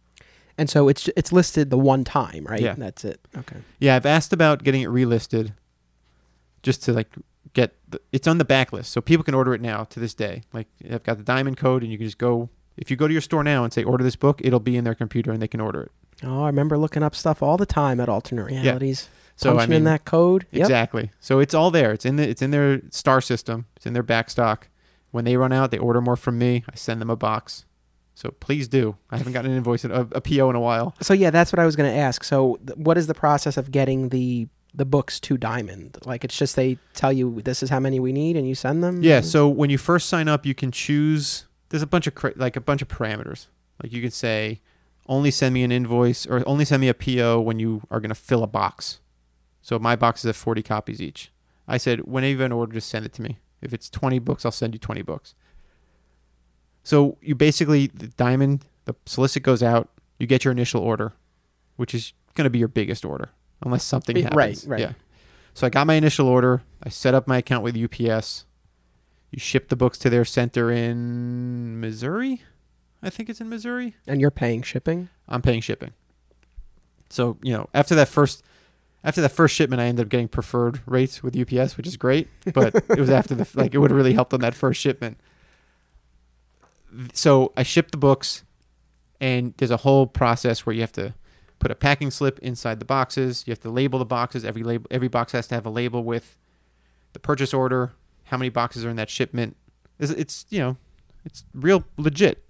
And 0.59 0.69
so 0.69 0.89
it's 0.89 1.09
it's 1.17 1.33
listed 1.33 1.71
the 1.71 1.79
one 1.79 2.05
time, 2.05 2.45
right? 2.45 2.61
Yeah. 2.61 2.75
That's 2.77 3.07
it. 3.07 3.21
Okay. 3.35 3.57
Yeah, 3.81 3.97
I've 3.97 4.05
asked 4.05 4.35
about 4.35 4.63
getting 4.63 4.83
it 4.83 4.91
relisted 4.91 5.55
just 6.63 6.83
to 6.85 6.93
like 6.93 7.09
get 7.55 7.75
the, 7.89 8.01
it's 8.13 8.27
on 8.27 8.39
the 8.39 8.45
backlist 8.45 8.87
so 8.87 9.01
people 9.01 9.25
can 9.25 9.35
order 9.35 9.55
it 9.55 9.61
now 9.61 9.85
to 9.85 10.01
this 10.01 10.15
day. 10.15 10.43
Like 10.53 10.69
I've 10.91 11.03
got 11.03 11.19
the 11.19 11.25
diamond 11.25 11.57
code 11.57 11.83
and 11.83 11.91
you 11.91 11.99
can 11.99 12.07
just 12.07 12.19
go 12.19 12.49
if 12.77 12.91
you 12.91 12.97
go 12.97 13.07
to 13.07 13.13
your 13.13 13.21
store 13.21 13.45
now 13.45 13.65
and 13.65 13.73
say 13.73 13.85
order 13.85 14.03
this 14.03 14.17
book, 14.17 14.41
it'll 14.43 14.61
be 14.61 14.77
in 14.77 14.85
their 14.85 14.95
computer 14.95 15.31
and 15.31 15.43
they 15.43 15.49
can 15.49 15.61
order 15.61 15.83
it. 15.83 15.93
Oh, 16.25 16.45
I 16.45 16.47
remember 16.47 16.79
looking 16.79 17.03
up 17.03 17.15
stuff 17.15 17.43
all 17.43 17.57
the 17.57 17.67
time 17.67 18.01
at 18.01 18.09
alternate 18.09 18.45
realities. 18.45 19.09
So 19.37 19.51
Punching 19.51 19.63
I 19.63 19.67
mean 19.67 19.77
in 19.79 19.85
that 19.85 20.05
code. 20.05 20.47
Yep. 20.51 20.63
Exactly. 20.63 21.11
So 21.21 21.39
it's 21.39 21.55
all 21.55 21.71
there. 21.71 21.93
It's 21.93 22.05
in 22.05 22.17
the 22.17 22.29
it's 22.29 22.43
in 22.43 22.51
their 22.51 22.81
star 22.91 23.21
system. 23.21 23.67
It's 23.77 23.87
in 23.87 23.93
their 23.93 24.03
back 24.03 24.31
stock. 24.31 24.69
When 25.11 25.25
they 25.25 25.37
run 25.37 25.53
out, 25.53 25.71
they 25.71 25.79
order 25.79 26.01
more 26.01 26.17
from 26.17 26.39
me. 26.39 26.65
I 26.71 26.75
send 26.75 27.01
them 27.01 27.11
a 27.11 27.17
box. 27.17 27.65
So 28.15 28.31
please 28.31 28.69
do. 28.69 28.97
I 29.11 29.17
haven't 29.19 29.33
gotten 29.33 29.51
an 29.51 29.57
invoice, 29.57 29.85
a, 29.85 30.07
a 30.13 30.21
PO 30.21 30.51
in 30.51 30.57
a 30.57 30.61
while. 30.61 30.95
So 31.01 31.15
yeah, 31.15 31.31
that's 31.31 31.53
what 31.53 31.59
I 31.59 31.67
was 31.67 31.77
going 31.77 31.91
to 31.91 31.99
ask. 31.99 32.25
So 32.25 32.59
th- 32.67 32.79
what 32.79 32.99
is 32.99 33.07
the 33.07 33.15
process 33.15 33.57
of 33.57 33.71
getting 33.71 34.11
the 34.11 34.49
the 34.75 34.85
books 34.85 35.21
to 35.21 35.37
Diamond? 35.37 35.99
Like 36.05 36.25
it's 36.25 36.37
just 36.37 36.57
they 36.57 36.79
tell 36.95 37.13
you 37.13 37.41
this 37.43 37.63
is 37.63 37.71
how 37.71 37.81
many 37.81 38.01
we 38.01 38.13
need 38.13 38.37
and 38.37 38.49
you 38.49 38.55
send 38.55 38.83
them? 38.83 39.03
Yeah. 39.03 39.21
So 39.21 39.49
when 39.49 39.71
you 39.71 39.79
first 39.79 40.09
sign 40.09 40.29
up, 40.29 40.47
you 40.47 40.55
can 40.55 40.71
choose. 40.71 41.47
There's 41.69 41.83
a 41.83 41.87
bunch 41.87 42.07
of 42.07 42.15
like 42.37 42.57
a 42.57 42.61
bunch 42.61 42.83
of 42.83 42.89
parameters. 42.89 43.47
Like 43.83 43.93
you 43.93 44.01
can 44.01 44.11
say, 44.11 44.61
only 45.07 45.31
send 45.31 45.55
me 45.55 45.65
an 45.65 45.73
invoice 45.73 46.27
or 46.27 46.43
only 46.47 46.65
send 46.65 46.81
me 46.81 46.89
a 46.89 46.95
PO 46.95 47.41
when 47.41 47.59
you 47.59 47.83
are 47.91 48.01
going 48.01 48.11
to 48.11 48.15
fill 48.15 48.43
a 48.43 48.47
box. 48.47 49.01
So 49.61 49.79
my 49.79 49.97
box 49.97 50.21
is 50.25 50.29
have 50.29 50.37
40 50.37 50.63
copies 50.63 51.01
each. 51.01 51.33
I 51.69 51.77
said, 51.77 52.01
whenever 52.01 52.31
you 52.31 52.39
have 52.39 52.47
an 52.47 52.53
order, 52.53 52.73
just 52.75 52.89
send 52.89 53.07
it 53.07 53.13
to 53.15 53.23
me. 53.23 53.39
If 53.61 53.73
it's 53.73 53.89
20 53.89 54.19
books, 54.19 54.45
I'll 54.45 54.53
send 54.53 54.75
you 54.75 54.79
20 54.79 55.03
books. 55.03 55.35
So 56.83 57.17
you 57.21 57.35
basically 57.35 57.87
the 57.87 58.09
diamond, 58.09 58.65
the 58.85 58.95
solicit 59.07 59.43
goes 59.43 59.63
out. 59.63 59.89
You 60.19 60.27
get 60.27 60.45
your 60.45 60.53
initial 60.53 60.83
order, 60.83 61.13
which 61.77 61.95
is 61.95 62.13
going 62.35 62.45
to 62.45 62.51
be 62.51 62.59
your 62.59 62.69
biggest 62.69 63.05
order, 63.05 63.31
unless 63.63 63.85
something 63.85 64.17
happens. 64.17 64.37
right, 64.37 64.65
right. 64.67 64.81
Yeah. 64.81 64.93
So 65.55 65.67
I 65.67 65.71
got 65.71 65.87
my 65.87 65.95
initial 65.95 66.29
order. 66.29 66.63
I 66.83 66.89
set 66.89 67.15
up 67.15 67.27
my 67.29 67.39
account 67.39 67.63
with 67.63 67.77
UPS. 67.77 68.47
You 69.31 69.39
ship 69.39 69.69
the 69.69 69.77
books 69.77 69.99
to 69.99 70.11
their 70.11 70.25
center 70.25 70.71
in 70.71 71.81
Missouri. 71.81 72.43
I 73.03 73.11
think 73.11 73.29
it's 73.29 73.41
in 73.41 73.49
Missouri. 73.49 73.97
And 74.07 74.21
you're 74.21 74.31
paying 74.31 74.63
shipping? 74.63 75.09
I'm 75.29 75.43
paying 75.43 75.61
shipping. 75.61 75.93
So 77.11 77.37
you 77.43 77.53
know, 77.53 77.69
after 77.75 77.95
that 77.95 78.09
first, 78.09 78.43
after 79.05 79.21
that 79.21 79.31
first 79.31 79.55
shipment, 79.55 79.81
I 79.81 79.87
ended 79.87 80.07
up 80.07 80.11
getting 80.11 80.29
preferred 80.29 80.81
rates 80.87 81.23
with 81.23 81.37
UPS, 81.37 81.77
which 81.77 81.87
is 81.87 81.97
great. 81.97 82.29
But 82.53 82.75
it 82.75 82.99
was 82.99 83.11
after 83.11 83.35
the 83.35 83.49
like 83.55 83.75
it 83.75 83.79
would 83.79 83.91
have 83.91 83.97
really 83.97 84.15
helped 84.15 84.33
on 84.33 84.41
that 84.41 84.55
first 84.55 84.81
shipment. 84.81 85.19
So 87.15 87.53
I 87.57 87.63
shipped 87.63 87.93
the 87.93 87.97
books, 87.99 88.45
and 89.21 89.55
there's 89.57 89.71
a 89.71 89.79
whole 89.79 90.07
process 90.07 90.65
where 90.65 90.75
you 90.75 90.83
have 90.83 90.93
to 90.93 91.15
put 91.63 91.71
a 91.71 91.77
packing 91.77 92.11
slip 92.11 92.41
inside 92.41 92.81
the 92.81 92.85
boxes. 92.85 93.45
You 93.47 93.53
have 93.53 93.61
to 93.61 93.71
label 93.71 94.01
the 94.01 94.05
boxes. 94.05 94.45
Every 94.45 94.65
label, 94.65 94.89
every 94.91 95.07
box 95.07 95.31
has 95.31 95.47
to 95.47 95.55
have 95.55 95.65
a 95.65 95.71
label 95.71 96.03
with 96.03 96.37
the 97.13 97.21
purchase 97.21 97.55
order, 97.55 97.93
how 98.25 98.37
many 98.37 98.49
boxes 98.49 98.85
are 98.85 98.91
in 98.91 98.97
that 98.97 99.09
shipment. 99.09 99.57
It's, 100.01 100.11
it's 100.11 100.45
you 100.51 100.59
know, 100.59 100.77
it's 101.25 101.45
real 101.55 101.85
legit. 101.97 102.45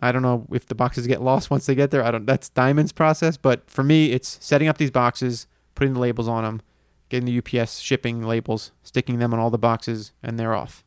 I 0.00 0.12
don't 0.12 0.22
know 0.22 0.46
if 0.52 0.66
the 0.66 0.76
boxes 0.76 1.08
get 1.08 1.20
lost 1.20 1.50
once 1.50 1.66
they 1.66 1.74
get 1.74 1.90
there. 1.90 2.04
I 2.04 2.12
don't. 2.12 2.26
That's 2.26 2.48
Diamond's 2.48 2.92
process, 2.92 3.36
but 3.36 3.68
for 3.68 3.82
me, 3.82 4.12
it's 4.12 4.38
setting 4.40 4.68
up 4.68 4.78
these 4.78 4.92
boxes, 4.92 5.48
putting 5.74 5.94
the 5.94 6.00
labels 6.00 6.28
on 6.28 6.44
them, 6.44 6.62
getting 7.08 7.26
the 7.26 7.60
UPS 7.60 7.80
shipping 7.80 8.22
labels, 8.22 8.70
sticking 8.84 9.18
them 9.18 9.34
on 9.34 9.40
all 9.40 9.50
the 9.50 9.58
boxes, 9.58 10.12
and 10.22 10.38
they're 10.38 10.54
off. 10.54 10.84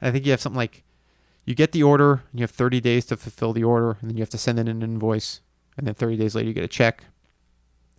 And 0.00 0.08
I 0.08 0.12
think 0.12 0.24
you 0.24 0.30
have 0.30 0.40
something 0.40 0.56
like 0.56 0.84
you 1.44 1.56
get 1.56 1.72
the 1.72 1.82
order, 1.82 2.22
and 2.30 2.38
you 2.38 2.44
have 2.44 2.52
30 2.52 2.80
days 2.80 3.04
to 3.06 3.16
fulfill 3.16 3.52
the 3.52 3.64
order, 3.64 3.96
and 4.00 4.10
then 4.10 4.16
you 4.16 4.22
have 4.22 4.30
to 4.30 4.38
send 4.38 4.60
in 4.60 4.68
an 4.68 4.82
invoice, 4.82 5.40
and 5.76 5.86
then 5.86 5.94
30 5.94 6.16
days 6.16 6.34
later 6.34 6.48
you 6.48 6.54
get 6.54 6.64
a 6.64 6.68
check. 6.68 7.04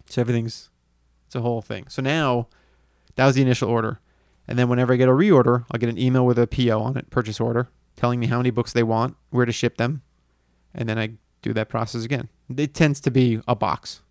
So 0.09 0.21
everything's 0.21 0.69
It's 1.25 1.35
a 1.35 1.41
whole 1.41 1.61
thing. 1.61 1.85
So 1.89 2.01
now 2.01 2.47
that 3.15 3.25
was 3.25 3.35
the 3.35 3.41
initial 3.41 3.69
order. 3.69 3.99
And 4.47 4.57
then 4.57 4.69
whenever 4.69 4.93
I 4.93 4.95
get 4.95 5.09
a 5.09 5.11
reorder, 5.13 5.65
I'll 5.71 5.79
get 5.79 5.89
an 5.89 5.97
email 5.97 6.25
with 6.25 6.39
a 6.39 6.47
PO 6.47 6.79
on 6.79 6.95
it, 6.95 7.09
purchase 7.09 7.39
order, 7.39 7.67
telling 7.97 8.19
me 8.19 8.27
how 8.27 8.37
many 8.37 8.49
books 8.49 8.71
they 8.71 8.83
want, 8.83 9.17
where 9.29 9.45
to 9.45 9.51
ship 9.51 9.75
them, 9.77 10.01
and 10.73 10.87
then 10.87 10.97
I 10.97 11.11
do 11.41 11.51
that 11.53 11.67
process 11.67 12.05
again. 12.05 12.29
It 12.55 12.73
tends 12.73 13.01
to 13.01 13.11
be 13.11 13.41
a 13.47 13.55
box 13.55 14.01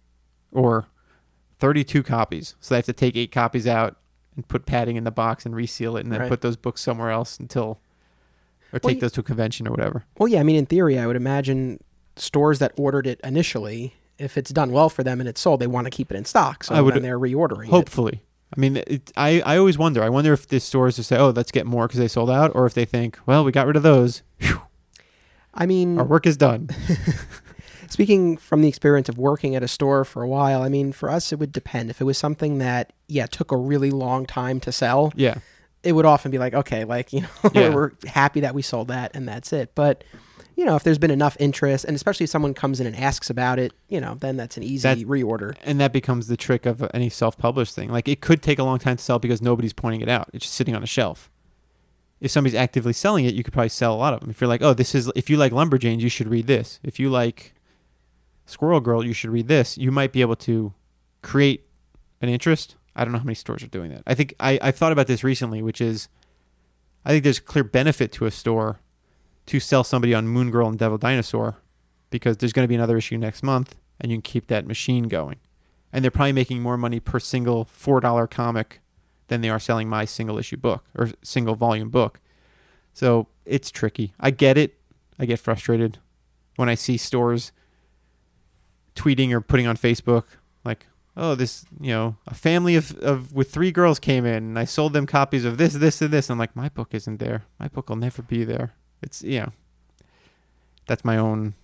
or 0.52 0.86
32 1.58 2.02
copies. 2.02 2.54
So 2.60 2.74
I 2.74 2.78
have 2.78 2.84
to 2.84 2.92
take 2.92 3.16
eight 3.16 3.32
copies 3.32 3.66
out 3.66 3.96
and 4.34 4.46
put 4.46 4.66
padding 4.66 4.96
in 4.96 5.04
the 5.04 5.10
box 5.10 5.46
and 5.46 5.56
reseal 5.56 5.96
it 5.96 6.04
and 6.04 6.12
then 6.12 6.20
Right. 6.20 6.28
put 6.28 6.42
those 6.42 6.56
books 6.56 6.82
somewhere 6.82 7.10
else 7.10 7.38
until 7.40 7.80
or 8.72 8.80
Well, 8.82 8.90
take 8.90 8.96
you- 8.96 9.00
those 9.00 9.12
to 9.12 9.20
a 9.20 9.22
convention 9.22 9.66
or 9.66 9.70
whatever. 9.70 10.04
Well, 10.18 10.28
yeah, 10.28 10.40
I 10.40 10.42
mean, 10.42 10.56
in 10.56 10.66
theory, 10.66 10.98
I 10.98 11.06
would 11.06 11.16
imagine 11.16 11.80
stores 12.16 12.58
that 12.58 12.72
ordered 12.76 13.06
it 13.06 13.20
initially, 13.22 13.94
if 14.18 14.36
it's 14.38 14.50
done 14.50 14.72
well 14.72 14.88
for 14.88 15.02
them 15.04 15.20
and 15.20 15.28
it's 15.28 15.40
sold, 15.40 15.60
they 15.60 15.66
want 15.66 15.84
to 15.86 15.90
keep 15.90 16.10
it 16.10 16.16
in 16.16 16.24
stock. 16.24 16.64
So 16.64 16.74
I 16.74 16.80
would- 16.80 16.94
then 16.94 17.02
they're 17.02 17.18
reordering 17.18 17.64
it. 17.66 17.70
Hopefully. 17.70 18.22
I 18.56 18.60
mean, 18.60 18.76
it, 18.86 19.12
I, 19.16 19.40
I 19.44 19.56
always 19.58 19.76
wonder. 19.76 20.02
I 20.04 20.08
wonder 20.08 20.32
if 20.32 20.46
the 20.46 20.60
stores 20.60 20.96
just 20.96 21.08
say, 21.08 21.18
oh, 21.18 21.30
let's 21.30 21.50
get 21.50 21.66
more 21.66 21.88
because 21.88 21.98
they 21.98 22.06
sold 22.08 22.30
out, 22.30 22.52
or 22.54 22.64
if 22.64 22.74
they 22.74 22.84
think, 22.84 23.18
well, 23.26 23.44
we 23.44 23.50
got 23.50 23.66
rid 23.66 23.74
of 23.76 23.82
those. 23.82 24.22
Phew, 24.38 24.60
I 25.52 25.66
mean, 25.66 25.98
our 25.98 26.04
work 26.04 26.26
is 26.26 26.36
done. 26.36 26.68
speaking 27.88 28.36
from 28.36 28.62
the 28.62 28.68
experience 28.68 29.08
of 29.08 29.18
working 29.18 29.54
at 29.56 29.62
a 29.62 29.68
store 29.68 30.04
for 30.04 30.22
a 30.22 30.28
while, 30.28 30.62
I 30.62 30.68
mean, 30.68 30.92
for 30.92 31.10
us, 31.10 31.32
it 31.32 31.38
would 31.38 31.52
depend. 31.52 31.90
If 31.90 32.00
it 32.00 32.04
was 32.04 32.18
something 32.18 32.58
that, 32.58 32.92
yeah, 33.08 33.26
took 33.26 33.50
a 33.52 33.56
really 33.56 33.90
long 33.90 34.26
time 34.26 34.60
to 34.60 34.72
sell, 34.72 35.12
yeah. 35.16 35.38
it 35.82 35.92
would 35.92 36.06
often 36.06 36.30
be 36.30 36.38
like, 36.38 36.54
okay, 36.54 36.84
like, 36.84 37.12
you 37.12 37.22
know, 37.22 37.28
Yeah. 37.54 37.74
we're 37.74 37.92
happy 38.06 38.40
that 38.40 38.54
we 38.54 38.62
sold 38.62 38.88
that 38.88 39.10
and 39.14 39.26
that's 39.28 39.52
it. 39.52 39.72
But, 39.74 40.04
you 40.56 40.64
know, 40.64 40.74
if 40.74 40.82
there's 40.82 40.98
been 40.98 41.10
enough 41.10 41.36
interest, 41.38 41.84
and 41.84 41.94
especially 41.94 42.24
if 42.24 42.30
someone 42.30 42.54
comes 42.54 42.80
in 42.80 42.86
and 42.86 42.96
asks 42.96 43.28
about 43.30 43.58
it, 43.58 43.72
you 43.88 44.00
know, 44.00 44.14
then 44.14 44.36
that's 44.36 44.56
an 44.56 44.62
easy 44.62 44.82
That- 44.82 44.98
reorder. 45.06 45.54
And 45.62 45.78
that 45.80 45.92
becomes 45.92 46.26
the 46.26 46.36
trick 46.36 46.64
of 46.66 46.88
any 46.94 47.10
self 47.10 47.36
published 47.36 47.74
thing. 47.74 47.90
Like, 47.90 48.08
it 48.08 48.20
could 48.20 48.42
take 48.42 48.58
a 48.58 48.64
long 48.64 48.78
time 48.78 48.96
to 48.96 49.02
sell 49.04 49.18
because 49.18 49.42
nobody's 49.42 49.74
pointing 49.74 50.00
it 50.00 50.08
out, 50.08 50.30
it's 50.32 50.44
just 50.46 50.54
sitting 50.56 50.74
on 50.74 50.82
a 50.82 50.86
shelf. 50.86 51.30
If 52.18 52.30
somebody's 52.30 52.54
actively 52.54 52.94
selling 52.94 53.26
it, 53.26 53.34
you 53.34 53.44
could 53.44 53.52
probably 53.52 53.68
sell 53.68 53.94
a 53.94 53.96
lot 53.98 54.14
of 54.14 54.20
them. 54.20 54.30
If 54.30 54.40
you're 54.40 54.48
like, 54.48 54.62
oh, 54.62 54.72
this 54.72 54.94
is, 54.94 55.12
if 55.14 55.28
you 55.28 55.36
like 55.36 55.52
Lumberjanes, 55.52 56.00
you 56.00 56.08
should 56.08 56.28
read 56.28 56.46
this. 56.46 56.80
If 56.82 56.98
you 56.98 57.10
like 57.10 57.52
Squirrel 58.46 58.80
Girl, 58.80 59.04
you 59.04 59.12
should 59.12 59.28
read 59.30 59.48
this. 59.48 59.76
You 59.76 59.92
might 59.92 60.12
be 60.12 60.22
able 60.22 60.36
to 60.36 60.72
create 61.20 61.66
an 62.22 62.30
interest. 62.30 62.76
I 62.94 63.04
don't 63.04 63.12
know 63.12 63.18
how 63.18 63.24
many 63.24 63.34
stores 63.34 63.62
are 63.62 63.66
doing 63.68 63.90
that. 63.90 64.02
I 64.06 64.14
think 64.14 64.34
I, 64.40 64.58
I've 64.62 64.76
thought 64.76 64.92
about 64.92 65.06
this 65.08 65.22
recently, 65.22 65.60
which 65.60 65.82
is 65.82 66.08
I 67.04 67.10
think 67.10 67.24
there's 67.24 67.38
clear 67.38 67.64
benefit 67.64 68.12
to 68.12 68.24
a 68.24 68.30
store 68.30 68.80
to 69.46 69.60
sell 69.60 69.84
somebody 69.84 70.14
on 70.14 70.28
Moon 70.28 70.50
Girl 70.50 70.68
and 70.68 70.78
Devil 70.78 70.98
Dinosaur 70.98 71.56
because 72.10 72.36
there's 72.36 72.52
going 72.52 72.64
to 72.64 72.68
be 72.68 72.74
another 72.74 72.96
issue 72.96 73.16
next 73.16 73.42
month 73.42 73.76
and 74.00 74.10
you 74.10 74.16
can 74.16 74.22
keep 74.22 74.48
that 74.48 74.66
machine 74.66 75.04
going. 75.04 75.36
And 75.92 76.04
they're 76.04 76.10
probably 76.10 76.32
making 76.32 76.60
more 76.60 76.76
money 76.76 77.00
per 77.00 77.18
single 77.18 77.64
$4 77.64 78.30
comic 78.30 78.80
than 79.28 79.40
they 79.40 79.48
are 79.48 79.58
selling 79.58 79.88
my 79.88 80.04
single 80.04 80.38
issue 80.38 80.56
book 80.56 80.84
or 80.94 81.10
single 81.22 81.54
volume 81.54 81.90
book. 81.90 82.20
So 82.92 83.28
it's 83.44 83.70
tricky. 83.70 84.12
I 84.20 84.30
get 84.30 84.58
it. 84.58 84.74
I 85.18 85.26
get 85.26 85.38
frustrated 85.38 85.98
when 86.56 86.68
I 86.68 86.74
see 86.74 86.96
stores 86.96 87.52
tweeting 88.94 89.32
or 89.32 89.40
putting 89.40 89.66
on 89.66 89.76
Facebook 89.76 90.24
like, 90.64 90.86
"Oh, 91.16 91.34
this, 91.34 91.64
you 91.80 91.92
know, 91.92 92.16
a 92.26 92.34
family 92.34 92.76
of, 92.76 92.96
of 92.98 93.32
with 93.34 93.50
three 93.50 93.70
girls 93.70 93.98
came 93.98 94.24
in 94.24 94.34
and 94.34 94.58
I 94.58 94.64
sold 94.64 94.92
them 94.92 95.06
copies 95.06 95.44
of 95.44 95.58
this, 95.58 95.74
this, 95.74 96.02
and 96.02 96.10
this." 96.10 96.30
I'm 96.30 96.38
like, 96.38 96.56
"My 96.56 96.68
book 96.68 96.94
isn't 96.94 97.18
there. 97.18 97.44
My 97.58 97.68
book 97.68 97.88
will 97.88 97.96
never 97.96 98.22
be 98.22 98.44
there." 98.44 98.74
It's 99.02 99.22
you 99.22 99.40
know, 99.40 99.52
that's 100.86 101.04
my 101.04 101.16
own. 101.16 101.54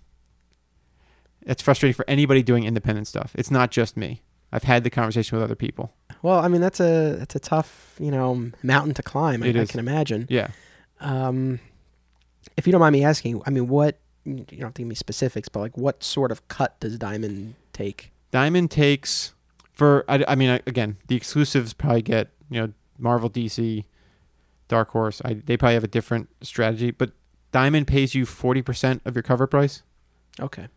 It's 1.44 1.62
frustrating 1.62 1.94
for 1.94 2.04
anybody 2.08 2.42
doing 2.42 2.64
independent 2.64 3.08
stuff. 3.08 3.32
It's 3.34 3.50
not 3.50 3.70
just 3.70 3.96
me. 3.96 4.22
I've 4.52 4.64
had 4.64 4.84
the 4.84 4.90
conversation 4.90 5.36
with 5.36 5.44
other 5.44 5.54
people. 5.56 5.92
Well, 6.22 6.38
I 6.38 6.48
mean, 6.48 6.60
that's 6.60 6.78
a 6.78 7.16
that's 7.18 7.34
a 7.34 7.40
tough, 7.40 7.96
you 7.98 8.10
know, 8.10 8.50
mountain 8.62 8.94
to 8.94 9.02
climb. 9.02 9.42
I, 9.42 9.46
It 9.48 9.56
I 9.56 9.60
is. 9.60 9.70
can 9.70 9.80
imagine. 9.80 10.26
Yeah. 10.28 10.48
Um, 11.00 11.58
if 12.56 12.66
you 12.66 12.70
don't 12.72 12.80
mind 12.80 12.92
me 12.92 13.02
asking, 13.02 13.42
I 13.46 13.50
mean, 13.50 13.66
what 13.68 13.98
you 14.24 14.34
don't 14.44 14.60
have 14.60 14.74
to 14.74 14.82
give 14.82 14.88
me 14.88 14.94
specifics, 14.94 15.48
but 15.48 15.60
like, 15.60 15.76
what 15.76 16.04
sort 16.04 16.30
of 16.30 16.46
cut 16.48 16.78
does 16.80 16.96
Diamond 16.98 17.54
take? 17.72 18.12
Diamond 18.30 18.70
takes 18.70 19.34
for 19.72 20.04
I, 20.06 20.24
I 20.28 20.34
mean 20.36 20.50
I- 20.50 20.60
again 20.66 20.96
the 21.08 21.16
exclusives 21.16 21.72
probably 21.72 22.02
get 22.02 22.28
you 22.50 22.60
know 22.60 22.72
Marvel 22.98 23.28
DC 23.30 23.84
Dark 24.68 24.90
Horse 24.90 25.20
I, 25.24 25.34
they 25.34 25.56
probably 25.56 25.74
have 25.74 25.84
a 25.84 25.88
different 25.88 26.28
strategy 26.42 26.90
but 26.92 27.10
Diamond 27.52 27.86
pays 27.86 28.14
you 28.14 28.24
40% 28.26 29.00
of 29.04 29.14
your 29.14 29.22
cover 29.22 29.46
price 29.46 29.82
Okay. 30.40 30.68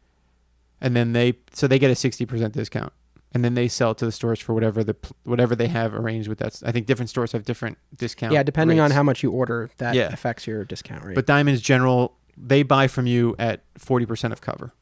and 0.82 0.96
then 0.96 1.14
they 1.14 1.38
so 1.54 1.68
they 1.68 1.80
get 1.80 1.90
a 1.90 1.94
60% 1.94 2.52
discount 2.52 2.92
and 3.34 3.44
then 3.44 3.54
they 3.54 3.68
sell 3.68 3.92
it 3.92 3.98
to 3.98 4.06
the 4.06 4.12
stores 4.12 4.40
for 4.40 4.54
whatever 4.54 4.84
the 4.84 4.96
whatever 5.24 5.56
they 5.56 5.68
have 5.68 5.94
arranged 5.94 6.28
with 6.28 6.38
that 6.40 6.62
I 6.66 6.72
think 6.72 6.86
different 6.86 7.10
stores 7.10 7.32
have 7.34 7.44
different 7.44 7.78
discount 7.96 8.34
yeah, 8.34 8.44
depending 8.44 8.80
on 8.80 8.92
how 8.92 9.04
much 9.04 9.24
you 9.24 9.32
order, 9.32 9.70
that 9.78 9.96
Yeah. 9.96 10.12
affects 10.14 10.46
your 10.48 10.64
discount 10.66 11.04
rate. 11.06 11.16
But 11.16 11.26
Diamond's 11.26 11.62
general, 11.62 12.18
they 12.38 12.64
buy 12.64 12.88
from 12.88 13.08
you 13.08 13.36
at 13.40 13.62
40% 13.80 14.32
of 14.34 14.42
cover. 14.42 14.74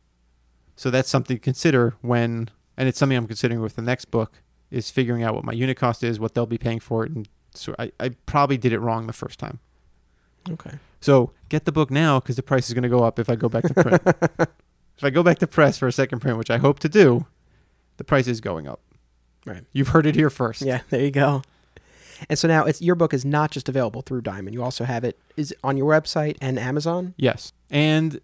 So 0.76 0.90
that's 0.90 1.08
something 1.10 1.38
to 1.38 1.42
consider 1.42 1.94
when, 2.02 2.50
and 2.78 2.88
it's 2.90 2.98
something 2.98 3.16
I'm 3.18 3.28
considering 3.28 3.62
with 3.62 3.76
the 3.76 3.84
next 3.84 4.06
book, 4.06 4.42
is 4.72 4.90
figuring 4.90 5.22
out 5.22 5.36
what 5.36 5.44
my 5.46 5.54
unit 5.54 5.78
cost 5.78 6.04
is, 6.04 6.20
what 6.20 6.34
they'll 6.34 6.48
be 6.48 6.58
paying 6.58 6.80
for 6.80 7.06
it. 7.06 7.12
And 7.12 7.28
so 7.54 7.76
I, 7.78 7.92
I 8.00 8.10
probably 8.26 8.58
did 8.58 8.74
it 8.74 8.80
wrong 8.80 9.06
the 9.06 9.14
first 9.14 9.38
time. 9.38 9.60
Okay. 10.52 10.78
So 11.02 11.32
get 11.50 11.66
the 11.66 11.72
book 11.72 11.92
now 11.92 12.20
because 12.20 12.36
the 12.36 12.44
price 12.44 12.68
is 12.68 12.74
going 12.74 12.84
to 12.84 12.90
go 12.90 13.04
up 13.04 13.20
if 13.20 13.30
I 13.30 13.36
go 13.36 13.50
back 13.50 13.64
to 13.64 13.74
print. 13.74 14.02
if 14.98 15.04
I 15.04 15.10
go 15.10 15.24
back 15.24 15.40
to 15.40 15.48
press 15.48 15.78
for 15.78 15.88
a 15.88 15.92
second 15.92 16.20
print, 16.20 16.38
which 16.38 16.50
I 16.50 16.58
hope 16.58 16.80
to 16.80 16.90
do, 16.90 17.26
the 17.98 18.04
price 18.04 18.28
is 18.28 18.42
going 18.42 18.68
up. 18.68 18.80
Right. 19.46 19.66
You've 19.74 19.90
heard 19.90 20.06
it 20.06 20.16
here 20.16 20.30
first. 20.30 20.62
Yeah, 20.62 20.82
there 20.90 21.02
you 21.02 21.12
go. 21.12 21.42
And 22.30 22.40
so 22.40 22.48
now 22.48 22.64
it's 22.66 22.82
your 22.82 22.96
book 22.96 23.14
is 23.14 23.26
not 23.26 23.52
just 23.52 23.68
available 23.68 24.02
through 24.02 24.22
Diamond. 24.22 24.54
You 24.54 24.64
also 24.64 24.86
have 24.86 25.04
it 25.04 25.20
is 25.36 25.54
on 25.64 25.78
your 25.78 25.92
website 25.92 26.38
and 26.42 26.58
Amazon. 26.58 27.14
Yes. 27.18 27.52
And 27.70 28.22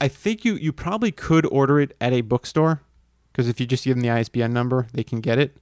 I 0.00 0.08
think 0.08 0.44
you, 0.44 0.54
you 0.54 0.72
probably 0.72 1.10
could 1.10 1.46
order 1.46 1.80
it 1.80 1.96
at 2.00 2.12
a 2.12 2.20
bookstore 2.20 2.82
because 3.32 3.48
if 3.48 3.60
you 3.60 3.66
just 3.66 3.84
give 3.84 3.96
them 3.96 4.02
the 4.02 4.10
ISBN 4.10 4.52
number, 4.52 4.86
they 4.92 5.02
can 5.02 5.20
get 5.20 5.38
it. 5.38 5.56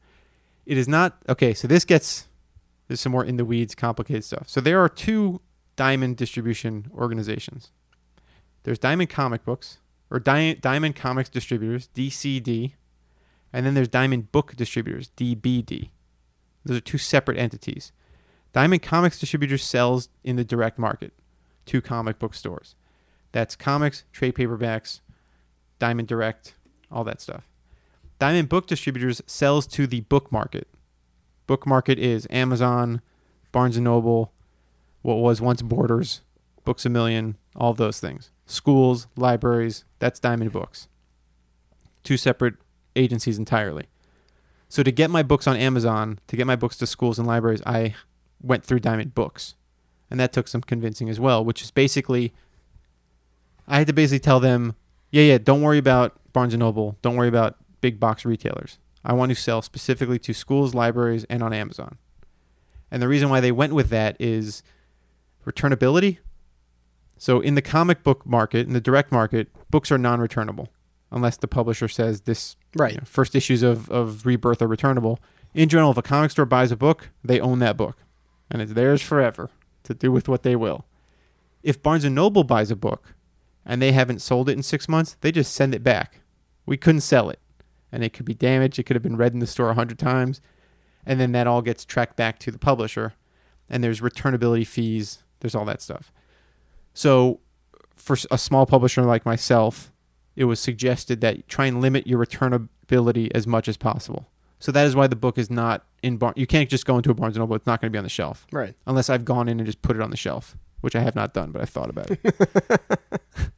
It 0.67 0.77
is 0.77 0.89
not 0.89 1.17
okay. 1.29 1.55
So 1.55 1.69
this 1.69 1.85
gets 1.85 2.27
there's 2.89 3.01
some 3.01 3.13
more 3.13 3.25
in 3.25 3.37
the 3.37 3.45
weeds, 3.45 3.75
complicated 3.75 4.25
stuff. 4.25 4.49
So 4.49 4.61
there 4.61 4.81
are 4.81 4.89
two 4.89 5.41
Diamond 5.77 6.17
distribution 6.17 6.91
organizations. 6.95 7.71
There's 8.63 8.79
Diamond 8.79 9.11
Comic 9.11 9.45
Books 9.45 9.79
or 10.11 10.19
Di- 10.19 10.55
Diamond 10.55 10.97
Comics 10.97 11.29
Distributors 11.29 11.89
(DCD), 11.95 12.73
and 13.53 13.65
then 13.65 13.75
there's 13.75 13.89
Diamond 13.89 14.33
Book 14.33 14.57
Distributors 14.57 15.11
(DBD). 15.17 15.91
Those 16.65 16.79
are 16.79 16.81
two 16.81 16.99
separate 16.99 17.39
entities. 17.39 17.93
Diamond 18.53 18.83
Comics 18.83 19.19
Distributors 19.19 19.63
sells 19.63 20.09
in 20.25 20.37
the 20.37 20.45
direct 20.45 20.79
market 20.79 21.13
to 21.67 21.81
comic 21.81 22.19
book 22.19 22.35
stores. 22.35 22.75
That's 23.33 23.55
comics, 23.55 24.05
trade 24.13 24.35
paperbacks, 24.35 25.01
Diamond 25.79 26.09
Direct, 26.09 26.55
all 26.91 27.05
that 27.05 27.21
stuff. 27.21 27.45
Diamond 28.19 28.49
Book 28.49 28.67
Distributors 28.67 29.21
sells 29.27 29.67
to 29.69 29.87
the 29.87 30.01
book 30.01 30.33
market. 30.33 30.69
Book 31.47 31.67
market 31.67 31.99
is 31.99 32.27
Amazon, 32.31 33.03
Barnes 33.53 33.77
and 33.77 33.85
Noble, 33.85 34.33
what 35.07 35.19
was 35.19 35.41
once 35.41 35.63
Borders, 35.63 36.23
Books 36.65 36.85
a 36.85 36.89
Million, 36.89 37.37
all 37.55 37.73
those 37.73 38.01
things. 38.01 38.33
Schools, 38.45 39.07
libraries, 39.17 39.85
that's 40.01 40.19
Diamond 40.19 40.51
Books. 40.51 40.89
Two 42.03 42.17
separate 42.17 42.55
agencies 42.97 43.39
entirely. 43.39 43.85
So 44.69 44.83
to 44.83 44.91
get 44.91 45.09
my 45.09 45.23
books 45.23 45.47
on 45.47 45.57
Amazon, 45.57 46.19
to 46.27 46.37
get 46.37 46.45
my 46.45 46.57
books 46.57 46.77
to 46.79 46.89
schools 46.89 47.21
and 47.21 47.29
libraries, 47.29 47.63
I 47.65 47.95
went 48.43 48.65
through 48.65 48.81
Diamond 48.81 49.15
Books. 49.15 49.55
And 50.11 50.19
that 50.19 50.33
took 50.33 50.49
some 50.49 50.61
convincing 50.61 51.09
as 51.09 51.21
well, 51.21 51.45
which 51.45 51.63
is 51.63 51.71
basically 51.71 52.33
I 53.69 53.79
had 53.79 53.87
to 53.87 53.93
basically 53.93 54.21
tell 54.21 54.41
them, 54.41 54.75
yeah, 55.13 55.23
yeah, 55.23 55.39
don't 55.39 55.63
worry 55.63 55.79
about 55.79 56.19
Barnes 56.33 56.53
and 56.53 56.61
Noble, 56.61 56.99
don't 57.03 57.15
worry 57.15 57.29
about 57.29 57.57
big 57.81 58.01
box 58.01 58.25
retailers. 58.25 58.79
I 59.05 59.13
want 59.13 59.31
to 59.31 59.37
sell 59.37 59.63
specifically 59.63 60.19
to 60.19 60.35
schools, 60.35 60.75
libraries, 60.75 61.25
and 61.31 61.45
on 61.45 61.53
Amazon. 61.53 61.99
And 62.91 63.01
the 63.01 63.09
reason 63.09 63.29
why 63.29 63.39
they 63.39 63.53
went 63.53 63.73
with 63.73 63.89
that 63.91 64.17
is 64.19 64.65
returnability. 65.47 66.19
So 67.19 67.41
in 67.41 67.55
the 67.55 67.63
comic 67.63 68.03
book 68.03 68.27
market, 68.27 68.67
in 68.67 68.73
the 68.73 68.81
direct 68.81 69.11
market, 69.11 69.49
books 69.71 69.91
are 69.91 69.99
non-returnable 69.99 70.69
unless 71.11 71.37
the 71.37 71.49
publisher 71.49 71.89
says 71.89 72.23
this 72.23 72.57
Right. 72.75 72.93
you 72.93 72.99
know, 72.99 73.05
first 73.07 73.35
issues 73.35 73.63
of, 73.63 73.89
of 73.91 74.27
Rebirth 74.27 74.61
are 74.61 74.67
returnable. 74.67 75.19
In 75.55 75.69
general, 75.69 75.93
if 75.93 75.97
a 75.97 76.03
comic 76.03 76.31
store 76.31 76.45
buys 76.45 76.71
a 76.73 76.77
book, 76.77 77.09
they 77.25 77.41
own 77.41 77.61
that 77.61 77.77
book, 77.77 77.97
and 78.51 78.61
it's 78.61 78.75
theirs 78.75 79.01
forever 79.01 79.51
to 79.85 79.95
do 79.95 80.13
with 80.13 80.29
what 80.29 80.43
they 80.43 80.57
will. 80.57 80.85
If 81.63 81.83
Barnes 81.83 82.05
and 82.05 82.15
Noble 82.15 82.45
buys 82.45 82.71
a 82.71 82.77
book, 82.77 83.15
and 83.65 83.81
they 83.81 83.93
haven't 83.93 84.21
sold 84.21 84.49
it 84.49 84.53
in 84.53 84.63
six 84.63 84.89
months, 84.89 85.17
they 85.21 85.33
just 85.33 85.55
send 85.55 85.75
it 85.75 85.83
back. 85.83 86.21
We 86.67 86.77
couldn't 86.77 87.01
sell 87.01 87.31
it, 87.31 87.41
and 87.91 88.05
it 88.05 88.13
could 88.13 88.27
be 88.27 88.35
damaged. 88.35 88.79
It 88.79 88.85
could 88.85 88.97
have 88.97 89.03
been 89.03 89.17
read 89.17 89.33
in 89.33 89.41
the 89.41 89.47
store 89.47 89.71
a 89.71 89.75
hundred 89.75 89.99
times, 89.99 90.41
and 91.07 91.19
then 91.19 91.33
that 91.33 91.47
all 91.47 91.63
gets 91.63 91.85
tracked 91.85 92.17
back 92.17 92.39
to 92.41 92.51
the 92.51 92.59
publisher, 92.59 93.15
and 93.71 93.83
there's 93.83 94.01
returnability 94.01 94.67
fees. 94.67 95.23
There's 95.41 95.55
all 95.55 95.65
that 95.67 95.83
stuff. 95.83 96.13
So, 96.95 97.41
for 97.95 98.17
a 98.31 98.39
small 98.39 98.67
publisher 98.67 99.03
like 99.03 99.27
myself, 99.27 99.93
it 100.35 100.45
was 100.45 100.61
suggested 100.61 101.21
that 101.23 101.49
try 101.49 101.67
and 101.67 101.81
limit 101.81 102.07
your 102.07 102.25
returnability 102.25 103.31
as 103.35 103.47
much 103.47 103.69
as 103.69 103.77
possible. 103.77 104.29
So 104.59 104.73
that 104.73 104.87
is 104.87 104.97
why 104.97 105.07
the 105.07 105.17
book 105.17 105.37
is 105.39 105.51
not 105.51 105.85
in 106.03 106.17
Bar. 106.17 106.33
You 106.37 106.47
can't 106.47 106.69
just 106.71 106.87
go 106.87 106.97
into 106.97 107.11
a 107.11 107.15
Barnes 107.15 107.37
and 107.37 107.43
Noble. 107.43 107.57
It's 107.57 107.67
not 107.67 107.81
going 107.81 107.91
to 107.91 107.93
be 107.93 107.99
on 107.99 108.05
the 108.05 108.11
shelf 108.11 108.47
Right. 108.53 108.75
unless 108.87 109.11
I've 109.11 109.25
gone 109.25 109.49
in 109.49 109.61
and 109.61 109.67
just 109.67 109.83
put 109.83 109.97
it 109.97 110.03
on 110.03 110.09
the 110.11 110.17
shelf, 110.17 110.57
which 110.81 110.97
I 110.97 111.01
have 111.01 111.15
not 111.15 111.35
done, 111.35 111.53
but 111.53 111.61
I've 111.61 111.69
thought 111.69 111.91
about 111.91 112.11
it. 112.11 112.21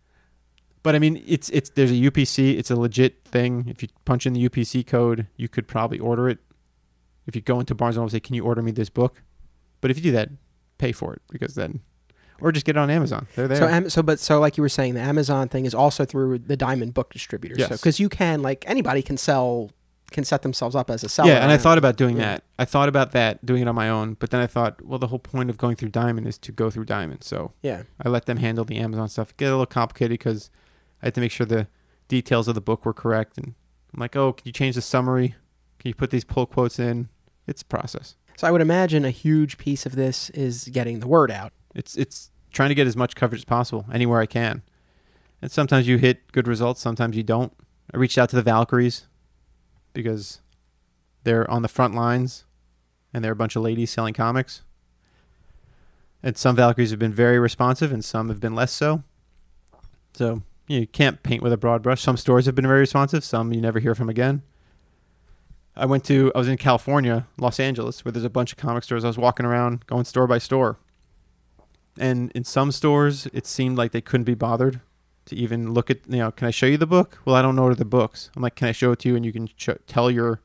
but 0.83 0.95
I 0.95 0.99
mean, 0.99 1.23
it's 1.27 1.49
it's 1.51 1.71
there's 1.71 1.91
a 1.91 1.95
UPC. 1.95 2.59
It's 2.59 2.71
a 2.71 2.77
legit 2.77 3.25
thing. 3.25 3.67
If 3.69 3.83
you 3.83 3.89
punch 4.05 4.27
in 4.27 4.33
the 4.33 4.49
UPC 4.49 4.87
code, 4.87 5.27
you 5.37 5.49
could 5.49 5.69
probably 5.69 5.99
order 5.99 6.29
it. 6.29 6.39
If 7.27 7.37
you 7.37 7.43
go 7.43 7.61
into 7.61 7.75
Barnes 7.75 7.97
and 7.97 8.01
Noble 8.01 8.05
and 8.07 8.13
say, 8.13 8.21
"Can 8.21 8.35
you 8.35 8.45
order 8.45 8.63
me 8.63 8.71
this 8.73 8.89
book?" 8.91 9.23
But 9.81 9.91
if 9.91 9.97
you 9.99 10.03
do 10.03 10.13
that, 10.13 10.31
pay 10.79 10.93
for 10.93 11.13
it 11.15 11.23
because 11.31 11.55
then, 11.55 11.81
or 12.41 12.53
just 12.53 12.65
get 12.67 12.77
it 12.77 12.79
on 12.79 12.89
Amazon. 12.91 13.27
They're 13.35 13.49
there. 13.49 13.59
So, 13.59 13.69
Am- 13.69 13.91
so, 13.91 14.03
but 14.03 14.19
so, 14.21 14.39
like 14.41 14.57
you 14.57 14.63
were 14.63 14.69
saying, 14.69 14.95
the 14.95 15.01
Amazon 15.01 15.49
thing 15.49 15.67
is 15.67 15.75
also 15.75 16.05
through 16.05 16.39
the 16.39 16.57
Diamond 16.57 16.95
Book 16.95 17.13
Distributor. 17.13 17.55
So, 17.57 17.61
Yes. 17.63 17.71
because 17.81 17.99
you 18.01 18.09
can, 18.09 18.43
like 18.43 18.65
anybody 18.69 19.03
can 19.03 19.17
sell, 19.17 19.71
can 20.11 20.25
set 20.25 20.43
themselves 20.43 20.75
up 20.77 20.89
as 20.91 21.03
a 21.05 21.09
seller. 21.09 21.31
yeah, 21.31 21.43
and 21.43 21.51
I 21.51 21.57
thought 21.59 21.77
about 21.79 21.97
doing 21.97 22.17
Yeah. 22.17 22.25
that. 22.25 22.45
I 22.59 22.65
thought 22.65 22.89
about 22.89 23.13
that, 23.13 23.45
doing 23.45 23.63
it 23.63 23.69
on 23.69 23.75
my 23.75 23.89
own. 23.91 24.15
But 24.15 24.31
then 24.31 24.41
I 24.41 24.47
thought, 24.47 24.81
well, 24.85 24.99
the 24.99 25.09
whole 25.09 25.19
point 25.19 25.51
of 25.51 25.59
going 25.59 25.77
through 25.77 25.91
Diamond 25.91 26.27
is 26.27 26.39
to 26.39 26.53
go 26.53 26.71
through 26.71 26.85
Diamond. 26.87 27.25
So 27.25 27.53
Yeah. 27.63 27.83
I 28.03 28.09
let 28.09 28.27
them 28.27 28.39
handle 28.39 28.65
the 28.65 28.79
Amazon 28.79 29.09
stuff. 29.09 29.37
Get 29.37 29.47
a 29.47 29.51
little 29.51 29.67
complicated 29.67 30.19
because 30.19 30.49
I 31.03 31.07
had 31.07 31.15
to 31.17 31.21
make 31.21 31.31
sure 31.33 31.45
the 31.47 31.67
details 32.09 32.49
of 32.49 32.55
the 32.55 32.61
book 32.63 32.87
were 32.87 32.95
correct. 32.95 33.37
And 33.37 33.55
I'm 33.93 34.01
like, 34.01 34.17
oh, 34.17 34.33
can 34.33 34.47
you 34.47 34.53
change 34.53 34.77
the 34.77 34.81
summary? 34.83 35.35
Can 35.79 35.89
you 35.89 35.95
put 35.95 36.11
these 36.11 36.25
pull 36.25 36.47
quotes 36.47 36.79
in? 36.79 37.09
It's 37.47 37.63
a 37.63 37.67
process. 37.67 38.15
So, 38.39 38.47
I 38.47 38.53
would 38.53 38.61
imagine 38.61 39.05
a 39.05 39.11
huge 39.11 39.59
piece 39.59 39.85
of 39.85 39.97
this 39.97 40.31
is 40.31 40.69
getting 40.69 41.01
the 41.01 41.09
word 41.09 41.33
out. 41.33 41.53
It's 41.75 41.97
it's 41.97 42.31
trying 42.53 42.69
to 42.69 42.77
get 42.77 42.87
as 42.87 42.97
much 42.97 43.17
coverage 43.17 43.41
as 43.41 43.45
possible 43.45 43.85
anywhere 43.93 44.21
I 44.21 44.27
can. 44.27 44.63
And 45.43 45.51
sometimes 45.51 45.89
you 45.89 45.99
hit 45.99 46.31
good 46.31 46.47
results, 46.47 46.81
sometimes 46.81 47.17
you 47.17 47.25
don't. 47.25 47.53
I 47.93 47.97
reached 47.97 48.17
out 48.17 48.29
to 48.29 48.37
the 48.37 48.43
Valkyries 48.43 49.09
because 49.93 50.41
they're 51.25 51.51
on 51.51 51.63
the 51.63 51.69
front 51.69 51.97
lines 51.97 52.45
and 53.13 53.25
they're 53.25 53.33
a 53.33 53.37
bunch 53.37 53.57
of 53.57 53.63
ladies 53.65 53.91
selling 53.91 54.15
comics. 54.15 54.63
And 56.23 56.37
some 56.37 56.55
Valkyries 56.55 56.91
have 56.91 57.01
been 57.01 57.13
very 57.13 57.41
responsive 57.41 57.91
and 57.91 58.05
some 58.05 58.29
have 58.29 58.39
been 58.39 58.55
less 58.55 58.71
so. 58.71 59.03
So 60.15 60.43
you 60.69 60.87
can't 60.87 61.25
paint 61.25 61.43
with 61.43 61.53
a 61.53 61.57
broad 61.57 61.83
brush. 61.83 62.03
Some 62.03 62.17
stores 62.17 62.47
have 62.47 62.55
been 62.55 62.69
very 62.69 62.79
responsive, 62.79 63.25
some 63.25 63.53
you 63.53 63.61
never 63.61 63.81
hear 63.81 63.97
from 63.97 64.09
again. 64.09 64.43
I 65.79 65.87
went 65.87 66.05
to 66.07 66.33
I 66.35 66.39
was 66.39 66.49
in 66.49 66.57
California, 66.57 67.27
Los 67.39 67.61
Angeles, 67.61 68.05
where 68.05 68.13
there's 68.13 68.25
a 68.25 68.31
bunch 68.31 68.53
of 68.53 68.59
comic 68.59 68.83
stores. 68.83 69.05
I 69.05 69.09
was 69.09 69.17
walking 69.17 69.47
around, 69.47 69.87
going 69.87 70.05
store 70.05 70.27
by 70.27 70.39
store. 70.39 70.79
And 71.99 72.33
in 72.33 72.45
some 72.45 72.73
stores, 72.73 73.29
it 73.33 73.47
seemed 73.47 73.79
like 73.79 73.93
they 73.93 74.01
couldn't 74.01 74.25
be 74.25 74.35
bothered 74.35 74.81
to 75.27 75.37
even 75.37 75.73
look 75.73 75.91
at, 75.91 75.99
you 76.09 76.19
know, 76.19 76.31
can 76.31 76.49
I 76.49 76.51
show 76.51 76.67
you 76.67 76.77
the 76.77 76.87
book? 76.87 77.19
Well, 77.25 77.37
I 77.37 77.43
don't 77.43 77.59
order 77.59 77.75
the 77.75 77.85
books. 77.85 78.31
I'm 78.35 78.43
like, 78.43 78.55
can 78.55 78.69
I 78.69 78.73
show 78.73 78.93
it 78.93 78.99
to 79.01 79.09
you 79.09 79.17
and 79.17 79.25
you 79.25 79.33
can 79.33 79.49
sh- 79.57 79.71
tell 79.87 80.11
your, 80.11 80.41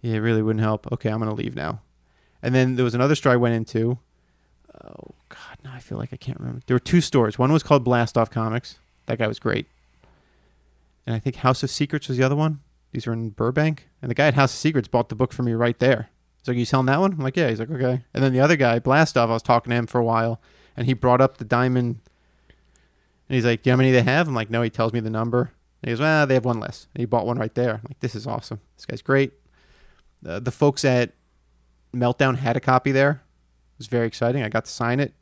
yeah, 0.00 0.14
it 0.14 0.18
really 0.18 0.42
wouldn't 0.42 0.64
help. 0.64 0.90
Okay, 0.92 1.10
I'm 1.10 1.18
going 1.18 1.30
to 1.30 1.36
leave 1.36 1.54
now. 1.54 1.80
And 2.42 2.54
then 2.54 2.76
there 2.76 2.84
was 2.84 2.94
another 2.94 3.14
store 3.14 3.32
I 3.32 3.36
went 3.36 3.54
into. 3.54 3.98
Oh, 4.82 5.14
God, 5.28 5.58
now 5.64 5.72
I 5.74 5.80
feel 5.80 5.98
like 5.98 6.12
I 6.12 6.16
can't 6.16 6.40
remember. 6.40 6.62
There 6.66 6.74
were 6.74 6.80
two 6.80 7.00
stores. 7.00 7.38
One 7.38 7.52
was 7.52 7.62
called 7.62 7.84
Blast 7.84 8.16
Off 8.16 8.30
Comics. 8.30 8.78
That 9.06 9.18
guy 9.18 9.26
was 9.26 9.38
great. 9.38 9.66
And 11.06 11.14
I 11.14 11.18
think 11.18 11.36
House 11.36 11.62
of 11.62 11.70
Secrets 11.70 12.08
was 12.08 12.16
the 12.16 12.24
other 12.24 12.36
one. 12.36 12.60
These 12.92 13.06
are 13.06 13.12
in 13.12 13.30
Burbank. 13.30 13.88
And 14.00 14.10
the 14.10 14.14
guy 14.14 14.26
at 14.26 14.34
House 14.34 14.52
of 14.52 14.58
Secrets 14.58 14.88
bought 14.88 15.08
the 15.08 15.14
book 15.14 15.32
for 15.32 15.42
me 15.42 15.52
right 15.52 15.78
there. 15.78 16.10
He's 16.38 16.48
like, 16.48 16.56
you 16.56 16.64
selling 16.64 16.86
that 16.86 17.00
one? 17.00 17.12
I'm 17.12 17.18
like, 17.18 17.36
yeah. 17.36 17.48
He's 17.48 17.60
like, 17.60 17.70
okay. 17.70 18.04
And 18.12 18.22
then 18.22 18.32
the 18.32 18.40
other 18.40 18.56
guy, 18.56 18.78
Blastoff, 18.80 19.28
I 19.28 19.32
was 19.32 19.42
talking 19.42 19.70
to 19.70 19.76
him 19.76 19.86
for 19.86 19.98
a 19.98 20.04
while, 20.04 20.40
and 20.76 20.86
he 20.86 20.92
brought 20.92 21.20
up 21.20 21.38
the 21.38 21.44
diamond. 21.44 22.00
And 23.28 23.36
he's 23.36 23.44
like, 23.44 23.62
do 23.62 23.70
you 23.70 23.72
know 23.72 23.76
how 23.76 23.78
many 23.78 23.92
they 23.92 24.02
have? 24.02 24.28
I'm 24.28 24.34
like, 24.34 24.50
no. 24.50 24.62
He 24.62 24.70
tells 24.70 24.92
me 24.92 25.00
the 25.00 25.10
number. 25.10 25.52
And 25.82 25.88
he 25.88 25.92
goes, 25.92 26.00
well, 26.00 26.26
they 26.26 26.34
have 26.34 26.44
one 26.44 26.60
less. 26.60 26.86
And 26.94 27.00
he 27.00 27.06
bought 27.06 27.26
one 27.26 27.38
right 27.38 27.54
there. 27.54 27.74
I'm 27.74 27.88
like, 27.88 28.00
this 28.00 28.14
is 28.14 28.26
awesome. 28.26 28.60
This 28.76 28.86
guy's 28.86 29.02
great. 29.02 29.32
Uh, 30.26 30.38
the 30.40 30.50
folks 30.50 30.84
at 30.84 31.12
Meltdown 31.94 32.36
had 32.36 32.56
a 32.56 32.60
copy 32.60 32.92
there. 32.92 33.10
It 33.74 33.78
was 33.78 33.86
very 33.86 34.06
exciting. 34.06 34.42
I 34.42 34.48
got 34.48 34.66
to 34.66 34.70
sign 34.70 35.00
it. 35.00 35.14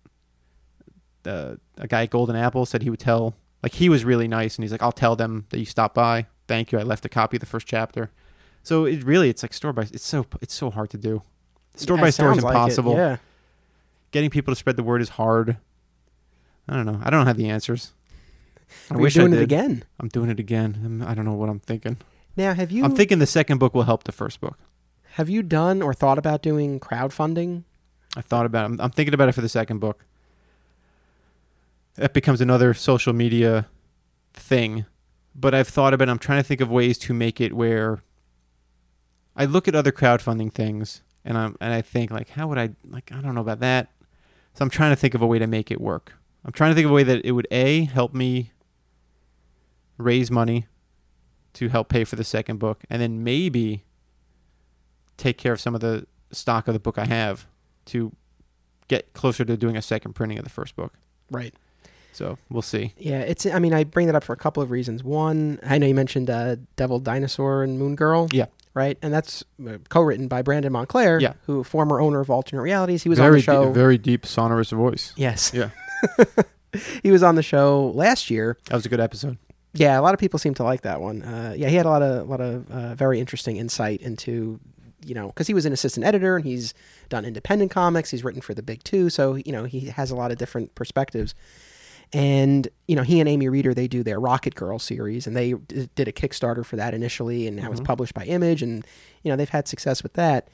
The 1.22 1.60
a 1.76 1.86
guy 1.86 2.02
at 2.04 2.10
Golden 2.10 2.36
Apple 2.36 2.66
said 2.66 2.82
he 2.82 2.90
would 2.90 2.98
tell, 2.98 3.34
like 3.62 3.74
he 3.74 3.88
was 3.88 4.04
really 4.04 4.28
nice, 4.28 4.56
and 4.56 4.64
he's 4.64 4.72
like, 4.72 4.82
I'll 4.82 4.90
tell 4.92 5.16
them 5.16 5.46
that 5.50 5.58
you 5.58 5.66
stopped 5.66 5.94
by. 5.94 6.26
Thank 6.50 6.72
you. 6.72 6.80
I 6.80 6.82
left 6.82 7.04
a 7.04 7.08
copy 7.08 7.36
of 7.36 7.40
the 7.40 7.46
first 7.46 7.68
chapter. 7.68 8.10
So 8.64 8.84
it 8.84 9.04
really, 9.04 9.30
it's 9.30 9.42
like 9.44 9.54
store 9.54 9.72
by. 9.72 9.82
It's 9.82 10.04
so 10.04 10.26
it's 10.42 10.52
so 10.52 10.68
hard 10.70 10.90
to 10.90 10.98
do. 10.98 11.22
Store 11.76 11.96
Yeah, 11.96 12.02
by 12.02 12.10
store 12.10 12.32
is 12.32 12.38
sounds 12.40 12.44
like 12.44 12.54
it, 12.54 12.56
impossible. 12.56 12.94
yeah. 12.96 13.16
Getting 14.10 14.30
people 14.30 14.50
to 14.52 14.58
spread 14.58 14.74
the 14.76 14.82
word 14.82 15.00
is 15.00 15.10
hard. 15.10 15.56
I 16.68 16.74
don't 16.74 16.86
know. 16.86 16.98
I 17.04 17.10
don't 17.10 17.26
have 17.28 17.36
the 17.36 17.48
answers. 17.48 17.92
I 18.90 18.94
Are 18.94 18.98
wish 18.98 19.14
doing 19.14 19.32
I 19.32 19.36
it 19.36 19.38
did. 19.38 19.44
again? 19.44 19.84
I'm 20.00 20.08
doing 20.08 20.28
it 20.28 20.40
again. 20.40 20.78
I'm- 20.82 21.02
I 21.08 21.14
don't 21.14 21.24
know 21.24 21.34
what 21.34 21.48
I'm 21.48 21.60
thinking. 21.60 21.98
Now, 22.36 22.52
have 22.54 22.70
you 22.72 22.84
I'm 22.84 22.96
thinking 22.96 23.20
the 23.20 23.26
second 23.26 23.58
book 23.58 23.72
will 23.74 23.84
help 23.84 24.02
the 24.04 24.12
first 24.12 24.40
book. 24.40 24.58
have 25.14 25.28
you 25.30 25.42
done 25.44 25.82
or 25.82 25.94
thought 25.94 26.18
about 26.18 26.42
doing 26.42 26.80
crowdfunding? 26.80 27.62
I 28.16 28.22
thought 28.22 28.46
about 28.46 28.62
it. 28.62 28.74
I'm, 28.74 28.80
I'm 28.80 28.90
thinking 28.90 29.14
about 29.14 29.28
it 29.28 29.32
for 29.36 29.40
the 29.40 29.48
second 29.48 29.78
book. 29.78 30.04
That 31.94 32.12
becomes 32.12 32.40
another 32.40 32.74
social 32.74 33.12
media 33.12 33.66
thing. 34.34 34.86
But 35.34 35.54
I've 35.54 35.68
thought 35.68 35.94
about 35.94 36.08
it. 36.08 36.10
I'm 36.10 36.18
trying 36.18 36.40
to 36.40 36.46
think 36.46 36.60
of 36.60 36.70
ways 36.70 36.98
to 36.98 37.14
make 37.14 37.40
it 37.40 37.52
where 37.52 38.02
I 39.36 39.44
look 39.44 39.68
at 39.68 39.74
other 39.74 39.92
crowdfunding 39.92 40.52
things 40.52 41.02
and 41.24 41.38
I'm 41.38 41.56
and 41.60 41.72
I 41.72 41.82
think 41.82 42.10
like 42.10 42.30
how 42.30 42.48
would 42.48 42.58
I 42.58 42.70
like 42.88 43.10
I 43.12 43.20
don't 43.20 43.34
know 43.34 43.40
about 43.40 43.60
that. 43.60 43.90
So 44.54 44.64
I'm 44.64 44.70
trying 44.70 44.90
to 44.90 44.96
think 44.96 45.14
of 45.14 45.22
a 45.22 45.26
way 45.26 45.38
to 45.38 45.46
make 45.46 45.70
it 45.70 45.80
work. 45.80 46.14
I'm 46.44 46.52
trying 46.52 46.70
to 46.70 46.74
think 46.74 46.86
of 46.86 46.90
a 46.90 46.94
way 46.94 47.04
that 47.04 47.24
it 47.24 47.32
would 47.32 47.46
a 47.50 47.84
help 47.84 48.14
me 48.14 48.52
raise 49.98 50.30
money 50.30 50.66
to 51.52 51.68
help 51.68 51.88
pay 51.88 52.04
for 52.04 52.16
the 52.16 52.24
second 52.24 52.58
book 52.58 52.82
and 52.88 53.00
then 53.00 53.22
maybe 53.22 53.84
take 55.16 55.36
care 55.36 55.52
of 55.52 55.60
some 55.60 55.74
of 55.74 55.80
the 55.80 56.06
stock 56.32 56.66
of 56.68 56.74
the 56.74 56.80
book 56.80 56.98
I 56.98 57.06
have 57.06 57.46
to 57.86 58.12
get 58.88 59.12
closer 59.12 59.44
to 59.44 59.56
doing 59.56 59.76
a 59.76 59.82
second 59.82 60.14
printing 60.14 60.38
of 60.38 60.44
the 60.44 60.50
first 60.50 60.74
book. 60.74 60.94
Right. 61.30 61.54
So 62.12 62.38
we'll 62.48 62.62
see. 62.62 62.94
Yeah, 62.98 63.20
it's. 63.20 63.46
I 63.46 63.58
mean, 63.58 63.72
I 63.72 63.84
bring 63.84 64.06
that 64.06 64.16
up 64.16 64.24
for 64.24 64.32
a 64.32 64.36
couple 64.36 64.62
of 64.62 64.70
reasons. 64.70 65.02
One, 65.04 65.58
I 65.62 65.78
know 65.78 65.86
you 65.86 65.94
mentioned 65.94 66.28
uh, 66.28 66.56
Devil 66.76 66.98
Dinosaur 66.98 67.62
and 67.62 67.78
Moon 67.78 67.94
Girl. 67.96 68.28
Yeah. 68.32 68.46
Right, 68.72 68.96
and 69.02 69.12
that's 69.12 69.42
uh, 69.68 69.78
co-written 69.88 70.28
by 70.28 70.42
Brandon 70.42 70.72
Montclare. 70.72 71.20
Yeah. 71.20 71.32
Who, 71.46 71.64
former 71.64 72.00
owner 72.00 72.20
of 72.20 72.30
Alternate 72.30 72.62
Realities, 72.62 73.02
he 73.02 73.08
was 73.08 73.18
very 73.18 73.28
on 73.28 73.34
the 73.34 73.40
show. 73.42 73.64
deep, 73.64 73.74
very 73.74 73.98
deep 73.98 74.24
sonorous 74.24 74.70
voice. 74.70 75.12
yes. 75.16 75.52
Yeah. 75.52 75.70
he 77.02 77.10
was 77.10 77.24
on 77.24 77.34
the 77.34 77.42
show 77.42 77.90
last 77.96 78.30
year. 78.30 78.56
That 78.66 78.76
was 78.76 78.86
a 78.86 78.88
good 78.88 79.00
episode. 79.00 79.38
Yeah, 79.72 79.98
a 79.98 80.02
lot 80.02 80.14
of 80.14 80.20
people 80.20 80.38
seem 80.38 80.54
to 80.54 80.62
like 80.64 80.82
that 80.82 81.00
one. 81.00 81.22
Uh, 81.22 81.54
yeah, 81.56 81.68
he 81.68 81.76
had 81.76 81.84
a 81.86 81.88
lot 81.88 82.02
of, 82.02 82.28
lot 82.28 82.40
of 82.40 82.70
uh, 82.70 82.94
very 82.94 83.18
interesting 83.20 83.56
insight 83.56 84.00
into, 84.02 84.60
you 85.04 85.14
know, 85.14 85.28
because 85.28 85.46
he 85.46 85.54
was 85.54 85.66
an 85.66 85.72
assistant 85.72 86.06
editor 86.06 86.36
and 86.36 86.44
he's 86.44 86.72
done 87.08 87.24
independent 87.24 87.70
comics. 87.70 88.10
He's 88.10 88.22
written 88.24 88.40
for 88.40 88.54
the 88.54 88.62
big 88.62 88.82
two, 88.84 89.10
so 89.10 89.34
you 89.34 89.52
know 89.52 89.64
he 89.64 89.80
has 89.86 90.10
a 90.10 90.16
lot 90.16 90.30
of 90.30 90.38
different 90.38 90.74
perspectives. 90.74 91.34
And 92.12 92.66
you 92.88 92.96
know, 92.96 93.02
he 93.02 93.20
and 93.20 93.28
Amy 93.28 93.48
Reeder 93.48 93.72
they 93.72 93.86
do 93.86 94.02
their 94.02 94.18
Rocket 94.18 94.54
Girl 94.56 94.78
series, 94.78 95.26
and 95.26 95.36
they 95.36 95.52
d- 95.52 95.88
did 95.94 96.08
a 96.08 96.12
Kickstarter 96.12 96.64
for 96.64 96.76
that 96.76 96.92
initially, 96.94 97.46
and 97.46 97.56
now 97.56 97.70
it's 97.70 97.80
Mhm. 97.80 97.84
published 97.84 98.14
by 98.14 98.24
Image, 98.24 98.62
and 98.62 98.84
you 99.22 99.30
know 99.30 99.36
they've 99.36 99.48
had 99.48 99.68
success 99.68 100.02
with 100.02 100.14
that. 100.14 100.48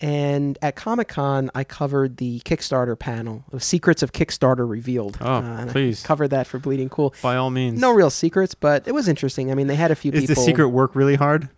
And 0.00 0.56
at 0.62 0.76
Comic 0.76 1.08
Con, 1.08 1.50
I 1.56 1.64
covered 1.64 2.18
the 2.18 2.38
Kickstarter 2.44 2.96
panel 2.96 3.44
of 3.52 3.64
Secrets 3.64 4.00
of 4.02 4.12
Kickstarter 4.12 4.66
Revealed. 4.68 5.18
Oh, 5.20 5.26
I 5.40 5.66
please. 5.68 6.04
covered 6.04 6.28
that 6.28 6.46
for 6.46 6.58
Bleeding 6.60 6.88
Cool. 6.88 7.12
By 7.20 7.34
all 7.36 7.50
means. 7.50 7.80
No 7.80 7.90
real 7.92 8.08
secrets, 8.10 8.54
but 8.54 8.86
it 8.86 8.92
was 8.92 9.08
interesting. 9.08 9.50
I 9.50 9.54
mean, 9.54 9.66
they 9.66 9.74
had 9.74 9.90
a 9.90 9.96
few 9.96 10.12
Is 10.12 10.20
people. 10.22 10.36
the 10.36 10.40
secret 10.46 10.68
work 10.68 10.94
really 10.94 11.16
hard? 11.16 11.48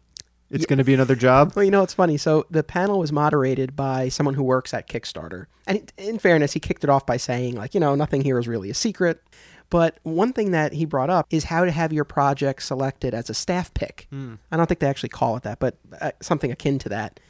It's 0.51 0.63
Yeah. 0.63 0.69
going 0.69 0.79
to 0.79 0.85
be 0.85 0.95
another 0.95 1.15
job. 1.15 1.53
Well, 1.55 1.65
you 1.65 1.71
know, 1.71 1.83
it's 1.83 1.95
funny. 1.95 2.17
So 2.17 2.45
the 2.51 2.63
panel 2.65 2.99
was 2.99 3.13
moderated 3.13 3.77
by 3.77 4.09
someone 4.09 4.35
who 4.35 4.43
works 4.43 4.75
at 4.75 4.89
Kickstarter. 4.89 5.47
And 5.67 5.93
in 5.97 6.19
fairness, 6.19 6.53
he 6.53 6.61
kicked 6.61 6.83
it 6.83 6.91
off 6.91 7.07
by 7.07 7.17
saying, 7.19 7.55
like, 7.55 7.73
you 7.75 7.81
know, 7.81 7.95
nothing 7.95 8.23
here 8.23 8.39
is 8.39 8.49
really 8.49 8.69
a 8.71 8.75
secret. 8.75 9.23
But 9.71 9.99
one 10.03 10.33
thing 10.33 10.51
that 10.51 10.73
he 10.73 10.85
brought 10.85 11.11
up 11.11 11.27
is 11.31 11.45
how 11.45 11.65
to 11.65 11.71
have 11.71 11.93
your 11.93 12.03
project 12.05 12.65
selected 12.65 13.15
as 13.15 13.31
a 13.31 13.35
staff 13.35 13.73
pick. 13.75 14.09
Hmm. 14.11 14.35
I 14.51 14.57
don't 14.57 14.67
think 14.67 14.81
they 14.81 14.89
actually 14.89 15.11
call 15.11 15.37
it 15.37 15.45
that, 15.45 15.61
but 15.61 15.77
uh, 16.01 16.11
something 16.21 16.51
akin 16.51 16.81
to 16.81 16.89
that. 16.89 17.21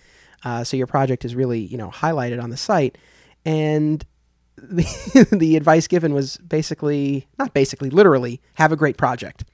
Uh, 0.43 0.65
so 0.65 0.79
your 0.79 0.87
project 0.87 1.27
is 1.27 1.35
really, 1.35 1.61
you 1.61 1.77
know, 1.77 1.91
highlighted 1.91 2.43
on 2.43 2.49
the 2.49 2.57
site. 2.57 2.97
And 3.45 4.03
the, 4.57 5.29
the 5.31 5.57
advice 5.57 5.87
given 5.87 6.15
was 6.15 6.39
basically, 6.39 7.27
not 7.39 7.53
basically, 7.53 7.91
literally, 7.91 8.41
have 8.55 8.73
a 8.73 8.77
great 8.77 8.97
project. 8.97 9.45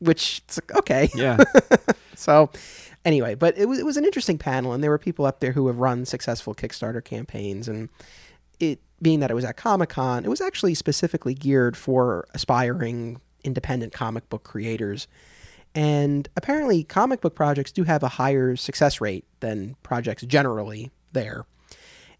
Which, 0.00 0.42
it's 0.46 0.58
like, 0.60 0.76
okay. 0.78 1.08
Yeah. 1.14 1.36
So, 2.16 2.50
anyway, 3.04 3.34
but 3.34 3.56
it 3.56 3.66
was 3.66 3.78
it 3.78 3.86
was 3.86 3.96
an 3.96 4.04
interesting 4.04 4.38
panel, 4.38 4.72
and 4.72 4.82
there 4.82 4.90
were 4.90 4.98
people 4.98 5.26
up 5.26 5.40
there 5.40 5.52
who 5.52 5.66
have 5.66 5.78
run 5.78 6.04
successful 6.04 6.54
Kickstarter 6.54 7.04
campaigns, 7.04 7.68
and 7.68 7.88
it 8.58 8.80
being 9.02 9.20
that 9.20 9.30
it 9.30 9.34
was 9.34 9.44
at 9.44 9.56
Comic 9.56 9.90
Con, 9.90 10.24
it 10.24 10.28
was 10.28 10.40
actually 10.40 10.74
specifically 10.74 11.34
geared 11.34 11.76
for 11.76 12.26
aspiring 12.34 13.20
independent 13.44 13.92
comic 13.92 14.28
book 14.28 14.44
creators. 14.44 15.08
And 15.74 16.28
apparently, 16.36 16.82
comic 16.84 17.20
book 17.20 17.34
projects 17.34 17.72
do 17.72 17.84
have 17.84 18.02
a 18.02 18.08
higher 18.08 18.56
success 18.56 19.00
rate 19.00 19.24
than 19.40 19.76
projects 19.82 20.22
generally 20.22 20.90
there. 21.12 21.46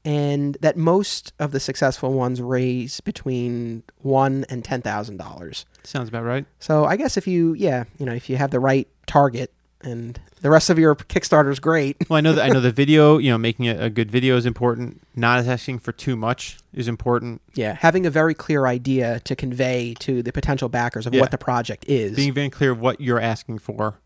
And 0.05 0.57
that 0.63 0.79
most 0.79 1.35
of 1.39 1.53
the 1.53 1.61
successful 1.61 2.15
ones 2.15 2.41
raise 2.41 3.01
between 3.01 3.83
one 3.99 4.47
and 4.49 4.65
ten 4.65 4.81
thousand 4.81 5.19
dollars. 5.19 5.67
Sounds 5.83 6.09
about 6.09 6.25
right. 6.25 6.47
So 6.59 6.87
I 6.87 6.97
guess 6.97 7.19
if 7.19 7.27
you, 7.27 7.53
yeah, 7.55 7.85
you 7.99 8.07
know, 8.07 8.15
if 8.15 8.31
you 8.31 8.37
have 8.37 8.51
the 8.51 8.61
right 8.61 8.89
target, 9.07 9.53
and 9.83 10.19
the 10.41 10.51
rest 10.51 10.71
of 10.71 10.79
your 10.79 10.95
Kickstarter 10.97 11.51
is 11.51 11.61
great. 11.61 11.97
Well, 12.09 12.17
I 12.17 12.21
know 12.21 12.33
that 12.33 12.45
I 12.45 12.49
know 12.49 12.61
the 12.61 12.71
video. 12.83 13.19
You 13.19 13.31
know, 13.31 13.39
making 13.39 13.69
a, 13.69 13.77
a 13.85 13.91
good 13.91 14.11
video 14.11 14.37
is 14.37 14.47
important. 14.47 15.01
Not 15.15 15.45
asking 15.47 15.81
for 15.81 15.93
too 15.93 16.17
much 16.17 16.59
is 16.73 16.89
important. 16.89 17.41
Yeah, 17.55 17.75
having 17.75 18.07
a 18.07 18.11
very 18.11 18.35
clear 18.35 18.67
idea 18.67 19.21
to 19.21 19.37
convey 19.37 19.95
to 20.01 20.23
the 20.23 20.33
potential 20.33 20.69
backers 20.69 21.07
of 21.07 21.15
Yeah. 21.15 21.21
what 21.21 21.31
the 21.31 21.39
project 21.39 21.85
is. 21.89 22.17
Being 22.17 22.33
very 22.33 22.51
clear 22.51 22.71
of 22.73 22.81
what 22.81 23.01
you're 23.01 23.21
asking 23.21 23.59
for. 23.59 23.99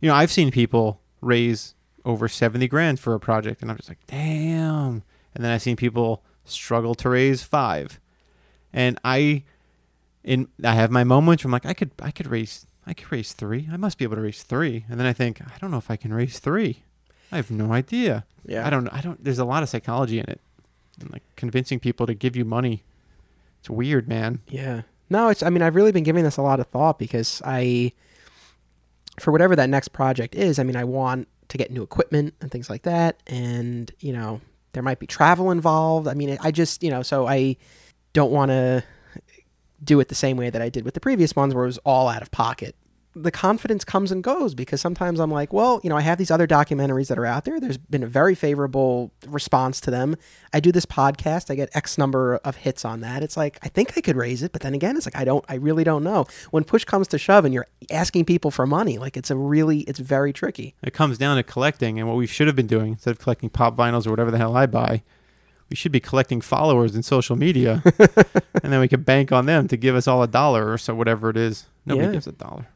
You 0.00 0.08
know, 0.08 0.14
I've 0.14 0.30
seen 0.30 0.50
people 0.50 1.00
raise 1.20 1.74
over 2.04 2.28
seventy 2.28 2.68
grand 2.68 3.00
for 3.00 3.14
a 3.14 3.20
project, 3.20 3.60
and 3.62 3.70
I'm 3.70 3.76
just 3.76 3.88
like, 3.88 3.98
damn. 4.06 5.02
And 5.34 5.44
then 5.44 5.50
I've 5.52 5.62
seen 5.62 5.76
people 5.76 6.22
struggle 6.44 6.94
to 6.96 7.08
raise 7.10 7.42
five, 7.42 8.00
and 8.72 8.98
I, 9.04 9.42
in 10.24 10.48
I 10.64 10.74
have 10.74 10.90
my 10.90 11.04
moments 11.04 11.44
where 11.44 11.48
I'm 11.48 11.52
like, 11.52 11.66
I 11.66 11.74
could 11.74 11.90
I 12.00 12.10
could 12.10 12.26
raise 12.28 12.66
I 12.88 12.94
could 12.94 13.12
raise 13.12 13.34
three. 13.34 13.68
I 13.70 13.76
must 13.76 13.98
be 13.98 14.04
able 14.04 14.16
to 14.16 14.22
raise 14.22 14.42
three. 14.42 14.86
And 14.88 14.98
then 14.98 15.06
I 15.06 15.12
think, 15.12 15.42
I 15.42 15.58
don't 15.60 15.70
know 15.70 15.76
if 15.76 15.90
I 15.90 15.96
can 15.96 16.12
raise 16.12 16.38
three. 16.38 16.82
I 17.30 17.36
have 17.36 17.50
no 17.50 17.72
idea. 17.72 18.24
yeah, 18.46 18.66
I 18.66 18.70
don't 18.70 18.84
know. 18.84 18.90
I 18.92 19.02
don't. 19.02 19.22
There's 19.22 19.38
a 19.38 19.44
lot 19.44 19.62
of 19.62 19.68
psychology 19.68 20.18
in 20.18 20.24
it, 20.28 20.40
and 20.98 21.12
like 21.12 21.22
convincing 21.36 21.78
people 21.78 22.06
to 22.06 22.14
give 22.14 22.34
you 22.34 22.44
money. 22.46 22.82
It's 23.60 23.68
weird, 23.68 24.08
man. 24.08 24.40
Yeah. 24.48 24.82
No, 25.10 25.28
it's. 25.28 25.42
I 25.42 25.50
mean, 25.50 25.60
I've 25.60 25.74
really 25.74 25.92
been 25.92 26.04
giving 26.04 26.24
this 26.24 26.38
a 26.38 26.42
lot 26.42 26.58
of 26.58 26.66
thought 26.68 26.98
because 26.98 27.42
I, 27.44 27.92
for 29.20 29.30
whatever 29.30 29.54
that 29.56 29.68
next 29.68 29.88
project 29.88 30.34
is, 30.34 30.58
I 30.58 30.62
mean, 30.62 30.76
I 30.76 30.84
want 30.84 31.28
to 31.48 31.58
get 31.58 31.70
new 31.70 31.82
equipment 31.82 32.32
and 32.40 32.50
things 32.50 32.70
like 32.70 32.82
that, 32.82 33.16
and 33.26 33.90
you 34.00 34.14
know, 34.14 34.40
there 34.72 34.82
might 34.82 34.98
be 34.98 35.06
travel 35.06 35.50
involved. 35.50 36.08
I 36.08 36.14
mean, 36.14 36.38
I 36.40 36.50
just, 36.50 36.82
you 36.82 36.90
know, 36.90 37.02
so 37.02 37.26
I 37.26 37.56
don't 38.14 38.32
want 38.32 38.50
to 38.50 38.82
do 39.82 40.00
it 40.00 40.08
the 40.08 40.14
same 40.14 40.36
way 40.36 40.50
that 40.50 40.62
I 40.62 40.68
did 40.68 40.84
with 40.84 40.94
the 40.94 41.00
previous 41.00 41.36
ones, 41.36 41.54
where 41.54 41.64
it 41.64 41.68
was 41.68 41.78
all 41.78 42.08
out 42.08 42.22
of 42.22 42.30
pocket. 42.30 42.74
The 43.14 43.30
confidence 43.32 43.84
comes 43.84 44.12
and 44.12 44.22
goes 44.22 44.54
because 44.54 44.80
sometimes 44.80 45.18
I'm 45.18 45.30
like, 45.30 45.52
well, 45.52 45.80
you 45.82 45.90
know, 45.90 45.96
I 45.96 46.02
have 46.02 46.18
these 46.18 46.30
other 46.30 46.46
documentaries 46.46 47.08
that 47.08 47.18
are 47.18 47.26
out 47.26 47.44
there. 47.46 47.58
There's 47.58 47.78
been 47.78 48.04
a 48.04 48.06
very 48.06 48.36
favorable 48.36 49.10
response 49.26 49.80
to 49.80 49.90
them. 49.90 50.14
I 50.52 50.60
do 50.60 50.70
this 50.70 50.86
podcast, 50.86 51.50
I 51.50 51.56
get 51.56 51.74
X 51.74 51.98
number 51.98 52.36
of 52.44 52.56
hits 52.56 52.84
on 52.84 53.00
that. 53.00 53.24
It's 53.24 53.36
like, 53.36 53.58
I 53.62 53.68
think 53.68 53.94
I 53.96 54.02
could 54.02 54.14
raise 54.14 54.42
it, 54.44 54.52
but 54.52 54.60
then 54.60 54.72
again, 54.72 54.96
it's 54.96 55.06
like, 55.06 55.16
I 55.16 55.24
don't, 55.24 55.44
I 55.48 55.54
really 55.54 55.82
don't 55.82 56.04
know. 56.04 56.26
When 56.50 56.62
push 56.62 56.84
comes 56.84 57.08
to 57.08 57.18
shove 57.18 57.44
and 57.44 57.52
you're 57.52 57.66
asking 57.90 58.26
people 58.26 58.52
for 58.52 58.66
money, 58.68 58.98
like 58.98 59.16
it's 59.16 59.30
a 59.30 59.36
really, 59.36 59.80
it's 59.80 59.98
very 59.98 60.32
tricky. 60.32 60.76
It 60.82 60.92
comes 60.92 61.18
down 61.18 61.38
to 61.38 61.42
collecting, 61.42 61.98
and 61.98 62.06
what 62.06 62.16
we 62.16 62.26
should 62.26 62.46
have 62.46 62.56
been 62.56 62.68
doing 62.68 62.92
instead 62.92 63.10
of 63.10 63.18
collecting 63.18 63.50
pop 63.50 63.76
vinyls 63.76 64.06
or 64.06 64.10
whatever 64.10 64.30
the 64.30 64.38
hell 64.38 64.56
I 64.56 64.66
buy, 64.66 65.02
we 65.70 65.76
should 65.76 65.92
be 65.92 66.00
collecting 66.00 66.40
followers 66.40 66.94
in 66.96 67.02
social 67.02 67.36
media, 67.36 67.82
and 68.62 68.72
then 68.72 68.80
we 68.80 68.88
could 68.88 69.04
bank 69.04 69.32
on 69.32 69.46
them 69.46 69.68
to 69.68 69.76
give 69.76 69.94
us 69.94 70.08
all 70.08 70.22
a 70.22 70.28
dollar 70.28 70.70
or 70.72 70.78
so, 70.78 70.94
whatever 70.94 71.28
it 71.30 71.36
is. 71.36 71.66
Nobody 71.86 72.06
Yeah. 72.06 72.12
gives 72.12 72.26
a 72.26 72.32
dollar. 72.32 72.66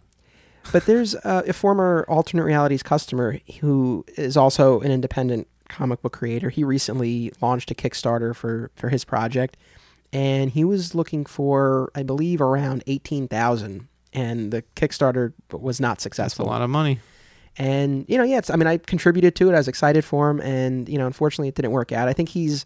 But 0.73 0.87
there's 0.87 1.15
uh, 1.25 1.43
a 1.47 1.53
former 1.53 2.05
alternate 2.09 2.45
realities 2.45 2.83
customer 2.83 3.39
who 3.61 4.05
is 4.17 4.37
also 4.37 4.81
an 4.81 4.93
independent 4.93 5.49
comic 5.69 6.03
book 6.03 6.13
creator. 6.13 6.51
He 6.51 6.65
recently 6.65 7.33
launched 7.41 7.71
a 7.71 7.75
Kickstarter 7.75 8.35
for 8.37 8.71
for 8.77 8.91
his 8.91 9.05
project, 9.05 9.57
and 10.13 10.51
he 10.51 10.65
was 10.65 10.95
looking 10.95 11.25
for, 11.25 11.91
I 11.95 12.03
believe, 12.03 12.41
around 12.43 12.85
eighteen 12.87 13.27
thousand, 13.27 13.89
and 14.13 14.53
the 14.53 14.63
Kickstarter 14.77 15.33
was 15.51 15.81
not 15.81 15.99
That's 15.99 16.39
a 16.39 16.43
lot 16.43 16.61
of 16.63 16.69
money. 16.71 17.01
And 17.59 18.05
you 18.09 18.17
know, 18.17 18.25
yeah, 18.25 18.39
it's, 18.39 18.51
I 18.51 18.57
mean, 18.57 18.67
I 18.67 18.79
contributed 18.79 19.35
to 19.37 19.51
it. 19.51 19.55
I 19.55 19.59
was 19.59 19.69
excited 19.69 20.05
for 20.05 20.31
him, 20.31 20.41
and 20.41 20.89
you 20.89 20.99
know, 20.99 21.07
unfortunately, 21.07 21.49
it 21.49 21.55
didn't 21.55 21.73
work 21.73 21.93
out. 21.93 22.09
I 22.09 22.13
think 22.13 22.31
he's 22.31 22.65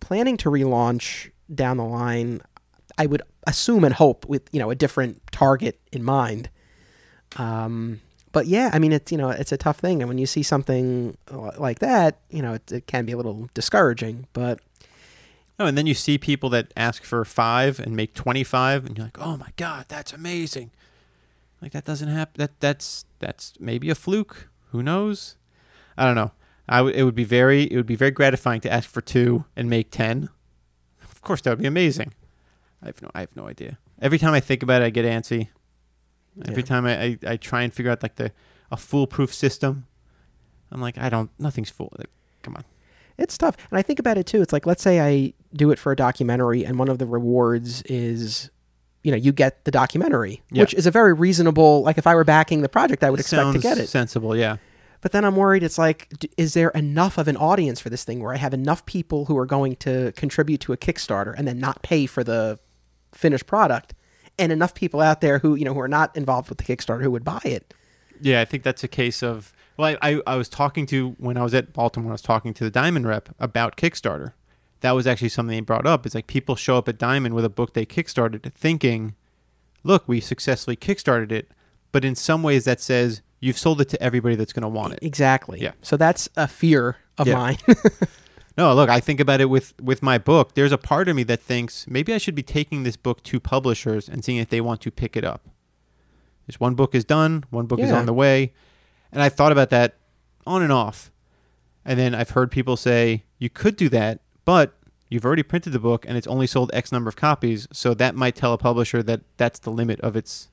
planning 0.00 0.36
to 0.38 0.50
relaunch 0.50 1.30
down 1.54 1.78
the 1.78 1.84
line. 1.84 2.42
I 2.98 3.06
would 3.06 3.22
assume 3.46 3.84
and 3.84 3.94
hope 3.94 4.26
with 4.26 4.42
you 4.52 4.60
know 4.60 4.70
a 4.70 4.74
different 4.74 5.22
target 5.32 5.80
in 5.92 6.04
mind. 6.04 6.50
Um, 7.36 8.00
but 8.32 8.46
yeah, 8.46 8.70
I 8.72 8.78
mean, 8.78 8.92
it's 8.92 9.10
you 9.10 9.18
know, 9.18 9.30
it's 9.30 9.52
a 9.52 9.56
tough 9.56 9.78
thing, 9.78 10.02
and 10.02 10.08
when 10.08 10.18
you 10.18 10.26
see 10.26 10.42
something 10.42 11.16
like 11.56 11.78
that, 11.78 12.20
you 12.30 12.42
know, 12.42 12.54
it, 12.54 12.72
it 12.72 12.86
can 12.86 13.06
be 13.06 13.12
a 13.12 13.16
little 13.16 13.48
discouraging. 13.54 14.26
But 14.32 14.60
Oh, 15.58 15.66
and 15.66 15.78
then 15.78 15.86
you 15.86 15.94
see 15.94 16.18
people 16.18 16.50
that 16.50 16.72
ask 16.76 17.04
for 17.04 17.24
five 17.24 17.78
and 17.78 17.94
make 17.94 18.14
twenty-five, 18.14 18.84
and 18.84 18.96
you're 18.96 19.06
like, 19.06 19.20
"Oh 19.20 19.36
my 19.36 19.50
god, 19.56 19.86
that's 19.88 20.12
amazing!" 20.12 20.72
Like 21.64 21.72
that 21.72 21.84
doesn't 21.86 22.08
happen. 22.08 22.34
That 22.38 22.60
that's 22.60 23.06
that's 23.18 23.54
maybe 23.58 23.88
a 23.90 23.94
fluke. 23.96 24.48
Who 24.70 24.82
knows? 24.82 25.36
I 25.96 26.04
don't 26.04 26.14
know. 26.14 26.30
I 26.68 26.76
w- 26.78 26.94
it 26.94 27.02
would 27.04 27.14
be 27.14 27.24
very 27.24 27.62
it 27.64 27.76
would 27.76 27.86
be 27.86 27.96
very 27.96 28.10
gratifying 28.12 28.60
to 28.62 28.72
ask 28.72 28.88
for 28.88 29.00
two 29.00 29.44
and 29.56 29.68
make 29.70 29.90
ten. 29.90 30.28
Of 31.02 31.22
course, 31.22 31.40
that 31.42 31.50
would 31.50 31.58
be 31.60 31.66
amazing. 31.66 32.12
I 32.82 32.86
have 32.86 33.00
no 33.02 33.10
I 33.14 33.20
have 33.20 33.34
no 33.34 33.48
idea. 33.48 33.78
Every 34.00 34.18
time 34.18 34.34
I 34.34 34.40
think 34.40 34.62
about 34.62 34.82
it, 34.82 34.84
I 34.84 34.90
get 34.90 35.04
antsy. 35.06 35.48
Every 36.46 36.62
Yeah. 36.62 36.66
time 36.68 36.84
I, 36.86 37.02
I, 37.02 37.18
I 37.26 37.36
try 37.38 37.62
and 37.62 37.72
figure 37.72 37.90
out 37.90 38.02
like 38.02 38.16
the 38.16 38.30
a 38.70 38.76
foolproof 38.76 39.32
system, 39.32 39.86
I'm 40.70 40.80
like, 40.80 40.98
I 40.98 41.08
don't. 41.08 41.30
Nothing's 41.38 41.70
fool. 41.70 41.92
Like, 41.96 42.10
come 42.42 42.56
on. 42.56 42.64
it's 43.16 43.38
tough. 43.38 43.56
And 43.70 43.78
I 43.78 43.82
think 43.82 43.98
about 44.00 44.18
it 44.18 44.26
too. 44.26 44.42
It's 44.42 44.52
like, 44.52 44.66
let's 44.66 44.82
say 44.82 45.00
I 45.00 45.32
do 45.54 45.70
it 45.70 45.78
for 45.78 45.92
a 45.92 45.96
documentary, 45.96 46.64
and 46.64 46.78
one 46.78 46.88
of 46.88 46.98
the 46.98 47.06
rewards 47.06 47.82
is, 47.82 48.50
you 49.04 49.10
know, 49.12 49.16
you 49.16 49.30
get 49.32 49.64
the 49.64 49.70
documentary, 49.70 50.42
Yeah. 50.50 50.62
which 50.62 50.74
is 50.74 50.86
a 50.86 50.90
very 50.90 51.12
reasonable. 51.12 51.82
Like, 51.82 51.98
if 51.98 52.06
I 52.06 52.14
were 52.16 52.24
backing 52.24 52.62
the 52.62 52.68
project, 52.68 53.04
I 53.04 53.10
would 53.10 53.20
expect 53.20 53.52
to 53.52 53.58
get 53.60 53.78
it. 53.78 53.88
Sensible, 53.88 54.34
yeah. 54.36 54.56
But 55.02 55.12
then 55.12 55.24
I'm 55.26 55.36
worried. 55.36 55.62
It's 55.62 55.76
like, 55.76 56.08
is 56.38 56.54
there 56.54 56.70
enough 56.70 57.18
of 57.18 57.28
an 57.28 57.36
audience 57.36 57.78
for 57.78 57.90
this 57.90 58.04
thing 58.04 58.20
where 58.22 58.32
I 58.32 58.38
have 58.38 58.54
enough 58.54 58.86
people 58.86 59.26
who 59.26 59.36
are 59.36 59.44
going 59.44 59.76
to 59.76 60.12
contribute 60.16 60.60
to 60.62 60.72
a 60.72 60.78
Kickstarter 60.78 61.34
and 61.36 61.46
then 61.46 61.58
not 61.60 61.82
pay 61.82 62.06
for 62.06 62.24
the 62.24 62.58
finished 63.12 63.46
product, 63.46 63.94
and 64.38 64.50
enough 64.50 64.74
people 64.74 65.00
out 65.00 65.20
there 65.20 65.38
who 65.38 65.54
you 65.54 65.64
know 65.64 65.74
who 65.74 65.80
are 65.80 65.88
not 65.88 66.16
involved 66.16 66.48
with 66.48 66.58
the 66.58 66.64
Kickstarter 66.64 67.02
who 67.02 67.10
would 67.10 67.22
buy 67.24 67.40
it? 67.44 67.74
Yeah, 68.20 68.40
I 68.40 68.46
think 68.46 68.62
that's 68.62 68.82
a 68.82 68.88
case 68.88 69.22
of. 69.22 69.52
Well, 69.76 69.96
I, 70.00 70.10
I, 70.14 70.20
I 70.26 70.36
was 70.36 70.48
talking 70.48 70.86
to 70.86 71.10
when 71.18 71.36
I 71.36 71.42
was 71.42 71.52
at 71.52 71.72
Baltimore. 71.74 72.12
I 72.12 72.14
was 72.14 72.22
talking 72.22 72.54
to 72.54 72.64
the 72.64 72.70
Diamond 72.70 73.06
rep 73.06 73.28
about 73.38 73.76
Kickstarter. 73.76 74.32
That 74.84 74.92
was 74.92 75.06
actually 75.06 75.30
something 75.30 75.56
they 75.56 75.60
brought 75.62 75.86
up. 75.86 76.04
It's 76.04 76.14
like 76.14 76.26
people 76.26 76.56
show 76.56 76.76
up 76.76 76.90
at 76.90 76.98
Diamond 76.98 77.34
with 77.34 77.46
a 77.46 77.48
book 77.48 77.72
they 77.72 77.86
kickstarted, 77.86 78.52
thinking, 78.52 79.14
"Look, 79.82 80.06
we 80.06 80.20
successfully 80.20 80.76
kickstarted 80.76 81.32
it," 81.32 81.50
but 81.90 82.04
in 82.04 82.14
some 82.14 82.42
ways 82.42 82.64
that 82.66 82.82
says 82.82 83.22
you've 83.40 83.56
sold 83.56 83.80
it 83.80 83.88
to 83.88 84.02
everybody 84.02 84.34
that's 84.36 84.52
going 84.52 84.62
to 84.62 84.68
want 84.68 84.92
it. 84.92 84.98
Exactly. 85.00 85.58
Yeah. 85.60 85.72
So 85.80 85.96
that's 85.96 86.28
a 86.36 86.46
fear 86.46 86.96
of 87.16 87.26
Yeah. 87.26 87.34
mine. 87.34 87.58
No, 88.56 88.72
look, 88.72 88.88
I 88.88 89.00
think 89.00 89.18
about 89.20 89.40
it 89.40 89.46
with 89.46 89.72
with 89.82 90.00
my 90.02 90.16
book. 90.16 90.54
There's 90.54 90.70
a 90.70 90.78
part 90.78 91.08
of 91.08 91.16
me 91.16 91.24
that 91.24 91.40
thinks 91.42 91.86
maybe 91.88 92.14
I 92.14 92.18
should 92.18 92.36
be 92.36 92.42
taking 92.44 92.84
this 92.84 92.96
book 92.96 93.22
to 93.24 93.40
publishers 93.40 94.08
and 94.08 94.24
seeing 94.24 94.38
if 94.38 94.48
they 94.48 94.60
want 94.60 94.80
to 94.82 94.92
pick 94.92 95.16
it 95.16 95.24
up. 95.24 95.48
This 96.46 96.60
one 96.60 96.74
book 96.76 96.94
is 96.94 97.04
done, 97.04 97.42
one 97.50 97.66
book 97.66 97.80
is 97.80 97.90
on 97.90 98.06
the 98.06 98.12
way, 98.12 98.52
and 99.10 99.20
I've 99.22 99.32
thought 99.34 99.50
about 99.50 99.70
that 99.70 99.96
on 100.46 100.62
and 100.62 100.70
off. 100.70 101.10
And 101.84 101.98
then 101.98 102.14
I've 102.14 102.30
heard 102.30 102.52
people 102.52 102.76
say 102.76 103.24
you 103.38 103.50
could 103.50 103.74
do 103.76 103.88
that, 103.88 104.20
but 104.44 104.74
you've 105.08 105.24
already 105.24 105.42
printed 105.42 105.72
the 105.72 105.78
book 105.78 106.04
and 106.06 106.16
it's 106.16 106.26
only 106.26 106.46
sold 106.46 106.70
X 106.74 106.92
number 106.92 107.08
of 107.08 107.16
copies, 107.16 107.68
so 107.72 107.94
that 107.94 108.14
might 108.14 108.34
tell 108.34 108.52
a 108.52 108.58
publisher 108.58 109.02
that 109.02 109.20
that's 109.36 109.58
the 109.58 109.70
limit 109.70 110.00
of 110.00 110.16
its 110.16 110.48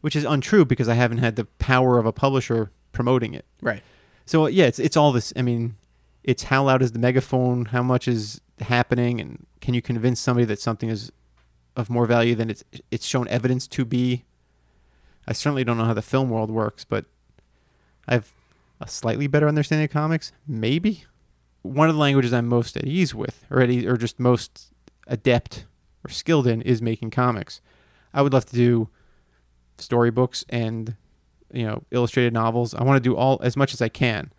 which 0.00 0.14
is 0.14 0.24
untrue 0.24 0.66
because 0.66 0.86
I 0.86 0.94
haven't 0.94 1.18
had 1.18 1.36
the 1.36 1.46
power 1.46 1.98
of 1.98 2.04
a 2.04 2.12
publisher 2.12 2.70
promoting 2.92 3.32
it. 3.32 3.46
right. 3.62 3.82
So 4.26 4.44
uh, 4.44 4.48
yeah, 4.48 4.66
it's 4.66 4.78
it's 4.78 4.96
all 4.96 5.12
this. 5.12 5.32
I 5.36 5.42
mean, 5.42 5.76
it's 6.22 6.44
how 6.44 6.64
loud 6.64 6.82
is 6.82 6.92
the 6.92 6.98
megaphone? 6.98 7.66
How 7.66 7.82
much 7.82 8.08
is 8.08 8.40
happening? 8.60 9.20
And 9.20 9.46
can 9.60 9.74
you 9.74 9.82
convince 9.82 10.20
somebody 10.20 10.44
that 10.46 10.60
something 10.60 10.88
is 10.88 11.12
of 11.76 11.90
more 11.90 12.06
value 12.06 12.34
than 12.34 12.50
it's 12.50 12.64
it's 12.90 13.06
shown 13.06 13.28
evidence 13.28 13.66
to 13.68 13.84
be? 13.84 14.24
I 15.26 15.32
certainly 15.32 15.64
don't 15.64 15.78
know 15.78 15.84
how 15.84 15.94
the 15.94 16.02
film 16.02 16.30
world 16.30 16.50
works, 16.50 16.84
but 16.84 17.06
I 18.06 18.14
have 18.14 18.30
a 18.80 18.88
slightly 18.88 19.26
better 19.26 19.48
understanding 19.48 19.84
of 19.84 19.90
comics. 19.90 20.32
Maybe 20.46 21.04
one 21.64 21.88
of 21.88 21.94
the 21.94 22.00
languages 22.00 22.32
I'm 22.32 22.46
most 22.46 22.76
at 22.76 22.84
ease 22.84 23.14
with, 23.14 23.44
or 23.50 23.62
at 23.62 23.70
ease, 23.70 23.86
or 23.86 23.96
just 23.96 24.20
most 24.20 24.70
adept 25.06 25.64
or 26.04 26.10
skilled 26.10 26.46
in, 26.46 26.60
is 26.62 26.82
making 26.82 27.10
comics. 27.10 27.60
I 28.12 28.22
would 28.22 28.32
love 28.32 28.44
to 28.46 28.54
do 28.54 28.88
storybooks 29.78 30.44
and 30.50 30.94
you 31.52 31.64
know 31.64 31.82
illustrated 31.90 32.32
novels. 32.32 32.74
I 32.74 32.84
want 32.84 33.02
to 33.02 33.08
do 33.08 33.16
all 33.16 33.40
as 33.42 33.56
much 33.56 33.72
as 33.72 33.80
I 33.80 33.88
can. 33.88 34.30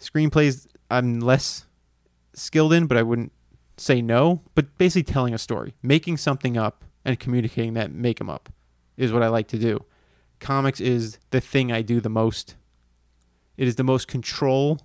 Screenplays 0.00 0.66
I'm 0.90 1.20
less 1.20 1.66
skilled 2.34 2.72
in, 2.72 2.86
but 2.86 2.96
I 2.96 3.02
wouldn't 3.02 3.32
say 3.76 4.02
no. 4.02 4.42
But 4.56 4.76
basically, 4.78 5.12
telling 5.12 5.32
a 5.32 5.38
story, 5.38 5.74
making 5.80 6.16
something 6.16 6.56
up, 6.56 6.84
and 7.04 7.20
communicating 7.20 7.74
that 7.74 7.92
make 7.92 8.18
them 8.18 8.28
up 8.28 8.52
is 8.96 9.12
what 9.12 9.22
I 9.22 9.28
like 9.28 9.46
to 9.48 9.58
do. 9.58 9.84
Comics 10.40 10.80
is 10.80 11.18
the 11.30 11.40
thing 11.40 11.70
I 11.70 11.82
do 11.82 12.00
the 12.00 12.10
most. 12.10 12.56
It 13.56 13.68
is 13.68 13.76
the 13.76 13.84
most 13.84 14.08
control 14.08 14.80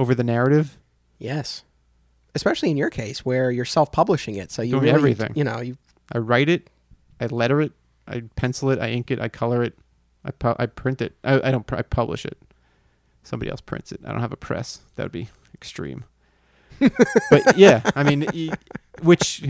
over 0.00 0.14
the 0.14 0.24
narrative. 0.24 0.78
Yes. 1.18 1.62
Especially 2.34 2.70
in 2.70 2.76
your 2.76 2.90
case 2.90 3.24
where 3.24 3.50
you're 3.50 3.64
self-publishing 3.64 4.36
it, 4.36 4.50
so 4.50 4.62
you 4.62 4.72
Doing 4.72 4.84
really, 4.84 4.94
everything. 4.94 5.32
You 5.34 5.44
know, 5.44 5.60
you 5.60 5.76
I 6.12 6.18
write 6.18 6.48
it, 6.48 6.70
I 7.20 7.26
letter 7.26 7.60
it, 7.60 7.72
I 8.08 8.22
pencil 8.36 8.70
it, 8.70 8.78
I 8.78 8.88
ink 8.90 9.10
it, 9.10 9.20
I 9.20 9.28
color 9.28 9.62
it, 9.62 9.76
I 10.24 10.30
pu- 10.30 10.54
I 10.58 10.66
print 10.66 11.02
it. 11.02 11.14
I, 11.24 11.48
I 11.48 11.50
don't. 11.50 11.66
pr- 11.66 11.76
I 11.76 11.82
publish 11.82 12.24
it. 12.24 12.38
Somebody 13.22 13.50
else 13.50 13.60
prints 13.60 13.92
it. 13.92 14.00
I 14.06 14.12
don't 14.12 14.20
have 14.20 14.32
a 14.32 14.36
press. 14.36 14.80
That 14.96 15.02
would 15.04 15.12
be 15.12 15.28
extreme. 15.54 16.04
but 17.30 17.56
yeah, 17.58 17.82
I 17.94 18.02
mean, 18.04 18.26
which 19.02 19.42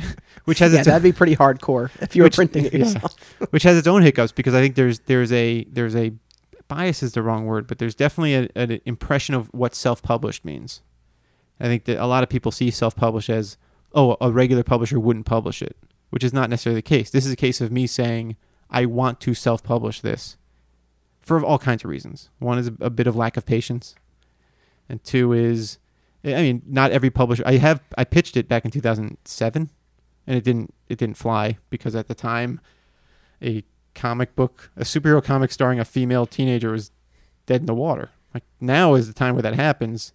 which 0.47 0.59
has 0.59 0.73
yeah, 0.73 0.81
its 0.81 0.87
that'd 0.89 1.03
be 1.03 1.13
pretty 1.13 1.37
hardcore 1.37 1.91
if 2.01 2.17
you 2.17 2.23
were 2.23 2.27
Which- 2.27 2.35
printing 2.37 2.65
it 2.65 2.73
yeah. 2.73 2.79
yourself. 2.81 3.15
which 3.51 3.63
has 3.63 3.77
its 3.77 3.87
own 3.87 4.03
hiccups 4.03 4.33
because 4.33 4.55
I 4.55 4.61
think 4.61 4.75
there's 4.75 5.01
there's 5.01 5.31
a 5.33 5.65
there's 5.65 5.95
a 5.95 6.13
bias 6.71 7.03
is 7.03 7.13
the 7.13 7.23
wrong 7.23 7.47
word, 7.47 7.67
but 7.67 7.79
there's 7.79 7.97
definitely 7.97 8.49
an 8.55 8.81
impression 8.87 9.35
of 9.35 9.49
what 9.53 9.75
self-published 9.75 10.45
means. 10.45 10.83
I 11.59 11.65
think 11.65 11.85
that 11.85 12.03
a 12.03 12.07
lot 12.07 12.23
of 12.23 12.29
people 12.29 12.53
see 12.53 12.71
self-published 12.71 13.29
as, 13.29 13.59
oh, 13.93 14.17
a 14.21 14.31
regular 14.31 14.63
publisher 14.63 15.01
wouldn't 15.01 15.27
publish 15.27 15.63
it, 15.63 15.77
which 16.11 16.23
is 16.23 16.33
not 16.33 16.49
necessarily 16.49 16.79
the 16.79 16.83
case. 16.83 17.11
This 17.11 17.27
is 17.27 17.33
a 17.33 17.37
case 17.37 17.61
of 17.61 17.73
me 17.73 17.89
saying 17.89 18.37
I 18.71 18.87
want 18.87 19.21
to 19.23 19.35
self-publish 19.35 20.01
this 20.01 20.39
for 21.21 21.45
all 21.45 21.59
kinds 21.59 21.85
of 21.85 21.91
reasons. 21.91 22.31
One 22.39 22.57
is 22.57 22.69
a, 22.69 22.75
a 22.81 22.91
bit 22.91 23.09
of 23.09 23.17
lack 23.17 23.37
of 23.37 23.45
patience, 23.45 23.97
and 24.89 25.03
two 25.03 25.33
is, 25.33 25.79
I 26.25 26.41
mean, 26.41 26.63
not 26.67 26.93
every 26.93 27.11
publisher. 27.11 27.43
I 27.45 27.57
have 27.57 27.83
I 27.99 28.05
pitched 28.05 28.37
it 28.37 28.49
back 28.49 28.65
in 28.65 28.71
2007, 28.71 29.71
and 30.29 30.37
it 30.37 30.45
didn't 30.45 30.73
it 30.89 30.99
didn't 30.99 31.17
fly 31.17 31.59
because 31.69 31.97
at 31.97 32.07
the 32.07 32.15
time, 32.15 32.61
a 33.43 33.65
comic 34.01 34.35
book, 34.35 34.71
a 34.77 34.83
superhero 34.85 35.23
comic 35.23 35.53
starring 35.53 35.79
a 35.79 35.85
female 35.85 36.25
teenager 36.25 36.73
was 36.73 36.91
dead 37.45 37.61
in 37.61 37.67
the 37.67 37.75
water. 37.75 38.11
Like 38.33 38.45
now 38.61 38.95
is 38.95 39.07
the 39.07 39.13
time 39.13 39.35
where 39.35 39.43
that 39.43 39.55
happens, 39.55 40.13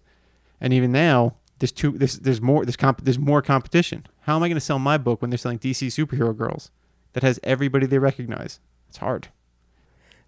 and 0.60 0.72
even 0.72 0.90
now 0.90 1.36
there's 1.58 1.72
two 1.72 1.92
there's 1.92 2.18
there's 2.18 2.40
more 2.40 2.64
there's 2.64 2.76
comp 2.76 3.04
there's 3.04 3.18
more 3.18 3.42
competition. 3.42 4.06
How 4.22 4.36
am 4.36 4.42
I 4.42 4.48
going 4.48 4.56
to 4.56 4.60
sell 4.60 4.80
my 4.80 4.98
book 4.98 5.22
when 5.22 5.30
they're 5.30 5.38
selling 5.38 5.58
DC 5.58 5.86
superhero 5.86 6.36
girls 6.36 6.70
that 7.12 7.22
has 7.22 7.38
everybody 7.44 7.86
they 7.86 7.98
recognize? 7.98 8.58
It's 8.88 8.98
hard. 8.98 9.28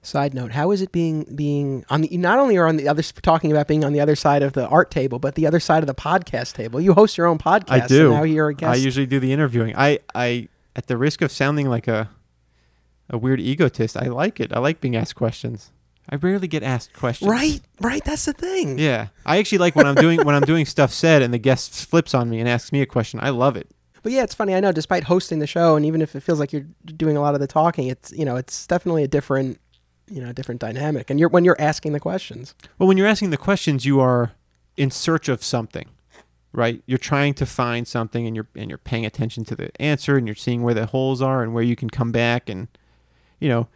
Side 0.00 0.32
note: 0.32 0.52
How 0.52 0.70
is 0.70 0.80
it 0.80 0.92
being 0.92 1.24
being 1.34 1.84
on 1.90 2.02
the 2.02 2.16
not 2.16 2.38
only 2.38 2.56
are 2.56 2.68
on 2.68 2.76
the 2.76 2.86
other 2.86 3.02
talking 3.02 3.50
about 3.50 3.66
being 3.66 3.84
on 3.84 3.92
the 3.92 4.00
other 4.00 4.14
side 4.14 4.42
of 4.42 4.52
the 4.52 4.68
art 4.68 4.92
table, 4.92 5.18
but 5.18 5.34
the 5.34 5.46
other 5.46 5.58
side 5.58 5.82
of 5.82 5.88
the 5.88 5.94
podcast 5.94 6.52
table? 6.54 6.80
You 6.80 6.94
host 6.94 7.18
your 7.18 7.26
own 7.26 7.38
podcast. 7.38 7.70
I 7.82 7.86
do. 7.86 8.06
And 8.06 8.14
now 8.14 8.22
you're 8.22 8.50
a 8.50 8.54
guest. 8.54 8.70
I 8.70 8.76
usually 8.76 9.06
do 9.06 9.18
the 9.18 9.32
interviewing. 9.32 9.74
I, 9.76 9.98
I, 10.14 10.48
at 10.76 10.86
the 10.86 10.96
risk 10.96 11.20
of 11.20 11.32
sounding 11.32 11.68
like 11.68 11.88
a, 11.88 12.08
a 13.10 13.18
weird 13.18 13.40
egotist, 13.40 13.96
I 13.96 14.06
like 14.08 14.40
it. 14.40 14.52
I 14.52 14.58
like 14.58 14.80
being 14.80 14.96
asked 14.96 15.14
questions. 15.14 15.70
I 16.10 16.16
rarely 16.16 16.48
get 16.48 16.62
asked 16.62 16.94
questions. 16.94 17.30
right, 17.30 17.60
right. 17.80 18.02
That's 18.04 18.24
the 18.24 18.32
thing. 18.32 18.78
Yeah, 18.78 19.08
I 19.26 19.38
actually 19.38 19.58
like 19.58 19.76
when 19.76 19.86
I'm 19.86 19.94
doing 19.94 20.24
when 20.24 20.34
I'm 20.34 20.42
doing 20.42 20.64
stuff 20.64 20.90
said 20.90 21.20
and 21.20 21.34
the 21.34 21.38
guest 21.38 21.86
flips 21.86 22.14
on 22.14 22.30
me 22.30 22.40
and 22.40 22.48
asks 22.48 22.72
me 22.72 22.80
a 22.80 22.86
question. 22.86 23.20
I 23.22 23.28
love 23.30 23.56
it. 23.56 23.68
But 24.02 24.12
yeah, 24.12 24.22
it's 24.22 24.34
funny. 24.34 24.54
I 24.54 24.60
know, 24.60 24.72
despite 24.72 25.04
hosting 25.04 25.38
the 25.38 25.46
show, 25.46 25.76
and 25.76 25.84
even 25.84 26.00
if 26.00 26.14
it 26.16 26.20
feels 26.22 26.40
like 26.40 26.52
you're 26.52 26.66
doing 26.84 27.16
a 27.16 27.20
lot 27.20 27.34
of 27.34 27.40
the 27.40 27.46
talking, 27.46 27.88
it's 27.88 28.10
you 28.12 28.24
know, 28.24 28.36
it's 28.36 28.66
definitely 28.66 29.02
a 29.04 29.08
different, 29.08 29.60
you 30.10 30.22
know, 30.22 30.32
different 30.32 30.60
dynamic. 30.60 31.10
And 31.10 31.20
you're 31.20 31.28
when 31.28 31.44
you're 31.44 31.60
asking 31.60 31.92
the 31.92 32.00
questions. 32.00 32.54
Well, 32.78 32.86
when 32.86 32.96
you're 32.96 33.06
asking 33.06 33.30
the 33.30 33.36
questions, 33.36 33.84
you 33.84 34.00
are 34.00 34.32
in 34.78 34.90
search 34.90 35.28
of 35.28 35.42
something, 35.42 35.88
right? 36.52 36.82
You're 36.86 36.96
trying 36.96 37.34
to 37.34 37.44
find 37.44 37.86
something, 37.86 38.26
and 38.26 38.34
you're 38.34 38.48
and 38.56 38.70
you're 38.70 38.78
paying 38.78 39.04
attention 39.04 39.44
to 39.46 39.56
the 39.56 39.70
answer, 39.82 40.16
and 40.16 40.26
you're 40.26 40.36
seeing 40.36 40.62
where 40.62 40.74
the 40.74 40.86
holes 40.86 41.20
are 41.20 41.42
and 41.42 41.52
where 41.52 41.64
you 41.64 41.76
can 41.76 41.90
come 41.90 42.12
back, 42.12 42.48
and 42.48 42.68
you 43.40 43.48
know, 43.48 43.68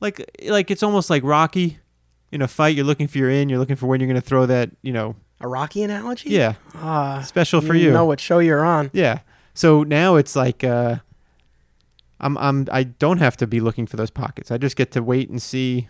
like 0.00 0.20
like 0.48 0.70
it's 0.70 0.82
almost 0.82 1.10
like 1.10 1.22
Rocky. 1.22 1.78
In 2.32 2.42
a 2.42 2.48
fight, 2.48 2.74
you're 2.74 2.84
looking 2.84 3.06
for 3.06 3.18
your 3.18 3.30
in. 3.30 3.48
You're 3.48 3.60
looking 3.60 3.76
for 3.76 3.86
when 3.86 4.00
you're 4.00 4.08
going 4.08 4.20
to 4.20 4.26
throw 4.26 4.44
that. 4.46 4.70
You 4.82 4.92
know, 4.92 5.14
A 5.40 5.46
Rocky 5.46 5.84
analogy? 5.84 6.30
yeah, 6.30 6.54
Ah, 6.74 7.22
special 7.24 7.60
for 7.60 7.74
you. 7.76 7.92
know 7.92 8.04
what 8.06 8.18
show 8.18 8.40
you're 8.40 8.64
on. 8.64 8.90
Yeah. 8.92 9.20
So 9.54 9.84
now 9.84 10.16
it's 10.16 10.34
like 10.34 10.64
uh, 10.64 10.96
I'm 12.20 12.36
I'm 12.38 12.66
I 12.72 12.82
don't 12.84 13.18
have 13.18 13.36
to 13.36 13.46
be 13.46 13.60
looking 13.60 13.86
for 13.86 13.96
those 13.96 14.10
pockets. 14.10 14.50
I 14.50 14.58
just 14.58 14.74
get 14.74 14.90
to 14.92 15.02
wait 15.02 15.30
and 15.30 15.40
see 15.40 15.88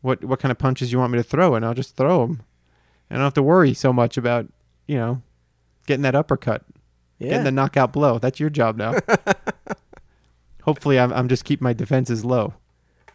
what 0.00 0.24
what 0.24 0.38
kind 0.40 0.50
of 0.50 0.56
punches 0.56 0.90
you 0.92 0.98
want 0.98 1.12
me 1.12 1.18
to 1.18 1.22
throw, 1.22 1.54
and 1.54 1.62
I'll 1.64 1.74
just 1.74 1.94
throw 1.94 2.26
them. 2.26 2.42
I 3.10 3.16
don't 3.16 3.24
have 3.24 3.34
to 3.34 3.42
worry 3.42 3.74
so 3.74 3.92
much 3.92 4.16
about 4.16 4.46
you 4.86 4.96
know 4.96 5.20
getting 5.86 6.02
that 6.04 6.14
uppercut, 6.14 6.64
Yeah. 7.18 7.28
getting 7.30 7.44
the 7.44 7.52
knockout 7.52 7.92
blow. 7.92 8.18
That's 8.18 8.40
your 8.40 8.48
job 8.48 8.78
now. 8.78 8.94
Hopefully, 10.62 10.98
I'm 10.98 11.12
I'm 11.12 11.28
just 11.28 11.44
keeping 11.44 11.64
my 11.64 11.72
defenses 11.72 12.24
low. 12.24 12.54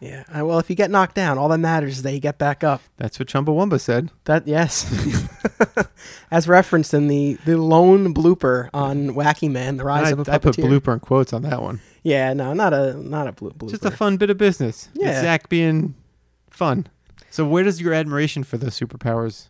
yeah. 0.00 0.24
Uh, 0.28 0.44
well, 0.44 0.58
if 0.58 0.68
you 0.68 0.76
get 0.76 0.90
knocked 0.90 1.14
down, 1.14 1.38
all 1.38 1.48
that 1.48 1.58
matters 1.58 1.96
is 1.98 2.02
that 2.02 2.12
you 2.12 2.20
get 2.20 2.38
back 2.38 2.62
up. 2.64 2.82
That's 2.96 3.18
what 3.18 3.28
Chumbawamba 3.28 3.80
said. 3.80 4.10
That 4.24 4.46
yes, 4.46 4.84
as 6.30 6.48
referenced 6.48 6.92
in 6.94 7.08
the 7.08 7.34
the 7.44 7.56
lone 7.56 8.12
blooper 8.14 8.68
on 8.74 9.10
Wacky 9.14 9.50
Man: 9.50 9.76
The 9.76 9.84
Rise 9.84 10.08
I, 10.08 10.10
of 10.10 10.18
a 10.20 10.24
Puppeteer. 10.24 10.34
I 10.34 10.38
put 10.38 10.56
blooper 10.56 10.92
in 10.92 11.00
quotes 11.00 11.32
on 11.32 11.42
that 11.42 11.62
one. 11.62 11.80
Yeah, 12.02 12.32
no, 12.34 12.52
not 12.52 12.72
a 12.72 12.94
not 12.94 13.26
a 13.26 13.32
blo- 13.32 13.50
blooper. 13.50 13.70
Just 13.70 13.84
a 13.84 13.90
fun 13.90 14.16
bit 14.16 14.30
of 14.30 14.38
business. 14.38 14.88
It's 14.94 15.04
Yeah. 15.04 15.20
Zach 15.22 15.48
being 15.48 15.94
fun. 16.50 16.86
So 17.30 17.46
where 17.46 17.64
does 17.64 17.80
your 17.80 17.92
admiration 17.92 18.44
for 18.44 18.56
those 18.58 18.78
superpowers 18.78 19.48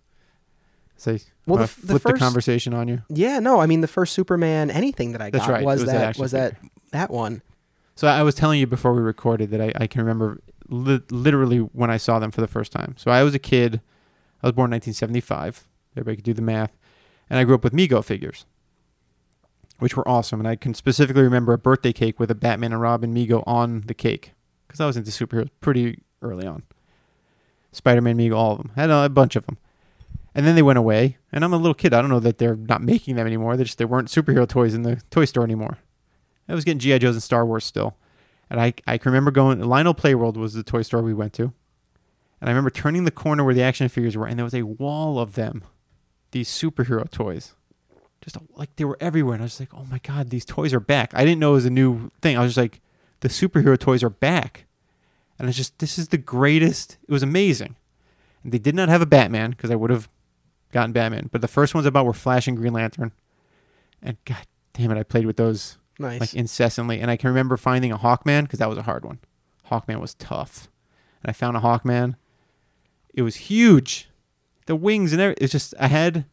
say? 0.97 1.20
Well, 1.47 1.59
the 1.59 1.64
f- 1.64 1.77
the 1.77 1.86
flip 1.86 2.02
the, 2.02 2.09
first- 2.10 2.20
conversation 2.23 2.73
on 2.74 2.89
you. 2.89 3.02
yeah, 3.09 3.39
no, 3.40 3.60
I 3.60 3.66
mean 3.66 3.81
the 3.81 3.89
first 3.89 4.12
Superman 4.14 4.70
anything 4.70 5.12
that 5.12 5.20
I 5.23 5.31
That's 5.31 5.47
got 5.47 5.52
right, 5.52 5.64
was, 5.64 5.82
it 5.82 5.85
was 5.85 5.93
that 5.93 5.98
that 5.98 6.09
action 6.09 6.23
was 6.23 6.31
that 6.32 6.56
that 6.93 7.10
one. 7.10 7.43
So 7.97 8.06
I 8.06 8.23
was 8.23 8.35
telling 8.35 8.60
you 8.60 8.66
before 8.66 8.93
we 8.93 9.01
recorded 9.01 9.51
that 9.51 9.60
I, 9.60 9.73
I 9.74 9.86
can 9.86 10.02
remember 10.02 10.40
li- 10.68 11.01
literally 11.10 11.59
when 11.59 11.90
I 11.90 11.97
saw 11.97 12.18
them 12.18 12.31
for 12.31 12.43
the 12.43 12.47
first 12.47 12.70
time. 12.70 12.94
So 12.98 13.10
I 13.10 13.23
was 13.23 13.35
a 13.35 13.39
kid. 13.39 13.81
I 14.43 14.47
was 14.47 14.52
born 14.52 14.68
in 14.68 14.77
1975. 14.77 15.66
Everybody 15.94 16.16
could 16.16 16.24
do 16.24 16.35
the 16.35 16.43
math. 16.43 16.77
And 17.31 17.39
I 17.39 17.44
grew 17.44 17.55
up 17.55 17.64
with 17.64 17.73
Mego 17.73 18.05
figures, 18.05 18.44
which 19.78 19.97
were 19.97 20.06
awesome. 20.06 20.40
And 20.40 20.47
I 20.47 20.56
can 20.56 20.74
specifically 20.74 21.23
remember 21.23 21.55
a 21.55 21.59
birthday 21.59 21.94
cake 21.94 22.20
with 22.20 22.31
a 22.31 22.35
Batman 22.35 22.73
and 22.73 22.82
Robin 22.82 23.14
Mego 23.14 23.43
on 23.47 23.85
the 23.86 23.94
cake 23.94 24.32
because 24.68 24.78
I 24.78 24.86
was 24.86 24.98
into 24.98 25.10
superheroes 25.10 25.48
pretty 25.60 26.02
early 26.20 26.47
on. 26.47 26.64
Spider-Man 27.73 28.18
Mego, 28.18 28.36
all 28.36 28.52
of 28.52 28.59
them. 28.59 28.73
I 28.77 28.82
had 28.82 28.90
a, 28.90 29.09
bunch 29.09 29.36
of 29.36 29.47
them. 29.47 29.56
And 30.35 30.47
then 30.47 30.55
they 30.55 30.62
went 30.62 30.78
away. 30.78 31.16
And 31.32 31.44
I'm 31.44 31.55
a 31.55 31.59
little 31.59 31.74
kid. 31.74 31.94
I 31.94 32.02
don't 32.02 32.10
know 32.10 32.20
that 32.20 32.36
they're 32.36 32.56
not 32.56 32.82
making 32.82 33.16
them 33.16 33.27
anymore. 33.27 33.56
They 33.56 33.64
just 33.64 33.78
they 33.78 33.86
weren't 33.86 34.09
superhero 34.09 34.47
toys 34.47 34.74
in 34.74 34.82
the 34.82 35.01
toy 35.10 35.24
store 35.24 35.44
anymore. 35.44 35.78
I 36.48 36.55
was 36.55 36.64
getting 36.64 36.78
GI 36.78 37.01
Joes 37.01 37.14
and 37.14 37.23
Star 37.23 37.44
Wars 37.44 37.64
still, 37.64 37.97
and 38.48 38.60
I 38.60 38.74
I 38.86 38.98
can 38.98 39.10
remember 39.10 39.31
going. 39.31 39.60
Lionel 39.60 39.94
Playworld 39.94 40.36
was 40.36 40.55
the 40.55 40.62
toy 40.62 40.82
store 40.82 41.02
we 41.02 41.14
went 41.14 41.32
to, 41.35 41.52
and 42.40 42.48
I 42.48 42.52
remember 42.52 42.70
turning 42.70 43.05
the 43.05 43.10
corner 43.10 43.44
where 43.44 43.55
the 43.55 43.62
action 43.62 43.89
figures 43.89 44.16
were, 44.16 44.27
and 44.27 44.39
there 44.39 44.44
was 44.44 44.55
a 44.55 44.62
wall 44.62 45.18
of 45.18 45.35
them, 45.35 45.64
these 46.31 46.48
superhero 46.48 47.10
toys, 47.10 47.55
just 48.20 48.36
like 48.55 48.74
they 48.77 48.85
were 48.85 48.98
everywhere. 49.01 49.35
And 49.35 49.43
I 49.43 49.47
was 49.47 49.59
like, 49.60 49.74
oh 49.74 49.85
my 49.85 49.98
god, 49.98 50.31
these 50.31 50.44
toys 50.44 50.73
are 50.73 50.81
back. 50.81 51.12
I 51.14 51.24
didn't 51.24 51.40
know 51.40 51.51
it 51.51 51.55
was 51.55 51.66
a 51.66 51.70
new 51.70 52.10
thing. 52.20 52.36
I 52.36 52.43
was 52.43 52.51
just 52.55 52.59
like, 52.59 52.81
the 53.20 53.28
superhero 53.28 53.78
toys 53.78 54.02
are 54.02 54.10
back, 54.10 54.66
and 55.39 55.48
it's 55.48 55.56
just 55.56 55.78
this 55.78 55.98
is 55.98 56.09
the 56.09 56.18
greatest. 56.18 56.98
It 57.09 57.12
was 57.12 57.23
amazing. 57.23 57.77
And 58.44 58.52
they 58.52 58.59
did 58.59 58.74
not 58.74 58.89
have 58.89 59.02
a 59.02 59.06
Batman 59.06 59.51
because 59.51 59.70
I 59.70 59.77
would 59.77 59.90
have 59.90 60.09
gotten 60.70 60.93
Batman, 60.93 61.28
but 61.32 61.40
the 61.40 61.48
first 61.48 61.74
ones 61.74 61.86
about 61.86 62.06
were 62.06 62.12
Flash 62.12 62.47
and 62.47 62.56
Green 62.56 62.73
Lantern, 62.73 63.12
and 64.02 64.16
god 64.24 64.47
damn 64.74 64.90
it, 64.90 64.98
I 64.98 65.02
played 65.02 65.27
with 65.27 65.36
those 65.36 65.78
Nice. 65.98 66.20
like 66.20 66.35
incessantly. 66.35 67.01
And 67.01 67.10
I 67.10 67.16
can 67.16 67.28
remember 67.28 67.56
finding 67.56 67.93
a 67.93 67.98
Hawkman 67.98 68.43
because 68.43 68.59
that 68.59 68.68
was 68.68 68.78
a 68.78 68.82
hard 68.82 69.05
one. 69.05 69.18
Hawkman 69.70 70.01
was 70.01 70.14
tough, 70.14 70.68
and 71.23 71.31
I 71.31 71.32
found 71.32 71.56
a 71.56 71.60
Hawkman. 71.60 72.14
It 73.14 73.23
was 73.23 73.36
huge, 73.36 74.09
the 74.66 74.77
wings 74.77 75.12
and 75.12 75.20
everything. 75.23 75.43
It's 75.44 75.52
just 75.52 75.74
I 75.81 75.86
had 75.89 76.24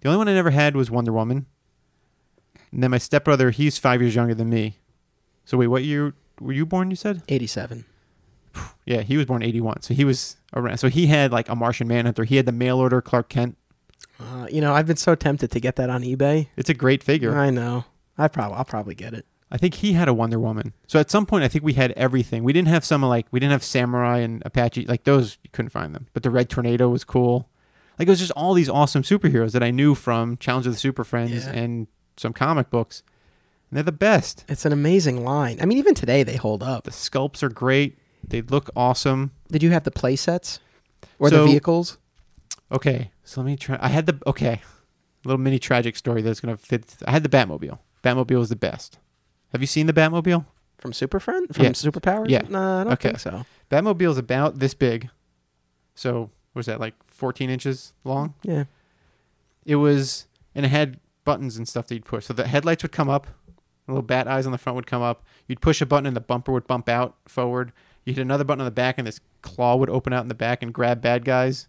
the 0.00 0.08
only 0.08 0.18
one 0.18 0.28
I 0.28 0.34
never 0.34 0.50
had 0.50 0.76
was 0.76 0.90
Wonder 0.90 1.12
Woman. 1.12 1.46
And 2.72 2.82
then 2.82 2.90
my 2.90 2.98
stepbrother, 2.98 3.50
he's 3.50 3.78
five 3.78 4.00
years 4.00 4.14
younger 4.14 4.34
than 4.34 4.48
me. 4.50 4.78
So 5.44 5.56
wait, 5.58 5.66
what 5.68 5.82
year 5.84 6.14
were 6.40 6.52
you 6.52 6.64
born? 6.66 6.90
You 6.90 6.96
said 6.96 7.22
Eighty-seven. 7.28 7.84
yeah, 8.86 9.00
he 9.02 9.16
was 9.16 9.26
born 9.26 9.42
eighty 9.42 9.60
one. 9.60 9.82
So 9.82 9.94
he 9.94 10.04
was 10.04 10.36
around. 10.54 10.78
So 10.78 10.88
he 10.88 11.06
had 11.08 11.32
like 11.32 11.48
a 11.48 11.56
Martian 11.56 11.88
Manhunter. 11.88 12.24
He 12.24 12.36
had 12.36 12.46
the 12.46 12.52
mail 12.52 12.78
order 12.78 13.00
Clark 13.00 13.28
Kent. 13.28 13.56
Uh, 14.20 14.46
you 14.50 14.60
know, 14.60 14.74
I've 14.74 14.86
been 14.86 14.96
so 14.96 15.14
tempted 15.14 15.50
to 15.50 15.60
get 15.60 15.76
that 15.76 15.90
on 15.90 16.02
eBay. 16.02 16.48
It's 16.56 16.70
a 16.70 16.74
great 16.74 17.02
figure. 17.02 17.36
I 17.36 17.50
know. 17.50 17.84
I 18.18 18.28
probably 18.28 18.56
I'll 18.56 18.64
probably 18.64 18.94
get 18.94 19.14
it. 19.14 19.26
I 19.50 19.56
think 19.56 19.74
he 19.74 19.94
had 19.94 20.08
a 20.08 20.14
Wonder 20.14 20.38
Woman. 20.38 20.74
So 20.86 21.00
at 21.00 21.10
some 21.10 21.24
point, 21.24 21.42
I 21.44 21.48
think 21.48 21.64
we 21.64 21.72
had 21.72 21.92
everything. 21.92 22.44
We 22.44 22.52
didn't 22.52 22.68
have 22.68 22.84
some 22.84 23.02
like 23.02 23.26
we 23.30 23.40
didn't 23.40 23.52
have 23.52 23.64
Samurai 23.64 24.18
and 24.18 24.42
Apache 24.44 24.84
like 24.86 25.04
those. 25.04 25.38
You 25.42 25.50
couldn't 25.52 25.70
find 25.70 25.94
them. 25.94 26.06
But 26.12 26.22
the 26.22 26.30
Red 26.30 26.50
Tornado 26.50 26.88
was 26.88 27.04
cool. 27.04 27.48
Like 27.98 28.06
it 28.08 28.10
was 28.10 28.18
just 28.20 28.32
all 28.32 28.54
these 28.54 28.68
awesome 28.68 29.02
superheroes 29.02 29.52
that 29.52 29.62
I 29.62 29.70
knew 29.70 29.94
from 29.94 30.36
Challenge 30.36 30.66
of 30.66 30.72
the 30.74 30.78
Super 30.78 31.02
Friends 31.04 31.46
Yeah. 31.46 31.52
and 31.52 31.86
some 32.16 32.32
comic 32.32 32.68
books. 32.70 33.02
And 33.70 33.76
they're 33.76 33.82
the 33.84 33.92
best. 33.92 34.44
It's 34.48 34.64
an 34.64 34.72
amazing 34.72 35.24
line. 35.24 35.58
I 35.60 35.66
mean, 35.66 35.78
even 35.78 35.94
today 35.94 36.22
they 36.22 36.36
hold 36.36 36.62
up. 36.62 36.84
The 36.84 36.90
sculpts 36.90 37.42
are 37.42 37.48
great. 37.48 37.98
They 38.26 38.42
look 38.42 38.70
awesome. 38.76 39.32
Did 39.50 39.62
you 39.62 39.70
have 39.70 39.84
the 39.84 39.90
play 39.90 40.16
sets 40.16 40.60
or 41.18 41.30
the 41.30 41.44
vehicles? 41.44 41.98
Okay, 42.70 43.10
so 43.24 43.40
let 43.40 43.46
me 43.46 43.56
try. 43.56 43.78
I 43.80 43.88
had 43.88 44.06
the 44.06 44.18
okay, 44.26 44.60
little 45.24 45.38
mini 45.38 45.58
tragic 45.58 45.96
story 45.96 46.20
that's 46.22 46.40
gonna 46.40 46.56
fit. 46.58 46.96
I 47.06 47.12
had 47.12 47.22
the 47.22 47.28
Batmobile. 47.28 47.78
Batmobile 48.02 48.40
is 48.42 48.48
the 48.48 48.56
best. 48.56 48.98
Have 49.52 49.60
you 49.60 49.66
seen 49.66 49.86
the 49.86 49.92
Batmobile? 49.92 50.44
From 50.78 50.92
Super 50.92 51.18
Friend? 51.18 51.52
From 51.54 51.64
Yeah. 51.64 51.70
Superpowers? 51.70 52.28
Yeah. 52.30 52.42
No, 52.48 52.80
I 52.80 52.84
don't 52.84 52.92
Okay. 52.94 53.08
think 53.10 53.20
so. 53.20 53.44
Batmobile 53.70 54.10
is 54.10 54.18
about 54.18 54.58
this 54.60 54.74
big. 54.74 55.10
So 55.94 56.30
was 56.54 56.66
that 56.66 56.78
like 56.80 56.94
14 57.08 57.50
inches 57.50 57.92
long? 58.04 58.34
Yeah. 58.42 58.64
It 59.64 59.76
was, 59.76 60.26
and 60.54 60.64
it 60.64 60.68
had 60.68 61.00
buttons 61.24 61.56
and 61.56 61.66
stuff 61.66 61.88
that 61.88 61.94
you'd 61.94 62.04
push. 62.04 62.26
So 62.26 62.32
the 62.32 62.46
headlights 62.46 62.82
would 62.84 62.92
come 62.92 63.08
up, 63.08 63.26
little 63.88 64.02
bat 64.02 64.28
eyes 64.28 64.46
on 64.46 64.52
the 64.52 64.58
front 64.58 64.76
would 64.76 64.86
come 64.86 65.02
up. 65.02 65.24
You'd 65.48 65.60
push 65.60 65.80
a 65.80 65.86
button 65.86 66.06
and 66.06 66.16
the 66.16 66.20
bumper 66.20 66.52
would 66.52 66.66
bump 66.66 66.88
out 66.88 67.16
forward. 67.26 67.72
You 68.04 68.14
hit 68.14 68.22
another 68.22 68.44
button 68.44 68.60
on 68.60 68.64
the 68.66 68.70
back 68.70 68.96
and 68.98 69.06
this 69.06 69.20
claw 69.42 69.76
would 69.76 69.90
open 69.90 70.12
out 70.12 70.22
in 70.22 70.28
the 70.28 70.34
back 70.34 70.62
and 70.62 70.72
grab 70.72 71.00
bad 71.02 71.24
guys. 71.24 71.66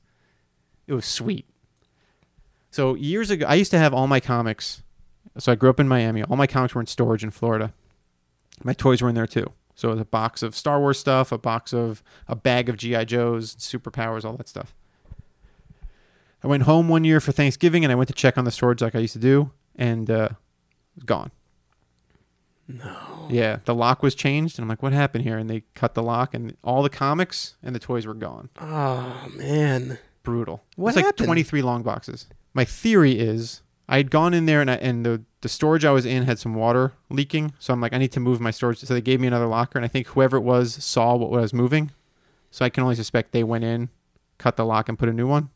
It 0.87 0.93
was 0.93 1.05
sweet. 1.05 1.45
So 2.71 2.93
years 2.93 3.31
ago, 3.31 3.45
I 3.47 3.55
used 3.55 3.71
to 3.71 3.79
have 3.79 3.93
all 3.93 4.07
my 4.07 4.19
comics. 4.19 4.83
So 5.37 5.51
I 5.51 5.55
grew 5.55 5.69
up 5.69 5.79
in 5.79 5.87
Miami. 5.87 6.23
All 6.23 6.35
my 6.35 6.47
comics 6.47 6.75
were 6.75 6.81
in 6.81 6.87
storage 6.87 7.23
in 7.23 7.31
Florida. 7.31 7.73
My 8.63 8.73
toys 8.73 9.01
were 9.01 9.09
in 9.09 9.15
there 9.15 9.27
too. 9.27 9.51
So 9.75 9.89
it 9.89 9.91
was 9.91 10.01
a 10.01 10.05
box 10.05 10.43
of 10.43 10.55
Star 10.55 10.79
Wars 10.79 10.99
stuff, 10.99 11.31
a 11.31 11.37
box 11.37 11.73
of 11.73 12.03
a 12.27 12.35
bag 12.35 12.67
of 12.67 12.75
GI 12.75 13.05
Joes, 13.05 13.55
superpowers, 13.55 14.25
all 14.25 14.35
that 14.35 14.49
stuff. 14.49 14.75
I 16.43 16.47
went 16.47 16.63
home 16.63 16.89
one 16.89 17.03
year 17.03 17.19
for 17.19 17.31
Thanksgiving 17.31 17.85
and 17.85 17.91
I 17.91 17.95
went 17.95 18.07
to 18.09 18.13
check 18.13 18.37
on 18.37 18.45
the 18.45 18.51
storage 18.51 18.81
like 18.81 18.95
I 18.95 18.99
used 18.99 19.13
to 19.13 19.19
do, 19.19 19.51
and 19.75 20.09
uh, 20.09 20.29
it 20.31 20.35
was 20.95 21.03
gone. 21.05 21.31
No. 22.67 23.27
Yeah, 23.29 23.59
the 23.65 23.73
lock 23.73 24.03
was 24.03 24.13
changed, 24.13 24.59
and 24.59 24.63
I'm 24.63 24.69
like, 24.69 24.83
"What 24.83 24.93
happened 24.93 25.23
here?" 25.23 25.37
And 25.37 25.49
they 25.49 25.63
cut 25.73 25.95
the 25.95 26.03
lock, 26.03 26.33
and 26.33 26.55
all 26.63 26.83
the 26.83 26.89
comics 26.89 27.55
and 27.63 27.73
the 27.73 27.79
toys 27.79 28.05
were 28.05 28.13
gone. 28.13 28.49
Oh 28.59 29.27
man. 29.33 29.97
Brutal. 30.23 30.63
What 30.75 30.95
it's 30.95 31.03
like 31.03 31.15
23 31.15 31.61
long 31.61 31.81
boxes. 31.81 32.27
My 32.53 32.65
theory 32.65 33.17
is 33.17 33.61
I 33.91 33.97
had 33.97 34.11
gone 34.11 34.35
in 34.35 34.45
there 34.45 34.61
and 34.61 34.69
I, 34.69 34.75
and 34.75 35.03
the 35.03 35.23
the 35.41 35.49
storage 35.49 35.83
I 35.83 35.91
was 35.91 36.05
in 36.05 36.23
had 36.23 36.37
some 36.37 36.53
water 36.53 36.93
leaking, 37.09 37.53
so 37.59 37.73
I'm 37.73 37.81
like, 37.81 37.91
I 37.91 37.97
need 37.97 38.11
to 38.11 38.19
move 38.19 38.39
my 38.39 38.51
storage. 38.51 38.77
So 38.77 38.93
they 38.93 39.01
gave 39.01 39.19
me 39.19 39.27
another 39.27 39.47
locker, 39.47 39.79
and 39.79 39.85
I 39.85 39.87
think 39.87 40.07
whoever 40.07 40.37
it 40.37 40.41
was 40.41 40.81
saw 40.83 41.15
what 41.15 41.35
I 41.35 41.41
was 41.41 41.53
moving, 41.53 41.91
so 42.51 42.63
I 42.63 42.69
can 42.69 42.83
only 42.83 42.95
suspect 42.95 43.31
they 43.31 43.43
went 43.43 43.63
in, 43.63 43.89
cut 44.37 44.57
the 44.57 44.65
lock, 44.65 44.89
and 44.89 44.99
put 44.99 45.09
a 45.09 45.13
new 45.13 45.27
one, 45.27 45.49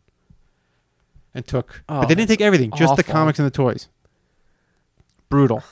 and 1.35 1.45
took. 1.45 1.83
Oh, 1.87 2.01
but 2.01 2.07
they 2.07 2.15
didn't 2.15 2.29
take 2.29 2.41
everything, 2.41 2.71
just 2.75 2.95
the 2.95 3.03
comics 3.03 3.37
and 3.37 3.45
the 3.45 3.51
toys. 3.51 3.87
Brutal. 5.29 5.63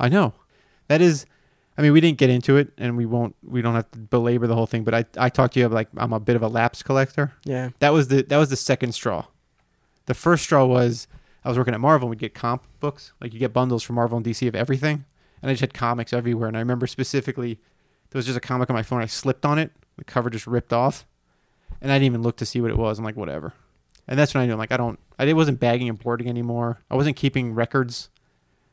I 0.00 0.08
know. 0.08 0.32
That 0.88 1.02
is. 1.02 1.26
I 1.76 1.82
mean, 1.82 1.92
we 1.92 2.00
didn't 2.00 2.16
get 2.16 2.30
into 2.30 2.56
it, 2.56 2.72
and 2.78 2.96
we 2.96 3.04
won't. 3.04 3.36
We 3.42 3.60
don't 3.60 3.74
have 3.74 3.90
to 3.90 3.98
belabor 3.98 4.46
the 4.46 4.54
whole 4.54 4.66
thing. 4.66 4.84
But 4.84 4.94
I, 4.94 5.04
I 5.18 5.28
talked 5.28 5.52
to 5.54 5.60
you 5.60 5.66
about 5.66 5.74
like 5.74 5.88
I'm 5.98 6.14
a 6.14 6.20
bit 6.20 6.36
of 6.36 6.42
a 6.42 6.48
lapse 6.48 6.82
collector. 6.82 7.32
Yeah. 7.44 7.70
That 7.80 7.92
was 7.92 8.08
the 8.08 8.22
that 8.22 8.38
was 8.38 8.48
the 8.48 8.56
second 8.56 8.92
straw. 8.92 9.26
The 10.06 10.14
first 10.14 10.44
straw 10.44 10.64
was 10.64 11.08
I 11.46 11.48
was 11.48 11.56
working 11.56 11.74
at 11.74 11.80
Marvel. 11.80 12.06
and 12.06 12.10
We'd 12.10 12.18
get 12.18 12.34
comp 12.34 12.64
books, 12.80 13.12
like 13.20 13.32
you 13.32 13.38
get 13.38 13.52
bundles 13.52 13.84
from 13.84 13.94
Marvel 13.94 14.16
and 14.16 14.26
DC 14.26 14.48
of 14.48 14.56
everything, 14.56 15.04
and 15.40 15.48
I 15.48 15.52
just 15.52 15.60
had 15.60 15.72
comics 15.72 16.12
everywhere. 16.12 16.48
And 16.48 16.56
I 16.56 16.60
remember 16.60 16.88
specifically 16.88 17.60
there 18.10 18.18
was 18.18 18.26
just 18.26 18.36
a 18.36 18.40
comic 18.40 18.68
on 18.68 18.74
my 18.74 18.82
phone. 18.82 19.00
I 19.00 19.06
slipped 19.06 19.46
on 19.46 19.56
it, 19.56 19.70
the 19.96 20.02
cover 20.02 20.28
just 20.28 20.48
ripped 20.48 20.72
off, 20.72 21.06
and 21.80 21.92
I 21.92 21.94
didn't 21.94 22.06
even 22.06 22.22
look 22.22 22.36
to 22.38 22.46
see 22.46 22.60
what 22.60 22.72
it 22.72 22.76
was. 22.76 22.98
I'm 22.98 23.04
like, 23.04 23.16
whatever. 23.16 23.54
And 24.08 24.18
that's 24.18 24.34
when 24.34 24.42
I 24.42 24.46
knew, 24.46 24.54
I'm 24.54 24.58
like, 24.58 24.72
I 24.72 24.76
don't. 24.76 24.98
I 25.20 25.32
wasn't 25.34 25.60
bagging 25.60 25.88
and 25.88 25.96
boarding 25.96 26.28
anymore. 26.28 26.80
I 26.90 26.96
wasn't 26.96 27.14
keeping 27.16 27.54
records. 27.54 28.10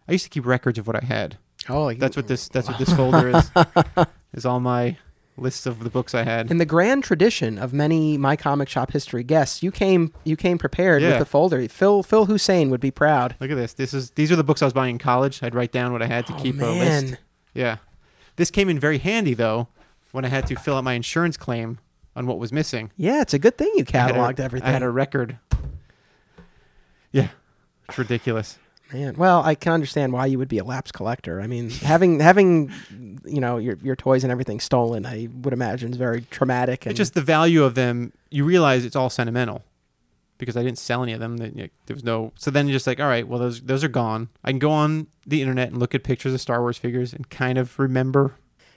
I 0.07 0.13
used 0.13 0.23
to 0.23 0.31
keep 0.31 0.45
records 0.47 0.79
of 0.79 0.87
what 0.87 0.95
I 0.95 1.05
had. 1.05 1.37
Oh, 1.69 1.83
like 1.83 1.99
That's 1.99 2.17
what 2.17 2.27
this. 2.27 2.49
That's 2.49 2.67
what 2.67 2.79
this 2.79 2.91
folder 2.97 3.37
is. 3.37 3.51
Is 4.33 4.47
all 4.47 4.59
my 4.59 4.97
lists 5.37 5.65
of 5.65 5.79
the 5.83 5.89
books 5.89 6.13
I 6.13 6.23
had. 6.23 6.51
in 6.51 6.57
the 6.59 6.65
grand 6.65 7.03
tradition 7.03 7.57
of 7.57 7.73
many 7.73 8.17
my 8.17 8.35
comic 8.35 8.69
shop 8.69 8.91
history 8.91 9.23
guests, 9.23 9.63
you 9.63 9.71
came 9.71 10.13
you 10.23 10.35
came 10.35 10.57
prepared 10.57 11.01
Yeah. 11.01 11.09
with 11.09 11.19
the 11.19 11.25
folder. 11.25 11.67
Phil 11.67 12.03
Phil 12.03 12.25
Hussein 12.25 12.69
would 12.69 12.79
be 12.81 12.91
proud. 12.91 13.35
Look 13.39 13.49
at 13.51 13.55
this. 13.55 13.73
This 13.73 13.93
is 13.93 14.11
these 14.11 14.31
are 14.31 14.35
the 14.35 14.43
books 14.43 14.61
I 14.61 14.65
was 14.65 14.73
buying 14.73 14.95
in 14.95 14.99
college. 14.99 15.41
I'd 15.41 15.55
write 15.55 15.71
down 15.71 15.91
what 15.91 16.01
I 16.01 16.07
had 16.07 16.27
to 16.27 16.33
Oh, 16.35 16.39
keep 16.39 16.61
a 16.61 16.65
list. 16.65 17.15
Yeah. 17.53 17.77
This 18.35 18.51
came 18.51 18.69
in 18.69 18.79
very 18.79 18.97
handy 18.99 19.33
though 19.33 19.67
when 20.11 20.23
I 20.25 20.27
had 20.27 20.45
to 20.47 20.55
fill 20.55 20.75
out 20.75 20.83
my 20.83 20.93
insurance 20.93 21.37
claim 21.37 21.79
on 22.15 22.27
what 22.27 22.37
was 22.37 22.51
missing. 22.53 22.91
Yeah, 22.95 23.21
it's 23.21 23.33
a 23.33 23.39
good 23.39 23.57
thing 23.57 23.71
you 23.75 23.83
I 23.91 23.97
had 23.97 24.11
a- 24.11 24.13
cataloged 24.13 24.39
everything. 24.39 24.69
I 24.69 24.71
had 24.71 24.83
a 24.83 24.89
record. 24.89 25.39
Yeah. 27.11 27.29
It's 27.89 27.97
ridiculous. 27.97 28.57
Man, 28.91 29.15
well, 29.15 29.41
I 29.43 29.55
can 29.55 29.73
understand 29.73 30.13
why 30.13 30.27
you 30.27 30.37
would 30.37 30.47
be 30.49 30.59
a 30.59 30.63
lapse 30.63 30.91
collector. 30.91 31.41
I 31.41 31.47
mean, 31.47 31.69
having 31.69 32.19
having 32.19 32.71
you 33.25 33.39
know 33.39 33.57
your 33.57 33.77
your 33.81 33.95
toys 33.95 34.23
and 34.23 34.31
everything 34.31 34.59
stolen, 34.59 35.05
I 35.05 35.29
would 35.41 35.53
imagine 35.53 35.91
is 35.91 35.97
very 35.97 36.21
traumatic. 36.29 36.85
And 36.85 36.91
It's 36.91 36.97
just 36.97 37.13
the 37.13 37.21
value 37.21 37.63
of 37.63 37.75
them. 37.75 38.13
You 38.29 38.45
realize 38.45 38.85
it's 38.85 38.95
all 38.95 39.09
sentimental 39.09 39.63
because 40.37 40.57
I 40.57 40.63
didn't 40.63 40.77
sell 40.79 41.01
any 41.01 41.13
of 41.13 41.19
them. 41.19 41.37
There 41.37 41.69
was 41.89 42.03
no. 42.03 42.33
So 42.35 42.51
then 42.51 42.67
you're 42.67 42.73
just 42.75 42.85
like, 42.85 42.99
all 42.99 43.07
right, 43.07 43.27
well 43.27 43.39
those 43.39 43.61
those 43.61 43.83
are 43.83 43.87
gone. 43.89 44.29
I 44.43 44.51
can 44.51 44.59
go 44.59 44.71
on 44.71 45.07
the 45.25 45.41
internet 45.41 45.69
and 45.69 45.77
look 45.77 45.95
at 45.95 46.03
pictures 46.03 46.33
of 46.33 46.41
Star 46.41 46.61
Wars 46.61 46.77
figures 46.77 47.13
and 47.13 47.29
kind 47.29 47.57
of 47.57 47.79
remember. 47.79 48.35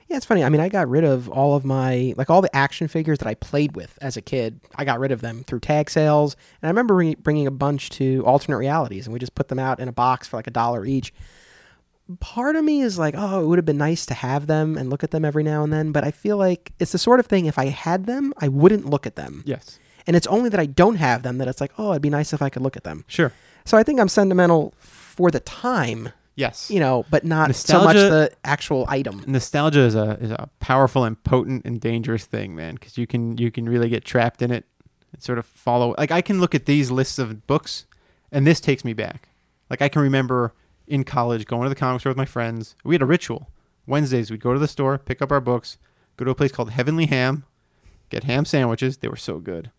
Yeah, 0.08 0.16
it's 0.16 0.26
funny. 0.26 0.44
I 0.44 0.48
mean, 0.48 0.60
I 0.60 0.68
got 0.68 0.88
rid 0.88 1.04
of 1.04 1.28
all 1.28 1.56
of 1.56 1.64
my 1.64 2.14
like 2.16 2.30
all 2.30 2.40
the 2.42 2.54
action 2.54 2.86
figures 2.88 3.18
that 3.18 3.26
I 3.28 3.34
played 3.34 3.74
with 3.76 3.98
as 4.00 4.16
a 4.16 4.22
kid. 4.22 4.60
I 4.76 4.84
got 4.84 5.00
rid 5.00 5.12
of 5.12 5.20
them 5.20 5.42
through 5.44 5.60
tag 5.60 5.90
sales, 5.90 6.36
and 6.62 6.68
I 6.68 6.70
remember 6.70 6.94
bring- 6.94 7.16
bringing 7.20 7.46
a 7.46 7.50
bunch 7.50 7.90
to 7.90 8.24
alternate 8.24 8.58
realities, 8.58 9.06
and 9.06 9.12
we 9.12 9.18
just 9.18 9.34
put 9.34 9.48
them 9.48 9.58
out 9.58 9.80
in 9.80 9.88
a 9.88 9.92
box 9.92 10.28
for 10.28 10.36
like 10.36 10.46
a 10.46 10.50
dollar 10.52 10.84
each. 10.86 11.12
Part 12.20 12.54
of 12.54 12.64
me 12.64 12.82
is 12.82 12.98
like, 12.98 13.14
oh, 13.18 13.42
it 13.42 13.46
would 13.46 13.58
have 13.58 13.64
been 13.64 13.78
nice 13.78 14.06
to 14.06 14.14
have 14.14 14.46
them 14.46 14.78
and 14.78 14.90
look 14.90 15.02
at 15.02 15.10
them 15.10 15.24
every 15.24 15.42
now 15.42 15.64
and 15.64 15.72
then, 15.72 15.90
but 15.90 16.04
I 16.04 16.12
feel 16.12 16.36
like 16.36 16.72
it's 16.78 16.92
the 16.92 16.98
sort 16.98 17.18
of 17.18 17.26
thing. 17.26 17.46
If 17.46 17.58
I 17.58 17.66
had 17.66 18.06
them, 18.06 18.32
I 18.38 18.46
wouldn't 18.46 18.86
look 18.88 19.08
at 19.08 19.16
them, 19.16 19.42
Yes. 19.44 19.80
and 20.06 20.14
it's 20.14 20.28
only 20.28 20.48
that 20.50 20.60
I 20.60 20.66
don't 20.66 20.94
have 20.96 21.24
them 21.24 21.38
that 21.38 21.48
it's 21.48 21.60
like, 21.60 21.72
oh, 21.78 21.90
it'd 21.90 22.02
be 22.02 22.10
nice 22.10 22.32
if 22.32 22.40
I 22.42 22.48
could 22.48 22.62
look 22.62 22.76
at 22.76 22.84
them. 22.84 23.04
Sure. 23.08 23.32
So 23.64 23.76
I 23.76 23.82
think 23.82 23.98
I'm 23.98 24.06
sentimental 24.06 24.72
for 24.78 25.32
the 25.32 25.40
time, 25.40 26.10
Yes. 26.36 26.70
you 26.70 26.80
know, 26.80 27.04
but 27.10 27.24
not 27.24 27.54
so 27.56 27.82
much 27.82 27.96
the 27.96 28.30
actual 28.44 28.84
item. 28.88 29.24
nostalgia 29.26 29.80
is 29.80 29.94
a 29.94 30.18
is 30.20 30.30
a 30.30 30.48
powerful 30.60 31.04
and 31.04 31.22
potent 31.24 31.64
and 31.64 31.80
dangerous 31.80 32.26
thing, 32.26 32.54
man. 32.54 32.74
Because 32.74 32.98
you 32.98 33.06
can 33.06 33.38
you 33.38 33.50
can 33.50 33.68
really 33.68 33.88
get 33.88 34.04
trapped 34.04 34.42
in 34.42 34.50
it 34.50 34.64
and 35.12 35.22
sort 35.22 35.38
of 35.38 35.46
follow. 35.46 35.94
Like 35.96 36.10
I 36.10 36.20
can 36.20 36.40
look 36.40 36.54
at 36.54 36.66
these 36.66 36.90
lists 36.90 37.18
of 37.18 37.46
books, 37.46 37.86
and 38.30 38.46
this 38.46 38.60
takes 38.60 38.84
me 38.84 38.92
back. 38.92 39.30
Like 39.70 39.80
I 39.80 39.88
can 39.88 40.02
remember 40.02 40.52
in 40.86 41.04
college 41.04 41.46
going 41.46 41.62
to 41.64 41.68
the 41.68 41.74
comic 41.74 42.00
store 42.00 42.10
with 42.10 42.18
my 42.18 42.26
friends. 42.26 42.76
We 42.84 42.94
had 42.94 43.02
a 43.02 43.06
ritual. 43.06 43.50
Wednesdays 43.86 44.30
we'd 44.30 44.40
go 44.40 44.52
to 44.52 44.58
the 44.58 44.68
store, 44.68 44.98
pick 44.98 45.22
up 45.22 45.32
our 45.32 45.40
books, 45.40 45.78
go 46.16 46.24
to 46.24 46.30
a 46.30 46.34
place 46.34 46.52
called 46.52 46.70
Heavenly 46.70 47.06
Ham, 47.06 47.44
get 48.10 48.24
ham 48.24 48.44
sandwiches. 48.44 48.98
They 48.98 49.08
were 49.08 49.16
so 49.16 49.38
good. 49.38 49.70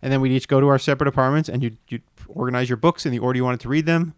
And 0.00 0.12
then 0.12 0.20
we'd 0.20 0.32
each 0.32 0.48
go 0.48 0.60
to 0.60 0.68
our 0.68 0.78
separate 0.78 1.08
apartments, 1.08 1.48
and 1.48 1.62
you'd, 1.62 1.78
you'd 1.88 2.02
organize 2.28 2.68
your 2.68 2.76
books 2.76 3.06
in 3.06 3.12
the 3.12 3.18
order 3.18 3.38
you 3.38 3.44
wanted 3.44 3.60
to 3.60 3.68
read 3.68 3.86
them. 3.86 4.14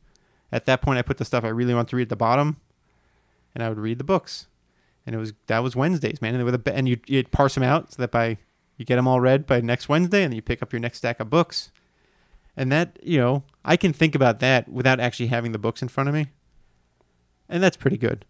At 0.52 0.66
that 0.66 0.82
point, 0.82 0.98
I 0.98 1.02
put 1.02 1.18
the 1.18 1.24
stuff 1.24 1.44
I 1.44 1.48
really 1.48 1.74
want 1.74 1.89
to 1.89 1.97
read 1.97 2.05
at 2.05 2.09
the 2.09 2.16
bottom, 2.16 2.56
and 3.55 3.62
I 3.62 3.68
would 3.68 3.78
read 3.78 3.98
the 3.98 4.05
books. 4.05 4.47
And 5.05 5.14
it 5.14 5.18
was 5.18 5.32
that 5.47 5.62
was 5.62 5.77
Wednesdays, 5.77 6.20
man. 6.20 6.35
And, 6.35 6.44
with 6.44 6.55
a, 6.55 6.74
and 6.74 6.89
you 6.89 6.98
you'd 7.06 7.31
parse 7.31 7.55
them 7.55 7.62
out 7.62 7.93
so 7.93 8.02
that 8.02 8.10
by 8.10 8.39
you 8.77 8.85
get 8.85 8.97
them 8.97 9.09
all 9.09 9.20
read 9.20 9.47
by 9.47 9.60
next 9.60 9.89
Wednesday, 9.89 10.23
and 10.23 10.32
then 10.32 10.36
you 10.36 10.43
pick 10.43 10.62
up 10.62 10.73
your 10.73 10.81
next 10.81 10.98
stack 10.98 11.20
of 11.20 11.31
books. 11.31 11.70
And 12.56 12.73
that 12.73 12.98
you 13.02 13.18
know, 13.18 13.44
I 13.64 13.77
can 13.77 13.93
think 13.93 14.14
about 14.14 14.40
that 14.40 14.68
without 14.68 14.98
actually 15.01 15.28
having 15.28 15.52
the 15.52 15.59
books 15.59 15.82
in 15.82 15.89
front 15.89 16.09
of 16.09 16.14
me, 16.14 16.28
and 17.48 17.62
that's 17.62 17.77
pretty 17.77 17.98
good. 17.98 18.24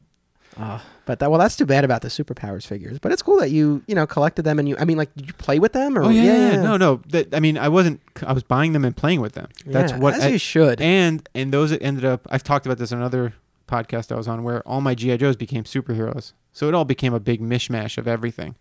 Uh, 0.58 0.78
but 1.04 1.18
that, 1.18 1.30
well, 1.30 1.38
that's 1.38 1.54
too 1.56 1.66
bad 1.66 1.84
about 1.84 2.00
the 2.02 2.08
superpowers 2.08 2.66
figures. 2.66 2.98
But 2.98 3.12
it's 3.12 3.22
cool 3.22 3.38
that 3.40 3.50
you 3.50 3.82
you 3.86 3.94
know 3.94 4.06
collected 4.06 4.42
them 4.42 4.58
and 4.58 4.68
you. 4.68 4.76
I 4.78 4.84
mean, 4.84 4.96
like, 4.96 5.14
did 5.14 5.26
you 5.26 5.32
play 5.34 5.58
with 5.58 5.72
them 5.72 5.96
or? 5.98 6.04
Oh 6.04 6.08
yeah, 6.08 6.22
yeah, 6.22 6.50
yeah. 6.52 6.62
no, 6.62 6.76
no. 6.76 7.02
That, 7.08 7.34
I 7.34 7.40
mean, 7.40 7.58
I 7.58 7.68
wasn't. 7.68 8.00
I 8.26 8.32
was 8.32 8.42
buying 8.42 8.72
them 8.72 8.84
and 8.84 8.96
playing 8.96 9.20
with 9.20 9.34
them. 9.34 9.48
That's 9.66 9.92
Yeah, 9.92 9.98
what. 9.98 10.14
as 10.14 10.24
I- 10.24 10.28
you 10.28 10.38
should. 10.38 10.80
And 10.80 11.28
and 11.34 11.52
those 11.52 11.72
ended 11.72 12.04
up. 12.04 12.26
I've 12.30 12.42
talked 12.42 12.64
about 12.66 12.78
this 12.78 12.90
on 12.92 12.98
another 12.98 13.34
podcast 13.68 14.10
I 14.12 14.16
was 14.16 14.28
on, 14.28 14.42
where 14.44 14.66
all 14.66 14.80
my 14.80 14.94
GI 14.94 15.18
Joes 15.18 15.36
became 15.36 15.64
superheroes. 15.64 16.32
So 16.52 16.68
it 16.68 16.74
all 16.74 16.84
became 16.86 17.12
a 17.12 17.20
big 17.20 17.40
mishmash 17.40 17.98
of 17.98 18.08
everything. 18.08 18.54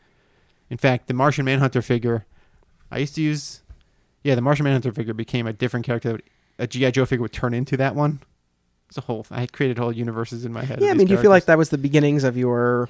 In 0.69 0.77
fact, 0.77 1.07
the 1.07 1.13
Martian 1.13 1.45
Manhunter 1.45 1.81
figure, 1.81 2.25
I 2.91 2.97
used 2.99 3.15
to 3.15 3.21
use. 3.21 3.61
Yeah, 4.23 4.35
the 4.35 4.41
Martian 4.41 4.63
Manhunter 4.63 4.91
figure 4.91 5.13
became 5.13 5.45
a 5.47 5.53
different 5.53 5.85
character. 5.85 6.09
That 6.09 6.13
would, 6.15 6.23
a 6.57 6.67
GI 6.67 6.91
Joe 6.91 7.05
figure 7.05 7.21
would 7.21 7.31
turn 7.33 7.53
into 7.53 7.77
that 7.77 7.95
one. 7.95 8.19
It's 8.89 8.97
a 8.97 9.01
whole. 9.01 9.25
I 9.31 9.45
created 9.47 9.77
whole 9.77 9.91
universes 9.91 10.45
in 10.45 10.53
my 10.53 10.63
head. 10.63 10.79
yeah, 10.81 10.91
I 10.91 10.93
mean, 10.93 11.07
do 11.07 11.13
you 11.13 11.19
feel 11.19 11.31
like 11.31 11.45
that 11.45 11.57
was 11.57 11.69
the 11.69 11.77
beginnings 11.77 12.23
of 12.23 12.37
your? 12.37 12.89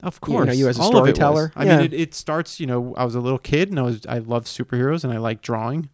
Of 0.00 0.20
you 0.28 0.32
know, 0.34 0.44
course, 0.44 0.56
you 0.56 0.68
as 0.68 0.78
a 0.78 0.82
all 0.82 0.88
of 0.90 0.94
it 1.08 1.10
was. 1.10 1.16
storyteller? 1.16 1.52
I 1.56 1.64
Yeah. 1.64 1.76
mean, 1.78 1.86
it, 1.86 1.94
it 1.94 2.14
starts. 2.14 2.60
You 2.60 2.66
know, 2.66 2.94
I 2.96 3.04
was 3.04 3.14
a 3.16 3.20
little 3.20 3.38
kid 3.38 3.70
and 3.70 3.78
I 3.78 3.82
was 3.82 4.06
I 4.08 4.18
loved 4.18 4.46
superheroes 4.46 5.02
and 5.04 5.12
I 5.12 5.18
liked 5.18 5.42
drawing, 5.42 5.88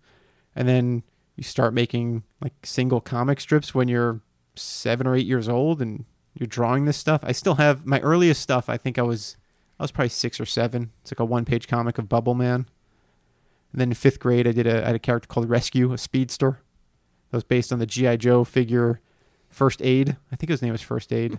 and 0.55 0.69
then 0.69 1.03
you 1.37 1.43
start 1.43 1.73
making 1.75 2.23
like 2.43 2.53
single 2.65 3.01
comic 3.01 3.41
strips 3.41 3.75
when 3.75 3.89
you're 3.89 4.21
seven 4.57 5.07
or 5.07 5.17
eight 5.17 5.27
years 5.27 5.49
old 5.49 5.81
and 5.83 6.05
you're 6.39 6.47
drawing 6.47 6.85
this 6.85 6.97
stuff. 6.97 7.21
I 7.25 7.33
still 7.33 7.55
have 7.57 7.87
my 7.87 7.99
earliest 8.01 8.41
stuff. 8.43 8.69
I 8.69 8.77
think 8.77 8.99
I 8.99 9.03
was 9.03 9.37
I 9.81 9.85
was 9.85 9.91
probably 9.91 10.11
six 10.11 10.39
or 10.39 10.47
seven. 10.47 10.91
It's 11.03 11.11
like 11.13 11.21
a 11.21 11.25
one 11.25 11.45
page 11.47 11.67
comic 11.67 11.97
of 11.99 12.09
Bubble 12.09 12.35
Man. 12.35 12.67
And 13.73 13.81
then 13.81 13.89
in 13.89 13.95
fifth 13.95 14.21
grade, 14.21 14.47
I 14.47 14.53
did 14.53 14.67
a 14.67 14.83
I 14.85 14.87
had 14.89 14.95
a 14.97 15.01
character 15.01 15.27
called 15.29 15.49
Rescue, 15.49 15.93
a 15.93 15.99
speedster. 15.99 16.61
That 17.31 17.39
was 17.39 17.45
based 17.45 17.73
on 17.73 17.79
the 17.79 17.87
GI 17.87 18.19
Joe 18.19 18.45
figure, 18.45 19.01
First 19.55 19.81
Aid. 19.83 20.17
I 20.33 20.37
think 20.37 20.51
his 20.51 20.63
name 20.63 20.73
was 20.73 20.83
First 20.83 21.13
Aid. 21.13 21.39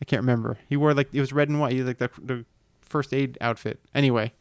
I 0.00 0.04
can't 0.06 0.22
remember. 0.22 0.56
He 0.68 0.76
wore 0.76 0.94
like 0.94 1.08
it 1.12 1.20
was 1.20 1.32
red 1.32 1.48
and 1.50 1.60
white. 1.60 1.72
He 1.72 1.78
had 1.78 1.86
like 1.86 1.98
the 1.98 2.10
the 2.22 2.44
first 2.80 3.12
aid 3.12 3.36
outfit. 3.40 3.78
Anyway, 3.94 4.32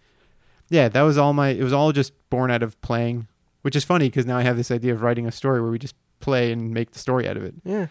yeah, 0.70 0.88
that 0.88 1.02
was 1.02 1.18
all 1.18 1.34
my. 1.34 1.50
It 1.50 1.62
was 1.64 1.74
all 1.74 1.92
just 1.92 2.14
born 2.30 2.50
out 2.50 2.64
of 2.64 2.80
playing, 2.82 3.28
which 3.64 3.76
is 3.76 3.84
funny 3.84 4.08
because 4.08 4.26
now 4.26 4.38
I 4.38 4.44
have 4.44 4.56
this 4.56 4.72
idea 4.72 4.94
of 4.94 5.02
writing 5.02 5.28
a 5.28 5.32
story 5.32 5.62
where 5.62 5.70
we 5.72 5.78
just 5.78 5.96
play 6.22 6.52
and 6.54 6.72
make 6.74 6.92
the 6.92 7.00
story 7.00 7.28
out 7.28 7.36
of 7.38 7.44
it. 7.44 7.56
Yeah. 7.66 7.88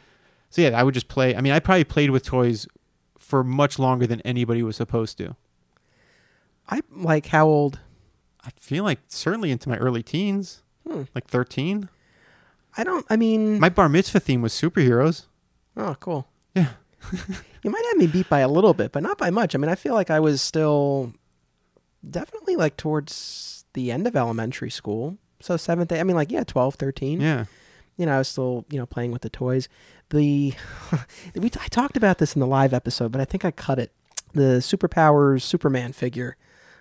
So 0.51 0.63
yeah, 0.63 0.71
I 0.71 0.83
would 0.83 0.95
just 0.95 1.09
play. 1.09 1.37
I 1.37 1.43
mean, 1.43 1.53
I 1.53 1.61
probably 1.61 1.85
played 1.85 2.09
with 2.11 2.25
toys 2.25 2.67
for 3.19 3.45
much 3.45 3.79
longer 3.79 4.07
than 4.07 4.23
anybody 4.23 4.63
was 4.63 4.77
supposed 4.77 5.19
to. 5.19 5.37
I 6.71 6.81
like 6.91 7.27
how 7.27 7.47
old? 7.47 7.79
I 8.43 8.51
feel 8.59 8.85
like 8.85 9.01
certainly 9.09 9.51
into 9.51 9.69
my 9.69 9.77
early 9.77 10.03
teens, 10.03 10.63
Hmm. 10.87 11.03
like 11.15 11.27
thirteen. 11.27 11.91
I 12.79 12.85
don't. 12.85 13.05
I 13.11 13.17
mean, 13.17 13.59
My 13.61 13.69
bar 13.69 13.89
mitzvah 13.91 14.21
theme 14.21 14.41
was 14.41 14.55
superheroes. 14.55 15.27
oh, 15.77 15.97
cool. 16.01 16.27
Yeah. 16.55 16.69
You 17.65 17.73
might 17.73 17.85
have 17.87 17.97
me 17.97 18.07
beat 18.07 18.29
by 18.29 18.39
a 18.39 18.49
little 18.49 18.73
bit, 18.73 18.93
but 18.93 19.03
not 19.03 19.19
by 19.19 19.31
much. 19.31 19.55
I 19.55 19.59
mean, 19.59 19.69
I 19.69 19.75
feel 19.75 19.93
like 19.93 20.11
I 20.11 20.21
was 20.21 20.41
still 20.41 21.13
definitely 22.09 22.55
like 22.55 22.77
towards 22.77 23.65
the 23.75 23.91
end 23.91 24.07
of 24.07 24.15
elementary 24.17 24.71
school. 24.71 25.19
So 25.41 25.57
seventh, 25.57 25.91
I 25.93 26.03
mean, 26.05 26.15
like 26.17 26.31
yeah, 26.31 26.45
12, 26.45 26.77
13. 26.77 27.21
Yeah. 27.21 27.45
you 27.97 28.07
know, 28.07 28.15
I 28.15 28.19
was 28.19 28.29
still, 28.29 28.65
you 28.71 28.79
know, 28.79 28.87
playing 28.87 29.11
with 29.11 29.23
the 29.23 29.29
toys. 29.29 29.69
The 30.11 30.55
we 31.35 31.47
I 31.61 31.67
talked 31.69 31.97
about 31.97 32.19
this 32.19 32.35
in 32.37 32.41
the 32.41 32.47
live 32.47 32.73
episode, 32.73 33.11
but 33.11 33.21
I 33.21 33.25
think 33.25 33.45
I 33.45 33.51
cut 33.51 33.81
it. 33.81 33.93
the 34.35 34.61
superpowers 34.63 35.43
Superman 35.43 35.93
figure. 35.93 36.37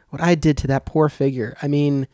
What 0.09 0.21
I 0.21 0.35
did 0.35 0.57
to 0.59 0.67
that 0.67 0.85
poor 0.85 1.09
figure. 1.09 1.57
I 1.61 1.67
mean, 1.67 2.07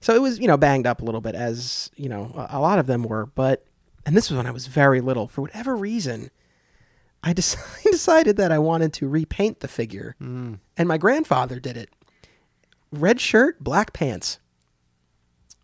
so 0.00 0.14
it 0.14 0.20
was 0.22 0.38
you 0.38 0.46
know 0.46 0.56
banged 0.56 0.86
up 0.86 1.00
a 1.00 1.04
little 1.04 1.20
bit 1.20 1.34
as 1.34 1.90
you 1.96 2.08
know 2.08 2.32
a, 2.36 2.58
a 2.58 2.60
lot 2.60 2.78
of 2.78 2.86
them 2.86 3.02
were, 3.02 3.26
but 3.26 3.64
and 4.06 4.16
this 4.16 4.30
was 4.30 4.36
when 4.36 4.46
I 4.46 4.50
was 4.50 4.66
very 4.66 5.00
little. 5.00 5.26
For 5.28 5.42
whatever 5.42 5.76
reason, 5.76 6.30
I 7.22 7.34
dec- 7.34 7.82
decided 7.90 8.36
that 8.38 8.50
I 8.52 8.58
wanted 8.58 8.92
to 8.94 9.08
repaint 9.08 9.60
the 9.60 9.68
figure, 9.68 10.16
Mm. 10.20 10.58
and 10.76 10.88
my 10.88 10.98
grandfather 10.98 11.60
did 11.60 11.76
it. 11.76 11.90
Red 12.92 13.20
shirt, 13.20 13.62
black 13.62 13.92
pants. 13.92 14.38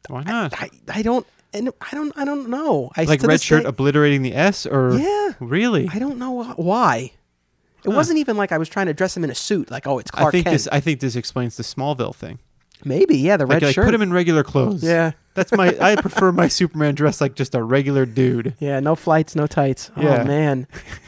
Why 0.08 0.22
not? 0.22 0.54
I, 0.60 0.70
I 0.88 1.02
don't 1.02 1.26
and 1.52 1.70
I 1.80 1.88
don't 1.96 2.12
I 2.16 2.24
don't 2.24 2.48
know. 2.48 2.90
I 2.96 3.04
like 3.04 3.22
red 3.22 3.40
shirt 3.40 3.64
day- 3.64 3.68
obliterating 3.68 4.22
the 4.22 4.34
S, 4.34 4.66
or 4.66 4.94
Yeah. 4.96 5.32
really? 5.40 5.88
I 5.92 5.98
don't 5.98 6.18
know 6.18 6.44
why. 6.56 7.12
It 7.84 7.90
Huh. 7.90 7.96
wasn't 7.96 8.18
even 8.18 8.36
like 8.36 8.52
I 8.52 8.58
was 8.58 8.68
trying 8.68 8.86
to 8.86 8.94
dress 8.94 9.16
him 9.16 9.24
in 9.24 9.30
a 9.30 9.34
suit. 9.34 9.70
Like, 9.70 9.86
oh, 9.86 9.98
it's 9.98 10.10
I 10.14 10.18
Clark 10.18 10.32
think 10.32 10.44
Kent. 10.46 10.54
this. 10.54 10.68
I 10.70 10.80
think 10.80 11.00
this 11.00 11.14
explains 11.16 11.56
the 11.56 11.62
Smallville 11.62 12.14
thing. 12.14 12.38
Maybe, 12.84 13.16
yeah, 13.18 13.36
the 13.36 13.46
red 13.46 13.62
like 13.62 13.74
shirt. 13.74 13.86
put 13.86 13.94
him 13.94 14.02
in 14.02 14.12
regular 14.12 14.44
clothes. 14.44 14.82
Yeah, 14.84 15.12
That's 15.34 15.50
my. 15.52 15.76
I 15.80 15.96
prefer 16.00 16.30
my 16.32 16.48
Superman 16.48 16.94
dressed 16.94 17.20
like 17.20 17.34
just 17.34 17.54
a 17.54 17.62
regular 17.62 18.04
dude. 18.06 18.54
yeah, 18.60 18.80
no 18.80 18.94
flights, 18.94 19.34
no 19.34 19.46
tights. 19.46 19.90
Yeah. 19.96 20.22
Oh 20.22 20.24
man. 20.24 20.66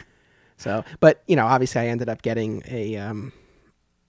so, 0.57 0.85
but 1.01 1.23
you 1.27 1.37
know, 1.37 1.47
obviously, 1.47 1.81
I 1.83 1.87
ended 1.89 2.09
up 2.09 2.23
getting 2.23 2.63
a. 2.69 2.97
Um, 2.97 3.33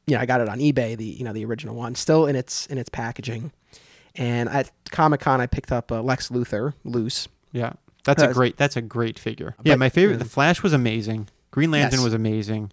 you 0.07 0.15
know, 0.15 0.21
I 0.21 0.25
got 0.25 0.41
it 0.41 0.49
on 0.49 0.59
eBay. 0.59 0.97
The 0.97 1.05
you 1.05 1.23
know 1.23 1.33
the 1.33 1.45
original 1.45 1.75
one, 1.75 1.95
still 1.95 2.25
in 2.27 2.35
its 2.35 2.65
in 2.67 2.77
its 2.77 2.89
packaging. 2.89 3.51
And 4.15 4.49
at 4.49 4.71
Comic 4.89 5.19
Con, 5.21 5.39
I 5.39 5.45
picked 5.45 5.71
up 5.71 5.91
a 5.91 5.95
Lex 5.95 6.29
Luthor 6.29 6.73
loose. 6.83 7.27
Yeah, 7.51 7.73
that's 8.05 8.23
a 8.23 8.33
great. 8.33 8.57
That's 8.57 8.75
a 8.77 8.81
great 8.81 9.19
figure. 9.19 9.55
Yeah, 9.63 9.75
my 9.75 9.89
favorite. 9.89 10.15
yeah. 10.15 10.23
The 10.23 10.29
Flash 10.29 10.63
was 10.63 10.73
amazing. 10.73 11.27
Green 11.51 11.71
Lantern 11.71 11.99
Yes. 11.99 12.05
was 12.05 12.13
amazing. 12.13 12.71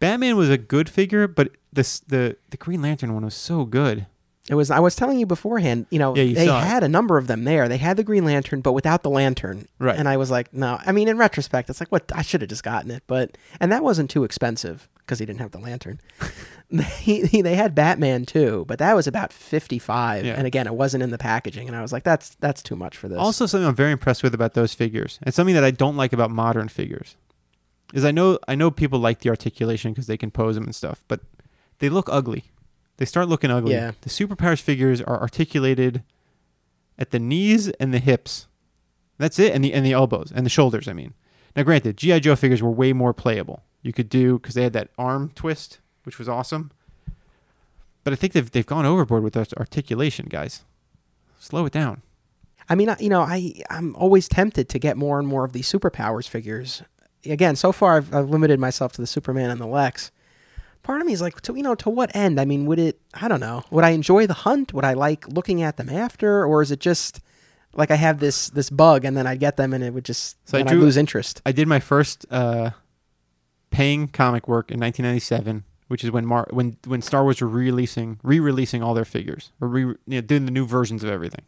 Batman 0.00 0.36
was 0.36 0.50
a 0.50 0.58
good 0.58 0.88
figure, 0.88 1.26
but 1.26 1.50
this 1.74 2.00
the 2.00 2.36
the 2.50 2.56
Green 2.56 2.82
Lantern 2.82 3.12
one 3.14 3.24
was 3.24 3.34
so 3.34 3.64
good. 3.64 4.06
It 4.48 4.56
was 4.56 4.70
I 4.70 4.78
was 4.78 4.94
telling 4.94 5.18
you 5.18 5.24
beforehand, 5.24 5.86
you 5.90 5.98
know, 5.98 6.14
Yeah, 6.14 6.22
you 6.24 6.34
they 6.34 6.46
saw 6.46 6.60
it. 6.60 6.64
had 6.66 6.84
a 6.84 6.88
number 6.88 7.16
of 7.16 7.28
them 7.28 7.44
there. 7.44 7.66
They 7.66 7.78
had 7.78 7.96
the 7.96 8.04
Green 8.04 8.26
Lantern, 8.26 8.60
but 8.60 8.72
without 8.74 9.02
the 9.02 9.08
lantern. 9.08 9.66
Right. 9.78 9.98
And 9.98 10.06
I 10.06 10.18
was 10.18 10.30
like, 10.30 10.52
no. 10.52 10.78
I 10.84 10.92
mean, 10.92 11.08
in 11.08 11.16
retrospect, 11.16 11.70
it's 11.70 11.80
like, 11.80 11.88
what? 11.90 12.12
I 12.14 12.20
should 12.20 12.42
have 12.42 12.50
just 12.50 12.62
gotten 12.62 12.90
it. 12.90 13.02
But 13.06 13.38
and 13.58 13.72
that 13.72 13.82
wasn't 13.82 14.10
too 14.10 14.22
expensive 14.22 14.86
because 14.98 15.18
he 15.18 15.24
didn't 15.24 15.40
have 15.40 15.52
the 15.52 15.58
lantern. 15.58 15.98
they 16.70 17.40
they 17.42 17.54
had 17.54 17.74
Batman 17.74 18.26
too, 18.26 18.64
but 18.68 18.78
that 18.80 18.94
was 18.94 19.06
about 19.06 19.32
fifty 19.32 19.78
five. 19.78 20.24
Yeah. 20.26 20.34
And 20.34 20.46
again, 20.46 20.66
it 20.66 20.74
wasn't 20.74 21.02
in 21.02 21.10
the 21.10 21.18
packaging, 21.18 21.66
and 21.66 21.76
I 21.76 21.80
was 21.82 21.92
like, 21.92 22.04
that's 22.04 22.34
that's 22.36 22.62
too 22.62 22.76
much 22.76 22.96
for 22.96 23.08
this. 23.08 23.18
Also, 23.18 23.46
something 23.46 23.66
I'm 23.66 23.74
very 23.74 23.92
impressed 23.92 24.22
with 24.22 24.34
about 24.34 24.54
those 24.54 24.74
figures, 24.74 25.18
and 25.22 25.34
something 25.34 25.54
that 25.54 25.64
I 25.64 25.70
don't 25.70 25.96
like 25.96 26.12
about 26.12 26.30
modern 26.30 26.68
figures, 26.68 27.16
is 27.94 28.04
I 28.04 28.10
know 28.10 28.38
I 28.48 28.54
know 28.54 28.70
people 28.70 28.98
like 28.98 29.20
the 29.20 29.30
articulation 29.30 29.92
because 29.92 30.06
they 30.06 30.16
can 30.18 30.30
pose 30.30 30.54
them 30.54 30.64
and 30.64 30.74
stuff, 30.74 31.02
but 31.08 31.20
they 31.78 31.88
look 31.88 32.08
ugly. 32.10 32.44
They 32.96 33.04
start 33.04 33.28
looking 33.28 33.50
ugly. 33.50 33.72
Yeah. 33.72 33.92
The 34.02 34.10
superpowers 34.10 34.60
figures 34.60 35.00
are 35.02 35.20
articulated 35.20 36.02
at 36.98 37.10
the 37.10 37.18
knees 37.18 37.68
and 37.70 37.92
the 37.92 37.98
hips. 37.98 38.46
That's 39.18 39.38
it, 39.38 39.52
and 39.54 39.64
the 39.64 39.72
and 39.72 39.84
the 39.86 39.92
elbows 39.92 40.32
and 40.34 40.44
the 40.46 40.50
shoulders. 40.50 40.88
I 40.88 40.92
mean, 40.92 41.14
now 41.56 41.62
granted, 41.62 41.96
GI 41.96 42.20
Joe 42.20 42.36
figures 42.36 42.62
were 42.62 42.70
way 42.70 42.92
more 42.92 43.12
playable. 43.12 43.62
You 43.82 43.92
could 43.92 44.08
do 44.08 44.38
because 44.38 44.54
they 44.54 44.62
had 44.62 44.72
that 44.72 44.90
arm 44.98 45.30
twist, 45.34 45.78
which 46.04 46.18
was 46.18 46.28
awesome. 46.28 46.70
But 48.02 48.12
I 48.12 48.16
think 48.16 48.32
they've 48.32 48.50
they've 48.50 48.66
gone 48.66 48.86
overboard 48.86 49.22
with 49.22 49.36
articulation, 49.36 50.26
guys. 50.28 50.64
Slow 51.38 51.66
it 51.66 51.72
down. 51.72 52.02
I 52.68 52.74
mean, 52.74 52.88
I- 52.88 52.96
you 52.98 53.08
know, 53.08 53.20
I 53.22 53.54
I'm 53.70 53.94
always 53.96 54.28
tempted 54.28 54.68
to 54.70 54.78
get 54.78 54.96
more 54.96 55.18
and 55.18 55.28
more 55.28 55.44
of 55.44 55.52
these 55.52 55.70
superpowers 55.70 56.28
figures. 56.28 56.82
Again, 57.26 57.56
so 57.56 57.72
far 57.72 57.96
I've, 57.96 58.14
I've 58.14 58.28
limited 58.30 58.58
myself 58.60 58.92
to 58.92 59.00
the 59.00 59.06
Superman 59.06 59.50
and 59.50 59.60
the 59.60 59.66
Lex. 59.66 60.10
Part 60.84 61.00
of 61.00 61.06
me 61.06 61.12
is 61.12 61.20
like, 61.20 61.40
to 61.40 61.54
you 61.56 61.62
know, 61.62 61.74
to 61.76 61.90
what 61.90 62.14
end? 62.14 62.38
I 62.40 62.44
mean, 62.44 62.66
would 62.66 62.78
it? 62.78 63.00
I 63.14 63.26
don't 63.26 63.40
know. 63.40 63.64
Would 63.72 63.84
I 63.84 63.90
enjoy 63.90 64.26
the 64.28 64.34
hunt? 64.34 64.72
Would 64.72 64.84
I 64.84 64.92
like 64.92 65.26
looking 65.28 65.62
at 65.62 65.76
them 65.76 65.88
after, 65.88 66.44
or 66.46 66.62
is 66.62 66.70
it 66.70 66.78
just 66.78 67.20
like 67.74 67.90
I 67.90 67.96
have 67.96 68.20
this 68.20 68.50
this 68.50 68.70
bug 68.70 69.04
and 69.04 69.16
then 69.16 69.26
I'd 69.26 69.40
get 69.40 69.56
them 69.56 69.72
and 69.72 69.82
it 69.82 69.92
would 69.92 70.04
just 70.04 70.36
So 70.48 70.58
I 70.58 70.62
drew- 70.62 70.80
lose 70.80 70.96
interest? 70.96 71.42
I 71.44 71.50
did 71.52 71.66
my 71.66 71.80
first 71.80 72.24
uh, 72.30 72.70
paying 73.70 74.08
comic 74.08 74.46
work 74.46 74.70
in 74.70 74.78
1997, 74.78 75.64
which 75.88 76.04
is 76.04 76.10
when 76.10 76.26
Mar- 76.26 76.48
when 76.50 76.76
when 76.86 77.02
Star 77.02 77.22
Wars 77.24 77.40
were 77.40 77.48
re-releasing 77.48 78.20
re-releasing 78.22 78.82
all 78.82 78.94
their 78.94 79.04
figures 79.04 79.50
or 79.60 79.68
re- 79.68 79.82
you 79.82 79.96
know, 80.06 80.20
doing 80.20 80.44
the 80.44 80.50
new 80.52 80.66
versions 80.66 81.02
of 81.02 81.10
everything. 81.10 81.44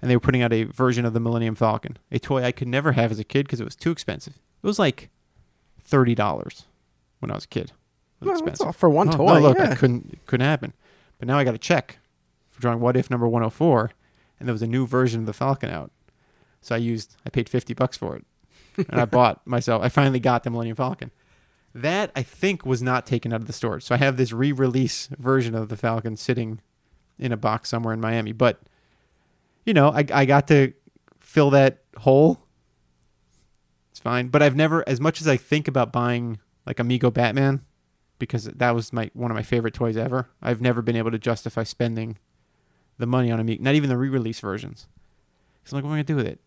And 0.00 0.08
they 0.08 0.14
were 0.14 0.20
putting 0.20 0.42
out 0.42 0.52
a 0.52 0.62
version 0.64 1.04
of 1.04 1.12
the 1.12 1.18
Millennium 1.18 1.56
Falcon, 1.56 1.96
a 2.12 2.20
toy 2.20 2.44
I 2.44 2.52
could 2.52 2.68
never 2.68 2.92
have 2.92 3.10
as 3.10 3.18
a 3.18 3.24
kid 3.24 3.46
because 3.46 3.60
it 3.60 3.64
was 3.64 3.74
too 3.74 3.90
expensive. 3.90 4.34
It 4.62 4.66
was 4.66 4.78
like 4.78 5.08
thirty 5.82 6.14
dollars 6.14 6.66
when 7.20 7.30
I 7.32 7.34
was 7.34 7.44
a 7.44 7.48
kid. 7.48 7.72
It 8.20 8.24
Well, 8.26 8.34
expensive. 8.34 8.76
for 8.76 8.90
one 8.90 9.08
Oh, 9.08 9.12
toy. 9.16 9.34
No, 9.34 9.40
look, 9.40 9.58
yeah. 9.58 9.70
I 9.70 9.74
couldn't 9.74 10.10
it 10.12 10.26
couldn't 10.26 10.46
happen. 10.46 10.72
But 11.18 11.28
now 11.28 11.38
I 11.38 11.44
got 11.44 11.54
a 11.54 11.58
check 11.58 11.98
for 12.50 12.60
drawing 12.60 12.80
What 12.80 12.96
If 12.96 13.10
number 13.10 13.26
104, 13.28 13.90
and 14.38 14.48
there 14.48 14.52
was 14.52 14.62
a 14.62 14.66
new 14.66 14.86
version 14.86 15.20
of 15.20 15.26
the 15.26 15.32
Falcon 15.32 15.70
out. 15.70 15.90
So 16.60 16.74
I 16.74 16.78
used 16.78 17.16
I 17.26 17.30
paid 17.30 17.48
50 17.48 17.74
bucks 17.74 17.96
for 17.96 18.16
it. 18.16 18.24
and 18.88 19.00
I 19.00 19.04
bought 19.18 19.46
myself 19.46 19.82
I 19.82 19.88
finally 19.88 20.20
got 20.20 20.42
the 20.44 20.50
Millennium 20.50 20.76
Falcon. 20.76 21.10
That 21.74 22.10
I 22.16 22.22
think 22.22 22.64
was 22.66 22.82
not 22.82 23.06
taken 23.06 23.32
out 23.32 23.40
of 23.40 23.46
the 23.46 23.52
storage. 23.52 23.84
So 23.84 23.94
I 23.94 23.98
have 23.98 24.16
this 24.16 24.32
re-release 24.32 25.08
version 25.18 25.54
of 25.54 25.68
the 25.68 25.76
Falcon 25.76 26.16
sitting 26.16 26.60
in 27.18 27.30
a 27.30 27.36
box 27.36 27.68
somewhere 27.68 27.92
in 27.94 28.00
Miami, 28.00 28.32
but 28.32 28.60
you 29.66 29.74
know, 29.74 29.90
I 29.90 30.04
I 30.12 30.24
got 30.24 30.48
to 30.48 30.72
fill 31.20 31.50
that 31.50 31.82
hole. 31.98 32.40
It's 33.90 34.00
fine, 34.00 34.28
but 34.28 34.42
I've 34.42 34.56
never 34.56 34.88
as 34.88 35.00
much 35.00 35.20
as 35.20 35.28
I 35.28 35.36
think 35.36 35.68
about 35.68 35.92
buying 35.92 36.38
like 36.66 36.78
a 36.80 36.82
Mego 36.82 37.12
Batman 37.12 37.60
because 38.18 38.44
that 38.44 38.74
was 38.74 38.92
my 38.92 39.10
one 39.14 39.30
of 39.30 39.34
my 39.34 39.42
favorite 39.42 39.74
toys 39.74 39.96
ever. 39.96 40.28
I've 40.42 40.60
never 40.60 40.82
been 40.82 40.96
able 40.96 41.10
to 41.10 41.18
justify 41.18 41.62
spending 41.62 42.18
the 42.98 43.06
money 43.06 43.30
on 43.30 43.40
a 43.40 43.44
Mego, 43.44 43.60
not 43.60 43.74
even 43.74 43.88
the 43.88 43.96
re-release 43.96 44.40
versions. 44.40 44.86
Because 45.62 45.72
I'm 45.72 45.76
like, 45.76 45.84
what 45.84 45.90
am 45.90 45.94
I 45.94 45.96
gonna 45.98 46.04
do 46.04 46.16
with 46.16 46.26
it? 46.26 46.40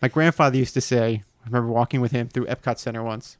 My 0.00 0.08
grandfather 0.08 0.56
used 0.56 0.74
to 0.74 0.80
say, 0.80 1.24
I 1.42 1.46
remember 1.46 1.68
walking 1.68 2.00
with 2.00 2.12
him 2.12 2.28
through 2.28 2.46
Epcot 2.46 2.78
Center 2.78 3.02
once. 3.02 3.38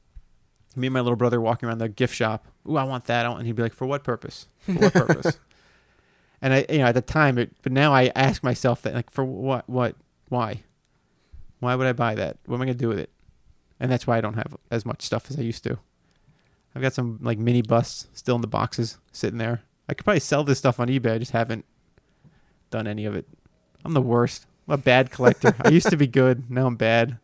Me 0.75 0.87
and 0.87 0.95
my 0.95 1.01
little 1.01 1.17
brother 1.17 1.41
walking 1.41 1.69
around 1.69 1.79
the 1.79 1.89
gift 1.89 2.15
shop. 2.15 2.47
Ooh, 2.69 2.77
I 2.77 2.85
want 2.85 3.05
that. 3.07 3.27
I 3.27 3.29
want, 3.29 3.41
and 3.41 3.47
he'd 3.47 3.57
be 3.57 3.63
like, 3.63 3.75
for 3.75 3.87
what 3.87 4.05
purpose? 4.05 4.49
For 4.61 4.73
what 4.73 4.93
purpose? 4.93 5.39
and 6.43 6.55
I, 6.55 6.67
you 6.69 6.79
know, 6.79 6.87
at 6.87 6.95
the 6.95 7.03
time, 7.03 7.39
it, 7.39 7.53
but 7.63 7.73
now 7.73 7.93
I 7.93 8.13
ask 8.15 8.43
myself 8.43 8.83
that, 8.83 8.95
like, 8.95 9.11
for 9.11 9.25
what, 9.25 9.69
what, 9.69 9.97
why? 10.29 10.63
Why 11.61 11.75
would 11.75 11.87
I 11.87 11.93
buy 11.93 12.15
that? 12.15 12.37
What 12.47 12.57
am 12.57 12.63
I 12.63 12.67
gonna 12.67 12.75
do 12.75 12.89
with 12.89 12.99
it? 12.99 13.11
And 13.81 13.91
that's 13.91 14.07
why 14.07 14.19
I 14.19 14.21
don't 14.21 14.35
have 14.35 14.57
as 14.71 14.85
much 14.85 15.03
stuff 15.03 15.31
as 15.31 15.39
I 15.39 15.43
used 15.43 15.65
to. 15.65 15.79
I've 16.75 16.83
got 16.83 16.93
some 16.93 17.19
like 17.23 17.39
mini 17.39 17.63
busts 17.63 18.09
still 18.13 18.37
in 18.37 18.41
the 18.41 18.47
boxes 18.47 18.99
sitting 19.13 19.39
there. 19.39 19.63
I 19.89 19.95
could 19.95 20.05
probably 20.05 20.21
sell 20.21 20.45
this 20.45 20.59
stuff 20.59 20.79
on 20.81 20.89
eBay. 20.89 21.15
I 21.15 21.19
just 21.19 21.33
haven't 21.33 21.65
done 22.71 22.87
any 22.87 23.07
of 23.07 23.17
it. 23.17 23.27
I'm 23.85 23.95
the 23.95 24.03
worst. 24.03 24.47
I'm 24.67 24.75
a 24.75 24.79
bad 24.79 25.11
collector. 25.11 25.55
I 25.61 25.71
used 25.71 25.89
to 25.91 25.97
be 25.97 26.07
good. 26.07 26.51
Now 26.51 26.67
I'm 26.67 26.77
bad. 26.77 27.19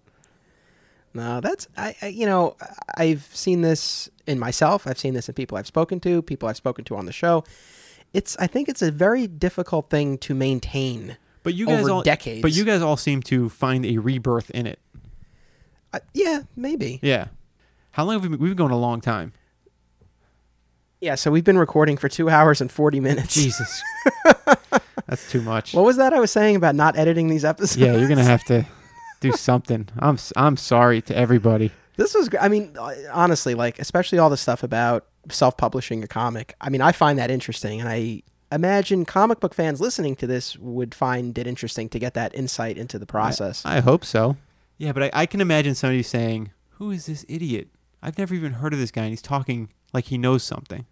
No, 1.13 1.41
that's 1.41 1.69
I, 1.77 1.95
I. 2.03 2.07
You 2.09 2.27
know, 2.27 2.57
I've 2.97 3.25
seen 3.33 3.61
this 3.61 4.09
in 4.27 4.39
myself. 4.39 4.87
I've 4.87 4.99
seen 4.99 5.15
this 5.15 5.29
in 5.29 5.35
people 5.35 5.57
I've 5.57 5.67
spoken 5.67 6.01
to, 6.01 6.23
people 6.23 6.49
I've 6.49 6.57
spoken 6.57 6.85
to 6.87 6.97
on 6.97 7.07
the 7.07 7.13
show. 7.13 7.45
It's. 8.13 8.37
I 8.39 8.49
think 8.49 8.69
it's 8.69 8.83
a 8.83 8.91
very 8.91 9.27
difficult 9.27 9.91
thing 9.91 10.19
to 10.19 10.35
maintain. 10.35 11.17
But 11.45 11.55
you 11.55 11.67
guys 11.67 11.83
Over 11.83 11.91
all 11.91 12.03
decades. 12.03 12.43
But 12.43 12.53
you 12.53 12.65
guys 12.65 12.83
all 12.83 12.97
seem 12.97 13.23
to 13.25 13.49
find 13.49 13.85
a 13.85 13.99
rebirth 13.99 14.51
in 14.51 14.67
it. 14.67 14.81
Uh, 15.93 16.01
yeah, 16.15 16.41
maybe. 16.57 16.99
Yeah. 17.03 17.29
How 17.95 18.03
long 18.03 18.15
have 18.15 18.23
we 18.25 18.29
been? 18.29 18.41
We've 18.41 18.51
been 18.51 18.57
going 18.57 18.73
a 18.73 18.77
long 18.77 19.01
time. 19.01 19.33
Yeah. 21.01 21.15
So 21.15 21.31
we've 21.31 21.45
been 21.45 21.59
recording 21.59 21.97
for 21.97 22.09
two 22.09 22.29
hours 22.29 22.61
and 22.61 22.71
forty 22.71 22.99
minutes. 22.99 23.33
Jesus. 23.35 23.81
That's 25.07 25.31
too 25.31 25.41
much. 25.43 25.75
What 25.75 25.85
was 25.85 25.97
that 25.99 26.13
I 26.13 26.19
was 26.19 26.33
saying 26.33 26.57
about 26.57 26.75
not 26.75 26.99
editing 26.99 27.29
these 27.29 27.45
episodes? 27.45 27.77
yeah, 27.77 27.97
you're 27.97 28.09
gonna 28.09 28.25
have 28.25 28.43
to 28.47 28.67
do 29.21 29.31
something. 29.31 29.89
I'm 30.01 30.19
I'm 30.37 30.57
sorry 30.57 31.03
to 31.03 31.17
everybody. 31.17 31.71
This 31.97 32.15
was. 32.15 32.29
I 32.41 32.49
mean, 32.49 32.75
uh, 32.77 32.95
honestly, 33.13 33.55
like 33.55 33.79
especially 33.79 34.19
all 34.19 34.29
the 34.29 34.37
stuff 34.37 34.65
about 34.65 35.07
self-publishing 35.31 36.03
a 36.03 36.09
comic. 36.09 36.57
I 36.61 36.71
mean, 36.71 36.81
I 36.81 36.91
find 36.91 37.17
that 37.21 37.31
interesting, 37.31 37.79
and 37.79 37.89
I 37.89 38.23
imagine 38.51 39.05
comic 39.05 39.39
book 39.39 39.55
fans 39.55 39.81
listening 39.81 40.17
to 40.17 40.27
this 40.27 40.59
would 40.59 40.97
find 40.97 41.39
it 41.39 41.47
interesting 41.47 41.89
to 41.91 42.01
get 42.01 42.15
that 42.15 42.35
insight 42.35 42.77
into 42.77 42.99
the 42.99 43.07
process. 43.07 43.65
I 43.65 43.79
hope 43.79 44.05
so. 44.05 44.37
Yeah, 44.79 44.91
but 44.91 45.05
I, 45.05 45.11
I 45.13 45.27
can 45.27 45.41
imagine 45.41 45.77
somebody 45.77 46.03
saying, 46.03 46.51
"Who 46.71 46.91
is 46.91 47.07
this 47.07 47.25
idiot? 47.29 47.69
I've 48.05 48.19
never 48.19 48.35
even 48.35 48.53
heard 48.53 48.73
of 48.73 48.79
this 48.79 48.91
guy, 48.93 49.03
and 49.03 49.11
he's 49.11 49.23
talking 49.23 49.71
like 49.93 50.05
he 50.07 50.19
knows 50.19 50.43
something." 50.45 50.87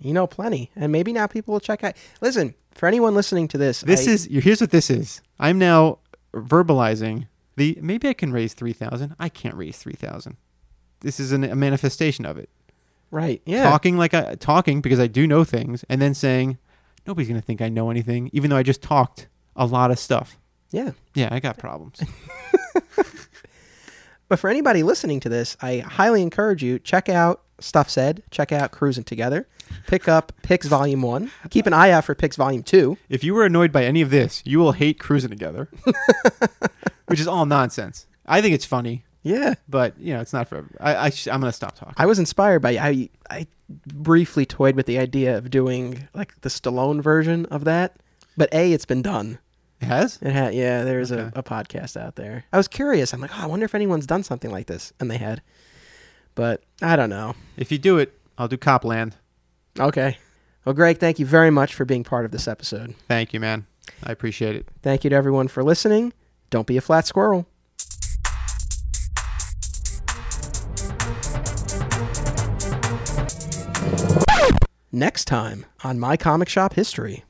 You 0.00 0.12
know, 0.12 0.26
plenty, 0.26 0.70
and 0.76 0.90
maybe 0.92 1.12
now 1.12 1.26
people 1.26 1.52
will 1.52 1.60
check 1.60 1.84
out. 1.84 1.94
Listen, 2.20 2.54
for 2.72 2.86
anyone 2.86 3.14
listening 3.14 3.48
to 3.48 3.58
this, 3.58 3.80
This 3.82 4.08
I- 4.08 4.10
is 4.12 4.24
here's 4.30 4.60
what 4.60 4.70
this 4.70 4.88
is. 4.90 5.20
I'm 5.38 5.58
now 5.58 5.98
verbalizing 6.32 7.26
the 7.56 7.78
maybe 7.80 8.08
I 8.08 8.12
can 8.14 8.32
raise 8.32 8.54
three 8.54 8.72
thousand. 8.72 9.14
I 9.18 9.28
can't 9.28 9.54
raise 9.54 9.78
three 9.78 9.94
thousand. 9.94 10.36
This 11.00 11.20
is 11.20 11.32
an, 11.32 11.44
a 11.44 11.54
manifestation 11.54 12.24
of 12.26 12.38
it. 12.38 12.48
right. 13.10 13.40
Yeah, 13.46 13.62
Talking 13.64 13.96
like 13.98 14.14
I 14.14 14.34
talking 14.34 14.80
because 14.80 14.98
I 15.00 15.06
do 15.06 15.26
know 15.26 15.44
things, 15.44 15.84
and 15.88 16.00
then 16.02 16.14
saying 16.14 16.58
nobody's 17.06 17.28
gonna 17.28 17.40
think 17.40 17.60
I 17.62 17.68
know 17.68 17.90
anything, 17.90 18.30
even 18.32 18.50
though 18.50 18.56
I 18.56 18.62
just 18.62 18.82
talked 18.82 19.28
a 19.56 19.66
lot 19.66 19.90
of 19.92 19.98
stuff. 19.98 20.36
yeah. 20.70 20.90
Yeah, 21.14 21.28
I 21.30 21.38
got 21.40 21.56
problems. 21.58 22.02
But 24.28 24.38
for 24.38 24.48
anybody 24.50 24.82
listening 24.82 25.20
to 25.20 25.28
this, 25.28 25.56
I 25.60 25.78
highly 25.78 26.22
encourage 26.22 26.62
you 26.62 26.78
check 26.78 27.08
out 27.08 27.40
Stuff 27.60 27.88
said, 27.88 28.22
check 28.32 28.50
out 28.50 28.72
Cruising 28.72 29.04
Together. 29.04 29.46
Pick 29.86 30.08
up 30.08 30.32
Pix 30.42 30.66
Volume 30.66 31.02
1. 31.02 31.30
Keep 31.50 31.66
an 31.68 31.72
eye 31.72 31.90
out 31.90 32.04
for 32.04 32.14
Pix 32.14 32.34
Volume 32.36 32.64
2. 32.64 32.98
If 33.08 33.22
you 33.22 33.32
were 33.32 33.44
annoyed 33.44 33.70
by 33.70 33.84
any 33.84 34.00
of 34.02 34.10
this, 34.10 34.42
you 34.44 34.58
will 34.58 34.72
hate 34.72 34.98
cruising 34.98 35.30
together, 35.30 35.68
which 37.06 37.20
is 37.20 37.28
all 37.28 37.46
nonsense. 37.46 38.06
I 38.26 38.40
think 38.42 38.54
it's 38.54 38.64
funny, 38.64 39.04
Yeah. 39.22 39.54
but 39.68 39.98
you 40.00 40.14
know, 40.14 40.20
it's 40.20 40.32
not 40.32 40.48
for. 40.48 40.66
I, 40.80 40.96
I 40.96 41.10
sh- 41.10 41.28
I'm 41.28 41.40
gonna 41.40 41.52
stop 41.52 41.76
talking. 41.76 41.94
I 41.96 42.06
was 42.06 42.18
inspired 42.18 42.60
by 42.60 42.72
I 42.76 43.08
I 43.30 43.46
briefly 43.86 44.44
toyed 44.44 44.74
with 44.74 44.86
the 44.86 44.98
idea 44.98 45.38
of 45.38 45.48
doing 45.50 46.08
like 46.12 46.38
the 46.40 46.48
Stallone 46.48 47.00
version 47.02 47.46
of 47.46 47.64
that. 47.64 47.96
But 48.36 48.52
A, 48.52 48.72
it's 48.72 48.84
been 48.86 49.02
done. 49.02 49.38
It 49.80 49.86
has. 49.86 50.18
It 50.22 50.30
had 50.32 50.54
yeah, 50.54 50.82
there's 50.84 51.12
Okay. 51.12 51.30
a, 51.34 51.40
a 51.40 51.42
podcast 51.42 51.96
out 52.00 52.16
there. 52.16 52.44
I 52.52 52.56
was 52.56 52.68
curious. 52.68 53.12
I'm 53.12 53.20
like, 53.20 53.32
oh, 53.34 53.42
I 53.42 53.46
wonder 53.46 53.64
if 53.64 53.74
anyone's 53.74 54.06
done 54.06 54.22
something 54.22 54.50
like 54.50 54.66
this. 54.66 54.92
And 55.00 55.10
they 55.10 55.18
had. 55.18 55.42
But 56.34 56.62
I 56.80 56.96
don't 56.96 57.10
know. 57.10 57.34
If 57.56 57.70
you 57.70 57.78
do 57.78 57.98
it, 57.98 58.18
I'll 58.38 58.48
do 58.48 58.56
Copland. 58.56 59.16
Okay. 59.78 60.18
Well, 60.64 60.74
Greg, 60.74 60.98
thank 60.98 61.18
you 61.18 61.26
very 61.26 61.50
much 61.50 61.74
for 61.74 61.84
being 61.84 62.04
part 62.04 62.24
of 62.24 62.30
this 62.30 62.48
episode. 62.48 62.94
Thank 63.08 63.34
you, 63.34 63.40
man. 63.40 63.66
I 64.02 64.12
appreciate 64.12 64.56
it. 64.56 64.66
Thank 64.82 65.04
you 65.04 65.10
to 65.10 65.16
everyone 65.16 65.48
for 65.48 65.62
listening. 65.62 66.12
Don't 66.50 66.66
be 66.66 66.76
a 66.76 66.80
flat 66.80 67.06
squirrel. 67.06 67.46
Next 74.92 75.24
time 75.24 75.66
on 75.82 75.98
My 75.98 76.16
Comic 76.16 76.48
Shop 76.48 76.74
History, 76.74 77.24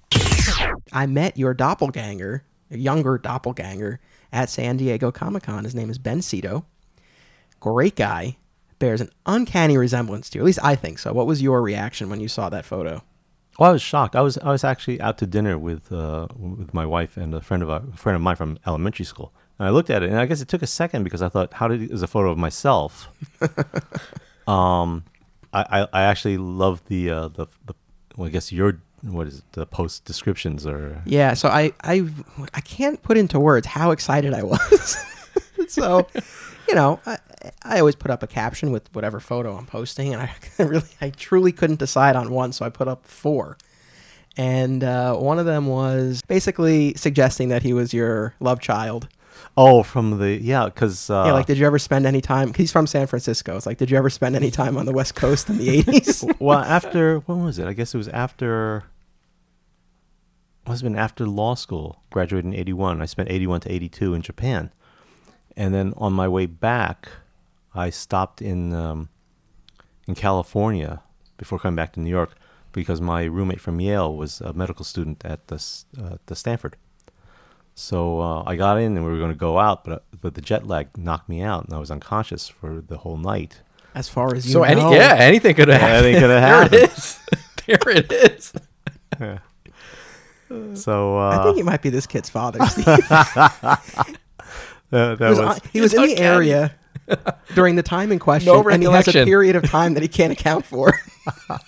I 0.95 1.07
met 1.07 1.37
your 1.37 1.53
doppelganger, 1.55 2.45
a 2.71 2.79
younger 2.79 3.19
doppelganger, 3.19 4.01
at 4.33 4.49
San 4.49 4.77
Diego 4.77 5.11
Comic 5.11 5.43
Con. 5.43 5.65
His 5.65 5.75
name 5.75 5.91
is 5.91 5.99
Ben 5.99 6.23
Cito. 6.23 6.65
Great 7.59 7.97
guy. 7.97 8.37
Bears 8.79 9.01
an 9.01 9.11
uncanny 9.27 9.77
resemblance 9.77 10.31
to 10.31 10.39
you. 10.39 10.43
At 10.43 10.47
least 10.47 10.59
I 10.63 10.77
think 10.77 10.99
so. 10.99 11.13
What 11.13 11.27
was 11.27 11.43
your 11.43 11.63
reaction 11.63 12.09
when 12.09 12.21
you 12.21 12.29
saw 12.29 12.49
that 12.49 12.65
photo? 12.65 13.03
Well, 13.59 13.71
I 13.71 13.73
was 13.73 13.83
shocked. 13.83 14.17
I 14.17 14.21
was 14.21 14.37
I 14.39 14.51
was 14.51 14.65
actually 14.65 15.01
out 15.01 15.19
to 15.19 15.27
dinner 15.27 15.59
with 15.59 15.93
uh, 15.93 16.27
with 16.37 16.75
my 16.75 16.85
wife 16.85 17.17
and 17.17 17.35
a 17.35 17.41
friend 17.41 17.63
of 17.63 17.69
a 17.69 17.81
friend 17.97 18.17
of 18.17 18.23
mine 18.23 18.37
from 18.37 18.59
elementary 18.67 19.05
school. 19.05 19.33
And 19.59 19.69
I 19.69 19.71
looked 19.71 19.91
at 19.91 20.03
it, 20.03 20.11
and 20.11 20.19
I 20.19 20.27
guess 20.27 20.41
it 20.41 20.49
took 20.49 20.63
a 20.63 20.67
second 20.67 21.05
because 21.05 21.23
I 21.23 21.29
thought, 21.29 21.55
"How 21.55 21.69
did 21.69 21.89
is 21.91 22.03
a 22.03 22.09
photo 22.09 22.31
of 22.31 22.39
myself?" 22.39 23.09
um, 24.49 25.05
I, 25.53 25.65
I 25.71 25.89
I 25.93 26.03
actually 26.03 26.37
love 26.37 26.83
the 26.87 27.11
uh, 27.11 27.29
the 27.29 27.47
the 27.67 27.75
well, 28.17 28.27
I 28.27 28.31
guess 28.31 28.51
your 28.51 28.81
what 29.05 29.27
is 29.27 29.39
it, 29.39 29.45
the 29.53 29.67
post 29.67 30.05
descriptions 30.05 30.67
or 30.67 31.01
Yeah, 31.05 31.35
so 31.35 31.49
I 31.49 31.73
I 31.83 32.07
I 32.55 32.61
can't 32.61 33.03
put 33.03 33.17
into 33.17 33.39
words 33.41 33.67
how 33.67 33.91
excited 33.91 34.33
I 34.35 34.43
was. 34.43 34.97
so, 35.69 36.07
you 36.69 36.75
know, 36.75 37.01
I, 37.07 37.19
I 37.63 37.79
always 37.81 37.95
put 37.95 38.11
up 38.11 38.23
a 38.23 38.27
caption 38.27 38.71
with 38.73 38.89
whatever 38.95 39.21
photo 39.21 39.57
I'm 39.57 39.67
posting, 39.67 40.15
and 40.15 40.23
I 40.23 40.33
really 40.63 40.89
I 41.01 41.11
truly 41.11 41.53
couldn't 41.53 41.79
decide 41.79 42.17
on 42.17 42.31
one, 42.31 42.53
so 42.53 42.65
I 42.65 42.69
put 42.71 42.89
up 42.89 43.05
four. 43.07 43.57
And 44.37 44.83
uh, 44.83 45.15
one 45.17 45.39
of 45.39 45.47
them 45.47 45.67
was 45.67 46.21
basically 46.27 46.95
suggesting 46.95 47.51
that 47.51 47.63
he 47.63 47.73
was 47.73 47.95
your 47.95 48.35
love 48.41 48.59
child. 48.61 49.09
oh 49.57 49.83
from 49.85 50.19
the 50.19 50.31
yeah 50.43 50.65
because 50.65 51.09
uh, 51.11 51.25
yeah, 51.27 51.33
like 51.33 51.47
did 51.47 51.57
you 51.59 51.67
ever 51.67 51.79
spend 51.79 52.05
any 52.07 52.21
time? 52.21 52.49
'cause 52.53 52.57
he's 52.59 52.73
from 52.73 52.87
San 52.89 53.07
Francisco. 53.07 53.57
It's 53.57 53.67
like, 53.67 53.79
did 53.79 53.91
you 53.91 53.97
ever 53.97 54.11
spend 54.11 54.35
any 54.35 54.51
time 54.51 54.77
on 54.77 54.87
the 54.87 54.93
West 54.93 55.15
Coast 55.15 55.49
in 55.51 55.59
the 55.59 55.83
'80s? 55.83 56.37
well 56.41 56.59
after 56.59 57.19
when 57.27 57.45
was 57.45 57.59
it? 57.61 57.67
I 57.69 57.75
guess 57.75 57.95
it 57.95 57.99
was 57.99 58.09
after. 58.09 58.85
Must 60.67 60.83
have 60.83 60.91
been 60.91 60.99
after 60.99 61.27
law 61.27 61.55
school. 61.55 62.03
Graduated 62.11 62.47
in 62.47 62.55
'81. 62.59 63.03
I 63.03 63.07
spent 63.07 63.31
'81 63.31 63.61
to 63.61 63.73
'82 63.73 64.15
in 64.15 64.23
Japan, 64.23 64.71
and 65.57 65.75
then 65.75 65.93
on 65.97 66.13
my 66.13 66.27
way 66.29 66.47
back, 66.47 67.09
I 67.75 67.91
stopped 67.91 68.41
in 68.41 68.73
um, 68.75 69.09
in 70.07 70.15
California 70.15 71.03
before 71.37 71.59
coming 71.59 71.77
back 71.77 71.93
to 71.95 72.01
New 72.01 72.11
York 72.11 72.35
because 72.73 73.01
my 73.01 73.25
roommate 73.25 73.61
from 73.61 73.81
Yale 73.81 74.17
was 74.17 74.41
a 74.41 74.53
medical 74.53 74.85
student 74.85 75.23
at 75.25 75.49
the 75.49 75.57
uh, 76.03 76.17
the 76.27 76.35
Stanford. 76.37 76.77
So 77.75 78.21
uh, 78.21 78.45
I 78.47 78.55
got 78.57 78.79
in 78.79 78.97
and 78.97 79.05
we 79.05 79.11
were 79.11 79.19
going 79.19 79.33
to 79.33 79.37
go 79.39 79.59
out, 79.59 79.85
but 79.85 80.05
but 80.21 80.35
the 80.35 80.41
jet 80.41 80.67
lag 80.67 80.97
knocked 80.97 81.29
me 81.29 81.43
out, 81.43 81.65
and 81.65 81.75
I 81.75 81.79
was 81.79 81.91
unconscious 81.91 82.49
for 82.49 82.81
the 82.81 82.99
whole 82.99 83.17
night. 83.19 83.61
as 83.95 84.09
far 84.09 84.35
as 84.35 84.47
you 84.47 84.53
So 84.53 84.61
know. 84.61 84.65
any 84.65 84.97
yeah, 84.97 85.17
anything 85.19 85.55
could 85.55 85.69
have 85.69 85.81
happened. 85.81 86.07
Anything 86.07 86.21
could 86.23 86.31
have 86.31 86.43
happened. 86.43 86.71
there 87.67 87.91
it 87.97 88.13
is. 88.13 88.53
there 89.19 89.33
it 89.33 89.41
is. 89.41 89.41
So 90.75 91.19
uh, 91.19 91.39
I 91.39 91.43
think 91.45 91.57
he 91.57 91.63
might 91.63 91.83
be 91.83 91.91
this 91.91 92.07
kid's 92.07 92.29
father. 92.29 92.65
Steve. 92.67 92.87
uh, 93.11 93.77
that 94.91 95.19
he 95.19 95.25
was, 95.25 95.39
was 95.39 95.39
on- 95.41 95.59
he 95.73 95.81
was 95.81 95.95
in 95.95 96.03
the 96.03 96.09
uncanny. 96.13 96.27
area 96.27 96.75
during 97.55 97.77
the 97.77 97.83
time 97.83 98.11
in 98.13 98.19
question, 98.19 98.53
No 98.53 98.63
and 98.69 98.83
he 98.83 98.89
has 98.91 99.09
a 99.09 99.13
period 99.25 99.57
of 99.57 99.65
time 99.69 99.95
that 99.95 100.03
he 100.03 100.09
can't 100.09 100.33
account 100.33 100.65
for. 100.67 100.99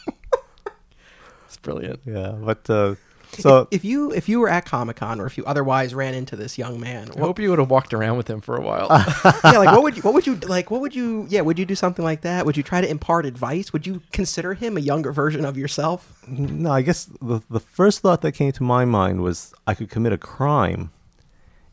It's 1.46 1.56
brilliant. 1.58 2.00
yeah, 2.04 2.32
but 2.32 2.68
uh, 2.68 2.94
so 3.42 3.60
if, 3.62 3.68
if 3.70 3.84
you 3.84 4.12
if 4.12 4.28
you 4.28 4.40
were 4.40 4.48
at 4.48 4.64
Comic 4.64 4.96
Con 4.96 5.20
or 5.20 5.26
if 5.26 5.36
you 5.36 5.44
otherwise 5.44 5.94
ran 5.94 6.14
into 6.14 6.36
this 6.36 6.58
young 6.58 6.80
man, 6.80 7.08
I 7.08 7.14
what, 7.14 7.20
hope 7.20 7.38
you 7.38 7.50
would 7.50 7.58
have 7.58 7.70
walked 7.70 7.94
around 7.94 8.16
with 8.16 8.28
him 8.28 8.40
for 8.40 8.56
a 8.56 8.60
while. 8.60 8.88
yeah, 9.44 9.58
like 9.58 9.72
what 9.72 9.82
would 9.82 9.96
you 9.96 10.02
what 10.02 10.14
would 10.14 10.26
you 10.26 10.34
like? 10.46 10.70
What 10.70 10.80
would 10.80 10.94
you 10.94 11.26
yeah? 11.28 11.40
Would 11.40 11.58
you 11.58 11.64
do 11.64 11.74
something 11.74 12.04
like 12.04 12.22
that? 12.22 12.46
Would 12.46 12.56
you 12.56 12.62
try 12.62 12.80
to 12.80 12.88
impart 12.88 13.26
advice? 13.26 13.72
Would 13.72 13.86
you 13.86 14.02
consider 14.12 14.54
him 14.54 14.76
a 14.76 14.80
younger 14.80 15.12
version 15.12 15.44
of 15.44 15.56
yourself? 15.56 16.22
no, 16.28 16.70
I 16.70 16.82
guess 16.82 17.04
the 17.20 17.40
the 17.50 17.60
first 17.60 18.00
thought 18.00 18.22
that 18.22 18.32
came 18.32 18.52
to 18.52 18.62
my 18.62 18.84
mind 18.84 19.22
was 19.22 19.54
I 19.66 19.74
could 19.74 19.90
commit 19.90 20.12
a 20.12 20.18
crime 20.18 20.90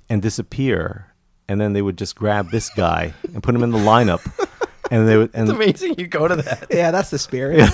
and 0.09 0.21
disappear, 0.21 1.13
and 1.47 1.59
then 1.59 1.73
they 1.73 1.81
would 1.81 1.97
just 1.97 2.15
grab 2.15 2.51
this 2.51 2.69
guy 2.69 3.13
and 3.33 3.41
put 3.41 3.55
him 3.55 3.63
in 3.63 3.71
the 3.71 3.79
lineup, 3.79 4.21
and 4.91 5.07
they 5.07 5.17
would 5.17 5.31
and 5.33 5.49
it's 5.49 5.55
amazing 5.55 5.95
you 5.97 6.07
go 6.07 6.27
to 6.27 6.35
that. 6.35 6.67
Yeah, 6.69 6.91
that's 6.91 7.09
the 7.09 7.19
spirit. 7.19 7.69